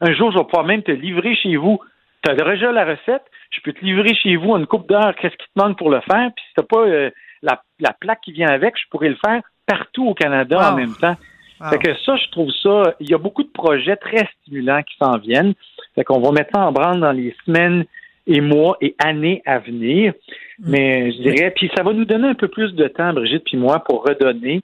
Un 0.00 0.12
jour, 0.12 0.30
je 0.32 0.38
vais 0.38 0.44
pouvoir 0.44 0.66
même 0.66 0.82
te 0.82 0.90
livrer 0.90 1.34
chez 1.36 1.56
vous 1.56 1.80
tu 2.24 2.30
as 2.30 2.34
déjà 2.34 2.72
la 2.72 2.84
recette, 2.84 3.24
je 3.50 3.60
peux 3.60 3.72
te 3.72 3.84
livrer 3.84 4.14
chez 4.14 4.36
vous 4.36 4.50
en 4.50 4.58
une 4.58 4.66
coupe 4.66 4.88
d'heure, 4.88 5.14
qu'est-ce 5.16 5.36
qui 5.36 5.46
te 5.46 5.62
manque 5.62 5.78
pour 5.78 5.90
le 5.90 6.00
faire, 6.00 6.30
puis 6.34 6.44
si 6.48 6.54
tu 6.56 6.66
pas 6.66 6.80
euh, 6.80 7.10
la, 7.42 7.62
la 7.80 7.92
plaque 7.92 8.20
qui 8.22 8.32
vient 8.32 8.48
avec, 8.48 8.74
je 8.76 8.88
pourrais 8.90 9.10
le 9.10 9.18
faire 9.24 9.42
partout 9.66 10.08
au 10.08 10.14
Canada 10.14 10.72
en 10.72 10.76
même 10.76 10.94
temps. 10.94 11.16
Wow. 11.60 11.70
Fait 11.70 11.78
que 11.78 11.94
ça, 12.04 12.16
je 12.16 12.30
trouve 12.30 12.50
ça, 12.62 12.94
il 13.00 13.08
y 13.08 13.14
a 13.14 13.18
beaucoup 13.18 13.42
de 13.42 13.48
projets 13.48 13.96
très 13.96 14.28
stimulants 14.40 14.82
qui 14.82 14.96
s'en 14.96 15.18
viennent. 15.18 15.54
Fait 15.94 16.04
qu'on 16.04 16.20
va 16.20 16.32
mettre 16.32 16.50
ça 16.54 16.66
en 16.66 16.72
branle 16.72 17.00
dans 17.00 17.12
les 17.12 17.34
semaines 17.46 17.84
et 18.26 18.40
mois 18.40 18.76
et 18.80 18.94
années 18.98 19.42
à 19.46 19.58
venir. 19.58 20.14
Mais 20.58 21.12
je 21.12 21.22
dirais, 21.22 21.52
puis 21.54 21.70
ça 21.76 21.82
va 21.82 21.92
nous 21.92 22.04
donner 22.04 22.28
un 22.28 22.34
peu 22.34 22.48
plus 22.48 22.74
de 22.74 22.88
temps, 22.88 23.12
Brigitte 23.12 23.44
puis 23.44 23.56
moi, 23.56 23.80
pour 23.80 24.04
redonner, 24.04 24.62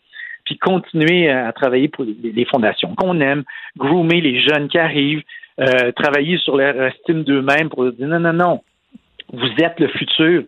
puis 0.51 0.59
continuer 0.59 1.31
à 1.31 1.53
travailler 1.53 1.87
pour 1.87 2.05
les, 2.05 2.45
fondations 2.47 2.97
qu'on 2.97 3.21
aime, 3.21 3.45
groomer 3.77 4.21
les 4.21 4.43
jeunes 4.43 4.69
qui 4.69 4.79
arrivent, 4.79 5.23
euh, 5.61 5.93
travailler 5.93 6.39
sur 6.39 6.57
leur 6.57 6.75
estime 6.87 7.23
d'eux-mêmes 7.23 7.69
pour 7.69 7.93
dire 7.93 8.09
non, 8.09 8.19
non, 8.19 8.33
non, 8.33 8.61
vous 9.33 9.49
êtes 9.63 9.79
le 9.79 9.87
futur. 9.87 10.43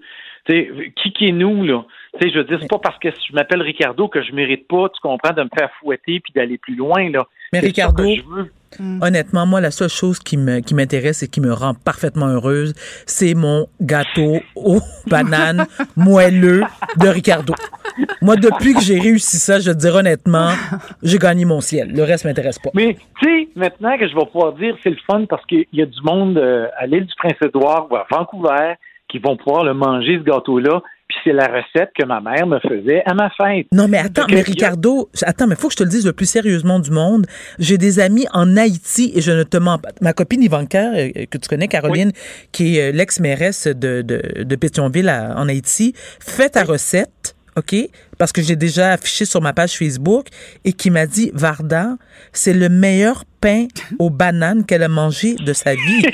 Tu 0.49 0.53
sais, 0.53 0.71
qui 0.97 1.13
qui 1.13 1.29
est 1.29 1.33
nous, 1.33 1.65
là? 1.65 1.85
Tu 2.15 2.27
sais, 2.27 2.35
je 2.35 2.39
veux 2.39 2.45
dire, 2.45 2.59
c'est 2.61 2.69
pas 2.69 2.81
parce 2.81 2.99
que 2.99 3.11
je 3.11 3.33
m'appelle 3.33 3.63
Ricardo 3.63 4.09
que 4.09 4.23
je 4.23 4.33
mérite 4.33 4.67
pas, 4.67 4.89
tu 4.89 5.01
comprends, 5.01 5.33
de 5.33 5.43
me 5.43 5.49
faire 5.57 5.71
fouetter 5.79 6.19
puis 6.19 6.33
d'aller 6.35 6.59
plus 6.59 6.75
loin, 6.75 7.09
là. 7.09 7.25
Mais 7.53 7.61
Ricardo, 7.61 8.03
veux. 8.03 8.51
Honnêtement, 9.01 9.47
moi, 9.47 9.61
la 9.61 9.71
seule 9.71 9.89
chose 9.89 10.19
qui 10.19 10.37
me 10.37 10.61
qui 10.61 10.75
m'intéresse 10.75 11.23
et 11.23 11.29
qui 11.29 11.41
me 11.41 11.53
rend 11.53 11.75
parfaitement 11.75 12.27
heureuse, 12.27 12.75
c'est 13.07 13.35
mon 13.35 13.69
gâteau 13.81 14.41
aux 14.57 14.81
bananes 15.07 15.67
moelleux 15.95 16.63
de 16.99 17.09
Ricardo. 17.09 17.55
Moi, 18.21 18.37
depuis 18.37 18.75
que 18.75 18.81
j'ai 18.81 18.99
réussi 18.99 19.37
ça, 19.39 19.59
je 19.61 19.71
te 19.71 19.77
dire 19.77 19.95
honnêtement, 19.95 20.51
j'ai 21.03 21.19
gagné 21.19 21.45
mon 21.45 21.61
ciel. 21.61 21.93
Le 21.93 22.03
reste 22.03 22.25
m'intéresse 22.25 22.59
pas. 22.59 22.71
Mais 22.75 22.97
tu 23.21 23.27
sais, 23.29 23.49
maintenant 23.57 23.97
que 23.99 24.09
je 24.09 24.15
vais 24.15 24.27
pouvoir 24.27 24.53
dire 24.55 24.77
c'est 24.83 24.91
le 24.91 24.97
fun 25.11 25.25
parce 25.29 25.45
qu'il 25.47 25.67
y 25.73 25.83
a 25.83 25.87
du 25.87 26.01
monde 26.03 26.39
euh, 26.39 26.67
à 26.79 26.87
l'île 26.87 27.07
du 27.07 27.15
Prince-Édouard 27.17 27.89
ou 27.91 27.97
à 27.97 28.07
Vancouver 28.11 28.75
qui 29.09 29.19
vont 29.19 29.37
pouvoir 29.37 29.65
le 29.65 29.75
manger, 29.75 30.19
ce 30.19 30.23
gâteau-là. 30.25 30.81
Puis 31.09 31.19
c'est 31.25 31.33
la 31.35 31.47
recette 31.47 31.91
que 31.99 32.07
ma 32.07 32.23
mère 32.23 32.47
me 32.47 32.59
faisait 32.61 33.03
à 33.05 33.13
ma 33.13 33.29
fête. 33.29 33.67
Non, 33.71 33.87
mais 33.87 33.99
attends, 33.99 34.25
mais 34.31 34.41
a- 34.41 34.43
Ricardo, 34.45 35.11
attends, 35.27 35.47
mais 35.47 35.57
faut 35.57 35.67
que 35.69 35.75
je 35.75 35.77
te 35.77 35.83
le 35.83 35.91
dise 35.91 36.07
le 36.07 36.15
plus 36.15 36.25
sérieusement 36.25 36.79
du 36.79 36.91
monde. 36.91 37.27
J'ai 37.59 37.77
des 37.77 38.01
amis 38.01 38.25
en 38.33 38.57
Haïti 38.57 39.13
et 39.15 39.21
je 39.21 39.31
ne 39.33 39.43
te 39.43 39.59
mens 39.59 39.77
pas. 39.77 39.91
Ma 40.01 40.15
copine 40.15 40.43
Ivanka, 40.43 40.95
euh, 40.95 41.11
que 41.31 41.37
tu 41.37 41.49
connais, 41.51 41.69
Caroline, 41.69 42.13
qui 42.53 42.79
est 42.79 42.89
euh, 42.89 42.93
l'ex-mairesse 42.97 43.67
de, 43.67 44.01
de, 44.01 44.43
de 44.43 44.57
Pétionville 44.57 45.11
à- 45.11 45.35
en 45.37 45.47
Haïti, 45.51 45.93
fait 46.19 46.49
ta 46.49 46.65
recette, 46.65 47.22
OK? 47.57 47.75
Parce 48.19 48.33
que 48.33 48.43
j'ai 48.43 48.57
déjà 48.57 48.93
affiché 48.93 49.25
sur 49.25 49.41
ma 49.41 49.53
page 49.53 49.77
Facebook 49.77 50.27
et 50.65 50.73
qui 50.73 50.91
m'a 50.91 51.07
dit, 51.07 51.31
Varda, 51.35 51.97
c'est 52.33 52.55
le 52.55 52.69
meilleur 52.69 53.25
pain 53.41 53.67
aux 53.99 54.11
bananes 54.11 54.65
qu'elle 54.65 54.83
a 54.83 54.89
mangé 54.89 55.35
de 55.35 55.53
sa 55.53 55.75
vie. 55.75 56.07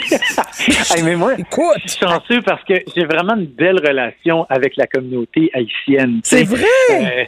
Hey, 0.90 1.02
mais 1.02 1.14
moi, 1.14 1.34
Écoute, 1.38 1.78
je 1.84 1.90
suis 1.90 2.00
chanceux 2.00 2.42
parce 2.42 2.62
que 2.64 2.74
j'ai 2.94 3.04
vraiment 3.04 3.36
une 3.36 3.46
belle 3.46 3.78
relation 3.78 4.44
avec 4.48 4.76
la 4.76 4.86
communauté 4.86 5.50
haïtienne. 5.54 6.20
c'est 6.24 6.44
vrai! 6.44 6.66
euh, 6.90 7.24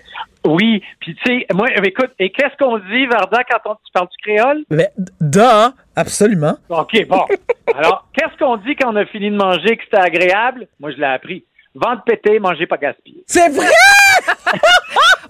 oui, 0.46 0.82
puis 1.00 1.14
tu 1.14 1.22
sais, 1.24 1.46
moi, 1.54 1.68
écoute, 1.84 2.10
et 2.18 2.30
qu'est-ce 2.30 2.56
qu'on 2.56 2.78
dit, 2.78 3.06
Varda, 3.06 3.44
quand 3.44 3.70
on, 3.70 3.74
tu 3.74 3.92
parles 3.92 4.08
du 4.08 4.32
créole? 4.34 4.64
Mais, 4.70 4.90
da, 5.20 5.74
absolument. 5.94 6.56
OK, 6.70 7.06
bon. 7.06 7.24
Alors, 7.76 8.08
qu'est-ce 8.14 8.36
qu'on 8.38 8.56
dit 8.56 8.74
quand 8.74 8.92
on 8.92 8.96
a 8.96 9.06
fini 9.06 9.30
de 9.30 9.36
manger, 9.36 9.76
que 9.76 9.84
c'était 9.84 10.02
agréable? 10.02 10.66
Moi, 10.80 10.90
je 10.92 10.96
l'ai 10.96 11.04
appris. 11.04 11.44
Vente 11.74 12.04
pété, 12.04 12.38
manger 12.40 12.66
pas 12.66 12.76
gaspiller. 12.76 13.22
C'est 13.26 13.48
vrai! 13.50 13.66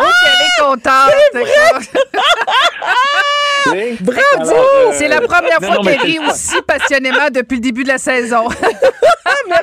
Oh, 0.03 0.07
qu'elle 0.25 0.47
est 0.47 0.65
contente! 0.65 1.11
Sais? 3.65 3.97
Bravo! 4.01 4.51
Euh, 4.51 4.91
C'est 4.93 5.09
la 5.09 5.21
première 5.21 5.61
non, 5.61 5.67
fois 5.69 5.77
non, 5.77 5.83
qu'elle 5.83 6.01
rit 6.01 6.19
aussi 6.21 6.57
passionnément 6.67 7.29
depuis 7.33 7.57
le 7.57 7.61
début 7.61 7.83
de 7.83 7.89
la 7.89 7.99
saison. 7.99 8.49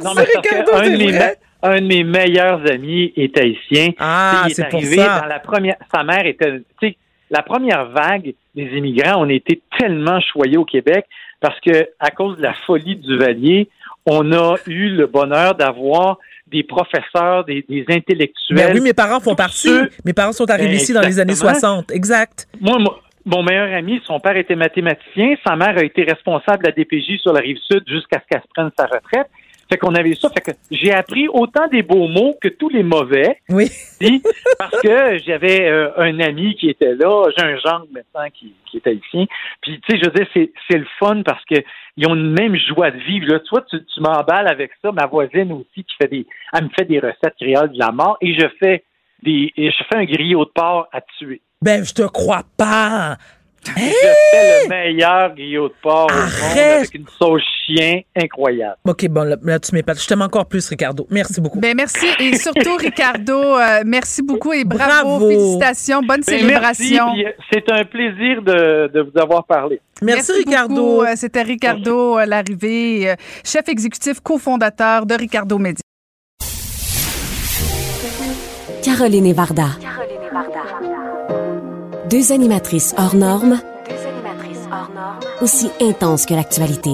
Non, 0.04 0.14
que 0.14 0.20
Ricardo, 0.22 0.74
un, 0.76 0.90
de 0.92 0.98
mes, 0.98 1.12
vrai. 1.12 1.40
me- 1.64 1.70
un 1.70 1.82
de 1.82 1.86
mes 1.88 2.04
meilleurs 2.04 2.60
amis 2.70 3.14
est 3.16 3.36
haïtien. 3.38 3.92
Ah, 4.00 4.44
c'est 4.50 4.62
est 4.64 4.70
pour 4.70 4.80
arrivé 4.80 4.98
ça. 4.98 5.22
dans 5.22 5.28
la 5.28 5.40
première. 5.40 5.76
Sa 5.94 6.04
mère 6.04 6.26
était. 6.26 6.60
Tu 6.80 6.90
sais, 6.90 6.98
la 7.32 7.42
première 7.42 7.86
vague 7.90 8.34
des 8.54 8.64
immigrants, 8.78 9.24
on 9.24 9.30
a 9.30 9.34
été 9.34 9.62
tellement 9.80 10.20
choyés 10.20 10.58
au 10.58 10.66
Québec 10.66 11.06
parce 11.40 11.58
que 11.62 11.90
à 12.00 12.12
cause 12.12 12.38
de 12.38 12.44
la 12.44 12.54
folie 12.66 12.98
du 12.98 13.18
Valier, 13.18 13.70
on 14.06 14.32
a 14.34 14.56
eu 14.68 14.90
le 14.90 15.08
bonheur 15.08 15.56
d'avoir 15.56 16.18
des 16.52 16.64
professeurs, 16.64 17.44
des, 17.46 17.66
des 17.68 17.86
intellectuels. 17.90 18.58
Ben 18.58 18.72
oui, 18.74 18.82
mes 18.82 18.94
parents 18.94 19.20
font 19.20 19.36
partie. 19.36 19.68
ceux- 19.68 19.90
Mes 20.06 20.14
parents 20.14 20.32
sont 20.34 20.50
arrivés 20.50 20.76
ici 20.76 20.94
dans 20.94 21.02
les 21.02 21.20
années 21.20 21.32
exactement. 21.32 21.60
60. 21.84 21.92
Exact. 21.92 22.48
Moi, 22.62 22.78
moi, 22.80 23.00
mon 23.26 23.44
meilleur 23.44 23.74
ami, 23.78 24.02
son 24.06 24.20
père 24.20 24.38
était 24.38 24.56
mathématicien, 24.56 25.36
sa 25.46 25.56
mère 25.56 25.78
a 25.78 25.84
été 25.84 26.04
responsable 26.04 26.64
de 26.64 26.70
la 26.70 26.72
DPJ 26.74 27.20
sur 27.22 27.34
la 27.34 27.42
rive 27.42 27.58
sud 27.70 27.84
jusqu'à 27.88 28.20
ce 28.22 28.26
qu'elle 28.30 28.42
se 28.42 28.48
prenne 28.54 28.72
sa 28.78 28.86
retraite. 28.86 29.28
Fait 29.70 29.78
qu'on 29.78 29.94
avait 29.96 30.16
ça. 30.16 30.30
Fait 30.30 30.40
que 30.54 30.58
j'ai 30.72 30.94
appris 30.94 31.28
autant 31.28 31.68
des 31.68 31.84
beaux 31.84 32.08
mots 32.08 32.38
que 32.42 32.48
tous 32.48 32.70
les 32.70 32.84
mauvais. 32.84 33.38
Oui. 33.50 33.70
Parce 34.58 34.82
que 34.82 35.18
j'avais 35.26 35.68
euh, 35.70 35.90
un 35.98 36.18
ami 36.22 36.56
qui 36.56 36.70
était 36.70 36.96
là, 36.96 37.26
j'ai 37.38 37.44
un 37.44 37.58
genre 37.58 37.86
maintenant 37.92 38.30
qui, 38.34 38.54
qui 38.72 38.78
est 38.78 38.88
haïtien. 38.88 39.26
Puis, 39.62 39.82
tu 39.82 39.92
sais, 39.92 40.02
je 40.02 40.10
veux 40.10 40.16
dire, 40.24 40.28
c'est 40.70 40.78
le 40.78 40.88
fun 41.00 41.22
parce 41.26 41.44
que 41.44 41.56
ils 41.98 42.08
ont 42.08 42.16
une 42.16 42.34
même 42.34 42.56
joie 42.56 42.92
de 42.92 43.00
vivre. 43.00 43.28
Là, 43.28 43.40
tu 43.40 43.50
vois, 43.50 43.64
tu, 43.64 43.80
m'emballes 44.00 44.48
avec 44.48 44.72
ça. 44.82 44.92
Ma 44.92 45.08
voisine 45.08 45.52
aussi 45.52 45.84
qui 45.84 45.96
fait 46.00 46.08
des, 46.08 46.28
elle 46.54 46.66
me 46.66 46.70
fait 46.70 46.86
des 46.86 47.00
recettes 47.00 47.36
créoles 47.40 47.72
de 47.72 47.80
la 47.80 47.92
mort 47.92 48.18
et 48.22 48.40
je 48.40 48.48
fais 48.60 48.84
des, 49.24 49.52
et 49.58 49.72
je 49.72 49.84
fais 49.90 49.98
un 49.98 50.06
griot 50.06 50.46
de 50.46 50.52
porc 50.52 50.88
à 50.94 51.02
tuer. 51.18 51.42
Ben, 51.62 51.84
je 51.84 51.94
te 51.94 52.04
crois 52.04 52.44
pas. 52.56 53.18
Je 53.76 53.82
fais 54.32 54.64
le 54.64 54.70
meilleur 54.70 55.34
griot 55.36 55.68
de 55.70 55.74
porc 55.82 56.08
au 56.10 56.14
monde 56.14 56.30
Arrête! 56.54 56.78
avec 56.80 56.94
une 56.96 57.06
sauce 57.18 57.42
chien 57.66 58.02
incroyable. 58.16 58.76
OK, 58.86 59.08
bon, 59.08 59.24
là, 59.24 59.36
là, 59.44 59.60
tu 59.60 59.74
m'épates. 59.76 60.02
Je 60.02 60.08
t'aime 60.08 60.22
encore 60.22 60.46
plus, 60.46 60.68
Ricardo. 60.70 61.06
Merci 61.10 61.42
beaucoup. 61.42 61.60
Ben 61.60 61.76
merci 61.76 62.06
et 62.20 62.36
surtout 62.38 62.76
Ricardo, 62.80 63.34
euh, 63.58 63.82
merci 63.86 64.22
beaucoup 64.22 64.54
et 64.54 64.64
bravo, 64.64 65.10
Bravo. 65.18 65.30
félicitations, 65.30 66.02
bonne 66.02 66.22
Ben, 66.26 66.40
célébration. 66.40 67.08
Euh, 67.18 67.32
c'est 67.52 67.70
un 67.72 67.84
plaisir 67.84 68.42
de, 68.42 68.90
de 68.94 69.02
vous 69.02 69.20
avoir 69.20 69.44
parlé. 69.46 69.82
Merci, 70.02 70.32
Ricardo. 70.34 71.04
Euh, 71.04 71.14
C'était 71.16 71.42
Ricardo 71.42 72.20
Larrivée, 72.26 73.16
chef 73.44 73.68
exécutif 73.68 74.20
cofondateur 74.22 75.06
de 75.06 75.16
Ricardo 75.16 75.58
Média. 75.58 75.82
Caroline 78.84 79.26
et 79.26 79.34
Varda. 79.34 79.66
Deux 82.10 82.32
animatrices 82.32 82.94
hors 82.98 83.16
normes, 83.16 83.60
aussi 85.42 85.70
intenses 85.82 86.26
que 86.26 86.34
l'actualité. 86.34 86.92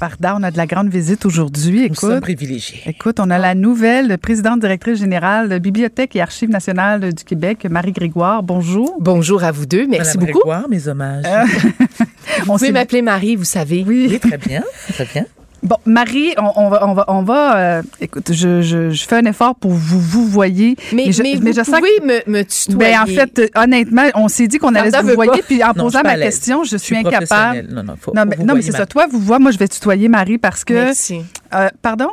Varda, 0.00 0.36
on 0.38 0.42
a 0.42 0.50
de 0.50 0.56
la 0.56 0.66
grande 0.66 0.88
visite 0.88 1.24
aujourd'hui. 1.24 1.88
Nous 1.88 1.94
sommes 1.94 2.10
Écoute, 2.12 2.22
privilégiés. 2.22 2.82
écoute, 2.86 3.18
on 3.18 3.30
a 3.30 3.38
la 3.38 3.54
nouvelle 3.54 4.18
présidente 4.18 4.60
directrice 4.60 4.98
générale 4.98 5.48
de 5.48 5.58
Bibliothèque 5.58 6.16
et 6.16 6.20
Archives 6.20 6.50
nationales 6.50 7.14
du 7.14 7.24
Québec, 7.24 7.66
Marie 7.70 7.92
Grégoire. 7.92 8.42
Bonjour. 8.42 8.96
Bonjour 9.00 9.42
à 9.44 9.52
vous 9.52 9.66
deux. 9.66 9.86
Merci 9.86 10.18
Madame 10.18 10.32
beaucoup. 10.32 10.38
Grégoire, 10.46 10.68
mes 10.68 10.88
hommages. 10.88 11.24
Vous 12.44 12.52
pouvez 12.52 12.72
m'appeler 12.72 13.00
Marie, 13.02 13.34
vous 13.36 13.44
savez. 13.44 13.84
Oui. 13.86 14.08
Oui, 14.10 14.18
très 14.20 14.36
bien. 14.36 14.62
Très 14.92 15.06
bien. 15.06 15.24
Bon, 15.66 15.76
Marie, 15.84 16.32
on, 16.38 16.52
on 16.56 16.68
va, 16.68 16.86
on 16.86 16.94
va, 16.94 17.04
on 17.08 17.22
va 17.22 17.56
euh, 17.56 17.82
écoute, 18.00 18.32
je, 18.32 18.62
je, 18.62 18.90
je 18.90 19.04
fais 19.06 19.16
un 19.16 19.24
effort 19.24 19.54
pour 19.56 19.72
vous 19.72 19.98
vous 20.00 20.24
voyez. 20.26 20.76
Mais, 20.92 21.10
je, 21.10 21.22
mais 21.22 21.34
mais 21.42 21.50
vous 21.50 21.58
je 21.58 21.64
sens 21.64 21.74
pouvez 21.80 22.00
me, 22.04 22.30
me 22.30 22.42
tutoyer. 22.44 22.92
Ben, 22.92 23.00
en 23.02 23.06
fait, 23.06 23.38
euh, 23.40 23.48
honnêtement, 23.56 24.02
on 24.14 24.28
s'est 24.28 24.46
dit 24.46 24.58
qu'on 24.58 24.74
allait 24.76 24.92
se 24.92 25.02
vous 25.02 25.14
voyer, 25.14 25.42
puis 25.42 25.64
en 25.64 25.68
Non, 25.76 25.84
posant 25.84 26.02
ma 26.04 26.16
question, 26.16 26.62
je 26.62 26.70
Je 26.70 26.76
suis 26.76 26.94
suis 26.94 26.96
incapable. 27.06 27.66
Non, 27.70 27.82
non, 27.82 27.94
faut- 28.00 28.12
non, 28.14 28.22
faut 28.22 28.28
mais, 28.28 28.36
non, 28.44 28.54
mais 28.54 28.62
c'est 28.62 28.72
ma- 28.72 28.78
ça. 28.78 28.86
Toi, 28.86 29.06
vous 29.10 29.18
voyez, 29.18 29.42
moi, 29.42 29.50
je 29.50 29.58
vais 29.58 29.66
tutoyer 29.68 30.08
Marie 30.08 30.38
parce 30.38 30.64
que. 30.64 30.74
Merci. 30.74 31.22
Euh, 31.54 31.68
pardon? 31.82 32.08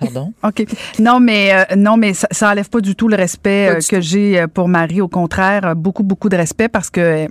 Pardon? 0.00 0.32
OK. 0.42 0.64
Non, 0.98 1.20
mais 1.20 1.52
euh, 1.54 1.76
non, 1.76 1.96
mais 1.96 2.12
ça, 2.12 2.26
ça 2.30 2.50
enlève 2.50 2.68
pas 2.68 2.80
du 2.80 2.94
tout 2.96 3.08
le 3.08 3.16
respect 3.16 3.68
euh, 3.70 3.80
que 3.88 4.00
j'ai 4.00 4.44
pour 4.52 4.68
Marie. 4.68 5.00
Au 5.00 5.08
contraire, 5.08 5.74
beaucoup, 5.76 6.02
beaucoup 6.02 6.28
de 6.28 6.36
respect 6.36 6.68
parce 6.68 6.90
que 6.90 7.26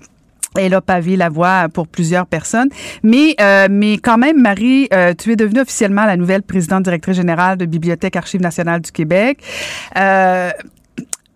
elle 0.58 0.74
a 0.74 0.82
pavé 0.82 1.16
la 1.16 1.30
voie 1.30 1.68
pour 1.74 1.88
plusieurs 1.88 2.26
personnes. 2.26 2.70
Mais, 3.04 3.36
euh, 3.40 3.68
mais 3.70 3.98
quand 3.98 4.18
même, 4.18 4.42
Marie, 4.42 4.88
euh, 4.94 5.14
tu 5.14 5.32
es 5.32 5.36
devenue 5.36 5.62
officiellement 5.62 6.06
la 6.06 6.18
nouvelle 6.18 6.44
présidente 6.44 6.84
directrice 6.84 7.16
générale 7.16 7.58
de 7.58 7.66
Bibliothèque 7.66 8.16
Archives 8.16 8.42
nationales 8.42 8.82
du 8.82 8.92
Québec. 8.92 9.40
Euh, 9.98 10.52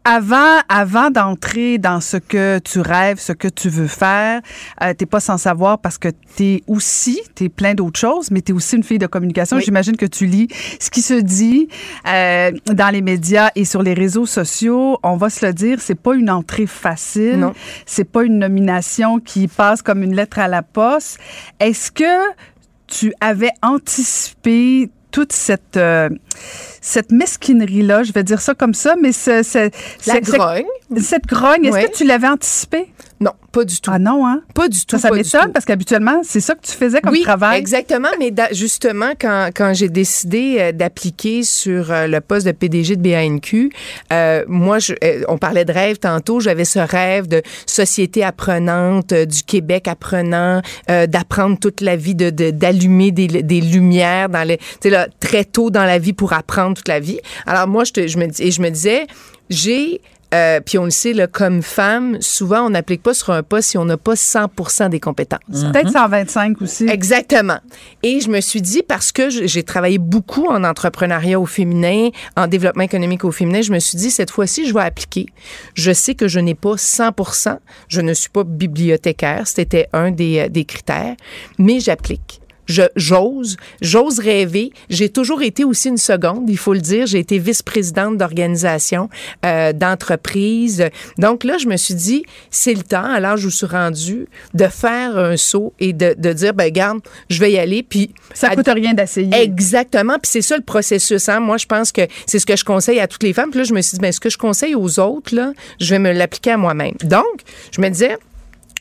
avant, 0.10 0.58
avant 0.70 1.12
d'entrer 1.12 1.78
dans 1.78 2.02
ce 2.02 2.18
que 2.18 2.58
tu 2.58 2.80
rêves, 2.80 3.20
ce 3.20 3.32
que 3.32 3.48
tu 3.48 3.70
veux 3.70 3.88
faire, 3.88 4.42
euh, 4.82 4.96
t'es 4.96 5.06
pas 5.06 5.20
sans 5.20 5.38
savoir 5.38 5.78
parce 5.78 6.00
que 6.00 6.08
t'es 6.36 6.64
aussi, 6.66 7.22
t'es 7.36 7.48
plein 7.48 7.76
d'autres 7.76 8.00
choses, 8.00 8.32
mais 8.32 8.42
t'es 8.42 8.52
aussi 8.52 8.76
une 8.76 8.84
fille 8.84 8.98
de 8.98 9.06
communication. 9.06 9.58
Oui. 9.58 9.64
J'imagine 9.64 9.98
que 9.98 10.08
tu 10.08 10.26
lis 10.26 10.48
ce 10.80 10.90
qui 10.90 11.04
se 11.04 11.14
dit 11.14 11.68
euh, 12.08 12.52
dans 12.66 12.90
les 12.90 13.02
médias 13.02 13.52
et 13.54 13.66
sur 13.66 13.84
les 13.84 13.94
réseaux 13.94 14.26
sociaux. 14.26 14.98
On 15.04 15.16
va 15.16 15.30
se 15.30 15.46
le 15.46 15.54
dire, 15.54 15.80
c'est 15.80 15.94
pas 15.94 16.16
une 16.16 16.32
entrée 16.32 16.66
facile. 16.66 17.38
Non. 17.38 17.54
C'est 17.86 18.12
pas 18.12 18.24
une 18.24 18.40
nomination 18.40 19.20
qui 19.20 19.48
passe 19.48 19.84
comme 19.84 20.02
une 20.02 20.16
lettre 20.16 20.40
à 20.40 20.48
la 20.48 20.64
poste. 20.64 21.20
Est-ce 21.60 21.92
que 21.92 22.34
tu 22.88 23.14
avais 23.22 23.52
anticipé 23.62 24.90
toute 25.12 25.34
cette 25.34 25.78
euh, 25.78 26.10
cette 26.82 27.12
mesquinerie 27.12 27.82
là, 27.82 28.04
je 28.04 28.12
vais 28.12 28.24
dire 28.24 28.42
ça 28.42 28.54
comme 28.56 28.74
ça, 28.74 28.96
mais 29.02 29.12
c'est 29.12 29.44
c'est 29.44 29.72
La 30.08 30.16
c'est- 30.16 30.22
grogne. 30.22 30.66
Cette 31.02 31.26
grogne, 31.28 31.66
est-ce 31.66 31.88
que 31.88 31.98
tu 31.98 32.04
l'avais 32.06 32.28
anticipé? 32.30 32.88
Non, 33.22 33.32
pas 33.52 33.66
du 33.66 33.82
tout. 33.82 33.92
Ah 33.94 34.00
non, 34.00 34.26
hein? 34.26 34.42
Pas 34.54 34.70
du 34.70 34.86
tout. 34.86 34.98
Ça, 34.98 35.10
ça 35.10 35.14
m'étonne 35.14 35.52
parce 35.52 35.66
qu'habituellement, 35.66 36.22
c'est 36.24 36.40
ça 36.40 36.56
que 36.56 36.62
tu 36.66 36.72
faisais 36.72 37.02
comme 37.02 37.12
oui, 37.12 37.22
travail. 37.22 37.60
exactement. 37.60 38.08
Mais 38.18 38.32
justement, 38.54 39.12
quand, 39.20 39.50
quand 39.54 39.74
j'ai 39.74 39.90
décidé 39.90 40.56
euh, 40.60 40.72
d'appliquer 40.72 41.44
sur 41.44 41.92
euh, 41.92 42.08
le 42.08 42.22
poste 42.22 42.46
de 42.48 42.54
PDG 42.54 42.96
de 42.96 43.02
BANQ, 43.02 43.72
euh, 44.14 44.46
moi, 44.48 44.80
je, 44.80 44.94
euh, 45.04 45.24
on 45.28 45.38
parlait 45.38 45.66
de 45.66 45.74
rêve 45.74 45.98
tantôt. 45.98 46.40
J'avais 46.40 46.64
ce 46.64 46.80
rêve 46.80 47.28
de 47.28 47.42
société 47.66 48.24
apprenante, 48.24 49.14
du 49.14 49.44
Québec 49.44 49.90
apprenant, 49.90 50.62
euh, 50.90 51.06
d'apprendre 51.06 51.58
toute 51.60 51.82
la 51.82 51.98
vie, 51.98 52.16
de 52.16 52.30
de- 52.30 52.52
d'allumer 52.52 53.12
des, 53.12 53.28
des 53.28 53.60
lumières 53.62 54.30
dans 54.30 54.44
les, 54.48 54.58
tu 54.60 54.64
sais 54.84 54.90
là, 54.92 55.08
très 55.20 55.44
tôt 55.44 55.70
dans 55.72 55.84
la 55.86 56.00
vie 56.00 56.14
pour 56.14 56.32
apprendre 56.32 56.78
toute 56.78 56.88
la 56.88 57.00
vie. 57.02 57.20
Alors 57.46 57.68
moi, 57.68 57.84
je, 57.84 57.92
te- 57.92 58.08
je 58.08 58.18
me 58.18 58.28
et 58.40 58.52
je 58.52 58.62
me 58.62 58.70
disais, 58.70 59.08
j'ai 59.50 60.00
euh, 60.34 60.60
puis 60.64 60.78
on 60.78 60.86
le 60.86 60.92
sait, 60.92 61.14
là, 61.14 61.28
comme 61.28 61.62
femme, 61.62 62.18
souvent, 62.22 62.66
on 62.66 62.70
n'applique 62.70 63.02
pas 63.02 63.14
sur 63.14 63.32
un 63.32 63.44
poste 63.44 63.70
si 63.70 63.78
on 63.78 63.86
n'a 63.86 63.98
pas 63.98 64.16
100 64.16 64.90
des 64.90 65.00
compétences. 65.00 65.40
Peut-être 65.50 65.92
125 65.92 66.62
aussi. 66.62 66.88
Exactement. 66.88 67.60
Et 68.04 68.20
je 68.20 68.30
me 68.30 68.40
suis 68.42 68.62
dit, 68.62 68.84
parce 68.84 69.12
que 69.12 69.30
j'ai 69.30 69.64
travaillé 69.64 69.98
beaucoup 69.98 70.48
en 70.48 70.64
entrepreneuriat 70.64 71.40
au 71.40 71.46
féminin, 71.46 72.10
en 72.38 72.48
développement 72.48 72.84
économique 72.84 73.26
au 73.26 73.32
féminin, 73.32 73.62
je 73.62 73.72
me 73.72 73.80
suis 73.80 73.98
dit, 73.98 74.12
cette 74.12 74.32
fois-ci, 74.32 74.68
je 74.68 74.74
vais 74.74 74.82
appliquer. 74.82 75.28
Je 75.74 75.92
sais 75.92 76.16
que 76.16 76.28
je 76.28 76.40
n'ai 76.40 76.56
pas 76.56 76.78
100 76.78 77.10
je 77.88 78.02
ne 78.02 78.14
suis 78.14 78.30
pas 78.30 78.44
bibliothécaire, 78.44 79.48
c'était 79.48 79.88
un 79.94 80.12
des, 80.12 80.40
euh, 80.40 80.50
des 80.50 80.66
critères, 80.66 81.16
mais 81.58 81.80
j'applique. 81.80 82.39
Je, 82.70 82.84
j'ose, 82.96 83.58
j'ose 83.82 84.20
rêver. 84.20 84.72
J'ai 84.90 85.10
toujours 85.10 85.42
été 85.42 85.66
aussi 85.66 85.90
une 85.90 85.98
seconde, 85.98 86.50
il 86.50 86.58
faut 86.58 86.74
le 86.74 86.80
dire. 86.80 87.06
J'ai 87.08 87.20
été 87.20 87.40
vice-présidente 87.40 88.18
d'organisation, 88.18 89.10
euh, 89.46 89.74
d'entreprise. 89.74 90.86
Donc 91.18 91.44
là, 91.44 91.58
je 91.58 91.68
me 91.68 91.76
suis 91.76 91.96
dit, 91.96 92.24
c'est 92.52 92.74
le 92.74 92.84
temps, 92.84 93.04
à 93.04 93.20
l'âge 93.20 93.44
où 93.44 93.50
je 93.50 93.58
suis 93.58 93.66
rendue, 93.66 94.28
de 94.54 94.68
faire 94.68 95.18
un 95.18 95.36
saut 95.36 95.74
et 95.80 95.92
de, 95.92 96.16
de 96.18 96.32
dire, 96.32 96.54
ben 96.54 96.72
garde, 96.72 97.00
je 97.30 97.40
vais 97.40 97.52
y 97.52 97.60
aller. 97.60 97.84
Puis 97.84 98.14
Ça 98.34 98.56
coûte 98.56 98.70
rien 98.74 98.94
d'essayer. 98.94 99.34
Exactement. 99.34 100.14
Puis 100.22 100.32
c'est 100.32 100.42
ça 100.42 100.56
le 100.56 100.64
processus. 100.64 101.28
Hein? 101.28 101.40
Moi, 101.40 101.58
je 101.58 101.66
pense 101.66 101.92
que 101.92 102.02
c'est 102.26 102.40
ce 102.40 102.46
que 102.46 102.56
je 102.56 102.64
conseille 102.64 103.00
à 103.00 103.08
toutes 103.08 103.24
les 103.24 103.34
femmes. 103.34 103.50
Puis 103.50 103.60
là, 103.60 103.64
je 103.64 103.74
me 103.74 103.82
suis 103.82 103.96
dit, 103.96 104.02
ben, 104.02 104.12
ce 104.12 104.20
que 104.20 104.30
je 104.30 104.38
conseille 104.38 104.76
aux 104.76 105.00
autres, 105.00 105.36
là, 105.36 105.54
je 105.80 105.90
vais 105.90 106.00
me 106.00 106.12
l'appliquer 106.12 106.52
à 106.52 106.58
moi-même. 106.58 106.96
Donc, 107.04 107.42
je 107.72 107.82
me 107.82 107.90
disais, 107.90 108.18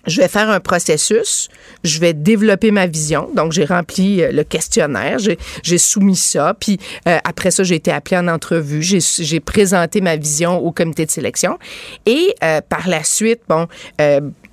je 0.08 0.20
vais 0.20 0.28
faire 0.28 0.50
un 0.50 0.60
processus, 0.60 1.48
je 1.84 2.00
vais 2.00 2.14
développer 2.14 2.70
ma 2.70 2.86
vision. 2.86 3.28
Donc, 3.34 3.52
j'ai 3.52 3.64
rempli 3.64 4.22
euh, 4.22 4.32
le 4.32 4.44
questionnaire, 4.44 5.18
j'ai, 5.18 5.78
soumis 5.78 6.16
ça, 6.16 6.54
puis 6.58 6.78
euh, 7.06 7.18
après 7.24 7.50
ça, 7.50 7.62
j'ai 7.62 7.76
été 7.76 7.92
appelée 7.92 8.16
en 8.16 8.28
entrevue, 8.28 8.82
j'ai, 8.82 9.40
présenté 9.40 10.00
ma 10.00 10.16
vision 10.16 10.58
au 10.58 10.72
comité 10.72 11.06
de 11.06 11.10
sélection. 11.10 11.58
Et 12.06 12.34
euh, 12.42 12.60
par 12.68 12.88
la 12.88 13.04
suite, 13.04 13.40
bon, 13.48 13.66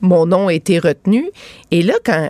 mon 0.01 0.25
nom 0.25 0.47
a 0.47 0.53
été 0.53 0.77
retenu. 0.77 1.29
Et 1.71 1.81
là, 1.81 1.95
quand, 2.05 2.29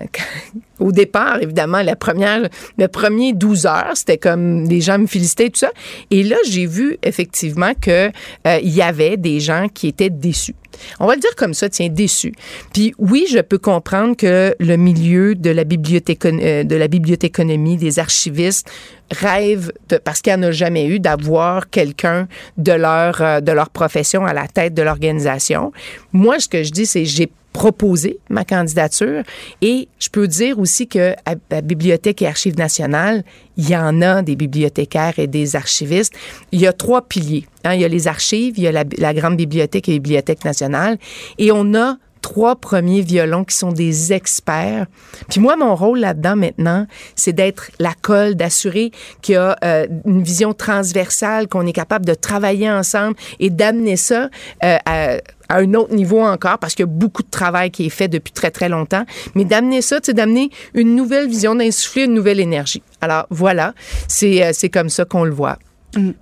au 0.79 0.91
départ, 0.91 1.41
évidemment, 1.41 1.81
la 1.81 1.95
première, 1.95 2.47
le 2.77 2.87
premier 2.87 3.33
12 3.33 3.65
heures, 3.65 3.91
c'était 3.95 4.17
comme 4.17 4.63
les 4.69 4.81
gens 4.81 4.97
me 4.97 5.07
félicitaient 5.07 5.47
et 5.47 5.51
tout 5.51 5.59
ça. 5.59 5.71
Et 6.11 6.23
là, 6.23 6.37
j'ai 6.49 6.65
vu 6.65 6.97
effectivement 7.03 7.73
que 7.79 8.09
il 8.45 8.73
y 8.73 8.81
avait 8.81 9.17
des 9.17 9.39
gens 9.39 9.67
qui 9.73 9.87
étaient 9.87 10.09
déçus. 10.09 10.55
On 10.99 11.07
va 11.07 11.15
le 11.15 11.21
dire 11.21 11.35
comme 11.35 11.53
ça, 11.53 11.69
tiens, 11.69 11.89
déçus. 11.89 12.33
Puis 12.73 12.93
oui, 12.97 13.25
je 13.29 13.39
peux 13.39 13.57
comprendre 13.57 14.15
que 14.15 14.55
le 14.59 14.75
milieu 14.77 15.35
de 15.35 15.49
la 15.49 15.61
euh, 15.63 16.63
de 16.63 16.75
la 16.75 16.87
bibliothéconomie, 16.87 17.77
des 17.77 17.99
archivistes 17.99 18.69
rêve 19.11 19.71
de, 19.89 19.97
parce 19.97 20.21
qu'il 20.21 20.33
n'y 20.33 20.39
en 20.45 20.49
a 20.49 20.51
jamais 20.51 20.85
eu 20.87 20.99
d'avoir 20.99 21.69
quelqu'un 21.69 22.27
de 22.57 22.71
leur 22.73 23.21
euh, 23.21 23.39
de 23.41 23.51
leur 23.51 23.69
profession 23.69 24.25
à 24.25 24.33
la 24.33 24.47
tête 24.47 24.73
de 24.73 24.81
l'organisation. 24.81 25.71
Moi, 26.11 26.39
ce 26.39 26.47
que 26.47 26.63
je 26.63 26.71
dis, 26.71 26.85
c'est 26.85 27.05
j'ai 27.05 27.29
proposé 27.53 28.19
ma 28.29 28.43
candidature 28.43 29.23
et 29.61 29.87
je 29.97 30.09
peux 30.09 30.27
dire 30.27 30.59
aussi 30.59 30.87
que 30.89 31.13
à, 31.25 31.35
à 31.51 31.61
Bibliothèque 31.61 32.21
et 32.21 32.27
Archives 32.27 32.57
nationales, 32.57 33.23
il 33.55 33.69
y 33.69 33.77
en 33.77 34.01
a 34.01 34.21
des 34.21 34.35
bibliothécaires 34.35 35.17
et 35.19 35.27
des 35.27 35.55
archivistes. 35.55 36.13
Il 36.51 36.59
y 36.59 36.67
a 36.67 36.73
trois 36.73 37.01
piliers. 37.03 37.45
hein. 37.63 37.73
Il 37.73 37.79
y 37.79 37.85
a 37.85 37.87
les 37.87 38.09
archives, 38.09 38.55
il 38.57 38.63
y 38.63 38.67
a 38.67 38.73
la, 38.73 38.83
la 38.97 39.13
grande 39.13 39.37
bibliothèque 39.37 39.87
et 39.87 39.93
la 39.93 39.99
Bibliothèque 39.99 40.43
nationale 40.43 40.97
et 41.37 41.51
on 41.53 41.73
a 41.75 41.95
trois 42.25 42.55
premiers 42.55 43.01
violons 43.01 43.43
qui 43.43 43.55
sont 43.55 43.71
des 43.71 44.11
experts. 44.11 44.87
Puis 45.29 45.39
moi, 45.39 45.55
mon 45.57 45.75
rôle 45.75 45.99
là-dedans 45.99 46.35
maintenant, 46.35 46.87
c'est 47.15 47.33
d'être 47.33 47.69
la 47.77 47.93
colle, 48.01 48.33
d'assurer 48.33 48.89
qu'il 49.21 49.35
y 49.35 49.37
a 49.37 49.55
euh, 49.63 49.85
une 50.05 50.23
vision 50.23 50.55
transversale, 50.55 51.47
qu'on 51.47 51.67
est 51.67 51.71
capable 51.71 52.03
de 52.03 52.15
travailler 52.15 52.67
ensemble 52.71 53.15
et 53.39 53.51
d'amener 53.51 53.95
ça 53.95 54.31
euh, 54.63 54.77
à, 54.87 55.17
un 55.49 55.71
autre 55.75 55.93
niveau 55.93 56.19
encore, 56.19 56.57
parce 56.57 56.73
qu'il 56.73 56.87
y 56.87 56.89
a 56.89 56.91
beaucoup 56.91 57.21
de 57.21 57.29
travail 57.29 57.69
qui 57.69 57.85
est 57.85 57.89
fait 57.89 58.07
depuis 58.07 58.33
très, 58.33 58.49
très 58.49 58.69
longtemps, 58.69 59.05
mais 59.35 59.45
d'amener 59.45 59.83
ça, 59.83 59.99
c'est 60.01 60.15
d'amener 60.15 60.49
une 60.73 60.95
nouvelle 60.95 61.29
vision, 61.29 61.53
d'insuffler 61.53 62.05
une 62.05 62.15
nouvelle 62.15 62.39
énergie. 62.39 62.81
Alors 63.01 63.27
voilà, 63.29 63.75
c'est 64.07 64.43
euh, 64.43 64.49
c'est 64.51 64.69
comme 64.69 64.89
ça 64.89 65.05
qu'on 65.05 65.25
le 65.25 65.31
voit. 65.31 65.59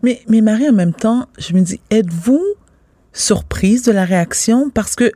Mais, 0.03 0.21
mais 0.27 0.41
Marie, 0.41 0.67
en 0.67 0.73
même 0.73 0.93
temps, 0.93 1.27
je 1.37 1.53
me 1.53 1.61
dis, 1.61 1.79
êtes-vous 1.91 2.43
surprise 3.13 3.83
de 3.83 3.93
la 3.93 4.03
réaction? 4.03 4.69
Parce 4.69 4.95
que, 4.95 5.09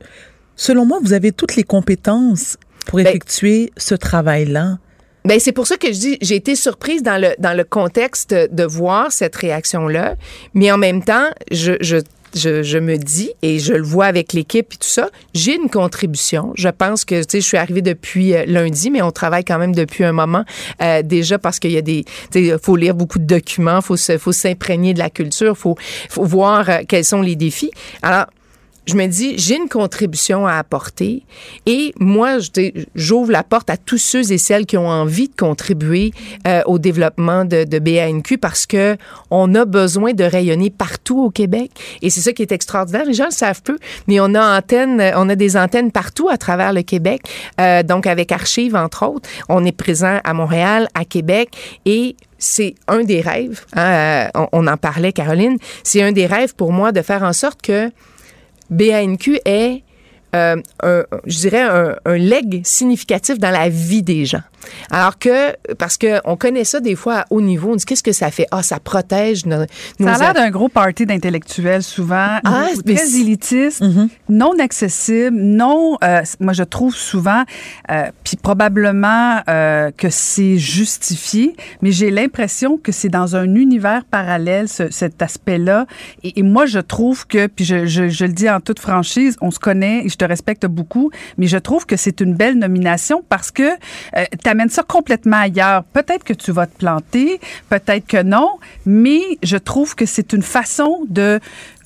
selon 0.58 0.84
moi, 0.84 0.98
vous 1.02 1.14
avez 1.14 1.32
toutes 1.32 1.56
les 1.56 1.64
compétences 1.64 2.58
pour 2.86 3.00
effectuer 3.00 3.72
ce 3.78 3.94
travail-là. 3.94 4.76
Ben 5.24 5.40
c'est 5.40 5.52
pour 5.52 5.66
ça 5.66 5.76
que 5.76 5.88
je 5.88 5.98
dis 5.98 6.18
j'ai 6.22 6.36
été 6.36 6.54
surprise 6.54 7.02
dans 7.02 7.20
le 7.20 7.34
dans 7.38 7.54
le 7.54 7.64
contexte 7.64 8.30
de 8.34 8.64
voir 8.64 9.12
cette 9.12 9.36
réaction 9.36 9.86
là, 9.86 10.14
mais 10.54 10.70
en 10.72 10.78
même 10.78 11.02
temps 11.02 11.26
je 11.50 11.72
je 11.80 11.98
je, 12.34 12.62
je 12.62 12.78
me 12.78 12.96
dis, 12.96 13.30
et 13.42 13.58
je 13.58 13.72
le 13.72 13.82
vois 13.82 14.06
avec 14.06 14.32
l'équipe 14.32 14.72
et 14.72 14.76
tout 14.76 14.88
ça, 14.88 15.10
j'ai 15.34 15.54
une 15.54 15.70
contribution. 15.70 16.52
Je 16.56 16.68
pense 16.68 17.04
que, 17.04 17.20
tu 17.22 17.26
sais, 17.30 17.40
je 17.40 17.46
suis 17.46 17.56
arrivée 17.56 17.82
depuis 17.82 18.34
euh, 18.34 18.44
lundi, 18.46 18.90
mais 18.90 19.02
on 19.02 19.10
travaille 19.10 19.44
quand 19.44 19.58
même 19.58 19.74
depuis 19.74 20.04
un 20.04 20.12
moment 20.12 20.44
euh, 20.82 21.02
déjà 21.02 21.38
parce 21.38 21.58
qu'il 21.58 21.72
y 21.72 21.78
a 21.78 21.82
des, 21.82 22.04
tu 22.30 22.48
sais, 22.48 22.56
faut 22.62 22.76
lire 22.76 22.94
beaucoup 22.94 23.18
de 23.18 23.24
documents, 23.24 23.80
faut 23.80 23.96
se, 23.96 24.18
faut 24.18 24.32
s'imprégner 24.32 24.94
de 24.94 24.98
la 24.98 25.10
culture, 25.10 25.56
faut, 25.56 25.76
faut 26.08 26.24
voir 26.24 26.68
euh, 26.68 26.78
quels 26.86 27.04
sont 27.04 27.22
les 27.22 27.36
défis. 27.36 27.70
Alors, 28.02 28.26
je 28.88 28.96
me 28.96 29.06
dis, 29.06 29.36
j'ai 29.38 29.56
une 29.56 29.68
contribution 29.68 30.46
à 30.46 30.54
apporter 30.54 31.22
et 31.66 31.92
moi, 32.00 32.38
j'ouvre 32.94 33.30
la 33.30 33.42
porte 33.42 33.68
à 33.68 33.76
tous 33.76 33.98
ceux 33.98 34.32
et 34.32 34.38
celles 34.38 34.64
qui 34.64 34.78
ont 34.78 34.88
envie 34.88 35.28
de 35.28 35.36
contribuer 35.36 36.12
euh, 36.46 36.62
au 36.64 36.78
développement 36.78 37.44
de, 37.44 37.64
de 37.64 37.78
BANQ 37.78 38.38
parce 38.38 38.64
que 38.64 38.96
on 39.30 39.54
a 39.54 39.66
besoin 39.66 40.14
de 40.14 40.24
rayonner 40.24 40.70
partout 40.70 41.22
au 41.22 41.30
Québec 41.30 41.70
et 42.00 42.08
c'est 42.08 42.22
ça 42.22 42.32
qui 42.32 42.40
est 42.40 42.50
extraordinaire. 42.50 43.04
Les 43.04 43.12
gens 43.12 43.26
le 43.26 43.30
savent 43.30 43.62
peu, 43.62 43.78
mais 44.06 44.20
on 44.20 44.34
a 44.34 44.58
antenne, 44.58 45.12
on 45.16 45.28
a 45.28 45.34
des 45.34 45.58
antennes 45.58 45.92
partout 45.92 46.30
à 46.30 46.38
travers 46.38 46.72
le 46.72 46.80
Québec. 46.80 47.20
Euh, 47.60 47.82
donc 47.82 48.06
avec 48.06 48.32
Archives 48.32 48.74
entre 48.74 49.06
autres, 49.06 49.28
on 49.50 49.66
est 49.66 49.72
présent 49.72 50.18
à 50.24 50.32
Montréal, 50.32 50.88
à 50.94 51.04
Québec 51.04 51.50
et 51.84 52.16
c'est 52.38 52.74
un 52.86 53.02
des 53.02 53.20
rêves. 53.20 53.66
hein, 53.74 54.30
euh, 54.34 54.46
on 54.52 54.66
en 54.66 54.76
parlait, 54.76 55.12
Caroline. 55.12 55.58
C'est 55.82 56.02
un 56.02 56.12
des 56.12 56.26
rêves 56.26 56.54
pour 56.54 56.72
moi 56.72 56.92
de 56.92 57.02
faire 57.02 57.22
en 57.22 57.32
sorte 57.32 57.60
que 57.60 57.90
BANQ 58.70 59.40
est, 59.44 59.82
euh, 60.34 60.56
un, 60.82 61.02
je 61.26 61.38
dirais, 61.38 61.62
un, 61.62 61.96
un 62.04 62.16
leg 62.18 62.60
significatif 62.64 63.38
dans 63.38 63.50
la 63.50 63.68
vie 63.68 64.02
des 64.02 64.24
gens. 64.24 64.42
Alors 64.90 65.18
que, 65.18 65.54
parce 65.76 65.96
que 65.96 66.20
on 66.24 66.36
connaît 66.36 66.64
ça 66.64 66.80
des 66.80 66.96
fois 66.96 67.20
à 67.20 67.24
haut 67.30 67.40
niveau, 67.40 67.72
on 67.72 67.76
dit 67.76 67.84
qu'est-ce 67.84 68.02
que 68.02 68.12
ça 68.12 68.30
fait? 68.30 68.46
Ah, 68.50 68.62
ça 68.62 68.80
protège 68.80 69.46
nos, 69.46 69.60
nos 70.00 70.06
Ça 70.08 70.14
a 70.14 70.18
l'air 70.18 70.34
d'un 70.34 70.50
gros 70.50 70.68
party 70.68 71.06
d'intellectuels 71.06 71.82
souvent, 71.84 72.38
Ah, 72.44 72.66
très 72.96 73.20
élitiste, 73.20 73.82
non 74.28 74.58
accessible, 74.58 75.36
non, 75.36 75.96
euh, 76.02 76.22
moi 76.40 76.52
je 76.52 76.64
trouve 76.64 76.94
souvent, 76.94 77.44
euh, 77.90 78.10
puis 78.24 78.36
probablement 78.36 79.40
que 79.46 80.10
c'est 80.10 80.58
justifié, 80.58 81.54
mais 81.80 81.92
j'ai 81.92 82.10
l'impression 82.10 82.76
que 82.78 82.92
c'est 82.92 83.08
dans 83.08 83.36
un 83.36 83.54
univers 83.54 84.04
parallèle 84.10 84.68
ce- 84.68 84.90
cet 84.90 85.22
aspect-là. 85.22 85.86
Et, 86.24 86.40
et 86.40 86.42
moi 86.42 86.66
je 86.66 86.80
trouve 86.80 87.26
que, 87.26 87.46
puis 87.46 87.64
je, 87.64 87.86
je, 87.86 88.08
je 88.08 88.24
le 88.24 88.32
dis 88.32 88.50
en 88.50 88.60
toute 88.60 88.80
franchise, 88.80 89.36
on 89.40 89.50
se 89.50 89.58
connaît 89.60 90.02
je 90.18 90.24
te 90.26 90.28
respecte 90.28 90.66
beaucoup, 90.66 91.10
mais 91.36 91.46
je 91.46 91.58
trouve 91.58 91.86
que 91.86 91.96
c'est 91.96 92.20
une 92.20 92.34
belle 92.34 92.58
nomination 92.58 93.22
parce 93.28 93.52
que 93.52 93.62
euh, 94.16 94.24
t'amènes 94.42 94.68
ça 94.68 94.82
complètement 94.82 95.36
ailleurs. 95.36 95.84
Peut-être 95.84 96.24
que 96.24 96.32
tu 96.32 96.50
vas 96.50 96.66
te 96.66 96.76
planter, 96.76 97.40
peut-être 97.68 98.06
que 98.06 98.22
non, 98.22 98.58
mais 98.84 99.20
je 99.44 99.56
trouve 99.56 99.94
que 99.94 100.06
c'est 100.06 100.32
une 100.32 100.42
façon 100.42 101.04
de 101.08 101.38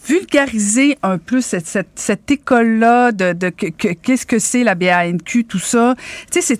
vulgariser 0.07 0.99
un 1.03 1.19
peu 1.19 1.41
cette, 1.41 1.67
cette, 1.67 1.89
cette 1.95 2.31
école-là 2.31 3.13
de, 3.13 3.33
de 3.33 3.49
que- 3.51 3.67
que- 3.67 3.93
qu'est-ce 3.93 4.27
que 4.27 4.39
c'est 4.39 4.65
la 4.65 4.75
BANQ, 4.75 5.45
tout 5.45 5.59
ça. 5.59 5.95
Tu 6.31 6.43
sais, 6.43 6.59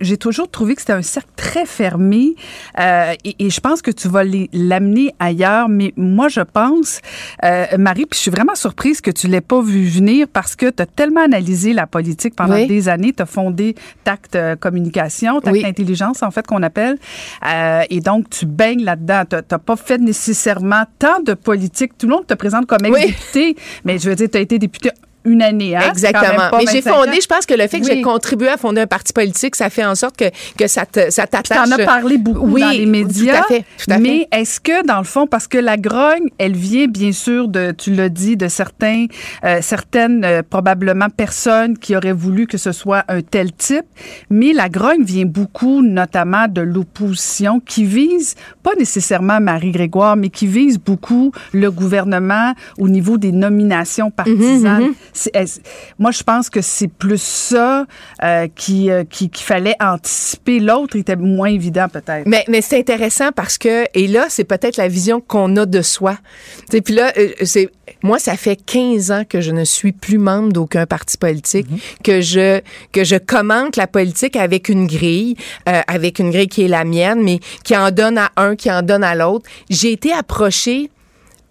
j'ai 0.00 0.16
toujours 0.16 0.50
trouvé 0.50 0.74
que 0.74 0.80
c'était 0.80 0.92
un 0.92 1.02
cercle 1.02 1.30
très 1.36 1.66
fermé 1.66 2.34
euh, 2.78 3.14
et, 3.24 3.36
et 3.46 3.50
je 3.50 3.60
pense 3.60 3.82
que 3.82 3.90
tu 3.90 4.08
vas 4.08 4.22
l'amener 4.52 5.14
ailleurs. 5.18 5.68
Mais 5.68 5.92
moi, 5.96 6.28
je 6.28 6.40
pense, 6.40 7.00
euh, 7.44 7.66
Marie, 7.78 8.06
puis 8.06 8.16
je 8.16 8.22
suis 8.22 8.30
vraiment 8.30 8.54
surprise 8.54 9.00
que 9.00 9.10
tu 9.10 9.28
l'aies 9.28 9.40
pas 9.40 9.60
vu 9.62 9.84
venir 9.86 10.26
parce 10.32 10.56
que 10.56 10.70
tu 10.70 10.82
as 10.82 10.86
tellement 10.86 11.22
analysé 11.24 11.72
la 11.72 11.86
politique 11.86 12.34
pendant 12.36 12.54
Oui. 12.54 12.66
des 12.66 12.88
années. 12.88 13.12
Tu 13.12 13.22
as 13.22 13.26
fondé 13.26 13.74
Tact 14.04 14.36
euh, 14.36 14.56
Communication, 14.56 15.40
Tact 15.40 15.56
Oui. 15.56 15.64
Intelligence, 15.64 16.22
en 16.22 16.30
fait, 16.30 16.46
qu'on 16.46 16.62
appelle. 16.62 16.98
Euh, 17.46 17.82
et 17.90 18.00
donc, 18.00 18.30
tu 18.30 18.46
baignes 18.46 18.84
là-dedans. 18.84 19.22
Tu 19.28 19.36
n'as 19.36 19.58
pas 19.58 19.76
fait 19.76 19.98
nécessairement 19.98 20.84
tant 20.98 21.20
de 21.20 21.34
politique. 21.34 21.96
Tout 21.98 22.06
le 22.06 22.14
monde 22.14 22.26
te 22.26 22.34
présente 22.34 22.66
comme 22.66 22.79
comme 22.82 22.96
ex-député, 22.96 23.56
mais 23.84 23.98
je 23.98 24.08
veux 24.10 24.16
dire, 24.16 24.28
tu 24.30 24.38
as 24.38 24.40
été 24.40 24.58
député 24.58 24.90
une 25.24 25.42
année. 25.42 25.76
Hein? 25.76 25.82
Exactement. 25.90 26.50
Mais 26.56 26.64
j'ai 26.72 26.80
25 26.80 26.92
fondé, 26.94 27.10
ans. 27.10 27.20
je 27.22 27.26
pense 27.26 27.46
que 27.46 27.54
le 27.54 27.66
fait 27.68 27.80
que 27.80 27.84
Oui. 27.86 27.92
j'ai 27.94 28.02
contribué 28.02 28.48
à 28.48 28.56
fonder 28.56 28.80
un 28.82 28.86
parti 28.86 29.12
politique, 29.12 29.54
ça 29.56 29.68
fait 29.70 29.84
en 29.84 29.94
sorte 29.94 30.16
que, 30.16 30.24
que 30.56 30.66
ça 30.66 30.86
te- 30.86 31.10
ça 31.10 31.26
t'attache. 31.26 31.68
t'en 31.68 31.70
as 31.72 31.84
parlé 31.84 32.16
beaucoup 32.18 32.46
Oui, 32.46 32.60
dans 32.62 32.70
les 32.70 32.86
médias. 32.86 33.36
Tout 33.38 33.42
à 33.42 33.46
fait. 33.46 33.64
Tout 33.78 33.90
à 33.90 33.94
fait. 33.94 34.00
mais 34.00 34.28
est-ce 34.32 34.60
que, 34.60 34.86
dans 34.86 34.98
le 34.98 35.04
fond, 35.04 35.26
parce 35.26 35.46
que 35.46 35.58
la 35.58 35.76
grogne, 35.76 36.28
elle 36.38 36.56
vient 36.56 36.86
bien 36.86 37.12
sûr 37.12 37.48
de, 37.48 37.72
tu 37.72 37.92
l'as 37.92 38.08
dit, 38.08 38.36
de 38.36 38.48
certains, 38.48 39.06
euh, 39.44 39.58
certaines 39.62 40.24
euh, 40.24 40.42
probablement 40.48 41.08
personnes 41.10 41.76
qui 41.78 41.94
auraient 41.96 42.12
voulu 42.12 42.46
que 42.46 42.56
ce 42.58 42.72
soit 42.72 43.04
un 43.08 43.20
tel 43.22 43.52
type, 43.52 43.84
mais 44.30 44.52
la 44.52 44.68
grogne 44.68 45.02
vient 45.04 45.26
beaucoup, 45.26 45.82
notamment 45.82 46.46
de 46.48 46.60
l'opposition, 46.62 47.60
qui 47.60 47.84
vise 47.84 48.34
pas 48.62 48.74
nécessairement 48.78 49.40
Marie 49.40 49.70
Grégoire, 49.70 50.16
mais 50.16 50.28
qui 50.30 50.46
vise 50.46 50.78
beaucoup 50.78 51.32
le 51.52 51.70
gouvernement 51.70 52.54
au 52.78 52.88
niveau 52.88 53.18
des 53.18 53.32
nominations 53.32 54.10
partisanes. 54.10 54.82
Mhm, 54.84 54.94
C'est- 54.94 55.09
est-ce- 55.09 55.09
moi, 55.98 56.10
je 56.10 56.22
pense 56.22 56.50
que 56.50 56.60
c'est 56.60 56.88
plus 56.88 57.20
ça 57.20 57.86
euh, 58.22 58.48
qui, 58.54 58.90
euh, 58.90 59.04
qui- 59.04 59.30
qu'il 59.30 59.44
fallait 59.44 59.74
anticiper. 59.80 60.60
L'autre 60.60 60.96
était 60.96 61.16
moins 61.16 61.48
évident, 61.48 61.88
peut-être. 61.88 62.26
Mais, 62.26 62.44
mais 62.48 62.60
c'est 62.62 62.78
intéressant 62.78 63.30
parce 63.32 63.58
que, 63.58 63.84
et 63.94 64.06
là, 64.06 64.26
c'est 64.28 64.44
peut-être 64.44 64.76
la 64.76 64.88
vision 64.88 65.20
qu'on 65.20 65.56
a 65.56 65.66
de 65.66 65.82
soi. 65.82 66.16
Sais, 66.70 66.80
Puis 66.80 66.94
là, 66.94 67.12
euh, 67.16 67.28
c'est 67.42 67.70
moi, 68.02 68.18
ça 68.18 68.36
fait 68.36 68.56
15 68.56 69.10
ans 69.10 69.24
que 69.28 69.40
je 69.40 69.50
ne 69.50 69.64
suis 69.64 69.92
plus 69.92 70.18
membre 70.18 70.52
d'aucun 70.52 70.86
parti 70.86 71.18
politique, 71.18 71.66
que 72.04 72.20
je 72.20 72.60
que 72.92 73.04
je 73.04 73.16
commente 73.16 73.76
la 73.76 73.86
politique 73.86 74.36
avec 74.36 74.68
une 74.68 74.86
grille, 74.86 75.36
euh, 75.68 75.80
avec 75.86 76.18
une 76.18 76.30
grille 76.30 76.48
qui 76.48 76.62
est 76.62 76.68
la 76.68 76.84
mienne, 76.84 77.22
mais 77.22 77.40
qui 77.64 77.76
en 77.76 77.90
donne 77.90 78.16
à 78.18 78.30
un, 78.36 78.56
qui 78.56 78.70
en 78.70 78.82
donne 78.82 79.04
à 79.04 79.14
l'autre. 79.14 79.48
J'ai 79.68 79.92
été 79.92 80.12
approchée 80.12 80.90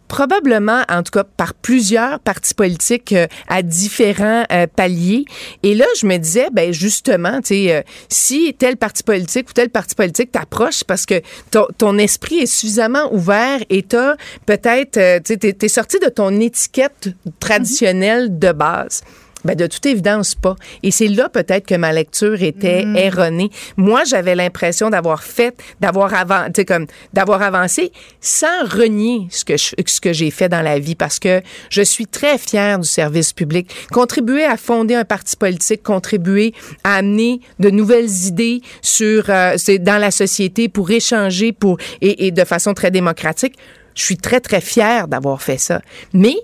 probablement, 0.10 0.82
en 0.90 1.04
tout 1.04 1.12
cas, 1.12 1.24
par 1.24 1.54
plusieurs 1.54 2.20
partis 2.20 2.54
politiques 2.54 3.14
euh, 3.14 3.28
à 3.48 3.62
différents 3.62 4.44
euh, 4.52 4.68
paliers. 4.68 5.24
Et 5.64 5.76
là, 5.76 5.86
je 6.02 6.06
me 6.06 6.18
disais, 6.18 6.48
ben 6.52 6.74
justement, 6.74 7.40
tu 7.42 7.48
sais, 7.48 7.76
euh, 7.76 7.82
si 8.10 8.54
tel 8.56 8.76
parti 8.76 9.04
politique 9.04 9.50
ou 9.50 9.54
tel 9.54 9.70
parti 9.70 9.96
politique 9.96 10.32
t'approche, 10.34 10.84
parce 10.84 11.06
que 11.06 11.22
ton, 11.52 11.68
ton 11.78 11.98
esprit 11.98 12.40
est 12.40 12.46
suffisamment 12.48 13.14
ouvert 13.14 13.60
et 13.70 13.84
t'as 13.84 14.16
peut-être, 14.46 14.98
euh, 14.98 15.20
tu 15.20 15.34
sais, 15.34 15.38
t'es, 15.38 15.54
t'es 15.54 15.70
sorti 15.70 16.00
de 16.00 16.10
ton 16.10 16.38
étiquette 16.40 17.10
traditionnelle 17.40 18.38
de 18.38 18.52
base. 18.52 19.04
Ben 19.46 19.56
de 19.56 19.68
toute 19.68 19.86
évidence 19.86 20.36
pas. 20.36 20.56
Et 20.84 20.92
c'est 20.92 21.08
là 21.08 21.30
peut-être 21.30 21.66
que 21.66 21.76
ma 21.76 21.94
lecture 21.94 22.42
était 22.44 22.86
erronée. 22.96 23.50
Moi, 23.78 24.04
j'avais 24.06 24.36
l'impression 24.36 24.90
d'avoir 24.90 25.24
fait, 25.24 25.56
d'avoir 25.80 26.14
avan- 26.14 26.48
tu 26.48 26.62
sais, 26.62 26.66
comme 26.66 26.88
d'avoir 27.14 27.42
avancé 27.42 27.92
sans 28.20 28.66
renier 28.66 29.28
ce 29.32 29.46
que 29.46 29.56
je- 29.58 29.76
ce 29.86 30.02
que 30.02 30.12
j'ai 30.12 30.30
fait 30.32 30.50
dans 30.50 30.62
la 30.62 30.78
vie 30.80 30.96
parce 30.96 31.20
que 31.20 31.42
je 31.70 31.82
suis 31.82 32.06
très 32.06 32.38
fière 32.38 32.80
du 32.80 32.88
service 32.88 33.32
public. 33.32 33.70
Contribuer 33.92 34.44
à 34.44 34.58
fonder 34.58 34.96
un 34.96 35.06
parti 35.06 35.38
politique, 35.38 35.84
contribuer 35.84 36.54
à 36.84 36.96
amener 36.96 37.40
de 37.60 37.70
nouvelles 37.70 38.26
idées 38.26 38.62
sur 38.82 39.30
euh, 39.30 39.56
dans 39.80 40.00
la 40.02 40.12
société 40.12 40.68
pour 40.68 40.92
échanger 40.92 41.54
pour 41.54 41.78
et, 42.02 42.28
et 42.28 42.32
de 42.32 42.44
façon 42.44 42.74
très 42.74 42.92
démocratique. 42.92 43.56
Je 43.96 44.04
suis 44.04 44.18
très 44.18 44.40
très 44.40 44.62
fière 44.62 45.08
d'avoir 45.08 45.42
fait 45.42 45.58
ça. 45.58 45.82
Mais 46.14 46.36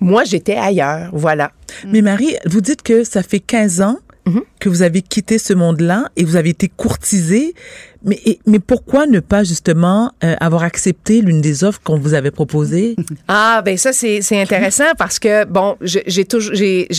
moi, 0.00 0.24
j'étais 0.24 0.54
ailleurs, 0.56 1.10
voilà. 1.12 1.52
Mais 1.86 2.02
Marie, 2.02 2.36
vous 2.46 2.60
dites 2.60 2.82
que 2.82 3.04
ça 3.04 3.22
fait 3.22 3.40
15 3.40 3.80
ans 3.80 3.98
Mhm. 4.26 4.42
Que 4.66 4.70
vous 4.70 4.82
avez 4.82 5.00
quitté 5.02 5.38
ce 5.38 5.54
monde-là 5.54 6.08
et 6.16 6.24
vous 6.24 6.34
avez 6.36 6.50
été 6.50 6.68
courtisée. 6.68 7.54
Mais, 8.04 8.20
et- 8.24 8.38
mais 8.46 8.58
pourquoi 8.60 9.06
ne 9.06 9.18
pas 9.20 9.42
justement 9.42 10.12
euh, 10.22 10.34
avoir 10.38 10.62
accepté 10.62 11.22
l'une 11.22 11.40
des 11.40 11.64
offres 11.64 11.80
qu'on 11.82 11.98
vous 11.98 12.14
avait 12.14 12.30
proposées? 12.30 12.94
Ah, 13.28 13.62
ben 13.64 13.76
ça, 13.76 13.92
c'est 13.92 14.20
intéressant 14.40 14.84
parce 14.98 15.18
que, 15.18 15.44
bon, 15.44 15.76
j'ai 15.80 16.24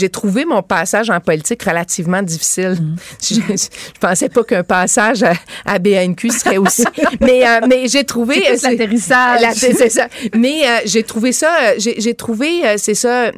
trouvé 0.10 0.44
mon 0.45 0.61
passage 0.61 1.10
en 1.10 1.19
politique 1.19 1.64
relativement 1.64 2.22
difficile. 2.22 2.77
Je, 3.22 3.35
je 3.35 3.99
pensais 3.99 4.30
pas 4.30 4.44
qu'un 4.44 4.64
passage 4.64 5.23
à, 5.23 5.34
à 5.65 5.80
BNQ 5.80 6.30
serait 6.31 6.57
aussi. 6.57 6.84
mais 7.22 7.48
euh, 7.48 7.60
mais 7.68 7.88
j'ai 7.88 8.03
trouvé. 8.03 8.35
C'est 8.45 8.57
c'est- 8.57 8.72
l'atterrissage. 8.72 9.41
la- 9.41 9.53
c'est 9.53 9.89
ça. 9.89 10.07
Mais 10.35 10.61
euh, 10.65 10.80
j'ai 10.85 11.03
trouvé 11.03 11.31
ça, 11.31 11.52
euh, 11.69 11.73
j'ai 11.77 12.14
trouvé, 12.14 12.65
euh, 12.65 12.76
c'est 12.77 12.94
ça, 12.95 13.31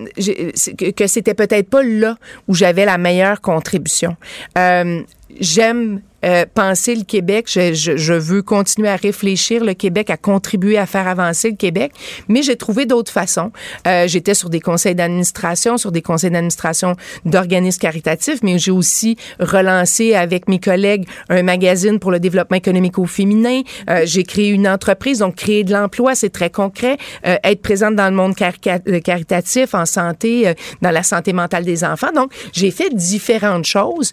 que 0.95 1.07
c'était 1.07 1.33
peut-être 1.33 1.69
pas 1.69 1.83
là 1.83 2.17
où 2.47 2.53
j'avais 2.55 2.85
la 2.85 2.97
meilleure 2.97 3.41
contribution. 3.41 4.15
Euh, 4.57 5.03
J'aime 5.39 6.01
euh, 6.25 6.45
penser 6.53 6.95
le 6.95 7.03
Québec. 7.03 7.47
Je, 7.49 7.73
je, 7.73 7.97
je 7.97 8.13
veux 8.13 8.41
continuer 8.41 8.89
à 8.89 8.95
réfléchir 8.95 9.63
le 9.63 9.73
Québec, 9.73 10.09
à 10.09 10.17
contribuer 10.17 10.77
à 10.77 10.85
faire 10.85 11.07
avancer 11.07 11.49
le 11.49 11.55
Québec. 11.55 11.91
Mais 12.27 12.41
j'ai 12.41 12.55
trouvé 12.55 12.85
d'autres 12.85 13.11
façons. 13.11 13.51
Euh, 13.87 14.07
J'étais 14.07 14.33
sur 14.33 14.49
des 14.49 14.59
conseils 14.59 14.95
d'administration, 14.95 15.77
sur 15.77 15.91
des 15.91 16.01
conseils 16.01 16.31
d'administration 16.31 16.95
d'organismes 17.25 17.79
caritatifs, 17.79 18.39
mais 18.43 18.57
j'ai 18.57 18.71
aussi 18.71 19.17
relancé 19.39 20.15
avec 20.15 20.47
mes 20.47 20.59
collègues 20.59 21.07
un 21.29 21.43
magazine 21.43 21.99
pour 21.99 22.11
le 22.11 22.19
développement 22.19 22.57
économique 22.57 22.97
au 22.97 23.05
féminin. 23.05 23.61
Euh, 23.89 24.01
j'ai 24.05 24.23
créé 24.23 24.49
une 24.49 24.67
entreprise, 24.67 25.19
donc 25.19 25.35
créer 25.35 25.63
de 25.63 25.71
l'emploi, 25.71 26.15
c'est 26.15 26.29
très 26.29 26.49
concret. 26.49 26.97
Euh, 27.25 27.37
être 27.43 27.61
présente 27.61 27.95
dans 27.95 28.09
le 28.09 28.15
monde 28.15 28.33
euh, 28.41 28.99
caritatif, 28.99 29.73
en 29.73 29.85
santé, 29.85 30.47
euh, 30.47 30.53
dans 30.81 30.91
la 30.91 31.03
santé 31.03 31.33
mentale 31.33 31.63
des 31.63 31.83
enfants. 31.83 32.11
Donc, 32.13 32.31
j'ai 32.53 32.71
fait 32.71 32.93
différentes 32.93 33.65
choses, 33.65 34.11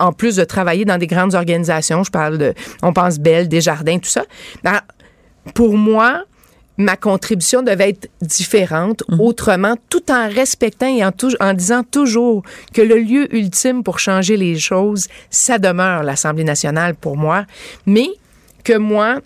en 0.00 0.12
plus 0.12 0.36
de 0.36 0.44
travailler 0.44 0.84
dans 0.84 0.98
des 0.98 1.06
grandes 1.06 1.34
organisations. 1.34 1.43
Je 1.46 2.10
parle 2.10 2.38
de, 2.38 2.54
on 2.82 2.92
pense 2.92 3.18
Belle, 3.18 3.48
Desjardins, 3.48 3.98
tout 3.98 4.08
ça. 4.10 4.24
Ben, 4.62 4.80
pour 5.54 5.76
moi, 5.76 6.24
ma 6.76 6.96
contribution 6.96 7.62
devait 7.62 7.90
être 7.90 8.08
différente, 8.20 9.04
autrement, 9.18 9.76
tout 9.90 10.10
en 10.10 10.28
respectant 10.28 10.86
et 10.88 11.04
en, 11.04 11.12
tou- 11.12 11.36
en 11.40 11.52
disant 11.52 11.82
toujours 11.84 12.42
que 12.72 12.82
le 12.82 12.96
lieu 12.96 13.32
ultime 13.34 13.82
pour 13.84 13.98
changer 14.00 14.36
les 14.36 14.58
choses, 14.58 15.06
ça 15.30 15.58
demeure 15.58 16.02
l'Assemblée 16.02 16.44
nationale 16.44 16.94
pour 16.94 17.16
moi, 17.16 17.44
mais 17.86 18.08
que 18.64 18.76
moi, 18.76 19.20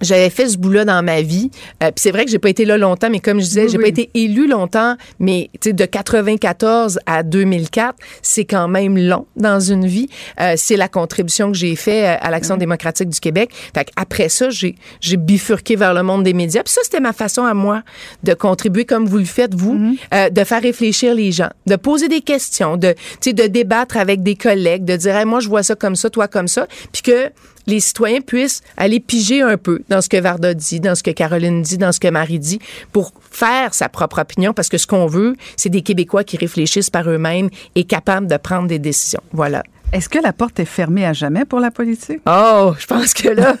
j'avais 0.00 0.30
fait 0.30 0.48
ce 0.48 0.58
bout-là 0.58 0.84
dans 0.84 1.02
ma 1.02 1.22
vie. 1.22 1.50
Euh, 1.82 1.86
Puis 1.86 2.02
c'est 2.02 2.10
vrai 2.10 2.24
que 2.24 2.30
j'ai 2.30 2.38
pas 2.38 2.48
été 2.48 2.64
là 2.64 2.76
longtemps, 2.76 3.10
mais 3.10 3.20
comme 3.20 3.40
je 3.40 3.46
disais, 3.46 3.68
j'ai 3.68 3.78
oui. 3.78 3.84
pas 3.84 3.88
été 3.88 4.10
élue 4.14 4.46
longtemps. 4.48 4.96
Mais 5.18 5.50
tu 5.60 5.70
sais, 5.70 5.72
de 5.72 5.84
94 5.84 6.98
à 7.06 7.22
2004, 7.22 7.96
c'est 8.22 8.44
quand 8.44 8.68
même 8.68 8.98
long 8.98 9.26
dans 9.36 9.60
une 9.60 9.86
vie. 9.86 10.08
Euh, 10.40 10.54
c'est 10.56 10.76
la 10.76 10.88
contribution 10.88 11.52
que 11.52 11.56
j'ai 11.56 11.76
fait 11.76 12.06
euh, 12.06 12.16
à 12.20 12.30
l'Action 12.30 12.56
démocratique 12.56 13.08
du 13.08 13.20
Québec. 13.20 13.50
Fait 13.74 13.88
après 13.96 14.28
ça, 14.28 14.50
j'ai 14.50 14.74
j'ai 15.00 15.16
bifurqué 15.16 15.76
vers 15.76 15.94
le 15.94 16.02
monde 16.02 16.24
des 16.24 16.34
médias. 16.34 16.62
Puis 16.62 16.72
ça, 16.72 16.80
c'était 16.84 17.00
ma 17.00 17.12
façon 17.12 17.44
à 17.44 17.54
moi 17.54 17.82
de 18.22 18.34
contribuer 18.34 18.84
comme 18.84 19.06
vous 19.06 19.18
le 19.18 19.24
faites 19.24 19.54
vous, 19.54 19.96
euh, 20.12 20.30
de 20.30 20.44
faire 20.44 20.62
réfléchir 20.62 21.14
les 21.14 21.32
gens, 21.32 21.50
de 21.66 21.76
poser 21.76 22.08
des 22.08 22.20
questions, 22.20 22.76
de 22.76 22.92
tu 23.20 23.30
sais, 23.30 23.32
de 23.32 23.46
débattre 23.46 23.96
avec 23.96 24.22
des 24.22 24.34
collègues, 24.34 24.84
de 24.84 24.96
dire 24.96 25.16
Hey, 25.16 25.24
moi 25.24 25.40
je 25.40 25.48
vois 25.48 25.62
ça 25.62 25.74
comme 25.74 25.96
ça, 25.96 26.10
toi 26.10 26.28
comme 26.28 26.48
ça, 26.48 26.66
puis 26.92 27.02
que 27.02 27.30
les 27.66 27.80
citoyens 27.80 28.20
puissent 28.20 28.62
aller 28.76 29.00
piger 29.00 29.42
un 29.42 29.56
peu 29.56 29.80
dans 29.88 30.00
ce 30.00 30.08
que 30.08 30.16
Varda 30.16 30.54
dit, 30.54 30.80
dans 30.80 30.94
ce 30.94 31.02
que 31.02 31.10
Caroline 31.10 31.62
dit, 31.62 31.78
dans 31.78 31.92
ce 31.92 32.00
que 32.00 32.08
Marie 32.08 32.38
dit, 32.38 32.60
pour 32.92 33.12
faire 33.30 33.74
sa 33.74 33.88
propre 33.88 34.20
opinion, 34.20 34.52
parce 34.52 34.68
que 34.68 34.78
ce 34.78 34.86
qu'on 34.86 35.06
veut, 35.06 35.36
c'est 35.56 35.68
des 35.68 35.82
Québécois 35.82 36.24
qui 36.24 36.36
réfléchissent 36.36 36.90
par 36.90 37.08
eux-mêmes 37.08 37.50
et 37.74 37.84
capables 37.84 38.26
de 38.26 38.36
prendre 38.36 38.68
des 38.68 38.78
décisions. 38.78 39.22
Voilà. 39.32 39.62
Est-ce 39.92 40.08
que 40.08 40.18
la 40.18 40.32
porte 40.32 40.58
est 40.58 40.64
fermée 40.64 41.06
à 41.06 41.12
jamais 41.12 41.44
pour 41.44 41.60
la 41.60 41.70
politique? 41.70 42.20
Oh, 42.26 42.74
je 42.78 42.86
pense 42.86 43.14
que 43.14 43.28
là, 43.28 43.56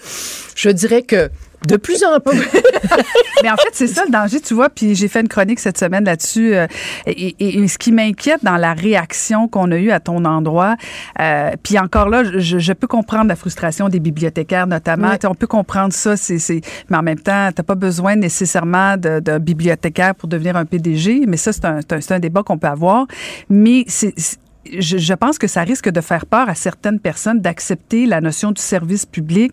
je 0.56 0.68
dirais 0.70 1.02
que 1.02 1.30
de 1.66 1.76
plus 1.76 2.02
en 2.04 2.20
plus. 2.20 2.38
Mais 3.42 3.50
en 3.50 3.56
fait, 3.56 3.70
c'est 3.72 3.86
ça 3.86 4.04
le 4.06 4.10
danger, 4.12 4.40
tu 4.40 4.54
vois. 4.54 4.68
Puis 4.70 4.94
j'ai 4.94 5.08
fait 5.08 5.20
une 5.20 5.28
chronique 5.28 5.60
cette 5.60 5.78
semaine 5.78 6.04
là-dessus. 6.04 6.54
euh, 6.54 6.66
et, 7.06 7.34
et- 7.38 7.58
et 7.58 7.68
ce 7.68 7.78
qui 7.78 7.92
m'inquiète 7.92 8.42
dans 8.44 8.56
la 8.56 8.72
réaction 8.74 9.48
qu'on 9.48 9.70
a 9.72 9.76
eue 9.76 9.90
à 9.90 10.00
ton 10.00 10.24
endroit, 10.24 10.76
euh, 11.20 11.50
puis 11.62 11.78
encore 11.78 12.08
là, 12.08 12.22
je, 12.24 12.58
je 12.58 12.72
peux 12.72 12.86
comprendre 12.86 13.28
la 13.28 13.36
frustration 13.36 13.88
des 13.88 14.00
bibliothécaires 14.00 14.66
notamment. 14.66 15.12
Sais, 15.20 15.26
On 15.26 15.34
peut 15.34 15.46
comprendre 15.46 15.92
ça, 15.92 16.16
c'est, 16.16 16.38
c'est- 16.38 16.60
mais 16.90 16.96
en 16.96 17.02
même 17.02 17.18
temps, 17.20 17.50
t'as 17.54 17.62
pas 17.62 17.74
besoin 17.74 18.16
nécessairement 18.16 18.96
d'un 18.96 19.38
bibliothécaire 19.38 20.14
pour 20.14 20.28
devenir 20.28 20.56
un 20.56 20.64
PDG. 20.64 21.22
Mais 21.26 21.36
ça, 21.36 21.52
c'est 21.52 21.64
un, 21.64 21.80
c'est 21.80 21.92
un, 21.94 22.00
c'est 22.00 22.14
un 22.14 22.18
débat 22.20 22.42
qu'on 22.42 22.58
peut 22.58 22.66
avoir. 22.68 23.06
Mais 23.48 23.84
c'est 23.88 24.12
c'est- 24.16 24.38
je, 24.78 24.98
je 24.98 25.14
pense 25.14 25.38
que 25.38 25.46
ça 25.46 25.62
risque 25.62 25.88
de 25.88 26.00
faire 26.00 26.26
peur 26.26 26.48
à 26.48 26.54
certaines 26.54 27.00
personnes 27.00 27.40
d'accepter 27.40 28.06
la 28.06 28.20
notion 28.20 28.52
du 28.52 28.60
service 28.62 29.06
public, 29.06 29.52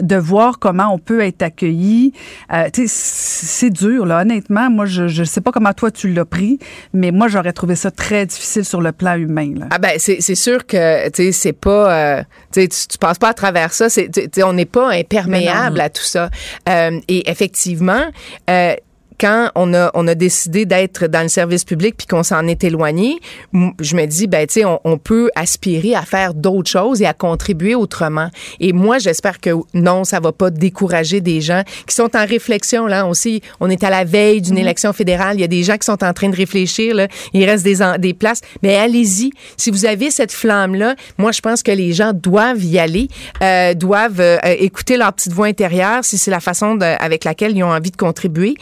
de 0.00 0.16
voir 0.16 0.58
comment 0.58 0.92
on 0.92 0.98
peut 0.98 1.20
être 1.20 1.42
accueilli. 1.42 2.12
Euh, 2.52 2.68
c'est 2.86 3.70
dur, 3.70 4.06
là. 4.06 4.20
Honnêtement, 4.22 4.70
moi, 4.70 4.86
je 4.86 5.04
ne 5.04 5.24
sais 5.24 5.40
pas 5.40 5.52
comment 5.52 5.72
toi 5.72 5.90
tu 5.90 6.12
l'as 6.12 6.24
pris, 6.24 6.58
mais 6.92 7.10
moi, 7.10 7.28
j'aurais 7.28 7.52
trouvé 7.52 7.76
ça 7.76 7.90
très 7.90 8.26
difficile 8.26 8.64
sur 8.64 8.80
le 8.80 8.92
plan 8.92 9.16
humain. 9.16 9.52
Là. 9.56 9.66
Ah 9.70 9.78
ben 9.78 9.92
c'est 9.98 10.34
sûr 10.34 10.66
que 10.66 11.08
tu 11.10 11.24
sais 11.24 11.32
c'est 11.32 11.52
pas 11.52 12.18
euh, 12.18 12.22
tu 12.52 12.68
tu 12.68 12.98
passes 12.98 13.18
pas 13.18 13.28
à 13.28 13.34
travers 13.34 13.72
ça 13.72 13.88
c'est 13.88 14.10
on 14.42 14.52
n'est 14.52 14.64
pas 14.64 14.90
imperméable 14.92 15.80
à 15.80 15.88
tout 15.88 16.02
ça 16.02 16.30
Euh, 16.68 17.00
et 17.08 17.30
effectivement 17.30 18.04
euh, 18.48 18.74
quand 19.20 19.50
on 19.54 19.74
a, 19.74 19.90
on 19.94 20.08
a 20.08 20.14
décidé 20.14 20.64
d'être 20.64 21.06
dans 21.06 21.22
le 21.22 21.28
service 21.28 21.64
public 21.64 21.94
puis 21.98 22.06
qu'on 22.06 22.22
s'en 22.22 22.46
est 22.46 22.64
éloigné, 22.64 23.18
je 23.52 23.94
me 23.94 24.06
dis, 24.06 24.26
ben, 24.26 24.46
tu 24.46 24.54
sais, 24.54 24.64
on, 24.64 24.80
on 24.84 24.96
peut 24.96 25.30
aspirer 25.34 25.94
à 25.94 26.02
faire 26.02 26.32
d'autres 26.32 26.70
choses 26.70 27.02
et 27.02 27.06
à 27.06 27.12
contribuer 27.12 27.74
autrement. 27.74 28.30
Et 28.60 28.72
moi, 28.72 28.98
j'espère 28.98 29.40
que 29.40 29.50
non, 29.74 30.04
ça 30.04 30.20
va 30.20 30.32
pas 30.32 30.50
décourager 30.50 31.20
des 31.20 31.40
gens 31.40 31.62
qui 31.86 31.94
sont 31.94 32.16
en 32.16 32.24
réflexion, 32.24 32.86
là, 32.86 33.06
aussi. 33.06 33.42
On 33.60 33.68
est 33.68 33.84
à 33.84 33.90
la 33.90 34.04
veille 34.04 34.40
d'une 34.40 34.56
élection 34.58 34.92
fédérale. 34.92 35.36
Il 35.36 35.40
y 35.40 35.44
a 35.44 35.48
des 35.48 35.62
gens 35.64 35.76
qui 35.76 35.84
sont 35.84 36.02
en 36.02 36.12
train 36.14 36.28
de 36.30 36.36
réfléchir, 36.36 36.94
là. 36.94 37.08
Il 37.34 37.44
reste 37.44 37.64
des, 37.64 37.76
des 37.98 38.14
places. 38.14 38.40
Mais 38.62 38.76
allez-y. 38.76 39.30
Si 39.58 39.70
vous 39.70 39.84
avez 39.84 40.10
cette 40.10 40.32
flamme-là, 40.32 40.94
moi, 41.18 41.32
je 41.32 41.40
pense 41.40 41.62
que 41.62 41.72
les 41.72 41.92
gens 41.92 42.12
doivent 42.14 42.64
y 42.64 42.78
aller, 42.78 43.08
euh, 43.42 43.74
doivent 43.74 44.20
euh, 44.20 44.38
euh, 44.44 44.54
écouter 44.58 44.96
leur 44.96 45.12
petite 45.12 45.32
voix 45.32 45.46
intérieure 45.46 46.04
si 46.04 46.16
c'est 46.16 46.30
la 46.30 46.40
façon 46.40 46.74
de- 46.76 46.84
avec 46.84 47.24
laquelle 47.24 47.56
ils 47.56 47.62
ont 47.62 47.72
envie 47.72 47.90
de 47.90 47.96
contribuer. 47.96 48.54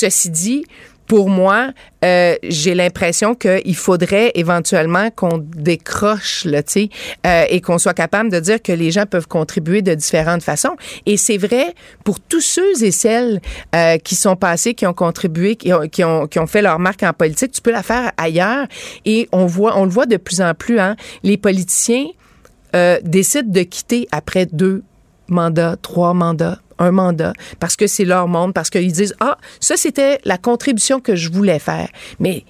Ceci 0.00 0.30
dit, 0.30 0.64
pour 1.08 1.28
moi, 1.28 1.72
euh, 2.04 2.36
j'ai 2.44 2.74
l'impression 2.76 3.34
qu'il 3.34 3.74
faudrait 3.74 4.30
éventuellement 4.36 5.10
qu'on 5.10 5.38
décroche, 5.38 6.44
là, 6.44 6.60
euh, 7.26 7.44
et 7.48 7.60
qu'on 7.60 7.78
soit 7.78 7.94
capable 7.94 8.30
de 8.30 8.38
dire 8.38 8.62
que 8.62 8.70
les 8.70 8.92
gens 8.92 9.06
peuvent 9.06 9.26
contribuer 9.26 9.82
de 9.82 9.92
différentes 9.94 10.44
façons. 10.44 10.76
Et 11.04 11.16
c'est 11.16 11.36
vrai 11.36 11.74
pour 12.04 12.20
tous 12.20 12.42
ceux 12.42 12.84
et 12.84 12.92
celles 12.92 13.40
euh, 13.74 13.98
qui 13.98 14.14
sont 14.14 14.36
passés, 14.36 14.74
qui 14.74 14.86
ont 14.86 14.94
contribué, 14.94 15.56
qui 15.56 15.72
ont, 15.72 15.88
qui 15.88 16.04
ont, 16.04 16.28
qui 16.28 16.38
ont 16.38 16.46
fait 16.46 16.62
leur 16.62 16.78
marque 16.78 17.02
en 17.02 17.12
politique. 17.12 17.50
Tu 17.50 17.60
peux 17.60 17.72
la 17.72 17.82
faire 17.82 18.12
ailleurs. 18.16 18.68
Et 19.04 19.28
on 19.32 19.46
voit, 19.46 19.76
on 19.76 19.84
le 19.84 19.90
voit 19.90 20.06
de 20.06 20.16
plus 20.16 20.40
en 20.40 20.54
plus. 20.54 20.78
Hein, 20.78 20.94
les 21.24 21.38
politiciens 21.38 22.06
euh, 22.76 23.00
décident 23.02 23.50
de 23.50 23.62
quitter 23.62 24.06
après 24.12 24.46
deux 24.46 24.84
mandats, 25.26 25.74
trois 25.82 26.14
mandats, 26.14 26.60
un 26.78 26.90
mandat, 26.90 27.32
parce 27.60 27.76
que 27.76 27.86
c'est 27.86 28.04
leur 28.04 28.28
monde, 28.28 28.54
parce 28.54 28.70
qu'ils 28.70 28.92
disent, 28.92 29.14
ah, 29.20 29.38
ça, 29.60 29.76
c'était 29.76 30.20
la 30.24 30.38
contribution 30.38 31.00
que 31.00 31.16
je 31.16 31.30
voulais 31.30 31.58
faire. 31.58 31.88
Mais 32.18 32.44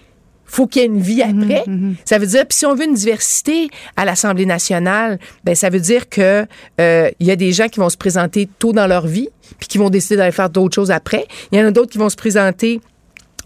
faut 0.49 0.67
qu'il 0.67 0.81
y 0.83 0.85
ait 0.85 0.89
une 0.89 1.01
vie 1.01 1.23
après. 1.23 1.65
Ça 2.05 2.19
veut 2.19 2.27
dire, 2.27 2.47
puis 2.47 2.57
si 2.57 2.67
on 2.67 2.75
veut 2.75 2.85
une 2.85 2.95
diversité 2.95 3.69
à 3.97 4.05
l'Assemblée 4.05 4.47
nationale, 4.47 5.19
ben 5.45 5.55
ça 5.55 5.69
veut 5.69 5.81
dire 5.81 6.09
que 6.09 6.47
euh, 6.81 7.11
il 7.21 7.27
y 7.27 7.31
a 7.31 7.37
des 7.37 7.53
gens 7.53 7.69
qui 7.69 7.81
vont 7.81 7.91
se 7.91 7.99
présenter 7.99 8.49
tôt 8.59 8.73
dans 8.73 8.87
leur 8.87 9.07
vie, 9.07 9.29
puis 9.59 9.69
qui 9.69 9.79
vont 9.79 9.91
décider 9.91 10.17
d'aller 10.17 10.33
faire 10.33 10.51
d'autres 10.51 10.75
choses 10.75 10.91
après. 10.91 11.27
Il 11.53 11.59
y 11.59 11.63
en 11.63 11.67
a 11.67 11.71
d'autres 11.71 11.91
qui 11.91 11.99
vont 11.99 12.09
se 12.09 12.17
présenter 12.17 12.81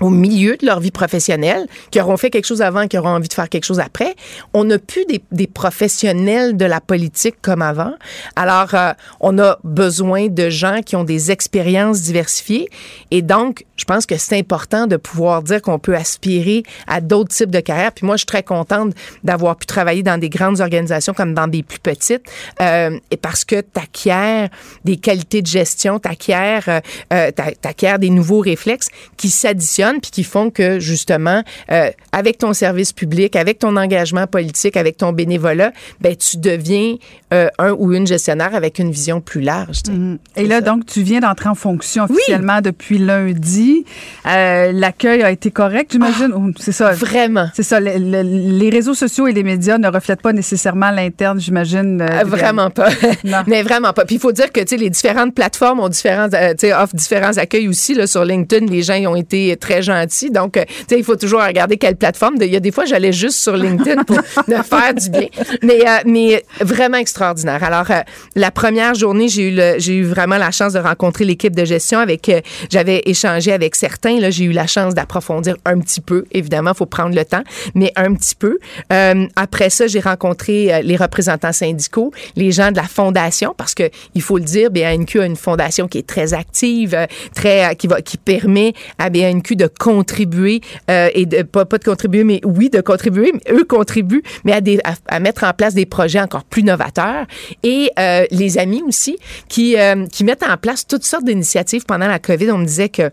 au 0.01 0.11
milieu 0.11 0.57
de 0.57 0.67
leur 0.67 0.81
vie 0.81 0.91
professionnelle, 0.91 1.67
qui 1.91 2.01
auront 2.01 2.17
fait 2.17 2.31
quelque 2.31 2.47
chose 2.47 2.63
avant, 2.63 2.89
qui 2.89 2.99
auront 2.99 3.11
envie 3.11 3.29
de 3.29 3.35
faire 3.35 3.49
quelque 3.49 3.65
chose 3.67 3.79
après. 3.79 4.15
On 4.55 4.65
n'a 4.65 4.79
plus 4.79 5.05
des, 5.05 5.23
des 5.31 5.47
professionnels 5.47 6.57
de 6.57 6.65
la 6.65 6.81
politique 6.81 7.37
comme 7.43 7.63
avant. 7.63 7.93
Alors, 8.35 8.75
euh, 8.75 8.93
on 9.21 9.39
a 9.39 9.59
besoin 9.65 10.29
de 10.29 10.49
gens 10.51 10.81
qui 10.85 10.97
ont 10.97 11.05
des 11.05 11.31
expériences 11.31 12.01
diversifiées. 12.03 12.69
Et 13.11 13.23
donc, 13.23 13.65
je 13.77 13.85
pense 13.85 14.07
que 14.07 14.17
c'est 14.17 14.37
important 14.39 14.87
de 14.87 14.97
pouvoir 14.97 15.43
dire 15.43 15.61
qu'on 15.61 15.79
peut 15.79 15.95
aspirer 15.95 16.63
à 16.87 17.01
d'autres 17.01 17.35
types 17.35 17.51
de 17.51 17.61
carrières. 17.61 17.93
Puis 17.93 18.07
moi, 18.07 18.17
je 18.17 18.21
suis 18.21 18.27
très 18.27 18.43
contente 18.43 18.95
d'avoir 19.23 19.57
pu 19.57 19.67
travailler 19.67 20.03
dans 20.03 20.19
des 20.19 20.31
grandes 20.31 20.61
organisations 20.61 21.13
comme 21.13 21.35
dans 21.35 21.49
des 21.49 21.63
plus 21.63 21.81
petites, 21.81 22.25
euh, 22.61 22.99
et 23.11 23.17
parce 23.17 23.45
que 23.45 23.57
tu 23.61 23.81
acquiers 23.81 24.47
des 24.85 24.97
qualités 24.97 25.43
de 25.43 25.47
gestion, 25.47 25.99
tu 25.99 26.09
acquiers, 26.09 26.61
euh, 26.69 26.81
euh, 27.13 27.31
t'a- 27.31 27.53
t'acquiers 27.53 27.99
des 27.99 28.11
nouveaux 28.11 28.41
réflexes 28.41 28.89
qui 29.17 29.29
s'additionnent 29.29 29.82
puis 30.01 30.11
qui 30.11 30.25
font 30.25 30.51
que, 30.51 30.79
justement, 30.81 31.43
euh, 31.71 31.91
avec 32.13 32.39
ton 32.39 32.53
service 32.53 32.93
public, 32.93 33.37
avec 33.37 33.59
ton 33.59 33.77
engagement 33.77 34.27
politique, 34.27 34.77
avec 34.77 34.97
ton 34.97 35.13
bénévolat, 35.13 35.73
ben, 36.01 36.15
tu 36.17 36.37
deviens 36.39 36.97
euh, 37.33 37.49
un 37.59 37.73
ou 37.73 37.93
une 37.93 38.07
gestionnaire 38.07 38.55
avec 38.55 38.79
une 38.79 38.91
vision 38.91 39.21
plus 39.21 39.41
large. 39.41 39.83
tu 39.85 39.91
sais. 39.93 40.43
Et 40.43 40.47
là, 40.47 40.61
donc, 40.61 40.87
tu 40.87 41.03
viens 41.03 41.21
d'entrer 41.21 41.49
en 41.49 41.55
fonction 41.55 42.05
officiellement 42.05 42.61
depuis 42.61 42.99
lundi. 42.99 43.85
Euh, 44.27 44.73
L'accueil 44.73 45.23
a 45.23 45.31
été 45.31 45.51
correct, 45.51 45.91
j'imagine? 45.93 46.33
Ou 46.35 46.53
c'est 46.59 46.73
ça? 46.73 46.89
Ah, 46.91 46.95
Vraiment. 46.95 47.49
C'est 47.55 47.63
ça. 47.63 47.81
le- 47.81 47.99
le- 47.99 48.23
les 48.59 48.71
réseaux 48.71 48.95
sociaux 48.95 49.27
et 49.27 49.33
les 49.33 49.43
médias 49.43 49.79
ne 49.79 49.89
reflètent 49.89 50.23
pas 50.23 50.33
nécessairement 50.33 50.91
l'interne, 50.91 51.41
j'imagine. 51.41 51.99
des- 51.99 52.25
vraiment 52.25 52.71
pas. 52.71 52.89
Non. 53.25 53.43
Mais 53.47 53.63
vraiment 53.63 53.93
pas. 53.93 54.05
Puis 54.05 54.17
il 54.17 54.21
faut 54.21 54.33
dire 54.33 54.51
que 54.53 54.61
tu 54.61 54.67
sais 54.69 54.77
les 54.77 54.91
différentes 54.91 55.35
plateformes 55.35 55.81
ont 55.81 55.89
différents 55.89 56.29
offrent 56.29 56.95
différents 56.95 57.37
accueils 57.39 57.69
aussi 57.69 57.95
là 57.95 58.07
sur 58.07 58.25
LinkedIn, 58.25 58.67
les 58.67 58.83
gens 58.83 58.95
y 58.95 59.07
ont 59.07 59.15
été 59.17 59.57
très 59.57 59.72
gentils. 59.81 60.31
Donc 60.31 60.57
euh, 60.57 60.65
tu 60.67 60.75
sais 60.91 60.99
il 60.99 61.05
faut 61.05 61.17
toujours 61.17 61.43
regarder 61.43 61.77
quelle 61.79 61.97
plateforme. 61.97 62.35
Il 62.41 62.53
y 62.53 62.57
a 62.57 62.61
des 62.61 62.73
fois 62.73 62.85
j'allais 62.85 63.13
juste 63.13 63.39
sur 63.39 63.57
LinkedIn 63.57 64.05
pour 64.05 64.17
me 64.49 64.63
faire 64.63 64.93
du 64.95 65.09
bien. 65.09 65.29
Mais 65.63 65.81
euh, 65.89 65.99
mais 66.05 66.45
vraiment 66.61 66.99
extraordinaire. 66.99 67.63
Alors 67.65 67.91
euh, 67.91 68.01
la 68.35 68.51
première 68.51 68.95
journée, 68.95 69.29
j'ai 69.29 69.49
eu 69.49 69.55
le- 69.55 69.77
j'ai 69.79 69.95
eu 69.95 70.05
vraiment 70.05 70.37
la 70.37 70.51
chance 70.51 70.73
de 70.75 70.79
rencontrer 70.81 71.25
l'équipe 71.25 71.55
de 71.57 71.65
gestion 71.65 71.99
avec 72.01 72.29
euh, 72.29 72.41
j'avais 72.71 73.03
échangé 73.07 73.53
avec 73.53 73.75
certains 73.77 74.19
là, 74.19 74.31
j'ai 74.31 74.45
eu 74.45 74.53
la 74.53 74.67
chance 74.67 74.95
d'approfondir 74.95 75.57
un 75.65 75.79
petit 75.81 76.01
peu. 76.01 76.25
Évidemment, 76.33 76.75
faut 76.75 76.87
prendre 76.87 77.15
le 77.15 77.25
temps, 77.25 77.45
mais 77.75 77.93
un 77.97 78.13
petit 78.15 78.35
peu. 78.35 78.59
Après 79.37 79.71
ça, 79.71 79.87
j'ai 79.87 80.01
rencontré 80.01 80.83
les 80.83 80.97
représentants 80.97 81.53
syndicaux, 81.53 82.13
les 82.37 82.51
gens 82.53 82.71
de 82.71 82.77
la 82.77 82.83
fondation, 82.85 83.55
parce 83.57 83.75
que 83.75 83.91
il 84.15 84.23
faut 84.23 84.39
le 84.39 84.45
dire, 84.45 84.71
BANQ 84.71 85.21
a 85.21 85.27
une 85.27 85.37
fondation 85.37 85.89
qui 85.89 85.99
est 85.99 86.07
très 86.07 86.35
active, 86.35 86.97
très 87.35 87.75
qui 87.77 87.87
va 87.87 88.01
qui 88.03 88.17
permet 88.17 88.75
à 88.99 89.11
BANQ 89.11 89.57
de 89.57 89.62
contribuer 89.67 90.61
euh, 90.91 91.09
et 91.15 91.27
de 91.27 91.43
pas, 91.43 91.65
pas 91.65 91.79
de 91.79 91.85
contribuer, 91.85 92.25
mais 92.25 92.41
oui 92.45 92.71
de 92.71 92.81
contribuer. 92.81 93.33
mais 93.33 93.55
eux 93.55 93.65
contribuent, 93.65 94.23
mais 94.45 94.53
à, 94.53 94.61
des, 94.61 94.79
à 95.09 95.21
mettre 95.21 95.45
en 95.45 95.53
place 95.53 95.75
des 95.75 95.87
projets 95.87 96.21
encore 96.21 96.45
plus 96.45 96.63
novateurs. 96.63 97.27
Et 97.63 97.91
euh, 97.99 98.25
les 98.31 98.59
amis 98.59 98.83
aussi 98.87 99.19
qui 99.49 99.77
euh, 99.79 100.07
qui 100.07 100.25
mettent 100.25 100.45
en 100.45 100.57
place 100.57 100.87
toutes 100.87 101.05
sortes 101.05 101.25
d'initiatives 101.25 101.85
pendant 101.85 102.09
la 102.09 102.19
COVID. 102.19 102.51
On 102.51 102.59
me 102.59 102.67
disait 102.67 102.89
que 102.89 103.11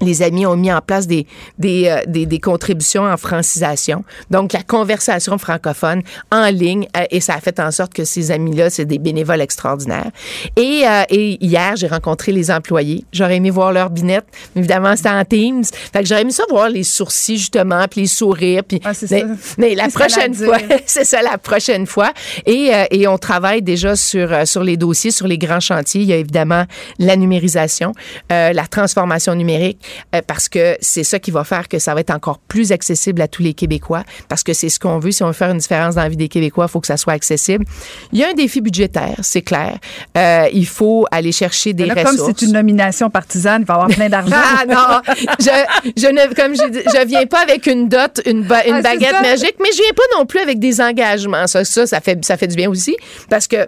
les 0.00 0.22
amis 0.22 0.46
ont 0.46 0.56
mis 0.56 0.72
en 0.72 0.80
place 0.80 1.06
des, 1.06 1.26
des, 1.58 1.88
euh, 1.88 2.02
des, 2.06 2.26
des 2.26 2.38
contributions 2.38 3.04
en 3.04 3.16
francisation. 3.16 4.04
Donc, 4.30 4.52
la 4.52 4.62
conversation 4.62 5.38
francophone 5.38 6.02
en 6.30 6.48
ligne, 6.50 6.86
euh, 6.96 7.04
et 7.10 7.20
ça 7.20 7.34
a 7.34 7.40
fait 7.40 7.58
en 7.60 7.70
sorte 7.70 7.94
que 7.94 8.04
ces 8.04 8.30
amis-là, 8.30 8.70
c'est 8.70 8.84
des 8.84 8.98
bénévoles 8.98 9.40
extraordinaires. 9.40 10.10
Et, 10.56 10.82
euh, 10.86 11.02
et 11.08 11.44
hier, 11.44 11.76
j'ai 11.76 11.88
rencontré 11.88 12.32
les 12.32 12.50
employés. 12.50 13.04
J'aurais 13.12 13.36
aimé 13.36 13.50
voir 13.50 13.72
leur 13.72 13.90
binette. 13.90 14.26
Évidemment, 14.54 14.96
c'était 14.96 15.10
en 15.10 15.24
Teams. 15.24 15.64
Fait 15.64 16.00
que 16.00 16.06
j'aurais 16.06 16.22
aimé 16.22 16.32
ça 16.32 16.44
voir 16.50 16.68
les 16.68 16.84
sourcils, 16.84 17.38
justement, 17.38 17.86
puis 17.90 18.02
les 18.02 18.06
sourires. 18.06 18.64
Puis, 18.64 18.80
c'est 18.92 19.10
mais, 19.10 19.20
ça. 19.20 19.54
mais 19.58 19.74
la 19.74 19.88
prochaine 19.88 20.34
fois, 20.34 20.58
c'est 20.86 21.04
ça 21.04 21.22
la 21.22 21.38
prochaine 21.38 21.86
fois. 21.86 22.12
Et, 22.44 22.74
euh, 22.74 22.84
et 22.90 23.06
on 23.08 23.18
travaille 23.18 23.62
déjà 23.62 23.96
sur, 23.96 24.32
euh, 24.32 24.44
sur 24.44 24.62
les 24.62 24.76
dossiers, 24.76 25.10
sur 25.10 25.26
les 25.26 25.38
grands 25.38 25.60
chantiers. 25.60 26.02
Il 26.02 26.08
y 26.08 26.12
a 26.12 26.16
évidemment 26.16 26.64
la 26.98 27.16
numérisation, 27.16 27.92
euh, 28.32 28.52
la 28.52 28.66
transformation 28.66 29.34
numérique, 29.34 29.78
euh, 30.14 30.20
parce 30.26 30.48
que 30.48 30.76
c'est 30.80 31.04
ça 31.04 31.18
qui 31.18 31.30
va 31.30 31.44
faire 31.44 31.68
que 31.68 31.78
ça 31.78 31.94
va 31.94 32.00
être 32.00 32.10
encore 32.10 32.38
plus 32.38 32.72
accessible 32.72 33.20
à 33.22 33.28
tous 33.28 33.42
les 33.42 33.54
Québécois, 33.54 34.04
parce 34.28 34.42
que 34.42 34.52
c'est 34.52 34.68
ce 34.68 34.78
qu'on 34.80 34.98
veut. 34.98 35.10
Si 35.10 35.22
on 35.22 35.26
veut 35.28 35.32
faire 35.32 35.50
une 35.50 35.58
différence 35.58 35.94
dans 35.94 36.02
la 36.02 36.08
vie 36.08 36.16
des 36.16 36.28
Québécois, 36.28 36.66
il 36.68 36.70
faut 36.70 36.80
que 36.80 36.86
ça 36.86 36.96
soit 36.96 37.12
accessible. 37.12 37.64
Il 38.12 38.18
y 38.18 38.24
a 38.24 38.28
un 38.28 38.34
défi 38.34 38.60
budgétaire, 38.60 39.16
c'est 39.22 39.42
clair. 39.42 39.78
Euh, 40.16 40.48
il 40.52 40.66
faut 40.66 41.06
aller 41.10 41.32
chercher 41.32 41.72
des 41.72 41.86
Là, 41.86 41.94
comme 41.94 42.06
ressources. 42.12 42.32
c'est 42.38 42.46
une 42.46 42.52
nomination 42.52 43.10
partisane, 43.10 43.62
il 43.62 43.66
va 43.66 43.74
avoir 43.74 43.88
plein 43.88 44.08
d'argent. 44.08 44.34
Ah 44.58 44.64
non, 44.66 45.14
je, 45.38 45.92
je 46.00 46.06
ne, 46.06 46.34
comme 46.34 46.54
je, 46.56 46.68
dis, 46.70 46.78
je 46.84 47.06
viens 47.06 47.26
pas 47.26 47.40
avec 47.42 47.66
une 47.66 47.88
dot, 47.88 48.20
une, 48.26 48.42
ba- 48.42 48.64
une 48.66 48.74
Ah, 48.76 48.82
baguette 48.82 49.20
magique, 49.22 49.56
mais 49.60 49.68
je 49.72 49.82
viens 49.82 49.92
pas 49.94 50.18
non 50.18 50.24
plus 50.26 50.40
avec 50.40 50.58
des 50.58 50.80
engagements. 50.80 51.46
Ça, 51.46 51.64
ça, 51.64 51.86
ça 51.86 52.00
fait, 52.00 52.24
ça 52.24 52.36
fait 52.36 52.46
du 52.46 52.56
bien 52.56 52.70
aussi, 52.70 52.96
parce 53.28 53.46
que 53.46 53.66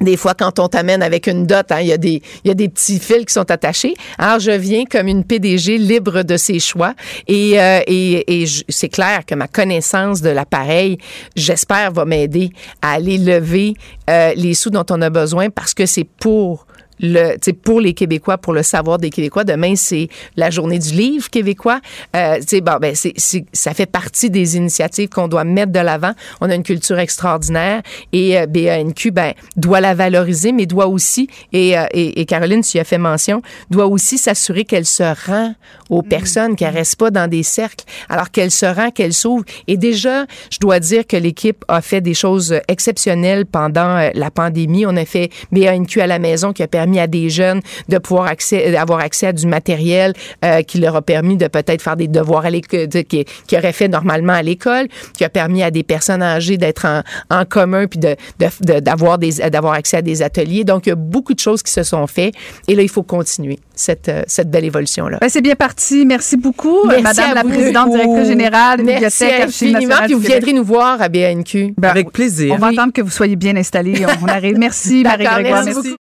des 0.00 0.16
fois, 0.16 0.34
quand 0.34 0.58
on 0.58 0.68
t'amène 0.68 1.02
avec 1.02 1.26
une 1.26 1.46
dot, 1.46 1.70
hein, 1.70 1.80
il 1.80 1.88
y, 1.88 1.92
a 1.92 1.96
des- 1.98 2.22
y 2.44 2.50
a 2.50 2.54
des 2.54 2.68
petits 2.68 2.98
fils 2.98 3.24
qui 3.26 3.32
sont 3.32 3.50
attachés. 3.50 3.94
Alors, 4.18 4.38
je 4.38 4.50
viens 4.52 4.84
comme 4.84 5.08
une 5.08 5.24
PDG 5.24 5.76
libre 5.78 6.22
de 6.22 6.36
ses 6.36 6.60
choix. 6.60 6.94
Et, 7.26 7.60
euh, 7.60 7.80
et, 7.86 8.42
et 8.42 8.46
c'est 8.68 8.88
clair 8.88 9.26
que 9.26 9.34
ma 9.34 9.48
connaissance 9.48 10.20
de 10.22 10.30
l'appareil, 10.30 10.98
j'espère, 11.34 11.92
va 11.92 12.04
m'aider 12.04 12.50
à 12.82 12.92
aller 12.92 13.18
lever 13.18 13.74
euh, 14.08 14.32
les 14.36 14.54
sous 14.54 14.70
dont 14.70 14.86
on 14.90 15.02
a 15.02 15.10
besoin 15.10 15.50
parce 15.50 15.74
que 15.74 15.86
c'est 15.86 16.04
pour 16.04 16.66
le, 17.00 17.36
pour 17.52 17.80
les 17.80 17.94
Québécois, 17.94 18.38
pour 18.38 18.52
le 18.52 18.62
savoir 18.62 18.98
des 18.98 19.10
Québécois. 19.10 19.44
Demain, 19.44 19.74
c'est 19.76 20.08
la 20.36 20.50
journée 20.50 20.78
du 20.78 20.90
livre 20.92 21.30
québécois. 21.30 21.80
Euh, 22.16 22.38
bon, 22.62 22.76
ben, 22.80 22.94
c'est, 22.94 23.12
c'est- 23.16 23.44
ça 23.52 23.74
fait 23.74 23.86
partie 23.86 24.30
des 24.30 24.56
initiatives 24.56 25.08
qu'on 25.08 25.28
doit 25.28 25.44
mettre 25.44 25.72
de 25.72 25.80
l'avant. 25.80 26.12
On 26.40 26.50
a 26.50 26.54
une 26.54 26.62
culture 26.62 26.98
extraordinaire 26.98 27.82
et 28.12 28.38
euh, 28.38 28.46
BANQ, 28.46 29.10
ben, 29.10 29.32
doit 29.56 29.80
la 29.80 29.94
valoriser, 29.94 30.52
mais 30.52 30.66
doit 30.66 30.86
aussi, 30.86 31.28
et, 31.52 31.78
euh, 31.78 31.84
et, 31.92 32.20
et 32.20 32.24
Caroline, 32.24 32.62
tu 32.62 32.78
y 32.78 32.80
as 32.80 32.84
fait 32.84 32.98
mention, 32.98 33.42
doit 33.70 33.86
aussi 33.86 34.18
s'assurer 34.18 34.64
qu'elle 34.64 34.86
se 34.86 35.02
rend 35.28 35.54
aux 35.90 36.02
personnes, 36.02 36.56
qu'elle 36.56 36.74
reste 36.74 36.96
pas 36.96 37.10
dans 37.10 37.28
des 37.28 37.42
cercles, 37.42 37.84
alors 38.08 38.30
qu'elle 38.30 38.50
se 38.50 38.66
rend, 38.66 38.90
qu'elle 38.90 39.12
s'ouvre. 39.12 39.44
Et 39.66 39.76
déjà, 39.76 40.26
je 40.50 40.58
dois 40.58 40.80
dire 40.80 41.06
que 41.06 41.16
l'équipe 41.16 41.64
a 41.68 41.80
fait 41.80 42.00
des 42.00 42.14
choses 42.14 42.54
exceptionnelles 42.68 43.46
pendant 43.46 43.96
euh, 43.98 44.10
la 44.14 44.30
pandémie. 44.30 44.86
On 44.86 44.96
a 44.96 45.04
fait 45.04 45.30
BANQ 45.52 46.00
à 46.00 46.06
la 46.06 46.18
maison 46.18 46.52
qui 46.52 46.62
a 46.62 46.66
permis 46.68 46.87
permis 46.88 47.00
à 47.00 47.06
des 47.06 47.28
jeunes 47.28 47.60
de 47.88 47.98
pouvoir 47.98 48.26
accès, 48.28 48.74
avoir 48.76 49.00
accès 49.00 49.26
à 49.26 49.32
du 49.32 49.46
matériel 49.46 50.14
euh, 50.44 50.62
qui 50.62 50.78
leur 50.78 50.96
a 50.96 51.02
permis 51.02 51.36
de 51.36 51.46
peut-être 51.48 51.82
faire 51.82 51.96
des 51.96 52.08
devoirs 52.08 52.46
à 52.46 52.50
l'école, 52.50 52.88
qui, 52.88 53.24
qui 53.46 53.56
auraient 53.56 53.72
fait 53.72 53.88
normalement 53.88 54.32
à 54.32 54.42
l'école, 54.42 54.88
qui 55.16 55.24
a 55.24 55.28
permis 55.28 55.62
à 55.62 55.70
des 55.70 55.82
personnes 55.82 56.22
âgées 56.22 56.56
d'être 56.56 56.86
en, 56.86 57.02
en 57.30 57.44
commun 57.44 57.86
puis 57.86 57.98
de, 57.98 58.16
de- 58.38 58.80
d'avoir 58.80 59.18
des 59.18 59.32
d'avoir 59.50 59.74
accès 59.74 59.98
à 59.98 60.02
des 60.02 60.22
ateliers. 60.22 60.64
Donc, 60.64 60.86
il 60.86 60.90
y 60.90 60.92
a 60.92 60.96
beaucoup 60.96 61.34
de 61.34 61.40
choses 61.40 61.62
qui 61.62 61.72
se 61.72 61.82
sont 61.82 62.06
faites. 62.06 62.34
Et 62.68 62.74
là, 62.74 62.82
il 62.82 62.88
faut 62.88 63.02
continuer 63.02 63.58
cette, 63.74 64.08
euh, 64.08 64.22
cette 64.26 64.50
belle 64.50 64.64
évolution-là. 64.64 65.18
Ben, 65.20 65.28
c'est 65.28 65.42
bien 65.42 65.54
parti. 65.56 66.06
Merci 66.06 66.36
beaucoup, 66.36 66.86
Merci 66.86 67.02
Madame 67.02 67.34
la. 67.34 67.44
Présidente, 67.44 67.90
directrice 67.90 68.28
générale, 68.28 68.82
Merci 68.84 69.24
Bibliothèque, 69.24 69.42
Archives 69.42 69.74
infiniment. 69.76 69.96
Puis 70.04 70.14
vous 70.14 70.20
viendrez 70.20 70.52
nous 70.52 70.64
voir 70.64 71.00
à 71.02 71.08
BNQ. 71.08 71.74
Ben, 71.76 71.88
Avec 71.90 72.10
plaisir. 72.12 72.54
On 72.54 72.58
va 72.58 72.68
attendre 72.68 72.92
que 72.92 73.02
vous 73.02 73.10
soyez 73.10 73.36
bien 73.36 73.56
installés. 73.56 74.04
On, 74.06 74.24
on 74.24 74.28
arrive. 74.28 74.56
Merci, 74.58 75.02
Marie-Grégoire. 75.02 75.64
merci 75.64 75.78
Merci. 75.82 76.07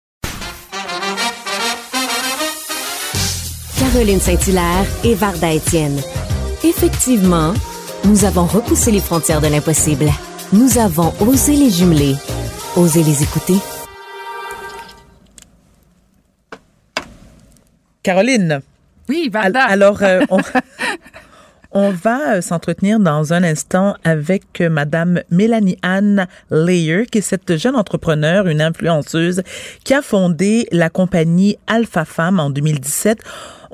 Caroline 3.94 4.20
Saint-Hilaire 4.20 4.86
et 5.04 5.14
Varda 5.14 5.54
Étienne. 5.54 6.00
Effectivement, 6.64 7.54
nous 8.06 8.26
avons 8.26 8.46
repoussé 8.46 8.90
les 8.90 9.00
frontières 9.00 9.40
de 9.40 9.46
l'impossible. 9.46 10.06
Nous 10.52 10.80
avons 10.80 11.14
osé 11.22 11.54
les 11.56 11.70
jumeler, 11.70 12.16
osé 12.76 13.04
les 13.04 13.22
écouter. 13.22 13.54
Caroline. 18.02 18.62
Oui, 19.10 19.30
Al- 19.32 19.52
Varda. 19.54 19.64
Alors, 19.64 20.02
euh, 20.02 20.22
on, 20.32 20.40
on 21.72 21.92
va 21.92 22.34
euh, 22.38 22.42
s'entretenir 22.42 23.00
dans 23.00 23.32
un 23.32 23.44
instant 23.44 23.96
avec 24.04 24.60
euh, 24.60 24.70
Madame 24.72 25.22
Mélanie 25.30 25.78
Anne 25.84 26.26
Layer, 26.50 27.06
qui 27.06 27.20
est 27.20 27.22
cette 27.22 27.58
jeune 27.58 27.76
entrepreneur, 27.76 28.48
une 28.48 28.62
influenceuse, 28.62 29.44
qui 29.84 29.94
a 29.94 30.02
fondé 30.02 30.68
la 30.72 30.90
compagnie 30.90 31.58
Alpha 31.68 32.06
Femme 32.06 32.40
en 32.40 32.50
2017. 32.50 33.20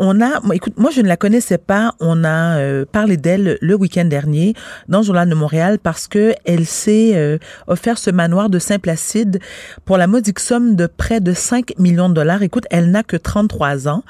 On 0.02 0.22
a, 0.22 0.40
écoute, 0.54 0.74
moi 0.78 0.92
je 0.92 1.02
ne 1.02 1.08
la 1.08 1.18
connaissais 1.18 1.58
pas. 1.58 1.94
On 2.00 2.24
a 2.24 2.58
euh, 2.58 2.86
parlé 2.90 3.18
d'elle 3.18 3.58
le 3.62 3.76
week-end 3.76 4.06
dernier 4.06 4.54
dans 4.88 5.00
le 5.00 5.04
journal 5.04 5.30
de 5.30 5.36
Montréal 5.36 5.78
parce 5.78 6.08
que 6.08 6.34
elle 6.46 6.66
s'est 6.66 7.12
euh, 7.18 7.38
offert 7.68 7.98
ce 7.98 8.10
manoir 8.10 8.50
de 8.50 8.60
Saint-Placide 8.60 9.40
pour 9.84 9.98
la 9.98 10.08
modique 10.08 10.40
somme 10.40 10.76
de 10.78 10.88
près 10.88 11.20
de 11.20 11.34
5 11.34 11.74
millions 11.80 12.08
de 12.08 12.14
dollars. 12.14 12.44
Écoute, 12.44 12.64
elle 12.72 12.92
n'a 12.92 13.04
que 13.04 13.18
33 13.18 13.90
ans. 13.90 14.04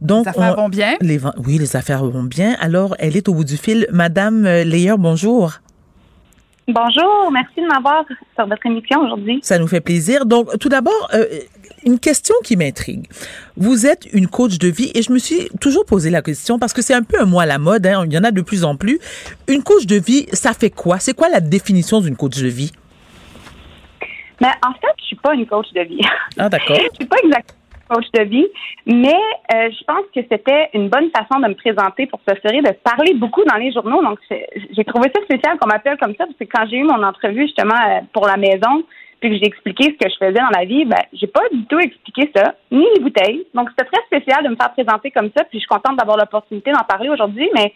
Donc, 0.00 0.24
Les 0.26 0.30
affaires 0.30 0.54
on- 0.58 0.62
vont 0.62 0.68
bien? 0.68 0.94
les 1.00 1.20
oui, 1.46 1.58
les 1.58 1.76
affaires 1.76 2.04
vont 2.04 2.24
bien. 2.24 2.56
Alors, 2.60 2.96
elle 2.98 3.16
est 3.16 3.28
au 3.28 3.34
bout 3.34 3.44
du 3.44 3.56
fil. 3.56 3.86
Madame 3.92 4.44
euh, 4.46 4.64
Leyer, 4.64 4.94
bonjour. 4.98 5.52
Bonjour, 6.68 7.30
merci 7.30 7.60
de 7.60 7.66
m'avoir 7.68 8.04
sur 8.34 8.44
votre 8.48 8.66
émission 8.66 9.00
aujourd'hui. 9.00 9.38
Ça 9.44 9.56
nous 9.56 9.68
fait 9.68 9.80
plaisir. 9.80 10.26
Donc, 10.26 10.58
tout 10.58 10.68
d'abord, 10.68 11.08
euh, 11.14 11.24
une 11.84 11.98
question 11.98 12.34
qui 12.44 12.56
m'intrigue. 12.56 13.06
Vous 13.56 13.86
êtes 13.86 14.06
une 14.12 14.28
coach 14.28 14.58
de 14.58 14.68
vie 14.68 14.90
et 14.94 15.02
je 15.02 15.12
me 15.12 15.18
suis 15.18 15.48
toujours 15.60 15.84
posé 15.84 16.10
la 16.10 16.22
question 16.22 16.58
parce 16.58 16.72
que 16.72 16.82
c'est 16.82 16.94
un 16.94 17.02
peu 17.02 17.20
un 17.20 17.26
mot 17.26 17.40
à 17.40 17.46
la 17.46 17.58
mode, 17.58 17.86
hein, 17.86 18.04
il 18.06 18.12
y 18.12 18.18
en 18.18 18.24
a 18.24 18.30
de 18.30 18.40
plus 18.40 18.64
en 18.64 18.76
plus. 18.76 18.98
Une 19.48 19.62
coach 19.62 19.86
de 19.86 19.96
vie, 19.96 20.26
ça 20.32 20.52
fait 20.52 20.70
quoi? 20.70 20.98
C'est 20.98 21.14
quoi 21.14 21.28
la 21.28 21.40
définition 21.40 22.00
d'une 22.00 22.16
coach 22.16 22.40
de 22.40 22.48
vie? 22.48 22.72
Mais 24.40 24.48
en 24.66 24.72
fait, 24.72 24.94
je 24.98 25.04
suis 25.04 25.16
pas 25.16 25.34
une 25.34 25.46
coach 25.46 25.72
de 25.74 25.82
vie. 25.82 26.00
Ah, 26.38 26.48
d'accord. 26.48 26.76
je 26.92 26.96
suis 26.96 27.06
pas 27.06 27.16
exactement 27.22 27.58
une 27.90 27.96
coach 27.96 28.06
de 28.14 28.22
vie, 28.24 28.46
mais 28.86 29.14
euh, 29.54 29.70
je 29.70 29.84
pense 29.84 30.04
que 30.14 30.20
c'était 30.30 30.68
une 30.74 30.88
bonne 30.88 31.10
façon 31.10 31.40
de 31.40 31.48
me 31.48 31.54
présenter 31.54 32.06
pour 32.06 32.20
s'assurer 32.26 32.60
de 32.60 32.72
parler 32.82 33.14
beaucoup 33.14 33.44
dans 33.44 33.56
les 33.56 33.72
journaux. 33.72 34.02
Donc, 34.02 34.18
j'ai 34.28 34.84
trouvé 34.84 35.10
ça 35.14 35.22
spécial 35.22 35.56
qu'on 35.58 35.68
m'appelle 35.68 35.96
comme 35.98 36.14
ça 36.16 36.26
parce 36.26 36.36
que 36.38 36.44
quand 36.44 36.66
j'ai 36.68 36.78
eu 36.78 36.84
mon 36.84 37.02
entrevue 37.02 37.46
justement 37.46 37.74
euh, 37.74 38.00
pour 38.12 38.26
la 38.26 38.36
maison, 38.36 38.82
puis 39.20 39.30
que 39.30 39.36
j'ai 39.36 39.46
expliqué 39.46 39.84
ce 39.84 40.06
que 40.06 40.10
je 40.10 40.16
faisais 40.18 40.40
dans 40.40 40.58
la 40.58 40.64
vie, 40.64 40.84
ben, 40.84 41.02
j'ai 41.12 41.26
pas 41.26 41.42
du 41.52 41.64
tout 41.66 41.78
expliqué 41.78 42.30
ça, 42.34 42.54
ni 42.70 42.84
les 42.96 43.02
bouteilles. 43.02 43.46
Donc, 43.54 43.70
c'était 43.70 43.90
très 43.90 44.02
spécial 44.06 44.44
de 44.44 44.50
me 44.50 44.56
faire 44.56 44.72
présenter 44.72 45.10
comme 45.10 45.30
ça, 45.36 45.44
puis 45.44 45.58
je 45.58 45.60
suis 45.60 45.68
contente 45.68 45.96
d'avoir 45.96 46.18
l'opportunité 46.18 46.70
d'en 46.72 46.84
parler 46.84 47.08
aujourd'hui, 47.08 47.48
mais 47.54 47.72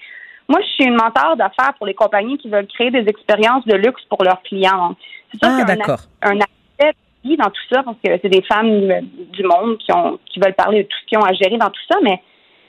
moi, 0.49 0.61
je 0.63 0.67
suis 0.67 0.85
une 0.85 0.97
mentor 0.97 1.37
d'affaires 1.37 1.75
pour 1.79 1.87
les 1.87 1.95
compagnies 1.95 2.37
qui 2.37 2.49
veulent 2.49 2.67
créer 2.67 2.91
des 2.91 3.09
expériences 3.09 3.65
de 3.67 3.77
luxe 3.77 4.03
pour 4.09 4.23
leurs 4.25 4.43
clients. 4.43 4.97
C'est 5.33 5.45
sûr 5.45 5.55
Ah, 5.57 5.63
un 5.63 5.65
d'accord. 5.65 6.01
un 6.23 6.39
aspect 6.39 6.97
vie 7.25 7.37
dans 7.37 7.51
tout 7.51 7.63
ça, 7.73 7.83
parce 7.83 7.97
que 8.05 8.11
c'est 8.21 8.29
des 8.29 8.43
femmes 8.43 8.91
euh, 8.91 9.01
du 9.33 9.45
monde 9.45 9.79
qui 9.79 9.93
ont 9.93 10.19
qui 10.27 10.41
veulent 10.41 10.55
parler 10.55 10.83
de 10.83 10.89
tout 10.89 10.97
ce 11.03 11.07
qu'ils 11.07 11.19
ont 11.19 11.25
à 11.25 11.33
gérer 11.33 11.57
dans 11.57 11.71
tout 11.71 11.83
ça, 11.91 11.99
mais 12.03 12.21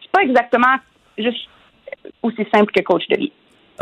c'est 0.02 0.12
pas 0.12 0.24
exactement 0.24 0.76
juste 1.18 1.48
aussi 2.22 2.46
simple 2.54 2.72
que 2.72 2.82
coach 2.82 3.08
de 3.10 3.18
vie. 3.18 3.32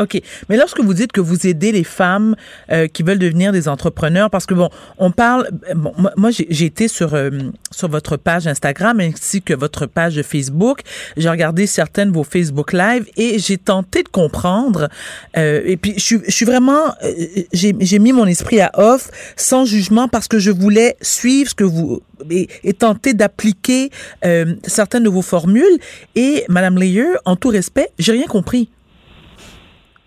OK. 0.00 0.20
Mais 0.48 0.56
lorsque 0.56 0.80
vous 0.80 0.94
dites 0.94 1.12
que 1.12 1.20
vous 1.20 1.46
aidez 1.46 1.72
les 1.72 1.84
femmes 1.84 2.34
euh, 2.72 2.86
qui 2.88 3.02
veulent 3.02 3.18
devenir 3.18 3.52
des 3.52 3.68
entrepreneurs, 3.68 4.30
parce 4.30 4.46
que 4.46 4.54
bon, 4.54 4.70
on 4.98 5.10
parle, 5.10 5.48
bon, 5.74 5.92
moi, 6.16 6.30
j'ai 6.30 6.64
été 6.64 6.88
sur 6.88 7.14
euh, 7.14 7.30
sur 7.70 7.88
votre 7.88 8.16
page 8.16 8.46
Instagram 8.46 9.00
ainsi 9.00 9.42
que 9.42 9.54
votre 9.54 9.86
page 9.86 10.20
Facebook. 10.22 10.80
J'ai 11.16 11.28
regardé 11.28 11.66
certaines 11.66 12.08
de 12.10 12.14
vos 12.14 12.24
Facebook 12.24 12.72
Live 12.72 13.06
et 13.16 13.38
j'ai 13.38 13.58
tenté 13.58 14.02
de 14.02 14.08
comprendre. 14.08 14.88
euh, 15.36 15.62
et 15.64 15.76
puis 15.76 15.94
je 15.96 16.18
suis 16.28 16.46
vraiment, 16.46 16.94
euh, 17.04 17.12
j'ai 17.52 17.98
mis 17.98 18.12
mon 18.12 18.26
esprit 18.26 18.60
à 18.60 18.70
off 18.74 19.10
sans 19.36 19.64
jugement 19.64 20.08
parce 20.08 20.28
que 20.28 20.38
je 20.38 20.50
voulais 20.50 20.96
suivre 21.02 21.50
ce 21.50 21.54
que 21.54 21.64
vous 21.64 22.02
et, 22.30 22.48
et 22.64 22.72
tenter 22.72 23.14
d'appliquer 23.14 23.90
euh, 24.24 24.54
certaines 24.66 25.04
de 25.04 25.08
vos 25.08 25.22
formules. 25.22 25.78
Et 26.14 26.44
Madame 26.48 26.76
Layer, 26.78 27.12
en 27.24 27.36
tout 27.36 27.48
respect, 27.48 27.90
j'ai 27.98 28.12
rien 28.12 28.26
compris. 28.26 28.68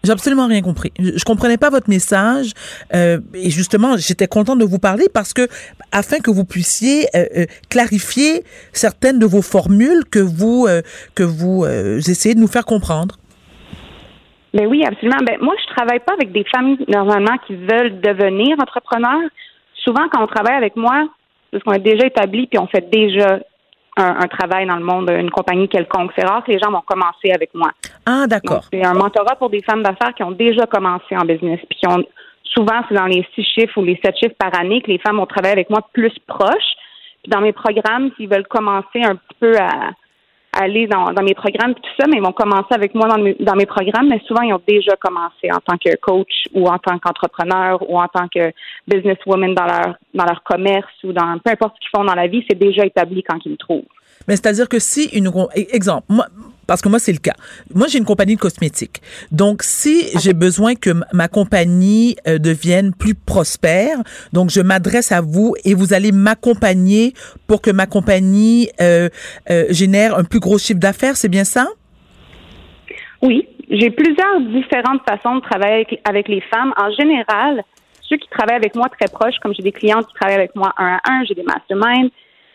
J'ai 0.06 0.12
absolument 0.12 0.48
rien 0.48 0.62
compris. 0.62 0.92
Je, 1.00 1.24
comprenais 1.24 1.58
pas 1.58 1.70
votre 1.70 1.90
message 1.90 2.52
euh, 2.94 3.20
et 3.34 3.50
justement, 3.50 3.96
j'étais 3.96 4.28
contente 4.28 4.60
de 4.60 4.66
vous 4.66 4.78
parler 4.78 5.06
parce 5.14 5.32
que 5.32 5.48
afin 5.94 6.20
que 6.20 6.30
vous 6.30 6.44
puissiez 6.44 7.06
euh, 7.16 7.24
euh, 7.38 7.46
clarifier 7.70 8.44
certaines 8.74 9.18
de 9.18 9.26
vos 9.26 9.42
formules 9.42 10.04
que 10.12 10.20
vous 10.20 10.66
euh, 10.68 10.82
que 11.16 11.24
vous 11.24 11.64
euh, 11.64 12.00
essayez 12.00 12.36
de 12.36 12.42
nous 12.42 12.52
faire 12.52 12.66
comprendre. 12.66 13.16
Ben 14.54 14.68
oui, 14.68 14.84
absolument. 14.86 15.24
Ben 15.26 15.38
moi, 15.42 15.56
je 15.66 15.74
travaille 15.74 16.02
pas 16.02 16.16
avec 16.16 16.34
des 16.34 16.44
femmes 16.54 16.76
normalement 16.90 17.38
qui 17.48 17.56
veulent 17.56 18.02
devenir 18.02 18.58
entrepreneurs. 18.60 19.30
Souvent, 19.86 20.10
quand 20.12 20.22
on 20.22 20.28
travaille 20.28 20.58
avec 20.58 20.76
moi, 20.76 21.08
parce 21.50 21.64
qu'on 21.64 21.72
est 21.72 21.80
déjà 21.80 22.08
établi 22.08 22.48
puis 22.48 22.60
on 22.60 22.68
fait 22.68 22.90
déjà 22.92 23.40
un, 23.98 24.22
un 24.22 24.28
travail 24.28 24.66
dans 24.66 24.76
le 24.76 24.84
monde, 24.84 25.10
une 25.10 25.30
compagnie 25.30 25.68
quelconque. 25.68 26.12
C'est 26.18 26.26
rare 26.26 26.44
que 26.44 26.52
les 26.52 26.60
gens 26.60 26.72
vont 26.72 26.82
commencer 26.82 27.32
avec 27.32 27.54
moi. 27.54 27.72
Ah, 28.06 28.26
d'accord. 28.28 28.64
C'est 28.72 28.84
un 28.84 28.94
mentorat 28.94 29.36
pour 29.36 29.50
des 29.50 29.62
femmes 29.62 29.84
d'affaires 29.84 30.14
qui 30.16 30.24
ont 30.24 30.32
déjà 30.32 30.66
commencé 30.66 31.16
en 31.16 31.26
business. 31.26 31.60
Puis 31.70 31.80
qui 31.80 31.88
ont 31.88 32.04
souvent, 32.44 32.82
c'est 32.88 32.96
dans 32.96 33.06
les 33.06 33.26
six 33.36 33.44
chiffres 33.44 33.78
ou 33.78 33.84
les 33.84 34.00
sept 34.04 34.18
chiffres 34.18 34.36
par 34.38 34.58
année 34.60 34.82
que 34.82 34.92
les 34.92 35.00
femmes 35.00 35.18
vont 35.18 35.26
travailler 35.26 35.54
avec 35.54 35.70
moi 35.70 35.88
plus 35.94 36.14
proches. 36.28 36.74
Puis 37.24 37.30
dans 37.30 37.42
mes 37.42 37.54
programmes, 37.54 38.12
s'ils 38.16 38.30
veulent 38.30 38.48
commencer 38.48 39.02
un 39.04 39.16
petit 39.16 39.38
peu 39.40 39.56
à 39.58 39.92
aller 40.54 40.88
dans, 40.88 41.12
mes 41.24 41.34
programmes 41.34 41.74
tout 41.74 41.82
ça, 42.00 42.06
mais 42.08 42.18
ils 42.18 42.24
vont 42.24 42.32
commencer 42.32 42.72
avec 42.72 42.94
moi 42.94 43.08
dans 43.08 43.18
mes, 43.18 43.36
dans 43.40 43.56
mes 43.56 43.66
programmes, 43.66 44.08
mais 44.10 44.22
souvent 44.28 44.42
ils 44.42 44.54
ont 44.54 44.62
déjà 44.68 44.96
commencé 44.98 45.52
en 45.52 45.60
tant 45.60 45.78
que 45.78 45.96
coach 45.98 46.46
ou 46.54 46.68
en 46.68 46.78
tant 46.78 46.98
qu'entrepreneur 47.00 47.90
ou 47.90 48.00
en 48.00 48.08
tant 48.08 48.28
que 48.28 48.52
businesswoman 48.88 49.54
dans 49.54 49.66
leur 49.66 49.96
dans 50.14 50.26
leur 50.26 50.44
commerce 50.44 50.94
ou 51.04 51.12
dans 51.12 51.40
peu 51.44 51.52
importe 51.52 51.76
ce 51.76 51.80
qu'ils 51.80 51.98
font 51.98 52.06
dans 52.06 52.16
la 52.16 52.28
vie, 52.28 52.46
c'est 52.50 52.58
déjà 52.58 52.86
établi 52.86 53.24
quand 53.24 53.40
ils 53.46 53.54
me 53.54 53.58
trouvent. 53.58 53.84
Mais 54.28 54.36
c'est-à-dire 54.36 54.70
que 54.70 54.80
si 54.80 55.06
une 55.06 55.28
e- 55.28 55.76
exemple, 55.76 56.06
moi, 56.10 56.28
parce 56.68 56.82
que 56.82 56.90
moi 56.90 57.00
c'est 57.00 57.12
le 57.12 57.20
cas. 57.20 57.36
Moi 57.74 57.88
j'ai 57.88 57.98
une 57.98 58.06
compagnie 58.06 58.36
de 58.36 58.40
cosmétiques. 58.40 59.02
Donc 59.32 59.64
si 59.64 60.06
j'ai 60.20 60.34
besoin 60.34 60.76
que 60.76 60.92
ma 61.12 61.28
compagnie 61.28 62.16
euh, 62.28 62.38
devienne 62.38 62.94
plus 62.94 63.16
prospère, 63.16 63.98
donc 64.32 64.50
je 64.50 64.62
m'adresse 64.62 65.12
à 65.12 65.22
vous 65.22 65.56
et 65.66 65.74
vous 65.74 65.94
allez 65.94 66.12
m'accompagner 66.12 67.14
pour 67.48 67.62
que 67.62 67.72
ma 67.72 67.86
compagnie 67.86 68.70
euh, 68.82 69.10
euh, 69.50 69.66
génère 69.70 70.18
un 70.18 70.24
plus 70.24 70.40
gros 70.40 70.58
chiffre 70.58 70.80
d'affaires, 70.80 71.18
c'est 71.18 71.30
bien 71.30 71.44
ça? 71.44 71.68
Oui, 73.22 73.48
j'ai 73.70 73.90
plusieurs 73.90 74.42
différentes 74.42 75.02
façons 75.08 75.36
de 75.36 75.42
travailler 75.42 75.76
avec, 75.76 76.02
avec 76.04 76.28
les 76.28 76.42
femmes. 76.42 76.74
En 76.78 76.92
général, 76.92 77.64
ceux 78.02 78.18
qui 78.18 78.28
travaillent 78.30 78.58
avec 78.58 78.76
moi 78.76 78.88
très 78.90 79.10
proches, 79.10 79.36
comme 79.42 79.54
j'ai 79.54 79.64
des 79.64 79.72
clientes 79.72 80.06
qui 80.08 80.14
travaillent 80.14 80.36
avec 80.36 80.56
moi 80.56 80.74
un 80.78 80.98
à 80.98 81.12
un, 81.12 81.24
j'ai 81.24 81.34
des 81.34 81.44
masterminds, 81.44 82.10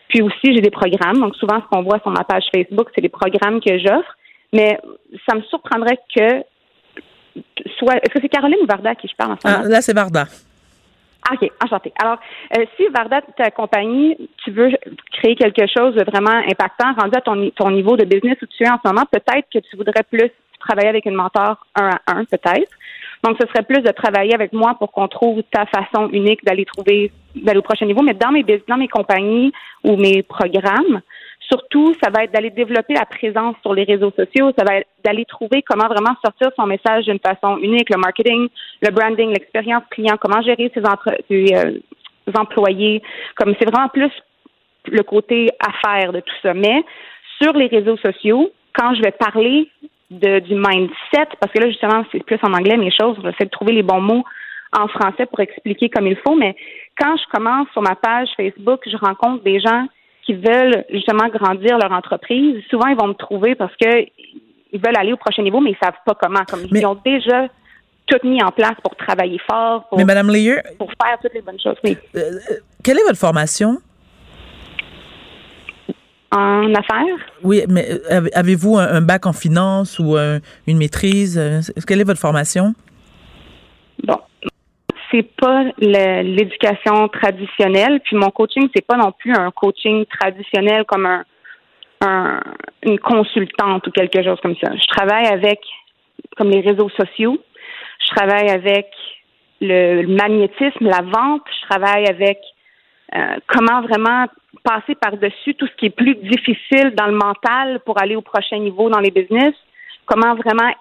puis 0.09 0.21
aussi 0.21 0.53
j'ai 0.53 0.61
des 0.61 0.71
programmes. 0.71 1.19
Donc 1.19 1.35
souvent, 1.37 1.61
ce 1.61 1.67
qu'on 1.67 1.83
voit 1.83 1.99
sur 1.99 2.11
ma 2.11 2.23
page 2.23 2.43
Facebook, 2.53 2.89
c'est 2.93 3.01
les 3.01 3.09
programmes 3.09 3.61
que 3.61 3.77
j'offre. 3.79 4.17
Mais 4.51 4.79
ça 5.27 5.35
me 5.35 5.41
surprendrait 5.43 5.99
que 6.13 6.43
soit. 7.77 7.95
Est-ce 7.97 8.13
que 8.13 8.19
c'est 8.21 8.29
Caroline 8.29 8.57
ou 8.61 8.65
Varda 8.65 8.89
à 8.89 8.95
qui 8.95 9.07
je 9.07 9.15
parle 9.15 9.33
en 9.33 9.37
ce 9.39 9.47
moment? 9.47 9.63
Ah, 9.65 9.69
Là 9.69 9.81
c'est 9.81 9.93
Varda. 9.93 10.25
Ah, 11.27 11.33
OK, 11.33 11.51
enchantée. 11.63 11.93
Alors, 12.01 12.17
euh, 12.57 12.65
si 12.75 12.87
Varda, 12.87 13.21
ta 13.37 13.51
compagnie, 13.51 14.17
tu 14.43 14.51
veux 14.51 14.71
créer 15.11 15.35
quelque 15.35 15.67
chose 15.67 15.93
de 15.93 16.03
vraiment 16.03 16.41
impactant, 16.49 16.93
rendu 16.97 17.15
à 17.15 17.21
ton, 17.21 17.49
ton 17.51 17.69
niveau 17.71 17.97
de 17.97 18.05
business 18.05 18.37
où 18.41 18.45
tu 18.45 18.63
es 18.63 18.69
en 18.69 18.79
ce 18.83 18.87
moment, 18.87 19.03
peut-être 19.11 19.47
que 19.53 19.59
tu 19.59 19.75
voudrais 19.75 20.03
plus 20.09 20.31
travailler 20.59 20.89
avec 20.89 21.05
une 21.05 21.15
mentor 21.15 21.65
un 21.75 21.89
à 22.07 22.17
un, 22.17 22.25
peut-être. 22.25 22.71
Donc, 23.23 23.37
ce 23.41 23.47
serait 23.47 23.63
plus 23.63 23.81
de 23.81 23.91
travailler 23.91 24.33
avec 24.33 24.53
moi 24.53 24.75
pour 24.79 24.91
qu'on 24.91 25.07
trouve 25.07 25.41
ta 25.51 25.65
façon 25.65 26.09
unique 26.11 26.43
d'aller 26.45 26.65
trouver, 26.65 27.11
d'aller 27.35 27.59
au 27.59 27.63
prochain 27.63 27.85
niveau. 27.85 28.01
Mais 28.01 28.13
dans 28.13 28.31
mes, 28.31 28.43
bus- 28.43 28.65
dans 28.67 28.77
mes 28.77 28.87
compagnies 28.87 29.51
ou 29.83 29.97
mes 29.97 30.23
programmes, 30.23 31.01
surtout, 31.41 31.93
ça 32.01 32.09
va 32.09 32.23
être 32.23 32.31
d'aller 32.31 32.49
développer 32.49 32.93
la 32.93 33.05
présence 33.05 33.55
sur 33.61 33.73
les 33.73 33.83
réseaux 33.83 34.11
sociaux. 34.11 34.51
Ça 34.57 34.63
va 34.65 34.77
être 34.77 34.87
d'aller 35.03 35.25
trouver 35.25 35.61
comment 35.63 35.87
vraiment 35.87 36.15
sortir 36.23 36.49
son 36.55 36.65
message 36.65 37.05
d'une 37.05 37.19
façon 37.19 37.57
unique, 37.57 37.89
le 37.89 37.97
marketing, 37.97 38.47
le 38.81 38.91
branding, 38.91 39.29
l'expérience 39.31 39.83
client, 39.89 40.15
comment 40.19 40.41
gérer 40.41 40.71
ses, 40.73 41.53
euh, 41.55 41.79
employés. 42.35 43.01
Comme 43.35 43.53
c'est 43.59 43.69
vraiment 43.69 43.89
plus 43.89 44.11
le 44.85 45.03
côté 45.03 45.49
affaire 45.59 46.13
de 46.13 46.21
tout 46.21 46.35
ça. 46.41 46.53
Mais 46.53 46.83
sur 47.41 47.53
les 47.53 47.67
réseaux 47.67 47.97
sociaux, 47.97 48.51
quand 48.73 48.93
je 48.93 49.01
vais 49.01 49.11
parler 49.11 49.69
de, 50.09 50.39
du 50.39 50.55
mindset, 50.55 51.29
parce 51.39 51.53
que 51.53 51.59
là, 51.59 51.67
justement, 51.67 52.03
c'est 52.11 52.23
plus 52.23 52.39
en 52.43 52.53
anglais 52.53 52.77
mes 52.77 52.91
choses, 52.91 53.17
j'essaie 53.23 53.45
de 53.45 53.49
trouver 53.49 53.73
les 53.73 53.83
bons 53.83 54.01
mots 54.01 54.23
en 54.77 54.87
français 54.87 55.25
pour 55.25 55.39
expliquer 55.39 55.89
comme 55.89 56.07
il 56.07 56.17
faut, 56.17 56.35
mais 56.35 56.55
quand 56.99 57.15
je 57.17 57.23
commence 57.31 57.67
sur 57.73 57.81
ma 57.81 57.95
page 57.95 58.29
Facebook, 58.37 58.81
je 58.85 58.97
rencontre 58.97 59.43
des 59.43 59.59
gens 59.59 59.87
qui 60.25 60.33
veulent 60.33 60.85
justement 60.91 61.27
grandir 61.27 61.77
leur 61.77 61.91
entreprise. 61.91 62.63
Souvent, 62.69 62.87
ils 62.87 62.97
vont 62.97 63.07
me 63.07 63.13
trouver 63.13 63.55
parce 63.55 63.75
que 63.75 64.05
ils 64.71 64.79
veulent 64.79 64.97
aller 64.97 65.13
au 65.13 65.17
prochain 65.17 65.41
niveau, 65.41 65.59
mais 65.59 65.71
ils 65.71 65.77
savent 65.81 65.97
pas 66.05 66.13
comment. 66.13 66.43
Comme 66.47 66.65
ils 66.71 66.85
ont 66.85 66.99
déjà 67.03 67.47
tout 68.05 68.27
mis 68.27 68.41
en 68.43 68.51
place 68.51 68.75
pour 68.83 68.95
travailler 68.95 69.39
fort, 69.49 69.87
pour, 69.87 69.97
Mais 69.97 70.05
Madame 70.05 70.29
Leyer, 70.29 70.57
pour 70.77 70.91
faire 71.01 71.17
toutes 71.21 71.33
les 71.33 71.41
bonnes 71.41 71.59
choses. 71.59 71.77
Oui. 71.83 71.97
euh, 72.15 72.21
quelle 72.83 72.99
est 72.99 73.03
votre 73.03 73.17
formation? 73.17 73.77
En 76.31 76.71
affaires? 76.75 77.17
Oui, 77.43 77.63
mais 77.67 77.87
euh, 77.89 77.97
avez- 78.17 78.33
avez-vous 78.35 78.77
un, 78.77 78.87
un 78.87 79.01
bac 79.01 79.25
en 79.25 79.33
finance 79.33 79.97
ou 79.99 80.15
un- 80.15 80.39
une 80.67 80.77
maîtrise? 80.77 81.37
Euh, 81.39 81.61
Quelle 81.87 82.01
est 82.01 82.03
votre 82.03 82.19
formation? 82.19 82.75
Bon, 84.03 84.19
c'est 85.11 85.23
pas 85.35 85.63
l'éducation 85.79 87.07
traditionnelle. 87.07 87.99
Puis 88.03 88.15
mon 88.15 88.29
coaching, 88.29 88.69
c'est 88.75 88.85
pas 88.85 88.95
non 88.97 89.11
plus 89.11 89.33
un 89.33 89.49
coaching 89.51 90.05
traditionnel 90.05 90.85
comme 90.85 91.07
un, 91.07 91.23
un- 92.01 92.41
une 92.83 92.99
consultante 92.99 93.87
ou 93.87 93.91
quelque 93.91 94.23
chose 94.23 94.37
comme 94.41 94.55
ça. 94.63 94.71
Je 94.75 94.85
travaille 94.87 95.25
avec 95.27 95.59
comme 96.37 96.49
les 96.51 96.61
réseaux 96.61 96.89
sociaux. 96.89 97.39
Je 98.07 98.15
travaille 98.15 98.49
avec 98.49 98.87
le, 99.61 100.03
le 100.03 100.07
magnétisme, 100.15 100.85
la 100.85 101.01
vente. 101.01 101.41
Je 101.61 101.67
travaille 101.69 102.05
avec 102.05 102.37
euh, 103.15 103.37
comment 103.47 103.81
vraiment 103.81 104.25
passer 104.63 104.95
par-dessus 104.95 105.55
tout 105.55 105.67
ce 105.67 105.75
qui 105.75 105.87
est 105.87 105.95
plus 105.95 106.15
difficile 106.15 106.93
dans 106.95 107.07
le 107.07 107.17
mental 107.17 107.79
pour 107.85 108.01
aller 108.01 108.15
au 108.15 108.21
prochain 108.21 108.59
niveau 108.59 108.89
dans 108.89 108.99
les 108.99 109.11
business, 109.11 109.53
comment 110.05 110.35
vraiment 110.35 110.71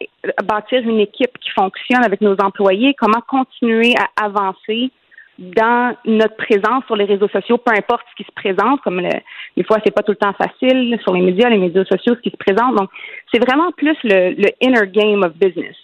bâtir 0.44 0.80
une 0.80 1.00
équipe 1.00 1.38
qui 1.40 1.50
fonctionne 1.50 2.04
avec 2.04 2.20
nos 2.20 2.36
employés, 2.40 2.94
comment 2.94 3.20
continuer 3.26 3.94
à 3.96 4.24
avancer 4.24 4.90
dans 5.38 5.94
notre 6.04 6.36
présence 6.36 6.84
sur 6.86 6.96
les 6.96 7.04
réseaux 7.04 7.28
sociaux, 7.28 7.58
peu 7.58 7.72
importe 7.72 8.04
ce 8.10 8.16
qui 8.16 8.24
se 8.24 8.34
présente, 8.34 8.80
comme 8.80 9.00
le, 9.00 9.10
des 9.56 9.62
fois 9.62 9.78
c'est 9.84 9.94
pas 9.94 10.02
tout 10.02 10.12
le 10.12 10.16
temps 10.16 10.32
facile 10.32 10.98
sur 11.02 11.14
les 11.14 11.22
médias, 11.22 11.48
les 11.48 11.58
médias 11.58 11.84
sociaux, 11.84 12.14
ce 12.16 12.20
qui 12.20 12.30
se 12.30 12.36
présente. 12.36 12.74
Donc, 12.74 12.90
c'est 13.32 13.38
vraiment 13.38 13.70
plus 13.72 13.96
le 14.02 14.50
inner 14.60 14.86
game 14.88 15.22
of 15.22 15.34
business. 15.34 15.76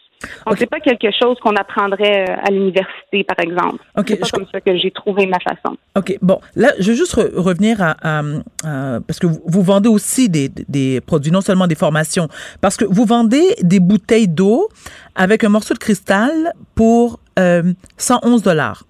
Donc, 0.46 0.56
c'est 0.58 0.66
pas 0.70 0.80
quelque 0.80 1.08
chose 1.22 1.36
qu'on 1.42 1.54
apprendrait 1.56 2.28
euh, 2.30 2.36
à 2.46 2.50
l'université, 2.50 3.24
par 3.24 3.38
exemple. 3.40 3.78
c'est 4.06 4.16
pas 4.16 4.28
comme 4.32 4.46
ça 4.52 4.60
que 4.60 4.76
j'ai 4.76 4.90
trouvé 4.90 5.26
ma 5.26 5.38
façon. 5.40 5.76
OK, 5.96 6.16
bon, 6.22 6.40
là, 6.56 6.72
je 6.78 6.90
veux 6.90 6.96
juste 6.96 7.14
re- 7.16 7.34
revenir 7.36 7.80
à, 7.82 7.96
à- 8.02 8.22
à- 8.64 9.00
parce 9.06 9.18
que 9.18 9.26
vous, 9.26 9.40
vous 9.46 9.62
vendez 9.62 9.88
aussi 9.88 10.28
des, 10.28 10.48
des 10.68 11.00
produits, 11.00 11.32
non 11.32 11.40
seulement 11.40 11.66
des 11.66 11.74
formations, 11.74 12.28
parce 12.60 12.76
que 12.76 12.84
vous 12.84 13.04
vendez 13.04 13.44
des 13.62 13.80
bouteilles 13.80 14.28
d'eau 14.28 14.68
avec 15.14 15.44
un 15.44 15.48
morceau 15.48 15.74
de 15.74 15.78
cristal 15.78 16.52
pour 16.74 17.20
euh, 17.38 17.72
111 17.96 18.42
dollars. 18.42 18.84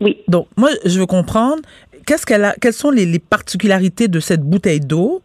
Oui. 0.00 0.18
Donc, 0.28 0.46
moi, 0.56 0.70
je 0.84 0.98
veux 1.00 1.06
comprendre, 1.06 1.60
qu'est-ce 2.06 2.24
qu'elle 2.24 2.44
a, 2.44 2.54
quelles 2.60 2.72
sont 2.72 2.90
les, 2.90 3.04
les 3.06 3.18
particularités 3.18 4.08
de 4.08 4.20
cette 4.20 4.42
bouteille 4.42 4.80
d'eau? 4.80 5.22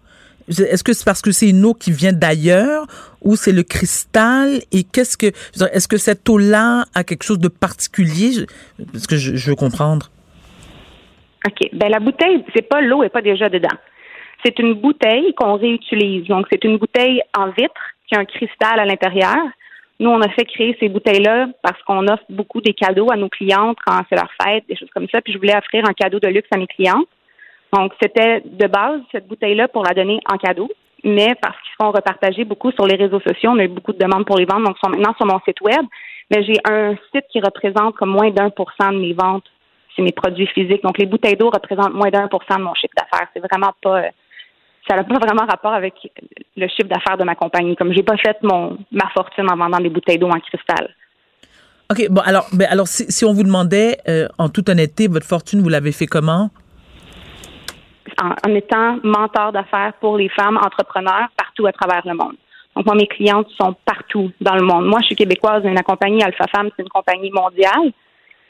Est-ce 0.49 0.83
que 0.83 0.93
c'est 0.93 1.05
parce 1.05 1.21
que 1.21 1.31
c'est 1.31 1.49
une 1.49 1.63
eau 1.65 1.73
qui 1.73 1.91
vient 1.91 2.13
d'ailleurs 2.13 2.85
ou 3.21 3.35
c'est 3.35 3.51
le 3.51 3.63
cristal? 3.63 4.59
Et 4.71 4.83
qu'est-ce 4.83 5.17
que, 5.17 5.27
est-ce 5.27 5.87
que 5.87 5.97
cette 5.97 6.27
eau-là 6.29 6.85
a 6.93 7.03
quelque 7.03 7.23
chose 7.23 7.39
de 7.39 7.47
particulier? 7.47 8.45
Parce 8.91 9.07
que 9.07 9.15
je, 9.15 9.35
je 9.35 9.49
veux 9.49 9.55
comprendre. 9.55 10.09
OK. 11.45 11.69
Ben 11.73 11.89
la 11.89 11.99
bouteille, 11.99 12.43
c'est 12.55 12.67
pas 12.67 12.81
l'eau 12.81 13.03
est 13.03 13.09
pas 13.09 13.21
déjà 13.21 13.49
dedans. 13.49 13.77
C'est 14.45 14.59
une 14.59 14.73
bouteille 14.73 15.33
qu'on 15.35 15.55
réutilise. 15.55 16.27
Donc 16.27 16.47
c'est 16.51 16.63
une 16.63 16.77
bouteille 16.77 17.21
en 17.37 17.47
vitre 17.47 17.81
qui 18.07 18.15
a 18.15 18.19
un 18.19 18.25
cristal 18.25 18.79
à 18.79 18.85
l'intérieur. 18.85 19.37
Nous, 19.99 20.09
on 20.09 20.21
a 20.21 20.29
fait 20.29 20.45
créer 20.45 20.75
ces 20.79 20.89
bouteilles-là 20.89 21.47
parce 21.61 21.81
qu'on 21.83 22.07
offre 22.07 22.23
beaucoup 22.29 22.59
des 22.61 22.73
cadeaux 22.73 23.11
à 23.11 23.15
nos 23.15 23.29
clientes 23.29 23.77
quand 23.85 24.01
c'est 24.09 24.15
leur 24.15 24.29
fête, 24.41 24.65
des 24.67 24.75
choses 24.75 24.89
comme 24.93 25.07
ça. 25.09 25.21
Puis 25.21 25.33
je 25.33 25.37
voulais 25.37 25.55
offrir 25.55 25.83
un 25.87 25.93
cadeau 25.93 26.19
de 26.19 26.27
luxe 26.27 26.49
à 26.51 26.57
mes 26.57 26.67
clientes. 26.67 27.07
Donc 27.73 27.93
c'était 28.01 28.41
de 28.45 28.67
base 28.67 29.01
cette 29.11 29.27
bouteille-là 29.27 29.67
pour 29.67 29.83
la 29.83 29.93
donner 29.93 30.19
en 30.31 30.37
cadeau. 30.37 30.69
Mais 31.03 31.35
parce 31.41 31.57
qu'ils 31.57 31.85
sont 31.85 31.91
repartagés 31.91 32.45
beaucoup 32.45 32.71
sur 32.71 32.87
les 32.87 32.95
réseaux 32.95 33.19
sociaux, 33.19 33.49
on 33.53 33.59
a 33.59 33.65
eu 33.65 33.67
beaucoup 33.67 33.91
de 33.91 33.97
demandes 33.97 34.25
pour 34.25 34.37
les 34.37 34.45
ventes, 34.45 34.63
donc 34.63 34.77
ils 34.77 34.85
sont 34.85 34.89
maintenant 34.89 35.13
sur 35.17 35.25
mon 35.25 35.39
site 35.45 35.59
web. 35.59 35.85
Mais 36.31 36.43
j'ai 36.45 36.55
un 36.63 36.95
site 37.11 37.25
qui 37.29 37.41
représente 37.41 37.95
comme 37.95 38.11
moins 38.11 38.31
d'un 38.31 38.49
pour 38.49 38.71
cent 38.79 38.93
de 38.93 38.99
mes 38.99 39.11
ventes 39.11 39.43
c'est 39.95 40.01
mes 40.01 40.11
produits 40.11 40.47
physiques. 40.47 40.83
Donc, 40.83 40.97
les 40.97 41.05
bouteilles 41.05 41.35
d'eau 41.35 41.49
représentent 41.49 41.93
moins 41.93 42.09
d'un 42.09 42.27
pour 42.27 42.43
cent 42.49 42.57
de 42.57 42.63
mon 42.63 42.73
chiffre 42.73 42.93
d'affaires. 42.97 43.27
C'est 43.33 43.39
vraiment 43.39 43.73
pas, 43.81 43.99
euh, 43.99 44.09
ça 44.87 44.95
n'a 44.95 45.03
pas 45.03 45.19
vraiment 45.19 45.45
rapport 45.45 45.73
avec 45.73 45.93
le 46.55 46.67
chiffre 46.67 46.89
d'affaires 46.89 47.17
de 47.17 47.23
ma 47.23 47.35
compagnie. 47.35 47.75
Comme 47.75 47.93
j'ai 47.93 48.03
pas 48.03 48.17
fait 48.17 48.37
mon, 48.43 48.77
ma 48.91 49.09
fortune 49.13 49.49
en 49.51 49.55
vendant 49.55 49.79
des 49.79 49.89
bouteilles 49.89 50.17
d'eau 50.17 50.29
en 50.29 50.39
cristal. 50.39 50.93
OK, 51.91 52.07
bon, 52.09 52.21
alors, 52.25 52.47
ben, 52.53 52.67
alors 52.69 52.87
si, 52.87 53.11
si 53.11 53.25
on 53.25 53.33
vous 53.33 53.43
demandait, 53.43 53.97
euh, 54.07 54.27
en 54.37 54.49
toute 54.49 54.69
honnêteté, 54.69 55.07
votre 55.07 55.27
fortune, 55.27 55.61
vous 55.61 55.69
l'avez 55.69 55.91
fait 55.91 56.07
comment? 56.07 56.49
En, 58.21 58.29
en 58.47 58.55
étant 58.55 58.97
mentor 59.03 59.51
d'affaires 59.51 59.93
pour 59.99 60.17
les 60.17 60.29
femmes 60.29 60.57
entrepreneurs 60.57 61.29
partout 61.37 61.65
à 61.65 61.71
travers 61.71 62.01
le 62.05 62.13
monde. 62.13 62.35
Donc, 62.75 62.85
moi, 62.85 62.95
mes 62.95 63.07
clientes 63.07 63.47
sont 63.59 63.75
partout 63.85 64.31
dans 64.41 64.55
le 64.55 64.63
monde. 64.63 64.85
Moi, 64.85 64.99
je 65.01 65.07
suis 65.07 65.15
québécoise, 65.15 65.63
la 65.63 65.83
compagnie 65.83 66.23
Alpha 66.23 66.45
Femme, 66.53 66.69
c'est 66.75 66.83
une 66.83 66.89
compagnie 66.89 67.31
mondiale 67.31 67.91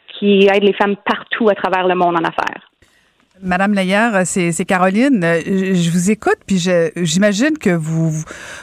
qui 0.08 0.48
aide 0.48 0.64
les 0.64 0.74
femmes 0.74 0.96
partout 0.98 1.50
à 1.50 1.56
travers 1.56 1.88
le 1.88 1.96
monde 1.96 2.16
en 2.16 2.24
affaires. 2.24 2.70
Madame 3.42 3.74
Layard, 3.74 4.26
c'est 4.28 4.54
Caroline. 4.66 5.22
Euh, 5.24 5.42
Je, 5.74 5.90
vous 5.90 6.12
écoute, 6.12 6.38
puis 6.46 6.60
j'imagine 6.98 7.58
que 7.58 7.72
vous 7.72 8.14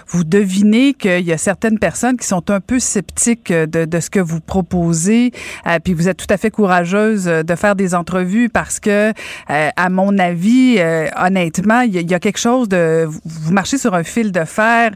vous 0.07 0.23
devinez 0.25 0.95
qu'il 0.95 1.25
y 1.25 1.33
a 1.33 1.39
certaines 1.39 1.79
personnes 1.81 2.17
qui 2.17 2.27
sont 2.27 2.51
un 2.53 2.61
peu 2.61 2.79
sceptiques 2.79 3.53
de, 3.53 3.85
de 3.85 4.01
ce 4.01 4.09
que 4.11 4.21
vous 4.21 4.41
proposez, 4.41 5.33
euh, 5.67 5.81
puis 5.83 5.93
vous 5.93 6.09
êtes 6.09 6.19
tout 6.19 6.33
à 6.33 6.37
fait 6.37 6.51
courageuse 6.53 7.25
de 7.25 7.55
faire 7.57 7.75
des 7.75 7.97
entrevues 7.97 8.49
parce 8.49 8.79
que, 8.79 9.11
euh, 9.51 9.69
à 9.77 9.91
mon 9.91 10.17
avis, 10.19 10.79
honnêtement, 11.17 11.81
il 11.81 12.09
y, 12.09 12.15
a- 12.15 12.21
quelque 12.21 12.39
chose 12.39 12.69
de 12.69 13.07
vous- 13.07 13.53
marchez 13.53 13.77
sur 13.77 13.95
un 13.95 14.05
fil 14.05 14.31
de 14.31 14.45
fer 14.45 14.93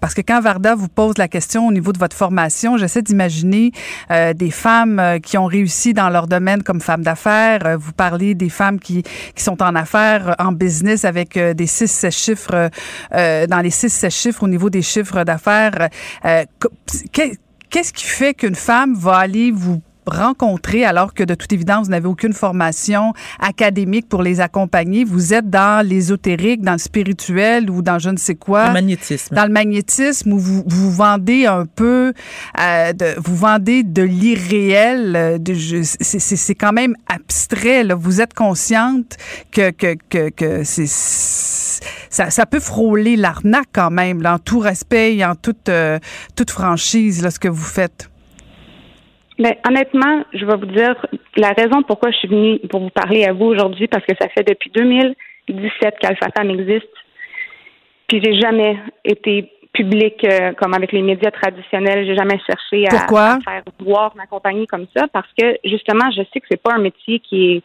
parce 0.00 0.14
que 0.14 0.20
quand 0.20 0.40
Varda 0.40 0.76
vous 0.76 0.88
pose 0.88 1.18
la 1.18 1.26
question 1.26 1.66
au 1.66 1.72
niveau 1.72 1.92
de 1.92 1.98
votre 1.98 2.16
formation, 2.16 2.76
j'essaie 2.78 3.02
d'imaginer 3.02 3.72
des 4.10 4.50
femmes 4.52 5.18
qui 5.22 5.36
ont 5.36 5.46
réussi 5.46 5.94
dans 5.94 6.10
leur 6.10 6.28
domaine 6.28 6.62
comme 6.62 6.80
femmes 6.80 7.02
d'affaires. 7.02 7.76
Vous 7.78 7.92
parlez 7.92 8.34
des 8.36 8.50
femmes 8.50 8.78
qui 8.78 9.02
qui 9.34 9.42
sont 9.42 9.62
en 9.62 9.74
affaires, 9.74 10.30
euh, 10.30 10.44
en 10.44 10.52
business 10.52 11.04
avec 11.04 11.36
euh, 11.36 11.54
des 11.54 11.66
6 11.66 12.06
chiffres, 12.10 12.54
euh, 12.54 12.68
euh, 13.14 13.46
dans 13.46 13.60
les 13.60 13.70
6 13.70 14.08
chiffres 14.10 14.42
au 14.42 14.48
niveau 14.48 14.70
des 14.70 14.82
chiffres 14.82 15.24
d'affaires. 15.24 15.88
Euh, 16.24 16.44
Qu'est-ce 17.68 17.92
qui 17.92 18.04
fait 18.06 18.32
qu'une 18.32 18.54
femme 18.54 18.94
va 18.94 19.16
aller 19.16 19.50
vous 19.50 19.82
rencontrer 20.08 20.84
alors 20.84 21.14
que 21.14 21.24
de 21.24 21.34
toute 21.34 21.52
évidence, 21.52 21.86
vous 21.86 21.90
n'avez 21.90 22.08
aucune 22.08 22.32
formation 22.32 23.12
académique 23.40 24.08
pour 24.08 24.22
les 24.22 24.40
accompagner. 24.40 25.04
Vous 25.04 25.34
êtes 25.34 25.48
dans 25.50 25.86
l'ésotérique, 25.86 26.62
dans 26.62 26.72
le 26.72 26.78
spirituel 26.78 27.70
ou 27.70 27.82
dans 27.82 27.98
je 27.98 28.10
ne 28.10 28.16
sais 28.16 28.34
quoi. 28.34 28.68
Le 28.68 28.72
magnétisme. 28.74 29.34
Dans 29.34 29.44
le 29.44 29.52
magnétisme 29.52 30.32
où 30.32 30.38
vous, 30.38 30.64
vous 30.66 30.90
vendez 30.90 31.46
un 31.46 31.66
peu, 31.66 32.12
euh, 32.60 32.92
de, 32.92 33.14
vous 33.18 33.36
vendez 33.36 33.82
de 33.82 34.02
l'irréel. 34.02 35.14
euh, 35.16 35.82
c'est 35.82 36.54
quand 36.54 36.72
même 36.72 36.94
abstrait. 37.08 37.84
Là. 37.84 37.94
Vous 37.94 38.20
êtes 38.20 38.34
consciente 38.34 39.16
que, 39.52 39.70
que, 39.70 39.96
que, 40.08 40.30
que 40.30 40.64
c'est 40.64 40.86
ça, 40.86 42.30
ça 42.30 42.46
peut 42.46 42.60
frôler 42.60 43.16
l'arnaque 43.16 43.68
quand 43.72 43.90
même, 43.90 44.22
là, 44.22 44.34
en 44.34 44.38
tout 44.38 44.58
respect 44.58 45.16
et 45.16 45.24
en 45.24 45.34
toute, 45.34 45.68
euh, 45.68 45.98
toute 46.34 46.50
franchise, 46.50 47.22
là, 47.22 47.30
ce 47.30 47.38
que 47.38 47.48
vous 47.48 47.64
faites. 47.64 48.08
Mais 49.38 49.58
honnêtement, 49.68 50.24
je 50.32 50.44
vais 50.46 50.56
vous 50.56 50.66
dire 50.66 51.06
la 51.36 51.50
raison 51.50 51.82
pourquoi 51.82 52.10
je 52.10 52.16
suis 52.16 52.28
venue 52.28 52.58
pour 52.70 52.80
vous 52.80 52.90
parler 52.90 53.24
à 53.24 53.32
vous 53.32 53.46
aujourd'hui, 53.46 53.86
parce 53.86 54.04
que 54.04 54.14
ça 54.18 54.28
fait 54.28 54.44
depuis 54.44 54.70
2017 54.70 55.96
qu'Alpha 56.00 56.28
Femme 56.36 56.50
existe. 56.50 56.88
Puis 58.08 58.22
j'ai 58.24 58.34
jamais 58.40 58.78
été 59.04 59.50
public 59.72 60.24
euh, 60.24 60.52
comme 60.54 60.72
avec 60.72 60.92
les 60.92 61.02
médias 61.02 61.30
traditionnels. 61.30 62.06
J'ai 62.06 62.16
jamais 62.16 62.38
cherché 62.46 62.86
à, 62.88 63.04
à 63.04 63.38
faire 63.40 63.62
voir 63.80 64.16
ma 64.16 64.26
compagnie 64.26 64.66
comme 64.66 64.86
ça, 64.96 65.06
parce 65.12 65.28
que 65.38 65.58
justement, 65.64 66.10
je 66.10 66.22
sais 66.32 66.40
que 66.40 66.46
c'est 66.50 66.62
pas 66.62 66.74
un 66.74 66.80
métier 66.80 67.20
qui 67.20 67.52
est 67.52 67.62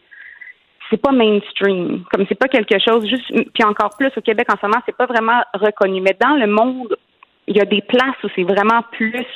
c'est 0.90 1.00
pas 1.00 1.12
mainstream. 1.12 2.04
Comme 2.12 2.26
c'est 2.28 2.38
pas 2.38 2.48
quelque 2.48 2.78
chose 2.78 3.08
juste 3.08 3.26
puis 3.54 3.64
encore 3.64 3.96
plus 3.96 4.10
au 4.14 4.20
Québec 4.20 4.46
en 4.52 4.56
ce 4.60 4.66
moment, 4.66 4.82
c'est 4.84 4.96
pas 4.96 5.06
vraiment 5.06 5.40
reconnu. 5.54 6.02
Mais 6.02 6.14
dans 6.20 6.36
le 6.36 6.46
monde, 6.46 6.94
il 7.46 7.56
y 7.56 7.60
a 7.60 7.64
des 7.64 7.80
places 7.80 8.22
où 8.22 8.28
c'est 8.36 8.42
vraiment 8.42 8.82
plus 8.92 9.26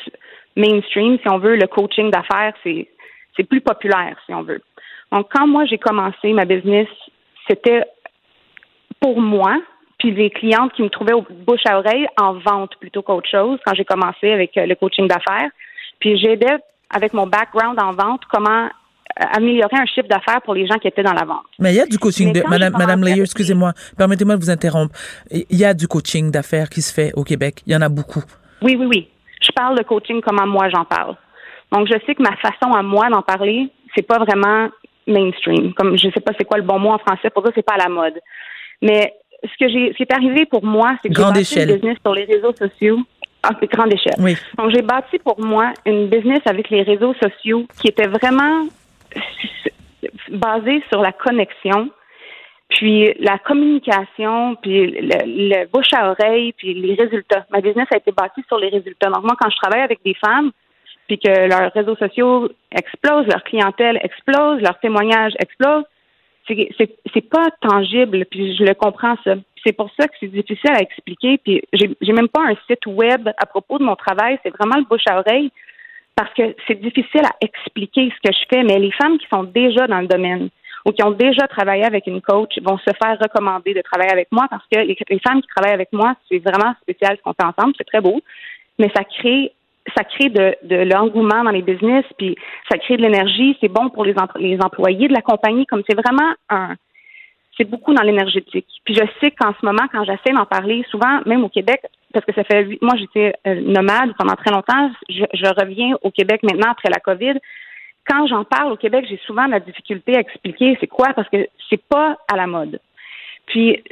mainstream, 0.57 1.19
si 1.23 1.29
on 1.29 1.39
veut, 1.39 1.57
le 1.57 1.67
coaching 1.67 2.11
d'affaires, 2.11 2.55
c'est 2.63 2.89
c'est 3.37 3.45
plus 3.45 3.61
populaire, 3.61 4.17
si 4.25 4.33
on 4.33 4.43
veut. 4.43 4.63
Donc, 5.13 5.29
quand 5.33 5.47
moi 5.47 5.67
j'ai 5.67 5.79
commencé 5.79 6.33
ma 6.33 6.47
business, 6.47 6.89
c'était 7.49 7.85
pour 9.01 9.21
moi, 9.21 9.57
puis 9.99 10.11
les 10.11 10.31
clientes 10.31 10.73
qui 10.73 10.83
me 10.83 10.89
trouvaient 10.89 11.13
au 11.13 11.25
bouche 11.47 11.61
à 11.67 11.79
oreille 11.79 12.07
en 12.19 12.35
vente 12.35 12.77
plutôt 12.81 13.03
qu'autre 13.03 13.29
chose 13.29 13.59
quand 13.65 13.75
j'ai 13.75 13.85
commencé 13.85 14.33
avec 14.33 14.57
euh, 14.57 14.67
le 14.67 14.75
coaching 14.75 15.07
d'affaires. 15.07 15.51
Puis 16.01 16.19
j'aidais 16.19 16.57
avec 16.91 17.13
mon 17.13 17.27
background 17.27 17.81
en 17.81 17.93
vente 17.93 18.23
comment 18.31 18.69
améliorer 19.17 19.77
un 19.77 19.87
chiffre 19.87 20.09
d'affaires 20.09 20.43
pour 20.43 20.55
les 20.55 20.67
gens 20.67 20.77
qui 20.77 20.89
étaient 20.89 21.03
dans 21.03 21.15
la 21.15 21.25
vente. 21.25 21.47
Mais 21.59 21.73
il 21.73 21.77
y 21.77 21.81
a 21.81 21.87
du 21.87 21.99
coaching, 21.99 22.33
de, 22.33 22.43
Madame, 22.49 22.75
Madame 22.77 23.03
Layer, 23.03 23.23
excusez-moi, 23.23 23.73
permettez-moi 23.97 24.37
de 24.37 24.43
vous 24.43 24.51
interrompre. 24.51 24.95
Il 25.31 25.57
y 25.57 25.65
a 25.65 25.73
du 25.73 25.89
coaching 25.89 26.31
d'affaires 26.31 26.69
qui 26.69 26.83
se 26.83 26.93
fait 26.93 27.13
au 27.15 27.25
Québec. 27.25 27.63
Il 27.67 27.73
y 27.73 27.77
en 27.77 27.81
a 27.81 27.89
beaucoup. 27.89 28.23
Oui, 28.63 28.77
oui, 28.79 28.87
oui. 28.87 29.09
Je 29.47 29.53
parle 29.53 29.79
de 29.79 29.85
coaching 29.85 30.21
comment 30.21 30.47
moi 30.47 30.69
j'en 30.69 30.85
parle. 30.85 31.15
Donc, 31.73 31.89
je 31.89 31.99
sais 32.07 32.15
que 32.15 32.23
ma 32.23 32.37
façon 32.37 32.73
à 32.73 32.83
moi 32.83 33.09
d'en 33.09 33.23
parler, 33.23 33.69
c'est 33.95 34.07
pas 34.07 34.19
vraiment 34.19 34.69
mainstream. 35.07 35.73
Comme 35.75 35.97
je 35.97 36.11
sais 36.11 36.21
pas 36.21 36.33
c'est 36.39 36.45
quoi 36.45 36.59
le 36.59 36.65
bon 36.65 36.79
mot 36.79 36.91
en 36.91 36.99
français 36.99 37.31
pour 37.31 37.43
dire 37.43 37.53
c'est 37.55 37.65
pas 37.65 37.75
à 37.75 37.89
la 37.89 37.89
mode. 37.89 38.19
Mais 38.83 39.15
ce 39.43 39.65
que 39.65 39.69
j'ai, 39.71 39.93
ce 39.93 39.97
qui 39.97 40.03
est 40.03 40.13
arrivé 40.13 40.47
pour 40.47 40.65
moi, 40.65 40.97
c'est 41.03 41.09
que 41.09 41.15
j'ai 41.15 41.23
bâti 41.23 41.61
une 41.61 41.75
business 41.75 41.99
sur 42.05 42.15
les 42.15 42.25
réseaux 42.25 42.55
sociaux. 42.55 42.99
Ah, 43.43 43.51
c'est 43.61 43.71
grande 43.71 43.93
échelle. 43.93 44.15
Oui. 44.19 44.37
Donc, 44.59 44.71
j'ai 44.75 44.83
bâti 44.83 45.19
pour 45.19 45.41
moi 45.41 45.73
une 45.85 46.09
business 46.09 46.41
avec 46.47 46.69
les 46.71 46.83
réseaux 46.83 47.15
sociaux 47.15 47.67
qui 47.81 47.89
était 47.89 48.09
vraiment 48.09 48.67
basée 50.31 50.83
sur 50.91 51.01
la 51.01 51.13
connexion, 51.13 51.91
puis 52.69 53.15
la 53.21 53.39
communication, 53.39 54.57
puis 54.57 54.87
le, 54.87 55.19
le 55.25 55.67
bouche 55.67 55.93
à 55.93 56.11
oreille, 56.11 56.53
puis 56.53 56.75
les 56.75 56.95
résultats. 56.95 57.47
Ma 57.51 57.61
business 57.61 57.87
a 57.93 57.97
été 57.97 58.13
bâtie 58.13 58.43
sur 58.49 58.59
les 58.59 58.69
résultats. 58.69 59.09
Donc, 59.09 59.23
moi, 59.23 59.37
quand 59.39 59.51
je 59.51 59.57
travaille 59.57 59.83
avec 59.83 60.01
des 60.05 60.15
femmes, 60.15 60.51
puis 61.07 61.19
que 61.19 61.49
leurs 61.49 61.73
réseaux 61.73 61.97
sociaux 61.97 62.49
explosent, 62.73 63.27
leur 63.27 63.45
clientèle 63.45 63.99
explose, 64.03 64.61
leurs 64.61 64.79
témoignages 64.81 65.35
explosent, 65.39 65.85
c'est 66.49 67.29
pas 67.29 67.49
tangible, 67.61 68.25
puis 68.27 68.57
je 68.57 68.65
le 68.65 68.75
comprends 68.75 69.17
ça. 69.25 69.35
C'est 69.65 69.73
pour 69.73 69.91
ça 69.99 70.07
que 70.07 70.15
c'est 70.21 70.29
difficile 70.29 70.71
à 70.75 70.81
expliquer, 70.81 71.39
puis 71.39 71.63
j'ai 71.73 72.13
même 72.13 72.29
pas 72.29 72.43
un 72.43 72.55
site 72.69 72.87
web 72.87 73.29
à 73.37 73.47
propos 73.47 73.79
de 73.79 73.85
mon 73.85 73.97
travail, 73.97 74.39
c'est 74.43 74.51
vraiment 74.51 74.77
le 74.77 74.85
bouche 74.85 75.07
à 75.09 75.19
oreille 75.19 75.51
parce 76.15 76.33
que 76.35 76.55
c'est 76.67 76.81
difficile 76.81 77.25
à 77.25 77.37
expliquer 77.41 78.11
ce 78.11 78.29
que 78.29 78.35
je 78.35 78.45
fais, 78.49 78.63
mais 78.63 78.79
les 78.79 78.93
femmes 78.93 79.19
qui 79.19 79.27
sont 79.29 79.45
déjà 79.45 79.87
dans 79.87 80.01
le 80.01 80.07
domaine 80.07 80.49
ou 80.87 80.93
qui 80.93 81.03
ont 81.03 81.11
déjà 81.11 81.49
travaillé 81.49 81.85
avec 81.85 82.07
une 82.07 82.23
coach 82.23 82.59
vont 82.63 82.79
se 82.79 82.91
faire 83.03 83.19
recommander 83.21 83.75
de 83.75 83.83
travailler 83.83 84.13
avec 84.13 84.29
moi 84.31 84.47
parce 84.49 84.63
que 84.73 84.79
les, 84.79 85.19
femmes 85.19 85.43
qui 85.43 85.49
travaillent 85.49 85.75
avec 85.75 85.93
moi, 85.93 86.15
c'est 86.31 86.39
vraiment 86.39 86.75
spécial 86.81 87.17
ce 87.17 87.23
qu'on 87.23 87.35
fait 87.35 87.45
ensemble, 87.45 87.75
c'est 87.77 87.87
très 87.87 88.01
beau, 88.01 88.23
mais 88.79 88.89
ça 88.95 89.03
crée 89.03 89.53
ça 89.97 90.03
crée 90.03 90.31
de, 90.31 90.55
l'engouement 90.83 91.45
dans 91.45 91.51
les 91.51 91.63
business, 91.63 92.05
puis 92.19 92.35
ça 92.69 92.77
crée 92.77 92.97
de 92.97 93.03
l'énergie, 93.03 93.57
c'est 93.61 93.69
bon 93.69 93.89
pour 93.89 94.05
les, 94.05 94.15
employés 94.61 95.07
de 95.07 95.13
la 95.13 95.23
compagnie, 95.23 95.65
comme 95.65 95.83
c'est 95.89 95.95
vraiment 95.95 96.33
un, 96.49 96.75
c'est 97.57 97.71
beaucoup 97.71 97.95
dans 97.95 98.03
l'énergétique. 98.03 98.67
Puis 98.85 98.95
je 98.95 99.05
sais 99.21 99.31
qu'en 99.31 99.55
ce 99.61 99.65
moment, 99.65 99.85
quand 99.93 100.03
j'essaie 100.03 100.35
d'en 100.35 100.45
parler, 100.45 100.85
souvent, 100.91 101.21
même 101.25 101.45
au 101.45 101.49
Québec, 101.49 101.83
parce 102.13 102.27
que 102.27 102.35
ça 102.35 102.43
fait, 102.43 102.67
moi 102.83 102.95
j'étais 102.97 103.35
euh, 103.47 103.61
nomade 103.61 104.13
pendant 104.19 104.35
très 104.35 104.51
longtemps, 104.51 104.91
je 105.09 105.61
reviens 105.61 105.97
au 106.03 106.11
Québec 106.11 106.43
maintenant 106.43 106.73
après 106.73 106.91
la 106.91 106.99
COVID. 106.99 107.39
Quand 108.09 108.27
j'en 108.27 108.45
parle 108.45 108.73
au 108.73 108.77
Québec, 108.77 109.07
j'ai 109.09 109.21
souvent 109.27 109.47
la 109.47 109.61
difficulté 109.61 110.17
à 110.17 110.21
expliquer 110.21 110.77
c'est 110.81 110.87
quoi, 110.87 111.09
parce 111.15 111.29
que 111.29 111.49
c'est 111.69 111.83
pas 111.89 112.17
à 112.33 112.37
la 112.37 112.47
mode. 112.47 112.81
Puis 113.47 113.83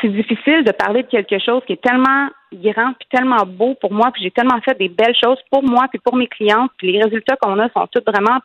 c'est 0.00 0.08
difficile 0.08 0.64
de 0.64 0.72
parler 0.72 1.02
de 1.02 1.08
quelque 1.08 1.38
chose 1.38 1.62
qui 1.66 1.72
est 1.72 1.82
tellement 1.82 2.28
grand 2.52 2.92
puis 2.92 3.08
tellement 3.10 3.44
beau 3.46 3.74
pour 3.80 3.92
moi, 3.92 4.10
puis 4.12 4.22
j'ai 4.22 4.30
tellement 4.30 4.60
fait 4.60 4.78
des 4.78 4.88
belles 4.88 5.16
choses 5.22 5.38
pour 5.50 5.62
moi 5.62 5.86
puis 5.88 5.98
pour 5.98 6.14
mes 6.14 6.26
clientes, 6.26 6.70
puis 6.76 6.92
les 6.92 7.02
résultats 7.02 7.36
qu'on 7.36 7.58
a 7.58 7.68
sont 7.70 7.86
tous 7.86 8.02
vraiment 8.06 8.38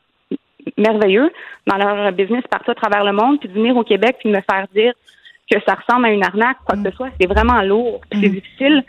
merveilleux 0.77 1.31
dans 1.67 1.77
leur 1.77 2.11
business 2.13 2.43
partout 2.49 2.71
à 2.71 2.75
travers 2.75 3.03
le 3.03 3.11
monde, 3.11 3.39
puis 3.39 3.49
de 3.49 3.53
venir 3.53 3.75
au 3.75 3.83
Québec 3.83 4.17
puis 4.19 4.31
de 4.31 4.35
me 4.35 4.41
faire 4.41 4.67
dire 4.73 4.93
que 5.51 5.59
ça 5.67 5.75
ressemble 5.75 6.05
à 6.05 6.11
une 6.11 6.23
arnaque, 6.23 6.57
quoi 6.65 6.77
que 6.77 6.89
ce 6.89 6.95
soit, 6.95 7.09
c'est 7.19 7.27
vraiment 7.27 7.61
lourd, 7.61 7.99
puis 8.09 8.21
c'est 8.21 8.29
difficile. 8.29 8.83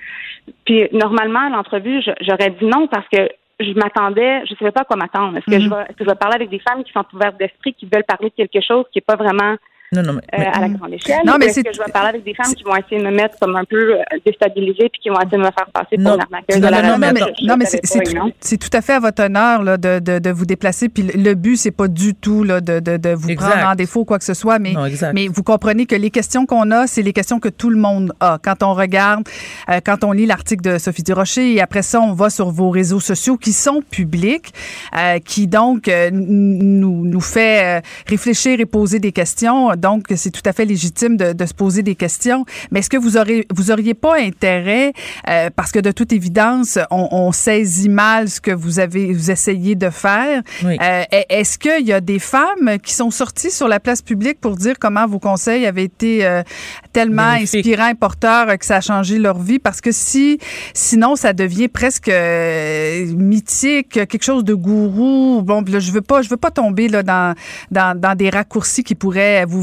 Puis 0.64 0.88
normalement, 0.92 1.40
à 1.40 1.50
l'entrevue, 1.50 2.02
j'aurais 2.20 2.50
dit 2.50 2.64
non 2.64 2.86
parce 2.86 3.08
que 3.08 3.28
je 3.62 3.72
m'attendais, 3.72 4.44
je 4.46 4.54
savais 4.54 4.70
pas 4.70 4.82
à 4.82 4.84
quoi 4.84 4.96
m'attendre. 4.96 5.38
Est-ce 5.38 5.46
que, 5.46 5.60
je 5.60 5.68
vais, 5.68 5.82
est-ce 5.82 5.96
que 5.96 6.04
je 6.04 6.10
vais 6.10 6.16
parler 6.16 6.36
avec 6.36 6.50
des 6.50 6.58
femmes 6.58 6.84
qui 6.84 6.92
sont 6.92 7.04
ouvertes 7.12 7.38
d'esprit, 7.38 7.74
qui 7.74 7.86
veulent 7.86 8.04
parler 8.04 8.30
de 8.30 8.34
quelque 8.34 8.64
chose 8.64 8.84
qui 8.92 8.98
est 8.98 9.06
pas 9.06 9.16
vraiment 9.16 9.56
Non, 9.92 10.02
non, 10.02 10.14
mais, 10.14 10.40
euh, 10.40 10.50
à 10.52 10.60
la 10.60 10.68
grande 10.70 10.92
échelle? 10.92 11.20
Non, 11.26 11.34
mais 11.38 11.50
c'est- 11.50 11.62
que 11.62 11.72
je 11.72 11.78
vais 11.78 11.92
parler 11.92 12.08
avec 12.10 12.24
des 12.24 12.34
femmes 12.34 12.54
qui 12.54 12.64
vont 12.64 12.74
essayer 12.76 12.98
de 12.98 13.04
me 13.06 13.10
mettre 13.14 13.36
comme 13.40 13.54
un 13.56 13.64
peu 13.64 13.76
euh, 13.94 14.02
déstabilisée 14.24 14.88
puis 14.90 15.00
qui 15.02 15.08
vont 15.10 15.16
essayer 15.20 15.36
de 15.36 15.42
me 15.42 15.50
faire 15.50 15.68
passer 15.72 15.96
pour 15.96 16.14
une 16.14 16.20
arnaqueuse 16.20 16.56
Non, 16.60 16.66
de 16.66 16.70
la 16.72 16.82
non, 16.82 16.88
non, 16.98 17.06
radio? 17.06 17.12
mais 17.14 17.46
non, 17.46 17.56
c'est 17.66 17.80
tout, 17.80 18.32
c'est 18.40 18.56
tout 18.56 18.70
à 18.76 18.80
fait 18.80 18.94
à 18.94 19.00
votre 19.00 19.22
honneur 19.22 19.62
là, 19.62 19.76
de, 19.76 19.98
de, 19.98 20.18
de 20.18 20.30
vous 20.30 20.46
déplacer. 20.46 20.88
Puis 20.88 21.02
le, 21.02 21.34
but, 21.34 21.56
c'est 21.56 21.70
pas 21.70 21.88
du 21.88 22.14
tout 22.14 22.42
là, 22.44 22.60
de, 22.60 22.80
de, 22.80 22.96
de 22.96 23.10
vous 23.10 23.28
Exact. 23.30 23.50
prendre 23.50 23.68
en 23.70 23.74
défaut 23.74 24.00
ou 24.00 24.04
quoi 24.04 24.18
que 24.18 24.24
ce 24.24 24.34
soit, 24.34 24.58
mais, 24.58 24.74
mais 25.14 25.28
vous 25.28 25.42
comprenez 25.42 25.86
que 25.86 25.94
les 25.94 26.10
questions 26.10 26.46
qu'on 26.46 26.70
a, 26.70 26.86
c'est 26.86 27.02
les 27.02 27.12
questions 27.12 27.38
que 27.38 27.48
tout 27.50 27.70
le 27.70 27.76
monde 27.78 28.12
a. 28.20 28.38
Quand 28.42 28.62
on 28.62 28.74
regarde, 28.74 29.28
euh, 29.68 29.80
quand 29.84 30.04
on 30.04 30.12
lit 30.12 30.26
l'article 30.26 30.62
de 30.62 30.78
Sophie 30.78 31.02
Durocher, 31.02 31.52
et 31.54 31.60
après 31.60 31.82
ça, 31.82 32.00
on 32.00 32.12
va 32.14 32.30
sur 32.30 32.50
vos 32.50 32.70
réseaux 32.70 33.00
sociaux 33.00 33.36
qui 33.36 33.52
sont 33.52 33.82
publics, 33.90 34.52
euh, 34.96 35.18
qui 35.18 35.46
donc 35.46 35.88
euh, 35.88 36.10
nous, 36.12 37.04
nous 37.04 37.20
fait 37.20 37.78
euh, 37.78 37.80
réfléchir 38.06 38.58
et 38.60 38.66
poser 38.66 38.98
des 38.98 39.12
questions. 39.12 39.70
Donc, 39.82 40.06
c'est 40.14 40.30
tout 40.30 40.46
à 40.46 40.52
fait 40.52 40.64
légitime 40.64 41.16
de, 41.16 41.32
de 41.32 41.46
se 41.46 41.54
poser 41.54 41.82
des 41.82 41.96
questions. 41.96 42.44
Mais 42.70 42.78
est-ce 42.80 42.88
que 42.88 42.96
vous 42.96 43.16
aurez, 43.16 43.46
vous 43.52 43.70
auriez 43.70 43.94
pas 43.94 44.16
intérêt, 44.18 44.92
euh, 45.28 45.50
parce 45.54 45.72
que 45.72 45.80
de 45.80 45.90
toute 45.90 46.12
évidence, 46.12 46.78
on, 46.90 47.08
on 47.10 47.32
saisit 47.32 47.88
mal 47.88 48.28
ce 48.28 48.40
que 48.40 48.52
vous 48.52 48.78
avez, 48.78 49.12
vous 49.12 49.30
essayez 49.30 49.74
de 49.74 49.90
faire. 49.90 50.42
Oui. 50.64 50.76
Euh, 50.80 51.02
est-ce 51.28 51.58
qu'il 51.58 51.86
y 51.86 51.92
a 51.92 52.00
des 52.00 52.20
femmes 52.20 52.78
qui 52.82 52.94
sont 52.94 53.10
sorties 53.10 53.50
sur 53.50 53.66
la 53.66 53.80
place 53.80 54.02
publique 54.02 54.40
pour 54.40 54.56
dire 54.56 54.76
comment 54.78 55.06
vos 55.06 55.18
conseils 55.18 55.66
avaient 55.66 55.84
été 55.84 56.24
euh, 56.24 56.42
tellement 56.92 57.22
inspirants 57.22 57.94
porteurs 57.94 58.56
que 58.58 58.64
ça 58.64 58.76
a 58.76 58.80
changé 58.80 59.18
leur 59.18 59.38
vie? 59.38 59.58
Parce 59.58 59.80
que 59.80 59.90
si, 59.90 60.38
sinon, 60.74 61.16
ça 61.16 61.32
devient 61.32 61.68
presque 61.68 62.08
euh, 62.08 63.06
mythique, 63.16 63.88
quelque 63.90 64.22
chose 64.22 64.44
de 64.44 64.54
gourou. 64.54 65.42
Bon, 65.42 65.64
là, 65.66 65.80
je 65.80 65.90
veux 65.90 66.02
pas, 66.02 66.22
je 66.22 66.28
veux 66.28 66.36
pas 66.36 66.50
tomber 66.50 66.88
là 66.88 67.02
dans 67.02 67.34
dans, 67.70 67.98
dans 67.98 68.14
des 68.14 68.30
raccourcis 68.30 68.84
qui 68.84 68.94
pourraient 68.94 69.44
vous 69.44 69.62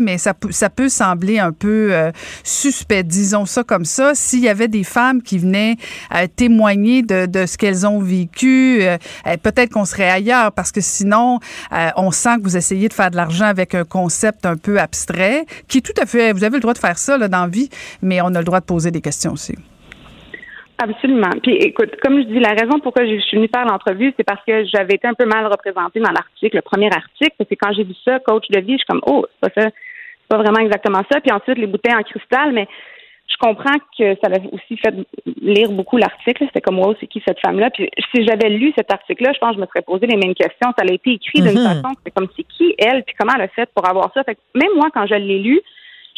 mais 0.00 0.18
ça 0.18 0.34
peut 0.34 0.52
ça 0.52 0.70
peut 0.70 0.88
sembler 0.88 1.38
un 1.38 1.52
peu 1.52 1.88
euh, 1.92 2.10
suspect, 2.44 3.02
disons 3.02 3.46
ça 3.46 3.64
comme 3.64 3.84
ça. 3.84 4.12
S'il 4.14 4.40
y 4.40 4.48
avait 4.48 4.68
des 4.68 4.84
femmes 4.84 5.22
qui 5.22 5.38
venaient 5.38 5.76
euh, 6.14 6.26
témoigner 6.34 7.02
de, 7.02 7.26
de 7.26 7.46
ce 7.46 7.56
qu'elles 7.56 7.86
ont 7.86 8.00
vécu, 8.00 8.78
euh, 8.82 8.96
euh, 9.26 9.36
peut-être 9.36 9.72
qu'on 9.72 9.84
serait 9.84 10.10
ailleurs 10.10 10.52
parce 10.52 10.72
que 10.72 10.80
sinon, 10.80 11.38
on 11.96 12.10
sent 12.10 12.36
que 12.38 12.42
vous 12.42 12.56
essayez 12.56 12.88
de 12.88 12.94
faire 12.94 13.10
de 13.10 13.16
l'argent 13.16 13.46
avec 13.46 13.74
un 13.74 13.84
concept 13.84 14.46
un 14.46 14.56
peu 14.56 14.78
abstrait, 14.78 15.46
qui 15.68 15.78
est 15.78 15.80
tout 15.80 16.00
à 16.00 16.06
fait, 16.06 16.32
vous 16.32 16.44
avez 16.44 16.56
le 16.56 16.60
droit 16.60 16.74
de 16.74 16.78
faire 16.78 16.98
ça 16.98 17.18
là, 17.18 17.28
dans 17.28 17.42
la 17.42 17.48
vie, 17.48 17.68
mais 18.02 18.20
on 18.20 18.34
a 18.34 18.38
le 18.38 18.44
droit 18.44 18.60
de 18.60 18.64
poser 18.64 18.90
des 18.90 19.00
questions 19.00 19.32
aussi. 19.32 19.54
Absolument. 20.82 21.30
Puis 21.42 21.56
écoute, 21.56 21.96
comme 22.02 22.16
je 22.22 22.26
dis, 22.26 22.38
la 22.40 22.50
raison 22.54 22.78
pourquoi 22.80 23.04
je 23.04 23.18
suis 23.20 23.36
venue 23.36 23.50
faire 23.54 23.66
l'entrevue, 23.66 24.14
c'est 24.16 24.24
parce 24.24 24.42
que 24.46 24.64
j'avais 24.64 24.94
été 24.94 25.06
un 25.06 25.12
peu 25.14 25.26
mal 25.26 25.46
représentée 25.46 26.00
dans 26.00 26.10
l'article, 26.10 26.56
le 26.56 26.62
premier 26.62 26.88
article, 26.90 27.34
parce 27.36 27.50
que 27.50 27.54
quand 27.54 27.72
j'ai 27.74 27.84
vu 27.84 27.94
ça, 28.04 28.18
coach 28.20 28.48
de 28.48 28.60
vie, 28.60 28.72
je 28.72 28.78
suis 28.78 28.86
comme 28.86 29.02
oh, 29.06 29.26
c'est 29.28 29.50
pas 29.52 29.60
ça, 29.60 29.68
c'est 29.68 30.28
pas 30.28 30.38
vraiment 30.38 30.60
exactement 30.60 31.02
ça. 31.12 31.20
Puis 31.20 31.30
ensuite 31.32 31.58
les 31.58 31.66
bouteilles 31.66 31.94
en 31.94 32.02
cristal, 32.02 32.52
mais 32.52 32.66
je 33.28 33.36
comprends 33.36 33.76
que 33.96 34.14
ça 34.16 34.26
avait 34.26 34.48
aussi 34.52 34.76
fait 34.78 34.94
lire 35.42 35.70
beaucoup 35.70 35.98
l'article. 35.98 36.44
C'était 36.46 36.62
comme 36.62 36.78
wow, 36.78 36.96
c'est 36.98 37.06
qui 37.06 37.22
cette 37.26 37.40
femme-là? 37.40 37.70
Puis 37.70 37.90
si 38.14 38.26
j'avais 38.26 38.48
lu 38.48 38.72
cet 38.74 38.90
article-là, 38.90 39.32
je 39.34 39.38
pense 39.38 39.50
que 39.50 39.56
je 39.56 39.60
me 39.60 39.66
serais 39.66 39.82
posé 39.82 40.06
les 40.06 40.16
mêmes 40.16 40.34
questions. 40.34 40.72
Ça 40.76 40.84
a 40.88 40.92
été 40.92 41.12
écrit 41.12 41.42
d'une 41.42 41.60
Mhm. 41.60 41.82
façon, 41.82 41.94
c'est 42.02 42.10
comme 42.10 42.28
c'est 42.36 42.42
qui 42.44 42.74
elle, 42.78 43.04
puis 43.04 43.14
comment 43.18 43.32
elle 43.36 43.42
a 43.42 43.48
fait 43.48 43.68
pour 43.74 43.86
avoir 43.86 44.10
ça? 44.14 44.24
Fait 44.24 44.34
que 44.34 44.40
même 44.54 44.72
moi, 44.76 44.88
quand 44.92 45.06
je 45.06 45.14
l'ai 45.14 45.38
lu, 45.38 45.60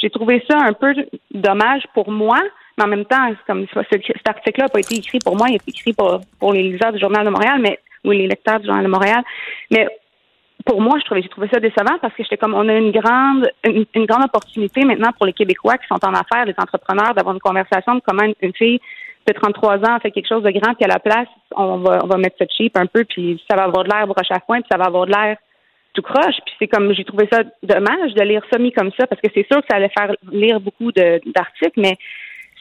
j'ai 0.00 0.08
trouvé 0.08 0.42
ça 0.48 0.56
un 0.58 0.72
peu 0.72 0.94
dommage 1.32 1.82
pour 1.94 2.10
moi, 2.10 2.38
mais 2.78 2.84
en 2.84 2.88
même 2.88 3.04
temps, 3.04 3.30
comme 3.46 3.66
ce- 3.72 3.80
cet 3.90 4.28
article-là 4.28 4.64
n'a 4.64 4.68
pas 4.68 4.80
été 4.80 4.96
écrit 4.96 5.18
pour 5.18 5.36
moi, 5.36 5.48
il 5.48 5.52
a 5.52 5.56
été 5.56 5.70
écrit 5.70 5.92
pour, 5.92 6.20
pour 6.38 6.52
les 6.52 6.62
lecteurs 6.62 6.92
du 6.92 6.98
Journal 6.98 7.24
de 7.24 7.30
Montréal, 7.30 7.58
mais 7.60 7.78
ou 8.04 8.10
les 8.10 8.26
lecteurs 8.26 8.60
du 8.60 8.66
Journal 8.66 8.84
de 8.84 8.90
Montréal. 8.90 9.22
Mais 9.70 9.86
pour 10.64 10.80
moi, 10.80 10.98
j'ai 11.10 11.28
trouvé 11.28 11.48
ça 11.52 11.60
décevant 11.60 11.98
parce 12.00 12.14
que 12.14 12.22
j'étais 12.22 12.36
comme, 12.36 12.54
on 12.54 12.68
a 12.68 12.74
une 12.74 12.92
grande, 12.92 13.48
une, 13.64 14.06
grande 14.06 14.24
opportunité 14.24 14.84
maintenant 14.84 15.10
pour 15.12 15.26
les 15.26 15.32
Québécois 15.32 15.78
qui 15.78 15.86
sont 15.86 16.04
en 16.04 16.14
affaires, 16.14 16.44
les 16.46 16.54
entrepreneurs, 16.58 17.14
d'avoir 17.14 17.34
une 17.34 17.40
conversation 17.40 17.96
de 17.96 18.00
comment 18.06 18.22
une, 18.40 18.52
fille 18.54 18.80
de 19.26 19.32
33 19.32 19.78
ans 19.88 19.98
fait 20.00 20.10
quelque 20.10 20.28
chose 20.28 20.42
de 20.42 20.50
grand, 20.50 20.74
puis 20.74 20.84
à 20.84 20.88
la 20.88 20.98
place, 20.98 21.28
on 21.56 21.78
va, 21.78 22.00
on 22.02 22.06
va 22.06 22.16
mettre 22.16 22.36
ça 22.38 22.44
cheap 22.56 22.76
un 22.76 22.86
peu, 22.86 23.04
puis 23.04 23.42
ça 23.48 23.56
va 23.56 23.64
avoir 23.64 23.84
de 23.84 23.90
l'air 23.90 24.06
broche 24.06 24.30
à 24.30 24.40
foin, 24.40 24.60
puis 24.60 24.68
ça 24.70 24.78
va 24.78 24.84
avoir 24.84 25.06
de 25.06 25.12
l'air 25.12 25.36
tout 25.94 26.02
croche. 26.02 26.36
Puis 26.44 26.54
c'est 26.58 26.68
comme 26.68 26.92
j'ai 26.92 27.04
trouvé 27.04 27.28
ça 27.30 27.42
dommage 27.62 28.14
de 28.14 28.22
lire 28.22 28.42
ça 28.50 28.58
mis 28.58 28.72
comme 28.72 28.90
ça, 28.98 29.06
parce 29.06 29.20
que 29.20 29.28
c'est 29.34 29.46
sûr 29.50 29.60
que 29.60 29.66
ça 29.70 29.76
allait 29.76 29.92
faire 29.96 30.14
lire 30.30 30.60
beaucoup 30.60 30.90
d'articles, 30.92 31.78
mais 31.78 31.96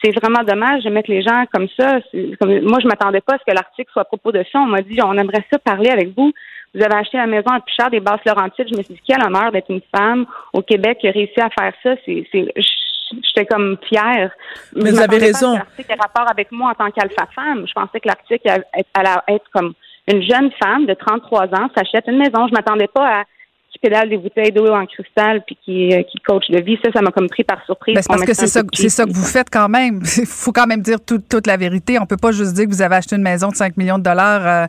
c'est 0.02 0.10
vraiment 0.10 0.42
dommage 0.42 0.82
de 0.84 0.90
mettre 0.90 1.10
les 1.10 1.22
gens 1.22 1.44
comme 1.52 1.68
ça. 1.78 1.98
Comme, 2.40 2.60
moi, 2.62 2.78
je 2.80 2.88
m'attendais 2.88 3.20
pas 3.20 3.34
à 3.34 3.38
ce 3.38 3.44
que 3.50 3.54
l'article 3.54 3.90
soit 3.92 4.02
à 4.02 4.06
propos 4.06 4.32
de 4.32 4.44
ça. 4.50 4.58
On 4.58 4.66
m'a 4.66 4.82
dit, 4.82 4.98
on 5.02 5.16
aimerait 5.16 5.44
ça 5.50 5.58
parler 5.58 5.90
avec 5.90 6.08
vous. 6.16 6.32
Vous 6.74 6.82
avez 6.82 6.94
acheté 6.94 7.18
la 7.18 7.26
maison 7.26 7.50
à 7.50 7.60
plus 7.60 7.74
cher 7.74 7.90
des 7.90 8.00
basses 8.00 8.20
Laurentides. 8.26 8.68
Je 8.70 8.76
me 8.76 8.82
suis 8.82 8.94
dit, 8.94 9.00
quel 9.06 9.22
honneur 9.22 9.52
d'être 9.52 9.70
une 9.70 9.82
femme 9.94 10.26
au 10.52 10.62
Québec 10.62 10.98
qui 11.00 11.08
a 11.08 11.12
réussi 11.12 11.40
à 11.40 11.50
faire 11.50 11.72
ça. 11.82 11.94
C'est, 12.04 12.26
j'étais 12.32 13.46
comme 13.46 13.76
fière. 13.88 14.30
Mais 14.74 14.90
vous 14.90 15.00
avez 15.00 15.18
raison. 15.18 15.54
L'article 15.54 15.94
rapport 16.00 16.30
avec 16.30 16.50
moi 16.50 16.70
en 16.70 16.74
tant 16.74 16.90
qu'alpha 16.90 17.26
femme. 17.34 17.66
Je 17.66 17.72
pensais 17.72 18.00
que 18.00 18.08
l'article 18.08 18.64
allait 18.94 19.10
être 19.28 19.44
comme 19.52 19.74
une 20.08 20.22
jeune 20.22 20.50
femme 20.62 20.86
de 20.86 20.94
33 20.94 21.54
ans 21.54 21.68
s'achète 21.76 22.08
une 22.08 22.18
maison. 22.18 22.48
Je 22.48 22.52
m'attendais 22.52 22.88
pas 22.88 23.20
à 23.20 23.24
qui 23.72 23.78
pédale 23.78 24.08
des 24.10 24.18
bouteilles 24.18 24.52
d'eau 24.52 24.66
en 24.68 24.84
cristal 24.86 25.42
puis 25.46 25.56
qui, 25.64 25.92
euh, 25.94 26.02
qui 26.02 26.18
coach 26.18 26.48
de 26.50 26.60
vie. 26.60 26.78
Ça, 26.84 26.92
ça 26.92 27.00
m'a 27.00 27.10
comme 27.10 27.28
pris 27.28 27.42
par 27.42 27.64
surprise. 27.64 27.94
Ben, 27.94 28.02
c'est 28.02 28.08
parce 28.08 28.24
que 28.24 28.34
c'est 28.34 28.44
un 28.44 28.46
ça, 28.46 28.60
c'est 28.74 28.88
ça 28.90 29.04
que 29.06 29.12
vous 29.12 29.24
faites 29.24 29.48
quand 29.50 29.68
même. 29.68 30.00
Il 30.18 30.26
faut 30.26 30.52
quand 30.52 30.66
même 30.66 30.82
dire 30.82 30.98
tout- 31.04 31.22
toute 31.28 31.46
la 31.46 31.56
vérité. 31.56 31.98
On 31.98 32.06
peut 32.06 32.16
pas 32.16 32.32
juste 32.32 32.52
dire 32.54 32.66
que 32.66 32.70
vous 32.70 32.82
avez 32.82 32.96
acheté 32.96 33.16
une 33.16 33.22
maison 33.22 33.48
de 33.48 33.56
5 33.56 33.76
millions 33.78 33.98
de 33.98 34.02
dollars 34.04 34.46
euh, 34.46 34.66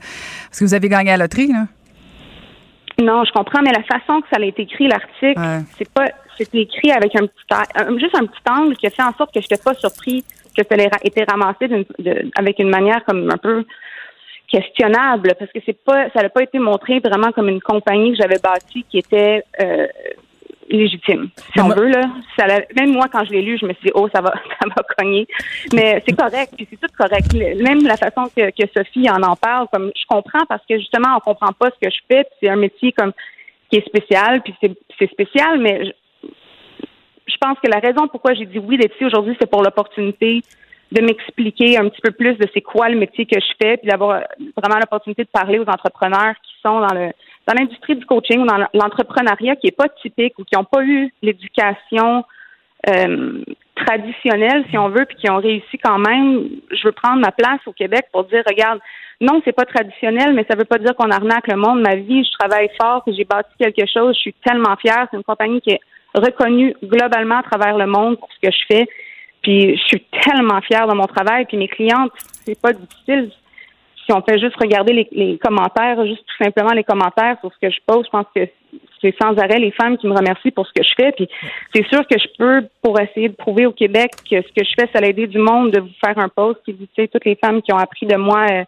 parce 0.48 0.60
que 0.60 0.66
vous 0.66 0.74
avez 0.74 0.88
gagné 0.90 1.12
à 1.12 1.18
la 1.18 1.26
loterie. 1.26 1.48
Là. 1.52 1.66
Non, 3.02 3.24
je 3.26 3.32
comprends, 3.32 3.62
mais 3.64 3.72
la 3.72 3.84
façon 3.84 4.22
que 4.22 4.28
ça 4.32 4.40
a 4.40 4.46
été 4.46 4.62
écrit, 4.64 4.88
l'article, 4.88 5.42
c'est 5.78 5.90
pas, 5.92 6.06
c'était 6.38 6.62
écrit 6.62 6.92
avec 6.92 7.16
un 7.16 7.26
petit, 7.26 7.46
a- 7.52 7.90
juste 7.98 8.16
un 8.16 8.26
petit 8.28 8.42
angle 8.50 8.76
qui 8.78 8.86
a 8.88 8.90
fait 8.92 9.02
en 9.02 9.14
sorte 9.18 9.34
que 9.34 9.42
je 9.42 9.48
n'étais 9.50 9.62
pas 9.64 9.74
surpris 9.74 10.24
que 10.56 10.62
ça 10.70 10.76
ait 10.78 10.90
été 11.04 11.24
ramassé 11.28 11.68
d'une- 11.68 11.86
de- 11.98 12.30
avec 12.38 12.60
une 12.60 12.70
manière 12.70 13.04
comme 13.06 13.32
un 13.32 13.38
peu 13.38 13.66
questionnable, 14.54 15.34
parce 15.40 15.52
que 15.52 15.60
c'est 15.66 15.84
pas, 15.84 16.10
ça 16.12 16.22
n'a 16.22 16.30
pas 16.30 16.44
été 16.44 16.60
montré 16.60 17.00
vraiment 17.00 17.32
comme 17.32 17.50
une 17.50 17.62
compagnie 17.62 18.12
que 18.12 18.18
j'avais 18.22 18.38
bâtie 18.38 18.86
qui 18.88 19.00
était 19.00 19.44
euh, 19.60 19.88
légitime, 20.70 21.30
si 21.54 21.60
on 21.60 21.70
veut 21.70 21.88
là. 21.88 22.02
Ça 22.38 22.46
même 22.76 22.92
moi, 22.92 23.08
quand 23.12 23.26
je 23.26 23.32
l'ai 23.32 23.42
lu, 23.42 23.58
je 23.60 23.66
me 23.66 23.74
suis 23.74 23.86
dit, 23.86 23.92
oh, 23.96 24.08
ça 24.14 24.22
va, 24.22 24.32
ça 24.62 24.68
va 24.68 24.84
cogner. 24.96 25.26
Mais 25.74 26.04
c'est 26.06 26.16
correct, 26.16 26.54
puis 26.56 26.68
c'est 26.70 26.80
tout 26.80 26.94
correct. 26.96 27.34
Même 27.34 27.84
la 27.88 27.98
façon 27.98 28.30
que, 28.36 28.52
que 28.52 28.70
Sophie 28.76 29.10
en 29.10 29.24
en 29.24 29.36
parle, 29.36 29.68
comme 29.74 29.92
je 29.96 30.06
comprends 30.08 30.46
parce 30.48 30.64
que 30.70 30.78
justement, 30.78 31.18
on 31.18 31.20
comprend 31.20 31.52
pas 31.54 31.72
ce 31.72 31.88
que 31.88 31.92
je 31.92 32.02
fais, 32.08 32.24
puis 32.24 32.36
c'est 32.44 32.50
un 32.50 32.56
métier 32.56 32.92
comme 32.92 33.12
qui 33.72 33.78
est 33.78 33.88
spécial, 33.88 34.42
puis 34.44 34.54
c'est 34.62 34.72
c'est 35.00 35.10
spécial, 35.10 35.60
mais 35.60 35.86
je, 35.86 36.28
je 37.26 37.38
pense 37.42 37.58
que 37.60 37.70
la 37.70 37.80
raison 37.80 38.08
pourquoi 38.08 38.36
j'ai 38.36 38.46
dit 38.46 38.60
oui 38.60 38.78
d'être 38.78 38.94
ici 38.96 39.06
aujourd'hui, 39.06 39.36
c'est 39.40 39.50
pour 39.50 39.64
l'opportunité 39.64 40.44
de 40.94 41.02
m'expliquer 41.02 41.78
un 41.78 41.90
petit 41.90 42.02
peu 42.02 42.12
plus 42.12 42.36
de 42.36 42.48
c'est 42.54 42.62
quoi 42.62 42.88
le 42.88 42.98
métier 42.98 43.26
que 43.26 43.40
je 43.40 43.54
fais, 43.62 43.78
puis 43.78 43.90
d'avoir 43.90 44.22
vraiment 44.56 44.80
l'opportunité 44.80 45.24
de 45.24 45.30
parler 45.30 45.60
aux 45.60 45.68
entrepreneurs 45.68 46.36
qui 46.44 46.54
sont 46.62 46.80
dans 46.80 46.94
le 46.94 47.12
dans 47.46 47.56
l'industrie 47.60 47.96
du 47.96 48.06
coaching 48.06 48.40
ou 48.40 48.46
dans 48.46 48.66
l'entrepreneuriat 48.74 49.58
qui 49.58 49.68
est 49.68 49.76
pas 49.76 49.90
typique 50.02 50.40
ou 50.40 50.46
qui 50.46 50.56
n'ont 50.56 50.64
pas 50.64 50.82
eu 50.84 51.12
l'éducation 51.22 52.24
euh, 52.90 53.44
traditionnelle, 53.76 54.64
si 54.70 54.78
on 54.78 54.90
veut, 54.90 55.06
puis 55.06 55.18
qui 55.18 55.30
ont 55.30 55.40
réussi 55.40 55.78
quand 55.84 56.00
même. 56.00 56.48
Je 56.72 56.86
veux 56.86 56.94
prendre 56.94 57.20
ma 57.20 57.32
place 57.32 57.60
au 57.66 57.74
Québec 57.74 58.06
pour 58.14 58.24
dire, 58.26 58.44
regarde, 58.48 58.80
non, 59.20 59.42
c'est 59.44 59.54
pas 59.54 59.66
traditionnel, 59.66 60.34
mais 60.34 60.46
ça 60.50 60.56
veut 60.56 60.66
pas 60.66 60.78
dire 60.78 60.96
qu'on 60.96 61.12
arnaque 61.12 61.48
le 61.48 61.58
monde. 61.58 61.82
Ma 61.82 61.96
vie, 61.96 62.24
je 62.24 62.32
travaille 62.38 62.70
fort, 62.82 63.04
j'ai 63.08 63.26
bâti 63.26 63.50
quelque 63.60 63.86
chose. 63.92 64.16
Je 64.16 64.22
suis 64.22 64.36
tellement 64.46 64.76
fière. 64.78 65.08
C'est 65.10 65.18
une 65.18 65.24
compagnie 65.24 65.62
qui 65.62 65.72
est 65.72 65.82
reconnue 66.14 66.76
globalement 66.84 67.40
à 67.40 67.44
travers 67.44 67.78
le 67.78 67.88
monde 67.88 68.20
pour 68.20 68.30
ce 68.32 68.48
que 68.48 68.54
je 68.54 68.66
fais. 68.68 68.88
Puis 69.44 69.78
je 69.78 69.84
suis 69.84 70.04
tellement 70.22 70.62
fière 70.62 70.88
de 70.88 70.96
mon 70.96 71.06
travail. 71.06 71.46
Puis 71.46 71.58
mes 71.58 71.68
clientes, 71.68 72.12
c'est 72.46 72.60
pas 72.60 72.74
difficile. 72.74 73.30
Si 74.06 74.12
on 74.12 74.22
fait 74.22 74.40
juste 74.40 74.56
regarder 74.60 75.08
les, 75.12 75.38
commentaires, 75.38 76.06
juste 76.06 76.26
tout 76.26 76.44
simplement 76.44 76.74
les 76.74 76.84
commentaires 76.84 77.38
sur 77.40 77.52
ce 77.54 77.68
que 77.68 77.72
je 77.72 77.80
pose, 77.86 78.06
je 78.06 78.10
pense 78.10 78.26
que 78.36 78.42
c'est 79.02 79.16
sans 79.22 79.38
arrêt 79.38 79.60
les 79.60 79.72
femmes 79.72 79.98
qui 79.98 80.08
me 80.08 80.14
remercient 80.14 80.52
pour 80.52 80.68
ce 80.68 80.74
que 80.74 80.84
je 80.84 80.94
fais. 80.96 81.12
Puis 81.14 81.30
c'est 81.74 81.86
sûr 81.88 82.06
que 82.08 82.18
je 82.18 82.28
peux, 82.38 82.68
pour 82.82 83.00
essayer 83.00 83.30
de 83.30 83.36
prouver 83.36 83.66
au 83.66 83.72
Québec 83.72 84.12
que 84.30 84.42
ce 84.42 84.48
que 84.48 84.66
je 84.66 84.74
fais, 84.78 84.90
ça 84.94 85.00
a 85.00 85.08
aidé 85.08 85.28
du 85.28 85.38
monde 85.38 85.72
de 85.72 85.80
vous 85.82 85.92
faire 86.04 86.18
un 86.18 86.30
post 86.30 86.60
qui 86.66 86.74
dit, 86.74 86.90
tu 86.96 87.02
sais, 87.02 87.08
toutes 87.08 87.26
les 87.26 87.36
femmes 87.36 87.62
qui 87.62 87.74
ont 87.74 87.78
appris 87.78 88.06
de 88.06 88.16
moi 88.16 88.46
euh, 88.52 88.64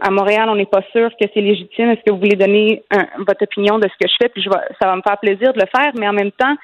à 0.00 0.10
Montréal, 0.10 0.48
on 0.48 0.56
n'est 0.56 0.64
pas 0.66 0.82
sûr 0.92 1.10
que 1.20 1.26
c'est 1.32 1.40
légitime. 1.40 1.90
Est-ce 1.90 2.02
que 2.06 2.10
vous 2.10 2.18
voulez 2.18 2.36
donner 2.36 2.82
un- 2.90 3.06
votre 3.18 3.42
opinion 3.42 3.78
de 3.78 3.88
ce 3.88 4.04
que 4.04 4.08
je 4.10 4.14
fais? 4.20 4.28
Puis 4.30 4.42
je 4.42 4.48
vais, 4.48 4.64
ça 4.80 4.88
va 4.88 4.96
me 4.96 5.02
faire 5.02 5.18
plaisir 5.18 5.52
de 5.52 5.60
le 5.60 5.66
faire, 5.66 5.92
mais 5.98 6.08
en 6.08 6.14
même 6.14 6.32
temps, 6.32 6.54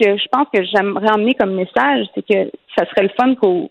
que 0.00 0.16
je 0.16 0.26
pense 0.30 0.46
que 0.52 0.62
j'aimerais 0.64 1.10
emmener 1.10 1.34
comme 1.34 1.54
message, 1.54 2.06
c'est 2.14 2.26
que 2.26 2.50
ça 2.76 2.84
serait 2.86 3.04
le 3.04 3.10
fun 3.18 3.34
qu'au 3.34 3.70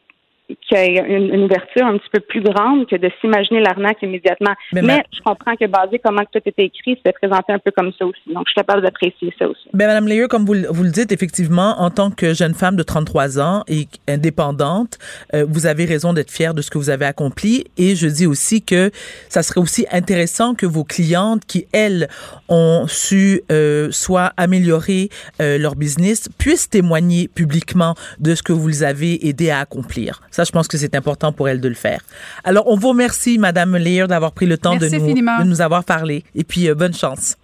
qu'il 0.61 0.77
y 0.77 0.97
ait 0.97 1.05
une, 1.07 1.33
une 1.33 1.43
ouverture 1.43 1.85
un 1.85 1.97
petit 1.97 2.09
peu 2.11 2.19
plus 2.19 2.41
grande 2.41 2.87
que 2.87 2.95
de 2.95 3.09
s'imaginer 3.21 3.59
l'arnaque 3.61 3.97
immédiatement. 4.01 4.53
Mais 4.73 4.81
Mais, 4.81 4.97
ma- 4.97 5.03
je 5.13 5.21
comprends 5.21 5.55
que 5.55 5.65
basé 5.67 5.99
comment 6.03 6.23
tout 6.31 6.39
était 6.45 6.65
écrit, 6.65 6.95
c'était 6.97 7.13
présenté 7.13 7.53
un 7.53 7.59
peu 7.59 7.71
comme 7.71 7.91
ça 7.97 8.05
aussi. 8.05 8.19
Donc, 8.27 8.43
je 8.47 8.51
suis 8.51 8.55
capable 8.55 8.81
d'apprécier 8.81 9.33
ça 9.39 9.47
aussi. 9.47 9.61
Ben, 9.73 9.87
Madame 9.87 10.07
Leyer, 10.07 10.27
comme 10.27 10.45
vous, 10.45 10.53
le- 10.53 10.67
vous 10.69 10.83
le 10.83 10.91
dites, 10.91 11.11
effectivement, 11.11 11.75
en 11.79 11.89
tant 11.89 12.11
que 12.11 12.33
jeune 12.33 12.53
femme 12.53 12.75
de 12.75 12.83
33 12.83 13.39
ans 13.39 13.63
et 13.67 13.87
indépendante, 14.07 14.97
euh, 15.33 15.45
vous 15.47 15.65
avez 15.65 15.85
raison 15.85 16.13
d'être 16.13 16.31
fière 16.31 16.53
de 16.53 16.61
ce 16.61 16.69
que 16.71 16.77
vous 16.77 16.89
avez 16.89 17.05
accompli. 17.05 17.65
Et 17.77 17.95
je 17.95 18.07
dis 18.07 18.25
aussi 18.25 18.61
que 18.61 18.91
ça 19.29 19.43
serait 19.43 19.59
aussi 19.61 19.85
intéressant 19.91 20.55
que 20.55 20.65
vos 20.65 20.83
clientes 20.83 21.43
qui, 21.45 21.67
elles, 21.73 22.07
ont 22.49 22.85
su 22.87 23.41
euh, 23.51 23.89
soit 23.91 24.31
améliorer 24.37 25.09
euh, 25.41 25.57
leur 25.57 25.75
business, 25.75 26.29
puissent 26.37 26.69
témoigner 26.69 27.27
publiquement 27.27 27.95
de 28.19 28.35
ce 28.35 28.43
que 28.43 28.53
vous 28.53 28.67
les 28.67 28.83
avez 28.83 29.27
aidé 29.27 29.49
à 29.49 29.59
accomplir. 29.59 30.21
Ça, 30.31 30.42
je 30.43 30.51
pense 30.51 30.67
que 30.67 30.77
c'est 30.77 30.95
important 30.95 31.31
pour 31.31 31.49
elles 31.49 31.61
de 31.61 31.67
le 31.67 31.75
faire. 31.75 32.01
Alors, 32.43 32.67
on 32.67 32.75
vous 32.75 32.89
remercie, 32.89 33.37
Madame 33.37 33.75
Leyer, 33.75 34.07
d'avoir 34.07 34.31
pris 34.31 34.45
le 34.45 34.57
temps 34.57 34.75
de 34.75 34.87
nous, 34.87 34.95
infiniment. 34.95 35.39
de 35.39 35.45
nous 35.45 35.61
avoir 35.61 35.83
parlé. 35.83 36.23
Et 36.35 36.43
puis, 36.43 36.69
euh, 36.69 36.75
bonne 36.75 36.93
chance. 36.93 37.35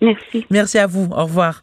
Merci. 0.00 0.46
Merci 0.50 0.78
à 0.78 0.86
vous. 0.86 1.08
Au 1.12 1.24
revoir. 1.24 1.62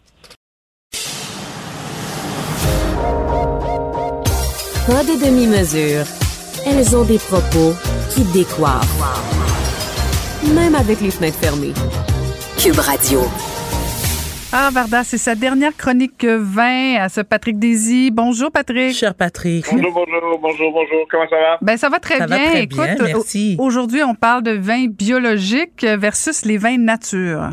Pas 4.87 5.03
de 5.03 5.25
demi-mesure. 5.25 6.05
Elles 6.65 6.95
ont 6.95 7.03
des 7.03 7.19
propos 7.19 7.73
qui 8.13 8.23
décoiffent. 8.31 8.87
Même 10.53 10.75
avec 10.75 11.01
les 11.01 11.11
fenêtres 11.11 11.39
fermées. 11.39 11.73
Cube 12.57 12.79
Radio. 12.79 13.21
Ah, 14.59 14.71
Varda, 14.73 15.03
c'est 15.03 15.19
sa 15.19 15.35
dernière 15.35 15.77
chronique 15.77 16.25
vin 16.25 16.95
à 16.99 17.09
ce 17.09 17.21
Patrick 17.21 17.59
Désy. 17.59 18.09
Bonjour, 18.11 18.51
Patrick. 18.51 18.91
Cher 18.95 19.13
Patrick. 19.13 19.65
Bonjour, 19.71 19.91
bonjour, 19.93 20.39
bonjour, 20.39 20.71
bonjour. 20.71 21.07
Comment 21.11 21.29
ça 21.29 21.35
va? 21.35 21.57
Ben, 21.61 21.77
ça 21.77 21.89
va 21.89 21.99
très 21.99 22.17
Ça 22.17 22.25
va 22.25 22.37
bien. 22.37 22.45
très 22.49 22.63
Écoute, 22.63 22.79
bien, 22.79 22.95
merci. 23.05 23.55
au- 23.59 23.65
aujourd'hui, 23.65 24.01
on 24.01 24.15
parle 24.15 24.41
de 24.41 24.53
vins 24.53 24.87
biologiques 24.87 25.83
versus 25.83 26.43
les 26.43 26.57
vins 26.57 26.79
nature. 26.79 27.51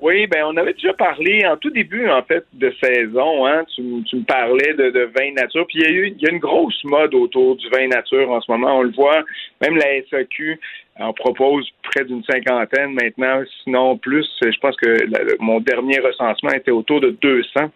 Oui, 0.00 0.26
ben 0.28 0.44
on 0.46 0.56
avait 0.56 0.72
déjà 0.72 0.94
parlé 0.94 1.44
en 1.44 1.58
tout 1.58 1.68
début 1.68 2.08
en 2.08 2.22
fait 2.22 2.42
de 2.54 2.72
saison. 2.82 3.46
Hein, 3.46 3.64
tu, 3.74 3.82
me 3.82 4.24
parlais 4.24 4.72
de, 4.72 4.88
de 4.92 5.10
vin 5.14 5.34
nature. 5.36 5.66
Puis 5.68 5.80
il 5.80 5.82
y 5.82 5.86
a 5.86 5.90
eu 5.90 6.06
il 6.16 6.22
y 6.22 6.26
a 6.26 6.32
une 6.32 6.38
grosse 6.38 6.82
mode 6.84 7.12
autour 7.12 7.56
du 7.56 7.68
vin 7.68 7.86
nature 7.86 8.30
en 8.30 8.40
ce 8.40 8.50
moment. 8.50 8.78
On 8.78 8.82
le 8.82 8.92
voit. 8.92 9.22
Même 9.60 9.76
la 9.76 9.84
SAQ 10.08 10.58
en 11.00 11.12
propose 11.12 11.68
près 11.82 12.04
d'une 12.04 12.22
cinquantaine 12.24 12.92
maintenant, 12.94 13.42
sinon 13.64 13.96
plus. 13.96 14.28
Je 14.42 14.58
pense 14.60 14.76
que 14.76 15.06
mon 15.40 15.60
dernier 15.60 15.98
recensement 16.00 16.50
était 16.50 16.70
autour 16.70 17.00
de 17.00 17.10
200. 17.10 17.70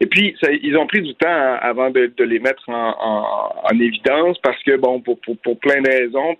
Et 0.00 0.06
puis, 0.06 0.34
ils 0.62 0.76
ont 0.76 0.86
pris 0.86 1.02
du 1.02 1.14
temps 1.14 1.56
avant 1.60 1.90
de, 1.90 2.10
les 2.18 2.38
mettre 2.38 2.68
en, 2.68 2.94
en- 2.98 3.52
en 3.70 3.80
évidence 3.80 4.38
parce 4.42 4.62
que, 4.62 4.76
bon, 4.76 5.00
pour, 5.00 5.18
pour, 5.20 5.58
plein 5.60 5.80
de 5.82 5.88
raisons, 5.88 6.36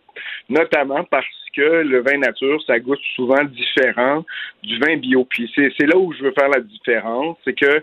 notamment 0.48 1.04
parce 1.04 1.26
que 1.54 1.82
le 1.82 2.00
vin 2.00 2.18
nature, 2.18 2.62
ça 2.66 2.78
goûte 2.78 3.00
souvent 3.14 3.44
différent 3.44 4.24
du 4.62 4.78
vin 4.78 4.96
bio. 4.96 5.24
Puis 5.24 5.50
c'est 5.54 5.86
là 5.86 5.96
où 5.96 6.12
je 6.12 6.22
veux 6.22 6.32
faire 6.38 6.48
la 6.48 6.60
différence, 6.60 7.36
c'est 7.44 7.58
que 7.58 7.82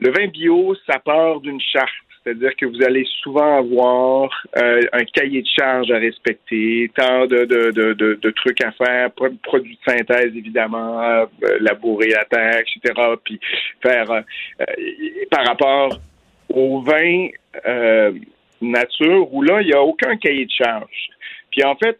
le 0.00 0.10
vin 0.10 0.26
bio, 0.26 0.74
ça 0.88 0.98
part 0.98 1.40
d'une 1.40 1.60
charte. 1.60 1.88
C'est-à-dire 2.22 2.54
que 2.56 2.66
vous 2.66 2.82
allez 2.82 3.06
souvent 3.22 3.58
avoir 3.58 4.30
euh, 4.58 4.82
un 4.92 5.04
cahier 5.04 5.40
de 5.40 5.48
charge 5.58 5.90
à 5.90 5.96
respecter, 5.98 6.90
tant 6.94 7.26
de, 7.26 7.44
de, 7.44 7.70
de, 7.70 8.18
de, 8.20 8.30
trucs 8.30 8.62
à 8.62 8.72
faire, 8.72 9.10
pro- 9.12 9.30
produits 9.42 9.78
de 9.86 9.92
synthèse 9.92 10.36
évidemment, 10.36 11.00
euh, 11.02 11.26
labourer 11.60 12.12
à 12.14 12.24
terre, 12.26 12.60
etc. 12.60 12.94
Puis 13.24 13.40
faire 13.82 14.10
euh, 14.10 14.20
euh, 14.60 14.64
par 15.30 15.46
rapport 15.46 15.98
au 16.52 16.82
vin 16.82 17.28
nature 18.60 19.32
où 19.32 19.42
là 19.42 19.62
il 19.62 19.68
n'y 19.68 19.72
a 19.72 19.82
aucun 19.82 20.16
cahier 20.16 20.44
de 20.44 20.52
charge. 20.52 21.10
Puis 21.50 21.64
en 21.64 21.74
fait, 21.76 21.98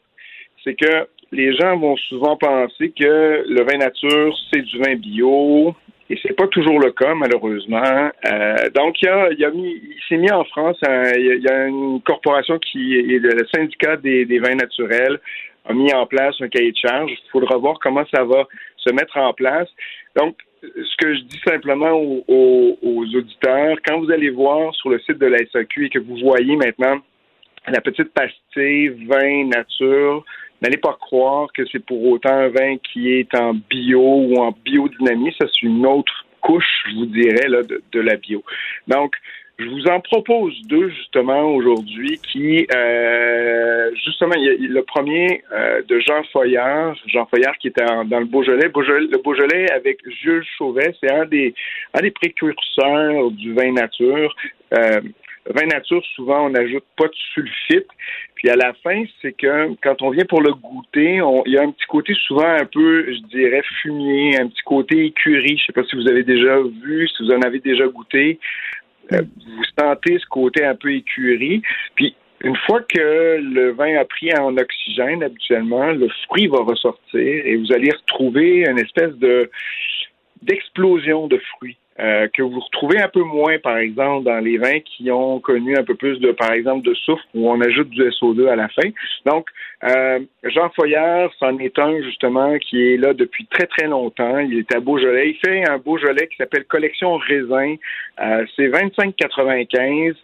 c'est 0.65 0.75
que 0.75 1.09
les 1.33 1.55
gens 1.57 1.79
vont 1.79 1.97
souvent 1.97 2.37
penser 2.37 2.91
que 2.91 3.45
le 3.49 3.63
vin 3.65 3.79
nature 3.79 4.37
c'est 4.53 4.63
du 4.63 4.79
vin 4.79 4.97
bio, 4.97 5.75
et 6.11 6.19
c'est 6.23 6.35
pas 6.37 6.47
toujours 6.49 6.79
le 6.81 6.91
cas, 6.93 7.15
malheureusement. 7.15 8.11
Euh, 8.27 8.57
donc, 8.75 9.01
il, 9.01 9.09
a, 9.09 9.31
il, 9.31 9.45
a 9.45 9.51
mis, 9.51 9.73
il 9.83 10.01
s'est 10.09 10.17
mis 10.17 10.31
en 10.33 10.45
France, 10.45 10.77
un- 10.87 11.13
il 11.17 11.25
y 11.27 11.31
a- 11.31 11.35
il 11.37 11.43
y 11.43 11.49
a 11.49 11.67
une 11.67 12.01
corporation 12.03 12.59
qui 12.59 12.97
est 12.97 13.19
le 13.19 13.47
syndicat 13.55 13.97
des, 13.97 14.25
des 14.27 14.39
vins 14.39 14.55
naturels 14.57 15.19
a 15.67 15.73
mis 15.75 15.93
en 15.93 16.07
place 16.07 16.35
un 16.41 16.49
cahier 16.49 16.73
de 16.73 16.77
charge. 16.77 17.11
Il 17.13 17.31
faudra 17.31 17.57
voir 17.59 17.79
comment 17.81 18.05
ça 18.13 18.25
va 18.25 18.49
se 18.77 18.91
mettre 18.93 19.17
en 19.19 19.33
place. 19.35 19.69
Donc, 20.17 20.37
ce 20.63 20.97
que 20.99 21.15
je 21.15 21.21
dis 21.21 21.41
simplement 21.47 21.93
aux, 21.93 22.25
aux- 22.29 22.79
aux 22.83 23.05
auditeurs, 23.15 23.77
quand 23.87 24.01
vous 24.01 24.11
allez 24.11 24.31
voir 24.31 24.75
sur 24.75 24.91
le 24.91 24.99
site 25.01 25.19
de 25.19 25.27
la 25.27 25.39
SAQ 25.53 25.87
et 25.87 25.91
que 25.91 25.99
vous 25.99 26.17
voyez 26.17 26.57
maintenant 26.57 26.99
la 27.69 27.81
petite 27.83 28.13
pastille 28.15 28.89
vin 29.07 29.45
nature, 29.47 30.25
n'allez 30.63 30.77
pas 30.77 30.97
croire 31.01 31.49
que 31.53 31.63
c'est 31.71 31.85
pour 31.85 32.05
autant 32.07 32.33
un 32.33 32.49
vin 32.49 32.77
qui 32.79 33.13
est 33.13 33.35
en 33.35 33.55
bio 33.55 34.01
ou 34.01 34.37
en 34.37 34.55
biodynamie. 34.65 35.35
Ça, 35.41 35.47
c'est 35.49 35.67
une 35.67 35.87
autre 35.87 36.27
couche, 36.41 36.85
je 36.91 36.97
vous 36.97 37.07
dirais, 37.07 37.49
là, 37.49 37.63
de, 37.63 38.01
la 38.01 38.17
bio. 38.17 38.43
Donc, 38.89 39.15
je 39.59 39.67
vous 39.67 39.85
en 39.89 40.01
propose 40.01 40.55
deux 40.69 40.89
justement 40.89 41.43
aujourd'hui 41.55 42.19
qui, 42.33 42.67
euh, 42.75 43.91
justement, 44.07 44.33
il 44.37 44.45
y 44.45 44.49
a 44.49 44.73
le 44.73 44.83
premier 44.85 45.43
euh, 45.53 45.83
de 45.87 46.01
Jean 46.01 46.23
Foyard, 46.33 46.97
Jean 47.07 47.27
Foyard 47.27 47.59
qui 47.59 47.69
était 47.69 47.85
dans 47.85 48.21
le 48.21 48.25
Beaujolais. 48.25 48.69
Beaujolais- 48.69 49.09
le 49.11 49.19
Beaujolais 49.19 49.71
avec 49.71 49.99
Jules 50.23 50.47
Chauvet, 50.57 50.95
c'est 50.99 51.13
un 51.13 51.27
des, 51.27 51.55
un 51.93 52.01
des 52.01 52.11
précurseurs 52.11 53.31
du 53.33 53.53
vin 53.53 53.73
nature. 53.73 54.35
Euh, 54.79 55.01
vin 55.49 55.67
nature, 55.67 56.03
souvent, 56.15 56.47
on 56.47 56.51
n'ajoute 56.51 56.85
pas 56.97 57.07
de 57.07 57.15
sulfite. 57.35 57.89
Puis 58.35 58.49
à 58.49 58.57
la 58.57 58.73
fin, 58.83 59.05
c'est 59.21 59.33
que 59.33 59.75
quand 59.83 60.03
on 60.03 60.11
vient 60.11 60.25
pour 60.25 60.41
le 60.41 60.53
goûter, 60.53 61.21
il 61.47 61.53
y 61.53 61.59
a 61.59 61.63
un 61.63 61.71
petit 61.71 61.87
côté 61.87 62.15
souvent 62.27 62.49
un 62.49 62.65
peu, 62.65 63.13
je 63.13 63.21
dirais, 63.29 63.63
fumier, 63.83 64.39
un 64.41 64.49
petit 64.49 64.63
côté 64.63 65.07
écurie. 65.07 65.59
Je 65.59 65.67
sais 65.67 65.73
pas 65.73 65.85
si 65.85 65.97
vous 65.97 66.09
avez 66.09 66.23
déjà 66.23 66.59
vu, 66.61 67.09
si 67.09 67.23
vous 67.23 67.33
en 67.33 67.43
avez 67.43 67.61
déjà 67.61 67.87
goûté. 67.87 68.39
Euh, 69.13 69.23
vous 69.23 69.65
sentez 69.79 70.19
ce 70.19 70.27
côté 70.27 70.65
un 70.65 70.75
peu 70.75 70.93
écurie. 70.93 71.63
Puis 71.95 72.15
une 72.43 72.57
fois 72.57 72.81
que 72.81 73.39
le 73.39 73.73
vin 73.73 73.97
a 73.97 74.05
pris 74.05 74.33
en 74.39 74.57
oxygène, 74.57 75.23
habituellement, 75.23 75.93
le 75.93 76.09
fruit 76.27 76.47
va 76.47 76.61
ressortir 76.61 77.21
et 77.21 77.57
vous 77.57 77.73
allez 77.73 77.91
retrouver 77.91 78.65
une 78.69 78.79
espèce 78.79 79.15
de 79.17 79.51
d'explosion 80.43 81.27
de 81.27 81.37
fruits. 81.37 81.77
Euh, 82.01 82.29
que 82.33 82.43
vous 82.43 82.61
retrouvez 82.61 82.99
un 82.99 83.09
peu 83.09 83.23
moins, 83.23 83.59
par 83.59 83.77
exemple, 83.77 84.25
dans 84.25 84.39
les 84.39 84.57
vins 84.57 84.81
qui 84.81 85.11
ont 85.11 85.39
connu 85.39 85.77
un 85.77 85.85
peu 85.85 85.95
plus 85.95 86.19
de, 86.19 86.33
par 86.33 86.53
exemple, 86.53 86.87
de 86.87 86.95
soufre 86.95 87.23
où 87.35 87.51
on 87.51 87.61
ajoute 87.61 87.91
du 87.91 88.03
SO2 88.03 88.49
à 88.49 88.57
la 88.57 88.69
fin. 88.69 88.89
Donc, 89.27 89.47
euh, 89.85 90.21
Jean 90.45 90.71
Foyard, 90.71 91.31
c'en 91.39 91.59
est 91.59 91.79
un 91.79 92.01
justement 92.03 92.57
qui 92.59 92.95
est 92.95 92.97
là 92.97 93.13
depuis 93.13 93.45
très 93.47 93.67
très 93.67 93.87
longtemps. 93.87 94.39
Il 94.39 94.59
est 94.59 94.75
à 94.75 94.81
Beaujolais. 94.81 95.31
Il 95.31 95.39
fait 95.47 95.69
un 95.69 95.77
Beaujolais 95.77 96.27
qui 96.29 96.37
s'appelle 96.37 96.65
Collection 96.65 97.17
Raisin. 97.17 97.75
Euh, 98.21 98.47
c'est 98.57 98.69
25,95. 98.69 100.15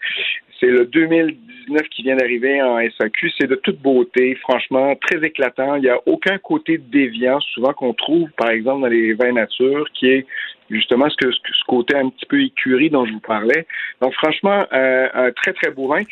C'est 0.60 0.67
le 0.67 0.86
2019 0.86 1.83
qui 1.91 2.02
vient 2.02 2.17
d'arriver 2.17 2.62
en 2.62 2.78
SAQ. 2.78 3.31
C'est 3.39 3.47
de 3.47 3.57
toute 3.57 3.81
beauté, 3.81 4.35
franchement, 4.36 4.94
très 4.97 5.25
éclatant. 5.25 5.76
Il 5.76 5.83
n'y 5.83 5.89
a 5.89 6.01
aucun 6.07 6.39
côté 6.39 6.78
déviant, 6.78 7.41
souvent 7.41 7.73
qu'on 7.73 7.93
trouve, 7.93 8.31
par 8.36 8.51
exemple, 8.51 8.83
dans 8.83 8.89
les 8.89 9.12
vins 9.15 9.33
nature, 9.33 9.86
qui 9.93 10.09
est 10.09 10.26
justement 10.70 11.09
ce, 11.10 11.17
que, 11.17 11.31
ce 11.31 11.65
côté 11.67 11.97
un 11.97 12.09
petit 12.09 12.26
peu 12.26 12.43
écurie 12.43 12.91
dont 12.91 13.05
je 13.07 13.12
vous 13.12 13.20
parlais. 13.20 13.67
Donc, 14.01 14.15
franchement, 14.15 14.67
euh, 14.73 15.09
un 15.12 15.31
très, 15.33 15.52
très 15.52 15.70
beau 15.70 15.89
vin. 15.89 16.02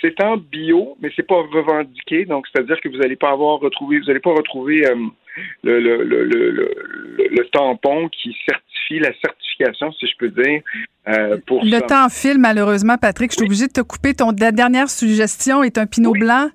C'est 0.00 0.20
en 0.20 0.36
bio, 0.36 0.96
mais 1.00 1.10
c'est 1.14 1.26
pas 1.26 1.42
revendiqué. 1.52 2.24
Donc, 2.24 2.46
c'est-à-dire 2.48 2.80
que 2.80 2.88
vous 2.88 2.98
n'allez 2.98 3.16
pas 3.16 3.30
avoir 3.30 3.60
retrouvé, 3.60 4.00
vous 4.00 4.06
n'allez 4.06 4.20
pas 4.20 4.32
retrouver 4.32 4.84
euh, 4.86 4.96
le, 5.62 5.80
le, 5.80 6.02
le, 6.04 6.24
le, 6.24 7.48
tampon 7.52 8.08
qui 8.08 8.36
certifie 8.46 8.98
la 8.98 9.12
certification, 9.20 9.92
si 9.92 10.06
je 10.06 10.16
peux 10.18 10.28
dire. 10.28 10.62
Euh, 11.08 11.38
pour 11.46 11.64
le 11.64 11.80
temps 11.80 12.08
file, 12.08 12.38
malheureusement, 12.38 12.96
Patrick. 12.96 13.30
Je 13.32 13.36
suis 13.36 13.44
obligé 13.44 13.66
de 13.66 13.72
te 13.72 13.80
couper. 13.80 14.14
Ton, 14.14 14.32
la 14.38 14.52
dernière 14.52 14.88
suggestion 14.88 15.62
est 15.62 15.78
un 15.78 15.86
pinot 15.86 16.12
blanc. 16.12 16.48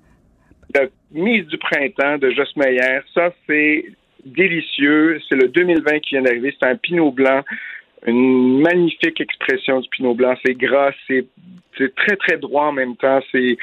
La 0.74 0.82
mise 1.12 1.46
du 1.48 1.58
printemps 1.58 2.18
de 2.18 2.30
Joss 2.32 2.56
Meyer. 2.56 3.00
Ça, 3.14 3.30
c'est 3.48 3.86
délicieux. 4.26 5.20
C'est 5.30 5.36
le 5.36 5.48
2020 5.50 6.00
qui 6.00 6.16
vient 6.16 6.22
d'arriver. 6.22 6.56
C'est 6.60 6.68
un 6.68 6.76
pinot 6.76 7.12
blanc. 7.12 7.44
Une 8.08 8.61
magnifique 8.61 9.19
expression 9.19 9.82
du 9.82 9.90
pinot 9.90 10.14
blanc. 10.14 10.36
C'est 10.45 10.53
gras, 10.53 10.92
c'est 11.08 11.27
très, 11.95 12.16
très 12.16 12.38
droit 12.38 12.66
en 12.66 12.72
même 12.72 12.95
temps. 12.95 13.19
C'est 13.32 13.58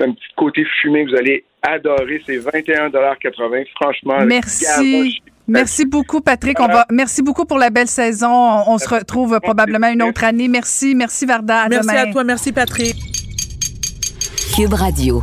un 0.00 0.12
petit 0.12 0.34
côté 0.36 0.64
fumé. 0.80 1.04
Vous 1.04 1.14
allez 1.14 1.44
adorer. 1.62 2.22
C'est 2.26 2.38
21,80 2.38 3.66
Franchement, 3.80 4.24
merci. 4.24 5.20
Merci 5.46 5.84
beaucoup, 5.84 6.20
Patrick. 6.20 6.60
On 6.60 6.66
va, 6.66 6.86
merci 6.90 7.22
beaucoup 7.22 7.44
pour 7.44 7.58
la 7.58 7.70
belle 7.70 7.88
saison. 7.88 8.30
On, 8.66 8.78
se 8.78 8.88
retrouve 8.88 9.38
probablement 9.40 9.88
une 9.88 10.02
autre 10.02 10.24
année. 10.24 10.48
Merci. 10.48 10.94
Merci, 10.94 11.26
Varda. 11.26 11.66
merci 11.68 11.90
à 11.90 12.06
toi. 12.06 12.24
Merci, 12.24 12.52
Patrick. 12.52 12.96
Cube 14.54 14.72
Radio. 14.72 15.22